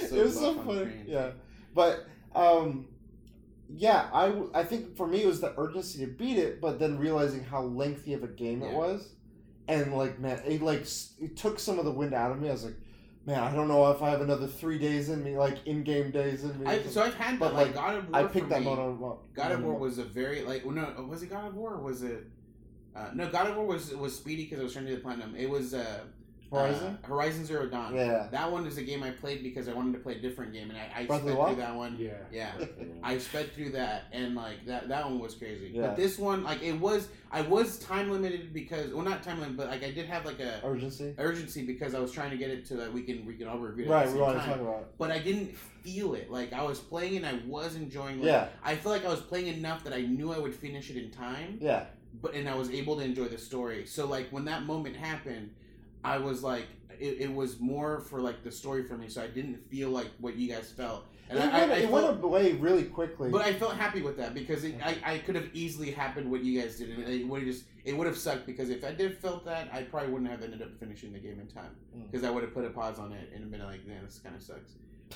So 0.08 0.16
it 0.16 0.24
was 0.24 0.36
so 0.40 0.54
funny. 0.64 0.80
screen. 0.86 1.06
Yeah, 1.08 1.32
but 1.76 2.06
um, 2.34 2.88
yeah, 3.70 4.10
I 4.14 4.64
think 4.64 4.96
for 4.96 5.06
me 5.08 5.24
it 5.24 5.28
was 5.28 5.42
the 5.42 5.54
urgency 5.60 6.00
to 6.06 6.08
beat 6.12 6.38
it, 6.38 6.62
but 6.62 6.80
then 6.80 6.98
realizing 6.98 7.44
how 7.44 7.64
lengthy 7.64 8.14
of 8.14 8.24
a 8.24 8.28
game 8.28 8.62
it 8.62 8.72
was, 8.74 9.10
and 9.70 9.94
like 9.94 10.20
man, 10.20 10.42
it 10.46 10.62
like 10.62 10.86
it 11.20 11.38
took 11.38 11.60
some 11.60 11.80
of 11.80 11.86
the 11.86 11.92
wind 11.92 12.14
out 12.14 12.32
of 12.32 12.42
me. 12.42 12.50
I 12.50 12.52
was 12.52 12.66
like, 12.66 12.76
man, 13.26 13.40
I 13.40 13.54
don't 13.54 13.68
know 13.68 13.90
if 13.92 14.02
I 14.02 14.10
have 14.10 14.22
another 14.22 14.48
three 14.48 14.80
days 14.80 15.10
in 15.10 15.24
me, 15.24 15.38
like 15.38 15.66
in-game 15.66 16.12
days 16.12 16.44
in 16.44 16.60
me. 16.60 16.66
I, 16.66 16.84
so 16.84 17.04
I've 17.04 17.14
had 17.14 17.40
But, 17.40 17.50
that. 17.50 17.56
Like, 17.56 17.74
God 17.74 17.96
of 17.96 18.10
War. 18.10 18.20
I 18.20 18.24
picked 18.26 18.50
that 18.50 18.60
me, 18.60 18.66
mono. 18.66 19.20
God 19.34 19.52
of 19.52 19.64
War 19.64 19.76
was 19.76 20.00
a 20.00 20.04
very 20.04 20.42
like 20.42 20.66
well, 20.66 20.76
no 20.76 21.06
was 21.08 21.24
it 21.24 21.30
God 21.30 21.48
of 21.48 21.56
War 21.56 21.76
or 21.76 21.82
was 21.82 22.02
it 22.02 22.26
uh, 22.96 23.12
no 23.14 23.30
God 23.30 23.48
of 23.48 23.56
War 23.56 23.66
was 23.66 23.96
was 23.96 24.16
speedy 24.16 24.44
because 24.44 24.60
I 24.60 24.64
was 24.64 24.74
trying 24.74 24.86
to 24.86 24.92
do 24.92 24.98
the 24.98 25.04
platinum. 25.04 25.36
It 25.36 25.50
was 25.50 25.74
uh, 25.74 26.02
Horizon. 26.52 26.98
uh, 27.04 27.08
Horizon 27.08 27.46
Zero 27.46 27.68
Dawn. 27.68 27.94
Yeah. 27.96 28.28
that 28.32 28.52
one 28.52 28.66
is 28.66 28.78
a 28.78 28.84
game 28.84 29.04
I 29.04 29.12
played 29.12 29.44
because 29.44 29.68
I 29.68 29.74
wanted 29.74 29.94
to 29.94 30.00
play 30.00 30.14
a 30.16 30.20
different 30.20 30.52
game 30.54 30.70
and 30.70 30.78
I, 30.80 31.02
I 31.02 31.06
Breath 31.06 31.20
of 31.22 31.26
the 31.28 31.34
sped 31.34 31.48
through 31.48 31.56
that 31.58 31.76
one. 31.76 31.96
Yeah. 32.00 32.12
Yeah. 32.32 32.52
I 33.04 33.18
sped 33.20 33.54
through 33.54 33.70
that 33.72 34.06
and 34.12 34.36
like 34.36 34.66
that 34.66 34.88
that 34.90 35.06
one 35.06 35.20
was 35.20 35.36
crazy. 35.36 35.72
Yeah. 35.74 35.88
But 35.88 35.98
this 35.98 36.18
one 36.18 36.44
like 36.44 36.62
it 36.64 36.74
was 36.80 37.08
I 37.32 37.42
was 37.42 37.78
time 37.80 38.10
limited 38.12 38.54
because 38.54 38.92
well 38.94 39.04
not 39.06 39.22
time 39.24 39.36
limited 39.40 39.58
but 39.58 39.68
like 39.68 39.84
I 39.84 39.92
did 39.92 40.08
have 40.08 40.26
like 40.26 40.40
a 40.40 40.60
urgency. 40.64 41.14
urgency 41.18 41.66
because 41.66 41.94
I 41.94 42.00
was 42.00 42.12
trying 42.12 42.32
to 42.32 42.38
get 42.38 42.50
it 42.50 42.66
to 42.68 42.76
that 42.78 42.92
we 42.94 43.04
can 43.04 43.26
we 43.26 43.36
can 43.36 43.48
all 43.48 43.60
review 43.60 43.86
it 43.86 43.88
at 43.90 43.94
Right, 43.94 44.06
the 44.08 44.12
we 44.14 44.18
same 44.18 44.22
want 44.26 44.38
to 44.40 44.46
time. 44.46 44.50
talk 44.54 44.62
about. 44.62 44.98
But 44.98 45.12
I 45.12 45.20
didn't 45.20 45.56
feel 45.56 46.14
it. 46.16 46.32
Like 46.32 46.52
I 46.54 46.64
was 46.64 46.80
playing 46.80 47.18
and 47.18 47.26
I 47.26 47.40
was 47.48 47.76
enjoying. 47.76 48.18
Like, 48.18 48.26
Yeah, 48.28 48.48
I 48.64 48.76
feel 48.76 48.92
like 48.92 49.06
I 49.06 49.10
was 49.10 49.22
playing 49.22 49.48
enough 49.48 49.84
that 49.84 49.94
I 49.94 50.02
knew 50.02 50.34
I 50.34 50.40
would 50.40 50.54
finish 50.56 50.90
it 50.90 50.98
in 50.98 51.10
time, 51.12 51.58
yeah, 51.62 51.86
but 52.22 52.34
and 52.34 52.50
I 52.50 52.56
was 52.56 52.70
able 52.72 52.98
to 52.98 53.04
enjoy 53.04 53.26
the 53.26 53.38
story. 53.38 53.86
So 53.86 54.06
like 54.08 54.30
when 54.32 54.46
that 54.46 54.64
moment 54.64 54.96
happened, 54.96 55.52
I 56.04 56.18
was 56.18 56.44
like, 56.44 56.68
it, 57.00 57.22
it 57.22 57.34
was 57.34 57.60
more 57.60 58.02
for 58.02 58.20
like 58.22 58.44
the 58.44 58.52
story 58.52 58.84
for 58.84 58.98
me. 58.98 59.08
So 59.10 59.22
I 59.22 59.28
didn't 59.28 59.58
feel 59.70 59.90
like 59.90 60.10
what 60.20 60.36
you 60.36 60.50
guys 60.50 60.72
felt, 60.72 61.06
and 61.30 61.40
it, 61.40 61.42
I, 61.42 61.60
went, 61.60 61.72
I, 61.72 61.76
I 61.76 61.78
it 61.78 61.90
felt, 61.90 62.04
went 62.14 62.24
away 62.24 62.52
really 62.54 62.84
quickly. 62.84 63.30
but 63.30 63.42
I 63.42 63.54
felt 63.54 63.76
happy 63.76 64.02
with 64.02 64.18
that 64.18 64.34
because 64.34 64.64
it, 64.64 64.76
I, 64.84 64.98
I 65.04 65.18
could 65.20 65.36
have 65.36 65.50
easily 65.54 65.92
happened 65.92 66.30
what 66.30 66.44
you 66.44 66.60
guys 66.62 66.78
did, 66.78 66.90
and 66.90 67.04
it 67.08 67.28
would 67.28 67.42
have 67.42 67.50
just 67.50 67.66
it 67.86 67.96
would 67.98 68.08
have 68.08 68.18
sucked 68.18 68.46
because 68.46 68.70
if 68.70 68.84
I 68.84 68.92
did 68.92 69.18
felt 69.18 69.46
that, 69.46 69.70
I 69.74 69.84
probably 69.84 70.12
wouldn't 70.12 70.30
have 70.30 70.44
ended 70.44 70.62
up 70.62 70.78
finishing 70.80 71.14
the 71.14 71.20
game 71.20 71.40
in 71.40 71.48
time 71.48 71.72
because 72.12 72.26
I 72.26 72.30
would 72.30 72.44
have 72.44 72.54
put 72.54 72.66
a 72.66 72.70
pause 72.70 73.00
on 73.00 73.14
it 73.14 73.32
and 73.34 73.50
been 73.50 73.64
like, 73.64 73.86
man, 73.88 74.04
this 74.06 74.20
kind 74.20 74.36
of 74.36 74.44
sucks. 74.44 74.74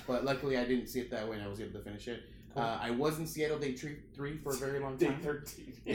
But 0.08 0.26
luckily, 0.26 0.58
I 0.58 0.66
didn't 0.66 0.88
see 0.88 1.02
it 1.02 1.12
that 1.12 1.28
way, 1.28 1.36
and 1.38 1.46
I 1.46 1.50
was 1.50 1.60
able 1.60 1.74
to 1.74 1.84
finish 1.84 2.08
it. 2.08 2.24
Uh, 2.56 2.78
I 2.82 2.92
was 2.92 3.18
in 3.18 3.26
Seattle 3.26 3.58
Day 3.58 3.74
three, 3.74 3.98
three 4.16 4.38
for 4.38 4.54
a 4.54 4.58
very 4.58 4.80
long 4.80 4.96
Day 4.96 5.08
time. 5.08 5.20
thirteen. 5.22 5.74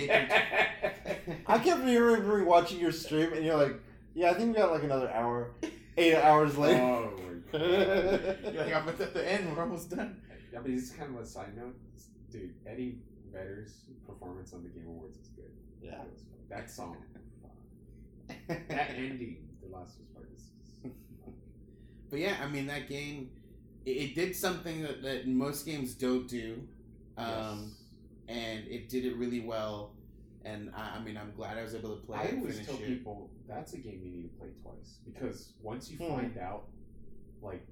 I 1.46 1.58
kept 1.58 1.82
rewatching 1.82 2.80
your 2.80 2.92
stream, 2.92 3.32
and 3.32 3.44
you're 3.44 3.56
like, 3.56 3.80
"Yeah, 4.18 4.30
I 4.30 4.34
think 4.34 4.48
we 4.50 4.54
got 4.62 4.72
like 4.72 4.82
another 4.82 5.10
hour." 5.10 5.52
Eight 5.96 6.14
hours 6.16 6.56
later. 6.64 6.82
oh 6.82 7.10
my 7.16 7.58
god. 7.58 8.38
You're 8.54 8.64
like, 8.64 8.74
I'm 8.74 8.88
at 8.88 9.14
the 9.14 9.32
end. 9.32 9.56
We're 9.56 9.62
almost 9.62 9.90
done. 9.90 10.20
I 10.56 10.60
mean, 10.62 10.76
it's 10.78 10.90
kind 10.90 11.14
of 11.14 11.20
a 11.22 11.26
side 11.26 11.56
note, 11.56 11.76
dude. 12.30 12.54
Eddie 12.66 12.98
Vedder's 13.32 13.72
performance 14.06 14.52
on 14.52 14.62
the 14.62 14.68
Game 14.70 14.86
Awards 14.88 15.18
is 15.18 15.28
good. 15.28 15.50
Yeah. 15.82 15.92
That 15.92 16.06
was. 16.10 16.24
That 16.50 16.70
song, 16.70 16.96
that 18.48 18.90
ending, 18.96 19.36
the 19.62 19.68
last 19.76 19.98
part 20.14 20.28
is. 20.34 20.44
But 22.10 22.20
yeah, 22.20 22.36
I 22.42 22.48
mean 22.48 22.66
that 22.68 22.88
game, 22.88 23.30
it, 23.84 23.90
it 23.90 24.14
did 24.14 24.34
something 24.34 24.82
that, 24.82 25.02
that 25.02 25.28
most 25.28 25.66
games 25.66 25.94
don't 25.94 26.26
do, 26.26 26.62
um, 27.18 27.72
and 28.28 28.66
it 28.66 28.88
did 28.88 29.04
it 29.04 29.16
really 29.16 29.40
well. 29.40 29.92
And 30.44 30.70
I, 30.74 30.96
I 30.96 31.00
mean, 31.04 31.18
I'm 31.18 31.32
glad 31.36 31.58
I 31.58 31.62
was 31.62 31.74
able 31.74 31.96
to 31.96 32.02
play 32.06 32.18
I 32.18 32.22
it 32.22 32.32
and 32.32 32.40
always 32.40 32.64
tell 32.64 32.76
it. 32.76 32.86
people 32.86 33.30
that's 33.48 33.72
a 33.72 33.78
game 33.78 34.00
you 34.04 34.10
need 34.10 34.22
to 34.30 34.38
play 34.38 34.48
twice 34.62 34.98
because 35.04 35.52
once 35.62 35.90
you 35.90 35.96
Hmm. 35.98 36.08
find 36.14 36.38
out, 36.38 36.68
like, 37.42 37.66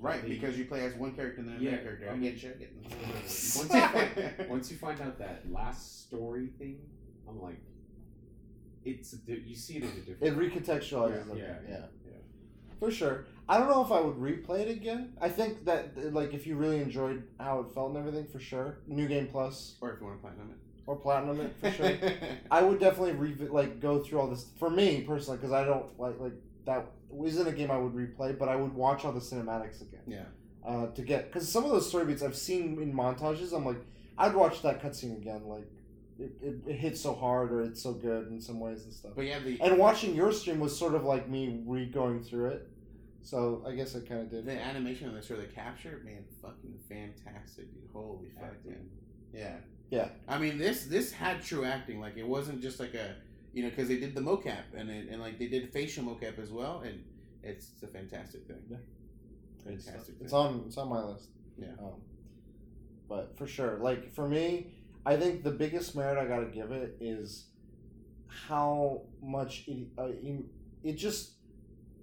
Right, 0.00 0.20
the- 0.22 0.28
because 0.28 0.58
you 0.58 0.64
play 0.66 0.84
as 0.84 0.94
one 0.96 1.14
character 1.14 1.40
and 1.40 1.48
then 1.48 1.60
Yeah, 1.60 1.70
another 1.70 1.84
character. 1.84 2.08
I'm 2.10 2.20
getting 2.20 2.38
get 2.38 2.58
shit. 2.58 2.72
Once 3.56 3.56
you 3.72 3.80
find, 3.88 4.48
once 4.50 4.70
you 4.70 4.76
find 4.76 5.00
out 5.00 5.18
that 5.18 5.50
last 5.50 6.02
story 6.06 6.48
thing, 6.58 6.80
I'm 7.28 7.40
like, 7.40 7.60
it's 8.84 9.14
a 9.14 9.18
you 9.40 9.54
see 9.54 9.76
it 9.78 9.84
as 9.84 9.92
a 9.92 10.00
different. 10.00 10.22
It 10.22 10.36
recontextualizes 10.36 11.28
Yeah, 11.28 11.34
yeah, 11.36 11.58
Yeah, 11.68 11.76
yeah. 12.06 12.12
for 12.78 12.90
sure. 12.90 13.24
I 13.48 13.56
don't 13.58 13.68
know 13.68 13.84
if 13.84 13.92
I 13.92 14.00
would 14.00 14.16
replay 14.16 14.60
it 14.60 14.68
again. 14.70 15.14
I 15.20 15.28
think 15.28 15.64
that 15.64 16.12
like 16.12 16.34
if 16.34 16.46
you 16.46 16.56
really 16.56 16.80
enjoyed 16.80 17.22
how 17.38 17.60
it 17.60 17.72
felt 17.72 17.90
and 17.90 17.98
everything, 17.98 18.26
for 18.26 18.40
sure. 18.40 18.78
New 18.86 19.06
Game 19.06 19.28
Plus 19.28 19.76
Or 19.80 19.92
if 19.92 20.00
you 20.00 20.06
want 20.06 20.18
to 20.18 20.22
platinum 20.22 20.50
it. 20.50 20.56
Or 20.86 20.96
Platinum 20.96 21.40
it 21.40 21.54
for 21.60 21.70
sure. 21.70 21.96
I 22.50 22.62
would 22.62 22.78
definitely 22.78 23.12
re- 23.12 23.48
like 23.48 23.80
go 23.80 24.02
through 24.02 24.20
all 24.20 24.28
this 24.28 24.46
for 24.58 24.70
me 24.70 25.02
personally 25.02 25.38
because 25.38 25.52
I 25.52 25.64
don't 25.64 25.86
like 25.98 26.18
like 26.20 26.34
that 26.66 26.86
isn't 27.24 27.46
a 27.46 27.52
game 27.52 27.70
I 27.70 27.76
would 27.76 27.92
replay, 27.92 28.38
but 28.38 28.48
I 28.48 28.56
would 28.56 28.74
watch 28.74 29.04
all 29.04 29.12
the 29.12 29.20
cinematics 29.20 29.80
again 29.82 30.02
yeah. 30.06 30.24
uh, 30.66 30.86
to 30.88 31.02
get 31.02 31.32
because 31.32 31.50
some 31.50 31.64
of 31.64 31.70
those 31.70 31.88
story 31.88 32.06
beats 32.06 32.22
I've 32.22 32.36
seen 32.36 32.80
in 32.80 32.92
montages. 32.92 33.52
I'm 33.52 33.64
like, 33.64 33.80
I'd 34.18 34.34
watch 34.34 34.62
that 34.62 34.82
cutscene 34.82 35.16
again. 35.16 35.46
Like, 35.46 35.66
it, 36.18 36.32
it, 36.40 36.56
it 36.66 36.74
hits 36.74 37.00
so 37.00 37.14
hard 37.14 37.52
or 37.52 37.62
it's 37.62 37.82
so 37.82 37.92
good 37.92 38.28
in 38.28 38.40
some 38.40 38.60
ways 38.60 38.84
and 38.84 38.92
stuff. 38.92 39.12
But 39.16 39.24
yeah, 39.24 39.38
the 39.40 39.60
And 39.60 39.78
watching 39.78 40.14
your 40.14 40.32
stream 40.32 40.60
was 40.60 40.76
sort 40.76 40.94
of 40.94 41.04
like 41.04 41.28
me 41.28 41.62
re 41.66 41.86
going 41.86 42.22
through 42.22 42.48
it. 42.50 42.68
So 43.22 43.64
I 43.66 43.72
guess 43.72 43.96
I 43.96 44.00
kind 44.00 44.20
of 44.20 44.30
did. 44.30 44.44
the 44.44 44.52
animation 44.52 45.08
on 45.08 45.14
this 45.14 45.30
or 45.30 45.36
the 45.36 45.44
capture, 45.44 46.02
man, 46.04 46.24
fucking 46.42 46.78
fantastic, 46.88 47.72
dude. 47.72 47.88
Holy 47.92 48.28
fuck, 48.38 48.64
man. 48.66 48.86
Yeah. 49.32 49.56
Yeah. 49.90 50.08
I 50.28 50.38
mean, 50.38 50.58
this 50.58 50.84
this 50.86 51.12
had 51.12 51.42
true 51.42 51.64
acting. 51.64 52.00
Like 52.00 52.16
it 52.16 52.26
wasn't 52.26 52.60
just 52.62 52.80
like 52.80 52.94
a, 52.94 53.14
you 53.52 53.62
know, 53.62 53.70
because 53.70 53.88
they 53.88 53.98
did 53.98 54.14
the 54.14 54.20
mocap 54.20 54.64
and 54.76 54.90
it, 54.90 55.08
and 55.10 55.20
like 55.20 55.38
they 55.38 55.46
did 55.48 55.72
facial 55.72 56.04
mocap 56.04 56.38
as 56.38 56.50
well, 56.50 56.80
and 56.80 57.02
it's, 57.42 57.70
it's 57.74 57.82
a 57.82 57.88
fantastic 57.88 58.46
thing. 58.46 58.62
Yeah. 58.70 58.78
Fantastic. 59.64 60.16
It's 60.20 60.32
thing. 60.32 60.40
on 60.40 60.64
it's 60.66 60.78
on 60.78 60.88
my 60.88 61.02
list. 61.02 61.28
Yeah. 61.56 61.68
Um, 61.80 62.00
but 63.08 63.36
for 63.36 63.46
sure, 63.46 63.78
like 63.80 64.14
for 64.14 64.28
me, 64.28 64.68
I 65.04 65.16
think 65.16 65.42
the 65.44 65.50
biggest 65.50 65.94
merit 65.94 66.18
I 66.18 66.26
gotta 66.26 66.46
give 66.46 66.72
it 66.72 66.96
is 67.00 67.46
how 68.48 69.02
much 69.22 69.64
it 69.66 69.86
uh, 69.98 70.06
it- 70.06 70.44
it 70.82 70.94
just 70.94 71.32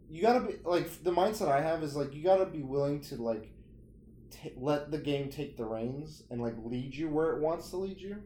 you 0.09 0.21
gotta 0.21 0.41
be 0.47 0.55
like 0.65 1.03
the 1.03 1.11
mindset 1.11 1.49
I 1.49 1.61
have 1.61 1.83
is 1.83 1.95
like 1.95 2.13
you 2.15 2.23
gotta 2.23 2.45
be 2.45 2.61
willing 2.63 3.01
to 3.01 3.15
like 3.21 3.51
t- 4.31 4.53
let 4.57 4.91
the 4.91 4.97
game 4.97 5.29
take 5.29 5.57
the 5.57 5.65
reins 5.65 6.23
and 6.29 6.41
like 6.41 6.55
lead 6.63 6.95
you 6.95 7.09
where 7.09 7.31
it 7.31 7.41
wants 7.41 7.69
to 7.69 7.77
lead 7.77 7.99
you. 7.99 8.17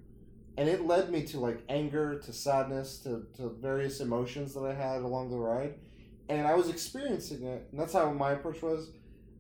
And 0.57 0.69
it 0.69 0.85
led 0.85 1.11
me 1.11 1.23
to 1.25 1.39
like 1.39 1.63
anger, 1.67 2.19
to 2.19 2.31
sadness, 2.31 2.99
to, 2.99 3.25
to 3.37 3.49
various 3.49 3.99
emotions 3.99 4.53
that 4.53 4.63
I 4.63 4.73
had 4.73 5.01
along 5.01 5.29
the 5.29 5.37
ride. 5.37 5.75
And 6.29 6.47
I 6.47 6.55
was 6.55 6.69
experiencing 6.69 7.43
it, 7.43 7.67
and 7.71 7.79
that's 7.79 7.93
how 7.93 8.11
my 8.11 8.31
approach 8.31 8.61
was. 8.61 8.89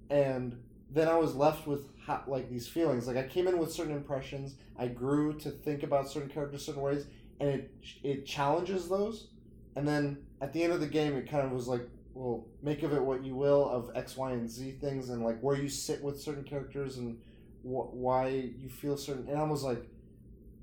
And 0.09 0.57
then 0.91 1.07
I 1.07 1.17
was 1.17 1.35
left 1.35 1.65
with 1.65 1.87
like 2.27 2.49
these 2.49 2.67
feelings. 2.67 3.07
Like 3.07 3.17
I 3.17 3.23
came 3.23 3.47
in 3.47 3.57
with 3.57 3.71
certain 3.71 3.95
impressions. 3.95 4.55
I 4.77 4.87
grew 4.87 5.33
to 5.39 5.49
think 5.49 5.83
about 5.83 6.09
certain 6.09 6.29
characters 6.29 6.65
certain 6.65 6.81
ways, 6.81 7.05
and 7.39 7.49
it 7.49 7.71
it 8.03 8.25
challenges 8.25 8.87
those. 8.87 9.27
And 9.75 9.87
then 9.87 10.17
at 10.41 10.53
the 10.53 10.63
end 10.63 10.73
of 10.73 10.79
the 10.79 10.87
game, 10.87 11.15
it 11.15 11.29
kind 11.29 11.45
of 11.45 11.51
was 11.51 11.67
like, 11.67 11.87
well, 12.15 12.47
make 12.63 12.81
of 12.81 12.93
it 12.93 13.01
what 13.03 13.23
you 13.23 13.35
will 13.35 13.69
of 13.69 13.91
X, 13.95 14.17
Y, 14.17 14.31
and 14.31 14.49
Z 14.49 14.77
things, 14.81 15.09
and 15.09 15.23
like 15.23 15.39
where 15.41 15.55
you 15.55 15.69
sit 15.69 16.03
with 16.03 16.19
certain 16.19 16.43
characters 16.43 16.97
and 16.97 17.19
wh- 17.61 17.93
why 17.93 18.29
you 18.29 18.69
feel 18.69 18.97
certain. 18.97 19.27
And 19.29 19.37
I 19.37 19.43
was 19.43 19.61
like, 19.61 19.85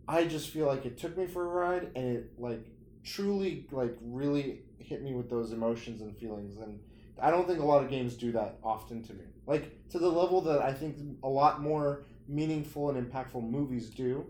I 0.08 0.24
just 0.24 0.50
feel 0.50 0.66
like 0.66 0.84
it 0.84 0.98
took 0.98 1.16
me 1.16 1.26
for 1.26 1.44
a 1.44 1.46
ride, 1.46 1.90
and 1.94 2.16
it 2.16 2.32
like 2.38 2.66
truly 3.04 3.66
like 3.70 3.96
really 4.02 4.62
hit 4.78 5.02
me 5.02 5.14
with 5.14 5.30
those 5.30 5.52
emotions 5.52 6.00
and 6.02 6.16
feelings 6.16 6.56
and 6.58 6.78
I 7.20 7.30
don't 7.30 7.46
think 7.46 7.60
a 7.60 7.64
lot 7.64 7.82
of 7.84 7.90
games 7.90 8.14
do 8.14 8.32
that 8.32 8.58
often 8.64 9.02
to 9.04 9.12
me. 9.14 9.24
Like 9.46 9.88
to 9.90 9.98
the 9.98 10.08
level 10.08 10.40
that 10.42 10.60
I 10.60 10.72
think 10.72 10.96
a 11.22 11.28
lot 11.28 11.60
more 11.60 12.04
meaningful 12.28 12.90
and 12.90 13.12
impactful 13.12 13.48
movies 13.48 13.90
do. 13.90 14.26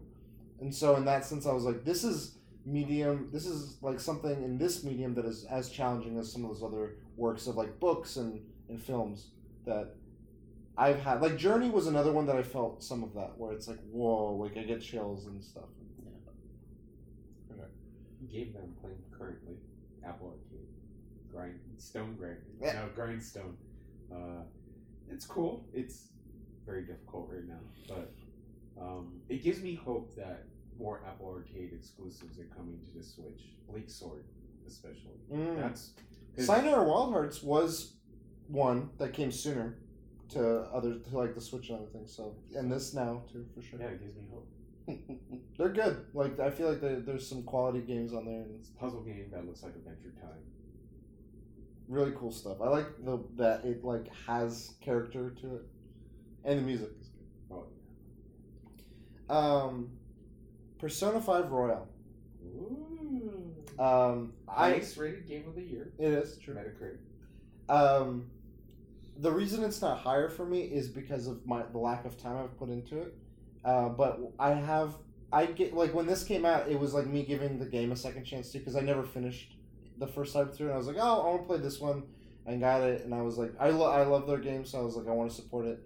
And 0.61 0.75
so 0.75 0.97
in 0.97 1.05
that 1.07 1.25
sense 1.25 1.47
I 1.47 1.53
was 1.53 1.65
like 1.65 1.85
this 1.85 2.05
is 2.05 2.37
medium 2.65 3.29
this 3.33 3.47
is 3.47 3.77
like 3.83 3.99
something 3.99 4.43
in 4.43 4.57
this 4.57 4.85
medium 4.85 5.15
that 5.15 5.25
is 5.25 5.45
as 5.45 5.69
challenging 5.69 6.19
as 6.19 6.31
some 6.31 6.45
of 6.45 6.51
those 6.51 6.63
other 6.63 6.95
works 7.17 7.47
of 7.47 7.57
like 7.57 7.79
books 7.81 8.17
and, 8.17 8.41
and 8.69 8.83
films 8.83 9.29
that 9.67 9.95
I've 10.77 10.99
had 11.01 11.21
like 11.21 11.37
Journey 11.37 11.71
was 11.71 11.87
another 11.87 12.13
one 12.13 12.27
that 12.27 12.37
I 12.37 12.43
felt 12.43 12.83
some 12.83 13.03
of 13.03 13.13
that 13.15 13.37
where 13.37 13.53
it's 13.53 13.69
like 13.69 13.79
whoa 13.91 14.35
like 14.37 14.57
I 14.57 14.63
get 14.63 14.81
chills 14.81 15.27
and 15.27 15.43
stuff. 15.45 15.65
Yeah. 17.51 17.65
Game 18.31 18.53
that 18.55 18.63
I'm 18.63 18.73
playing 18.81 19.03
currently, 19.17 19.57
Apple 20.07 20.29
Arcade, 20.29 20.69
Grind 21.31 21.59
Stone 21.79 22.17
Grind, 22.17 22.39
Yeah. 22.61 22.73
no 22.75 22.89
Grindstone. 22.95 23.57
Uh, 24.13 24.43
it's 25.11 25.27
cool. 25.27 25.65
It's 25.75 26.09
very 26.65 26.83
difficult 26.83 27.29
right 27.33 27.47
now, 27.47 27.61
but 27.89 28.13
um, 28.81 29.21
it 29.29 29.43
gives 29.43 29.61
me 29.61 29.75
hope 29.75 30.15
that 30.17 30.45
more 30.79 31.03
Apple 31.07 31.29
Arcade 31.29 31.73
exclusives 31.75 32.39
are 32.39 32.49
coming 32.57 32.79
to 32.87 32.99
the 32.99 33.05
Switch. 33.05 33.43
Bleak 33.69 33.91
Sword, 33.91 34.25
especially. 34.67 35.19
Mm. 35.33 35.57
That's 35.61 35.91
Sayonara 36.39 36.85
Wild 36.85 37.13
Hearts 37.13 37.43
was 37.43 37.95
one 38.49 38.91
that 38.99 39.13
came 39.13 39.31
sooner 39.33 39.79
to 40.31 40.61
other 40.73 40.95
to 40.95 41.19
like 41.19 41.35
the 41.35 41.41
Switch 41.41 41.69
and 41.69 41.79
other 41.79 41.89
things. 41.89 42.15
So 42.15 42.35
and 42.55 42.71
this 42.71 42.95
now 42.95 43.23
too 43.33 43.47
for 43.55 43.63
sure. 43.63 43.79
Yeah, 43.81 43.89
it 43.89 44.01
gives 44.01 44.17
me 44.17 44.23
hope. 44.33 44.49
They're 45.59 45.69
good. 45.69 46.07
Like 46.15 46.41
I 46.41 46.51
feel 46.51 46.69
like 46.71 46.81
they, 46.81 46.95
there's 46.95 47.27
some 47.27 47.43
quality 47.43 47.81
games 47.81 48.13
on 48.15 48.25
there 48.25 48.43
and 48.43 48.51
it's 48.59 48.69
It's 48.69 48.77
a 48.77 48.81
puzzle 48.81 49.03
game 49.03 49.29
that 49.33 49.47
looks 49.47 49.63
like 49.63 49.75
Adventure 49.75 50.13
Time. 50.21 50.41
really 51.89 52.13
cool 52.13 52.33
stuff. 52.33 52.61
I 52.63 52.69
like 52.69 52.87
the 53.05 53.23
that 53.37 53.65
it 53.65 53.85
like 53.85 54.07
has 54.27 54.75
character 54.81 55.31
to 55.31 55.57
it, 55.57 55.63
and 56.45 56.59
the 56.61 56.63
music 56.63 56.91
is 57.01 57.09
good. 57.09 57.27
Oh, 57.51 57.67
good. 59.29 59.35
Um, 59.35 59.91
Persona 60.79 61.21
Five 61.21 61.51
Royal. 61.51 61.89
Ooh. 62.45 62.92
Um, 63.79 64.33
I 64.49 64.71
Highest 64.71 64.97
rated 64.97 65.29
game 65.29 65.45
of 65.49 65.55
the 65.55 65.63
year. 65.63 65.93
it 65.99 66.13
is 66.13 66.39
true. 66.39 66.55
Metacritic. 66.55 66.99
Um, 67.69 68.27
the 69.19 69.31
reason 69.31 69.63
it's 69.65 69.81
not 69.81 69.99
higher 69.99 70.29
for 70.29 70.45
me 70.45 70.63
is 70.63 70.89
because 70.89 71.27
of 71.27 71.47
my 71.47 71.63
the 71.73 71.79
lack 71.79 72.05
of 72.05 72.21
time 72.21 72.37
I've 72.37 72.59
put 72.59 72.69
into 72.69 72.99
it. 72.99 73.15
Uh, 73.65 73.89
but 73.89 74.21
I 74.39 74.51
have 74.51 74.95
I 75.33 75.47
get 75.47 75.75
like 75.75 75.95
when 75.95 76.07
this 76.07 76.25
came 76.25 76.45
out, 76.45 76.69
it 76.69 76.79
was 76.79 76.93
like 76.95 77.07
me 77.07 77.23
giving 77.23 77.59
the 77.59 77.67
game 77.67 77.93
a 77.93 77.97
second 77.97 78.25
chance 78.25 78.53
too 78.53 78.59
because 78.59 78.77
I 78.77 78.81
never 78.81 79.03
finished 79.03 79.57
the 79.99 80.07
first 80.07 80.35
time 80.35 80.49
through, 80.49 80.67
and 80.67 80.75
I 80.75 80.79
was 80.79 80.87
like, 80.87 80.97
oh, 80.99 81.23
I 81.23 81.27
want 81.29 81.43
to 81.43 81.47
play 81.47 81.59
this 81.59 81.81
one, 81.81 82.03
and 82.47 82.61
got 82.61 82.83
it, 82.83 83.05
and 83.05 83.15
I 83.15 83.23
was 83.23 83.39
like, 83.39 83.53
I 83.61 83.71
lo- 83.71 83.91
I 83.91 84.03
love 84.05 84.27
their 84.27 84.39
game, 84.39 84.65
so 84.65 84.81
I 84.81 84.83
was 84.83 84.97
like, 84.97 85.07
I 85.07 85.13
want 85.13 85.31
to 85.31 85.37
support 85.37 85.67
it. 85.67 85.81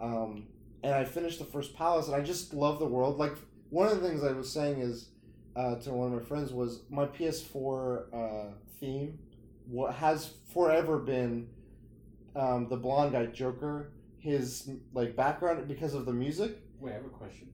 Um, 0.00 0.46
and 0.82 0.94
I 0.94 1.04
finished 1.04 1.38
the 1.38 1.44
first 1.44 1.74
palace, 1.74 2.06
and 2.06 2.14
I 2.16 2.20
just 2.20 2.52
love 2.52 2.78
the 2.78 2.86
world. 2.86 3.18
Like 3.18 3.34
one 3.70 3.88
of 3.88 4.00
the 4.00 4.06
things 4.06 4.22
I 4.22 4.32
was 4.32 4.52
saying 4.52 4.80
is 4.80 5.08
uh, 5.56 5.76
to 5.76 5.90
one 5.92 6.12
of 6.12 6.20
my 6.20 6.26
friends 6.26 6.52
was 6.52 6.82
my 6.90 7.06
PS4 7.06 8.04
uh, 8.12 8.52
theme. 8.80 9.18
What 9.66 9.94
has 9.94 10.32
forever 10.52 10.98
been 10.98 11.48
um, 12.34 12.68
the 12.68 12.76
blonde 12.76 13.12
guy 13.12 13.26
Joker. 13.26 13.92
His 14.18 14.70
like 14.94 15.16
background 15.16 15.66
because 15.66 15.94
of 15.94 16.06
the 16.06 16.12
music. 16.12 16.58
Wait, 16.78 16.92
I 16.92 16.94
have 16.94 17.04
a 17.04 17.08
question. 17.08 17.48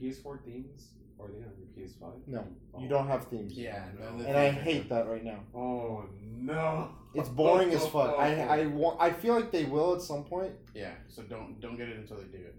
PS4 0.00 0.44
themes 0.44 0.88
or 1.18 1.26
are 1.26 1.28
they 1.30 1.38
on 1.38 1.52
your 1.58 1.86
PS5? 1.86 2.26
No, 2.26 2.46
Oh. 2.72 2.80
You 2.80 2.88
don't 2.88 3.06
have 3.06 3.26
themes. 3.26 3.52
Yeah, 3.54 3.84
no, 3.98 4.24
And 4.24 4.36
I 4.36 4.50
hate 4.50 4.88
that 4.90 5.08
right 5.08 5.24
now. 5.24 5.40
Oh 5.54 6.04
no! 6.22 6.90
It's 7.14 7.28
boring 7.28 7.70
as 7.72 7.86
fuck. 7.86 8.18
I 8.18 8.40
I 8.42 8.66
want. 8.80 9.00
I 9.00 9.10
feel 9.10 9.34
like 9.34 9.50
they 9.50 9.64
will 9.64 9.94
at 9.94 10.02
some 10.02 10.24
point. 10.24 10.52
Yeah, 10.74 10.92
so 11.08 11.22
don't 11.22 11.60
don't 11.60 11.76
get 11.76 11.88
it 11.88 11.96
until 11.96 12.18
they 12.18 12.24
do 12.24 12.38
it. 12.44 12.54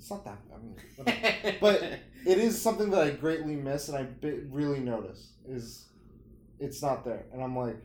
It's 0.00 0.10
not 0.10 0.24
that. 0.24 0.38
I 0.54 0.58
mean, 0.58 1.56
But- 1.60 1.82
it 2.26 2.38
is 2.38 2.60
something 2.60 2.90
that 2.90 3.02
I 3.02 3.10
greatly 3.10 3.54
miss, 3.54 3.88
and 3.88 3.98
I 3.98 4.06
really 4.50 4.80
notice 4.80 5.32
is 5.46 5.86
it's 6.58 6.82
not 6.82 7.04
there, 7.04 7.26
and 7.32 7.42
I'm 7.42 7.56
like, 7.56 7.76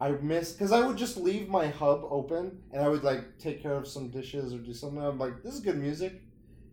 I 0.00 0.10
miss 0.10 0.52
because 0.52 0.70
I 0.72 0.86
would 0.86 0.96
just 0.98 1.16
leave 1.16 1.48
my 1.48 1.68
hub 1.68 2.04
open, 2.10 2.58
and 2.72 2.82
I 2.82 2.88
would 2.88 3.04
like 3.04 3.38
take 3.38 3.62
care 3.62 3.74
of 3.74 3.86
some 3.88 4.08
dishes 4.10 4.52
or 4.52 4.58
do 4.58 4.74
something. 4.74 5.02
I'm 5.02 5.18
like, 5.18 5.42
this 5.42 5.54
is 5.54 5.60
good 5.60 5.78
music, 5.78 6.20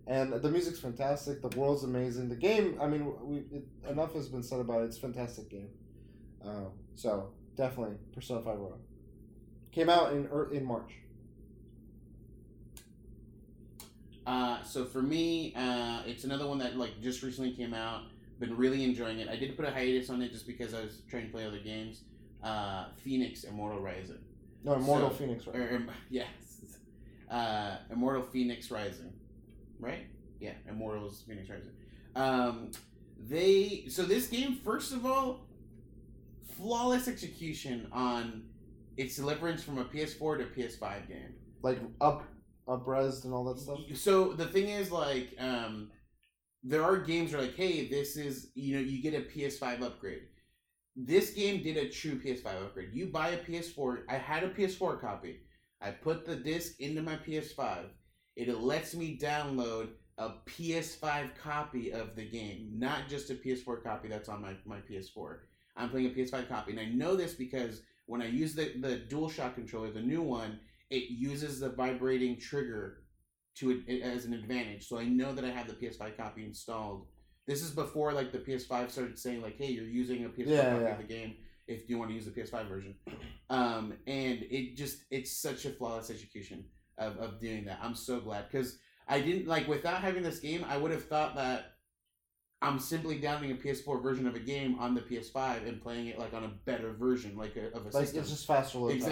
and 0.08 0.34
the 0.34 0.50
music's 0.50 0.80
fantastic. 0.80 1.42
The 1.42 1.58
world's 1.58 1.84
amazing. 1.84 2.28
The 2.28 2.36
game, 2.36 2.78
I 2.82 2.88
mean, 2.88 3.14
we 3.22 3.38
it, 3.58 3.68
enough 3.90 4.14
has 4.16 4.28
been 4.28 4.44
said 4.44 4.60
about 4.60 4.82
it. 4.82 4.86
It's 4.86 4.98
a 4.98 5.02
fantastic 5.02 5.50
game. 5.50 5.70
Uh, 6.46 6.70
so 6.96 7.32
definitely 7.56 7.96
Persona 8.14 8.42
Five 8.42 8.58
Royal 8.58 8.80
came 9.72 9.90
out 9.90 10.12
in 10.14 10.28
er, 10.28 10.52
in 10.52 10.66
March. 10.66 10.92
Uh, 14.30 14.62
so 14.62 14.86
for 14.86 15.02
me, 15.02 15.54
uh, 15.56 16.04
it's 16.06 16.24
another 16.24 16.46
one 16.48 16.60
that 16.60 16.78
like 16.78 17.02
just 17.02 17.24
recently 17.24 17.52
came 17.52 17.74
out. 17.74 18.04
Been 18.40 18.56
really 18.56 18.84
enjoying 18.84 19.18
it. 19.20 19.28
I 19.28 19.36
did 19.36 19.58
put 19.58 19.66
a 19.66 19.72
hiatus 19.72 20.10
on 20.12 20.22
it 20.22 20.32
just 20.32 20.46
because 20.46 20.76
I 20.76 20.82
was 20.82 21.02
trying 21.10 21.26
to 21.26 21.32
play 21.32 21.46
other 21.48 21.58
games. 21.60 22.04
Uh, 22.44 22.86
Fenyx 23.04 23.44
Immortal 23.50 23.82
Rising. 23.82 24.20
No, 24.64 24.74
Immortal 24.74 25.10
So- 25.10 25.24
Fenyx? 25.24 25.48
Or, 25.48 25.76
um, 25.78 25.90
yes. 26.12 26.28
Uh, 27.30 27.78
Immortal 27.92 28.22
Fenyx 28.22 28.72
Rising. 28.72 29.12
Right? 29.80 30.06
Yeah, 30.40 30.54
Immortals 30.70 31.24
Fenyx 31.28 31.50
Rising. 31.50 31.72
Um, 32.16 32.70
they 33.28 33.86
so 33.90 34.04
this 34.04 34.28
game, 34.28 34.60
first 34.64 34.94
of 34.94 35.08
all, 35.08 35.48
flawless 36.56 37.08
execution 37.08 37.88
on 37.92 38.44
its 38.96 39.16
deliverance 39.16 39.64
from 39.64 39.80
a 39.80 39.86
PS4 39.86 40.38
to 40.38 40.46
PS5 40.46 41.08
game. 41.08 41.34
like 41.64 41.80
up 42.00 42.24
upresed 42.70 43.26
and 43.26 43.34
all 43.34 43.44
that 43.46 43.60
stuff. 43.60 43.80
So 43.96 44.34
the 44.34 44.46
thing 44.46 44.70
is, 44.70 44.92
like, 44.92 45.36
um, 45.40 45.92
there 46.64 46.84
are 46.84 46.98
games 46.98 47.32
where 47.32 47.42
like, 47.42 47.56
hey, 47.56 47.88
this 47.88 48.16
is 48.16 48.52
you 48.56 48.76
know 48.76 48.82
you 48.82 49.02
get 49.02 49.14
a 49.14 49.22
PS5 49.22 49.82
upgrade. 49.82 50.24
This 50.96 51.32
game 51.32 51.64
did 51.64 51.78
a 51.78 51.90
true 51.90 52.20
PS5 52.20 52.46
upgrade. 52.46 52.90
You 52.94 53.08
buy 53.08 53.30
a 53.30 53.38
PS4. 53.38 54.04
I 54.10 54.16
had 54.16 54.44
a 54.44 54.50
PS4 54.50 55.00
copy. 55.00 55.42
I 55.82 55.92
put 55.92 56.26
the 56.26 56.36
disc 56.36 56.80
into 56.80 57.02
my 57.02 57.16
PS5. 57.16 57.86
It 58.36 58.54
lets 58.60 58.96
me 58.96 59.18
download 59.18 59.90
a 60.18 60.32
PS5 60.46 61.30
copy 61.42 61.94
of 61.94 62.16
the 62.16 62.30
game, 62.30 62.72
not 62.74 63.08
just 63.08 63.30
a 63.30 63.36
PS4 63.36 63.82
copy 63.82 64.10
that's 64.10 64.28
on 64.28 64.42
my, 64.42 64.54
my 64.66 64.80
PS4. 64.90 65.38
I'm 65.78 65.90
playing 65.90 66.08
a 66.08 66.10
PS5 66.10 66.50
copy, 66.50 66.72
and 66.72 66.80
I 66.80 66.86
know 66.86 67.16
this 67.16 67.34
because 67.34 67.84
when 68.06 68.22
I 68.22 68.28
use 68.28 68.54
the, 68.54 68.74
the 68.80 69.04
DualShock 69.08 69.56
controller, 69.56 69.92
the 69.92 70.02
new 70.02 70.22
one, 70.22 70.60
it 70.90 71.10
uses 71.10 71.60
the 71.60 71.70
vibrating 71.70 72.38
trigger 72.40 73.04
to 73.56 73.82
it 73.88 74.02
as 74.02 74.26
an 74.26 74.34
advantage. 74.34 74.88
So 74.88 74.98
I 74.98 75.06
know 75.06 75.34
that 75.34 75.44
I 75.46 75.50
have 75.50 75.68
the 75.68 75.74
PS5 75.74 76.18
copy 76.18 76.46
installed. 76.46 77.08
This 77.48 77.62
is 77.64 77.72
before 77.72 78.14
like 78.14 78.32
the 78.32 78.40
PS5 78.40 78.90
started 78.92 79.18
saying 79.20 79.42
like, 79.42 79.58
"Hey, 79.58 79.72
you're 79.72 79.84
using 79.86 80.26
a 80.26 80.30
PS5 80.30 80.48
Yeah, 80.48 80.70
copy 80.72 80.84
yeah. 80.84 80.92
of 80.92 80.98
the 81.00 81.04
game 81.04 81.36
if 81.68 81.90
you 81.90 81.98
want 81.98 82.10
to 82.12 82.16
use 82.16 82.26
the 82.26 82.32
PS5 82.32 82.68
version." 82.68 82.96
Um, 83.50 83.94
and 84.08 84.40
it 84.50 84.76
just 84.78 85.04
it's 85.12 85.32
such 85.42 85.66
a 85.66 85.72
flawless 85.72 86.10
execution 86.10 86.66
of, 86.98 87.18
of 87.18 87.40
doing 87.40 87.66
that. 87.66 87.80
I'm 87.82 87.96
so 87.96 88.20
glad 88.20 88.46
because 88.52 88.78
I 89.08 89.20
didn't 89.22 89.48
like 89.48 89.68
without 89.68 90.02
having 90.02 90.24
this 90.24 90.40
game, 90.40 90.64
I 90.68 90.78
would 90.78 90.92
have 90.92 91.06
thought 91.06 91.36
that 91.36 91.74
I'm 92.62 92.78
simply 92.78 93.18
downloading 93.20 93.52
a 93.52 93.56
PS4 93.60 94.04
version 94.04 94.28
of 94.28 94.36
a 94.36 94.40
game 94.40 94.78
on 94.80 94.94
the 94.94 95.02
PS5 95.02 95.68
and 95.68 95.82
playing 95.82 96.08
it 96.08 96.20
like 96.20 96.34
on 96.34 96.44
a 96.44 96.52
better 96.66 96.94
version, 96.94 97.36
like 97.38 97.56
a, 97.56 97.68
of 97.76 97.84
a 97.86 97.90
Like 97.90 98.06
system. 98.06 98.20
it's 98.22 98.30
just 98.30 98.46
faster 98.48 98.80
times. 99.00 99.04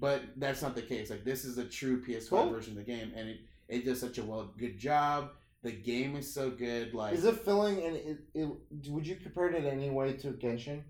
But 0.00 0.22
that's 0.36 0.62
not 0.62 0.74
the 0.74 0.82
case. 0.82 1.10
Like 1.10 1.24
this 1.24 1.44
is 1.44 1.58
a 1.58 1.64
true 1.64 2.02
PS5 2.02 2.28
Cool. 2.30 2.50
version 2.50 2.72
of 2.78 2.84
the 2.84 2.90
game, 2.92 3.12
and 3.16 3.28
it 3.28 3.38
it 3.68 3.84
does 3.84 4.00
such 4.00 4.18
a 4.18 4.22
well 4.24 4.50
good 4.56 4.78
job. 4.78 5.30
The 5.62 5.72
game 5.72 6.14
is 6.16 6.32
so 6.32 6.50
good. 6.50 6.94
Like 6.94 7.14
Is 7.14 7.24
it 7.24 7.36
filling 7.44 7.82
and 7.82 7.96
it, 7.96 8.18
it, 8.34 8.48
would 8.88 9.06
you 9.06 9.16
compare 9.16 9.48
it 9.48 9.56
in 9.56 9.66
any 9.66 9.90
way 9.90 10.12
to 10.12 10.28
Genshin? 10.32 10.82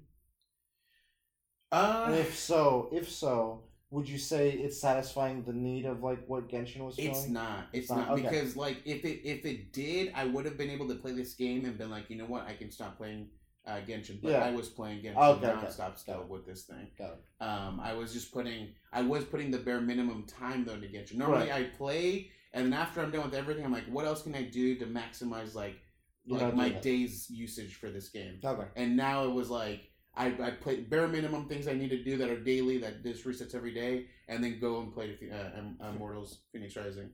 Uh, 1.73 2.05
And 2.07 2.15
if 2.17 2.37
so, 2.39 2.89
if 2.93 3.11
so, 3.11 3.63
would 3.91 4.09
you 4.09 4.19
say 4.19 4.51
it's 4.51 4.79
satisfying 4.81 5.43
the 5.45 5.53
need 5.53 5.87
of 5.87 6.03
like 6.03 6.27
what 6.27 6.49
Genshin 6.49 6.81
was 6.81 6.99
it's 6.99 7.27
not. 7.29 7.69
It's, 7.73 7.85
It's 7.85 7.91
not, 7.91 8.09
not, 8.09 8.11
okay. 8.19 8.23
because 8.23 8.57
like 8.57 8.83
if 8.85 9.05
it 9.05 9.27
if 9.27 9.45
it 9.47 9.73
did, 9.73 10.13
I 10.15 10.27
would 10.27 10.45
have 10.45 10.59
been 10.59 10.71
able 10.71 10.89
to 10.89 10.95
play 10.95 11.13
this 11.13 11.35
game 11.35 11.65
and 11.65 11.79
been 11.79 11.91
like, 11.91 12.11
you 12.11 12.17
know 12.17 12.27
what, 12.27 12.47
I 12.47 12.55
can 12.55 12.71
stop 12.71 12.99
playing 12.99 13.29
uh, 13.69 13.81
Genshin. 13.87 14.21
But 14.23 14.33
Yeah. 14.33 14.45
I 14.45 14.51
was 14.51 14.69
playing 14.69 15.03
Genshin 15.03 15.17
Okay, 15.17 15.47
okay. 15.47 15.67
nonstop 15.67 15.99
still 15.99 16.25
with 16.29 16.47
this 16.47 16.65
thing. 16.65 16.89
Got 16.99 17.13
it. 17.13 17.45
Um, 17.45 17.81
I 17.81 17.93
was 17.93 18.13
just 18.13 18.33
putting, 18.33 18.69
I 18.93 19.03
was 19.03 19.25
putting 19.25 19.51
the 19.51 19.59
bare 19.59 19.81
minimum 19.81 20.25
time 20.25 20.65
though 20.65 20.77
to 20.77 20.89
Genshin. 20.89 21.17
Normally 21.17 21.53
I 21.53 21.65
play, 21.77 22.31
and 22.53 22.67
then 22.67 22.73
after 22.73 23.03
I'm 23.03 23.11
done 23.11 23.25
with 23.25 23.35
everything, 23.35 23.65
I'm 23.65 23.73
like, 23.73 23.87
what 23.87 24.07
else 24.07 24.23
can 24.23 24.35
I 24.35 24.43
do 24.43 24.77
to 24.77 24.87
maximize 24.87 25.55
like 25.55 25.77
You're 26.25 26.39
like 26.39 26.55
my 26.55 26.71
day's 26.71 27.29
usage 27.31 27.75
for 27.77 27.91
this 27.91 28.09
game? 28.09 28.41
Okay. 28.43 28.69
And 28.77 28.97
now 28.97 29.25
it 29.25 29.33
was 29.33 29.51
like 29.51 29.83
I, 30.17 30.35
I 30.43 30.51
play 30.51 30.81
bare 30.81 31.07
minimum 31.07 31.47
things 31.47 31.69
I 31.69 31.75
need 31.75 31.91
to 31.91 32.03
do 32.03 32.17
that 32.17 32.29
are 32.29 32.41
daily 32.41 32.79
that 32.79 33.05
just 33.05 33.25
resets 33.25 33.55
every 33.55 33.73
day, 33.73 34.07
and 34.29 34.43
then 34.43 34.59
go 34.61 34.81
and 34.81 34.93
play 34.93 35.17
uh, 35.33 35.89
Immortals 35.91 36.41
Fenyx 36.55 36.77
Rising. 36.77 37.11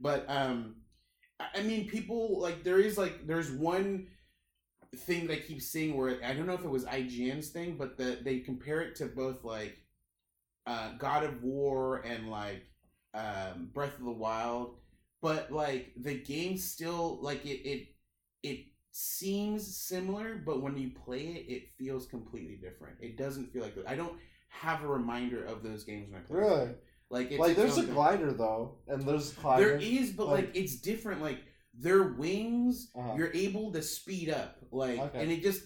But 0.00 0.24
um, 0.28 0.76
I 1.54 1.62
mean, 1.62 1.88
people 1.88 2.40
like 2.40 2.62
there 2.62 2.78
is 2.78 2.96
like 2.96 3.26
there's 3.26 3.50
one 3.50 4.06
thing 4.94 5.26
that 5.26 5.34
I 5.34 5.40
keep 5.40 5.60
seeing 5.62 5.96
where 5.96 6.18
I 6.24 6.34
don't 6.34 6.46
know 6.46 6.54
if 6.54 6.64
it 6.64 6.70
was 6.70 6.84
IGN's 6.84 7.48
thing, 7.48 7.76
but 7.76 7.96
the 7.96 8.18
they 8.22 8.38
compare 8.40 8.80
it 8.80 8.96
to 8.96 9.06
both 9.06 9.44
like 9.44 9.76
uh, 10.66 10.92
God 10.98 11.24
of 11.24 11.42
War 11.42 11.98
and 11.98 12.30
like 12.30 12.62
um, 13.14 13.70
Breath 13.72 13.98
of 13.98 14.04
the 14.04 14.10
Wild, 14.10 14.76
but 15.22 15.50
like 15.52 15.92
the 15.96 16.14
game 16.14 16.56
still 16.56 17.18
like 17.20 17.44
it 17.44 17.68
it 17.68 17.88
it 18.42 18.66
seems 18.92 19.76
similar, 19.76 20.40
but 20.44 20.62
when 20.62 20.76
you 20.76 20.90
play 21.04 21.20
it, 21.20 21.52
it 21.52 21.70
feels 21.78 22.06
completely 22.06 22.56
different. 22.56 22.96
It 23.00 23.16
doesn't 23.16 23.52
feel 23.52 23.62
like 23.62 23.76
I 23.86 23.94
don't 23.96 24.16
have 24.48 24.82
a 24.84 24.86
reminder 24.88 25.44
of 25.44 25.62
those 25.62 25.84
games 25.84 26.10
when 26.10 26.20
I 26.20 26.24
play. 26.24 26.38
Really? 26.38 26.64
them. 26.66 26.74
Like 27.10 27.30
it's 27.30 27.38
like 27.40 27.56
there's 27.56 27.76
a 27.78 27.82
thing. 27.82 27.94
glider 27.94 28.32
though, 28.32 28.76
and 28.88 29.02
there's 29.06 29.32
There 29.32 29.76
is, 29.76 30.10
but 30.12 30.26
like- 30.26 30.46
like, 30.46 30.56
it's 30.56 30.76
different. 30.76 31.22
Like 31.22 31.38
their 31.78 32.02
wings, 32.14 32.90
Uh-huh. 32.94 33.14
you're 33.16 33.32
able 33.34 33.72
to 33.72 33.82
speed 33.82 34.30
up. 34.30 34.58
Like, 34.70 34.98
Okay. 35.00 35.20
and 35.22 35.30
it 35.32 35.42
just, 35.42 35.62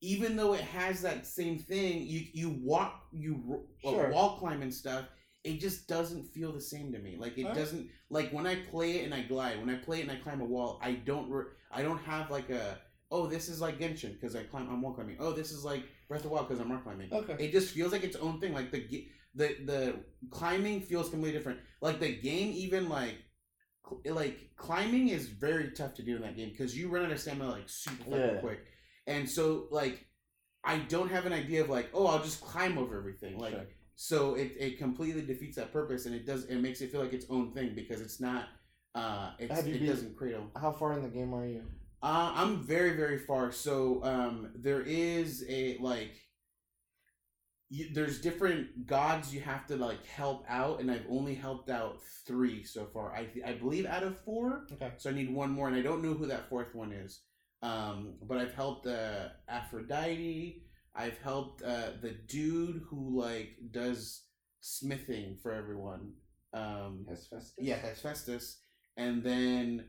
even 0.00 0.36
though 0.36 0.54
it 0.54 0.60
has 0.60 1.02
that 1.02 1.26
same 1.26 1.58
thing, 1.58 2.06
you 2.06 2.26
you 2.32 2.50
walk, 2.62 3.06
you 3.12 3.66
uh, 3.84 3.90
Sure. 3.90 4.10
wall 4.10 4.38
climb 4.38 4.62
and 4.62 4.72
stuff. 4.72 5.06
It 5.44 5.58
just 5.60 5.88
doesn't 5.88 6.24
feel 6.24 6.52
the 6.52 6.60
same 6.60 6.92
to 6.92 6.98
me. 6.98 7.16
Like 7.16 7.38
it 7.38 7.52
doesn't. 7.54 7.88
Like 8.10 8.30
when 8.32 8.46
I 8.46 8.56
play 8.56 8.98
it 8.98 9.04
and 9.04 9.14
I 9.14 9.22
glide, 9.22 9.58
when 9.58 9.70
I 9.70 9.76
play 9.78 9.98
it 10.00 10.02
and 10.02 10.10
I 10.12 10.16
climb 10.16 10.40
a 10.40 10.44
wall, 10.44 10.78
I 10.82 10.92
don't. 10.92 11.28
Re- 11.30 11.46
I 11.72 11.82
don't 11.82 11.98
have 11.98 12.30
like 12.30 12.50
a. 12.50 12.78
Oh, 13.10 13.26
this 13.26 13.48
is 13.48 13.60
like 13.60 13.78
Genshin 13.78 14.12
because 14.12 14.36
I 14.36 14.42
climb. 14.44 14.68
I'm 14.68 14.82
wall 14.82 14.92
climbing. 14.94 15.16
Oh, 15.18 15.32
this 15.32 15.50
is 15.50 15.64
like 15.64 15.82
Breath 16.08 16.20
of 16.20 16.24
the 16.24 16.28
Wild 16.34 16.48
because 16.48 16.60
I'm 16.62 16.70
rock 16.70 16.84
climbing. 16.84 17.12
Okay. 17.12 17.36
It 17.44 17.52
just 17.52 17.72
feels 17.74 17.90
like 17.92 18.04
its 18.04 18.16
own 18.16 18.38
thing. 18.40 18.52
Like 18.52 18.70
the 18.70 19.08
the 19.34 19.56
the 19.64 20.04
climbing 20.30 20.82
feels 20.82 21.08
completely 21.08 21.36
different. 21.38 21.60
Like 21.80 21.98
the 22.00 22.14
game, 22.16 22.52
even 22.52 22.88
like 22.88 23.16
like 24.04 24.50
climbing 24.56 25.08
is 25.08 25.26
very 25.28 25.70
tough 25.72 25.94
to 25.94 26.02
do 26.02 26.16
in 26.16 26.22
that 26.22 26.36
game 26.36 26.50
because 26.50 26.76
you 26.76 26.88
run 26.88 27.04
out 27.06 27.12
of 27.12 27.20
stamina 27.20 27.50
like 27.50 27.68
super 27.68 28.16
Yeah. 28.16 28.40
quick, 28.40 28.60
and 29.06 29.28
so 29.28 29.66
like 29.70 30.04
I 30.64 30.78
don't 30.78 31.10
have 31.10 31.26
an 31.26 31.32
idea 31.32 31.62
of 31.62 31.68
like 31.70 31.90
oh 31.94 32.06
I'll 32.06 32.22
just 32.22 32.40
climb 32.40 32.78
over 32.78 32.98
everything 32.98 33.38
like 33.38 33.52
Sure. 33.54 33.66
so 33.96 34.34
it, 34.34 34.52
it 34.58 34.78
completely 34.78 35.22
defeats 35.22 35.56
that 35.56 35.72
purpose 35.72 36.06
and 36.06 36.14
it 36.14 36.26
does 36.26 36.44
it 36.46 36.56
makes 36.56 36.80
it 36.80 36.90
feel 36.92 37.00
like 37.00 37.12
its 37.12 37.26
own 37.30 37.52
thing 37.52 37.74
because 37.74 38.00
it's 38.00 38.20
not 38.20 38.48
uh 38.94 39.30
it's, 39.38 39.54
Have 39.54 39.66
you 39.68 39.74
it 39.74 39.78
been- 39.80 39.88
doesn't 39.88 40.16
cradle 40.16 40.50
How 40.60 40.72
far 40.72 40.92
in 40.94 41.02
the 41.02 41.08
game 41.08 41.32
are 41.34 41.46
you? 41.46 41.62
uh, 42.02 42.32
I'm 42.34 42.62
very 42.62 42.96
very 42.96 43.18
far. 43.18 43.50
So 43.52 44.02
um, 44.04 44.50
there 44.54 44.82
is 44.82 45.44
a 45.48 45.78
like, 45.80 46.12
you, 47.70 47.88
there's 47.92 48.20
different 48.20 48.86
gods 48.86 49.34
you 49.34 49.40
have 49.40 49.66
to 49.66 49.76
like 49.76 50.04
help 50.06 50.44
out, 50.48 50.80
and 50.80 50.90
I've 50.90 51.06
only 51.10 51.34
helped 51.34 51.70
out 51.70 52.00
three 52.26 52.64
so 52.64 52.86
far. 52.86 53.14
I 53.14 53.28
I 53.44 53.52
believe 53.52 53.86
out 53.86 54.02
of 54.02 54.18
four. 54.20 54.66
Okay. 54.72 54.92
So 54.96 55.10
I 55.10 55.12
need 55.12 55.32
one 55.32 55.50
more, 55.50 55.68
and 55.68 55.76
I 55.76 55.82
don't 55.82 56.02
know 56.02 56.14
who 56.14 56.26
that 56.26 56.48
fourth 56.48 56.74
one 56.74 56.92
is. 56.92 57.20
Um, 57.62 58.14
but 58.22 58.38
I've 58.38 58.54
helped 58.54 58.86
uh, 58.86 59.28
Aphrodite. 59.48 60.62
I've 60.94 61.18
helped 61.18 61.62
uh, 61.62 61.90
the 62.00 62.12
dude 62.26 62.82
who 62.88 63.20
like 63.20 63.56
does 63.70 64.22
smithing 64.60 65.36
for 65.42 65.52
everyone. 65.52 66.12
Um, 66.54 67.04
Hephaestus? 67.08 67.52
yeah, 67.58 67.76
Hephaestus. 67.76 68.58
And 68.96 69.22
then 69.22 69.84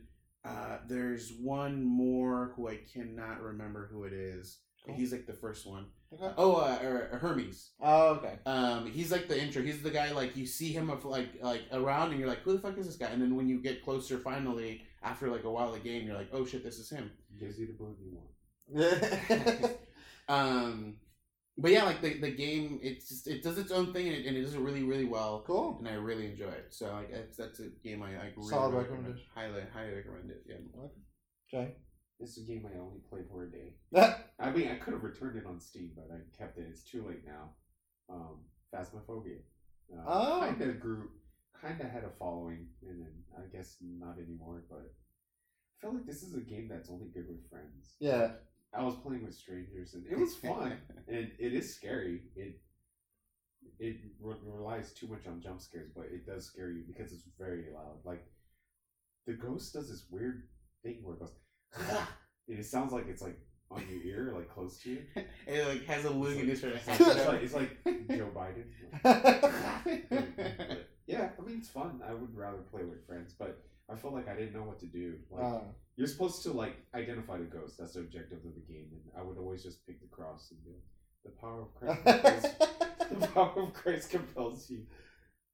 uh, 0.45 0.79
there's 0.87 1.33
one 1.41 1.83
more 1.83 2.53
who 2.55 2.67
I 2.69 2.79
cannot 2.93 3.41
remember 3.41 3.89
who 3.91 4.03
it 4.03 4.13
is. 4.13 4.59
Cool. 4.85 4.95
He's 4.95 5.11
like 5.11 5.27
the 5.27 5.33
first 5.33 5.67
one. 5.67 5.87
Okay. 6.13 6.33
Oh, 6.37 6.55
uh, 6.55 6.79
or, 6.81 7.09
or 7.11 7.17
Hermes. 7.19 7.71
Oh, 7.81 8.15
okay. 8.15 8.39
Um, 8.45 8.87
he's 8.87 9.11
like 9.11 9.27
the 9.27 9.39
intro. 9.39 9.61
He's 9.61 9.81
the 9.81 9.91
guy 9.91 10.11
like 10.11 10.35
you 10.35 10.45
see 10.45 10.71
him 10.71 10.89
of 10.89 11.05
like 11.05 11.29
like 11.41 11.63
around, 11.71 12.11
and 12.11 12.19
you're 12.19 12.29
like, 12.29 12.41
who 12.41 12.53
the 12.53 12.59
fuck 12.59 12.77
is 12.77 12.85
this 12.87 12.95
guy? 12.95 13.07
And 13.07 13.21
then 13.21 13.35
when 13.35 13.47
you 13.47 13.61
get 13.61 13.83
closer, 13.83 14.17
finally 14.17 14.83
after 15.03 15.29
like 15.29 15.43
a 15.43 15.51
while 15.51 15.69
of 15.69 15.73
the 15.75 15.79
game, 15.89 16.07
you're 16.07 16.15
like, 16.15 16.29
oh 16.33 16.45
shit, 16.45 16.63
this 16.63 16.79
is 16.79 16.89
him. 16.89 17.11
Gives 17.39 17.59
you 17.59 17.67
the 17.67 17.73
boon 17.73 17.95
you 18.01 18.17
want. 18.17 19.71
Um, 20.29 20.97
but 21.57 21.71
yeah, 21.71 21.83
like 21.83 22.01
the, 22.01 22.13
the 22.19 22.29
game, 22.31 22.79
it's 22.83 23.09
just, 23.09 23.27
it 23.27 23.41
does 23.43 23.57
its 23.57 23.71
own 23.71 23.91
thing, 23.91 24.07
and 24.07 24.15
it, 24.15 24.25
and 24.27 24.37
it 24.37 24.43
does 24.43 24.53
it 24.53 24.59
really 24.59 24.83
really 24.83 25.05
well. 25.05 25.43
cool. 25.45 25.77
and 25.79 25.87
I 25.87 25.93
really 25.93 26.27
enjoy 26.27 26.49
it. 26.49 26.67
So 26.69 26.85
like 26.93 27.11
that's, 27.11 27.35
that's 27.35 27.59
a 27.59 27.69
game 27.83 28.01
I 28.03 28.11
like 28.17 28.33
really, 28.37 28.49
Solid 28.49 28.73
really 28.73 28.89
recommend. 28.89 29.19
Highly 29.35 29.63
highly 29.73 29.95
recommend 29.95 30.29
it. 30.31 30.43
Yeah. 30.47 30.55
Okay. 31.53 31.73
This 32.19 32.31
is 32.37 32.43
a 32.43 32.47
game 32.51 32.67
I 32.67 32.77
only 32.79 32.99
played 33.09 33.25
for 33.31 33.43
a 33.45 33.51
day. 33.51 33.75
I 34.39 34.51
mean, 34.51 34.67
I 34.67 34.75
could 34.75 34.93
have 34.93 35.03
returned 35.03 35.37
it 35.37 35.45
on 35.45 35.59
Steam, 35.59 35.91
but 35.95 36.09
I 36.13 36.19
kept 36.37 36.57
it. 36.57 36.67
It's 36.69 36.83
too 36.83 37.05
late 37.07 37.25
now. 37.25 37.51
Um, 38.09 38.39
Phasmophobia. 38.73 39.37
Uh, 39.91 40.03
Oh. 40.05 40.39
Kind 40.41 40.61
of 40.61 40.79
grew, 40.79 41.09
kind 41.61 41.79
of 41.79 41.89
had 41.89 42.03
a 42.03 42.09
following, 42.19 42.67
and 42.87 43.01
then 43.01 43.13
I 43.37 43.55
guess 43.55 43.77
not 43.81 44.17
anymore. 44.19 44.63
But 44.69 44.91
I 45.77 45.81
feel 45.81 45.93
like 45.93 46.05
this 46.05 46.23
is 46.23 46.35
a 46.35 46.41
game 46.41 46.67
that's 46.69 46.89
only 46.89 47.07
good 47.07 47.27
with 47.27 47.49
friends. 47.49 47.95
Yeah. 47.99 48.31
I 48.73 48.83
was 48.83 48.95
playing 48.95 49.23
with 49.23 49.33
strangers, 49.33 49.93
and 49.95 50.05
it 50.05 50.17
was 50.17 50.35
fun. 50.35 50.77
and 51.07 51.31
it 51.39 51.53
is 51.53 51.73
scary. 51.73 52.21
It 52.35 52.59
it 53.79 53.95
re- 54.21 54.35
relies 54.45 54.91
too 54.93 55.07
much 55.07 55.25
on 55.25 55.41
jump 55.41 55.61
scares, 55.61 55.89
but 55.95 56.05
it 56.11 56.25
does 56.25 56.45
scare 56.45 56.69
you 56.71 56.83
because 56.85 57.11
it's 57.13 57.23
very 57.39 57.65
loud. 57.73 57.97
Like 58.03 58.25
the 59.25 59.33
ghost 59.33 59.73
does 59.73 59.89
this 59.89 60.05
weird 60.11 60.43
thing 60.83 60.99
where 61.01 61.15
it 61.15 61.19
goes, 61.19 61.31
it 62.47 62.65
sounds 62.65 62.91
like 62.93 63.07
it's 63.07 63.21
like 63.21 63.39
on 63.71 63.83
your 63.89 64.01
ear, 64.03 64.33
like 64.35 64.49
close 64.49 64.79
to 64.83 64.89
you. 64.91 65.01
it 65.47 65.67
like 65.67 65.85
has 65.85 66.05
a 66.05 66.11
willingness 66.11 66.63
in 66.63 66.69
It's 66.69 66.87
like, 66.87 66.99
it's 66.99 67.53
like, 67.53 67.73
it's 67.85 67.85
like 67.85 68.07
Joe 68.17 68.31
Biden. 68.35 68.65
Yeah, 71.07 71.29
I 71.37 71.41
mean 71.45 71.57
it's 71.59 71.69
fun. 71.69 72.01
I 72.07 72.13
would 72.13 72.35
rather 72.35 72.59
play 72.71 72.83
with 72.83 73.05
friends, 73.07 73.33
but 73.37 73.63
I 73.91 73.95
felt 73.95 74.13
like 74.13 74.27
I 74.27 74.35
didn't 74.35 74.53
know 74.53 74.63
what 74.63 74.79
to 74.79 74.85
do. 74.85 75.15
Like 75.31 75.43
Uh, 75.43 75.59
you're 75.95 76.07
supposed 76.07 76.43
to 76.43 76.51
like 76.51 76.77
identify 76.93 77.37
the 77.37 77.45
ghost. 77.45 77.77
That's 77.79 77.93
the 77.93 78.01
objective 78.01 78.39
of 78.45 78.53
the 78.55 78.61
game, 78.73 78.87
and 78.91 79.01
I 79.17 79.23
would 79.23 79.37
always 79.37 79.63
just 79.63 79.85
pick 79.87 79.99
the 80.01 80.07
cross 80.07 80.51
and 80.51 80.59
go, 80.63 80.71
the 81.25 81.31
power 81.31 81.61
of 81.63 81.73
Christ. 81.75 82.03
compels- 82.03 83.19
the 83.21 83.27
power 83.27 83.63
of 83.63 83.73
Christ 83.73 84.09
compels 84.11 84.69
you. 84.69 84.85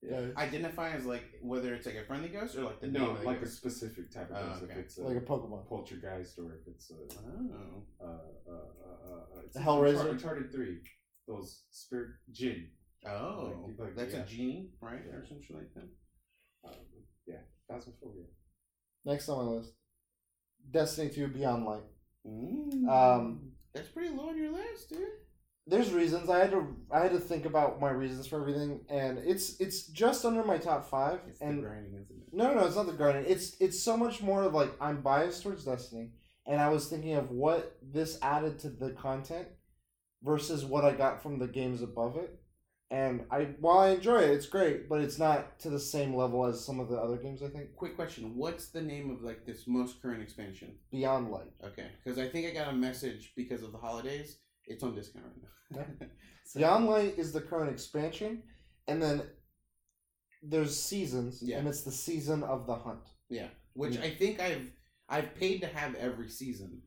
Yeah. 0.09 0.27
Identify 0.37 0.89
as 0.91 1.05
like 1.05 1.23
whether 1.41 1.73
it's 1.73 1.85
like 1.85 1.95
a 1.95 2.05
friendly 2.05 2.29
ghost 2.29 2.55
or 2.55 2.61
like 2.63 2.79
the 2.81 2.87
No, 2.87 3.11
of 3.11 3.19
the 3.19 3.25
like 3.25 3.41
a 3.41 3.47
specific 3.47 4.11
type 4.11 4.29
of 4.31 4.37
Oh, 4.37 4.47
ghost. 4.49 4.63
okay. 4.63 4.73
If 4.73 4.77
it's 4.79 4.97
a, 4.97 5.03
Like 5.03 5.17
a 5.17 5.21
Pokemon. 5.21 5.67
poltergeist 5.67 6.37
or 6.39 6.53
if 6.53 6.67
it's 6.67 6.91
a, 6.91 6.95
Oh. 6.95 7.83
uh, 8.01 8.05
uh, 8.05 8.07
uh, 8.07 8.51
uh, 8.51 9.37
uh, 9.37 9.41
it's 9.45 9.57
Hellraiser? 9.57 10.03
Unchar- 10.05 10.11
Uncharted 10.11 10.51
Three, 10.51 10.81
those 11.27 11.63
spirit 11.71 12.11
jinn. 12.31 12.69
Oh, 13.07 13.65
Like- 13.67 13.79
like, 13.79 13.95
that's 13.95 14.13
yeah. 14.13 14.23
a 14.23 14.25
genie, 14.25 14.71
right, 14.81 15.01
Yeah. 15.05 15.13
or 15.15 15.25
something 15.25 15.55
like 15.55 15.73
that. 15.75 15.89
Um, 16.63 16.85
yeah, 17.27 17.41
Phasmophobia. 17.69 18.25
Next 19.05 19.29
on 19.29 19.45
my 19.45 19.51
list, 19.51 19.73
Destiny 20.71 21.09
Two 21.11 21.27
Beyond 21.27 21.65
Light. 21.65 21.83
Mm. 22.25 22.89
Um, 22.89 23.51
that's 23.73 23.89
pretty 23.89 24.09
low 24.15 24.29
on 24.29 24.37
your 24.37 24.51
list, 24.51 24.89
dude. 24.89 25.07
There's 25.67 25.91
reasons 25.91 26.29
I 26.29 26.39
had 26.39 26.51
to 26.51 26.75
I 26.91 26.99
had 26.99 27.11
to 27.11 27.19
think 27.19 27.45
about 27.45 27.81
my 27.81 27.89
reasons 27.89 28.27
for 28.27 28.39
everything, 28.39 28.81
and 28.89 29.17
it's 29.19 29.59
it's 29.59 29.87
just 29.87 30.25
under 30.25 30.43
my 30.43 30.57
top 30.57 30.89
five. 30.89 31.19
It's 31.27 31.41
and 31.41 31.57
the 31.57 31.63
grinding, 31.63 31.93
isn't 31.93 32.21
it? 32.21 32.33
no, 32.33 32.47
no, 32.47 32.61
no, 32.61 32.65
it's 32.67 32.75
not 32.75 32.85
the 32.85 32.93
grinding. 32.93 33.25
It's 33.25 33.55
it's 33.59 33.81
so 33.81 33.97
much 33.97 34.21
more 34.21 34.43
of 34.43 34.53
like 34.53 34.71
I'm 34.79 35.01
biased 35.01 35.43
towards 35.43 35.65
Destiny, 35.65 36.11
and 36.45 36.61
I 36.61 36.69
was 36.69 36.87
thinking 36.87 37.15
of 37.15 37.31
what 37.31 37.77
this 37.81 38.19
added 38.21 38.59
to 38.59 38.69
the 38.69 38.91
content 38.91 39.47
versus 40.23 40.65
what 40.65 40.85
I 40.85 40.91
got 40.91 41.21
from 41.23 41.39
the 41.39 41.47
games 41.47 41.81
above 41.81 42.17
it. 42.17 42.39
And 42.91 43.25
I 43.31 43.55
while 43.59 43.79
I 43.79 43.89
enjoy 43.89 44.19
it, 44.19 44.29
it's 44.29 44.45
great, 44.45 44.87
but 44.87 45.01
it's 45.01 45.17
not 45.17 45.59
to 45.61 45.71
the 45.71 45.79
same 45.79 46.15
level 46.15 46.45
as 46.45 46.63
some 46.63 46.79
of 46.79 46.89
the 46.89 46.97
other 46.97 47.17
games. 47.17 47.41
I 47.41 47.47
think 47.47 47.75
Quick 47.75 47.95
question: 47.95 48.35
What's 48.35 48.67
the 48.67 48.83
name 48.83 49.09
of 49.09 49.23
like 49.23 49.47
this 49.47 49.65
most 49.65 49.99
current 49.99 50.21
expansion? 50.21 50.75
Beyond 50.91 51.31
Light. 51.31 51.51
Okay, 51.63 51.87
because 52.03 52.19
I 52.19 52.27
think 52.27 52.45
I 52.45 52.51
got 52.51 52.71
a 52.71 52.75
message 52.77 53.33
because 53.35 53.63
of 53.63 53.71
the 53.71 53.79
holidays. 53.79 54.37
It's 54.67 54.83
on 54.83 54.95
discount 54.95 55.25
right 55.71 55.89
now. 55.89 56.07
So- 56.45 56.59
Beyond 56.59 56.85
Light 56.85 57.17
is 57.17 57.31
the 57.31 57.41
current 57.41 57.71
expansion, 57.71 58.43
and 58.87 59.01
then 59.01 59.23
there's 60.43 60.79
seasons, 60.79 61.41
Yeah. 61.41 61.57
and 61.57 61.67
it's 61.67 61.81
the 61.81 61.91
season 61.91 62.43
of 62.43 62.67
the 62.67 62.75
hunt. 62.75 63.05
Yeah, 63.29 63.47
which 63.73 63.95
Yeah. 63.95 64.03
I 64.03 64.15
think 64.15 64.39
I've 64.39 64.71
I've 65.09 65.35
paid 65.35 65.61
to 65.61 65.67
have 65.67 65.95
every 65.95 66.29
season. 66.29 66.81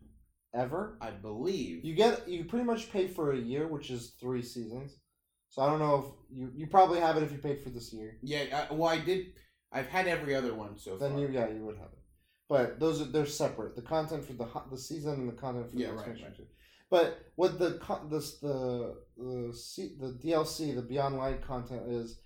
Ever 0.54 0.96
I 1.00 1.10
believe. 1.10 1.84
you 1.84 1.94
get 1.94 2.26
you 2.28 2.44
pretty 2.44 2.64
much 2.64 2.90
pay 2.90 3.06
for 3.06 3.32
a 3.32 3.36
year, 3.36 3.66
which 3.68 3.90
is 3.90 4.14
three 4.20 4.42
seasons. 4.42 4.96
So 5.50 5.62
I 5.62 5.66
don't 5.68 5.78
know 5.80 5.94
if 6.30 6.36
you 6.38 6.52
you 6.54 6.66
probably 6.68 7.00
have 7.00 7.16
it 7.16 7.22
if 7.24 7.32
you 7.32 7.38
paid 7.38 7.60
for 7.62 7.70
this 7.70 7.92
year. 7.92 8.18
yeah, 8.22 8.66
I, 8.70 8.74
well, 8.74 8.88
I 8.88 8.98
did. 8.98 9.34
I've 9.72 9.88
had 9.88 10.06
every 10.06 10.34
other 10.34 10.54
one 10.54 10.78
so 10.78 10.96
Then 10.96 11.12
far. 11.12 11.20
you 11.20 11.28
yeah 11.28 11.48
you 11.48 11.64
would 11.66 11.76
have 11.76 11.92
it, 11.92 11.98
but 12.48 12.78
those 12.80 13.00
are 13.02 13.04
they're 13.06 13.26
separate. 13.26 13.74
The 13.76 13.82
content 13.82 14.24
for 14.24 14.32
the 14.34 14.48
the 14.70 14.78
season 14.78 15.14
and 15.14 15.28
the 15.28 15.32
content 15.44 15.70
for 15.72 15.76
Yeah, 15.78 15.88
the 15.88 15.94
right, 15.94 16.08
expansion. 16.08 16.44
right. 16.46 16.54
But 16.90 17.32
what 17.36 17.58
the 17.58 17.80
this 18.10 18.38
the 18.38 18.96
the 19.16 19.52
C, 19.54 19.96
the 20.00 20.12
DLC 20.12 20.72
the 20.74 20.82
Beyond 20.82 21.16
Light 21.16 21.42
content 21.46 21.82
is, 21.90 22.20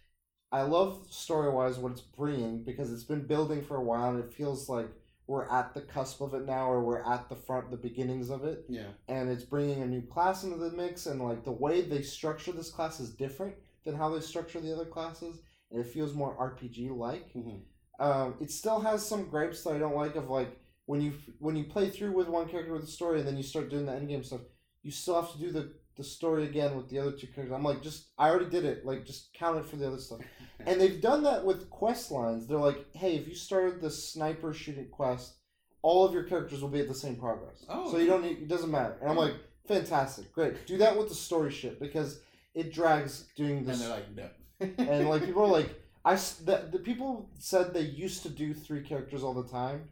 I 0.53 0.63
love 0.63 1.07
story 1.11 1.51
wise 1.51 1.79
what 1.79 1.93
it's 1.93 2.01
bringing 2.01 2.63
because 2.65 2.93
it's 2.93 3.05
been 3.05 3.27
building 3.27 3.63
for 3.63 3.77
a 3.77 3.83
while 3.83 4.11
and 4.11 4.23
it 4.23 4.33
feels 4.33 4.69
like 4.69 4.89
we're 5.27 5.49
at 5.49 5.73
the 5.75 5.81
cusp 5.81 6.21
of 6.21 6.35
it 6.35 6.45
now 6.47 6.71
or 6.71 6.83
we're 6.85 7.03
at 7.03 7.29
the 7.29 7.37
front 7.37 7.71
the 7.71 7.77
beginnings 7.77 8.31
of 8.31 8.45
it. 8.45 8.65
Yeah, 8.69 8.89
and 9.09 9.31
it's 9.31 9.45
bringing 9.45 9.83
a 9.83 9.87
new 9.87 10.03
class 10.03 10.45
into 10.45 10.59
the 10.59 10.71
mix 10.71 11.07
and 11.07 11.21
like 11.23 11.45
the 11.45 11.53
way 11.53 11.83
they 11.83 12.03
structure 12.03 12.53
this 12.53 12.71
class 12.71 13.01
is 13.01 13.11
different 13.15 13.55
than 13.85 13.97
how 13.97 14.11
they 14.11 14.21
structure 14.21 14.61
the 14.61 14.73
other 14.73 14.85
classes 14.85 15.41
and 15.71 15.81
it 15.81 15.87
feels 15.89 16.15
more 16.15 16.37
rpg 16.37 16.97
like 16.97 17.33
Mhm. 17.35 17.63
um, 17.99 18.35
it 18.41 18.51
still 18.51 18.81
has 18.81 19.05
some 19.05 19.29
gripes 19.29 19.65
that 19.65 19.75
i 19.75 19.79
don't 19.79 19.97
like 19.97 20.17
of 20.17 20.31
like 20.31 20.57
when 20.87 21.01
you 21.01 21.13
when 21.39 21.57
you 21.57 21.65
play 21.65 21.91
through 21.91 22.13
with 22.13 22.29
one 22.29 22.49
character 22.49 22.73
with 22.73 22.85
a 22.85 22.87
story 22.87 23.19
and 23.21 23.27
then 23.29 23.37
you 23.37 23.43
start 23.43 23.71
doing 23.71 23.87
the 23.87 23.93
end 23.93 24.09
game 24.09 24.23
stuff 24.25 24.43
you 24.83 24.91
still 24.91 25.21
have 25.21 25.33
to 25.33 25.39
do 25.39 25.51
the 25.51 25.73
the 25.97 26.05
story 26.05 26.45
again 26.45 26.75
with 26.75 26.89
the 26.89 26.99
other 26.99 27.13
two 27.13 27.27
characters 27.27 27.55
i'm 27.55 27.63
like 27.63 27.83
just 27.83 28.07
i 28.17 28.29
already 28.29 28.49
did 28.49 28.65
it 28.65 28.87
like 28.87 29.05
just 29.05 29.33
count 29.35 29.59
it 29.59 29.67
for 29.67 29.77
the 29.77 29.87
other 29.87 29.99
stuff 29.99 30.21
and 30.67 30.81
they've 30.81 31.01
done 31.01 31.23
that 31.25 31.45
with 31.45 31.71
quest 31.71 32.11
lines. 32.11 32.47
They're 32.47 32.59
like, 32.59 32.87
hey, 32.95 33.17
if 33.17 33.29
you 33.29 33.35
started 33.35 33.81
the 33.81 33.91
sniper 33.91 34.53
shooting 34.53 34.89
quest, 34.91 35.35
all 35.83 36.05
of 36.05 36.13
your 36.13 36.25
characters 36.25 36.63
will 36.63 36.69
be 36.69 36.81
at 36.81 36.89
the 36.89 36.95
same 36.95 37.17
progress. 37.17 37.65
Oh, 37.69 37.91
so 37.91 37.99
you 37.99 38.07
don't 38.07 38.23
need. 38.23 38.39
It 38.39 38.49
doesn't 38.49 38.71
matter. 38.71 38.97
And 39.01 39.11
I'm 39.11 39.17
like, 39.17 39.35
fantastic, 39.67 40.33
great. 40.33 40.67
Do 40.67 40.79
that 40.79 40.97
with 40.97 41.09
the 41.09 41.15
story 41.15 41.51
shit 41.51 41.81
because 41.81 42.21
it 42.55 42.73
drags 42.73 43.27
doing 43.37 43.59
and 43.59 43.67
this. 43.67 43.81
they're 43.81 43.89
like, 43.89 44.15
no. 44.15 44.29
and 44.79 45.09
like 45.09 45.25
people 45.25 45.43
are 45.43 45.49
like, 45.49 45.71
I 46.05 46.15
the, 46.15 46.69
the 46.71 46.79
people 46.79 47.29
said 47.39 47.73
they 47.73 47.81
used 47.81 48.23
to 48.23 48.29
do 48.29 48.55
three 48.55 48.83
characters 48.83 49.23
all 49.23 49.35
the 49.35 49.49
time. 49.49 49.89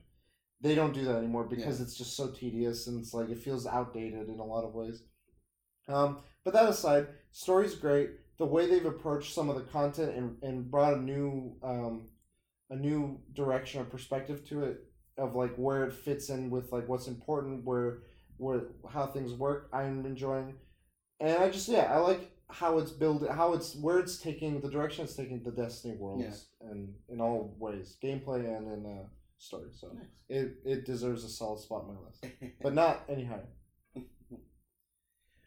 They 0.63 0.75
don't 0.75 0.93
do 0.93 1.05
that 1.05 1.17
anymore 1.17 1.45
because 1.45 1.81
it's 1.81 1.97
just 1.97 2.17
so 2.17 2.29
tedious 2.29 2.87
and 2.87 3.01
it's 3.01 3.15
like 3.15 3.31
it 3.31 3.39
feels 3.39 3.67
outdated 3.67 4.29
in 4.29 4.39
a 4.39 4.45
lot 4.45 4.65
of 4.65 4.75
ways. 4.75 5.03
Um, 5.89 6.19
but 6.45 6.53
that 6.55 6.69
aside, 6.69 7.09
story's 7.33 7.75
great. 7.75 8.11
The 8.39 8.47
way 8.47 8.67
they've 8.69 8.85
approached 8.85 9.35
some 9.35 9.49
of 9.49 9.57
the 9.57 9.63
content 9.63 10.15
and, 10.17 10.37
and 10.43 10.71
brought 10.71 10.95
a 10.95 11.01
new 11.01 11.57
um, 11.63 12.09
a 12.71 12.77
new 12.77 13.21
direction 13.35 13.81
or 13.81 13.85
perspective 13.85 14.47
to 14.49 14.65
it 14.65 14.85
of 15.19 15.35
like 15.35 15.55
where 15.57 15.85
it 15.85 15.93
fits 15.93 16.29
in 16.31 16.51
with 16.51 16.73
like 16.73 16.89
what's 16.89 17.07
important, 17.09 17.65
where 17.65 18.03
where 18.37 18.63
how 18.89 19.07
things 19.07 19.33
work. 19.33 19.69
I'm 19.73 20.07
enjoying, 20.07 20.55
and 21.21 21.39
I 21.39 21.51
just 21.51 21.69
yeah 21.69 21.93
I 21.93 21.99
like 21.99 22.31
how 22.49 22.79
it's 22.79 22.91
built, 22.91 23.29
how 23.31 23.53
it's 23.53 23.77
where 23.77 23.99
it's 23.99 24.19
taking 24.19 24.61
the 24.61 24.71
direction 24.71 25.05
it's 25.05 25.15
taking 25.15 25.43
the 25.43 25.51
Destiny 25.51 25.97
worlds, 25.97 26.47
and 26.61 26.95
in 27.09 27.21
all 27.21 27.55
ways, 27.59 27.97
gameplay 28.03 28.57
and 28.57 28.67
in 28.69 28.87
uh, 28.87 29.05
story. 29.41 29.71
So 29.73 29.89
Nice. 29.89 30.05
it 30.29 30.59
it 30.65 30.87
deserves 30.87 31.25
a 31.25 31.29
solid 31.29 31.61
spot 31.61 31.83
on 31.83 31.95
my 31.95 32.01
list, 32.07 32.25
but 32.63 32.75
not 32.75 33.05
any 33.09 33.25
higher. 33.25 33.49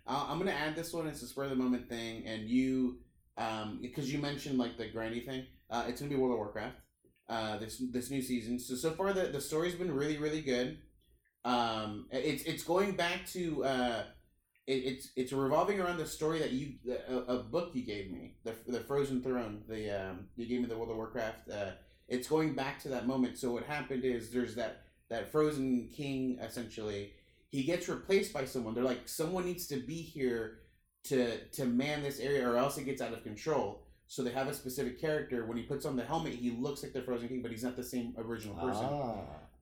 Uh, 0.06 0.26
I'm 0.28 0.38
gonna 0.38 0.52
add 0.52 0.76
this 0.76 0.92
one. 0.92 1.08
It's 1.08 1.22
a 1.22 1.28
spur 1.28 1.46
of 1.46 1.50
the 1.50 1.56
moment 1.56 1.88
thing, 1.88 2.26
and 2.26 2.50
you, 2.50 2.98
um, 3.38 3.80
because 3.82 4.12
you 4.12 4.20
mentioned 4.20 4.58
like 4.60 4.78
the 4.78 4.90
grindy 4.90 5.26
thing. 5.26 5.46
Uh, 5.70 5.86
it's 5.88 6.02
gonna 6.02 6.10
be 6.10 6.18
World 6.18 6.34
of 6.34 6.40
Warcraft. 6.40 6.76
Uh, 7.30 7.58
this 7.58 7.82
this 7.92 8.10
new 8.12 8.22
season. 8.22 8.60
So 8.60 8.76
so 8.76 8.92
far 8.92 9.14
the 9.14 9.28
the 9.28 9.40
story's 9.40 9.76
been 9.76 9.94
really 9.96 10.18
really 10.18 10.42
good. 10.42 10.80
Um, 11.46 12.08
it's 12.12 12.44
it's 12.44 12.64
going 12.64 12.98
back 12.98 13.26
to 13.28 13.64
uh, 13.64 14.04
it, 14.68 14.74
it's 14.74 15.08
it's 15.16 15.32
revolving 15.32 15.80
around 15.80 16.00
the 16.00 16.06
story 16.06 16.40
that 16.40 16.52
you 16.52 16.74
a, 17.10 17.36
a 17.36 17.44
book 17.44 17.70
you 17.74 17.86
gave 17.86 18.12
me 18.12 18.36
the 18.44 18.54
the 18.68 18.82
Frozen 18.82 19.24
Throne. 19.24 19.64
The 19.70 20.10
um, 20.10 20.28
you 20.36 20.48
gave 20.48 20.60
me 20.60 20.68
the 20.68 20.76
World 20.76 20.92
of 20.92 20.98
Warcraft. 20.98 21.50
Uh, 21.50 21.72
it's 22.08 22.28
going 22.28 22.54
back 22.54 22.82
to 22.84 22.90
that 22.90 23.08
moment. 23.08 23.38
So 23.38 23.52
what 23.52 23.64
happened 23.64 24.06
is 24.06 24.30
there's 24.32 24.56
that 24.56 24.84
that 25.10 25.32
Frozen 25.32 25.90
King 25.96 26.40
essentially 26.42 27.14
he 27.54 27.64
gets 27.64 27.88
replaced 27.88 28.34
by 28.34 28.46
someone. 28.46 28.74
They're 28.74 28.84
like, 28.84 29.08
someone 29.08 29.46
needs 29.46 29.68
to 29.68 29.78
be 29.78 30.02
here 30.02 30.62
to 31.06 31.38
to 31.38 31.66
man 31.66 32.02
this 32.02 32.20
area, 32.20 32.50
or 32.50 32.58
else 32.58 32.78
it 32.78 32.86
gets 32.86 33.02
out 33.02 33.14
of 33.14 33.24
control. 33.24 33.84
So 34.08 34.24
they 34.24 34.32
have 34.32 34.48
a 34.48 34.54
specific 34.54 35.00
character. 35.00 35.46
When 35.46 35.58
he 35.58 35.64
puts 35.64 35.86
on 35.86 35.96
the 35.96 36.04
helmet, 36.04 36.34
he 36.34 36.52
looks 36.52 36.84
like 36.84 36.94
the 36.94 37.02
Frozen 37.02 37.28
King, 37.30 37.42
but 37.42 37.52
he's 37.52 37.64
not 37.64 37.76
the 37.76 37.84
same 37.84 38.14
original 38.18 38.56
person. 38.56 38.86
Ah. 38.86 39.16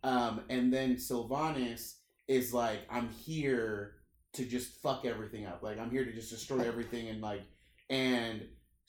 Um, 0.03 0.41
and 0.49 0.73
then 0.73 0.95
Sylvanas 0.95 1.95
is 2.27 2.53
like, 2.53 2.79
I'm 2.89 3.09
here 3.09 3.95
to 4.33 4.45
just 4.45 4.81
fuck 4.81 5.05
everything 5.05 5.45
up. 5.45 5.61
Like 5.61 5.77
I'm 5.77 5.91
here 5.91 6.05
to 6.05 6.13
just 6.13 6.29
destroy 6.29 6.61
everything 6.61 7.09
and 7.09 7.21
like, 7.21 7.41
and 7.89 8.41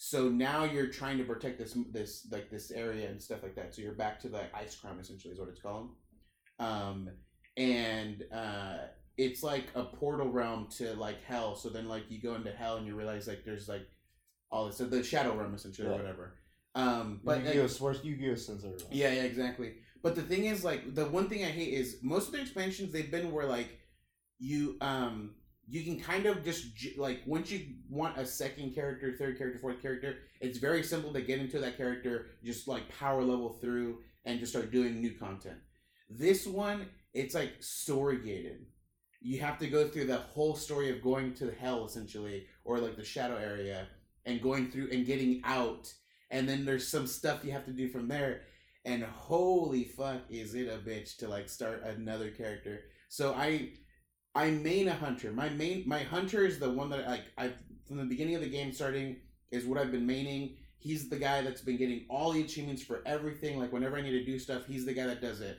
so 0.04 0.28
now 0.28 0.64
you're 0.64 0.88
trying 0.88 1.16
to 1.16 1.22
protect 1.22 1.60
this 1.60 1.78
this 1.92 2.26
like 2.32 2.50
this 2.50 2.72
area 2.72 3.08
and 3.08 3.22
stuff 3.22 3.40
like 3.40 3.54
that. 3.54 3.72
So 3.72 3.82
you're 3.82 3.92
back 3.92 4.18
to 4.22 4.28
the 4.28 4.40
Icecrown 4.52 5.00
essentially 5.00 5.32
is 5.32 5.38
what 5.38 5.48
it's 5.48 5.62
called. 5.62 5.90
Um, 6.58 7.08
and 7.56 8.24
uh, 8.34 8.78
it's 9.16 9.44
like 9.44 9.66
a 9.76 9.84
portal 9.84 10.28
realm 10.28 10.66
to 10.78 10.92
like 10.94 11.22
hell. 11.22 11.54
So 11.54 11.68
then 11.68 11.86
like 11.86 12.10
you 12.10 12.20
go 12.20 12.34
into 12.34 12.50
hell 12.50 12.78
and 12.78 12.86
you 12.86 12.96
realize 12.96 13.28
like 13.28 13.44
there's 13.44 13.68
like 13.68 13.86
all 14.50 14.66
this 14.66 14.78
so 14.78 14.86
the 14.86 15.04
shadow 15.04 15.36
realm 15.36 15.54
essentially 15.54 15.86
or 15.86 15.92
whatever. 15.92 16.34
Um, 16.74 17.20
but 17.22 17.44
Yu-Gi-Oh! 17.44 17.68
Where's 17.78 18.02
Yu-Gi-Oh! 18.02 18.34
sends 18.34 18.64
everyone. 18.64 18.86
yeah, 18.90 19.12
yeah, 19.12 19.22
exactly. 19.22 19.74
But 20.02 20.16
the 20.16 20.22
thing 20.22 20.46
is, 20.46 20.64
like, 20.64 20.96
the 20.96 21.04
one 21.04 21.28
thing 21.28 21.44
I 21.44 21.48
hate 21.48 21.74
is 21.74 21.98
most 22.02 22.26
of 22.26 22.32
the 22.32 22.40
expansions 22.40 22.92
they've 22.92 23.10
been 23.10 23.30
where 23.30 23.46
like 23.46 23.78
you 24.40 24.78
um 24.80 25.36
you 25.72 25.82
can 25.82 25.98
kind 25.98 26.26
of 26.26 26.44
just 26.44 26.66
like 26.98 27.22
once 27.24 27.50
you 27.50 27.64
want 27.88 28.18
a 28.18 28.26
second 28.26 28.74
character, 28.74 29.16
third 29.18 29.38
character, 29.38 29.58
fourth 29.58 29.80
character, 29.80 30.18
it's 30.38 30.58
very 30.58 30.82
simple 30.82 31.14
to 31.14 31.22
get 31.22 31.38
into 31.38 31.58
that 31.60 31.78
character, 31.78 32.26
just 32.44 32.68
like 32.68 32.94
power 32.98 33.22
level 33.22 33.56
through 33.58 34.00
and 34.26 34.38
just 34.38 34.52
start 34.52 34.70
doing 34.70 35.00
new 35.00 35.12
content. 35.12 35.56
This 36.10 36.46
one, 36.46 36.88
it's 37.14 37.34
like 37.34 37.54
story 37.60 38.18
gated. 38.18 38.66
You 39.22 39.40
have 39.40 39.58
to 39.60 39.66
go 39.66 39.88
through 39.88 40.08
the 40.08 40.18
whole 40.18 40.56
story 40.56 40.90
of 40.90 41.02
going 41.02 41.32
to 41.36 41.50
hell 41.58 41.86
essentially, 41.86 42.44
or 42.66 42.78
like 42.78 42.96
the 42.96 43.04
shadow 43.04 43.36
area, 43.36 43.86
and 44.26 44.42
going 44.42 44.70
through 44.70 44.90
and 44.92 45.06
getting 45.06 45.40
out, 45.42 45.90
and 46.30 46.46
then 46.46 46.66
there's 46.66 46.86
some 46.86 47.06
stuff 47.06 47.46
you 47.46 47.52
have 47.52 47.64
to 47.64 47.72
do 47.72 47.88
from 47.88 48.08
there 48.08 48.42
and 48.84 49.04
holy 49.04 49.84
fuck 49.84 50.20
is 50.28 50.54
it 50.54 50.66
a 50.66 50.76
bitch 50.78 51.16
to 51.16 51.28
like 51.28 51.48
start 51.48 51.84
another 51.84 52.30
character 52.30 52.80
so 53.08 53.32
i 53.34 53.70
i 54.34 54.50
main 54.50 54.88
a 54.88 54.94
hunter. 54.94 55.32
My 55.32 55.48
main 55.50 55.84
my 55.86 56.00
hunter 56.00 56.44
is 56.44 56.58
the 56.58 56.70
one 56.70 56.90
that 56.90 57.06
like 57.06 57.24
i 57.38 57.52
from 57.86 57.98
the 57.98 58.04
beginning 58.04 58.34
of 58.34 58.40
the 58.40 58.48
game 58.48 58.72
starting 58.72 59.16
is 59.50 59.64
what 59.64 59.78
i've 59.78 59.92
been 59.92 60.06
maining. 60.06 60.56
He's 60.78 61.08
the 61.08 61.18
guy 61.18 61.42
that's 61.42 61.60
been 61.60 61.76
getting 61.76 62.06
all 62.10 62.32
the 62.32 62.42
achievements 62.42 62.82
for 62.82 63.02
everything. 63.06 63.58
Like 63.58 63.72
whenever 63.72 63.96
i 63.96 64.02
need 64.02 64.12
to 64.12 64.24
do 64.24 64.38
stuff 64.38 64.66
he's 64.66 64.84
the 64.86 64.94
guy 64.94 65.06
that 65.06 65.20
does 65.20 65.40
it. 65.40 65.58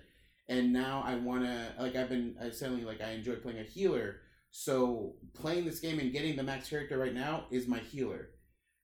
And 0.49 0.73
now 0.73 1.03
i 1.05 1.15
want 1.15 1.43
to 1.43 1.73
like 1.79 1.95
i've 1.95 2.09
been 2.09 2.35
i 2.41 2.49
suddenly 2.49 2.83
like 2.83 3.01
i 3.01 3.11
enjoy 3.11 3.35
playing 3.35 3.59
a 3.59 3.63
healer. 3.63 4.17
So 4.51 5.15
playing 5.33 5.65
this 5.65 5.79
game 5.79 5.99
and 5.99 6.11
getting 6.11 6.35
the 6.35 6.43
max 6.43 6.69
character 6.69 6.97
right 6.97 7.13
now 7.13 7.45
is 7.49 7.67
my 7.67 7.79
healer. 7.79 8.29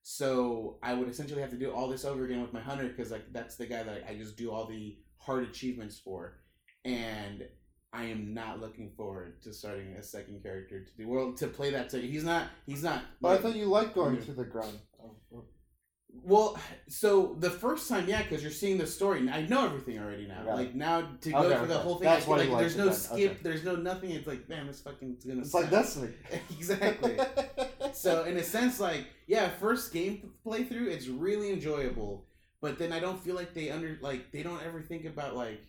So 0.01 0.79
I 0.81 0.95
would 0.95 1.07
essentially 1.07 1.41
have 1.41 1.51
to 1.51 1.57
do 1.57 1.71
all 1.71 1.87
this 1.87 2.05
over 2.05 2.25
again 2.25 2.41
with 2.41 2.53
my 2.53 2.61
hunter 2.61 2.87
because 2.87 3.11
like 3.11 3.31
that's 3.31 3.55
the 3.55 3.67
guy 3.67 3.83
that 3.83 4.05
I 4.09 4.15
just 4.15 4.37
do 4.37 4.51
all 4.51 4.65
the 4.65 4.97
hard 5.19 5.43
achievements 5.43 5.99
for, 5.99 6.39
and 6.85 7.43
I 7.91 8.05
am 8.05 8.33
not 8.33 8.59
looking 8.59 8.91
forward 8.95 9.41
to 9.43 9.53
starting 9.53 9.93
a 9.97 10.03
second 10.03 10.43
character 10.43 10.83
to 10.83 10.91
do 10.97 11.07
well 11.07 11.33
to 11.33 11.47
play 11.47 11.71
that. 11.71 11.89
To 11.89 11.99
he's 11.99 12.23
not. 12.23 12.47
He's 12.65 12.83
not. 12.83 13.03
But 13.19 13.39
I 13.39 13.41
thought 13.41 13.55
you 13.55 13.65
liked 13.65 13.95
going 13.95 14.15
mm. 14.15 14.19
Yeah. 14.19 14.25
through 14.25 14.35
the 14.35 14.43
ground. 14.45 14.79
Oh, 15.01 15.15
oh. 15.35 15.43
Well, 16.11 16.59
so 16.87 17.35
the 17.39 17.49
first 17.49 17.87
time, 17.87 18.07
yeah, 18.07 18.23
because 18.23 18.41
you're 18.41 18.51
seeing 18.51 18.77
the 18.77 18.87
story. 18.87 19.27
I 19.29 19.43
know 19.43 19.65
everything 19.65 19.99
already 19.99 20.27
now. 20.27 20.43
Right. 20.43 20.55
Like 20.55 20.75
now 20.75 21.07
to 21.21 21.31
go 21.31 21.37
Okay, 21.37 21.57
through 21.57 21.67
the 21.67 21.73
okay. 21.75 21.83
whole 21.83 21.95
thing, 21.95 22.05
That's 22.05 22.27
like, 22.27 22.49
like, 22.49 22.59
there's 22.59 22.77
no 22.77 22.91
skip, 22.91 23.31
Okay. 23.31 23.39
there's 23.43 23.63
no 23.63 23.75
nothing. 23.75 24.11
It's 24.11 24.27
like, 24.27 24.49
man, 24.49 24.67
this 24.67 24.81
fucking 24.81 25.13
it's 25.13 25.25
gonna. 25.25 25.41
It's 25.41 25.53
like 25.53 25.65
suck. 25.65 25.71
Destiny. 25.71 26.13
exactly. 26.57 27.17
so 27.93 28.23
in 28.25 28.37
a 28.37 28.43
sense, 28.43 28.79
like 28.79 29.07
yeah, 29.27 29.49
first 29.49 29.93
game 29.93 30.31
playthrough, 30.45 30.87
it's 30.87 31.07
really 31.07 31.51
enjoyable. 31.51 32.25
But 32.61 32.77
then 32.77 32.91
I 32.91 32.99
don't 32.99 33.23
feel 33.23 33.35
like 33.35 33.53
they 33.53 33.69
under 33.69 33.97
like 34.01 34.31
they 34.31 34.43
don't 34.43 34.61
ever 34.63 34.81
think 34.81 35.05
about 35.05 35.35
like 35.35 35.61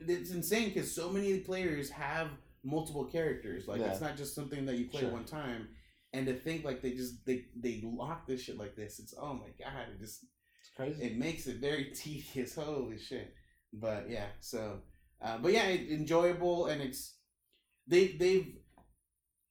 it's 0.00 0.30
insane 0.30 0.68
because 0.68 0.94
so 0.94 1.10
many 1.10 1.40
players 1.40 1.90
have 1.90 2.28
multiple 2.64 3.04
characters. 3.04 3.68
Like 3.68 3.80
Yeah. 3.80 3.90
it's 3.92 4.00
not 4.00 4.16
just 4.16 4.34
something 4.34 4.66
that 4.66 4.76
you 4.76 4.86
play 4.88 5.02
Sure. 5.02 5.10
one 5.10 5.24
time. 5.24 5.68
And 6.12 6.26
to 6.26 6.34
think 6.34 6.64
like 6.64 6.80
they 6.82 6.92
just 6.94 7.24
they 7.26 7.46
they 7.54 7.82
lock 7.84 8.26
this 8.26 8.42
shit 8.42 8.56
like 8.58 8.74
this, 8.76 8.98
it's 8.98 9.14
oh 9.20 9.34
my 9.34 9.48
god, 9.62 9.88
it 9.92 9.98
just 9.98 10.24
It's 10.60 10.70
crazy. 10.74 11.02
it 11.04 11.16
makes 11.18 11.46
it 11.46 11.58
very 11.58 11.84
tedious. 11.94 12.54
Holy 12.54 12.98
shit! 12.98 13.34
But 13.72 14.08
yeah, 14.08 14.28
so 14.40 14.80
uh, 15.20 15.36
but 15.38 15.52
yeah, 15.52 15.64
it, 15.68 15.90
enjoyable 15.90 16.66
and 16.66 16.80
it's 16.80 17.16
they 17.86 18.08
they've 18.12 18.56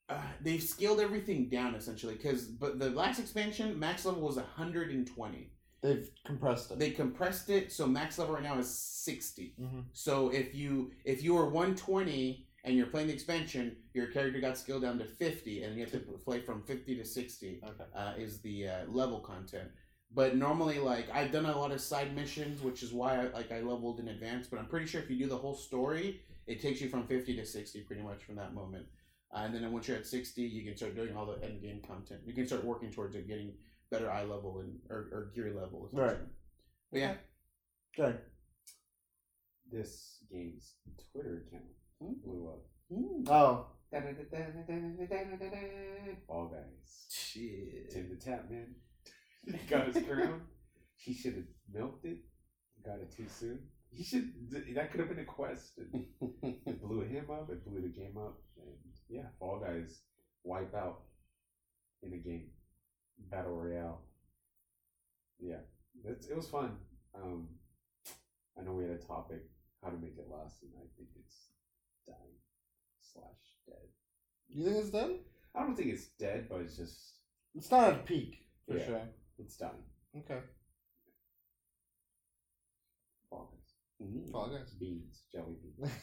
uh, 0.10 0.22
they've 0.42 0.64
scaled 0.64 1.00
everything 1.00 1.48
down 1.50 1.76
essentially 1.76 2.16
because 2.16 2.46
but 2.48 2.80
the 2.80 2.90
last 2.90 3.20
expansion 3.20 3.78
max 3.78 4.06
level 4.06 4.22
was 4.22 4.38
120. 4.38 5.52
They've 5.81 6.09
compressed 6.25 6.72
it. 6.72 6.80
They 6.80 6.91
compressed 6.91 7.49
it 7.49 7.72
so 7.72 7.85
max 7.88 8.17
level 8.17 8.33
right 8.35 8.43
now 8.43 8.57
is 8.57 8.69
60. 8.69 9.53
Mhm. 9.59 9.85
So 9.93 10.30
if 10.30 10.56
you 10.56 10.91
if 11.06 11.23
you 11.23 11.33
were 11.35 11.45
120 11.49 12.47
and 12.64 12.75
you're 12.75 12.88
playing 12.88 13.07
the 13.07 13.14
expansion, 13.14 13.77
your 13.93 14.07
character 14.07 14.39
got 14.41 14.57
scaled 14.57 14.81
down 14.81 14.97
to 14.99 15.06
50, 15.06 15.64
and 15.64 15.75
you 15.75 15.81
have 15.81 15.91
to 15.91 15.99
play 15.99 16.41
from 16.41 16.64
50 16.64 16.95
to 16.97 17.06
60 17.06 17.61
Okay. 17.64 17.83
uh, 17.95 18.14
is 18.17 18.41
the 18.41 18.67
uh, 18.67 18.85
level 18.89 19.19
content. 19.19 19.69
But 20.14 20.35
normally, 20.35 20.80
like 20.80 21.09
I've 21.14 21.31
done 21.31 21.45
a 21.45 21.57
lot 21.57 21.72
of 21.72 21.80
side 21.80 22.15
missions, 22.15 22.61
which 22.61 22.81
is 22.83 22.91
why 22.91 23.22
I, 23.22 23.27
like 23.30 23.51
I 23.51 23.61
leveled 23.61 23.99
in 23.99 24.07
advance. 24.09 24.47
But 24.47 24.59
I'm 24.59 24.67
pretty 24.67 24.88
sure 24.88 25.01
if 25.01 25.09
you 25.09 25.17
do 25.17 25.27
the 25.27 25.38
whole 25.38 25.53
story, 25.56 26.22
it 26.47 26.59
takes 26.61 26.81
you 26.81 26.89
from 26.89 27.06
50 27.07 27.35
to 27.35 27.45
60 27.45 27.81
pretty 27.81 28.01
much 28.01 28.23
from 28.23 28.35
that 28.35 28.53
moment. 28.53 28.88
Uh, 29.33 29.39
and 29.43 29.53
then 29.53 29.69
once 29.72 29.88
you're 29.88 29.97
at 29.97 30.06
60, 30.07 30.41
you 30.41 30.64
can 30.64 30.75
start 30.77 30.95
doing 30.95 31.15
all 31.15 31.25
the 31.25 31.41
end 31.45 31.61
game 31.61 31.81
content. 31.85 32.22
You 32.25 32.33
can 32.33 32.47
start 32.47 32.64
working 32.64 32.89
towards 32.91 33.14
it, 33.15 33.27
getting 33.27 33.53
better 33.91 34.09
eye 34.11 34.24
level 34.24 34.59
and 34.59 34.80
or, 34.90 35.09
or 35.11 35.32
gear 35.35 35.53
level. 35.53 35.90
Right. 35.91 36.07
essentially. 36.11 36.30
But 36.91 36.99
yeah, 36.99 37.16
Okay. 37.99 38.17
This 39.72 40.19
game's 40.32 40.75
Twitter 41.11 41.43
account 41.48 41.64
hmm? 42.01 42.14
blew 42.24 42.48
up. 42.48 42.64
Hmm. 42.93 43.24
Oh, 43.27 43.66
All 46.30 46.48
guys. 46.48 47.06
shit. 47.09 47.93
TimTheTatman 47.93 48.66
got 49.69 49.88
his 49.93 50.06
crown. 50.06 50.41
He 50.95 51.14
should 51.14 51.35
have 51.35 51.43
milked 51.74 52.06
it. 52.06 52.19
Got 52.85 52.99
it 52.99 53.11
too 53.16 53.25
soon. 53.27 53.59
He 53.90 54.03
should. 54.03 54.32
That 54.75 54.91
could 54.91 54.99
have 54.99 55.09
been 55.09 55.19
a 55.19 55.25
quest. 55.25 55.74
And 55.77 56.06
it 56.66 56.82
blew 56.82 57.01
him 57.01 57.25
up. 57.32 57.49
It 57.49 57.66
blew 57.66 57.82
the 57.82 57.88
game 57.88 58.17
up. 58.17 58.38
And 58.57 58.75
yeah, 59.09 59.27
Fall 59.40 59.59
Guys 59.59 60.01
wipe 60.43 60.75
out 60.75 61.01
in 62.03 62.14
a 62.14 62.17
game, 62.17 62.49
battle 63.18 63.54
royale. 63.56 64.02
Yeah, 65.40 65.60
it's, 66.04 66.28
it 66.28 66.36
was 66.36 66.48
fun. 66.48 66.78
Um, 67.16 67.48
I 68.60 68.64
know 68.64 68.74
we 68.74 68.84
had 68.84 68.94
a 68.94 68.98
topic 68.98 69.44
how 69.84 69.90
to 69.90 69.98
make 69.98 70.18
it 70.18 70.28
last, 70.32 70.62
and 70.64 70.72
I 70.78 70.86
think 70.98 71.10
it's 71.20 71.50
dying 72.06 72.38
slash 73.00 73.24
dead. 73.68 73.88
you 74.50 74.66
think 74.66 74.78
it's 74.78 74.90
done? 74.90 75.20
I 75.56 75.62
don't 75.62 75.76
think 75.76 75.90
it's 75.94 76.08
dead, 76.20 76.48
but 76.50 76.62
it's 76.62 76.78
just 76.78 77.18
It's 77.56 77.70
not 77.72 77.90
at 77.94 78.06
peak 78.06 78.48
for 78.68 78.78
Yeah. 78.78 78.86
sure. 78.86 79.02
it's 79.40 79.58
done. 79.58 79.78
Okay. 80.18 80.40
Fall 83.30 83.52
Guys, 83.52 84.08
Mm. 84.08 84.32
Fall 84.32 84.50
Guys. 84.50 84.74
beans, 84.80 85.24
jelly 85.32 85.56
beans. 85.62 85.92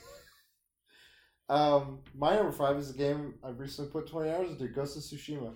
Um, 1.49 1.99
my 2.17 2.37
number 2.37 2.53
five 2.53 2.77
is 2.77 2.91
a 2.91 2.95
game 2.95 3.35
I've 3.45 3.59
recently 3.59 3.91
put 3.91 4.09
twenty 4.09 4.31
hours 4.31 4.51
into. 4.51 4.67
Ghost 4.69 4.97
of 4.97 5.03
Tsushima. 5.03 5.53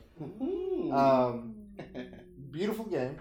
Um, 0.92 1.54
beautiful 2.50 2.84
game. 2.84 3.18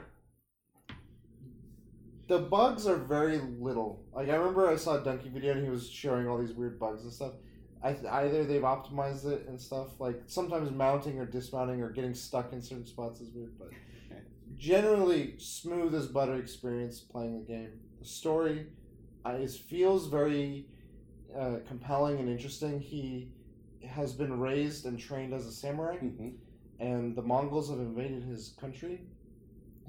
The 2.28 2.40
bugs 2.40 2.86
are 2.88 2.98
very 2.98 3.38
little. 3.38 4.04
Like 4.14 4.30
I 4.30 4.36
remember 4.36 4.68
I 4.68 4.76
saw 4.76 4.96
a 4.96 5.02
Dunkey 5.02 5.32
video 5.32 5.54
and 5.54 5.64
he 5.64 5.70
was 5.70 5.90
showing 5.90 6.28
all 6.28 6.38
these 6.38 6.52
weird 6.52 6.78
bugs 6.78 7.04
and 7.04 7.14
stuff. 7.14 7.34
I 7.82 7.96
either 8.12 8.44
they've 8.44 8.62
optimized 8.62 9.26
it 9.26 9.48
and 9.48 9.60
stuff. 9.60 10.00
Like 10.00 10.24
sometimes 10.26 10.70
mounting 10.72 11.20
or 11.20 11.26
dismounting 11.26 11.82
or 11.82 11.90
getting 11.90 12.14
stuck 12.14 12.52
in 12.52 12.62
certain 12.62 12.86
spots 12.86 13.22
is 13.22 13.30
weird, 13.34 13.58
but 13.58 13.70
generally 14.58 15.36
smooth 15.38 15.96
as 15.96 16.08
butter 16.08 16.36
experience 16.36 17.00
playing 17.00 17.40
the 17.40 17.46
game. 17.46 17.70
The 18.00 18.06
story, 18.06 18.68
uh, 19.24 19.38
feels 19.70 20.08
very 20.08 20.68
uh, 21.36 21.58
compelling 21.68 22.20
and 22.20 22.30
interesting. 22.30 22.80
He 22.80 23.32
has 23.88 24.14
been 24.14 24.40
raised 24.40 24.86
and 24.86 25.00
trained 25.00 25.34
as 25.34 25.46
a 25.46 25.52
samurai 25.52 25.98
Mhm. 25.98 26.36
and 26.80 27.16
the 27.16 27.22
Mongols 27.22 27.70
have 27.70 27.80
invaded 27.80 28.24
his 28.24 28.50
country, 28.60 29.02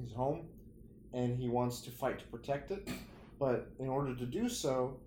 his 0.00 0.12
home, 0.12 0.48
and 1.12 1.36
he 1.36 1.48
wants 1.48 1.80
to 1.82 1.90
fight 1.90 2.18
to 2.20 2.26
protect 2.28 2.70
it. 2.70 2.88
But 3.38 3.70
in 3.78 3.88
order 3.88 4.14
to 4.14 4.26
do 4.26 4.48
so, 4.48 4.98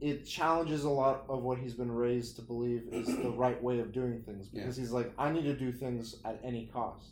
it 0.00 0.24
challenges 0.24 0.84
a 0.84 0.90
lot 0.90 1.24
of 1.28 1.42
what 1.42 1.58
he's 1.58 1.74
been 1.74 1.90
raised 1.92 2.36
to 2.36 2.42
believe 2.42 2.88
is 2.92 3.06
the 3.06 3.30
right 3.36 3.60
way 3.62 3.80
of 3.80 3.92
doing 3.92 4.22
things 4.22 4.48
because 4.48 4.76
he's 4.76 4.92
like, 4.92 5.12
I 5.18 5.30
need 5.30 5.42
to 5.44 5.54
do 5.56 5.72
things 5.72 6.16
at 6.24 6.40
any 6.42 6.66
cost. 6.66 7.10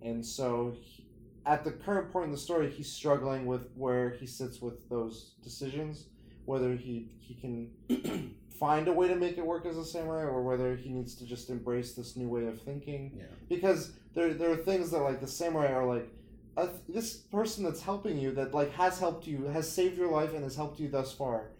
And 0.00 0.24
so, 0.24 0.74
he, 0.80 1.06
at 1.46 1.64
the 1.64 1.72
current 1.72 2.10
point 2.10 2.26
in 2.26 2.30
the 2.32 2.38
story, 2.38 2.70
he's 2.70 2.90
struggling 2.90 3.44
with 3.46 3.68
where 3.76 4.10
he 4.10 4.26
sits 4.26 4.62
with 4.62 4.88
those 4.88 5.34
decisions, 5.42 6.06
whether 6.46 6.74
he, 6.74 7.08
he 7.20 7.34
can 7.34 7.70
find 8.58 8.86
a 8.88 8.92
way 8.92 9.08
to 9.08 9.16
make 9.16 9.36
it 9.38 9.44
work 9.46 9.66
as 9.66 9.76
a 9.76 9.84
samurai 9.84 10.22
or 10.24 10.42
whether 10.42 10.76
he 10.76 10.90
needs 10.90 11.14
to 11.16 11.24
just 11.26 11.50
embrace 11.50 11.94
this 11.94 12.16
new 12.16 12.28
way 12.28 12.46
of 12.46 12.60
thinking 12.62 13.12
Yeah. 13.16 13.24
because 13.48 13.92
there 14.14 14.32
there 14.34 14.50
are 14.50 14.56
things 14.56 14.90
that 14.92 14.98
like 15.00 15.20
the 15.20 15.26
samurai 15.26 15.72
are 15.72 15.86
like 15.86 16.08
uh, 16.56 16.68
this 16.88 17.16
person 17.16 17.64
that's 17.64 17.82
helping 17.82 18.16
you 18.16 18.30
that 18.32 18.54
like 18.54 18.72
has 18.74 19.00
helped 19.00 19.26
you 19.26 19.44
has 19.46 19.70
saved 19.70 19.98
your 19.98 20.10
life 20.12 20.32
and 20.34 20.44
has 20.44 20.54
helped 20.54 20.78
you 20.78 20.88
thus 20.88 21.12
far 21.12 21.50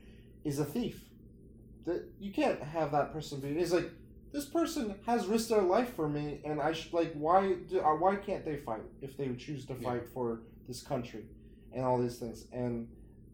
is 0.44 0.60
a 0.60 0.64
thief 0.64 1.02
that 1.84 2.04
you 2.20 2.32
can't 2.32 2.62
have 2.62 2.92
that 2.92 3.12
person 3.12 3.40
be 3.40 3.48
it's 3.48 3.72
like 3.72 3.90
this 4.32 4.44
person 4.46 4.94
has 5.06 5.26
risked 5.26 5.48
their 5.50 5.62
life 5.62 5.94
for 5.96 6.08
me 6.08 6.40
and 6.44 6.60
i 6.60 6.72
should 6.72 6.92
like 6.92 7.12
why 7.14 7.54
do, 7.68 7.80
uh, 7.80 7.94
why 7.96 8.14
can't 8.14 8.44
they 8.44 8.56
fight 8.56 8.82
if 9.02 9.16
they 9.16 9.28
choose 9.34 9.66
to 9.66 9.74
Yeah. 9.74 9.88
fight 9.90 10.08
for 10.14 10.42
this 10.68 10.80
country 10.82 11.24
and 11.72 11.84
all 11.84 12.00
these 12.00 12.18
things 12.18 12.46
and 12.52 12.86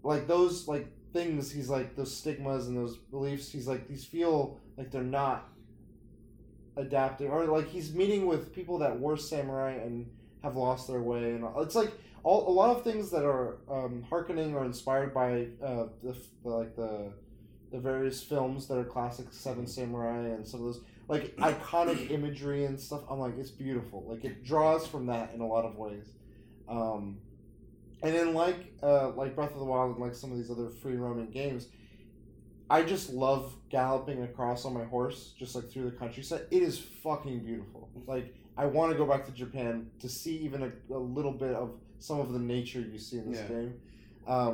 like 0.03 0.27
those 0.27 0.67
like 0.67 0.87
things 1.12 1.50
he's 1.50 1.68
like 1.68 1.97
those 1.97 2.14
stigmas 2.14 2.68
and 2.68 2.76
those 2.76 2.97
beliefs 2.97 3.50
he's 3.50 3.66
like 3.66 3.89
these 3.89 4.05
feel 4.05 4.58
like 4.76 4.90
they're 4.90 5.02
not 5.02 5.48
adapting 6.76 7.28
or 7.28 7.44
like 7.47 7.68
he's 7.68 7.92
meeting 7.94 8.26
with 8.26 8.55
people 8.55 8.78
that 8.78 8.98
were 8.98 9.16
samurai 9.16 9.72
and 9.72 10.08
have 10.42 10.56
lost 10.56 10.89
their 10.89 11.00
way 11.02 11.32
and 11.32 11.44
it's 11.58 11.74
like 11.74 11.92
all 12.22 12.48
a 12.48 12.52
lot 12.52 12.76
of 12.76 12.84
things 12.84 13.10
that 13.10 13.24
are 13.24 13.58
um, 13.70 14.05
harkening 14.08 14.55
or 14.55 14.64
inspired 14.64 15.14
by 15.14 15.47
uh, 15.64 15.86
the, 16.02 16.16
the 16.42 16.48
like 16.48 16.76
the 16.76 17.12
the 17.70 17.78
various 17.78 18.22
films 18.22 18.66
that 18.66 18.76
are 18.76 18.84
classic 18.84 19.26
Seven 19.30 19.66
Samurai 19.66 20.28
and 20.28 20.47
some 20.47 20.60
of 20.60 20.66
those 20.66 20.80
like 21.08 21.36
iconic 21.39 22.10
imagery 22.10 22.64
and 22.64 22.78
stuff. 22.78 23.02
I'm 23.08 23.18
like 23.18 23.39
it's 23.39 23.50
beautiful. 23.50 24.05
Like 24.06 24.24
it 24.24 24.44
draws 24.44 24.86
from 24.86 25.06
that 25.06 25.32
in 25.34 25.40
a 25.40 25.47
lot 25.47 25.64
of 25.64 25.76
ways. 25.76 26.06
Um, 26.68 27.18
and 28.03 28.15
then 28.15 28.35
like 28.35 28.75
uh, 28.83 29.11
like 29.11 29.35
Breath 29.35 29.53
of 29.53 29.59
the 29.59 29.65
Wild 29.65 29.93
and 29.97 30.01
like 30.05 30.15
some 30.15 30.31
of 30.33 30.39
these 30.39 30.51
other 30.51 30.69
free 30.69 30.97
roaming 30.97 31.31
games, 31.31 31.69
I 32.69 32.83
just 32.83 33.11
love 33.11 33.55
galloping 33.69 34.23
across 34.23 34.65
on 34.65 34.75
my 34.75 34.85
horse, 34.85 35.35
just 35.39 35.55
like 35.55 35.70
through 35.70 35.87
the 35.91 35.97
countryside. 35.97 36.43
It 36.51 36.62
is 36.62 36.79
fucking 36.79 37.41
beautiful. 37.45 37.91
Like 38.07 38.35
I 38.57 38.67
want 38.67 38.93
to 38.93 38.99
go 38.99 39.07
back 39.07 39.25
to 39.27 39.33
Japan 39.33 39.91
to 40.01 40.09
see 40.09 40.37
even 40.39 40.62
a, 40.62 40.95
a 40.95 40.99
little 40.99 41.33
bit 41.33 41.55
of 41.55 41.73
some 41.99 42.20
of 42.20 42.33
the 42.33 42.39
nature 42.39 42.81
you 42.81 42.99
see 42.99 43.19
in 43.19 43.31
this 43.31 43.41
Yeah. 43.41 43.49
game, 43.49 43.75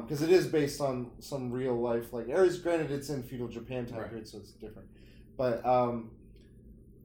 because 0.03 0.23
it 0.23 0.31
is 0.31 0.47
based 0.47 0.81
on 0.81 1.11
some 1.21 1.51
real 1.53 1.75
life 1.81 2.13
like 2.13 2.29
areas. 2.29 2.59
Granted, 2.59 2.91
it's 2.91 3.11
in 3.11 3.23
feudal 3.23 3.49
Japan 3.49 3.87
time 3.87 3.99
Right. 4.01 4.09
period, 4.09 4.29
so 4.29 4.39
it's 4.39 4.53
different. 4.53 4.89
But 5.37 5.65
um, 5.67 6.11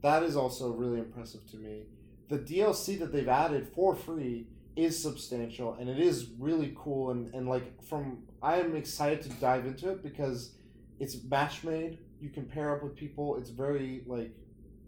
that 0.01 0.23
is 0.23 0.35
also 0.35 0.71
really 0.71 0.99
impressive 0.99 1.45
to 1.51 1.57
me. 1.57 1.83
The 2.29 2.39
DLC 2.39 2.97
that 2.99 3.11
they've 3.11 3.27
added 3.27 3.67
for 3.67 3.95
free 3.95 4.47
is 4.75 5.01
substantial 5.01 5.73
and 5.79 5.89
it 5.89 5.99
is 5.99 6.29
really 6.39 6.73
cool 6.77 7.11
and, 7.11 7.33
and 7.33 7.47
like 7.47 7.83
from 7.83 8.19
I 8.41 8.59
am 8.59 8.75
excited 8.75 9.21
to 9.23 9.29
dive 9.29 9.65
into 9.65 9.89
it 9.89 10.01
because 10.01 10.51
it's 10.99 11.21
match 11.23 11.63
made. 11.63 11.99
You 12.19 12.29
can 12.29 12.45
pair 12.45 12.75
up 12.75 12.83
with 12.83 12.95
people. 12.95 13.37
It's 13.37 13.49
very 13.49 14.03
like 14.07 14.31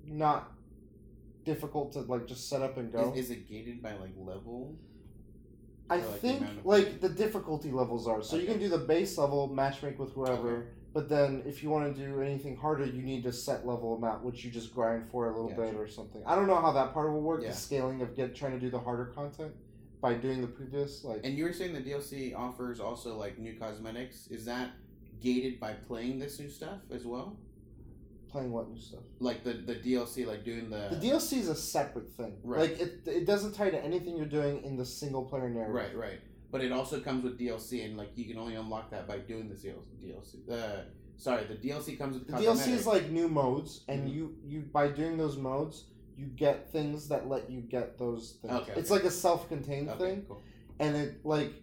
not 0.05 0.51
difficult 1.43 1.93
to 1.93 2.01
like 2.01 2.27
just 2.27 2.49
set 2.49 2.61
up 2.61 2.77
and 2.77 2.91
go. 2.91 3.11
Is, 3.13 3.25
is 3.25 3.31
it 3.31 3.49
gated 3.49 3.81
by 3.81 3.93
like 3.93 4.13
level? 4.17 4.75
I 5.89 5.97
or, 5.97 5.99
like, 5.99 6.19
think 6.21 6.41
of- 6.41 6.65
like 6.65 7.01
the 7.01 7.09
difficulty 7.09 7.71
levels 7.71 8.07
are. 8.07 8.23
So 8.23 8.37
you 8.37 8.45
can 8.45 8.59
do 8.59 8.69
the 8.69 8.77
base 8.77 9.17
level, 9.17 9.49
matchmake 9.49 9.97
with 9.97 10.13
whoever, 10.13 10.67
But 10.93 11.09
then, 11.09 11.43
if 11.45 11.61
you 11.61 11.69
want 11.69 11.95
to 11.95 12.05
do 12.05 12.21
anything 12.21 12.55
harder, 12.55 12.85
you 12.85 13.01
need 13.01 13.23
to 13.23 13.33
set 13.33 13.65
level 13.65 13.95
amount, 13.95 14.23
which 14.23 14.45
you 14.45 14.51
just 14.51 14.73
grind 14.73 15.05
for 15.11 15.29
a 15.29 15.35
little 15.35 15.49
bit 15.49 15.75
or 15.75 15.87
something. 15.87 16.21
I 16.25 16.35
don't 16.35 16.47
know 16.47 16.61
how 16.61 16.71
that 16.71 16.93
part 16.93 17.11
will 17.11 17.21
work. 17.21 17.41
Yeah. 17.41 17.49
The 17.49 17.55
scaling 17.55 18.01
of 18.01 18.15
get 18.15 18.35
trying 18.35 18.53
to 18.53 18.59
do 18.59 18.69
the 18.69 18.79
harder 18.79 19.05
content 19.05 19.53
by 20.03 20.13
doing 20.13 20.41
the 20.41 20.47
previous 20.47 21.03
like. 21.03 21.21
And 21.23 21.35
you 21.37 21.45
were 21.45 21.53
saying 21.53 21.73
the 21.73 21.81
DLC 21.81 22.37
offers 22.37 22.79
also 22.79 23.17
like 23.17 23.39
new 23.39 23.53
cosmetics. 23.55 24.27
Is 24.29 24.45
that 24.45 24.71
gated 25.21 25.59
by 25.59 25.71
playing 25.73 26.19
this 26.19 26.39
new 26.39 26.49
stuff 26.49 26.79
as 26.91 27.05
well? 27.05 27.37
playing 28.33 28.51
what 28.51 28.67
new 28.67 28.79
stuff. 28.81 29.03
Like 29.19 29.43
the 29.43 29.53
the 29.53 29.75
DLC, 29.75 30.25
like 30.25 30.43
doing 30.43 30.69
the, 30.69 30.89
The 30.89 31.07
DLC 31.07 31.37
is 31.37 31.49
a 31.49 31.55
separate 31.55 32.09
thing. 32.17 32.33
Right. 32.43 32.61
Like 32.61 32.79
it, 32.81 33.01
it 33.05 33.25
doesn't 33.27 33.53
tie 33.53 33.69
to 33.69 33.79
anything 33.83 34.17
you're 34.17 34.25
doing 34.25 34.63
in 34.63 34.75
the 34.75 34.85
single 34.85 35.23
player 35.23 35.49
narrative. 35.49 35.75
Right, 35.75 35.95
right. 35.95 36.19
But 36.51 36.61
it 36.61 36.71
also 36.71 36.99
comes 36.99 37.23
with 37.23 37.39
DLC, 37.39 37.85
and 37.85 37.95
like 37.95 38.09
you 38.15 38.25
can 38.25 38.37
only 38.39 38.55
unlock 38.55 38.89
that 38.89 39.07
by 39.07 39.19
doing 39.19 39.49
the 39.49 39.55
DLC. 39.55 40.49
Uh, 40.51 40.81
sorry, 41.15 41.45
the 41.45 41.55
DLC 41.55 41.95
comes 41.97 42.17
with 42.17 42.27
The 42.27 42.33
DLC 42.33 42.69
is 42.69 42.87
like 42.87 43.09
new 43.11 43.27
modes, 43.27 43.83
and 43.87 44.07
Mhm. 44.09 44.13
you 44.15 44.35
you 44.43 44.61
by 44.61 44.87
doing 44.87 45.15
those 45.17 45.37
modes, 45.37 45.85
you 46.17 46.27
get 46.27 46.71
things 46.71 47.07
that 47.09 47.27
let 47.27 47.49
you 47.49 47.61
get 47.61 47.97
those 47.97 48.37
things. 48.41 48.53
Okay, 48.53 48.73
It's 48.75 48.91
okay. 48.91 48.99
like 49.01 49.07
a 49.07 49.11
self-contained 49.11 49.89
okay, 49.89 49.99
thing, 49.99 50.25
cool. 50.27 50.41
and 50.79 50.95
it 50.95 51.25
like 51.25 51.53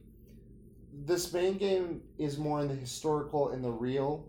this 0.93 1.33
main 1.33 1.57
game 1.57 2.03
is 2.19 2.39
more 2.39 2.61
in 2.61 2.69
the 2.69 2.75
historical 2.75 3.51
and 3.51 3.63
the 3.65 3.71
real. 3.71 4.27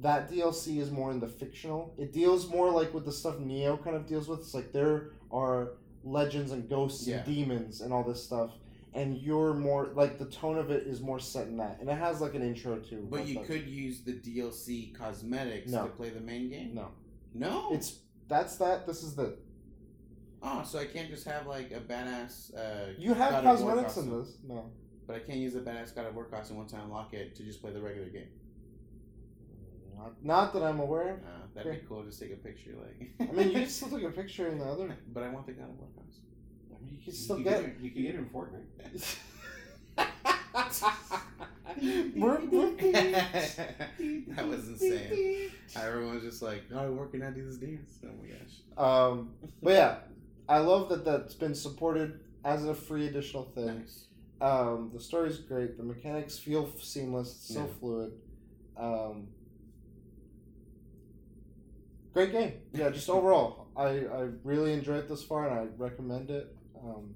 That 0.00 0.30
DLC 0.30 0.78
is 0.78 0.90
more 0.90 1.10
in 1.10 1.20
the 1.20 1.28
fictional. 1.28 1.94
It 1.98 2.12
deals 2.12 2.48
more 2.48 2.70
like 2.70 2.94
with 2.94 3.04
the 3.04 3.12
stuff 3.12 3.36
Nioh 3.38 3.82
kind 3.82 3.96
of 3.96 4.06
deals 4.06 4.28
with. 4.28 4.40
It's 4.40 4.54
like 4.54 4.72
there 4.72 5.10
are 5.32 5.72
legends 6.04 6.52
and 6.52 6.68
ghosts 6.68 7.06
Yeah. 7.06 7.16
and 7.18 7.26
demons 7.26 7.80
and 7.80 7.92
all 7.92 8.04
this 8.04 8.22
stuff. 8.22 8.52
And 8.94 9.18
you're 9.18 9.52
more 9.54 9.86
like 9.94 10.18
the 10.18 10.24
tone 10.24 10.58
of 10.58 10.70
it 10.70 10.86
is 10.86 11.00
more 11.00 11.20
set 11.20 11.46
in 11.46 11.56
that, 11.58 11.78
and 11.80 11.88
it 11.88 11.94
has 11.96 12.20
like 12.20 12.34
an 12.34 12.42
intro 12.42 12.78
too. 12.78 13.06
But 13.10 13.26
you 13.26 13.40
could 13.40 13.68
use 13.68 14.00
the 14.00 14.12
DLC 14.14 14.92
cosmetics 14.94 15.70
No. 15.70 15.84
to 15.84 15.90
play 15.92 16.08
the 16.10 16.20
main 16.20 16.48
game. 16.50 16.74
no, 16.74 16.88
No. 17.34 17.68
it's 17.72 17.98
that's 18.26 18.56
that. 18.56 18.86
This 18.88 19.02
is 19.04 19.14
the 19.14 19.36
oh, 20.42 20.62
so 20.64 20.78
I 20.78 20.86
can't 20.86 21.08
just 21.10 21.24
have 21.26 21.46
like 21.46 21.70
a 21.72 21.80
badass. 21.80 22.54
Uh, 22.56 22.92
You 22.98 23.14
have 23.14 23.30
God 23.42 23.46
of 23.46 23.60
War 23.62 23.70
cosmetics 23.74 23.96
in 23.98 24.10
this. 24.18 24.36
No. 24.46 24.70
But 25.06 25.16
I 25.16 25.18
can't 25.20 25.38
use 25.38 25.54
the 25.54 25.60
badass 25.60 25.94
God 25.94 26.06
of 26.06 26.14
War 26.14 26.24
costume 26.26 26.56
once 26.58 26.72
I 26.74 26.80
unlock 26.80 27.14
it 27.14 27.34
to 27.36 27.42
just 27.42 27.60
play 27.60 27.72
the 27.72 27.80
regular 27.80 28.08
game. 28.08 28.28
Not, 29.96 30.24
not 30.24 30.52
that 30.54 30.62
I'm 30.62 30.80
aware 30.80 31.14
of. 31.14 31.18
Uh, 31.18 31.46
that'd 31.54 31.72
be 31.72 31.86
cool. 31.86 32.02
Just 32.04 32.20
take 32.20 32.32
a 32.32 32.36
picture, 32.36 32.72
like. 32.80 33.10
I 33.28 33.32
mean, 33.32 33.48
you 33.48 33.54
can 33.60 33.68
still 33.78 33.90
take 33.90 34.04
a 34.04 34.10
picture 34.10 34.48
in 34.48 34.58
the 34.58 34.64
other. 34.64 34.96
But 35.12 35.24
I 35.24 35.28
want 35.28 35.46
the 35.46 35.52
God 35.52 35.68
of 35.68 35.78
War 35.78 35.88
costume. 35.96 36.24
I 36.74 36.84
mean, 36.84 36.96
you 36.98 37.04
can 37.04 37.12
still 37.12 37.38
you 37.38 37.44
get. 37.44 37.62
Can 37.62 37.72
get, 37.72 37.80
you 37.80 37.90
can 37.90 38.02
get 38.02 38.14
it 38.14 38.18
in 38.18 38.26
Fortnite. 38.26 39.18
that 44.36 44.46
was 44.48 44.68
insane. 44.68 45.50
Everyone 45.76 46.14
was 46.14 46.22
just 46.24 46.42
like, 46.42 46.68
"God 46.70 46.86
of 46.86 46.94
War 46.94 47.06
can 47.06 47.22
I 47.22 47.30
do 47.30 47.44
this 47.44 47.56
dance?" 47.56 47.98
Oh 48.04 48.08
my 48.20 48.28
gosh. 48.28 49.10
um, 49.10 49.30
but 49.62 49.72
yeah, 49.72 49.96
I 50.50 50.58
love 50.58 50.88
that 50.88 51.04
that's 51.04 51.34
been 51.34 51.54
supported 51.54 52.20
as 52.44 52.64
a 52.66 52.74
free 52.74 53.06
additional 53.06 53.44
thing. 53.54 53.78
Nice. 53.78 54.06
Um, 54.40 54.90
the 54.92 54.98
story's 55.00 55.38
great. 55.38 55.76
The 55.76 55.84
mechanics 55.84 56.38
feel 56.38 56.68
f- 56.74 56.82
seamless. 56.82 57.28
It's 57.30 57.54
so 57.54 57.60
Yeah. 57.60 57.66
fluid. 57.78 58.12
Um, 58.76 59.28
great 62.12 62.32
game. 62.32 62.54
Yeah, 62.72 62.90
just 62.90 63.08
overall, 63.16 63.68
I, 63.76 63.86
I 64.06 64.28
really 64.42 64.72
enjoyed 64.72 64.98
it 65.04 65.08
this 65.08 65.22
far, 65.22 65.48
and 65.48 65.58
I 65.60 65.66
recommend 65.76 66.30
it. 66.30 66.54
Um, 66.82 67.14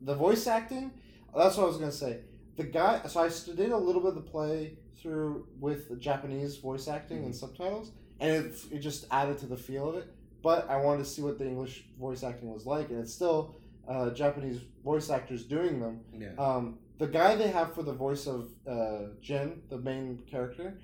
the 0.00 0.14
voice 0.14 0.46
acting, 0.46 0.92
that's 1.36 1.56
what 1.56 1.64
I 1.64 1.66
was 1.66 1.76
gonna 1.76 1.92
say. 1.92 2.20
The 2.56 2.64
guy, 2.64 3.02
so 3.06 3.20
I 3.20 3.28
did 3.54 3.70
a 3.72 3.76
little 3.76 4.00
bit 4.00 4.10
of 4.10 4.14
the 4.14 4.20
play 4.30 4.78
through 5.00 5.48
with 5.58 5.88
the 5.88 5.96
Japanese 5.96 6.56
voice 6.56 6.88
acting 6.88 7.24
and 7.24 7.34
subtitles, 7.34 7.92
and 8.20 8.30
it, 8.46 8.54
it 8.70 8.78
just 8.78 9.06
added 9.10 9.38
to 9.38 9.46
the 9.46 9.56
feel 9.56 9.88
of 9.90 9.96
it. 9.96 10.08
But 10.44 10.68
I 10.68 10.76
wanted 10.76 10.98
to 10.98 11.08
see 11.08 11.22
what 11.22 11.38
the 11.38 11.46
English 11.46 11.84
voice 11.98 12.22
acting 12.22 12.52
was 12.52 12.66
like, 12.66 12.90
and 12.90 13.00
it's 13.00 13.14
still 13.14 13.56
uh, 13.88 14.10
Japanese 14.10 14.60
voice 14.84 15.08
actors 15.08 15.42
doing 15.44 15.80
them. 15.80 16.00
Yeah. 16.12 16.34
Um, 16.38 16.78
the 16.98 17.06
guy 17.06 17.34
they 17.34 17.48
have 17.48 17.74
for 17.74 17.82
the 17.82 17.94
voice 17.94 18.26
of 18.26 18.50
uh, 18.68 19.14
Jin, 19.22 19.62
the 19.70 19.78
main 19.78 20.20
character, 20.30 20.76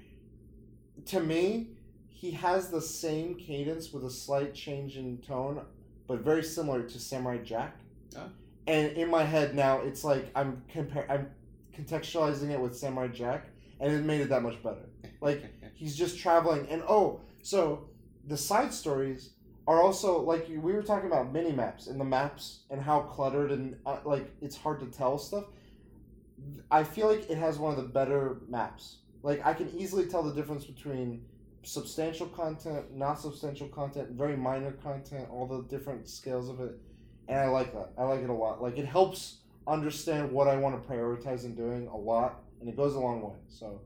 to 1.04 1.20
me, 1.20 1.68
he 2.08 2.30
has 2.30 2.70
the 2.70 2.80
same 2.80 3.34
cadence 3.34 3.92
with 3.92 4.04
a 4.06 4.10
slight 4.10 4.54
change 4.54 4.96
in 4.96 5.18
tone, 5.18 5.60
but 6.08 6.20
very 6.20 6.42
similar 6.42 6.82
to 6.82 6.98
Samurai 6.98 7.36
Jack. 7.38 7.76
Oh. 8.16 8.30
And 8.66 8.92
in 8.92 9.10
my 9.10 9.24
head 9.24 9.54
now, 9.54 9.80
it's 9.80 10.04
like 10.04 10.30
I'm 10.34 10.62
compare 10.68 11.06
I'm 11.10 11.28
contextualizing 11.76 12.48
it 12.48 12.58
with 12.58 12.74
Samurai 12.74 13.08
Jack, 13.08 13.48
and 13.78 13.92
it 13.92 14.04
made 14.04 14.22
it 14.22 14.30
that 14.30 14.42
much 14.42 14.62
better. 14.62 14.88
Like 15.20 15.44
he's 15.74 15.96
just 15.96 16.18
traveling, 16.18 16.66
and 16.70 16.82
oh, 16.88 17.20
so 17.42 17.90
the 18.26 18.38
side 18.38 18.72
stories 18.72 19.30
are 19.66 19.82
also 19.82 20.20
like 20.20 20.48
we 20.48 20.72
were 20.72 20.82
talking 20.82 21.06
about 21.10 21.32
mini 21.32 21.52
maps 21.52 21.86
and 21.86 22.00
the 22.00 22.04
maps 22.04 22.60
and 22.70 22.80
how 22.80 23.00
cluttered 23.00 23.52
and 23.52 23.76
uh, 23.86 23.98
like 24.04 24.30
it's 24.40 24.56
hard 24.56 24.80
to 24.80 24.86
tell 24.86 25.18
stuff. 25.18 25.44
I 26.70 26.84
feel 26.84 27.06
like 27.06 27.28
it 27.30 27.36
has 27.36 27.58
one 27.58 27.72
of 27.72 27.76
the 27.76 27.88
better 27.88 28.38
maps. 28.48 28.98
Like 29.22 29.44
I 29.44 29.54
can 29.54 29.68
easily 29.76 30.06
tell 30.06 30.22
the 30.22 30.34
difference 30.34 30.64
between 30.64 31.22
substantial 31.62 32.26
content, 32.26 32.96
not 32.96 33.20
substantial 33.20 33.68
content, 33.68 34.10
very 34.12 34.36
minor 34.36 34.72
content, 34.72 35.28
all 35.30 35.46
the 35.46 35.62
different 35.68 36.08
scales 36.08 36.48
of 36.48 36.60
it, 36.60 36.78
and 37.28 37.38
I 37.38 37.48
like 37.48 37.72
that. 37.74 37.90
I 37.98 38.04
like 38.04 38.22
it 38.22 38.30
a 38.30 38.34
lot. 38.34 38.62
Like 38.62 38.78
it 38.78 38.86
helps 38.86 39.38
understand 39.66 40.32
what 40.32 40.48
I 40.48 40.56
want 40.56 40.82
to 40.82 40.88
prioritize 40.90 41.44
in 41.44 41.54
doing 41.54 41.86
a 41.88 41.96
lot, 41.96 42.42
and 42.60 42.68
it 42.68 42.76
goes 42.76 42.94
a 42.94 42.98
long 43.00 43.20
way. 43.22 43.36
So 43.48 43.82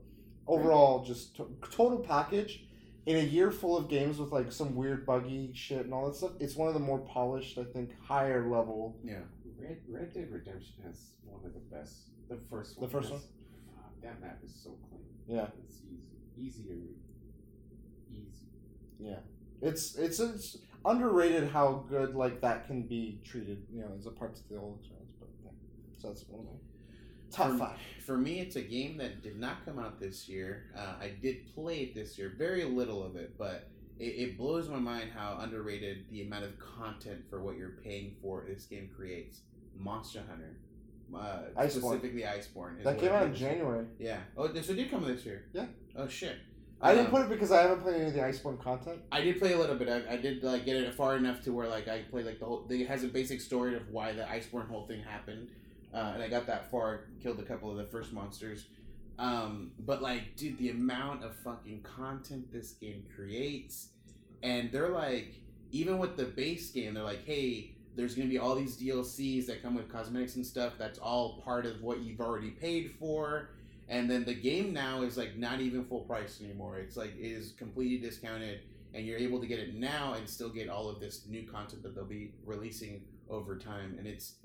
overall, 0.47 1.03
just 1.03 1.35
to- 1.37 1.53
total 1.71 1.99
package. 1.99 2.65
In 3.05 3.17
a 3.17 3.19
year 3.21 3.51
full 3.51 3.77
of 3.77 3.87
games 3.87 4.17
with 4.17 4.31
like 4.31 4.51
some 4.51 4.75
weird 4.75 5.05
buggy 5.05 5.51
shit 5.53 5.81
and 5.85 5.93
all 5.93 6.07
that 6.07 6.15
stuff, 6.15 6.31
it's 6.39 6.55
one 6.55 6.67
of 6.67 6.73
the 6.73 6.79
more 6.79 6.99
polished, 6.99 7.57
I 7.57 7.63
think, 7.63 7.91
higher 8.01 8.49
level. 8.49 8.97
yeah. 9.03 9.19
Red, 9.57 9.77
Red 9.87 10.13
Dead 10.13 10.27
Redemption 10.31 10.73
has 10.85 11.11
one 11.23 11.41
of 11.45 11.53
the 11.53 11.59
best. 11.75 12.09
The 12.29 12.37
first 12.49 12.77
one. 12.77 12.87
The 12.87 12.91
first 12.91 13.09
has- 13.11 13.21
one? 13.21 13.29
Fuck, 13.75 14.01
that 14.03 14.21
map 14.21 14.39
is 14.43 14.53
so 14.53 14.71
clean. 14.89 15.05
Yeah. 15.27 15.47
It's 15.63 15.77
easy. 15.87 16.17
Easy 16.37 16.63
to 16.63 16.73
read. 16.73 16.95
Easy. 18.11 18.45
Yeah. 18.99 19.19
It's 19.61 19.95
it's 19.95 20.19
it's 20.19 20.57
underrated 20.85 21.49
how 21.49 21.85
good 21.89 22.13
like 22.15 22.41
that 22.41 22.67
can 22.67 22.83
be 22.83 23.19
treated, 23.23 23.65
you 23.71 23.81
know, 23.81 23.91
as 23.97 24.05
a 24.05 24.11
part 24.11 24.31
of 24.33 24.39
the 24.49 24.59
whole 24.59 24.77
experience. 24.79 25.13
But 25.19 25.29
yeah. 25.43 25.51
so 25.97 26.09
that's 26.09 26.25
one 26.27 26.41
of 26.41 26.45
my 26.47 26.59
top 27.35 27.51
For- 27.51 27.57
five. 27.57 27.77
For 28.05 28.17
me, 28.17 28.39
it's 28.39 28.55
a 28.55 28.61
game 28.61 28.97
that 28.97 29.23
did 29.23 29.39
not 29.39 29.65
come 29.65 29.79
out 29.79 29.99
this 29.99 30.29
year. 30.29 30.65
Uh, 30.77 30.93
I 31.01 31.11
did 31.23 31.53
play 31.55 31.77
it 31.79 31.95
this 31.95 32.17
year, 32.19 32.33
very 32.37 32.63
little 32.63 33.03
of 33.03 33.15
it, 33.15 33.35
but 33.35 33.67
it, 33.97 34.03
it 34.03 34.37
blows 34.37 34.69
my 34.69 34.77
mind 34.77 35.09
how 35.15 35.39
underrated 35.41 36.05
the 36.11 36.21
amount 36.21 36.43
of 36.45 36.51
content 36.59 37.23
for 37.31 37.41
what 37.41 37.57
you're 37.57 37.77
paying 37.83 38.15
for 38.21 38.45
this 38.47 38.65
game 38.65 38.91
creates. 38.95 39.39
Monster 39.77 40.21
Hunter, 40.29 40.55
uh, 41.15 41.59
Iceborne. 41.61 41.69
specifically 41.71 42.21
Iceborne. 42.21 42.83
That 42.83 42.99
came 42.99 43.11
out 43.11 43.25
in. 43.25 43.33
January. 43.35 43.85
Yeah. 43.99 44.19
Oh, 44.37 44.47
this 44.47 44.69
it 44.69 44.75
did 44.75 44.89
come 44.91 45.03
this 45.03 45.25
year. 45.25 45.45
Yeah. 45.53 45.65
Oh 45.97 46.07
shit. 46.07 46.37
I 46.81 46.93
didn't 46.93 47.07
Um, 47.07 47.11
put 47.11 47.21
it 47.23 47.29
because 47.29 47.51
I 47.51 47.63
haven't 47.63 47.81
played 47.81 47.95
any 47.95 48.05
of 48.07 48.13
the 48.13 48.19
Iceborne 48.19 48.61
content. 48.61 48.99
I 49.11 49.21
did 49.21 49.39
play 49.39 49.53
a 49.53 49.57
little 49.57 49.75
bit. 49.77 49.89
I, 49.89 50.13
I 50.13 50.17
did 50.17 50.43
like 50.43 50.65
get 50.65 50.75
it 50.75 50.93
far 50.93 51.15
enough 51.17 51.41
to 51.43 51.51
where 51.51 51.67
like 51.67 51.87
I 51.87 52.01
played 52.11 52.25
like 52.25 52.39
the 52.39 52.45
whole. 52.45 52.65
It 52.69 52.87
has 52.87 53.03
a 53.03 53.07
basic 53.07 53.41
story 53.41 53.75
of 53.75 53.89
why 53.89 54.11
the 54.13 54.21
Iceborne 54.23 54.67
whole 54.69 54.85
thing 54.85 55.01
happened, 55.01 55.47
uh, 55.95 56.11
and 56.13 56.21
I 56.21 56.27
got 56.27 56.45
that 56.47 56.69
far. 56.69 57.05
Killed 57.23 57.39
a 57.39 57.43
couple 57.43 57.71
of 57.71 57.77
the 57.77 57.85
first 57.85 58.13
monsters, 58.13 58.65
um, 59.17 59.71
but 59.79 60.01
like, 60.01 60.35
dude, 60.35 60.57
the 60.57 60.69
amount 60.69 61.23
of 61.23 61.35
fucking 61.37 61.81
content 61.83 62.51
this 62.51 62.73
game 62.73 63.05
creates, 63.15 63.89
and 64.43 64.71
they're 64.71 64.89
like, 64.89 65.35
even 65.71 65.97
with 65.97 66.17
the 66.17 66.25
base 66.25 66.69
game, 66.71 66.93
they're 66.93 67.03
like, 67.03 67.25
hey. 67.25 67.71
There's 67.97 68.13
gonna 68.13 68.27
be 68.27 68.37
all 68.37 68.55
these 68.55 68.75
DLCs 68.75 69.45
that 69.45 69.63
come 69.63 69.73
with 69.73 69.87
cosmetics 69.87 70.35
and 70.35 70.45
stuff. 70.45 70.73
That's 70.77 70.99
all 70.99 71.41
part 71.45 71.65
of 71.65 71.81
what 71.81 72.01
you've 72.01 72.19
already 72.19 72.49
paid 72.49 72.91
for. 72.99 73.51
And 73.87 74.09
then 74.09 74.25
the 74.25 74.33
game 74.33 74.73
now 74.73 75.03
is 75.03 75.17
like 75.17 75.37
not 75.37 75.61
even 75.61 75.85
full 75.85 76.01
price 76.01 76.41
anymore. 76.41 76.77
It's 76.79 76.97
like 76.97 77.15
it 77.17 77.25
is 77.25 77.53
completely 77.57 77.97
discounted, 77.97 78.61
and 78.93 79.05
you're 79.05 79.19
able 79.19 79.39
to 79.39 79.47
get 79.47 79.59
it 79.59 79.75
now 79.75 80.13
and 80.13 80.27
still 80.27 80.49
get 80.49 80.69
all 80.69 80.89
of 80.89 80.99
this 80.99 81.25
new 81.27 81.43
content 81.43 81.83
that 81.83 81.93
they'll 81.93 82.05
be 82.05 82.33
releasing 82.45 83.01
over 83.29 83.57
time. 83.57 83.95
And 83.97 84.07
it's 84.07 84.35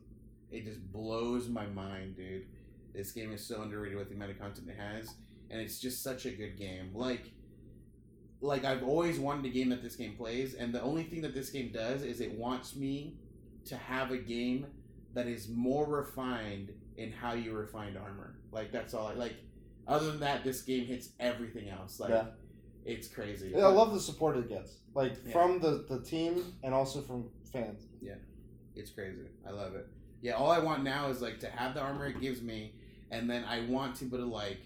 it 0.50 0.64
just 0.64 0.80
blows 0.92 1.48
my 1.48 1.66
mind, 1.66 2.16
dude. 2.16 2.46
This 2.94 3.12
game 3.12 3.32
is 3.32 3.44
so 3.46 3.62
underrated 3.62 3.96
with 3.98 4.08
the 4.08 4.14
amount 4.16 4.32
of 4.32 4.38
content 4.40 4.68
it 4.68 4.76
has, 4.78 5.14
and 5.50 5.60
it's 5.60 5.78
just 5.80 6.02
such 6.02 6.26
a 6.26 6.30
good 6.30 6.58
game. 6.58 6.90
Like 6.94 7.32
like 8.40 8.64
I've 8.64 8.82
always 8.82 9.18
wanted 9.18 9.44
a 9.44 9.50
game 9.50 9.68
that 9.68 9.82
this 9.82 9.96
game 9.96 10.16
plays, 10.16 10.54
and 10.54 10.72
the 10.74 10.80
only 10.82 11.02
thing 11.04 11.20
that 11.22 11.34
this 11.34 11.50
game 11.50 11.70
does 11.72 12.02
is 12.02 12.20
it 12.20 12.32
wants 12.32 12.74
me 12.74 13.16
to 13.66 13.76
have 13.76 14.10
a 14.10 14.16
game 14.16 14.66
that 15.14 15.26
is 15.26 15.48
more 15.48 15.86
refined 15.86 16.72
in 16.96 17.12
how 17.12 17.34
you 17.34 17.52
refine 17.52 17.96
armor. 17.96 18.36
Like 18.52 18.72
that's 18.72 18.94
all 18.94 19.06
I 19.08 19.14
like. 19.14 19.34
Other 19.86 20.10
than 20.10 20.20
that, 20.20 20.44
this 20.44 20.62
game 20.62 20.86
hits 20.86 21.10
everything 21.18 21.68
else. 21.68 22.00
Like 22.00 22.10
Yeah. 22.10 22.26
it's 22.84 23.08
crazy. 23.08 23.52
Yeah, 23.54 23.64
I 23.66 23.68
love 23.72 23.92
the 23.92 24.00
support 24.00 24.36
it 24.36 24.48
gets, 24.48 24.78
like 24.94 25.12
Yeah. 25.26 25.32
from 25.32 25.60
the 25.60 25.84
the 25.88 26.00
team 26.00 26.54
and 26.62 26.72
also 26.74 27.02
from 27.02 27.28
fans. 27.52 27.86
Yeah, 28.00 28.14
it's 28.74 28.90
crazy. 28.90 29.26
I 29.46 29.50
love 29.50 29.74
it. 29.74 29.86
Yeah, 30.22 30.32
all 30.32 30.50
I 30.50 30.58
want 30.58 30.82
now 30.84 31.08
is 31.08 31.20
like 31.22 31.40
to 31.40 31.48
have 31.50 31.74
the 31.74 31.80
armor 31.80 32.06
it 32.06 32.20
gives 32.20 32.42
me, 32.42 32.74
and 33.10 33.28
then 33.28 33.44
I 33.44 33.60
want 33.66 33.96
to, 33.96 34.04
but 34.04 34.20
like 34.20 34.58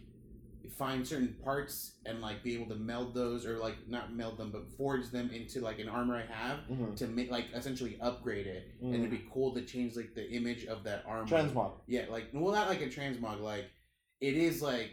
find 0.79 1.07
certain 1.07 1.37
parts 1.45 1.93
and 2.07 2.21
like 2.21 2.43
be 2.43 2.55
able 2.55 2.67
to 2.67 2.75
meld 2.75 3.15
those 3.15 3.45
or 3.47 3.59
like 3.59 3.77
not 3.87 4.13
meld 4.15 4.39
them 4.39 4.51
but 4.51 4.67
forge 4.77 5.09
them 5.11 5.31
into 5.31 5.61
like 5.61 5.79
an 5.79 5.89
armor 5.89 6.17
I 6.17 6.25
have 6.35 6.61
Mhm. 6.71 6.97
to 6.97 7.07
make 7.07 7.31
like 7.31 7.45
essentially 7.55 7.97
upgrade 8.01 8.47
it 8.47 8.73
and 8.81 8.95
it'd 8.95 9.11
be 9.11 9.23
cool 9.33 9.53
to 9.55 9.63
change 9.63 9.95
like 9.95 10.15
the 10.15 10.29
image 10.33 10.65
of 10.65 10.83
that 10.85 11.05
armor. 11.07 11.29
Transmog. 11.29 11.73
Yeah, 11.87 12.07
like 12.11 12.25
well, 12.33 12.53
not 12.53 12.69
like 12.69 12.81
a 12.81 12.87
transmog. 12.89 13.41
Like 13.41 13.67
it 14.21 14.35
is 14.35 14.63
like 14.63 14.91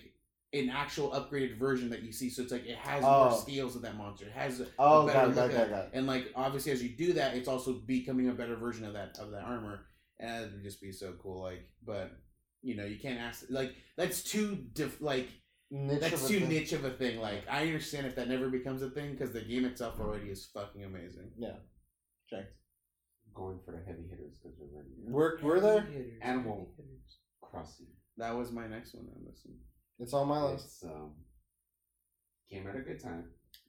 an 0.53 0.69
actual 0.69 1.11
upgraded 1.11 1.57
version 1.57 1.89
that 1.89 2.03
you 2.03 2.11
see. 2.11 2.29
So 2.29 2.43
it's 2.43 2.51
like 2.51 2.65
it 2.67 2.75
has 2.77 3.01
Oh. 3.03 3.29
more 3.29 3.39
scales 3.39 3.75
of 3.77 3.81
that 3.83 3.95
monster. 3.95 4.25
It 4.25 4.33
has 4.33 4.59
a 4.59 4.67
Oh, 4.77 5.07
better 5.07 5.19
got 5.19 5.29
it, 5.29 5.35
got 5.35 5.43
look 5.45 5.51
it, 5.53 5.57
at- 5.57 5.69
got 5.69 5.89
and 5.93 6.05
like 6.05 6.31
obviously 6.35 6.73
as 6.73 6.83
you 6.83 6.89
do 6.89 7.13
that, 7.13 7.35
it's 7.35 7.47
also 7.47 7.73
becoming 7.73 8.27
a 8.27 8.33
better 8.33 8.55
version 8.57 8.85
of 8.85 8.93
that 8.93 9.17
of 9.19 9.31
that 9.31 9.43
armor, 9.45 9.85
and 10.21 10.45
it 10.45 10.51
would 10.53 10.63
just 10.63 10.79
be 10.81 10.91
so 10.91 11.13
cool. 11.21 11.41
Like, 11.41 11.67
but 11.85 12.11
you 12.61 12.75
know, 12.75 12.85
you 12.85 12.99
can't 12.99 13.19
ask 13.19 13.45
like 13.49 13.73
that's 13.97 14.23
too 14.23 14.55
diff 14.73 15.01
like 15.01 15.27
Niche 15.73 15.99
that's 16.01 16.27
too 16.27 16.39
thing. 16.41 16.49
niche 16.49 16.73
of 16.73 16.83
a 16.85 16.91
thing. 16.91 17.19
Like 17.19 17.43
I 17.49 17.61
understand 17.63 18.05
if 18.05 18.15
that 18.15 18.27
never 18.27 18.49
becomes 18.49 18.81
a 18.81 18.89
thing 18.89 19.11
because 19.13 19.31
the 19.33 19.41
game 19.41 19.65
itself 19.65 19.99
already 19.99 20.27
is 20.29 20.49
fucking 20.53 20.83
amazing. 20.83 21.31
Yeah, 21.37 21.55
checked. 22.29 22.53
Going 23.33 23.59
for 23.65 23.71
the 23.71 23.77
heavy 23.79 24.03
hitters 24.09 24.35
because 24.43 24.57
we're 24.59 24.77
ready. 24.77 24.89
We're, 25.07 25.39
we're 25.41 25.59
there. 25.61 25.87
Animal 26.21 26.73
Crossing. 27.41 27.87
That 28.17 28.35
was 28.35 28.51
my 28.51 28.67
next 28.67 28.93
one. 28.93 29.07
I'm 29.15 29.25
listening. 29.25 29.57
It's 29.99 30.13
on 30.13 30.27
my 30.27 30.41
list. 30.43 30.65
It's, 30.65 30.83
um, 30.83 31.11
came 32.51 32.67
at 32.67 32.75
a 32.75 32.79
good 32.79 33.01
time. 33.01 33.23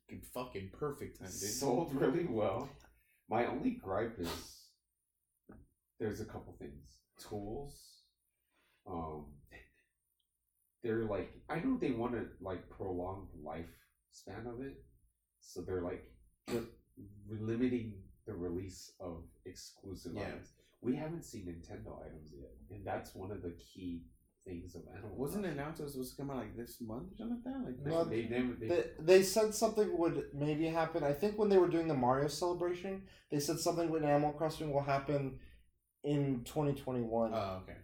Fucking- 0.09 0.23
Fucking 0.35 0.71
perfect 0.79 1.19
time, 1.21 1.29
dude. 1.29 1.51
Sold 1.51 1.95
really 1.95 2.25
well. 2.29 2.69
My 3.31 3.47
only 3.47 3.71
gripe 3.83 4.17
is 4.19 4.29
there's 6.03 6.21
a 6.21 6.25
couple 6.25 6.55
things. 6.59 6.99
Tools. 7.29 7.79
Um 8.87 9.27
they're 10.83 11.05
like 11.05 11.31
I 11.49 11.61
know 11.61 11.79
they 11.81 11.93
want 11.93 12.13
to 12.15 12.27
like 12.41 12.69
prolong 12.69 13.29
the 13.33 13.49
lifespan 13.49 14.53
of 14.53 14.61
it. 14.61 14.83
So 15.41 15.61
they're 15.63 15.83
like 15.83 16.05
limiting 17.31 17.95
the 18.27 18.35
release 18.35 18.93
of 19.01 19.23
exclusive 19.47 20.15
Yeah. 20.15 20.23
items. 20.27 20.53
We 20.81 20.97
haven't 20.97 21.25
seen 21.25 21.47
Nintendo 21.47 22.05
items 22.05 22.33
yet. 22.33 22.51
And 22.71 22.85
that's 22.85 23.15
one 23.15 23.31
of 23.31 23.43
the 23.43 23.53
key 23.53 24.03
things 24.45 24.75
of 24.75 24.83
Animal 24.93 25.15
Wasn't 25.17 25.45
it 25.45 25.49
Crossing. 25.49 25.61
announced 25.61 25.81
it 25.81 25.85
was 25.85 25.93
supposed 25.93 26.17
to 26.17 26.23
come 26.23 26.31
out 26.33 26.39
like 26.39 26.57
this 26.57 26.81
month 26.81 27.13
or 27.13 27.17
something 27.17 27.37
like 27.37 27.45
that? 27.45 27.65
Like 27.65 27.79
No, 27.87 28.05
They 28.05 28.25
never 28.29 28.55
they, 28.55 28.67
They, 28.69 28.85
they 28.99 29.23
said 29.23 29.55
something 29.55 29.97
would 29.97 30.25
maybe 30.35 30.67
happen. 30.67 31.05
I 31.05 31.13
think 31.13 31.39
when 31.39 31.49
they 31.49 31.59
were 31.59 31.69
doing 31.69 31.87
the 31.87 31.95
Mario 31.95 32.27
celebration, 32.27 33.05
they 33.31 33.39
said 33.39 33.61
something 33.61 33.89
with 33.89 34.03
Animal 34.03 34.33
Crossing 34.33 34.73
will 34.73 34.83
happen 34.83 35.39
in 36.05 36.43
2021. 36.45 37.33
Oh, 37.35 37.61
okay. 37.63 37.77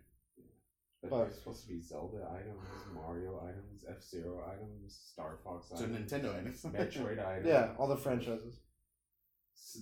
But 1.03 1.11
But- 1.11 1.19
there's 1.25 1.39
supposed 1.39 1.63
to 1.63 1.69
be 1.69 1.81
Zelda 1.81 2.29
items, 2.33 2.65
Mario 2.93 3.41
items, 3.49 3.85
F 3.89 4.03
Zero 4.03 4.45
items, 4.53 4.97
Star 5.13 5.39
Fox 5.45 5.69
So 5.69 5.77
items, 5.77 6.11
Nintendo 6.13 6.35
items. 6.37 6.63
Metroid 6.65 7.25
items. 7.25 7.47
yeah, 7.47 7.75
all 7.79 7.87
the 7.89 7.97
franchises. 7.97 8.61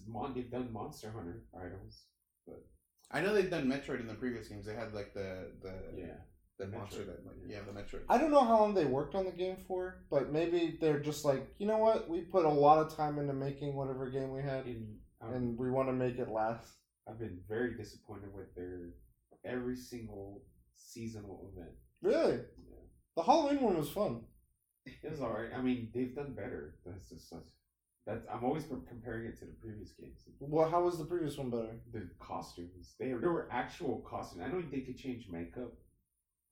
Mon- 0.07 0.35
they've 0.35 0.51
done 0.51 0.73
Monster 0.73 1.11
Hunter 1.11 1.45
items. 1.59 2.05
But 2.47 2.65
I 3.11 3.21
know 3.21 3.33
they've 3.35 3.51
done 3.51 3.67
Metroid 3.67 4.01
in 4.01 4.07
the 4.07 4.15
previous 4.15 4.49
games. 4.49 4.67
They 4.67 4.75
had 4.75 4.93
like 4.95 5.15
the 5.15 5.53
the 5.63 5.75
Yeah. 5.97 6.17
the 6.59 6.67
monster 6.69 7.01
Metroid, 7.03 7.07
that 7.07 7.27
like 7.27 7.37
yeah. 7.47 7.57
yeah 7.59 7.63
the 7.65 7.73
Metroid. 7.81 8.03
I 8.09 8.19
don't 8.19 8.31
know 8.31 8.45
how 8.45 8.59
long 8.61 8.75
they 8.75 8.85
worked 8.85 9.15
on 9.15 9.25
the 9.25 9.33
game 9.33 9.59
for, 9.69 10.05
but 10.11 10.33
maybe 10.33 10.77
they're 10.81 11.01
just 11.01 11.25
like, 11.25 11.47
you 11.59 11.67
know 11.67 11.79
what? 11.79 12.09
We 12.11 12.23
put 12.23 12.45
a 12.45 12.51
lot 12.51 12.79
of 12.85 12.95
time 12.95 13.19
into 13.19 13.33
making 13.33 13.75
whatever 13.75 14.11
game 14.11 14.33
we 14.33 14.43
had, 14.43 14.67
In, 14.67 14.99
um, 15.21 15.33
and 15.35 15.59
we 15.59 15.71
want 15.71 15.89
to 15.89 15.93
make 15.93 16.19
it 16.19 16.29
last. 16.29 16.75
I've 17.09 17.19
been 17.19 17.39
very 17.49 17.75
disappointed 17.77 18.35
with 18.35 18.55
their 18.55 18.91
every 19.45 19.77
single 19.77 20.43
seasonal 20.75 21.51
event. 21.53 21.75
Really, 22.03 22.37
Yeah. 22.69 22.77
the 23.17 23.23
Halloween 23.23 23.63
one 23.63 23.77
was 23.79 23.91
fun. 23.91 24.25
It 24.85 25.11
was 25.11 25.21
alright. 25.21 25.53
I 25.55 25.61
mean, 25.63 25.91
they've 25.93 26.15
done 26.15 26.35
better. 26.35 26.77
That's 26.85 27.09
just 27.09 27.29
such. 27.29 27.45
That's 28.07 28.25
I'm 28.33 28.45
always 28.45 28.65
comparing 28.89 29.27
it 29.27 29.37
to 29.39 29.47
the 29.47 29.53
previous 29.61 29.91
games. 29.93 30.29
Well, 30.39 30.71
how 30.71 30.85
was 30.85 30.99
the 30.99 31.05
previous 31.05 31.37
one 31.39 31.51
better? 31.51 31.81
the 31.93 32.09
costumes. 32.21 32.95
They 32.99 33.09
there 33.09 33.33
were 33.33 33.49
actual 33.51 33.99
costumes. 34.09 34.43
I 34.45 34.49
know 34.49 34.63
they 34.63 34.81
could 34.83 34.97
change 34.97 35.29
makeup, 35.29 35.73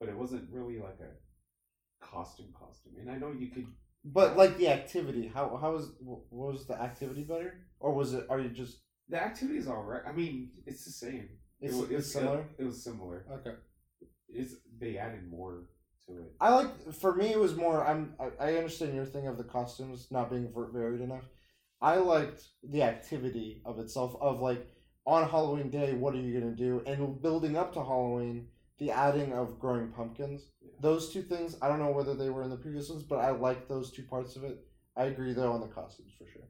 but 0.00 0.08
it 0.08 0.16
wasn't 0.16 0.50
really 0.50 0.78
like 0.78 0.99
a 1.00 2.05
costume 2.05 2.52
costume. 2.58 2.94
And 3.00 3.10
I 3.10 3.16
know 3.18 3.33
you 3.33 3.49
could. 3.50 3.66
But 4.05 4.36
like 4.36 4.58
the 4.58 4.68
activity, 4.68 5.28
how 5.33 5.57
how 5.57 5.73
was 5.73 5.92
what 6.00 6.23
was 6.31 6.66
the 6.66 6.74
activity 6.81 7.23
better, 7.23 7.60
or 7.78 7.94
was 7.94 8.15
it? 8.15 8.26
Are 8.28 8.41
you 8.41 8.49
just 8.49 8.78
The 9.08 9.23
activity 9.23 9.58
is 9.58 9.68
alright. 9.68 10.02
I 10.07 10.12
mean, 10.12 10.50
it's 10.66 10.84
the 10.84 10.91
same. 10.91 11.28
it's, 11.60 11.78
it, 11.78 11.92
it's 11.92 12.12
similar? 12.12 12.44
It, 12.58 12.65
was 12.65 12.83
similar. 12.83 13.26
Okay. 13.31 13.57
It's 14.28 14.55
they 14.78 14.97
added 14.97 15.31
more 15.31 15.65
to 16.07 16.12
it. 16.12 16.33
I 16.41 16.55
like 16.55 16.92
for 16.94 17.15
me 17.15 17.31
it 17.31 17.39
was 17.39 17.55
more 17.55 17.84
I'm 17.84 18.15
I, 18.18 18.49
I 18.49 18.57
understand 18.57 18.94
your 18.94 19.07
thing 19.07 19.26
of 19.26 19.39
the 19.39 19.44
costumes 19.44 20.08
not 20.10 20.31
being 20.31 20.52
varied 20.73 21.00
enough. 21.00 21.24
I 21.81 21.97
liked 21.97 22.44
the 22.62 22.83
activity 22.83 23.62
of 23.65 23.78
itself 23.78 24.16
of 24.20 24.41
like 24.41 24.66
on 25.07 25.28
Halloween 25.28 25.70
day 25.70 25.92
what 25.92 26.15
are 26.15 26.20
you 26.20 26.39
gonna 26.39 26.55
do 26.55 26.83
and 26.86 27.20
building 27.20 27.57
up 27.57 27.73
to 27.74 27.81
Halloween 27.81 28.49
the 28.78 28.91
adding 28.91 29.33
of 29.33 29.60
growing 29.60 29.92
pumpkins. 29.92 30.47
Yeah. 30.60 30.70
Those 30.81 31.12
two 31.12 31.23
things 31.23 31.57
I 31.62 31.68
don't 31.68 31.78
know 31.78 31.92
whether 31.92 32.15
they 32.15 32.31
were 32.31 32.42
in 32.42 32.50
the 32.50 32.57
previous 32.57 32.89
ones 32.89 33.02
but 33.02 33.20
I 33.20 33.31
like 33.31 33.68
those 33.68 33.92
two 33.92 34.05
parts 34.05 34.36
of 34.36 34.44
it. 34.44 34.65
I 34.97 35.05
agree 35.05 35.33
though 35.33 35.52
on 35.52 35.60
the 35.60 35.68
costumes 35.68 36.12
for 36.18 36.26
sure. 36.26 36.49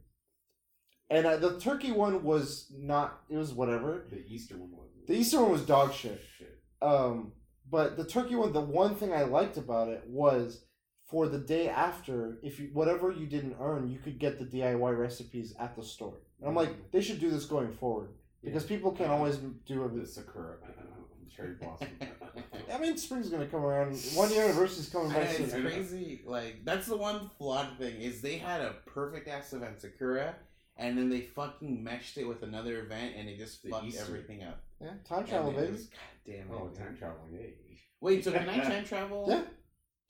And 1.10 1.26
uh, 1.26 1.36
the 1.36 1.58
turkey 1.60 1.92
one 1.92 2.23
was 2.24 2.73
not 2.76 3.20
it 3.28 3.36
was 3.36 3.52
whatever. 3.52 4.05
The 4.10 4.24
Easter 4.26 4.57
one 4.57 4.70
was. 4.73 4.89
The 5.07 5.15
Easter 5.15 5.41
one 5.42 5.50
was 5.52 5.62
dog 5.62 5.92
shit. 5.92 6.20
Shit. 6.39 6.58
Um, 6.81 7.33
but 7.70 7.97
the 7.97 8.05
turkey 8.05 8.34
one, 8.36 8.52
the 8.52 8.60
one 8.60 8.94
thing 8.94 9.12
I 9.12 9.23
liked 9.24 9.57
about 9.57 9.89
it 9.89 10.05
was 10.07 10.65
for 11.07 11.28
the 11.28 11.39
day 11.39 11.68
after, 11.68 12.39
if 12.42 12.58
you 12.58 12.70
whatever 12.73 13.10
you 13.12 13.26
didn't 13.26 13.57
earn, 13.60 13.91
you 13.91 13.99
could 13.99 14.18
get 14.18 14.39
the 14.39 14.44
DIY 14.44 14.99
recipes 14.99 15.55
at 15.58 15.76
the 15.76 15.83
store. 15.83 16.15
And 16.41 16.49
I'm 16.49 16.55
like, 16.55 16.91
they 16.91 17.00
should 17.00 17.20
do 17.20 17.31
this 17.31 17.44
going 17.44 17.73
forward 17.73 18.08
because 18.42 18.65
people 18.65 18.92
can 18.92 19.10
always 19.10 19.36
do 19.36 19.55
The 19.66 20.00
it. 20.02 20.08
Sakura, 20.08 20.57
cherry 21.34 21.55
blossom. 21.60 21.89
I 22.73 22.78
mean, 22.78 22.97
spring's 22.97 23.28
gonna 23.28 23.47
come 23.47 23.65
around. 23.65 23.97
One 24.15 24.31
year 24.33 24.44
anniversary's 24.44 24.89
coming 24.89 25.10
back 25.10 25.39
it's 25.39 25.52
soon. 25.52 25.62
crazy. 25.62 26.23
Like 26.26 26.65
that's 26.65 26.86
the 26.86 26.97
one 26.97 27.31
flawed 27.39 27.78
thing 27.78 28.00
is 28.00 28.20
they 28.20 28.39
had 28.39 28.60
a 28.62 28.74
perfect 28.86 29.28
ass 29.28 29.52
event 29.52 29.81
Sakura, 29.81 30.34
and 30.76 30.96
then 30.98 31.08
they 31.08 31.20
fucking 31.20 31.82
meshed 31.82 32.16
it 32.18 32.24
with 32.24 32.42
another 32.42 32.80
event, 32.82 33.14
and 33.16 33.28
it 33.28 33.38
just 33.38 33.62
The 33.62 33.70
fucked 33.70 33.86
Easter. 33.86 34.02
everything 34.02 34.42
up. 34.42 34.60
Yeah, 34.80 34.90
time 35.08 35.24
travel, 35.26 35.50
it 35.50 35.56
baby. 35.56 35.72
God 35.72 35.86
damn 36.26 36.34
it. 36.36 36.46
oh, 36.52 36.68
dude. 36.68 36.76
time 36.78 36.96
travel! 36.96 37.28
Yay! 37.32 37.54
Wait, 38.00 38.24
so 38.24 38.32
can 38.32 38.48
I 38.48 38.58
time 38.60 38.84
travel? 38.84 39.26
Yeah. 39.28 39.42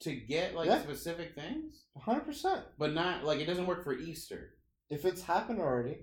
To 0.01 0.13
get 0.15 0.55
like 0.55 0.67
Yeah. 0.67 0.81
specific 0.83 1.35
things, 1.35 1.83
Hundred 1.97 2.25
percent. 2.25 2.61
but 2.77 2.93
not 2.93 3.23
like 3.23 3.39
it 3.39 3.45
doesn't 3.45 3.65
work 3.67 3.83
for 3.83 3.93
Easter. 3.97 4.55
If 4.89 5.05
it's 5.05 5.21
happened 5.23 5.59
already, 5.59 5.99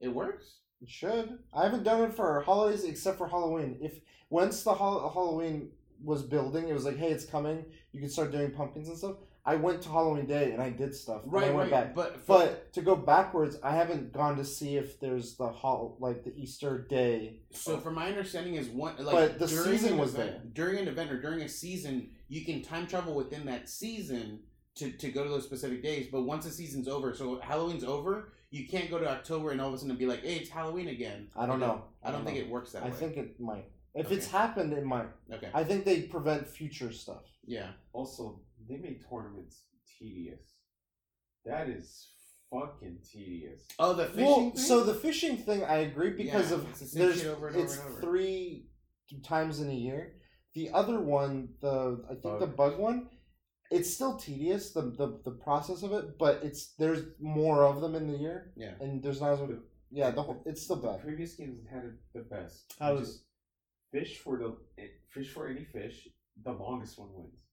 It 0.00 0.08
works. 0.08 0.58
it 0.82 0.88
should. 0.90 1.38
I 1.54 1.64
haven't 1.64 1.84
done 1.84 2.02
it 2.02 2.12
for 2.14 2.40
holidays 2.42 2.84
except 2.84 3.16
for 3.18 3.26
Halloween. 3.28 3.78
If 3.80 4.00
once 4.28 4.62
the 4.62 4.74
hol- 4.74 5.08
Halloween 5.10 5.70
was 6.04 6.22
building, 6.22 6.68
it 6.68 6.74
was 6.74 6.84
like, 6.84 6.98
hey, 6.98 7.10
it's 7.10 7.24
coming. 7.24 7.64
You 7.92 8.00
can 8.00 8.10
start 8.10 8.30
doing 8.32 8.50
pumpkins 8.50 8.88
and 8.88 8.98
stuff. 8.98 9.16
I 9.48 9.54
went 9.54 9.80
to 9.82 9.88
Halloween 9.88 10.26
Day 10.26 10.50
and 10.52 10.60
I 10.60 10.70
did 10.70 10.92
stuff. 10.94 11.22
and 11.24 11.30
I 11.30 11.34
Right, 11.34 11.54
went 11.54 11.70
right. 11.70 11.84
back. 11.86 11.94
But 11.94 12.16
for, 12.26 12.38
But 12.38 12.72
to 12.72 12.82
go 12.82 12.96
backwards, 12.96 13.56
I 13.62 13.76
haven't 13.76 14.12
gone 14.12 14.36
to 14.38 14.44
see 14.44 14.76
if 14.76 14.98
there's 14.98 15.36
the 15.36 15.46
hol- 15.48 15.96
like 16.00 16.24
the 16.24 16.34
Easter 16.36 16.78
day. 16.90 17.42
So, 17.52 17.78
from 17.78 17.94
my 17.94 18.08
understanding, 18.08 18.56
is 18.56 18.68
one 18.68 18.96
like 18.98 19.14
But 19.14 19.38
the 19.38 19.46
season 19.46 19.98
was 19.98 20.14
event, 20.14 20.52
during 20.52 20.78
an 20.78 20.88
event 20.88 21.12
or 21.12 21.20
during 21.20 21.42
a 21.42 21.48
season, 21.48 22.10
you 22.28 22.44
can 22.44 22.60
time 22.62 22.88
travel 22.88 23.14
within 23.14 23.46
that 23.46 23.68
season 23.68 24.40
to, 24.74 24.90
to 24.90 25.10
go 25.10 25.22
to 25.22 25.30
those 25.30 25.44
specific 25.44 25.80
days. 25.82 26.08
But 26.10 26.22
once 26.22 26.44
the 26.44 26.50
season's 26.50 26.88
over, 26.88 27.14
so 27.14 27.38
Halloween's 27.40 27.84
over, 27.84 28.32
you 28.50 28.66
can't 28.66 28.90
go 28.90 28.98
to 28.98 29.08
October 29.08 29.52
and 29.52 29.60
all 29.60 29.68
of 29.68 29.74
a 29.74 29.78
sudden 29.78 29.94
be 29.96 30.06
like, 30.06 30.22
"Hey, 30.22 30.36
it's 30.36 30.50
Halloween 30.50 30.88
again." 30.88 31.28
I 31.36 31.46
don't 31.46 31.60
Like, 31.60 31.68
know. 31.70 31.84
I 32.02 32.10
don't 32.10 32.24
think 32.24 32.36
know. 32.38 32.44
it 32.44 32.50
works 32.50 32.72
that 32.72 32.82
I 32.82 32.86
way. 32.86 32.90
I 32.92 32.94
think 32.94 33.16
it 33.16 33.40
might. 33.40 33.66
If 33.94 34.06
Okay. 34.06 34.16
it's 34.16 34.26
happened, 34.30 34.72
it 34.74 34.84
might. 34.84 35.08
okay, 35.32 35.48
I 35.54 35.62
think 35.64 35.84
they 35.84 36.02
prevent 36.02 36.46
future 36.48 36.92
stuff. 36.92 37.22
yeah. 37.46 37.70
Also, 37.94 38.40
they 38.68 38.76
made 38.76 39.00
tournaments 39.08 39.62
tedious. 39.98 40.40
That 41.44 41.68
is 41.68 42.08
fucking 42.50 42.98
tedious. 43.10 43.62
Oh, 43.78 43.92
the 43.92 44.06
fishing. 44.06 44.24
Well, 44.24 44.36
thing? 44.50 44.56
so 44.56 44.84
the 44.84 44.94
fishing 44.94 45.36
thing, 45.36 45.64
I 45.64 45.78
agree 45.78 46.10
because 46.10 46.50
Yeah, 46.50 46.56
of 46.58 46.68
it's 46.70 46.92
the 46.92 46.98
there's 46.98 47.24
over 47.26 47.48
and 47.48 47.56
over 47.56 47.64
it's 47.64 47.78
and 47.78 47.88
over. 47.88 48.00
three 48.00 48.66
times 49.24 49.60
in 49.60 49.70
a 49.70 49.74
year. 49.74 50.14
The 50.54 50.70
other 50.70 51.00
one, 51.00 51.48
the 51.60 52.02
I 52.10 52.14
think 52.14 52.40
the 52.40 52.46
Bug. 52.46 52.56
bug 52.56 52.78
one, 52.78 53.08
it's 53.70 53.92
still 53.92 54.16
tedious 54.16 54.72
the, 54.72 54.82
the 54.82 55.20
the 55.24 55.32
process 55.32 55.82
of 55.82 55.92
it, 55.92 56.18
but 56.18 56.40
it's 56.42 56.74
there's 56.78 57.02
more 57.20 57.64
of 57.64 57.80
them 57.80 57.94
in 57.94 58.06
the 58.10 58.16
year, 58.18 58.52
yeah. 58.56 58.72
and 58.80 59.02
there's 59.02 59.20
not 59.20 59.32
as 59.34 59.40
many. 59.40 59.54
Yeah, 59.90 60.10
the 60.10 60.22
whole, 60.22 60.42
it's 60.46 60.62
still 60.62 60.76
The 60.76 60.88
bad. 60.88 61.02
previous 61.02 61.34
games 61.34 61.60
had 61.70 61.84
it 61.84 61.92
the 62.14 62.22
best. 62.22 62.74
How 62.80 62.92
You 62.92 62.98
does- 63.00 63.24
fish 63.92 64.18
for 64.18 64.36
the 64.38 64.56
fish 65.10 65.32
for 65.32 65.46
any 65.48 65.64
fish? 65.64 66.08
The 66.44 66.52
longest 66.52 66.98
one 66.98 67.08
wins. 67.14 67.45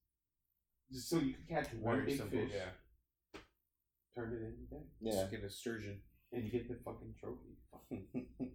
Just 0.93 1.09
so 1.09 1.17
you 1.17 1.33
can 1.33 1.45
catch 1.49 1.73
one 1.73 1.95
Very 1.95 2.05
big 2.05 2.17
simple. 2.19 2.39
fish, 2.39 2.51
Yeah. 2.53 3.39
turn 4.15 4.33
it 4.33 4.41
in, 4.43 4.67
okay, 4.71 4.85
Yeah, 5.01 5.11
Just 5.13 5.31
get 5.31 5.43
a 5.43 5.49
sturgeon. 5.49 6.01
and 6.31 6.51
get 6.51 6.67
the 6.69 6.75
fucking 6.85 7.15
trophy. 7.19 7.57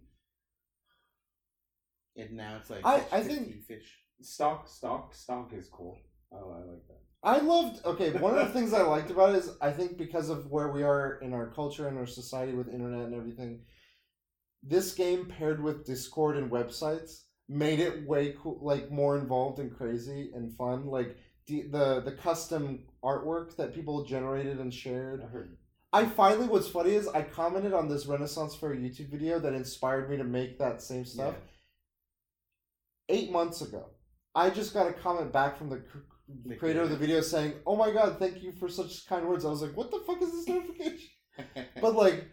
and 2.15 2.31
now 2.33 2.57
it's 2.57 2.69
like 2.69 2.85
I- 2.85 2.99
catch 2.99 3.13
I 3.13 3.23
50 3.23 3.35
think- 3.35 3.63
fish. 3.65 3.99
Stock, 4.21 4.67
stock, 4.67 5.13
stock 5.15 5.53
is 5.53 5.69
cool. 5.69 5.97
Oh, 6.33 6.51
I 6.51 6.57
like 6.69 6.85
that. 6.87 6.99
I 7.23 7.39
loved. 7.39 7.85
Okay, 7.85 8.11
one 8.19 8.37
of 8.37 8.45
the 8.47 8.53
things 8.53 8.73
I 8.73 8.81
liked 8.83 9.11
about 9.11 9.29
it 9.33 9.37
is 9.37 9.51
I 9.61 9.71
think 9.71 9.97
because 9.97 10.29
of 10.29 10.47
where 10.51 10.71
we 10.71 10.83
are 10.83 11.19
in 11.19 11.33
our 11.33 11.49
culture 11.51 11.87
and 11.87 11.97
our 11.97 12.05
society 12.05 12.53
with 12.53 12.67
internet 12.67 13.05
and 13.05 13.15
everything, 13.15 13.61
this 14.61 14.93
game 14.93 15.25
paired 15.27 15.61
with 15.63 15.85
Discord 15.85 16.35
and 16.37 16.51
websites 16.51 17.23
made 17.47 17.79
it 17.79 18.05
way 18.05 18.33
cool, 18.37 18.59
like 18.61 18.91
more 18.91 19.17
involved 19.17 19.59
and 19.59 19.73
crazy 19.75 20.31
and 20.35 20.53
fun. 20.57 20.85
Like 20.85 21.15
the 21.49 21.63
the, 21.63 22.01
the 22.01 22.11
custom 22.13 22.83
artwork 23.03 23.55
that 23.57 23.73
people 23.73 24.05
generated 24.05 24.59
and 24.59 24.73
shared. 24.73 25.21
I 25.23 25.27
heard. 25.27 25.57
I 25.91 26.05
finally, 26.05 26.47
what's 26.47 26.67
funny 26.67 26.91
is 26.91 27.07
I 27.07 27.23
commented 27.23 27.73
on 27.73 27.89
this 27.89 28.05
Renaissance 28.05 28.55
Fair 28.55 28.75
YouTube 28.75 29.09
video 29.09 29.39
that 29.39 29.53
inspired 29.53 30.09
me 30.09 30.17
to 30.17 30.23
make 30.23 30.59
that 30.59 30.81
same 30.81 31.03
stuff 31.03 31.33
eight 33.09 33.31
months 33.31 33.61
ago. 33.61 33.85
I 34.35 34.51
just 34.51 34.73
got 34.73 34.87
a 34.87 34.93
comment 34.93 35.33
back 35.33 35.57
from 35.57 35.69
the 35.69 35.81
The 36.45 36.55
creator 36.55 36.81
of 36.83 36.91
the 36.91 36.95
video 36.95 37.21
saying, 37.21 37.53
"Oh 37.65 37.75
my 37.75 37.91
god, 37.91 38.19
thank 38.19 38.43
you 38.43 38.51
for 38.51 38.69
such 38.69 39.07
kind 39.07 39.27
words." 39.27 39.45
I 39.45 39.49
was 39.49 39.63
like, 39.63 39.75
"What 39.75 39.89
the 39.89 39.99
fuck 40.05 40.21
is 40.21 40.31
this 40.31 40.47
notification?" 40.55 41.09
But 41.81 41.95
like, 41.95 42.27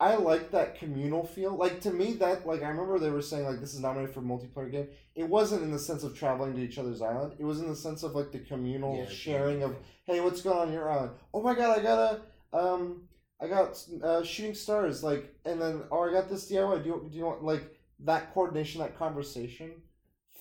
I 0.00 0.14
like 0.14 0.52
that 0.52 0.78
communal 0.78 1.24
feel. 1.26 1.56
Like 1.56 1.80
to 1.80 1.90
me, 1.92 2.12
that 2.14 2.46
like 2.46 2.62
I 2.62 2.68
remember 2.68 2.98
they 2.98 3.10
were 3.10 3.22
saying 3.22 3.44
like 3.46 3.58
this 3.60 3.74
is 3.74 3.80
nominated 3.80 4.14
for 4.14 4.20
multiplayer 4.22 4.70
game. 4.70 4.88
It 5.16 5.28
wasn't 5.28 5.62
in 5.64 5.72
the 5.72 5.78
sense 5.78 6.04
of 6.04 6.16
traveling 6.16 6.54
to 6.54 6.60
each 6.60 6.78
other's 6.78 7.02
island. 7.02 7.34
It 7.38 7.44
was 7.44 7.60
in 7.60 7.68
the 7.68 7.74
sense 7.76 8.04
of 8.04 8.14
like 8.14 8.30
the 8.30 8.38
communal 8.38 8.96
Yeah, 8.96 9.08
sharing 9.08 9.62
of, 9.64 9.72
yeah. 9.72 10.14
"Hey, 10.14 10.20
what's 10.20 10.40
going 10.40 10.56
on 10.58 10.68
in 10.68 10.74
your 10.74 10.88
island?" 10.90 11.12
"Oh 11.34 11.42
my 11.42 11.54
god, 11.54 11.78
I 11.78 11.82
got 11.82 12.20
a 12.52 12.56
um." 12.56 13.02
I 13.40 13.46
got 13.46 13.80
uh, 14.02 14.24
shooting 14.24 14.52
stars, 14.56 15.04
like, 15.04 15.32
and 15.44 15.62
then 15.62 15.84
oh, 15.92 16.00
I 16.02 16.10
got 16.12 16.28
this 16.28 16.50
DIY. 16.50 16.82
Do 16.82 16.88
you, 16.88 17.08
do 17.08 17.16
you 17.18 17.24
want 17.24 17.44
like 17.44 17.62
that 18.00 18.34
coordination, 18.34 18.80
that 18.80 18.98
conversation, 18.98 19.70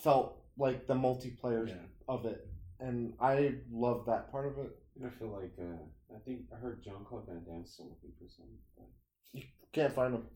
felt 0.01 0.41
like 0.57 0.87
the 0.87 0.95
multiplayer 0.95 1.67
Yeah. 1.67 1.75
of 2.07 2.25
it, 2.25 2.47
and 2.79 3.13
I 3.21 3.53
love 3.71 4.07
that 4.07 4.31
part 4.31 4.47
of 4.47 4.57
it. 4.57 4.71
I 5.05 5.09
feel 5.09 5.27
like 5.29 5.53
uh, 5.59 6.15
I 6.15 6.17
think 6.25 6.45
I 6.51 6.57
heard 6.57 6.83
John 6.83 7.05
Claude 7.07 7.27
Van 7.27 7.43
Damme's 7.45 7.71
still 7.71 7.85
looking 7.85 8.13
for 8.17 8.27
some. 8.27 8.47
But 8.75 8.87
You 9.33 9.43
can't 9.73 9.93
find 9.93 10.13
them. 10.13 10.27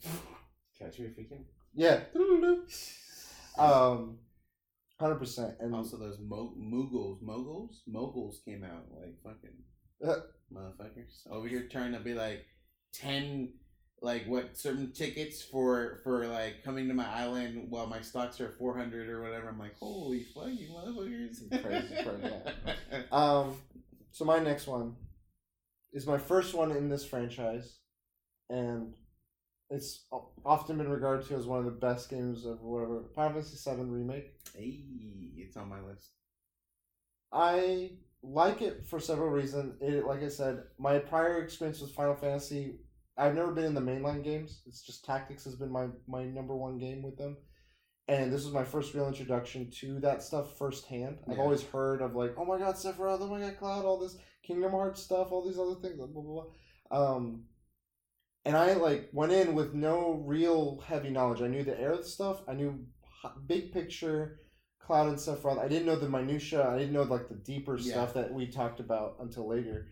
catch 0.77 0.99
me 0.99 1.05
if 1.07 1.17
you 1.17 1.25
can. 1.25 1.45
Yeah. 1.73 2.01
um, 3.57 4.17
hundred 4.99 5.15
percent. 5.15 5.55
And 5.59 5.73
Also, 5.75 5.97
those 5.97 6.19
mo- 6.19 6.53
moguls, 6.57 7.19
moguls, 7.21 7.81
moguls 7.87 8.41
came 8.45 8.63
out 8.63 8.85
like 8.91 9.15
fucking 9.23 9.57
Uh. 10.05 10.21
motherfuckers 10.53 11.27
over 11.29 11.47
here 11.47 11.67
trying 11.71 11.93
to 11.93 11.99
be 11.99 12.13
like 12.13 12.45
ten, 12.93 13.53
like 14.01 14.25
what 14.27 14.57
certain 14.57 14.91
tickets 14.91 15.41
for 15.41 15.99
for 16.03 16.27
like 16.27 16.63
coming 16.63 16.87
to 16.87 16.93
my 16.93 17.07
island 17.07 17.67
while 17.69 17.87
my 17.87 18.01
stocks 18.01 18.41
are 18.41 18.49
four 18.59 18.77
hundred 18.77 19.09
or 19.09 19.21
whatever. 19.21 19.49
I'm 19.49 19.59
like, 19.59 19.77
holy 19.77 20.23
fuck, 20.23 20.49
you 20.49 20.67
motherfuckers! 20.69 21.63
Crazy, 21.63 21.95
crazy, 22.03 22.35
um, 23.11 23.55
so 24.11 24.25
my 24.25 24.39
next 24.39 24.67
one 24.67 24.95
is 25.93 26.05
my 26.07 26.17
first 26.17 26.53
one 26.53 26.71
in 26.71 26.89
this 26.89 27.05
franchise, 27.05 27.77
and 28.51 28.93
it's 29.69 30.05
often 30.45 30.77
been 30.77 30.89
regarded 30.89 31.25
to 31.27 31.35
as 31.35 31.45
one 31.45 31.59
of 31.59 31.65
the 31.65 31.71
best 31.71 32.09
games 32.09 32.45
of 32.45 32.61
whatever. 32.61 33.05
Final 33.15 33.41
Fantasy 33.41 33.69
VII 33.69 33.83
remake. 33.83 34.33
hey, 34.53 34.83
it's 35.37 35.55
on 35.55 35.69
my 35.69 35.79
list. 35.81 36.09
I 37.31 37.91
like 38.21 38.61
it 38.61 38.85
for 38.85 38.99
several 38.99 39.29
reasons. 39.29 39.81
It, 39.81 40.05
like 40.05 40.21
I 40.21 40.27
said, 40.27 40.63
my 40.77 40.99
prior 40.99 41.41
experience 41.41 41.79
with 41.79 41.93
Final 41.93 42.15
Fantasy, 42.15 42.79
I've 43.17 43.33
never 43.33 43.53
been 43.53 43.63
in 43.63 43.73
the 43.73 43.81
mainline 43.81 44.23
games. 44.23 44.61
It's 44.65 44.81
just 44.81 45.05
Tactics 45.05 45.45
has 45.45 45.55
been 45.55 45.71
my 45.71 45.87
my 46.05 46.25
number 46.25 46.55
one 46.55 46.77
game 46.77 47.01
with 47.01 47.17
them, 47.17 47.37
and 48.09 48.33
this 48.33 48.43
was 48.43 48.53
my 48.53 48.65
first 48.65 48.93
real 48.93 49.07
introduction 49.07 49.71
to 49.79 50.01
that 50.01 50.21
stuff 50.21 50.57
firsthand. 50.57 51.19
I've 51.29 51.39
always 51.39 51.63
heard 51.63 52.01
of 52.01 52.13
like, 52.13 52.35
oh 52.37 52.45
my 52.45 52.57
god, 52.57 52.75
Sephiroth, 52.75 53.21
oh 53.21 53.27
my 53.27 53.39
god, 53.39 53.57
Cloud, 53.57 53.85
all 53.85 53.99
this 53.99 54.17
Kingdom 54.43 54.71
Hearts 54.71 55.01
stuff, 55.01 55.31
all 55.31 55.47
these 55.47 55.59
other 55.59 55.75
things, 55.75 55.95
blah 55.95 56.07
blah 56.07 56.21
blah. 56.21 57.15
Um, 57.15 57.45
and 58.45 58.55
I 58.55 58.73
like 58.73 59.09
went 59.13 59.31
in 59.31 59.53
with 59.53 59.73
no 59.73 60.21
real 60.25 60.83
heavy 60.85 61.09
knowledge. 61.09 61.41
I 61.41 61.47
knew 61.47 61.63
the 61.63 61.73
Aerith 61.73 62.05
stuff. 62.05 62.41
I 62.47 62.53
knew 62.53 62.85
big 63.47 63.71
picture. 63.73 64.39
Cloud 64.79 65.09
and 65.09 65.17
Sephiroth. 65.17 65.59
I 65.59 65.67
didn't 65.67 65.85
know 65.85 65.95
the 65.95 66.09
minutia. 66.09 66.67
I 66.67 66.77
didn't 66.79 66.93
know 66.93 67.03
like 67.03 67.29
the 67.29 67.35
deeper 67.35 67.77
Yeah. 67.77 67.91
stuff 67.93 68.13
that 68.15 68.33
we 68.33 68.47
talked 68.47 68.79
about 68.79 69.17
until 69.19 69.47
later. 69.47 69.87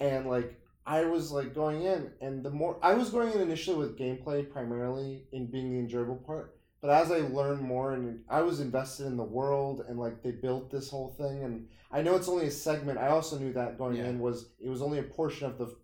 And 0.00 0.26
like 0.26 0.58
I 0.86 1.04
was 1.04 1.30
like 1.30 1.54
going 1.54 1.82
in, 1.82 2.10
and 2.20 2.44
the 2.44 2.50
more 2.50 2.78
I 2.82 2.94
was 2.94 3.10
going 3.10 3.32
in 3.32 3.40
initially 3.40 3.76
with 3.78 3.98
gameplay 3.98 4.50
primarily 4.50 5.26
in 5.32 5.50
being 5.50 5.70
the 5.72 5.78
enjoyable 5.78 6.16
part. 6.16 6.58
But 6.80 6.90
as 6.90 7.10
I 7.10 7.18
learned 7.18 7.62
more, 7.62 7.92
and 7.94 8.24
I 8.28 8.42
was 8.42 8.60
invested 8.60 9.06
in 9.06 9.16
the 9.16 9.22
world, 9.24 9.84
and 9.88 9.98
like 9.98 10.22
they 10.22 10.32
built 10.32 10.70
this 10.70 10.90
whole 10.90 11.14
thing, 11.16 11.42
and 11.44 11.68
I 11.90 12.02
know 12.02 12.16
it's 12.16 12.28
only 12.28 12.46
a 12.46 12.50
segment. 12.50 12.98
I 12.98 13.08
also 13.08 13.38
knew 13.38 13.52
that 13.54 13.78
going 13.78 13.96
Yeah. 13.96 14.08
in 14.08 14.18
was 14.18 14.52
it 14.58 14.68
was 14.68 14.82
only 14.82 14.98
a 14.98 15.02
portion 15.04 15.46
of 15.46 15.56
the 15.58 15.74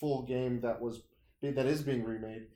full 0.00 0.22
game 0.22 0.60
that 0.60 0.80
was 0.80 1.02
that 1.42 1.66
is 1.66 1.82
being 1.82 2.04
remade. 2.04 2.46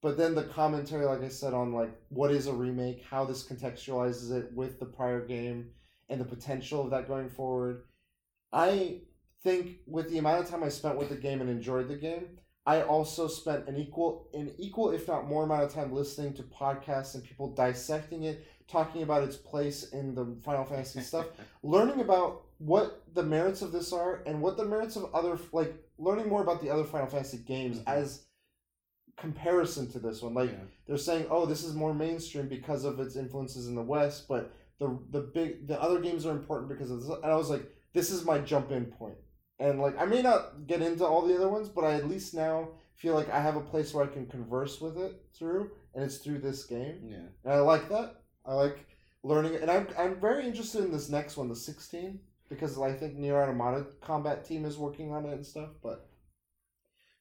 But 0.00 0.16
then 0.16 0.34
the 0.34 0.44
commentary, 0.44 1.04
like 1.04 1.22
I 1.22 1.28
said, 1.28 1.54
on 1.54 1.72
like 1.72 1.92
what 2.08 2.32
is 2.32 2.46
a 2.46 2.52
remake, 2.52 3.04
how 3.08 3.24
this 3.24 3.46
contextualizes 3.46 4.32
it 4.32 4.52
with 4.52 4.80
the 4.80 4.86
prior 4.86 5.24
game, 5.24 5.70
and 6.08 6.20
the 6.20 6.24
potential 6.24 6.82
of 6.82 6.90
that 6.90 7.08
going 7.08 7.30
forward. 7.30 7.84
I 8.52 9.00
think 9.42 9.78
with 9.86 10.10
the 10.10 10.18
amount 10.18 10.44
of 10.44 10.50
time 10.50 10.62
I 10.62 10.68
spent 10.68 10.98
with 10.98 11.08
the 11.08 11.16
game 11.16 11.40
and 11.40 11.48
enjoyed 11.48 11.88
the 11.88 11.96
game, 11.96 12.38
I 12.66 12.82
also 12.82 13.26
spent 13.26 13.66
an 13.66 13.76
equal 13.76 14.28
an 14.34 14.52
equal, 14.58 14.90
if 14.90 15.08
not 15.08 15.26
more 15.26 15.44
amount 15.44 15.64
of 15.64 15.72
time 15.72 15.92
listening 15.92 16.34
to 16.34 16.42
podcasts 16.42 17.14
and 17.14 17.24
people 17.24 17.48
dissecting 17.54 18.24
it, 18.24 18.46
talking 18.68 19.02
about 19.02 19.22
its 19.22 19.36
place 19.36 19.90
in 19.90 20.14
the 20.14 20.36
Final 20.44 20.64
Fantasy 20.64 21.00
stuff, 21.00 21.26
learning 21.62 22.00
about 22.00 22.42
what 22.64 23.02
the 23.14 23.22
merits 23.22 23.60
of 23.62 23.72
this 23.72 23.92
are 23.92 24.22
and 24.26 24.40
what 24.40 24.56
the 24.56 24.64
merits 24.64 24.96
of 24.96 25.12
other 25.14 25.38
like 25.52 25.74
learning 25.98 26.28
more 26.28 26.42
about 26.42 26.60
the 26.62 26.70
other 26.70 26.84
Final 26.84 27.08
Fantasy 27.08 27.38
games 27.38 27.78
Mhm. 27.80 27.88
as 27.88 28.26
comparison 29.16 29.90
to 29.90 29.98
this 29.98 30.22
one. 30.22 30.34
Like 30.34 30.50
Yeah. 30.50 30.64
they're 30.86 30.96
saying, 30.96 31.26
oh, 31.30 31.46
this 31.46 31.64
is 31.64 31.74
more 31.74 31.94
mainstream 31.94 32.48
because 32.48 32.84
of 32.84 32.98
its 33.00 33.16
influences 33.16 33.66
in 33.68 33.74
the 33.74 33.82
West, 33.82 34.26
but 34.28 34.50
the 34.78 34.98
the 35.10 35.20
big 35.20 35.66
the 35.68 35.80
other 35.80 36.00
games 36.00 36.24
are 36.26 36.32
important 36.32 36.68
because 36.68 36.90
of 36.90 37.00
this. 37.00 37.08
And 37.10 37.24
I 37.26 37.36
was 37.36 37.50
like, 37.50 37.64
this 37.92 38.10
is 38.10 38.24
my 38.24 38.38
jump 38.38 38.70
in 38.70 38.86
point. 38.86 39.18
And 39.58 39.80
like 39.80 39.98
I 39.98 40.06
may 40.06 40.22
not 40.22 40.66
get 40.66 40.82
into 40.82 41.04
all 41.04 41.22
the 41.26 41.36
other 41.36 41.48
ones, 41.48 41.68
but 41.68 41.84
I 41.84 41.94
at 41.94 42.08
least 42.08 42.34
now 42.34 42.70
feel 42.94 43.14
like 43.14 43.28
I 43.30 43.40
have 43.40 43.56
a 43.56 43.60
place 43.60 43.92
where 43.92 44.04
I 44.04 44.08
can 44.08 44.26
converse 44.26 44.80
with 44.80 44.96
it 44.98 45.24
through, 45.34 45.70
and 45.94 46.04
it's 46.04 46.18
through 46.18 46.38
this 46.38 46.64
game. 46.64 47.08
Yeah. 47.08 47.26
And 47.44 47.52
I 47.52 47.60
like 47.60 47.88
that. 47.88 48.22
I 48.44 48.54
like 48.54 48.86
learning, 49.22 49.56
and 49.56 49.70
I'm 49.70 49.86
I'm 49.98 50.20
very 50.20 50.46
interested 50.46 50.84
in 50.84 50.90
this 50.92 51.08
next 51.08 51.36
one, 51.36 51.48
the 51.48 51.56
16, 51.56 52.20
because 52.52 52.78
I 52.78 52.92
think 52.92 53.16
Nier 53.16 53.42
Automata 53.42 53.86
combat 54.00 54.44
team 54.44 54.64
is 54.64 54.78
working 54.78 55.12
on 55.12 55.26
it 55.26 55.32
and 55.32 55.46
stuff. 55.46 55.70
But 55.82 56.08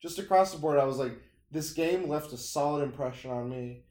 just 0.02 0.20
across 0.20 0.52
the 0.52 0.60
board, 0.60 0.80
I 0.80 0.86
was 0.86 0.98
like, 0.98 1.14
this 1.52 1.74
game 1.74 2.08
left 2.08 2.34
a 2.34 2.38
solid 2.38 2.84
impression 2.84 3.32
on 3.32 3.50
me, 3.50 3.84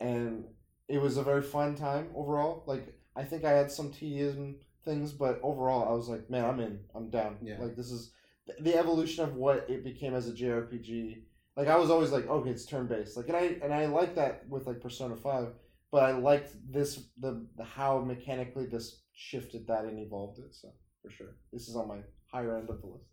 and 0.00 0.44
it 0.88 1.00
was 1.00 1.16
a 1.16 1.22
very 1.22 1.42
fun 1.42 1.74
time 1.74 2.08
overall. 2.14 2.64
Like 2.66 2.94
I 3.16 3.24
think 3.24 3.44
I 3.44 3.52
had 3.52 3.70
some 3.70 3.92
tedious 3.92 4.36
things, 4.84 5.12
but 5.12 5.40
overall, 5.42 5.88
I 5.88 5.92
was 5.92 6.08
like, 6.08 6.30
man, 6.30 6.44
I'm 6.44 6.60
in, 6.60 6.80
I'm 6.94 7.10
down. 7.10 7.36
Yeah. 7.42 7.58
Like 7.58 7.76
this 7.76 7.90
is 7.90 8.12
the 8.60 8.76
evolution 8.76 9.24
of 9.24 9.34
what 9.34 9.66
it 9.68 9.84
became 9.84 10.14
as 10.14 10.28
a 10.28 10.32
JRPG. 10.32 11.22
Like 11.56 11.68
I 11.68 11.76
was 11.76 11.90
always 11.90 12.12
like, 12.12 12.28
okay, 12.28 12.50
it's 12.50 12.66
turn 12.66 12.86
based. 12.86 13.16
Like 13.16 13.28
and 13.28 13.36
I 13.36 13.56
and 13.62 13.74
I 13.74 13.86
like 13.86 14.14
that 14.14 14.48
with 14.48 14.66
like 14.66 14.80
Persona 14.80 15.16
Five, 15.16 15.48
but 15.90 16.04
I 16.04 16.12
liked 16.12 16.54
this 16.70 17.08
the, 17.20 17.46
the 17.56 17.64
how 17.64 18.00
mechanically 18.00 18.66
this 18.66 19.02
shifted 19.12 19.66
that 19.66 19.84
and 19.84 19.98
evolved 19.98 20.38
it. 20.38 20.54
So 20.54 20.72
for 21.08 21.14
sure, 21.14 21.34
this 21.52 21.68
is 21.68 21.76
on 21.76 21.88
my 21.88 21.98
higher 22.30 22.56
end 22.58 22.68
of 22.68 22.80
the 22.80 22.86
list. 22.86 23.04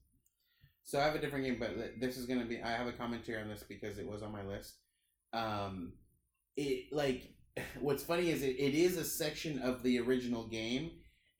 So 0.83 0.99
I 0.99 1.05
have 1.05 1.15
a 1.15 1.19
different 1.19 1.45
game, 1.45 1.57
but 1.59 1.99
this 1.99 2.17
is 2.17 2.25
gonna 2.25 2.45
be. 2.45 2.61
I 2.61 2.71
have 2.71 2.87
a 2.87 2.91
commentary 2.91 3.41
on 3.41 3.49
this 3.49 3.63
because 3.63 3.97
it 3.97 4.07
was 4.07 4.21
on 4.21 4.31
my 4.31 4.43
list. 4.43 4.75
Um, 5.33 5.93
it 6.55 6.91
like 6.91 7.33
what's 7.79 8.03
funny 8.03 8.29
is 8.29 8.43
it, 8.43 8.55
it 8.59 8.75
is 8.75 8.97
a 8.97 9.03
section 9.03 9.59
of 9.59 9.81
the 9.83 9.99
original 9.99 10.47
game, 10.47 10.91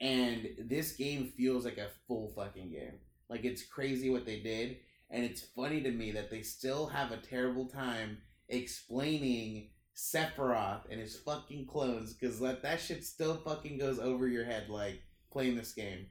and 0.02 0.48
this 0.58 0.94
game 0.94 1.32
feels 1.38 1.66
like 1.66 1.78
a 1.78 1.90
full 2.08 2.32
fucking 2.36 2.72
game. 2.72 3.00
Like 3.30 3.46
it's 3.46 3.66
crazy 3.66 4.10
what 4.10 4.26
they 4.26 4.40
did, 4.40 4.78
and 5.12 5.24
it's 5.24 5.42
funny 5.42 5.82
to 5.82 5.92
me 5.92 6.12
that 6.12 6.32
they 6.32 6.42
still 6.42 6.88
have 6.88 7.12
a 7.12 7.18
terrible 7.18 7.66
time 7.66 8.18
explaining 8.50 9.70
Sephiroth 9.96 10.90
and 10.90 11.00
his 11.00 11.18
fucking 11.18 11.68
clones 11.68 12.14
because 12.14 12.40
that 12.40 12.64
that 12.64 12.82
shit 12.82 13.04
still 13.04 13.36
fucking 13.38 13.78
goes 13.78 14.00
over 14.00 14.28
your 14.28 14.46
head 14.46 14.70
like 14.70 15.02
playing 15.32 15.56
this 15.56 15.74
game. 15.74 16.08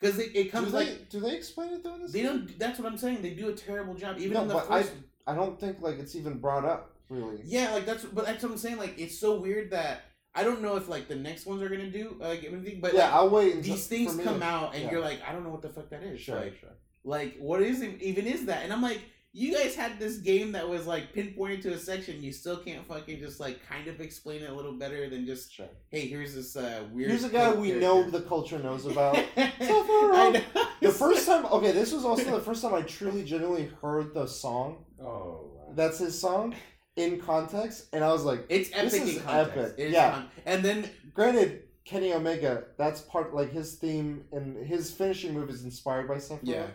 Because 0.00 0.18
it, 0.18 0.34
it 0.34 0.52
comes 0.52 0.68
do 0.68 0.76
like 0.76 0.86
they 0.86 0.98
do 1.10 1.20
they 1.20 1.34
explain 1.36 1.72
it 1.72 1.82
though 1.82 1.94
in 1.94 2.02
this? 2.02 2.12
they 2.12 2.22
game? 2.22 2.28
don't. 2.28 2.58
That's 2.58 2.78
what 2.78 2.90
I'm 2.90 2.98
saying. 2.98 3.22
They 3.22 3.30
do 3.30 3.48
a 3.48 3.52
terrible 3.52 3.94
job. 3.94 4.16
Even 4.18 4.34
No, 4.34 4.42
in 4.42 4.48
the 4.48 4.54
but 4.54 4.68
first. 4.68 4.92
I 5.26 5.34
don't 5.34 5.58
think 5.60 5.80
like 5.80 5.98
it's 5.98 6.14
even 6.14 6.38
brought 6.38 6.64
up 6.64 6.92
really. 7.08 7.40
Yeah, 7.44 7.72
like 7.72 7.86
that's. 7.86 8.04
But 8.04 8.26
that's 8.26 8.42
what 8.42 8.52
I'm 8.52 8.58
saying. 8.58 8.78
Like 8.78 8.98
it's 8.98 9.18
so 9.18 9.40
weird 9.40 9.70
that 9.72 10.02
I 10.34 10.44
don't 10.44 10.62
know 10.62 10.76
if 10.76 10.88
like 10.88 11.08
the 11.08 11.16
next 11.16 11.46
ones 11.46 11.62
are 11.62 11.68
gonna 11.68 11.90
do 11.90 12.16
like 12.20 12.44
anything. 12.44 12.80
But 12.80 12.94
yeah, 12.94 13.04
like, 13.04 13.12
I'll 13.12 13.28
wait. 13.30 13.54
Until, 13.56 13.74
these 13.74 13.86
things 13.86 14.16
come 14.16 14.42
out 14.42 14.74
and 14.74 14.84
yeah. 14.84 14.90
you're 14.92 15.00
like, 15.00 15.20
I 15.28 15.32
don't 15.32 15.42
know 15.42 15.50
what 15.50 15.62
the 15.62 15.68
fuck 15.68 15.90
that 15.90 16.02
is. 16.04 16.20
Sure, 16.20 16.36
Like, 16.36 16.58
sure. 16.60 16.70
like 17.04 17.36
what 17.38 17.60
is 17.60 17.82
even 17.82 18.26
is 18.26 18.46
that? 18.46 18.62
And 18.62 18.72
I'm 18.72 18.82
like, 18.82 19.00
you 19.32 19.52
guys 19.56 19.74
had 19.74 19.98
this 19.98 20.18
game 20.18 20.52
that 20.52 20.68
was 20.68 20.86
like 20.86 21.12
pinpointed 21.12 21.62
to 21.62 21.72
a 21.74 21.78
section. 21.78 22.22
You 22.22 22.32
still 22.32 22.56
can't 22.56 22.86
fucking 22.86 23.18
just 23.20 23.38
like 23.40 23.60
kind 23.68 23.86
of 23.88 24.00
explain 24.00 24.42
it 24.42 24.50
a 24.50 24.54
little 24.54 24.72
better 24.72 25.08
than 25.10 25.26
just 25.26 25.52
Sure. 25.52 25.68
hey, 25.90 26.06
here's 26.08 26.34
this 26.34 26.56
uh, 26.56 26.84
weird. 26.92 27.10
Here's 27.10 27.24
a 27.24 27.28
guy 27.28 27.52
we 27.54 27.68
character." 27.68 27.80
know 27.86 28.10
the 28.10 28.22
culture 28.22 28.58
knows 28.58 28.86
about. 28.86 29.16
I 29.36 30.42
know. 30.54 30.64
The 30.80 30.90
first 30.90 31.26
time, 31.26 31.44
okay, 31.46 31.72
this 31.72 31.92
was 31.92 32.04
also 32.04 32.30
the 32.30 32.40
first 32.40 32.62
time 32.62 32.74
I 32.74 32.82
truly, 32.82 33.24
genuinely 33.24 33.70
heard 33.82 34.14
the 34.14 34.26
song. 34.26 34.84
Oh, 35.00 35.50
wow. 35.54 35.72
That's 35.74 35.98
his 35.98 36.18
song 36.18 36.54
in 36.96 37.20
context, 37.20 37.86
and 37.92 38.02
I 38.02 38.12
was 38.12 38.24
like, 38.24 38.44
It's 38.48 38.70
epic 38.72 38.90
This 38.90 38.94
is 39.02 39.16
in 39.18 39.22
context. 39.22 39.56
epic. 39.58 39.74
It's 39.78 39.92
Yeah. 39.92 40.10
con- 40.12 40.28
and 40.46 40.64
then 40.64 40.90
granted, 41.14 41.64
Kenny 41.84 42.12
Omega, 42.12 42.64
that's 42.76 43.00
part 43.02 43.34
like 43.34 43.50
his 43.52 43.74
theme 43.74 44.24
and 44.32 44.66
his 44.66 44.90
finishing 44.90 45.32
move 45.34 45.48
is 45.50 45.64
inspired 45.64 46.08
by 46.08 46.16
Sephiroth. 46.16 46.40
Yeah. 46.42 46.66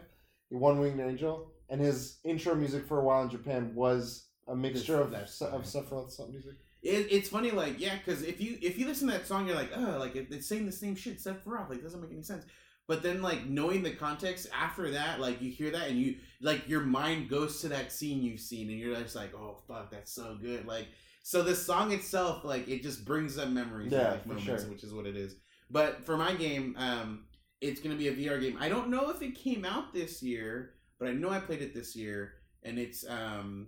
One 0.49 0.79
Winged 0.79 0.99
Angel, 0.99 1.51
and 1.73 1.81
his 1.81 2.19
intro 2.23 2.53
music 2.53 2.85
for 2.85 2.99
a 2.99 3.03
while 3.03 3.23
in 3.23 3.29
Japan 3.29 3.73
was 3.73 4.27
a 4.47 4.55
mixture 4.55 5.01
of 5.01 5.11
of 5.11 5.27
fine. 5.27 5.61
Sephiroth's 5.61 6.19
music. 6.29 6.53
It, 6.83 7.07
it's 7.11 7.29
funny, 7.29 7.49
like 7.49 7.79
yeah, 7.79 7.95
because 7.97 8.21
if 8.21 8.39
you 8.39 8.59
if 8.61 8.77
you 8.77 8.85
listen 8.85 9.07
to 9.07 9.13
that 9.13 9.25
song, 9.25 9.47
you're 9.47 9.55
like, 9.55 9.71
oh, 9.75 9.97
like 9.99 10.15
it's 10.15 10.45
saying 10.47 10.67
the 10.67 10.71
same 10.71 10.95
shit, 10.95 11.17
Sephiroth, 11.17 11.69
like 11.69 11.81
doesn't 11.81 11.99
make 11.99 12.11
any 12.11 12.21
sense. 12.21 12.45
But 12.87 13.01
then, 13.01 13.23
like 13.23 13.47
knowing 13.47 13.81
the 13.81 13.91
context 13.91 14.49
after 14.53 14.91
that, 14.91 15.19
like 15.19 15.41
you 15.41 15.49
hear 15.49 15.71
that 15.71 15.87
and 15.87 15.97
you 15.97 16.17
like 16.41 16.69
your 16.69 16.81
mind 16.81 17.27
goes 17.29 17.59
to 17.61 17.69
that 17.69 17.91
scene 17.91 18.21
you've 18.21 18.39
seen, 18.41 18.69
and 18.69 18.77
you're 18.77 18.95
just 19.01 19.15
like, 19.15 19.33
oh 19.33 19.57
fuck, 19.67 19.89
that's 19.89 20.11
so 20.11 20.37
good. 20.39 20.67
Like 20.67 20.89
so, 21.23 21.41
the 21.41 21.55
song 21.55 21.91
itself, 21.91 22.45
like 22.45 22.67
it 22.67 22.83
just 22.83 23.03
brings 23.03 23.39
up 23.39 23.49
memories, 23.49 23.91
Yeah, 23.91 24.11
like 24.11 24.23
for 24.23 24.27
moments, 24.29 24.63
sure. 24.63 24.71
which 24.71 24.83
is 24.83 24.93
what 24.93 25.07
it 25.07 25.15
is. 25.15 25.37
But 25.71 26.05
for 26.05 26.17
my 26.17 26.35
game, 26.35 26.75
um, 26.77 27.23
it's 27.61 27.81
gonna 27.81 27.95
be 27.95 28.09
a 28.09 28.13
VR 28.13 28.39
game. 28.39 28.57
I 28.59 28.69
don't 28.69 28.89
know 28.89 29.09
if 29.09 29.21
it 29.23 29.33
came 29.35 29.63
out 29.65 29.93
this 29.93 30.21
year, 30.21 30.73
but 31.03 31.09
I 31.09 31.15
know 31.15 31.29
I 31.29 31.39
played 31.39 31.61
it 31.61 31.73
this 31.73 31.97
year, 31.97 32.35
and 32.63 32.79
it's 32.79 33.03
um, 33.09 33.67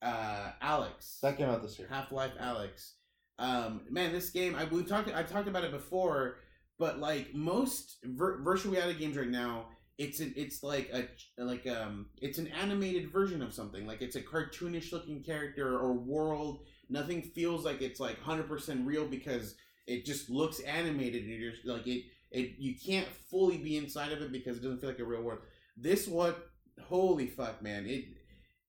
uh, 0.00 0.50
Alex. 0.60 1.18
That 1.20 1.36
came 1.36 1.48
out 1.48 1.62
this 1.62 1.80
year. 1.80 1.88
Half 1.90 2.12
Life 2.12 2.30
Alex. 2.38 2.94
Um, 3.40 3.80
man, 3.90 4.12
this 4.12 4.30
game 4.30 4.54
I 4.54 4.64
we 4.66 4.84
talked 4.84 5.12
I 5.12 5.24
talked 5.24 5.48
about 5.48 5.64
it 5.64 5.72
before, 5.72 6.36
but 6.78 7.00
like 7.00 7.34
most 7.34 7.96
vir- 8.04 8.40
virtual 8.44 8.70
reality 8.70 9.00
games 9.00 9.16
right 9.16 9.28
now, 9.28 9.66
it's 9.98 10.20
an, 10.20 10.32
it's 10.36 10.62
like 10.62 10.90
a 10.92 11.08
like 11.42 11.66
um 11.66 12.06
it's 12.22 12.38
an 12.38 12.46
animated 12.46 13.10
version 13.10 13.42
of 13.42 13.52
something. 13.52 13.84
Like 13.84 14.00
it's 14.00 14.14
a 14.14 14.22
cartoonish 14.22 14.92
looking 14.92 15.24
character 15.24 15.76
or 15.76 15.94
world. 15.94 16.60
Nothing 16.88 17.20
feels 17.20 17.64
like 17.64 17.82
it's 17.82 17.98
like 17.98 18.20
hundred 18.20 18.46
percent 18.46 18.86
real 18.86 19.08
because 19.08 19.56
it 19.88 20.04
just 20.04 20.30
looks 20.30 20.60
animated 20.60 21.24
and 21.24 21.32
you're 21.32 21.50
just, 21.50 21.66
like 21.66 21.88
it 21.88 22.04
it 22.30 22.54
you 22.58 22.76
can't 22.76 23.08
fully 23.28 23.58
be 23.58 23.76
inside 23.76 24.12
of 24.12 24.22
it 24.22 24.30
because 24.30 24.56
it 24.58 24.62
doesn't 24.62 24.80
feel 24.80 24.90
like 24.90 25.00
a 25.00 25.04
real 25.04 25.22
world. 25.22 25.40
This 25.76 26.06
what 26.06 26.50
holy 26.82 27.26
fuck 27.26 27.62
man 27.62 27.86
it 27.86 28.04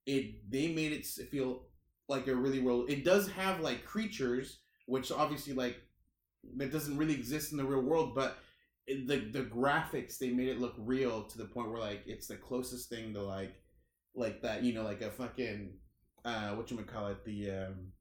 it 0.05 0.51
they 0.51 0.67
made 0.67 0.91
it 0.91 1.05
feel 1.05 1.63
like 2.07 2.27
a 2.27 2.35
really 2.35 2.59
real. 2.59 2.85
It 2.87 3.03
does 3.03 3.27
have 3.31 3.61
like 3.61 3.85
creatures, 3.85 4.59
which 4.85 5.11
obviously 5.11 5.53
like 5.53 5.77
that 6.57 6.71
doesn't 6.71 6.97
really 6.97 7.13
exist 7.13 7.51
in 7.51 7.57
the 7.57 7.65
real 7.65 7.81
world, 7.81 8.13
but 8.15 8.37
the 8.87 9.29
the 9.31 9.43
graphics 9.43 10.17
they 10.19 10.29
made 10.29 10.47
it 10.47 10.59
look 10.59 10.75
real 10.77 11.23
to 11.23 11.37
the 11.37 11.45
point 11.45 11.69
where 11.69 11.79
like 11.79 12.03
it's 12.05 12.27
the 12.27 12.35
closest 12.35 12.87
thing 12.89 13.13
to 13.13 13.21
like 13.21 13.55
like 14.13 14.41
that 14.43 14.63
you 14.63 14.73
know 14.73 14.83
like 14.83 15.01
a 15.01 15.09
fucking 15.09 15.73
uh 16.23 16.51
what 16.51 16.69
you 16.69 16.77
call 16.77 17.07
it 17.07 17.25
the 17.25 17.49
um 17.49 17.91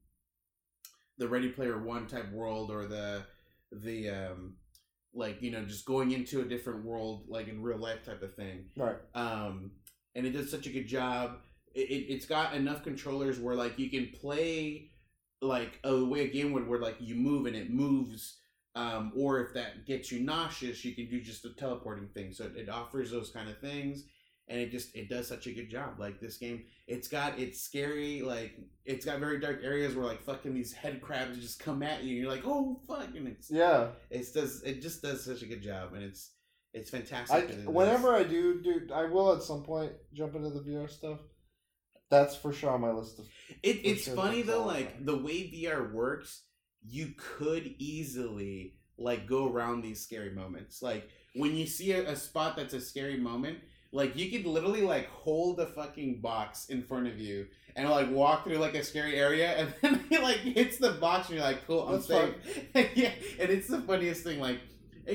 the 1.17 1.27
Ready 1.27 1.49
Player 1.49 1.81
One 1.81 2.05
type 2.07 2.31
world 2.31 2.69
or 2.69 2.85
the 2.85 3.23
the 3.71 4.09
um 4.09 4.55
like 5.15 5.41
you 5.41 5.49
know 5.51 5.63
just 5.63 5.85
going 5.85 6.11
into 6.11 6.41
a 6.41 6.45
different 6.45 6.83
world 6.83 7.23
like 7.27 7.47
in 7.47 7.61
real 7.61 7.77
life 7.77 8.03
type 8.05 8.21
of 8.21 8.35
thing 8.35 8.65
Right. 8.75 8.97
um, 9.15 9.71
and 10.13 10.25
it 10.25 10.31
does 10.31 10.49
such 10.51 10.67
a 10.67 10.69
good 10.69 10.87
job. 10.87 11.37
It, 11.73 11.89
it, 11.89 12.13
it's 12.13 12.25
got 12.25 12.53
enough 12.53 12.83
controllers 12.83 13.39
where 13.39 13.55
like 13.55 13.77
you 13.79 13.89
can 13.89 14.07
play 14.07 14.91
like 15.41 15.79
a 15.83 16.05
way 16.05 16.21
a 16.21 16.27
game 16.27 16.51
would 16.53 16.67
where 16.67 16.79
like 16.79 16.97
you 16.99 17.15
move 17.15 17.45
and 17.47 17.55
it 17.55 17.69
moves. 17.69 18.37
Um, 18.75 19.13
or 19.15 19.39
if 19.39 19.53
that 19.53 19.85
gets 19.85 20.11
you 20.11 20.19
nauseous, 20.19 20.83
you 20.83 20.93
can 20.93 21.09
do 21.09 21.21
just 21.21 21.43
the 21.43 21.49
teleporting 21.51 22.07
thing. 22.09 22.33
So 22.33 22.43
it, 22.45 22.57
it 22.57 22.69
offers 22.69 23.09
those 23.09 23.29
kind 23.29 23.49
of 23.49 23.57
things, 23.59 24.03
and 24.47 24.59
it 24.59 24.71
just 24.71 24.95
it 24.95 25.09
does 25.09 25.27
such 25.27 25.47
a 25.47 25.51
good 25.53 25.69
job. 25.69 25.95
Like 25.99 26.19
this 26.19 26.37
game, 26.37 26.63
it's 26.87 27.07
got 27.07 27.39
it's 27.39 27.61
scary. 27.61 28.21
Like 28.21 28.57
it's 28.85 29.05
got 29.05 29.19
very 29.19 29.39
dark 29.39 29.61
areas 29.63 29.95
where 29.95 30.05
like 30.05 30.21
fucking 30.21 30.53
these 30.53 30.73
head 30.73 31.01
crabs 31.01 31.37
just 31.39 31.59
come 31.59 31.81
at 31.83 32.03
you. 32.03 32.11
and 32.11 32.19
You're 32.23 32.31
like, 32.31 32.43
oh 32.45 32.79
fuck, 32.87 33.15
and 33.15 33.27
it's 33.27 33.49
Yeah. 33.49 33.89
it's 34.09 34.31
does 34.31 34.61
it 34.63 34.81
just 34.81 35.01
does 35.01 35.23
such 35.25 35.41
a 35.41 35.47
good 35.47 35.61
job, 35.61 35.93
and 35.93 36.03
it's 36.03 36.31
it's 36.73 36.89
fantastic. 36.89 37.35
I 37.35 37.39
it 37.39 37.57
does. 37.57 37.65
whenever 37.67 38.13
I 38.13 38.23
do 38.23 38.61
do 38.61 38.87
I 38.93 39.05
will 39.05 39.33
at 39.33 39.41
some 39.43 39.63
point 39.63 39.93
jump 40.13 40.35
into 40.35 40.49
the 40.49 40.61
VR 40.61 40.89
stuff. 40.89 41.19
That's 42.11 42.35
for 42.35 42.53
sure 42.53 42.69
on 42.69 42.81
my 42.81 42.91
list 42.91 43.17
of 43.17 43.25
It, 43.63 43.81
it's 43.83 44.03
sure 44.03 44.15
funny 44.15 44.43
though, 44.43 44.63
like 44.65 45.03
the 45.05 45.17
way 45.17 45.49
VR 45.51 45.91
works, 45.91 46.43
you 46.83 47.13
could 47.17 47.73
easily 47.79 48.75
like 48.97 49.25
go 49.27 49.51
around 49.51 49.81
these 49.81 50.01
scary 50.03 50.29
moments. 50.31 50.81
Like 50.83 51.09
when 51.33 51.55
you 51.55 51.65
see 51.65 51.93
a, 51.93 52.11
a 52.11 52.15
spot 52.15 52.55
that's 52.55 52.73
a 52.75 52.79
scary 52.79 53.17
moment, 53.17 53.57
like 53.95 54.15
you 54.15 54.29
could 54.29 54.45
literally 54.45 54.81
like 54.81 55.07
hold 55.09 55.59
a 55.59 55.65
fucking 55.65 56.19
box 56.21 56.67
in 56.69 56.83
front 56.83 57.07
of 57.07 57.17
you 57.17 57.47
and 57.77 57.89
like 57.89 58.11
walk 58.11 58.43
through 58.43 58.57
like 58.57 58.75
a 58.75 58.83
scary 58.83 59.15
area, 59.15 59.49
and 59.57 59.73
then 59.81 60.03
it 60.11 60.21
like 60.21 60.37
hits 60.37 60.77
the 60.77 60.91
box, 61.05 61.29
and 61.29 61.37
you're 61.37 61.45
like, 61.47 61.65
cool, 61.67 61.87
I'm 61.87 61.93
That's 61.93 62.07
safe. 62.07 62.35
yeah, 62.95 63.11
and 63.39 63.49
it's 63.49 63.67
the 63.67 63.81
funniest 63.81 64.23
thing. 64.23 64.39
Like 64.39 64.59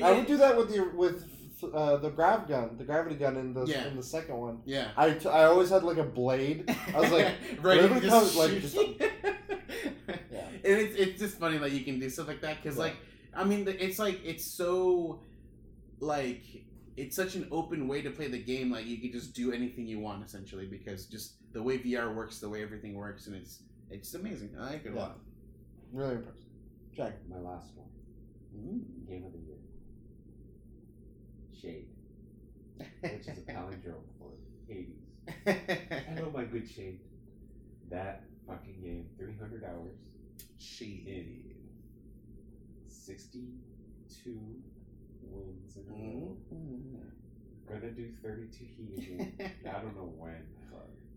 I 0.03 0.11
would 0.11 0.27
do 0.27 0.37
that 0.37 0.57
with 0.57 0.69
the 0.73 0.83
with 0.95 1.25
uh, 1.75 1.97
the 1.97 2.09
grav 2.09 2.47
gun, 2.47 2.75
the 2.77 2.83
gravity 2.83 3.15
gun 3.15 3.37
in 3.37 3.53
the 3.53 3.65
Yeah. 3.65 3.85
in 3.87 3.95
the 3.95 4.03
second 4.03 4.35
one. 4.35 4.59
Yeah. 4.65 4.89
I, 4.97 5.11
t- 5.11 5.29
I 5.29 5.45
always 5.45 5.69
had 5.69 5.83
like 5.83 5.97
a 5.97 6.03
blade. 6.03 6.75
I 6.95 6.99
was 6.99 7.11
like, 7.11 7.33
right, 7.61 7.79
just 8.01 8.07
comes, 8.09 8.35
like, 8.35 8.61
just- 8.61 8.77
and 8.77 8.95
it's 10.63 10.95
it's 10.95 11.19
just 11.19 11.37
funny 11.39 11.57
that 11.59 11.71
you 11.71 11.83
can 11.83 11.99
do 11.99 12.09
stuff 12.09 12.27
like 12.27 12.41
that 12.41 12.61
because 12.61 12.77
Yeah. 12.77 12.83
like 12.85 12.95
I 13.35 13.43
mean 13.43 13.67
it's 13.67 13.99
like 13.99 14.21
it's 14.25 14.45
so 14.45 15.21
like 15.99 16.41
it's 16.97 17.15
such 17.15 17.35
an 17.35 17.47
open 17.51 17.87
way 17.87 18.01
to 18.01 18.09
play 18.11 18.27
the 18.27 18.37
game 18.41 18.71
like 18.71 18.85
you 18.85 18.97
can 18.97 19.11
just 19.11 19.33
do 19.33 19.51
anything 19.51 19.87
you 19.87 19.99
want 19.99 20.23
essentially 20.25 20.65
because 20.65 21.05
just 21.05 21.35
the 21.53 21.61
way 21.61 21.77
VR 21.77 22.13
works 22.15 22.39
the 22.39 22.49
way 22.49 22.61
everything 22.61 22.95
works 22.95 23.27
and 23.27 23.35
it's 23.35 23.63
it's 23.89 24.13
amazing 24.13 24.49
I 24.59 24.71
like 24.71 24.85
it 24.85 24.93
a 24.93 24.95
lot. 24.95 25.19
really 25.93 26.15
impressed. 26.15 26.45
Jack. 26.95 27.13
My 27.29 27.37
last 27.37 27.71
one. 27.75 27.87
Mm-hmm. 28.55 29.09
Game 29.09 29.25
of 29.25 29.31
the 29.31 29.39
year. 29.39 29.57
Shade. 31.59 31.87
Which 33.01 33.27
is 33.27 33.37
a 33.37 33.41
palindrome 33.41 34.07
for 34.19 34.31
Hades. 34.67 35.03
know 36.15 36.31
my 36.33 36.43
good 36.45 36.69
Shade. 36.69 36.99
That 37.89 38.23
fucking 38.47 38.81
game, 38.81 39.05
300 39.17 39.63
hours 39.63 39.95
Shit. 40.57 41.07
in 41.07 41.43
62 45.31 45.43
wins 45.45 45.77
in 45.77 45.83
a 45.89 45.97
row. 45.97 46.37
Gonna 47.67 47.91
do 47.91 48.09
32 48.23 48.65
heat 48.77 48.97
again. 48.97 49.33
I 49.65 49.79
don't 49.81 49.95
know 49.95 50.11
when. 50.17 50.45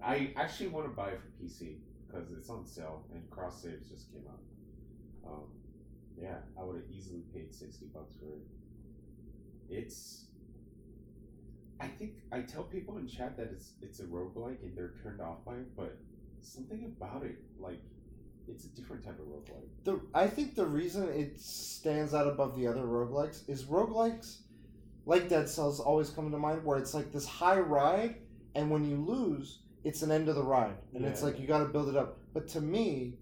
I 0.02 0.32
actually 0.36 0.68
want 0.68 0.86
to 0.86 0.92
buy 0.92 1.10
it 1.10 1.20
for 1.20 1.42
PC 1.42 1.76
because 2.06 2.30
it's 2.30 2.50
on 2.50 2.66
sale 2.66 3.04
and 3.12 3.28
cross 3.30 3.62
saves 3.62 3.88
just 3.88 4.12
came 4.12 4.24
out. 4.28 5.32
Um, 5.32 5.44
yeah, 6.20 6.36
I 6.60 6.62
would 6.62 6.76
have 6.76 6.84
easily 6.92 7.22
paid 7.32 7.54
60 7.54 7.86
bucks 7.86 8.14
for 8.20 8.26
it. 8.26 8.42
It's. 9.70 10.26
I 11.80 11.88
think 11.88 12.12
I 12.30 12.40
tell 12.40 12.64
people 12.64 12.98
in 12.98 13.08
chat 13.08 13.36
that 13.38 13.48
it's 13.50 13.72
it's 13.80 14.00
a 14.00 14.04
roguelike 14.04 14.62
and 14.62 14.76
they're 14.76 14.92
turned 15.02 15.20
off 15.20 15.44
by 15.44 15.54
it, 15.54 15.74
but 15.76 15.96
something 16.42 16.84
about 16.84 17.24
it, 17.24 17.36
like, 17.58 17.80
it's 18.48 18.64
a 18.64 18.68
different 18.68 19.04
type 19.04 19.18
of 19.18 19.26
roguelike. 19.26 19.68
The 19.84 20.00
I 20.14 20.26
think 20.26 20.54
the 20.54 20.66
reason 20.66 21.08
it 21.08 21.40
stands 21.40 22.14
out 22.14 22.26
above 22.26 22.56
the 22.56 22.66
other 22.66 22.82
roguelikes 22.82 23.48
is 23.48 23.64
roguelikes, 23.64 24.38
like 25.06 25.28
Dead 25.28 25.48
Cells, 25.48 25.80
always 25.80 26.10
come 26.10 26.30
to 26.30 26.38
mind 26.38 26.64
where 26.64 26.78
it's 26.78 26.94
like 26.94 27.12
this 27.12 27.26
high 27.26 27.58
ride, 27.58 28.16
and 28.54 28.70
when 28.70 28.84
you 28.84 28.96
lose, 28.96 29.60
it's 29.84 30.02
an 30.02 30.10
end 30.10 30.28
of 30.28 30.34
the 30.36 30.42
ride, 30.42 30.76
and 30.94 31.04
it's 31.04 31.22
like 31.22 31.38
you 31.38 31.46
got 31.46 31.58
to 31.58 31.66
build 31.66 31.88
it 31.88 31.96
up. 31.96 32.18
But 32.32 32.48
to 32.48 32.60
me, 32.60 33.18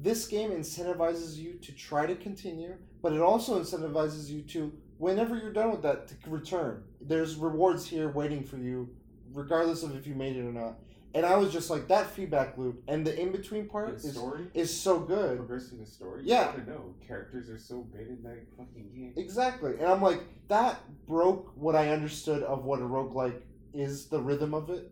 this 0.00 0.26
game 0.26 0.50
incentivizes 0.50 1.36
you 1.36 1.54
to 1.62 1.72
try 1.72 2.06
to 2.06 2.14
continue, 2.16 2.74
but 3.02 3.12
it 3.12 3.20
also 3.20 3.60
incentivizes 3.60 4.28
you 4.28 4.42
to, 4.42 4.72
whenever 4.98 5.36
you're 5.36 5.52
done 5.52 5.70
with 5.70 5.82
that, 5.82 6.08
to 6.08 6.14
return. 6.30 6.82
There's 7.00 7.36
rewards 7.36 7.86
here 7.86 8.08
waiting 8.08 8.42
for 8.42 8.56
you, 8.56 8.88
regardless 9.32 9.82
of 9.82 9.94
if 9.94 10.06
you 10.06 10.14
made 10.14 10.36
it 10.36 10.40
or 10.40 10.52
not. 10.52 10.78
And 11.14 11.26
I 11.26 11.36
was 11.36 11.52
just 11.52 11.68
like 11.68 11.88
that 11.88 12.06
feedback 12.10 12.56
loop, 12.56 12.82
and 12.88 13.06
the 13.06 13.18
in 13.20 13.32
between 13.32 13.68
part 13.68 13.88
The 14.00 14.08
is 14.08 14.14
story, 14.14 14.46
is 14.54 14.74
so 14.80 14.98
good. 14.98 15.36
progressing 15.36 15.78
the 15.78 15.86
story. 15.86 16.22
Yeah. 16.24 16.52
you 16.56 16.64
know 16.64 16.94
characters 17.06 17.50
are 17.50 17.58
so 17.58 17.80
big 17.82 18.08
in 18.08 18.22
that 18.22 18.38
fucking 18.56 18.90
game. 18.94 19.12
Exactly. 19.16 19.72
And 19.78 19.86
I'm 19.86 20.00
like, 20.00 20.22
that 20.48 20.80
broke 21.06 21.52
what 21.54 21.76
I 21.76 21.90
understood 21.90 22.42
of 22.44 22.64
what 22.64 22.80
a 22.80 22.84
roguelike 22.84 23.42
is, 23.74 24.06
the 24.06 24.20
rhythm 24.20 24.54
of 24.54 24.70
it. 24.70 24.90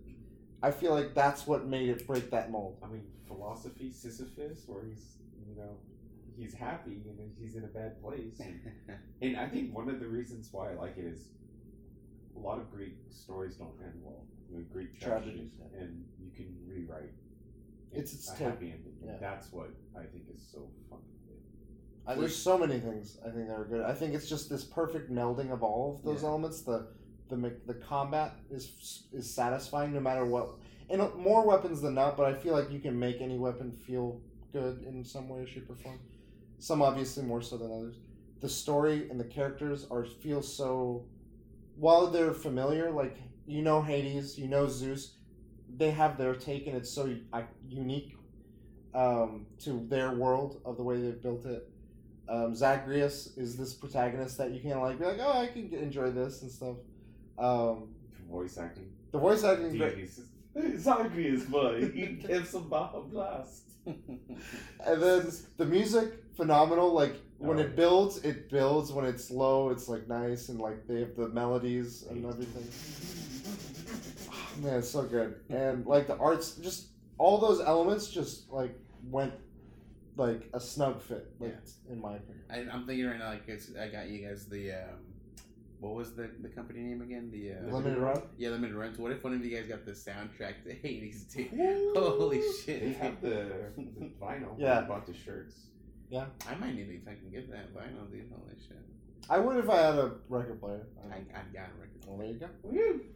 I 0.63 0.71
feel 0.71 0.93
like 0.95 1.15
that's 1.15 1.47
what 1.47 1.67
made 1.67 1.89
it 1.89 2.07
break 2.07 2.31
that 2.33 2.51
mold. 2.51 2.77
I 2.85 2.89
mean, 2.89 3.05
philosophy 3.27 3.91
Sisyphus, 3.91 4.65
where 4.67 4.85
he's 4.85 5.17
you 5.49 5.57
know 5.57 5.77
he's 6.37 6.53
happy 6.53 7.01
and 7.09 7.19
then 7.19 7.31
he's 7.41 7.55
in 7.57 7.65
a 7.65 7.69
bad 7.69 8.01
place, 8.03 8.41
and, 8.41 8.61
and 9.23 9.39
I 9.39 9.49
think 9.49 9.75
one 9.75 9.89
of 9.89 10.01
the 10.01 10.07
reasons 10.07 10.51
why 10.53 10.73
I 10.73 10.75
like 10.75 10.99
it 10.99 11.07
is 11.07 11.29
a 12.37 12.39
lot 12.39 12.59
of 12.59 12.71
Greek 12.71 12.95
stories 13.11 13.57
don't 13.57 13.73
end 13.83 13.95
well. 14.03 14.27
A 14.59 14.63
great 14.73 14.99
Tragedies, 15.01 15.51
yeah. 15.59 15.81
and 15.83 16.05
you 16.19 16.31
can 16.35 16.55
rewrite. 16.67 17.13
It's- 17.93 18.13
it's 18.15 18.31
a 18.31 18.35
happy 18.37 18.71
ending. 18.73 18.95
yeah. 19.05 19.17
That's 19.21 19.53
what 19.53 19.71
I 19.97 20.05
think 20.05 20.25
is 20.35 20.41
so 20.53 20.69
fucking 20.89 21.05
good. 21.27 21.41
I, 22.07 22.15
there's 22.15 22.37
so 22.37 22.57
many 22.59 22.79
things 22.81 23.19
I 23.27 23.31
think 23.31 23.49
that 23.49 23.55
are 23.55 23.65
good. 23.65 23.83
I 23.83 23.95
think 23.95 24.15
it's 24.15 24.29
just 24.29 24.49
this 24.49 24.65
perfect 24.65 25.11
melding 25.11 25.51
of 25.51 25.63
all 25.63 25.97
of 25.97 26.05
those 26.05 26.23
Yeah. 26.23 26.29
elements. 26.29 26.63
The 26.63 26.89
the 27.29 27.37
the 27.67 27.75
combat 27.75 28.37
is 28.51 29.07
is 29.13 29.33
satisfying 29.33 29.93
no 29.93 30.01
matter 30.01 30.25
what. 30.25 30.51
And 30.89 31.01
uh, 31.01 31.11
more 31.17 31.47
weapons 31.47 31.81
than 31.81 31.95
not, 31.95 32.17
but 32.17 32.27
I 32.27 32.35
feel 32.35 32.53
like 32.55 32.71
you 32.71 32.81
can 32.81 32.99
make 32.99 33.21
any 33.21 33.39
weapon 33.39 33.71
feel 33.73 34.21
good 34.53 34.83
in 34.83 35.05
some 35.05 35.29
way, 35.29 35.47
shape, 35.47 35.71
or 35.71 35.77
form. 35.77 36.01
Some 36.59 36.83
obviously 36.83 37.23
more 37.25 37.41
so 37.43 37.57
than 37.57 37.71
others. 37.73 37.97
The 38.41 38.49
story 38.49 39.09
and 39.11 39.19
the 39.21 39.25
characters 39.25 39.87
are 39.91 40.05
feel 40.05 40.43
so. 40.43 41.07
While 41.77 42.09
they're 42.09 42.35
familiar, 42.35 42.91
like 42.91 43.17
you 43.51 43.63
know 43.63 43.83
Hades, 43.83 44.39
you 44.39 44.49
know 44.49 44.69
Zeus, 44.69 45.17
they 45.77 45.91
have 45.91 46.17
their 46.17 46.35
take 46.35 46.67
and 46.67 46.77
it's 46.77 46.91
so 46.91 47.15
unique 47.69 48.17
um, 48.95 49.47
to 49.61 49.85
their 49.89 50.13
world 50.13 50.61
of 50.65 50.77
the 50.77 50.83
way 50.83 51.01
they've 51.01 51.23
built 51.23 51.45
it. 51.47 51.69
Um, 52.29 52.55
Zagreus 52.55 53.37
is 53.37 53.57
this 53.57 53.75
protagonist 53.75 54.39
that 54.39 54.53
you 54.53 54.61
can 54.61 54.81
like 54.81 54.99
be 54.99 55.05
like, 55.05 55.19
oh, 55.21 55.41
I 55.41 55.49
can 55.49 55.69
get, 55.69 55.81
enjoy 55.81 56.11
this 56.11 56.43
and 56.43 56.51
stuff. 56.51 56.77
Um, 57.39 57.89
Voice 58.31 58.59
acting. 58.59 58.93
the 59.11 59.19
voice 59.19 59.43
acting 59.43 59.67
is 59.67 59.77
great, 59.77 59.97
Deities. 59.97 60.21
Zagreus, 60.81 61.45
boy, 61.45 61.91
he 61.93 62.07
gives 62.07 62.55
a 62.55 62.61
Baja 62.61 63.01
blast. 63.01 63.63
and 63.87 65.03
then 65.03 65.33
the 65.57 65.67
music 65.67 66.13
phenomenal. 66.37 66.93
Like 66.93 67.17
when 67.41 67.59
it 67.59 67.75
builds, 67.77 68.19
it 68.19 68.51
builds. 68.51 68.93
When 68.93 69.05
it's 69.05 69.31
low, 69.31 69.71
it's 69.71 69.89
like 69.89 70.07
nice 70.09 70.49
and 70.49 70.61
like 70.61 70.87
they 70.87 71.01
have 71.01 71.17
the 71.17 71.29
melodies 71.29 72.05
and 72.09 72.25
everything. 72.25 72.69
Oh, 74.33 74.63
Man, 74.63 74.75
it's 74.79 74.91
so 74.91 75.03
good. 75.03 75.37
And 75.49 75.87
like 75.87 76.07
the 76.07 76.17
arts, 76.17 76.53
just 76.57 76.89
all 77.19 77.39
those 77.39 77.61
elements, 77.61 78.09
just 78.09 78.51
like 78.51 78.79
went 79.11 79.33
like 80.17 80.49
a 80.53 80.61
snug 80.61 81.01
fit. 81.01 81.33
Like 81.39 81.57
in 81.91 82.01
my 82.01 82.17
opinion. 82.17 82.45
I, 82.51 82.57
I'm 82.75 82.87
thinking 82.87 83.07
right 83.07 83.19
now, 83.19 83.31
like 83.31 83.49
it's, 83.49 83.71
I 83.77 83.89
got 83.89 84.09
you 84.09 84.27
guys 84.27 84.47
the 84.47 84.73
um, 84.73 84.99
what 85.81 85.95
was 85.95 86.15
the 86.15 86.31
the 86.43 86.49
company 86.49 86.81
name 86.81 87.01
again? 87.01 87.31
The 87.31 87.53
uh, 87.55 87.75
Limited 87.75 87.99
run. 87.99 88.23
yeah, 88.37 88.51
Limited 88.51 88.77
Runs. 88.77 88.99
What 88.99 89.13
if 89.13 89.25
one 89.25 89.33
of 89.33 89.45
you 89.45 89.57
guys 89.57 89.67
got 89.67 89.87
the 89.87 89.93
soundtrack 89.93 90.63
to 90.65 90.75
Hades? 90.83 91.25
Dude? 91.25 91.49
Holy 91.97 92.43
shit! 92.65 92.81
They 92.83 92.93
have 92.93 93.21
the, 93.23 93.47
the 93.77 94.11
vinyl. 94.21 94.55
Yeah. 94.59 94.81
I 94.81 94.83
bought 94.83 95.07
the 95.07 95.15
shirts. 95.15 95.55
I 96.49 96.55
might 96.57 96.75
need 96.75 96.87
to 96.87 96.99
fucking 97.01 97.31
get 97.31 97.51
that 97.51 97.75
vinyl, 97.75 98.11
dude. 98.11 98.31
Holy 98.33 98.55
shit! 98.67 98.79
I 99.29 99.39
would 99.39 99.57
if 99.57 99.71
I 99.71 99.77
had 99.77 99.95
a 99.95 100.13
record 100.29 100.61
player. 100.61 100.87
I, 101.11 101.17
I 101.17 101.43
got 101.53 101.69
a 101.69 101.81
record. 101.81 102.01
Player. 102.03 102.17
Well, 102.17 102.19
there 102.19 102.27
you 102.27 102.41
go. 102.41 102.47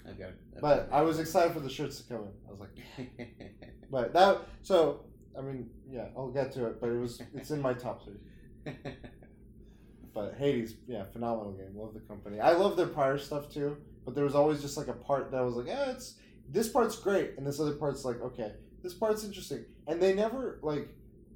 I've 0.08 0.18
got 0.18 0.28
it. 0.28 0.38
But 0.60 0.88
I 0.92 1.02
was 1.02 1.18
excited 1.18 1.52
for 1.52 1.60
the 1.60 1.70
shirts 1.70 2.00
to 2.00 2.04
come 2.04 2.22
in. 2.22 2.32
I 2.48 2.50
was 2.52 2.60
like, 2.60 3.30
but 3.90 4.12
that. 4.12 4.42
So 4.62 5.06
I 5.36 5.42
mean, 5.42 5.70
yeah, 5.90 6.06
I'll 6.16 6.30
get 6.30 6.52
to 6.52 6.66
it. 6.66 6.80
But 6.80 6.90
it 6.90 6.98
was 6.98 7.20
it's 7.34 7.50
in 7.50 7.60
my 7.60 7.74
top 7.74 8.04
three. 8.04 8.72
But 10.14 10.36
Hades, 10.38 10.76
yeah, 10.86 11.02
phenomenal 11.12 11.52
game. 11.52 11.72
Love 11.74 11.92
the 11.92 12.00
company. 12.00 12.38
I 12.38 12.52
love 12.52 12.76
their 12.76 12.86
prior 12.86 13.18
stuff 13.18 13.52
too. 13.52 13.76
But 14.04 14.14
there 14.14 14.24
was 14.24 14.36
always 14.36 14.62
just 14.62 14.76
like 14.76 14.86
a 14.86 14.92
part 14.92 15.32
that 15.32 15.40
was 15.40 15.56
like, 15.56 15.66
yeah, 15.66 15.90
it's 15.90 16.14
this 16.48 16.68
part's 16.68 16.96
great, 16.96 17.32
and 17.36 17.46
this 17.46 17.58
other 17.58 17.72
part's 17.72 18.04
like, 18.04 18.20
okay, 18.20 18.52
this 18.82 18.94
part's 18.94 19.24
interesting. 19.24 19.64
And 19.88 20.00
they 20.00 20.14
never 20.14 20.60
like. 20.62 20.88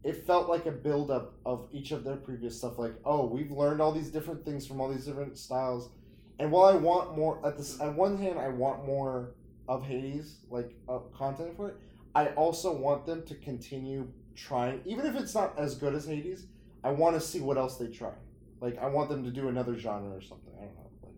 It 0.05 0.27
felt 0.27 0.49
like 0.49 0.67
a 0.67 0.71
build 0.71 1.11
up 1.11 1.35
of 1.45 1.69
each 1.73 1.91
of 1.91 2.05
their 2.05 2.17
previous 2.17 2.57
stuff. 2.57 2.79
Like, 2.79 2.95
oh, 3.05 3.27
we've 3.27 3.51
learned 3.51 3.81
all 3.81 3.93
these 3.93 4.11
different 4.11 4.45
things 4.45 4.67
from 4.67 4.81
all 4.81 4.89
these 4.89 5.05
different 5.07 5.37
styles. 5.37 5.91
And 6.39 6.53
while 6.53 6.65
I 6.67 6.77
want 6.77 7.17
more, 7.17 7.45
at 7.45 7.57
this, 7.57 7.81
at 7.81 7.95
one 7.95 8.17
hand, 8.17 8.39
I 8.39 8.49
want 8.49 8.87
more 8.87 9.35
of 9.69 9.85
Hades, 9.85 10.37
like 10.51 10.75
uh, 10.89 11.01
content 11.17 11.57
for 11.57 11.69
it. 11.71 11.77
I 12.15 12.29
also 12.29 12.73
want 12.73 13.07
them 13.07 13.25
to 13.27 13.35
continue 13.35 14.09
trying, 14.35 14.81
even 14.87 15.05
if 15.05 15.17
it's 15.17 15.35
not 15.35 15.59
as 15.59 15.75
good 15.75 15.95
as 15.95 16.07
Hades. 16.07 16.47
I 16.85 16.91
want 16.91 17.17
to 17.17 17.21
see 17.21 17.41
what 17.41 17.59
else 17.59 17.77
they 17.77 17.89
try. 17.89 18.13
Like, 18.61 18.79
I 18.79 18.87
want 18.87 19.09
them 19.11 19.25
to 19.25 19.31
do 19.31 19.49
another 19.49 19.77
genre 19.77 20.17
or 20.17 20.21
something. 20.21 20.53
I 20.57 20.63
don't 20.65 20.75
know. 20.77 20.91
Like, 21.03 21.13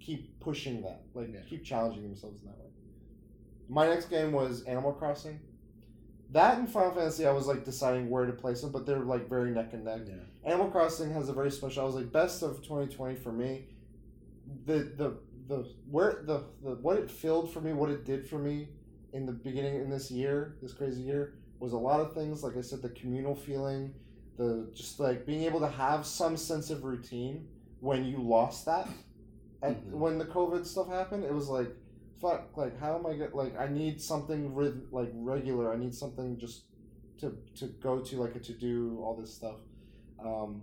keep 0.00 0.40
pushing 0.40 0.82
that. 0.82 1.02
Like, 1.14 1.32
Yeah. 1.32 1.40
keep 1.46 1.62
challenging 1.62 2.02
themselves 2.02 2.40
in 2.40 2.48
that 2.48 2.58
way. 2.58 2.70
My 3.68 3.86
next 3.86 4.06
game 4.06 4.32
was 4.32 4.62
Animal 4.64 4.92
Crossing. 4.92 5.38
That 6.32 6.58
and 6.58 6.68
Final 6.68 6.92
Fantasy, 6.92 7.26
I 7.26 7.32
was 7.32 7.46
like 7.46 7.64
deciding 7.64 8.08
where 8.10 8.24
to 8.26 8.32
place 8.32 8.62
them, 8.62 8.72
but 8.72 8.86
they're 8.86 9.00
like 9.00 9.28
very 9.28 9.50
neck 9.50 9.70
and 9.74 9.84
neck. 9.84 10.00
yeah. 10.06 10.14
Animal 10.44 10.70
Crossing 10.70 11.12
has 11.12 11.28
a 11.28 11.32
very 11.32 11.50
special. 11.50 11.82
I 11.82 11.86
was 11.86 11.94
like 11.94 12.10
best 12.10 12.42
of 12.42 12.56
2020 12.62 13.16
for 13.16 13.32
me. 13.32 13.66
The 14.66 14.92
the 14.96 15.18
the 15.48 15.68
where 15.90 16.22
the, 16.24 16.44
the 16.62 16.76
what 16.76 16.96
it 16.96 17.10
filled 17.10 17.52
for 17.52 17.60
me, 17.60 17.72
what 17.72 17.90
it 17.90 18.04
did 18.04 18.26
for 18.28 18.38
me 18.38 18.68
in 19.12 19.26
the 19.26 19.32
beginning 19.32 19.76
in 19.76 19.90
this 19.90 20.10
year, 20.10 20.56
this 20.62 20.72
crazy 20.72 21.02
year, 21.02 21.34
was 21.60 21.72
a 21.72 21.78
lot 21.78 22.00
of 22.00 22.14
things. 22.14 22.42
Like 22.42 22.56
I 22.56 22.60
said, 22.62 22.80
the 22.82 22.88
communal 22.90 23.34
feeling, 23.34 23.92
the 24.38 24.70
just 24.74 24.98
like 25.00 25.26
being 25.26 25.42
able 25.42 25.60
to 25.60 25.68
have 25.68 26.06
some 26.06 26.36
sense 26.36 26.70
of 26.70 26.82
routine 26.84 27.46
when 27.80 28.04
you 28.06 28.18
lost 28.22 28.64
that. 28.66 28.88
And 29.62 29.76
Mhm. 29.76 29.90
when 29.90 30.18
the 30.18 30.24
COVID 30.24 30.64
stuff 30.66 30.88
happened, 30.88 31.24
it 31.24 31.32
was 31.32 31.48
like, 31.48 31.68
fuck, 32.22 32.56
like 32.56 32.78
how 32.80 32.96
am 32.96 33.04
I 33.06 33.14
get 33.14 33.34
like 33.34 33.58
I 33.58 33.66
need 33.68 34.00
something 34.00 34.54
re- 34.54 34.72
like 34.90 35.10
regular. 35.14 35.72
I 35.72 35.76
need 35.76 35.94
something 35.94 36.38
just 36.38 36.62
to 37.20 37.36
to 37.56 37.66
go 37.82 37.98
to 38.00 38.16
like 38.22 38.36
a 38.36 38.38
to 38.40 38.52
do 38.52 38.98
all 39.02 39.14
this 39.20 39.34
stuff. 39.34 39.56
Um, 40.24 40.62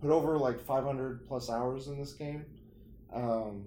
put 0.00 0.10
over 0.10 0.36
like 0.38 0.60
500 0.64 1.26
plus 1.26 1.48
hours 1.50 1.88
in 1.88 1.98
this 1.98 2.12
game. 2.12 2.44
Um, 3.12 3.64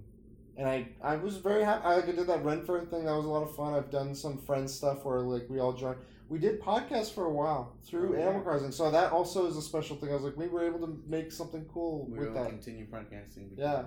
and 0.58 0.68
I, 0.70 0.88
I 1.04 1.16
was 1.18 1.38
very 1.38 1.64
happy. 1.64 1.84
I 1.86 1.95
like 1.95 2.08
I 2.08 2.12
did 2.12 2.28
that 2.28 2.44
Renford 2.45 2.90
thing. 2.90 3.06
That 3.06 3.16
was 3.16 3.26
a 3.26 3.30
lot 3.30 3.44
of 3.44 3.56
fun. 3.56 3.74
I've 3.74 3.90
done 3.92 4.16
some 4.16 4.38
friend 4.38 4.70
stuff 4.70 5.04
where 5.04 5.20
like 5.20 5.50
we 5.50 5.60
all 5.60 5.74
joined. 5.74 5.98
We 6.30 6.40
did 6.40 6.60
podcasts 6.62 7.14
for 7.14 7.26
a 7.26 7.30
while 7.32 7.76
through 7.86 8.14
Oh, 8.16 8.18
yeah. 8.18 8.24
Animal 8.26 8.42
Crossing, 8.42 8.72
so 8.72 8.90
that 8.90 9.12
also 9.12 9.45
is 9.45 9.58
a 9.58 9.62
special 9.62 9.95
thing. 9.95 10.10
I 10.10 10.14
was 10.16 10.24
like, 10.24 10.36
we 10.36 10.48
were 10.48 10.66
able 10.66 10.80
to 10.88 10.98
make 11.08 11.32
something 11.32 11.66
cool 11.72 12.08
We 12.10 12.18
with 12.18 12.34
that. 12.34 12.50
continue 12.50 12.88
podcasting. 12.88 13.50
Yeah. 13.56 13.84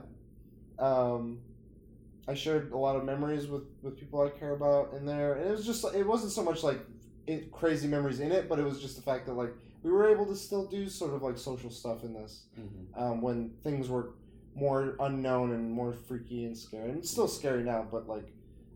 Um, 0.78 1.40
I 2.28 2.34
shared 2.34 2.72
a 2.72 2.76
lot 2.76 2.94
of 2.96 3.04
memories 3.04 3.46
with, 3.46 3.62
with 3.82 3.98
people 3.98 4.20
I 4.20 4.28
care 4.38 4.52
about 4.52 4.92
in 4.92 5.06
there, 5.06 5.34
and 5.34 5.48
it 5.48 5.50
was 5.50 5.64
just 5.66 5.82
it 5.94 6.06
wasn't 6.06 6.30
so 6.32 6.44
much 6.44 6.62
like 6.62 6.78
it, 7.26 7.50
crazy 7.50 7.88
memories 7.88 8.20
in 8.20 8.30
it, 8.32 8.48
but 8.48 8.58
it 8.58 8.64
was 8.64 8.80
just 8.80 8.96
the 8.96 9.02
fact 9.02 9.26
that 9.26 9.32
like 9.34 9.52
we 9.82 9.90
were 9.90 10.08
able 10.08 10.26
to 10.26 10.36
still 10.36 10.66
do 10.66 10.88
sort 10.88 11.14
of 11.14 11.22
like 11.22 11.38
social 11.38 11.70
stuff 11.70 12.04
in 12.04 12.12
this 12.12 12.44
Mhm. 12.58 13.00
um, 13.00 13.22
when 13.22 13.50
things 13.64 13.88
were 13.88 14.10
more 14.54 14.96
unknown 15.00 15.52
and 15.52 15.70
more 15.70 15.92
freaky 15.92 16.44
and 16.44 16.56
scary. 16.56 16.90
And 16.90 16.98
it's 16.98 17.10
still 17.10 17.28
scary 17.28 17.62
now, 17.62 17.86
but 17.90 18.08
like 18.08 18.32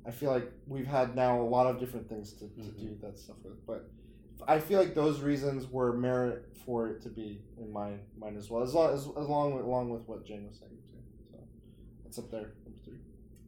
I 0.07 0.11
feel 0.11 0.31
like 0.31 0.51
we've 0.67 0.87
had 0.87 1.15
now 1.15 1.41
a 1.41 1.49
lot 1.57 1.67
of 1.67 1.79
different 1.79 2.09
things 2.09 2.33
to, 2.35 2.49
to 2.49 2.61
Mhm. 2.61 2.79
do 2.81 2.99
that 3.03 3.19
stuff 3.19 3.37
with. 3.45 3.65
But 3.67 3.89
I 4.49 4.59
feel 4.61 4.79
like 4.81 4.95
those 4.95 5.21
reasons 5.21 5.67
were 5.71 5.93
merit 5.93 6.57
for 6.65 6.89
it 6.89 7.03
to 7.03 7.09
be 7.09 7.43
in 7.59 7.71
my 7.73 7.99
mind 8.19 8.37
as 8.37 8.49
well, 8.51 8.63
as 8.63 8.73
long 8.75 8.93
as, 8.95 9.01
as 9.23 9.29
long 9.29 9.55
with, 9.55 9.65
along 9.65 9.91
with 9.91 10.07
what 10.09 10.25
Jane 10.25 10.47
was 10.49 10.59
saying 10.59 10.73
too. 10.91 10.99
So 11.33 11.39
that's 12.05 12.19
up 12.19 12.31
there. 12.31 12.53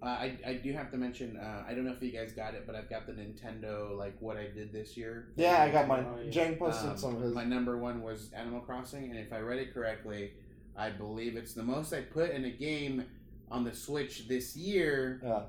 Uh, 0.05 0.08
I, 0.08 0.36
I 0.47 0.55
do 0.55 0.70
have 0.74 0.91
to 0.91 0.99
mention. 0.99 1.39
Uh, 1.39 1.65
I 1.66 1.73
don't 1.73 1.84
know 1.86 1.92
if 1.92 2.02
you 2.02 2.10
guys 2.10 2.33
got 2.33 2.52
it, 2.55 2.65
but 2.66 2.74
I've 2.74 2.91
got 2.91 3.07
the 3.07 3.12
Nintendo 3.12 3.97
like 3.97 4.15
what 4.20 4.36
I 4.36 4.49
did 4.49 4.70
this 4.70 4.97
year. 4.99 5.28
Yeah, 5.36 5.62
I 5.62 5.70
got 5.70 5.89
mine. 5.89 6.07
Yeah. 6.26 6.31
Jane 6.31 6.57
posted 6.57 6.91
Um, 6.91 6.99
some 6.99 7.16
of 7.16 7.23
his. 7.23 7.34
My 7.34 7.44
number 7.44 7.78
one 7.78 8.02
was 8.02 8.31
Animal 8.34 8.60
Crossing, 8.60 9.05
and 9.10 9.18
if 9.18 9.33
I 9.33 9.39
read 9.39 9.60
it 9.60 9.73
correctly, 9.73 10.33
I 10.76 10.91
believe 10.91 11.36
it's 11.36 11.55
the 11.55 11.62
most 11.62 11.94
I 11.94 12.02
put 12.02 12.31
in 12.33 12.44
a 12.44 12.50
game 12.50 13.07
on 13.50 13.65
the 13.65 13.74
Switch 13.74 14.28
this 14.28 14.55
year, 14.57 15.20
Yeah, 15.24 15.42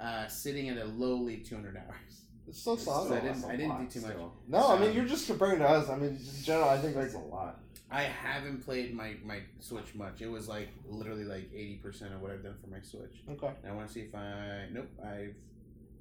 uh, 0.00 0.26
sitting 0.28 0.70
at 0.70 0.78
a 0.78 0.84
lowly 0.86 1.38
200 1.38 1.76
hours. 1.76 2.22
it's 2.46 2.62
so 2.62 2.72
It's 2.74 2.84
solid. 2.84 3.08
So 3.08 3.14
I 3.14 3.20
didn't- 3.20 3.32
that's 3.34 3.44
a 3.44 3.48
I 3.48 3.56
didn't 3.56 3.68
lot 3.68 3.80
do 3.80 3.86
too 4.00 4.06
much. 4.06 4.12
still. 4.16 4.32
No, 4.48 4.68
I 4.68 4.78
mean 4.78 4.94
you're 4.94 5.04
just 5.04 5.26
comparing 5.26 5.58
to 5.58 5.68
us. 5.68 5.90
I 5.90 5.96
mean, 5.96 6.10
in 6.10 6.42
general, 6.44 6.68
I 6.70 6.78
think 6.78 6.96
like 6.96 7.04
That's 7.12 7.16
a 7.16 7.18
lot. 7.18 7.60
I 7.90 8.02
haven't 8.02 8.64
played 8.64 8.94
my, 8.94 9.16
my 9.24 9.40
Switch 9.60 9.94
much. 9.94 10.20
It 10.20 10.30
was 10.30 10.46
like 10.48 10.68
literally 10.86 11.24
like 11.24 11.50
80% 11.52 12.14
of 12.14 12.20
what 12.20 12.30
I've 12.30 12.42
done 12.42 12.54
for 12.62 12.68
my 12.68 12.80
Switch. 12.80 13.22
okay. 13.30 13.52
And 13.62 13.72
I 13.72 13.74
want 13.74 13.88
to 13.88 13.94
see 13.94 14.00
if 14.00 14.14
I. 14.14 14.66
Nope, 14.72 14.88
I've 15.02 15.34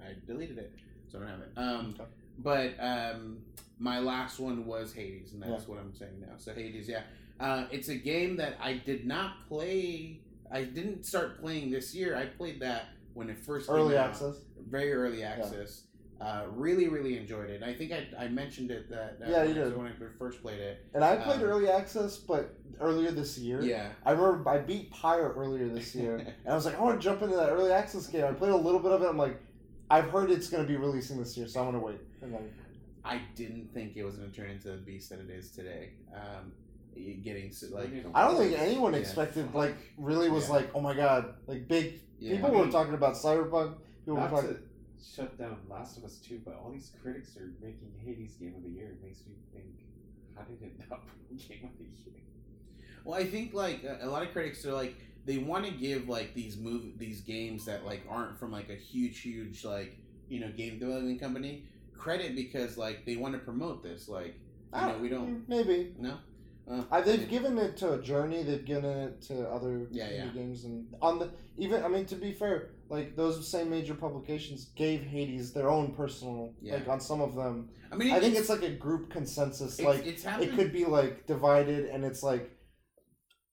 I 0.01 0.13
deleted 0.27 0.57
it, 0.59 0.73
so 1.07 1.17
I 1.17 1.21
don't 1.21 1.29
have 1.29 1.39
it. 1.39 1.51
Um, 1.57 1.95
Okay. 1.99 2.09
but 2.39 2.75
um, 2.83 3.39
my 3.79 3.99
last 3.99 4.39
one 4.39 4.65
was 4.65 4.93
Hades, 4.93 5.33
and 5.33 5.41
that's 5.41 5.67
what 5.67 5.79
I'm 5.79 5.93
saying 5.95 6.19
now. 6.21 6.33
So 6.37 6.53
Hades, 6.53 6.87
yeah, 6.87 7.01
uh, 7.39 7.65
it's 7.71 7.87
a 7.89 7.95
game 7.95 8.35
that 8.37 8.57
I 8.61 8.73
did 8.73 9.07
not 9.07 9.47
play. 9.47 10.19
I 10.51 10.63
didn't 10.63 11.05
start 11.05 11.39
playing 11.41 11.71
this 11.71 11.95
year. 11.95 12.15
I 12.15 12.25
played 12.25 12.59
that 12.61 12.89
when 13.15 13.29
it 13.29 13.39
first 13.39 13.69
Early 13.69 13.93
came 13.95 13.97
out. 14.03 14.09
access. 14.11 14.35
very 14.69 14.93
early 14.93 15.23
access. 15.23 15.83
Uh, 16.19 16.45
really, 16.51 16.87
really 16.87 17.15
enjoyed 17.17 17.49
it. 17.49 17.61
I 17.61 17.73
think 17.75 17.91
I, 17.91 18.07
I 18.17 18.27
mentioned 18.27 18.71
it 18.71 18.89
that, 18.89 19.19
that 19.19 19.29
Yeah, 19.29 19.43
when 19.45 19.55
you 19.55 19.61
I- 19.61 19.65
did. 19.65 19.77
when 19.77 19.87
I 19.87 19.91
first 20.17 20.41
played 20.41 20.59
it. 20.59 20.83
And 20.95 21.03
I 21.03 21.15
played 21.17 21.41
Um, 21.41 21.43
early 21.43 21.69
access, 21.69 22.17
but 22.17 22.55
earlier 22.79 23.11
this 23.11 23.37
year. 23.37 23.61
Yeah, 23.61 23.89
I 24.03 24.11
remember 24.13 24.49
I 24.49 24.57
beat 24.57 24.89
Pyre 24.91 25.31
earlier 25.37 25.67
this 25.69 25.93
year, 25.93 26.15
and 26.17 26.33
I 26.49 26.55
was 26.55 26.65
like, 26.65 26.75
I 26.77 26.81
want 26.81 26.99
to 26.99 27.03
jump 27.03 27.21
into 27.21 27.35
that 27.35 27.49
early 27.51 27.71
access 27.71 28.07
game. 28.07 28.25
I 28.25 28.31
played 28.31 28.51
a 28.51 28.55
little 28.57 28.79
bit 28.79 28.91
of 28.93 29.03
it. 29.03 29.05
I'm 29.07 29.17
like, 29.17 29.39
I've 29.91 30.09
heard 30.09 30.31
it's 30.31 30.49
going 30.49 30.63
to 30.63 30.67
be 30.67 30.75
releasing 30.75 31.17
this 31.19 31.37
year, 31.37 31.47
so 31.47 31.59
I'm 31.61 31.71
going 31.71 31.79
to 31.79 31.85
wait. 31.85 32.01
And 32.23 32.33
then, 32.33 32.49
I 33.05 33.21
didn't 33.35 33.71
think 33.73 33.95
it 33.95 34.03
was 34.03 34.15
going 34.15 34.31
to 34.31 34.35
turn 34.35 34.49
into 34.49 34.69
the 34.69 34.77
beast 34.77 35.11
that 35.11 35.19
it 35.19 35.29
is 35.29 35.51
today. 35.51 35.91
Um, 36.13 36.51
getting 37.23 37.53
like 37.71 37.89
I 38.15 38.27
don't 38.27 38.37
think 38.37 38.57
anyone 38.59 38.93
Yeah. 38.93 38.99
expected, 38.99 39.53
like, 39.53 39.75
really 39.99 40.29
was 40.29 40.47
Yeah. 40.47 40.55
like, 40.55 40.71
oh 40.73 40.81
my 40.81 40.95
god, 40.95 41.35
like 41.45 41.67
big. 41.67 42.01
yeah. 42.19 42.37
people 42.37 42.57
I 42.57 42.65
were 42.65 42.71
talking 42.71 42.95
about 42.95 43.13
Cyberpunk. 43.13 43.75
People 44.03 44.15
were 44.15 44.21
Not 44.21 44.29
talking. 44.31 44.57
Shut 45.03 45.37
down 45.37 45.57
Last 45.69 45.97
of 45.97 46.03
Us 46.03 46.17
2, 46.17 46.41
but 46.45 46.55
all 46.55 46.71
these 46.71 46.91
critics 47.01 47.37
are 47.37 47.51
making 47.61 47.91
Hades 48.03 48.33
Game 48.33 48.53
of 48.55 48.63
the 48.63 48.69
Year. 48.69 48.89
It 48.91 49.03
makes 49.03 49.19
me 49.27 49.35
think, 49.53 49.65
how 50.35 50.43
did 50.43 50.61
it 50.61 50.79
not 50.89 51.01
win 51.29 51.37
Game 51.37 51.69
of 51.71 51.77
the 51.77 51.83
Year? 51.83 52.21
Well, 53.03 53.19
I 53.19 53.25
think 53.25 53.53
like 53.53 53.85
a, 54.01 54.07
lot 54.07 54.23
of 54.23 54.33
critics 54.33 54.65
are 54.65 54.73
like 54.73 54.95
they 55.25 55.37
want 55.37 55.65
to 55.65 55.71
give 55.71 56.09
like 56.09 56.33
these 56.33 56.57
move 56.57 56.97
these 56.97 57.21
games 57.21 57.63
that 57.65 57.85
like 57.85 58.03
aren't 58.09 58.37
from 58.37 58.51
like 58.51 58.69
a 58.69 58.75
huge 58.75 59.19
huge 59.19 59.63
like 59.63 59.97
you 60.27 60.41
know 60.41 60.49
game 60.49 60.77
development 60.77 61.19
company 61.19 61.63
credit 61.97 62.35
because 62.35 62.77
like 62.77 63.05
they 63.05 63.15
want 63.15 63.33
to 63.33 63.39
promote 63.39 63.81
this 63.81 64.09
like 64.09 64.33
you 64.33 64.33
ah, 64.73 64.91
know 64.91 64.97
we 64.97 65.07
don't 65.07 65.47
maybe. 65.47 65.93
no 65.97 66.17
uh, 66.69 66.83
Uh, 66.91 67.01
they've 67.01 67.29
given 67.29 67.57
it 67.57 67.77
to 67.77 67.93
a 67.93 68.01
journey. 68.01 68.43
They've 68.43 68.65
given 68.65 68.85
it 69.05 69.21
to 69.23 69.47
other 69.49 69.87
Yeah, 69.91 70.09
yeah. 70.09 70.27
games, 70.27 70.65
and 70.65 70.87
on 71.01 71.19
the 71.19 71.29
even. 71.57 71.83
I 71.83 71.87
mean, 71.87 72.05
to 72.07 72.15
be 72.15 72.31
fair, 72.33 72.69
like 72.89 73.15
those 73.15 73.49
same 73.49 73.69
major 73.69 73.93
publications 73.95 74.65
gave 74.75 75.01
Hades 75.01 75.53
their 75.53 75.69
own 75.69 75.93
personal. 75.93 76.53
Yeah. 76.61 76.75
Like 76.75 76.87
on 76.87 76.99
some 76.99 77.21
of 77.21 77.35
them, 77.35 77.69
I 77.91 77.95
mean 77.95 78.11
I 78.13 78.19
think 78.19 78.35
it's 78.35 78.49
like 78.49 78.63
a 78.63 78.71
group 78.71 79.09
consensus. 79.09 79.79
it's, 79.79 79.87
like 79.87 80.05
it's 80.05 80.25
it 80.25 80.53
could 80.55 80.71
be 80.73 80.85
like 80.85 81.25
divided, 81.25 81.85
and 81.85 82.03
it's 82.03 82.23
like 82.23 82.51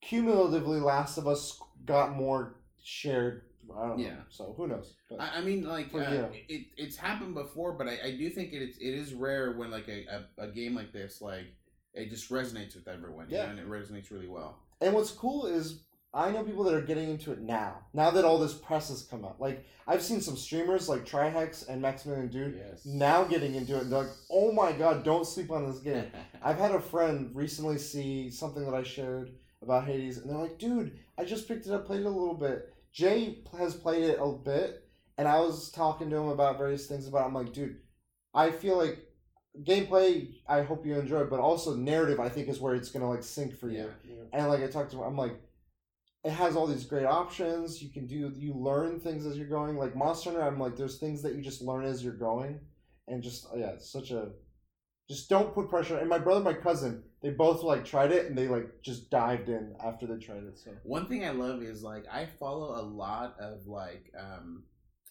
cumulatively, 0.02 0.80
Last 0.80 1.18
of 1.18 1.26
Us 1.26 1.58
got 1.84 2.14
more 2.14 2.56
shared. 2.82 3.42
I 3.74 3.88
don't 3.88 3.98
know. 3.98 4.04
Yeah. 4.04 4.16
So 4.28 4.54
who 4.56 4.66
knows? 4.68 4.94
But 5.08 5.20
I, 5.20 5.38
I 5.38 5.40
mean, 5.40 5.64
like 5.66 5.90
For 5.90 6.02
uh, 6.02 6.12
you. 6.12 6.28
it, 6.48 6.66
it's 6.76 6.96
happened 6.96 7.34
before, 7.34 7.72
but 7.72 7.88
I, 7.88 7.98
I 8.04 8.10
do 8.10 8.28
think 8.28 8.52
it 8.52 8.60
is, 8.62 8.76
it 8.78 8.94
is 8.94 9.14
rare 9.14 9.52
when 9.52 9.70
like 9.70 9.88
a, 9.88 10.04
a, 10.38 10.44
a 10.44 10.48
game 10.48 10.74
like 10.74 10.92
this 10.92 11.22
like 11.22 11.46
it 11.94 12.10
just 12.10 12.30
resonates 12.30 12.74
with 12.74 12.88
everyone. 12.88 13.28
you 13.30 13.36
Yeah. 13.36 13.44
know, 13.46 13.50
and 13.52 13.58
it 13.60 13.68
resonates 13.68 14.10
really 14.10 14.28
well. 14.28 14.58
And 14.80 14.94
what's 14.94 15.10
cool 15.12 15.46
is 15.46 15.84
I 16.12 16.30
know 16.30 16.44
people 16.44 16.62
that 16.64 16.74
are 16.74 16.80
getting 16.80 17.10
into 17.10 17.32
it 17.32 17.40
now. 17.40 17.86
Now 17.92 18.10
that 18.12 18.24
all 18.24 18.38
this 18.38 18.54
press 18.54 18.88
has 18.88 19.02
come 19.02 19.24
out, 19.24 19.40
like 19.40 19.64
I've 19.86 20.02
seen 20.02 20.20
some 20.20 20.36
streamers 20.36 20.88
like 20.88 21.04
Trihex 21.04 21.68
and 21.68 21.82
Maximilian 21.82 22.28
Dood 22.28 22.54
Yes. 22.56 22.86
now 22.86 23.24
getting 23.24 23.54
into 23.56 23.76
it. 23.76 23.82
And 23.82 23.90
they're 23.92 24.04
like, 24.04 24.12
"Oh 24.30 24.52
my 24.52 24.70
god, 24.72 25.02
don't 25.04 25.26
sleep 25.26 25.50
on 25.50 25.66
this 25.68 25.80
game." 25.80 26.06
I've 26.42 26.58
had 26.58 26.70
a 26.72 26.80
friend 26.80 27.30
recently 27.34 27.78
see 27.78 28.30
something 28.30 28.64
that 28.64 28.74
I 28.74 28.82
shared 28.84 29.32
about 29.60 29.86
Hades, 29.86 30.18
and 30.18 30.30
they're 30.30 30.38
like, 30.38 30.58
"Dude, 30.58 30.96
I 31.18 31.24
just 31.24 31.48
picked 31.48 31.66
it 31.66 31.72
up, 31.72 31.86
played 31.86 32.00
it 32.02 32.06
a 32.06 32.10
little 32.10 32.34
bit." 32.34 32.72
Jay 32.92 33.42
has 33.58 33.74
played 33.74 34.04
it 34.04 34.18
a 34.20 34.30
bit, 34.32 34.84
and 35.18 35.26
I 35.26 35.40
was 35.40 35.70
talking 35.72 36.10
to 36.10 36.16
him 36.16 36.28
about 36.28 36.58
various 36.58 36.86
things 36.86 37.08
about. 37.08 37.22
It. 37.22 37.26
I'm 37.26 37.34
like, 37.34 37.52
"Dude, 37.52 37.80
I 38.32 38.50
feel 38.52 38.76
like 38.76 38.98
gameplay. 39.62 40.34
I 40.48 40.62
hope 40.62 40.84
you 40.86 40.98
enjoy, 40.98 41.24
but 41.24 41.40
also 41.40 41.74
narrative. 41.74 42.20
I 42.20 42.28
think 42.28 42.48
is 42.48 42.60
where 42.60 42.74
it's 42.74 42.90
gonna 42.90 43.08
like 43.08 43.22
sink 43.22 43.58
for 43.58 43.70
you." 43.70 43.90
yeah. 44.04 44.14
And 44.32 44.48
like 44.48 44.62
I 44.62 44.66
talked 44.66 44.92
to 44.92 45.02
I'm 45.02 45.16
like, 45.16 45.40
it 46.24 46.32
has 46.32 46.56
all 46.56 46.66
these 46.66 46.84
great 46.86 47.04
options. 47.04 47.82
You 47.82 47.90
can 47.90 48.06
do, 48.06 48.32
you 48.34 48.54
learn 48.54 48.98
things 48.98 49.26
as 49.26 49.36
you're 49.36 49.46
going. 49.46 49.76
Like 49.76 49.94
Monster 49.94 50.30
Hunter, 50.30 50.44
I'm 50.46 50.58
like, 50.58 50.76
there's 50.76 50.98
things 50.98 51.22
that 51.22 51.34
you 51.34 51.42
just 51.42 51.60
learn 51.60 51.84
as 51.84 52.02
you're 52.02 52.14
going, 52.14 52.60
and 53.08 53.22
just 53.22 53.46
yeah, 53.54 53.70
it's 53.70 53.90
such 53.90 54.10
a, 54.10 54.30
just 55.08 55.28
don't 55.28 55.54
put 55.54 55.68
pressure. 55.68 55.98
And 55.98 56.08
my 56.08 56.18
brother, 56.18 56.38
and 56.38 56.56
my 56.56 56.62
cousin, 56.62 57.02
they 57.20 57.30
both 57.30 57.62
like 57.62 57.84
tried 57.84 58.10
it 58.10 58.26
and 58.26 58.36
they 58.36 58.48
like 58.48 58.82
just 58.82 59.10
dived 59.10 59.50
in 59.50 59.74
after 59.84 60.06
they 60.06 60.16
tried 60.16 60.44
it. 60.44 60.58
So 60.58 60.70
One 60.82 61.06
thing 61.06 61.24
I 61.26 61.30
love 61.30 61.62
is 61.62 61.82
like 61.82 62.04
I 62.10 62.26
follow 62.40 62.80
a 62.80 62.82
lot 62.82 63.36
of 63.38 63.66
like 63.66 64.10
um, 64.18 64.64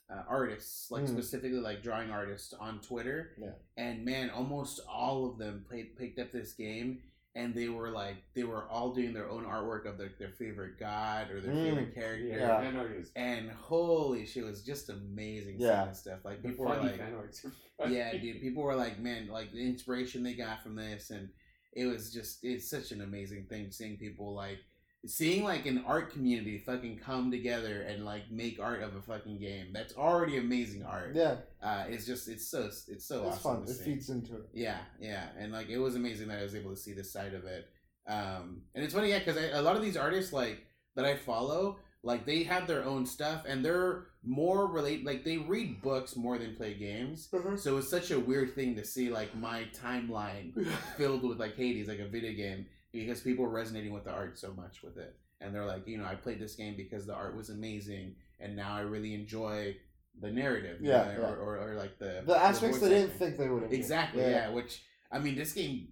uh, 0.10 0.24
artists, 0.28 0.92
like 0.92 1.04
Mm. 1.06 1.10
specifically 1.10 1.60
like 1.60 1.82
drawing 1.82 2.12
artists 2.12 2.54
on 2.54 2.80
Twitter. 2.82 3.32
Yeah. 3.40 3.52
And 3.78 4.06
man, 4.06 4.30
almost 4.30 4.80
all 4.88 5.26
of 5.26 5.38
them 5.38 5.66
played 5.68 5.96
picked 5.98 6.20
up 6.20 6.32
this 6.32 6.54
game, 6.54 7.02
and 7.36 7.56
they 7.56 7.68
were 7.70 7.90
like 7.90 8.18
they 8.36 8.44
were 8.44 8.68
all 8.70 8.94
doing 8.94 9.14
their 9.14 9.30
own 9.30 9.44
artwork 9.46 9.86
of 9.86 9.98
their, 9.98 10.12
their 10.20 10.30
favorite 10.30 10.78
god 10.78 11.32
or 11.32 11.42
their 11.42 11.54
Mm. 11.54 11.64
favorite 11.64 11.96
character. 11.96 12.26
Yeah, 12.28 12.36
Yeah. 12.38 12.62
fan 12.62 12.76
And 13.16 13.50
holy 13.52 14.26
shit, 14.26 14.44
it 14.44 14.46
was 14.48 14.64
just 14.64 14.90
amazing 14.90 15.60
Yeah. 15.60 15.82
seeing 15.84 15.90
this 15.90 16.00
stuff. 16.00 16.20
Like 16.26 16.44
people 16.44 16.66
were 16.66 16.76
like, 16.76 16.98
fan 16.98 17.14
arts 17.16 17.44
are 17.46 17.52
funny. 17.78 17.96
yeah, 17.96 18.12
dude. 18.18 18.42
People 18.42 18.62
were 18.64 18.76
like, 18.76 19.00
man, 19.00 19.28
like 19.30 19.52
the 19.52 19.66
inspiration 19.66 20.22
they 20.22 20.34
got 20.36 20.62
from 20.62 20.76
this, 20.76 21.10
and 21.10 21.30
it 21.72 21.88
was 21.88 22.14
just, 22.14 22.44
it's 22.44 22.70
such 22.70 22.92
an 22.92 23.02
amazing 23.02 23.46
thing 23.46 23.72
seeing 23.72 23.98
people 23.98 24.34
like, 24.36 24.60
seeing 25.06 25.44
like 25.44 25.66
an 25.66 25.84
art 25.86 26.12
community 26.14 26.58
fucking 26.66 26.98
come 26.98 27.30
together 27.30 27.82
and 27.82 28.06
like 28.06 28.32
make 28.32 28.60
art 28.60 28.82
of 28.82 28.96
a 28.96 29.02
fucking 29.02 29.40
game. 29.40 29.68
That's 29.74 29.96
already 29.96 30.38
amazing 30.38 30.84
art. 30.84 31.12
yeah, 31.16 31.36
Uh, 31.62 31.86
it's 31.90 32.06
just, 32.06 32.28
it's 32.30 32.48
so, 32.48 32.66
it's 32.66 33.06
so 33.06 33.26
awesome. 33.26 33.28
it's 33.28 33.46
awesome 33.46 33.56
fun. 33.58 33.64
It 33.64 33.70
see. 33.78 33.84
feeds 33.84 34.10
into 34.10 34.36
it. 34.36 34.44
Yeah, 34.54 34.78
yeah, 35.00 35.28
and 35.38 35.52
like 35.52 35.70
it 35.70 35.78
was 35.78 35.96
amazing 35.96 36.28
that 36.30 36.40
I 36.40 36.44
was 36.44 36.56
able 36.56 36.72
to 36.72 36.78
see 36.78 36.94
this 36.94 37.12
side 37.12 37.34
of 37.34 37.44
it. 37.46 37.68
Um, 38.08 38.62
and 38.76 38.84
it's 38.84 38.94
funny, 38.94 39.10
yeah, 39.10 39.20
because 39.20 39.38
a 39.38 39.62
lot 39.62 39.76
of 39.76 39.82
these 39.82 39.98
artists 39.98 40.34
like 40.34 40.66
that 40.96 41.06
I 41.06 41.16
follow, 41.16 41.80
like 42.04 42.26
they 42.26 42.44
have 42.44 42.68
their 42.68 42.84
own 42.86 43.06
stuff, 43.06 43.44
and 43.48 43.64
they're 43.64 44.08
more 44.26 44.68
relate. 44.68 45.06
Like 45.06 45.24
they 45.26 45.38
read 45.38 45.82
books 45.82 46.16
more 46.16 46.38
than 46.38 46.56
play 46.56 46.74
games. 46.76 47.30
So 47.58 47.78
it's 47.78 47.90
such 47.90 48.12
a 48.12 48.20
weird 48.20 48.56
thing 48.56 48.76
to 48.76 48.86
see 48.86 49.10
like 49.10 49.36
my 49.36 49.66
timeline 49.74 50.54
filled 50.98 51.24
with 51.24 51.40
like 51.40 51.56
Hades, 51.56 51.88
like 51.88 52.00
a 52.00 52.08
video 52.08 52.34
game, 52.34 52.66
because 52.94 53.20
people 53.22 53.44
are 53.46 53.50
resonating 53.50 53.92
with 53.92 54.06
the 54.06 54.12
art 54.12 54.38
so 54.40 54.54
much 54.54 54.82
with 54.84 54.98
it, 54.98 55.16
and 55.42 55.54
they're 55.54 55.66
like, 55.66 55.88
you 55.88 55.98
know, 55.98 56.06
I 56.06 56.16
played 56.16 56.40
this 56.40 56.56
game 56.56 56.76
because 56.78 57.06
the 57.06 57.14
art 57.14 57.36
was 57.36 57.50
amazing, 57.50 58.16
and 58.40 58.56
now 58.56 58.74
I 58.76 58.82
really 58.82 59.14
enjoy 59.14 59.76
the 60.22 60.32
narrative, 60.32 60.80
you 60.82 60.90
Yeah, 60.90 61.04
know, 61.06 61.12
yeah. 61.12 61.18
Or, 61.28 61.36
or, 61.38 61.72
or 61.72 61.76
like 61.76 61.98
the 61.98 62.22
The 62.26 62.38
aspects 62.38 62.78
voice 62.78 62.90
they 62.90 62.96
didn't 63.00 63.18
think 63.18 63.38
they 63.38 63.50
would. 63.50 63.74
Exactly. 63.74 64.22
Yeah. 64.22 64.50
Which 64.52 64.84
I 65.12 65.18
mean, 65.20 65.36
this 65.36 65.54
game 65.54 65.88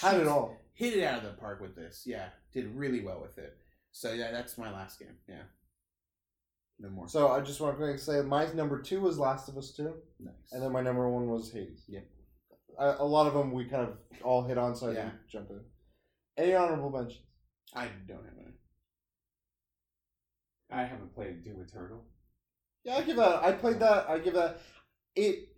Had 0.00 0.20
it 0.20 0.26
all. 0.26 0.56
Hit 0.74 0.94
it 0.94 1.04
out 1.04 1.18
of 1.18 1.24
the 1.24 1.36
park 1.38 1.60
with 1.60 1.76
this. 1.76 2.02
Yeah, 2.06 2.26
did 2.52 2.74
really 2.74 3.02
well 3.02 3.20
with 3.20 3.38
it. 3.38 3.56
So 3.92 4.12
yeah, 4.12 4.30
that's 4.32 4.58
my 4.58 4.72
last 4.72 4.98
game. 4.98 5.14
Yeah. 5.28 5.42
No 6.80 6.88
more. 6.88 7.08
So 7.08 7.28
I 7.28 7.40
just 7.40 7.60
want 7.60 7.78
to 7.78 7.98
say 7.98 8.22
my 8.22 8.46
number 8.52 8.80
two 8.80 9.00
was 9.00 9.18
Last 9.18 9.48
of 9.48 9.56
Us 9.58 9.70
Two. 9.72 9.94
nice. 10.18 10.32
And 10.52 10.62
then 10.62 10.72
my 10.72 10.80
number 10.80 11.08
one 11.08 11.26
was 11.28 11.52
Hades. 11.52 11.84
Yep. 11.88 12.04
A, 12.78 12.96
a 13.00 13.04
lot 13.04 13.26
of 13.26 13.34
them 13.34 13.52
we 13.52 13.66
kind 13.66 13.82
of 13.86 13.96
all 14.24 14.42
hit 14.44 14.56
on, 14.58 14.74
so 14.74 14.88
I 14.88 14.92
Yeah. 14.92 15.02
didn't 15.04 15.28
jump 15.28 15.50
in. 15.50 15.60
Any 16.36 16.54
honorable 16.54 16.90
mentions? 16.90 17.20
I 17.74 17.88
don't 18.06 18.24
have 18.24 18.34
any. 18.38 18.54
I 20.70 20.84
haven't 20.84 21.14
played 21.14 21.42
Doom 21.44 21.64
Eternal. 21.66 22.04
Yeah, 22.84 22.96
I 22.96 23.02
give 23.02 23.16
that. 23.16 23.44
I 23.44 23.52
played 23.52 23.80
that. 23.80 24.08
I 24.08 24.18
give 24.18 24.34
that. 24.34 24.60
It 25.14 25.48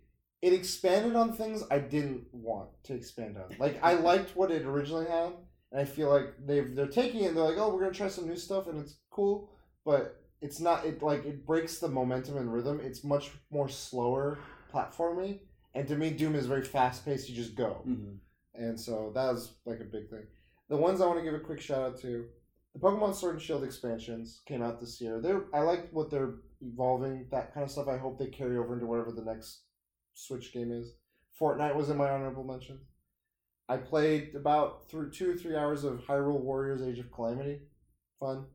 it 0.41 0.53
expanded 0.53 1.15
on 1.15 1.33
things 1.33 1.63
I 1.71 1.79
didn't 1.79 2.25
want 2.31 2.69
to 2.83 2.93
expand 2.93 3.37
on. 3.37 3.55
Like 3.59 3.79
I 3.83 3.93
liked 4.09 4.35
what 4.35 4.51
it 4.51 4.65
originally 4.65 5.05
had, 5.05 5.33
and 5.71 5.81
I 5.81 5.85
feel 5.85 6.09
like 6.09 6.33
they've 6.45 6.75
they're 6.75 6.87
taking 6.87 7.23
it. 7.23 7.27
and 7.27 7.37
They're 7.37 7.43
like, 7.45 7.57
oh, 7.57 7.73
we're 7.73 7.81
gonna 7.81 7.93
try 7.93 8.09
some 8.09 8.27
new 8.27 8.35
stuff, 8.35 8.67
and 8.67 8.79
it's 8.79 8.97
cool, 9.09 9.49
but 9.85 10.21
it's 10.41 10.59
not. 10.59 10.85
It 10.85 11.01
like 11.01 11.25
it 11.25 11.45
breaks 11.45 11.79
the 11.79 11.87
momentum 11.87 12.37
and 12.37 12.51
rhythm. 12.51 12.81
It's 12.83 13.03
much 13.03 13.31
more 13.51 13.69
slower 13.69 14.39
platforming, 14.73 15.39
and 15.73 15.87
to 15.87 15.95
me, 15.95 16.09
Doom 16.09 16.35
is 16.35 16.47
very 16.47 16.63
fast 16.63 17.05
paced. 17.05 17.29
You 17.29 17.35
just 17.35 17.55
go. 17.55 17.81
Mm-hmm. 17.87 18.15
And 18.55 18.79
so 18.79 19.11
that 19.15 19.31
was 19.31 19.53
like 19.65 19.79
a 19.79 19.85
big 19.85 20.09
thing. 20.09 20.27
The 20.73 20.79
ones 20.79 21.01
I 21.01 21.05
want 21.05 21.19
to 21.19 21.23
give 21.23 21.35
a 21.35 21.39
quick 21.39 21.61
shout 21.61 21.83
out 21.83 22.01
to, 22.01 22.25
the 22.73 22.79
Pokemon 22.79 23.13
Sword 23.13 23.35
and 23.35 23.41
Shield 23.43 23.63
expansions 23.63 24.41
came 24.47 24.63
out 24.63 24.79
this 24.79 24.99
year. 24.99 25.21
They're 25.21 25.43
I 25.53 25.59
like 25.59 25.91
what 25.91 26.09
they're 26.09 26.37
evolving, 26.61 27.27
that 27.29 27.53
kind 27.53 27.63
of 27.63 27.69
stuff. 27.69 27.87
I 27.87 27.99
hope 27.99 28.17
they 28.17 28.25
carry 28.25 28.57
over 28.57 28.73
into 28.73 28.87
whatever 28.87 29.11
the 29.11 29.23
next 29.23 29.65
Switch 30.15 30.51
game 30.51 30.71
is. 30.71 30.95
Fortnite 31.39 31.75
was 31.75 31.91
in 31.91 31.97
my 31.97 32.09
honorable 32.09 32.43
mention. 32.43 32.79
I 33.69 33.77
played 33.77 34.33
about 34.33 34.89
through 34.89 35.11
two 35.11 35.29
or 35.29 35.35
three 35.35 35.55
hours 35.55 35.83
of 35.83 35.99
Hyrule 36.07 36.41
Warriors 36.41 36.81
Age 36.81 36.97
of 36.97 37.11
Calamity. 37.11 37.59
Fun. 38.19 38.47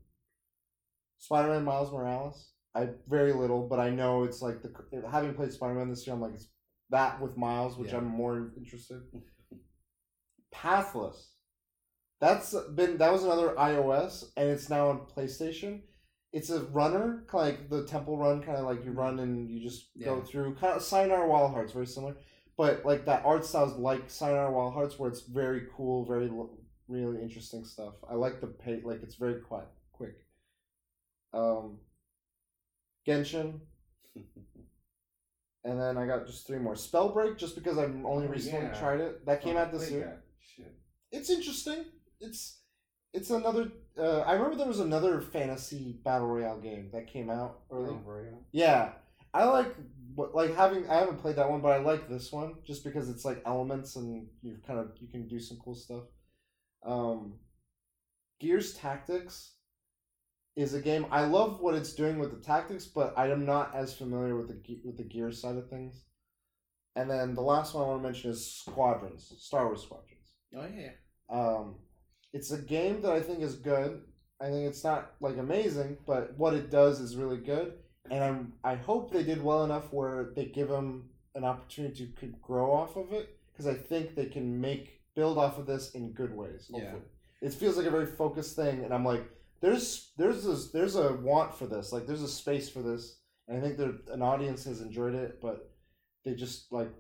Spider 1.19 1.51
Man 1.51 1.65
Miles 1.65 1.93
Morales. 1.93 2.51
I 2.75 2.89
very 3.07 3.33
little, 3.33 3.69
but 3.69 3.79
I 3.79 3.91
know 3.91 4.25
it's 4.25 4.43
like 4.43 4.61
the 4.61 4.73
having 5.09 5.35
played 5.35 5.53
Spider 5.53 5.75
Man 5.75 5.89
this 5.89 6.05
year, 6.05 6.17
I'm 6.17 6.21
like 6.21 6.35
it's 6.35 6.49
that 6.91 7.21
with 7.21 7.37
Miles, 7.37 7.79
which 7.79 7.93
Yeah. 7.93 7.99
I'm 7.99 8.07
more 8.07 8.51
interested. 8.57 9.03
Pathless. 10.51 11.35
That's 12.21 12.55
been 12.75 12.99
that 12.99 13.13
was 13.13 13.23
another 13.25 13.55
iOS, 13.55 14.25
and 14.37 14.49
it's 14.49 14.69
now 14.69 14.89
on 14.89 15.07
PlayStation. 15.07 15.83
It's 16.33 16.51
a 16.51 16.61
runner, 16.65 17.25
kinda 17.31 17.37
like 17.47 17.71
the 17.71 17.87
temple 17.87 18.19
run, 18.19 18.43
kind 18.43 18.59
of 18.59 18.65
like 18.67 18.85
you 18.85 18.91
run 18.91 19.19
and 19.21 19.49
you 19.49 19.63
just 19.63 19.91
go 20.05 20.21
through. 20.21 20.57
Kind 20.57 20.75
of 20.75 20.83
Sayonara 20.83 21.29
Wild 21.29 21.53
Hearts, 21.53 21.73
very 21.73 21.87
similar, 21.87 22.17
but 22.57 22.85
like 22.85 23.05
that 23.07 23.25
art 23.25 23.45
style 23.45 23.67
is 23.71 23.77
like 23.79 24.11
Sayonara 24.11 24.51
Wild 24.53 24.75
Hearts, 24.75 24.99
where 24.99 25.09
it's 25.09 25.23
very 25.23 25.63
cool, 25.77 26.05
very 26.05 26.31
really 26.89 27.23
interesting 27.23 27.65
stuff. 27.65 27.95
I 28.11 28.15
like 28.15 28.41
the 28.41 28.49
pay, 28.49 28.81
like 28.85 29.03
it's 29.03 29.15
very 29.15 29.41
quiet, 29.41 29.69
quick. 29.93 30.17
Um, 31.33 31.79
Genshin, 33.07 33.61
and 35.65 35.81
then 35.81 35.97
I 35.97 36.07
got 36.07 36.27
just 36.27 36.47
three 36.47 36.59
more. 36.59 36.75
Spellbreak, 36.75 37.39
just 37.39 37.55
because 37.55 37.79
I've 37.79 37.95
only 38.05 38.27
Oh, 38.27 38.31
recently 38.31 38.67
yeah. 38.67 38.79
tried 38.79 39.01
it. 39.01 39.25
That 39.25 39.41
came 39.41 39.57
Oh, 39.57 39.61
out 39.61 39.73
this 39.73 39.91
year 39.91 40.01
that. 40.01 40.25
It's 41.11 41.31
interesting. 41.31 41.87
It's 42.21 42.61
it's 43.13 43.31
another. 43.31 43.69
Uh, 43.99 44.21
I 44.21 44.35
remember 44.35 44.57
there 44.57 44.67
was 44.67 44.81
another 44.81 45.21
fantasy 45.21 46.01
battle 46.05 46.29
royale 46.29 46.61
game 46.61 46.91
that 46.93 47.07
came 47.07 47.31
out 47.31 47.61
early. 47.71 47.91
Oh, 47.91 48.03
Royale. 48.05 48.45
Yeah, 48.53 48.91
I 49.33 49.45
like 49.45 49.75
like 50.17 50.55
having. 50.55 50.89
I 50.89 50.97
haven't 50.97 51.19
played 51.19 51.37
that 51.37 51.51
one, 51.51 51.61
but 51.61 51.73
I 51.73 51.79
like 51.79 52.09
this 52.09 52.31
one 52.33 52.57
just 52.67 52.85
because 52.85 53.09
it's 53.09 53.25
like 53.25 53.43
elements 53.47 53.97
and 53.97 54.29
you 54.43 54.59
kind 54.67 54.79
of 54.79 54.93
you 55.01 55.09
can 55.09 55.27
do 55.27 55.41
some 55.41 55.59
cool 55.65 55.75
stuff. 55.75 56.05
Um, 56.85 57.35
Gears 58.41 58.75
Tactics 58.75 59.53
is 60.55 60.75
a 60.75 60.81
game 60.81 61.07
I 61.11 61.25
love 61.25 61.61
what 61.61 61.75
it's 61.75 61.93
doing 61.93 62.19
with 62.19 62.31
the 62.33 62.45
tactics, 62.45 62.85
but 62.85 63.15
I 63.17 63.31
am 63.31 63.47
not 63.47 63.75
as 63.75 63.95
familiar 63.95 64.37
with 64.37 64.49
the 64.49 64.81
with 64.85 64.97
the 64.97 65.05
gear 65.05 65.33
side 65.33 65.57
of 65.57 65.71
things. 65.71 66.05
And 66.97 67.09
then 67.09 67.35
the 67.35 67.43
last 67.43 67.75
one 67.75 67.85
I 67.85 67.89
want 67.89 68.03
to 68.03 68.09
mention 68.09 68.31
is 68.33 68.55
Squadrons, 68.55 69.33
Star 69.39 69.67
Wars 69.67 69.83
Squadrons. 69.83 70.35
Oh 70.57 70.67
yeah. 70.77 70.91
Um, 71.31 71.77
it's 72.33 72.51
a 72.51 72.59
game 72.59 73.03
that 73.03 73.13
I 73.13 73.21
think 73.21 73.41
is 73.41 73.55
good. 73.55 74.03
I 74.41 74.47
think 74.47 74.69
it's 74.69 74.85
not 74.85 75.13
like 75.21 75.37
amazing, 75.37 75.99
but 76.07 76.37
what 76.39 76.55
it 76.55 76.71
does 76.71 77.01
is 77.01 77.17
really 77.17 77.39
good. 77.39 77.75
And 78.11 78.23
I'm 78.25 78.53
I 78.65 78.75
hope 78.75 79.13
they 79.13 79.23
did 79.23 79.43
well 79.43 79.65
enough 79.65 79.93
where 79.93 80.33
they 80.35 80.47
give 80.47 80.69
them 80.69 81.11
an 81.35 81.45
opportunity 81.45 82.07
to 82.07 82.13
could 82.13 82.41
grow 82.41 82.73
off 82.73 82.97
of 82.97 83.13
it 83.13 83.39
because 83.53 83.67
I 83.67 83.75
think 83.75 84.15
they 84.15 84.27
can 84.27 84.61
make 84.61 85.01
build 85.15 85.37
off 85.37 85.59
of 85.59 85.67
this 85.67 85.91
in 85.91 86.13
good 86.13 86.35
ways. 86.35 86.71
Yeah. 86.71 86.95
It 87.43 87.53
feels 87.53 87.77
like 87.77 87.87
a 87.87 87.91
very 87.91 88.07
focused 88.07 88.57
thing, 88.57 88.85
and 88.85 88.93
I'm 88.95 89.05
like, 89.05 89.25
there's 89.61 90.13
there's 90.17 90.45
this, 90.45 90.71
there's 90.71 90.97
a 90.97 91.15
want 91.15 91.55
for 91.55 91.67
this, 91.67 91.93
like 91.93 92.07
there's 92.07 92.23
a 92.23 92.29
space 92.29 92.69
for 92.69 92.83
this, 92.83 93.19
and 93.47 93.59
I 93.59 93.61
think 93.61 93.77
that 93.79 94.13
an 94.13 94.23
audience 94.23 94.65
has 94.65 94.81
enjoyed 94.81 95.15
it, 95.15 95.41
but 95.41 95.71
they 96.25 96.35
just 96.35 96.73
like 96.73 96.91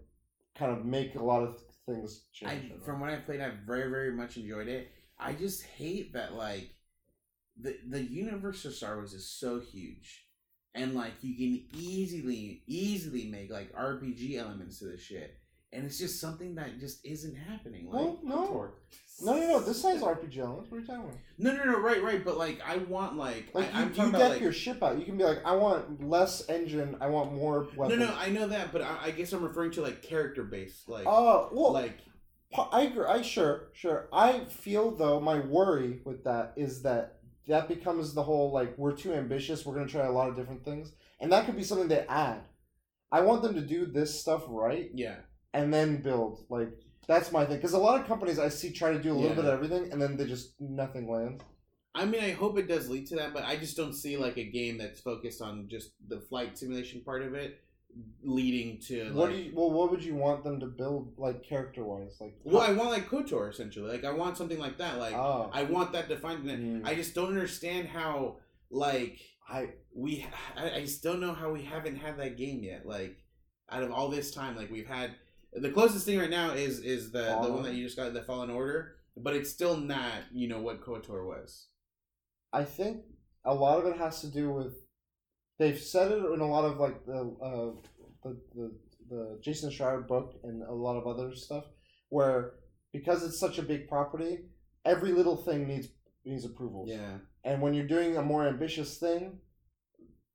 kind 0.56 0.72
of 0.72 0.84
make 0.84 1.14
a 1.14 1.22
lot 1.22 1.42
of 1.42 1.60
things 1.86 2.24
change. 2.32 2.72
I, 2.72 2.84
from 2.84 3.00
what 3.00 3.10
I've 3.10 3.24
played, 3.24 3.40
I 3.40 3.52
very 3.66 3.90
very 3.90 4.12
much 4.12 4.36
enjoyed 4.36 4.68
it. 4.68 4.88
I 5.20 5.32
just 5.32 5.62
hate 5.64 6.12
that 6.12 6.34
like 6.34 6.70
the 7.60 7.76
the 7.88 8.02
universe 8.02 8.64
of 8.64 8.74
Star 8.74 8.96
Wars 8.96 9.12
is 9.12 9.28
so 9.28 9.60
huge, 9.60 10.26
and 10.74 10.94
like 10.94 11.12
you 11.22 11.34
can 11.34 11.64
easily 11.80 12.62
easily 12.66 13.26
make 13.26 13.50
like 13.50 13.72
RPG 13.74 14.36
elements 14.38 14.78
to 14.78 14.86
this 14.86 15.00
shit, 15.00 15.36
and 15.72 15.84
it's 15.84 15.98
just 15.98 16.20
something 16.20 16.54
that 16.54 16.78
just 16.78 17.04
isn't 17.04 17.34
happening. 17.34 17.90
Like 17.90 18.04
no, 18.04 18.18
no, 18.22 18.70
no, 19.20 19.34
no, 19.34 19.46
no. 19.48 19.60
This 19.60 19.82
has 19.82 20.02
RPG 20.02 20.38
elements. 20.38 20.70
What 20.70 20.76
are 20.76 20.80
you 20.80 20.86
talking 20.86 21.02
about? 21.02 21.16
no 21.38 21.52
no 21.56 21.64
no 21.64 21.80
right 21.80 22.00
right, 22.02 22.24
but 22.24 22.38
like 22.38 22.60
I 22.64 22.76
want 22.76 23.16
like, 23.16 23.48
Like 23.54 23.74
I, 23.74 23.78
you, 23.80 23.84
I'm 23.84 23.88
you 23.88 23.94
talking 23.94 24.12
deck 24.12 24.20
about 24.20 24.30
like 24.34 24.40
your 24.40 24.52
ship 24.52 24.80
out. 24.82 24.98
You 24.98 25.04
can 25.04 25.16
be 25.16 25.24
like, 25.24 25.44
I 25.44 25.56
want 25.56 26.08
less 26.08 26.48
engine. 26.48 26.96
I 27.00 27.08
want 27.08 27.32
more 27.32 27.66
weapons. 27.76 27.98
no 27.98 28.06
no. 28.06 28.14
I 28.14 28.30
know 28.30 28.46
that, 28.46 28.70
but 28.72 28.82
I, 28.82 28.98
I 29.06 29.10
guess 29.10 29.32
I'm 29.32 29.42
referring 29.42 29.72
to 29.72 29.82
like 29.82 30.00
character 30.02 30.44
based 30.44 30.88
like 30.88 31.06
Oh 31.08 31.48
well, 31.52 31.72
like 31.72 31.98
I 32.72 32.82
agree. 32.82 33.04
I 33.04 33.22
sure, 33.22 33.68
sure. 33.74 34.08
I 34.12 34.40
feel 34.46 34.90
though 34.96 35.20
my 35.20 35.38
worry 35.40 36.00
with 36.04 36.24
that 36.24 36.54
is 36.56 36.82
that 36.82 37.18
that 37.46 37.68
becomes 37.68 38.14
the 38.14 38.22
whole 38.22 38.52
like 38.52 38.76
we're 38.78 38.96
too 38.96 39.12
ambitious. 39.12 39.64
We're 39.66 39.74
gonna 39.74 39.86
try 39.88 40.06
a 40.06 40.12
lot 40.12 40.28
of 40.28 40.36
different 40.36 40.64
things, 40.64 40.92
and 41.20 41.30
that 41.32 41.46
could 41.46 41.56
be 41.56 41.62
something 41.64 41.88
they 41.88 42.06
add. 42.08 42.40
I 43.12 43.20
want 43.20 43.42
them 43.42 43.54
to 43.54 43.60
do 43.60 43.86
this 43.86 44.18
stuff 44.20 44.44
right 44.48 44.90
yeah 44.94 45.16
and 45.54 45.72
then 45.72 46.02
build. 46.02 46.44
Like 46.48 46.70
that's 47.06 47.32
my 47.32 47.44
thing. 47.44 47.56
Because 47.56 47.72
a 47.74 47.78
lot 47.78 48.00
of 48.00 48.06
companies 48.06 48.38
I 48.38 48.48
see 48.48 48.72
try 48.72 48.92
to 48.92 49.02
do 49.02 49.12
a 49.12 49.14
little 49.14 49.30
Yeah. 49.30 49.36
bit 49.36 49.44
of 49.46 49.52
everything, 49.54 49.92
and 49.92 50.00
then 50.00 50.16
they 50.16 50.26
just 50.26 50.60
nothing 50.60 51.08
lands. 51.10 51.42
I 51.94 52.04
mean, 52.04 52.22
I 52.22 52.30
hope 52.30 52.58
it 52.58 52.68
does 52.68 52.88
lead 52.88 53.06
to 53.08 53.16
that, 53.16 53.32
but 53.34 53.44
I 53.44 53.56
just 53.56 53.76
don't 53.76 53.94
see 53.94 54.16
like 54.16 54.36
a 54.36 54.44
game 54.44 54.78
that's 54.78 55.00
focused 55.00 55.42
on 55.42 55.68
just 55.68 55.92
the 56.06 56.20
flight 56.20 56.56
simulation 56.58 57.00
part 57.02 57.22
of 57.22 57.34
it, 57.34 57.60
leading 58.22 58.78
to 58.78 59.12
What 59.12 59.28
like. 59.28 59.36
do 59.36 59.42
you? 59.42 59.52
Well, 59.54 59.70
what 59.70 59.90
would 59.90 60.04
you 60.04 60.14
want 60.14 60.44
them 60.44 60.60
to 60.60 60.66
build 60.66 61.14
like 61.16 61.42
character 61.42 61.84
wise? 61.84 62.16
Like 62.20 62.34
well, 62.44 62.62
I 62.62 62.72
want 62.72 62.90
like 62.90 63.08
Kotor 63.08 63.50
essentially. 63.50 63.90
Like, 63.90 64.04
I 64.04 64.12
want 64.12 64.36
something 64.36 64.58
like 64.58 64.78
that. 64.78 64.98
Like, 64.98 65.14
oh, 65.14 65.50
I 65.52 65.64
want 65.64 65.92
that 65.92 66.08
defined. 66.08 66.44
Mm. 66.44 66.86
I 66.86 66.94
just 66.94 67.14
don't 67.14 67.28
understand 67.28 67.88
how 67.88 68.36
like 68.70 69.18
I 69.48 69.70
we. 69.94 70.26
I, 70.56 70.76
I 70.76 70.80
just 70.80 71.02
don't 71.02 71.20
know 71.20 71.32
how 71.32 71.50
we 71.50 71.62
haven't 71.62 71.96
had 71.96 72.18
that 72.18 72.36
game 72.36 72.62
yet. 72.62 72.86
Like, 72.86 73.16
out 73.70 73.82
of 73.82 73.90
all 73.90 74.08
this 74.08 74.30
time, 74.30 74.56
like 74.56 74.70
we've 74.70 74.88
had 74.88 75.14
the 75.52 75.70
closest 75.70 76.06
thing 76.06 76.18
right 76.18 76.30
now 76.30 76.52
is 76.52 76.80
is 76.80 77.10
the 77.10 77.38
the 77.42 77.52
one 77.52 77.62
that 77.62 77.74
you 77.74 77.84
just 77.84 77.96
got, 77.96 78.12
the 78.12 78.22
Fallen 78.22 78.50
Order, 78.50 78.96
but 79.16 79.34
it's 79.34 79.50
still 79.50 79.76
not 79.76 80.12
you 80.32 80.48
know 80.48 80.60
what 80.60 80.84
Kotor 80.84 81.26
was. 81.26 81.66
I 82.52 82.64
think 82.64 83.02
a 83.44 83.54
lot 83.54 83.78
of 83.78 83.86
it 83.86 83.96
has 83.98 84.20
to 84.22 84.26
do 84.26 84.50
with 84.50 84.74
they've 85.58 85.78
said 85.80 86.12
it 86.12 86.24
in 86.34 86.40
a 86.40 86.46
lot 86.48 86.64
of 86.64 86.78
like 86.78 87.04
the 87.06 87.20
uh, 87.42 87.70
the, 88.24 88.36
the 88.54 88.72
the 89.10 89.38
Jason 89.42 89.70
Schreier 89.70 90.06
book 90.06 90.34
and 90.44 90.62
a 90.62 90.72
lot 90.72 90.96
of 90.96 91.06
other 91.06 91.34
stuff 91.34 91.64
where 92.10 92.54
because 92.92 93.22
it's 93.22 93.38
such 93.40 93.58
a 93.58 93.62
big 93.62 93.88
property, 93.88 94.38
every 94.84 95.12
little 95.12 95.36
thing 95.36 95.66
needs 95.66 95.88
needs 96.24 96.44
approvals. 96.44 96.88
Yeah. 96.90 97.18
And 97.44 97.62
when 97.62 97.72
you're 97.74 97.86
doing 97.86 98.16
a 98.16 98.22
more 98.22 98.46
ambitious 98.46 98.98
thing, 98.98 99.38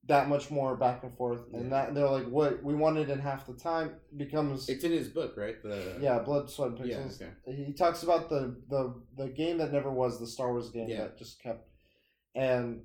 that 0.07 0.27
much 0.27 0.49
more 0.49 0.75
back 0.75 1.03
and 1.03 1.15
forth, 1.15 1.41
yeah. 1.51 1.59
and 1.59 1.69
Yeah. 1.69 1.85
that 1.85 1.93
they're 1.95 2.09
like, 2.09 2.27
what 2.27 2.63
we 2.63 2.73
wanted 2.73 3.09
in 3.09 3.19
half 3.19 3.45
the 3.45 3.53
time 3.53 3.95
becomes 4.17 4.67
It's 4.69 4.83
in 4.83 4.91
his 4.91 5.07
book, 5.09 5.35
right? 5.37 5.61
The 5.61 5.97
yeah, 6.01 6.19
blood, 6.19 6.49
sweat, 6.49 6.71
and 6.71 6.85
Yeah, 6.89 6.97
pixels. 6.97 7.21
okay. 7.21 7.31
He 7.65 7.73
talks 7.73 8.03
about 8.03 8.29
the, 8.29 8.55
the 8.69 9.01
the 9.17 9.29
game 9.29 9.57
that 9.59 9.71
never 9.71 9.91
was 9.91 10.19
the 10.19 10.27
Star 10.27 10.51
Wars 10.51 10.69
game 10.71 10.89
Yeah. 10.89 11.01
that 11.03 11.17
just 11.17 11.41
kept, 11.41 11.69
and 12.35 12.81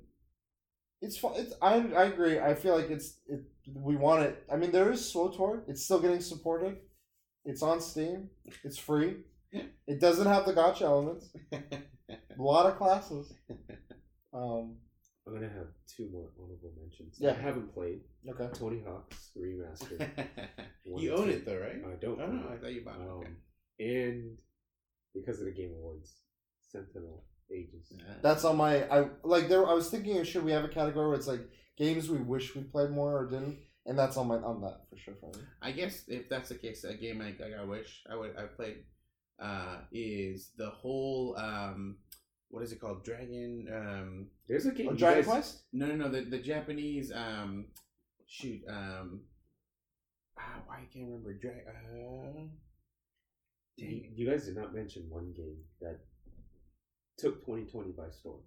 it's 1.01 1.17
fun. 1.17 1.33
It's 1.37 1.53
I 1.61 1.75
I 1.95 2.05
agree. 2.05 2.39
I 2.39 2.53
feel 2.55 2.75
like 2.75 2.89
it's 2.89 3.17
it. 3.27 3.41
We 3.73 3.95
want 3.95 4.23
it. 4.23 4.43
I 4.51 4.55
mean, 4.57 4.71
there 4.71 4.91
is 4.91 5.01
SWTOR. 5.13 5.63
It's 5.67 5.83
still 5.85 5.99
getting 5.99 6.21
supported. 6.21 6.77
It's 7.45 7.61
on 7.63 7.79
Steam. 7.81 8.29
It's 8.63 8.77
free. 8.77 9.17
It 9.87 9.99
doesn't 9.99 10.27
have 10.27 10.45
the 10.45 10.53
gacha 10.53 10.81
elements. 10.81 11.29
A 11.53 12.41
lot 12.41 12.65
of 12.67 12.77
classes. 12.77 13.33
Um. 14.33 14.75
I'm 15.27 15.35
gonna 15.35 15.47
have 15.53 15.67
two 15.95 16.09
more 16.11 16.29
honorable 16.41 16.73
mentions. 16.81 17.17
Yeah. 17.19 17.31
I 17.31 17.41
haven't 17.41 17.71
played 17.71 17.99
Okay. 18.27 18.47
Tony 18.57 18.81
Hawk's 18.87 19.29
remastered. 19.37 20.09
You 20.85 21.13
own 21.13 21.25
two. 21.25 21.31
it 21.33 21.45
though, 21.45 21.57
right? 21.59 21.75
I 21.85 21.95
don't. 22.01 22.19
Oh 22.19 22.23
own 22.25 22.41
no, 22.43 22.49
I 22.49 22.57
thought 22.57 22.73
you 22.73 22.81
bought 22.83 22.95
it. 22.99 23.01
Um, 23.07 23.19
Okay. 23.19 23.29
and 23.79 24.37
because 25.13 25.39
of 25.39 25.45
the 25.45 25.51
Game 25.51 25.71
Awards, 25.77 26.15
Sentinel 26.71 27.25
Ages. 27.51 27.91
Yeah. 27.91 28.03
That's 28.21 28.43
on 28.45 28.57
my. 28.57 28.83
I 28.89 29.07
like 29.23 29.49
there. 29.49 29.67
I 29.67 29.73
was 29.73 29.89
thinking, 29.89 30.23
should 30.23 30.43
we 30.45 30.51
have 30.51 30.63
a 30.63 30.67
category 30.69 31.07
where 31.07 31.15
it's 31.17 31.27
like 31.27 31.41
games 31.77 32.09
we 32.09 32.17
wish 32.19 32.55
we 32.55 32.61
played 32.63 32.91
more 32.91 33.17
or 33.17 33.25
didn't, 33.25 33.57
and 33.85 33.97
that's 33.97 34.17
on 34.17 34.27
my 34.27 34.35
on 34.35 34.61
that 34.61 34.81
for 34.89 34.97
sure 34.97 35.15
for 35.19 35.27
me. 35.37 35.43
I 35.61 35.71
guess 35.71 36.03
if 36.07 36.29
that's 36.29 36.49
the 36.49 36.55
case, 36.55 36.83
a 36.83 36.93
game 36.93 37.21
I, 37.21 37.35
like 37.43 37.53
I 37.59 37.63
wish 37.63 38.03
I 38.09 38.15
would 38.15 38.35
I 38.37 38.43
played 38.43 38.83
uh, 39.39 39.77
is 39.91 40.51
the 40.57 40.69
whole 40.69 41.35
um, 41.37 41.97
what 42.49 42.63
is 42.63 42.71
it 42.71 42.79
called? 42.79 43.03
Dragon 43.03 43.67
um, 43.73 44.27
There's 44.47 44.65
a 44.67 44.71
game. 44.71 44.89
Oh, 44.91 44.95
Dragon 44.95 45.23
guys- 45.23 45.31
Quest. 45.31 45.61
no 45.73 45.87
no 45.87 45.95
no 45.95 46.09
the, 46.09 46.21
the 46.21 46.39
Japanese 46.39 47.11
um, 47.11 47.65
shoot 48.27 48.61
um, 48.69 49.21
ah, 50.37 50.61
why 50.67 50.75
I 50.77 50.87
can't 50.93 51.05
remember 51.07 51.33
drag 51.33 51.63
uh, 51.67 52.41
You, 53.77 54.03
you 54.13 54.29
guys 54.29 54.45
did 54.45 54.55
not 54.57 54.73
mention 54.75 55.05
one 55.09 55.33
game 55.35 55.57
that 55.81 55.99
took 57.19 57.45
2020 57.45 57.91
by 57.91 58.09
storm. 58.11 58.39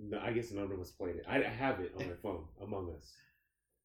No, 0.00 0.18
I 0.20 0.32
guess 0.32 0.50
none 0.50 0.70
of 0.72 0.80
us 0.80 0.90
played 0.92 1.16
it. 1.16 1.24
I 1.28 1.38
I 1.38 1.48
have 1.48 1.80
it 1.80 1.92
on 1.98 2.06
my 2.08 2.14
phone, 2.22 2.44
Among 2.62 2.94
Us. 2.96 3.12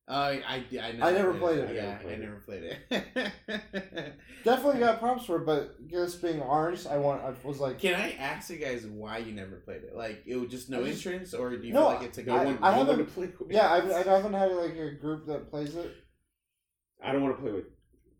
Oh, 0.08 0.14
I, 0.14 0.44
I, 0.48 0.64
I, 0.80 0.88
I 1.02 1.12
never 1.14 1.34
played 1.34 1.58
it. 1.58 1.76
Yeah, 1.76 1.98
I 2.00 2.04
I 2.04 2.16
never 2.16 2.22
never 2.22 2.36
played 2.46 2.64
it. 2.64 4.14
Definitely 4.44 4.80
got 4.80 5.00
props 5.00 5.26
for 5.26 5.38
it, 5.38 5.46
but 5.48 5.88
just 5.88 6.22
being 6.22 6.42
ours, 6.44 6.86
I 6.86 6.98
want. 6.98 7.24
I 7.24 7.34
was 7.44 7.60
like, 7.60 7.80
Can 7.80 7.96
I 8.00 8.12
ask 8.12 8.52
you 8.52 8.58
guys 8.58 8.86
why 8.86 9.18
you 9.18 9.32
never 9.32 9.56
played 9.66 9.82
it? 9.84 9.96
Like, 9.96 10.22
it 10.28 10.36
was 10.36 10.52
just 10.52 10.70
no 10.70 10.82
I 10.84 10.92
just- 10.92 11.06
entrance, 11.06 11.34
or 11.34 11.58
do 11.58 11.66
you 11.68 11.74
No, 11.74 11.80
feel 11.82 11.90
like 11.98 12.04
it's 12.04 12.18
a 12.20 12.24
good 12.24 12.34
I- 12.36 12.46
one? 12.46 12.60
I 12.62 12.70
don't 12.76 12.86
haven't- 12.86 12.98
want 12.98 13.08
to 13.10 13.14
play 13.16 13.26
with. 13.40 13.52
yeah, 13.52 13.68
I, 13.68 13.78
I 13.78 14.04
haven't 14.04 14.34
had 14.34 14.52
like 14.52 14.76
a 14.78 14.92
group 14.92 15.26
that 15.26 15.50
plays 15.50 15.76
it. 15.76 15.92
I 17.04 17.12
don't 17.12 17.24
want 17.24 17.36
to 17.38 17.42
play 17.42 17.52
with 17.52 17.66
Ran- 17.66 17.75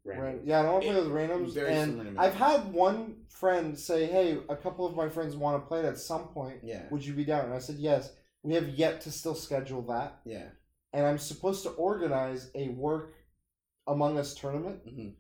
random. 0.06 0.42
yeah, 0.46 0.60
I 0.60 0.64
don't 0.64 0.74
want 0.74 0.84
to 0.86 0.92
play 0.92 1.02
with 1.02 1.12
randoms. 1.12 1.54
Very 1.54 1.74
And 1.74 1.98
me. 2.14 2.18
I've 2.18 2.36
had 2.36 2.72
one 2.72 3.16
friend 3.30 3.78
say, 3.78 4.06
"Hey, 4.06 4.38
a 4.50 4.56
couple 4.56 4.86
of 4.86 4.96
my 4.96 5.10
friends 5.10 5.36
want 5.36 5.62
to 5.62 5.68
play 5.68 5.80
it 5.80 5.86
at 5.86 5.98
some 5.98 6.28
point. 6.30 6.60
Yeah, 6.64 6.84
Would 6.92 7.06
you 7.06 7.14
be 7.14 7.26
down?" 7.26 7.46
And 7.46 7.54
I 7.54 7.60
said, 7.60 7.76
"Yes." 7.78 8.12
We 8.44 8.54
have 8.54 8.70
yet 8.70 9.02
to 9.02 9.12
still 9.12 9.34
schedule 9.34 9.82
that, 9.88 10.20
yeah. 10.24 10.50
and 10.94 11.04
I'm 11.04 11.18
supposed 11.18 11.64
to 11.64 11.70
organize 11.70 12.52
a 12.54 12.70
work 12.70 13.16
Among 13.88 14.20
Us 14.20 14.36
tournament. 14.36 14.86
Mhm. 14.86 15.16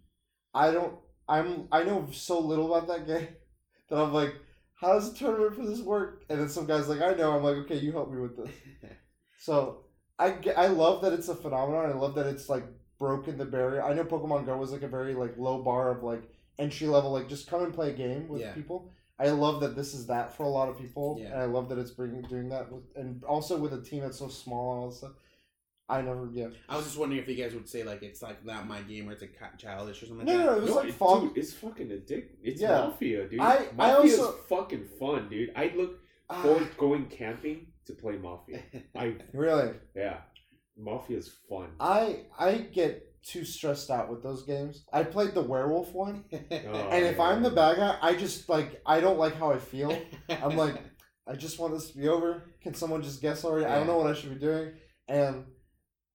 I 0.54 0.70
don't. 0.72 1.00
I'm. 1.28 1.68
I 1.72 1.84
know 1.84 2.08
so 2.12 2.40
little 2.40 2.72
about 2.76 2.88
that 2.88 3.08
game 3.08 3.28
that 3.90 3.98
I'm 3.98 4.14
like, 4.14 4.36
how 4.76 4.94
does 4.94 5.12
a 5.12 5.16
tournament 5.16 5.56
for 5.56 5.66
this 5.66 5.82
work? 5.82 6.24
And 6.30 6.40
then 6.40 6.50
some 6.50 6.68
guy's 6.68 6.88
like, 6.88 7.02
I 7.02 7.16
know. 7.16 7.36
I'm 7.36 7.44
like, 7.44 7.56
okay, 7.66 7.78
you 7.80 7.92
help 7.92 8.12
me 8.12 8.22
with 8.22 8.38
this. 8.38 8.54
So 9.40 9.86
I, 10.18 10.38
I 10.56 10.68
love 10.68 11.02
that 11.04 11.14
it's 11.14 11.28
a 11.30 11.36
phenomenon. 11.36 11.90
I 11.90 11.94
love 11.94 12.16
that 12.16 12.26
it's 12.28 12.48
like 12.50 12.64
broken 13.08 13.38
the 13.38 13.46
barrier. 13.46 13.84
I 13.84 13.94
know 13.94 14.04
Pokemon 14.04 14.46
Go 14.46 14.58
was 14.58 14.72
like 14.72 14.82
a 14.84 14.88
very 14.88 15.14
like 15.14 15.38
low 15.38 15.62
bar 15.64 15.92
of 15.92 16.04
like 16.04 16.24
entry 16.58 16.88
level, 16.88 17.12
like 17.12 17.28
just 17.30 17.48
come 17.50 17.64
and 17.64 17.74
play 17.74 17.90
a 17.92 17.94
game 17.94 18.28
with 18.28 18.42
Yeah. 18.42 18.54
people. 18.54 18.92
I 19.20 19.30
love 19.30 19.62
that 19.62 19.76
this 19.76 19.94
is 19.94 20.08
that 20.08 20.36
for 20.36 20.44
a 20.44 20.50
lot 20.50 20.68
of 20.70 20.78
people, 20.78 21.18
Yeah. 21.20 21.28
and 21.32 21.40
I 21.42 21.46
love 21.46 21.70
that 21.70 21.78
it's 21.78 21.92
bringing 21.92 22.22
doing 22.24 22.50
that 22.50 22.72
with, 22.72 22.84
and 22.96 23.24
also 23.24 23.58
with 23.58 23.74
a 23.74 23.82
team 23.82 24.02
that's 24.04 24.20
so 24.20 24.28
small 24.28 24.74
and 24.74 24.82
all 24.82 24.90
that 24.90 24.96
stuff. 24.96 25.12
I 25.88 26.02
never, 26.02 26.28
yeah, 26.34 26.48
I 26.68 26.76
was 26.78 26.86
just 26.86 26.98
wondering 26.98 27.22
if 27.22 27.28
you 27.30 27.36
guys 27.36 27.54
would 27.54 27.70
say 27.70 27.84
like 27.84 28.02
it's 28.02 28.22
like 28.24 28.44
not 28.44 28.68
my 28.68 28.82
game 28.82 29.08
or 29.08 29.12
it's 29.12 29.22
a 29.22 29.28
ca- 29.28 29.56
childish 29.58 30.02
or 30.02 30.08
something. 30.08 30.26
No, 30.26 30.34
like 30.36 30.46
no, 30.46 30.52
that. 30.52 30.58
it 30.58 30.62
was 30.62 30.70
No, 30.72 30.76
like 30.78 30.90
it- 30.90 30.94
fun. 30.96 31.28
Dude, 31.28 31.38
it's 31.38 31.54
fucking 31.54 31.88
addictive. 31.90 32.30
It's 32.44 32.62
Yeah. 32.62 32.88
Mafia, 32.88 33.28
dude. 33.30 33.40
I- 33.40 33.56
I 33.58 33.66
Mafia's 33.78 34.20
also- 34.20 34.32
fucking 34.54 34.86
fun, 35.00 35.30
dude. 35.30 35.52
I 35.56 35.72
look 35.76 36.00
Ah, 36.30 36.42
forward 36.42 36.68
to 36.72 36.78
going 36.78 37.06
camping 37.06 37.68
to 37.86 37.94
play 37.94 38.18
Mafia. 38.18 38.64
I 38.96 39.16
really. 39.32 39.74
yeah, 39.96 40.22
Mafia's 40.80 41.32
fun. 41.50 41.70
I 41.80 42.26
I 42.38 42.56
get 42.58 43.02
too 43.24 43.44
stressed 43.44 43.90
out 43.90 44.10
with 44.10 44.22
those 44.22 44.44
games. 44.44 44.86
I 44.94 45.04
played 45.04 45.34
the 45.34 45.42
werewolf 45.42 45.94
one, 45.94 46.26
Oh, 46.32 46.38
and 46.92 47.06
if 47.06 47.20
I'm 47.20 47.42
the 47.44 47.50
bad 47.50 47.78
guy, 47.78 47.98
I 48.02 48.16
just 48.16 48.50
like 48.50 48.82
I 48.86 49.00
don't 49.00 49.18
like 49.18 49.36
how 49.36 49.52
I 49.52 49.58
feel. 49.60 49.98
I'm 50.30 50.58
like, 50.64 50.76
I 51.28 51.34
just 51.36 51.58
want 51.60 51.74
this 51.74 51.90
to 51.92 51.98
be 51.98 52.08
over. 52.08 52.44
Can 52.62 52.74
someone 52.74 53.02
just 53.02 53.22
guess 53.22 53.44
already? 53.46 53.66
I 53.66 53.78
don't 53.78 53.88
know 53.88 53.98
what 53.98 54.08
I 54.08 54.14
should 54.14 54.30
be 54.34 54.40
doing. 54.40 54.74
And 55.08 55.46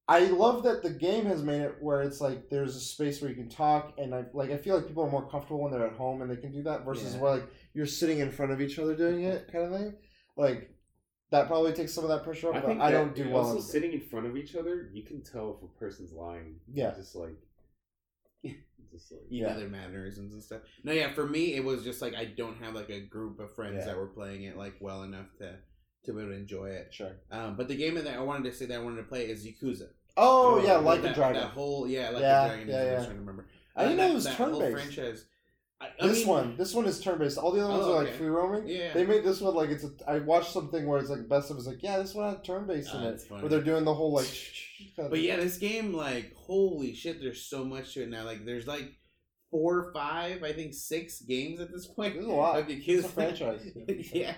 I 0.09 0.25
love 0.27 0.65
that 0.65 0.83
the 0.83 0.91
game 0.91 1.25
has 1.27 1.43
made 1.43 1.61
it 1.63 1.77
where 1.81 2.03
it's 2.03 2.21
like 2.21 2.49
there's 2.51 2.75
a 2.77 2.81
space 2.81 3.21
where 3.21 3.31
you 3.31 3.37
can 3.37 3.49
talk, 3.49 3.95
and 3.99 4.15
I 4.15 4.25
like 4.33 4.51
I 4.51 4.57
feel 4.57 4.77
like 4.77 4.87
people 4.87 5.05
are 5.05 5.11
more 5.11 5.29
comfortable 5.29 5.63
when 5.63 5.73
they're 5.73 5.87
at 5.87 5.97
home 5.97 6.21
and 6.23 6.31
they 6.31 6.37
can 6.37 6.53
do 6.53 6.63
that 6.65 6.85
versus 6.85 7.15
Yeah. 7.15 7.21
where 7.21 7.33
like 7.37 7.49
you're 7.75 7.87
sitting 7.87 8.19
in 8.19 8.31
front 8.31 8.53
of 8.53 8.61
each 8.61 8.79
other 8.79 8.95
doing 8.95 9.23
it, 9.23 9.51
kind 9.53 9.65
of 9.73 9.81
thing. 9.81 9.95
Like 10.37 10.71
that 11.31 11.47
probably 11.47 11.73
takes 11.73 11.93
some 11.93 12.05
of 12.05 12.11
that 12.11 12.25
pressure 12.25 12.49
off. 12.51 12.57
I 12.57 12.61
but 12.61 12.81
I 12.81 12.91
don't 12.91 13.15
do 13.15 13.29
well. 13.31 13.45
Also, 13.45 13.57
in- 13.57 13.63
sitting 13.63 13.93
in 13.93 14.01
front 14.01 14.27
of 14.27 14.37
each 14.37 14.55
other, 14.57 14.91
you 14.93 15.03
can 15.03 15.23
tell 15.23 15.57
if 15.57 15.63
a 15.63 15.79
person's 15.79 16.13
lying. 16.13 16.57
Yeah. 16.73 16.93
Just 16.97 17.15
like. 17.15 17.37
Just 18.93 19.13
like. 19.13 19.21
you 19.29 19.43
Yeah. 19.45 19.53
know 19.53 19.61
their 19.61 19.69
mannerisms 19.69 20.33
and 20.33 20.43
stuff. 20.43 20.63
No, 20.83 20.93
yeah, 20.93 21.13
for 21.13 21.27
me 21.27 21.55
it 21.55 21.65
was 21.65 21.85
just 21.85 22.03
like 22.03 22.15
I 22.15 22.25
don't 22.25 22.57
have 22.63 22.75
like 22.75 22.91
a 22.91 23.01
group 23.01 23.39
of 23.39 23.55
friends 23.55 23.77
Yeah. 23.79 23.85
that 23.87 23.97
were 23.97 24.07
playing 24.09 24.43
it 24.45 24.57
like 24.57 24.75
well 24.81 25.03
enough 25.05 25.27
to 25.39 25.55
to 26.07 26.13
be 26.13 26.21
able 26.21 26.31
to 26.31 26.37
enjoy 26.37 26.71
it. 26.71 26.89
Sure. 26.93 27.13
Um, 27.31 27.57
but 27.57 27.69
the 27.69 27.77
game 27.77 27.95
that 27.97 28.07
I 28.09 28.21
wanted 28.21 28.51
to 28.51 28.57
say 28.57 28.65
that 28.67 28.75
I 28.75 28.83
wanted 28.83 28.97
to 28.97 29.03
play 29.05 29.27
is 29.27 29.47
Yakuza. 29.47 29.89
Oh, 30.17 30.57
Oh, 30.59 30.65
yeah, 30.65 30.77
like 30.77 31.03
that, 31.03 31.13
a 31.13 31.15
dragon. 31.15 31.41
That 31.43 31.51
whole 31.51 31.87
yeah, 31.87 32.11
like 32.11 32.23
Yeah, 32.23 32.45
a 32.47 32.49
dragon. 32.49 32.69
yeah, 32.69 32.75
is 32.75 32.81
what 32.81 32.81
I 32.81 32.85
yeah. 32.91 32.97
was 32.97 33.05
trying 33.05 33.17
to 33.17 33.21
remember. 33.21 33.47
I 33.77 33.83
didn't 33.85 33.97
know 33.99 34.03
that, 34.05 34.11
it 34.11 34.15
was 34.15 34.27
turn-based. 34.27 34.73
franchise. 34.97 35.25
I, 35.81 35.89
I 36.01 36.07
this 36.09 36.19
mean, 36.19 36.29
one, 36.29 36.57
this 36.59 36.75
one 36.75 36.85
is 36.87 37.01
turn 37.01 37.19
based. 37.19 37.39
All 37.39 37.53
the 37.53 37.65
other 37.65 37.73
ones 37.73 37.85
Oh, 37.87 37.93
are 37.95 37.99
like 38.01 38.09
okay. 38.09 38.19
free 38.19 38.29
roaming. 38.29 38.69
Yeah. 38.69 38.93
They 38.93 39.07
made 39.07 39.25
this 39.25 39.41
one 39.41 39.55
like 39.55 39.71
it's. 39.71 39.85
A, 39.85 39.91
I 40.07 40.19
watched 40.19 40.53
something 40.53 40.87
where 40.87 40.99
it's 40.99 41.09
like 41.11 41.27
best 41.29 41.51
of. 41.51 41.57
It's 41.57 41.67
like 41.67 41.83
yeah, 41.83 41.99
this 41.99 42.15
one 42.15 42.29
had 42.35 42.45
turn 42.45 42.67
based 42.67 42.93
in 42.95 43.01
Ah, 43.01 43.09
it, 43.09 43.21
funny. 43.23 43.41
where 43.43 43.49
they're 43.51 43.63
doing 43.63 43.85
the 43.85 43.95
whole 43.95 44.13
like. 44.13 44.27
kind 44.97 45.07
of- 45.07 45.11
But 45.11 45.21
yeah, 45.21 45.37
this 45.37 45.57
game, 45.59 45.95
like, 45.95 46.35
holy 46.37 46.95
shit, 46.95 47.21
there's 47.21 47.43
so 47.43 47.65
much 47.65 47.95
to 47.95 48.03
it 48.03 48.11
now. 48.11 48.25
Like, 48.25 48.45
there's 48.45 48.67
like 48.67 48.93
four, 49.51 49.91
five, 49.95 50.43
I 50.43 50.53
think 50.53 50.75
six 50.75 51.23
games 51.23 51.61
at 51.61 51.73
this 51.73 51.87
point. 51.87 52.15
There's 52.15 52.27
a 52.27 52.31
lot. 52.31 52.59
of 52.59 52.67
Yakuza. 52.67 52.89
It's 52.99 53.07
a 53.07 53.09
franchise. 53.09 53.67
yeah, 54.13 54.35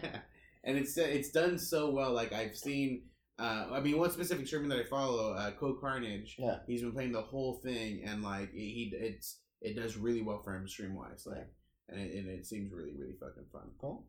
and 0.65 0.77
it's 0.79 0.97
it's 0.97 1.31
done 1.33 1.59
so 1.59 1.91
well. 1.91 2.13
Like 2.13 2.33
I've 2.33 2.57
seen. 2.57 3.05
Uh, 3.39 3.67
I 3.73 3.81
mean, 3.81 3.99
one 3.99 4.11
specific 4.13 4.47
streamer 4.47 4.69
that 4.69 4.79
I 4.79 4.85
follow, 4.89 5.33
uh, 5.33 5.51
CohhCarnage. 5.61 6.35
Yeah. 6.39 6.59
he's 6.69 6.83
been 6.83 6.93
playing 6.93 7.11
the 7.13 7.23
whole 7.23 7.61
thing, 7.65 8.05
and 8.07 8.23
like 8.23 8.53
he, 8.53 8.93
it's 8.95 9.41
it 9.63 9.75
does 9.77 9.97
really 9.97 10.23
well 10.23 10.43
for 10.43 10.55
him 10.55 10.69
stream 10.69 10.95
wise. 10.95 11.25
Like, 11.27 11.49
and 11.89 12.01
it, 12.01 12.15
and 12.15 12.29
it 12.29 12.45
seems 12.47 12.73
really 12.73 12.93
really 12.99 13.15
fucking 13.19 13.47
fun. 13.53 13.71
Cool. 13.81 14.05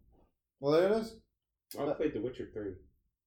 Well, 0.60 0.74
there 0.74 0.90
it 0.90 0.98
is. 0.98 1.16
I 1.80 1.86
played 1.94 2.14
The 2.14 2.22
Witcher 2.22 2.50
3, 2.54 2.72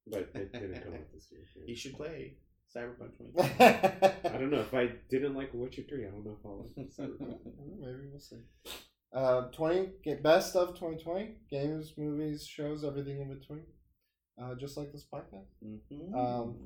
but 0.06 0.30
it 0.34 0.52
didn't 0.52 0.82
come 0.84 0.94
out 0.94 1.00
this 1.14 1.26
year. 1.32 1.40
You 1.66 1.74
should 1.74 1.94
play 1.94 2.34
Cyberpunk 2.74 3.16
20. 3.34 3.54
I 3.60 4.38
don't 4.38 4.50
know. 4.50 4.60
If 4.60 4.72
I 4.72 4.90
didn't 5.10 5.34
like 5.34 5.50
Witcher 5.52 5.82
3, 5.88 6.06
I 6.06 6.10
don't 6.10 6.24
know 6.24 6.36
if 6.38 6.46
I'll 6.46 6.66
like 6.76 6.90
Cyberpunk. 6.98 7.38
Maybe 7.80 8.08
we'll 8.10 8.20
see. 8.20 8.36
Uh, 9.12 9.48
twenty 9.52 9.88
get 10.04 10.22
best 10.22 10.54
of 10.56 10.78
twenty 10.78 11.02
twenty 11.02 11.36
games, 11.50 11.94
movies, 11.96 12.46
shows, 12.46 12.84
everything 12.84 13.20
in 13.20 13.38
between. 13.38 13.62
Uh, 14.40 14.54
just 14.56 14.76
like 14.76 14.92
this 14.92 15.06
podcast. 15.10 15.46
Mhm. 15.64 16.14
Um, 16.14 16.56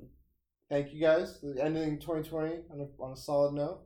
Thank 0.69 0.93
you 0.93 1.01
guys. 1.01 1.39
Ending 1.61 1.99
twenty 2.01 2.29
twenty 2.29 2.57
on 2.73 2.81
a 2.81 3.03
on 3.03 3.13
a 3.13 3.17
solid 3.17 3.55
note. 3.55 3.83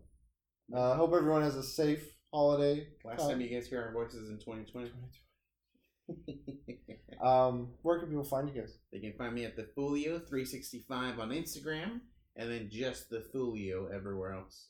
Uh, 0.74 0.94
hope 0.94 1.12
everyone 1.14 1.42
has 1.42 1.56
a 1.56 1.62
safe 1.62 2.04
holiday. 2.32 2.86
Last 3.04 3.28
time 3.28 3.40
you 3.40 3.48
guys 3.48 3.66
hear 3.66 3.82
our 3.82 3.92
voices 3.92 4.30
in 4.30 4.38
2020. 4.38 4.90
Um, 7.22 7.68
where 7.82 7.98
can 8.00 8.08
people 8.08 8.24
find 8.24 8.48
you 8.48 8.60
guys? 8.60 8.76
They 8.92 8.98
can 8.98 9.14
find 9.16 9.34
me 9.34 9.44
at 9.44 9.56
the 9.56 9.68
Fulio365 9.78 11.18
on 11.18 11.30
Instagram, 11.30 12.00
and 12.36 12.50
then 12.50 12.68
just 12.70 13.08
the 13.08 13.24
Fulio 13.32 13.90
everywhere 13.94 14.32
else. 14.34 14.68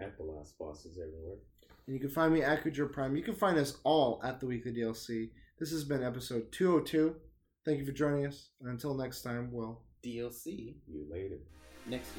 At 0.00 0.16
the 0.16 0.22
last 0.24 0.56
bosses 0.58 0.98
everywhere. 0.98 1.38
And 1.86 1.94
you 1.96 2.00
can 2.00 2.10
find 2.10 2.32
me 2.32 2.42
at 2.42 2.62
Kujar 2.62 2.92
Prime. 2.92 3.16
You 3.16 3.22
can 3.24 3.34
find 3.34 3.58
us 3.58 3.78
all 3.82 4.20
at 4.22 4.38
the 4.38 4.46
Weekly 4.46 4.72
DLC. 4.72 5.30
This 5.58 5.72
has 5.72 5.82
been 5.82 6.04
episode 6.04 6.52
202. 6.52 7.16
Thank 7.64 7.78
you 7.80 7.86
for 7.86 7.92
joining 7.92 8.26
us. 8.26 8.50
And 8.60 8.70
until 8.70 8.94
next 8.94 9.22
time, 9.22 9.50
well, 9.50 9.82
DLC 10.04 10.76
You 10.86 11.06
later. 11.10 11.38
next 11.86 12.10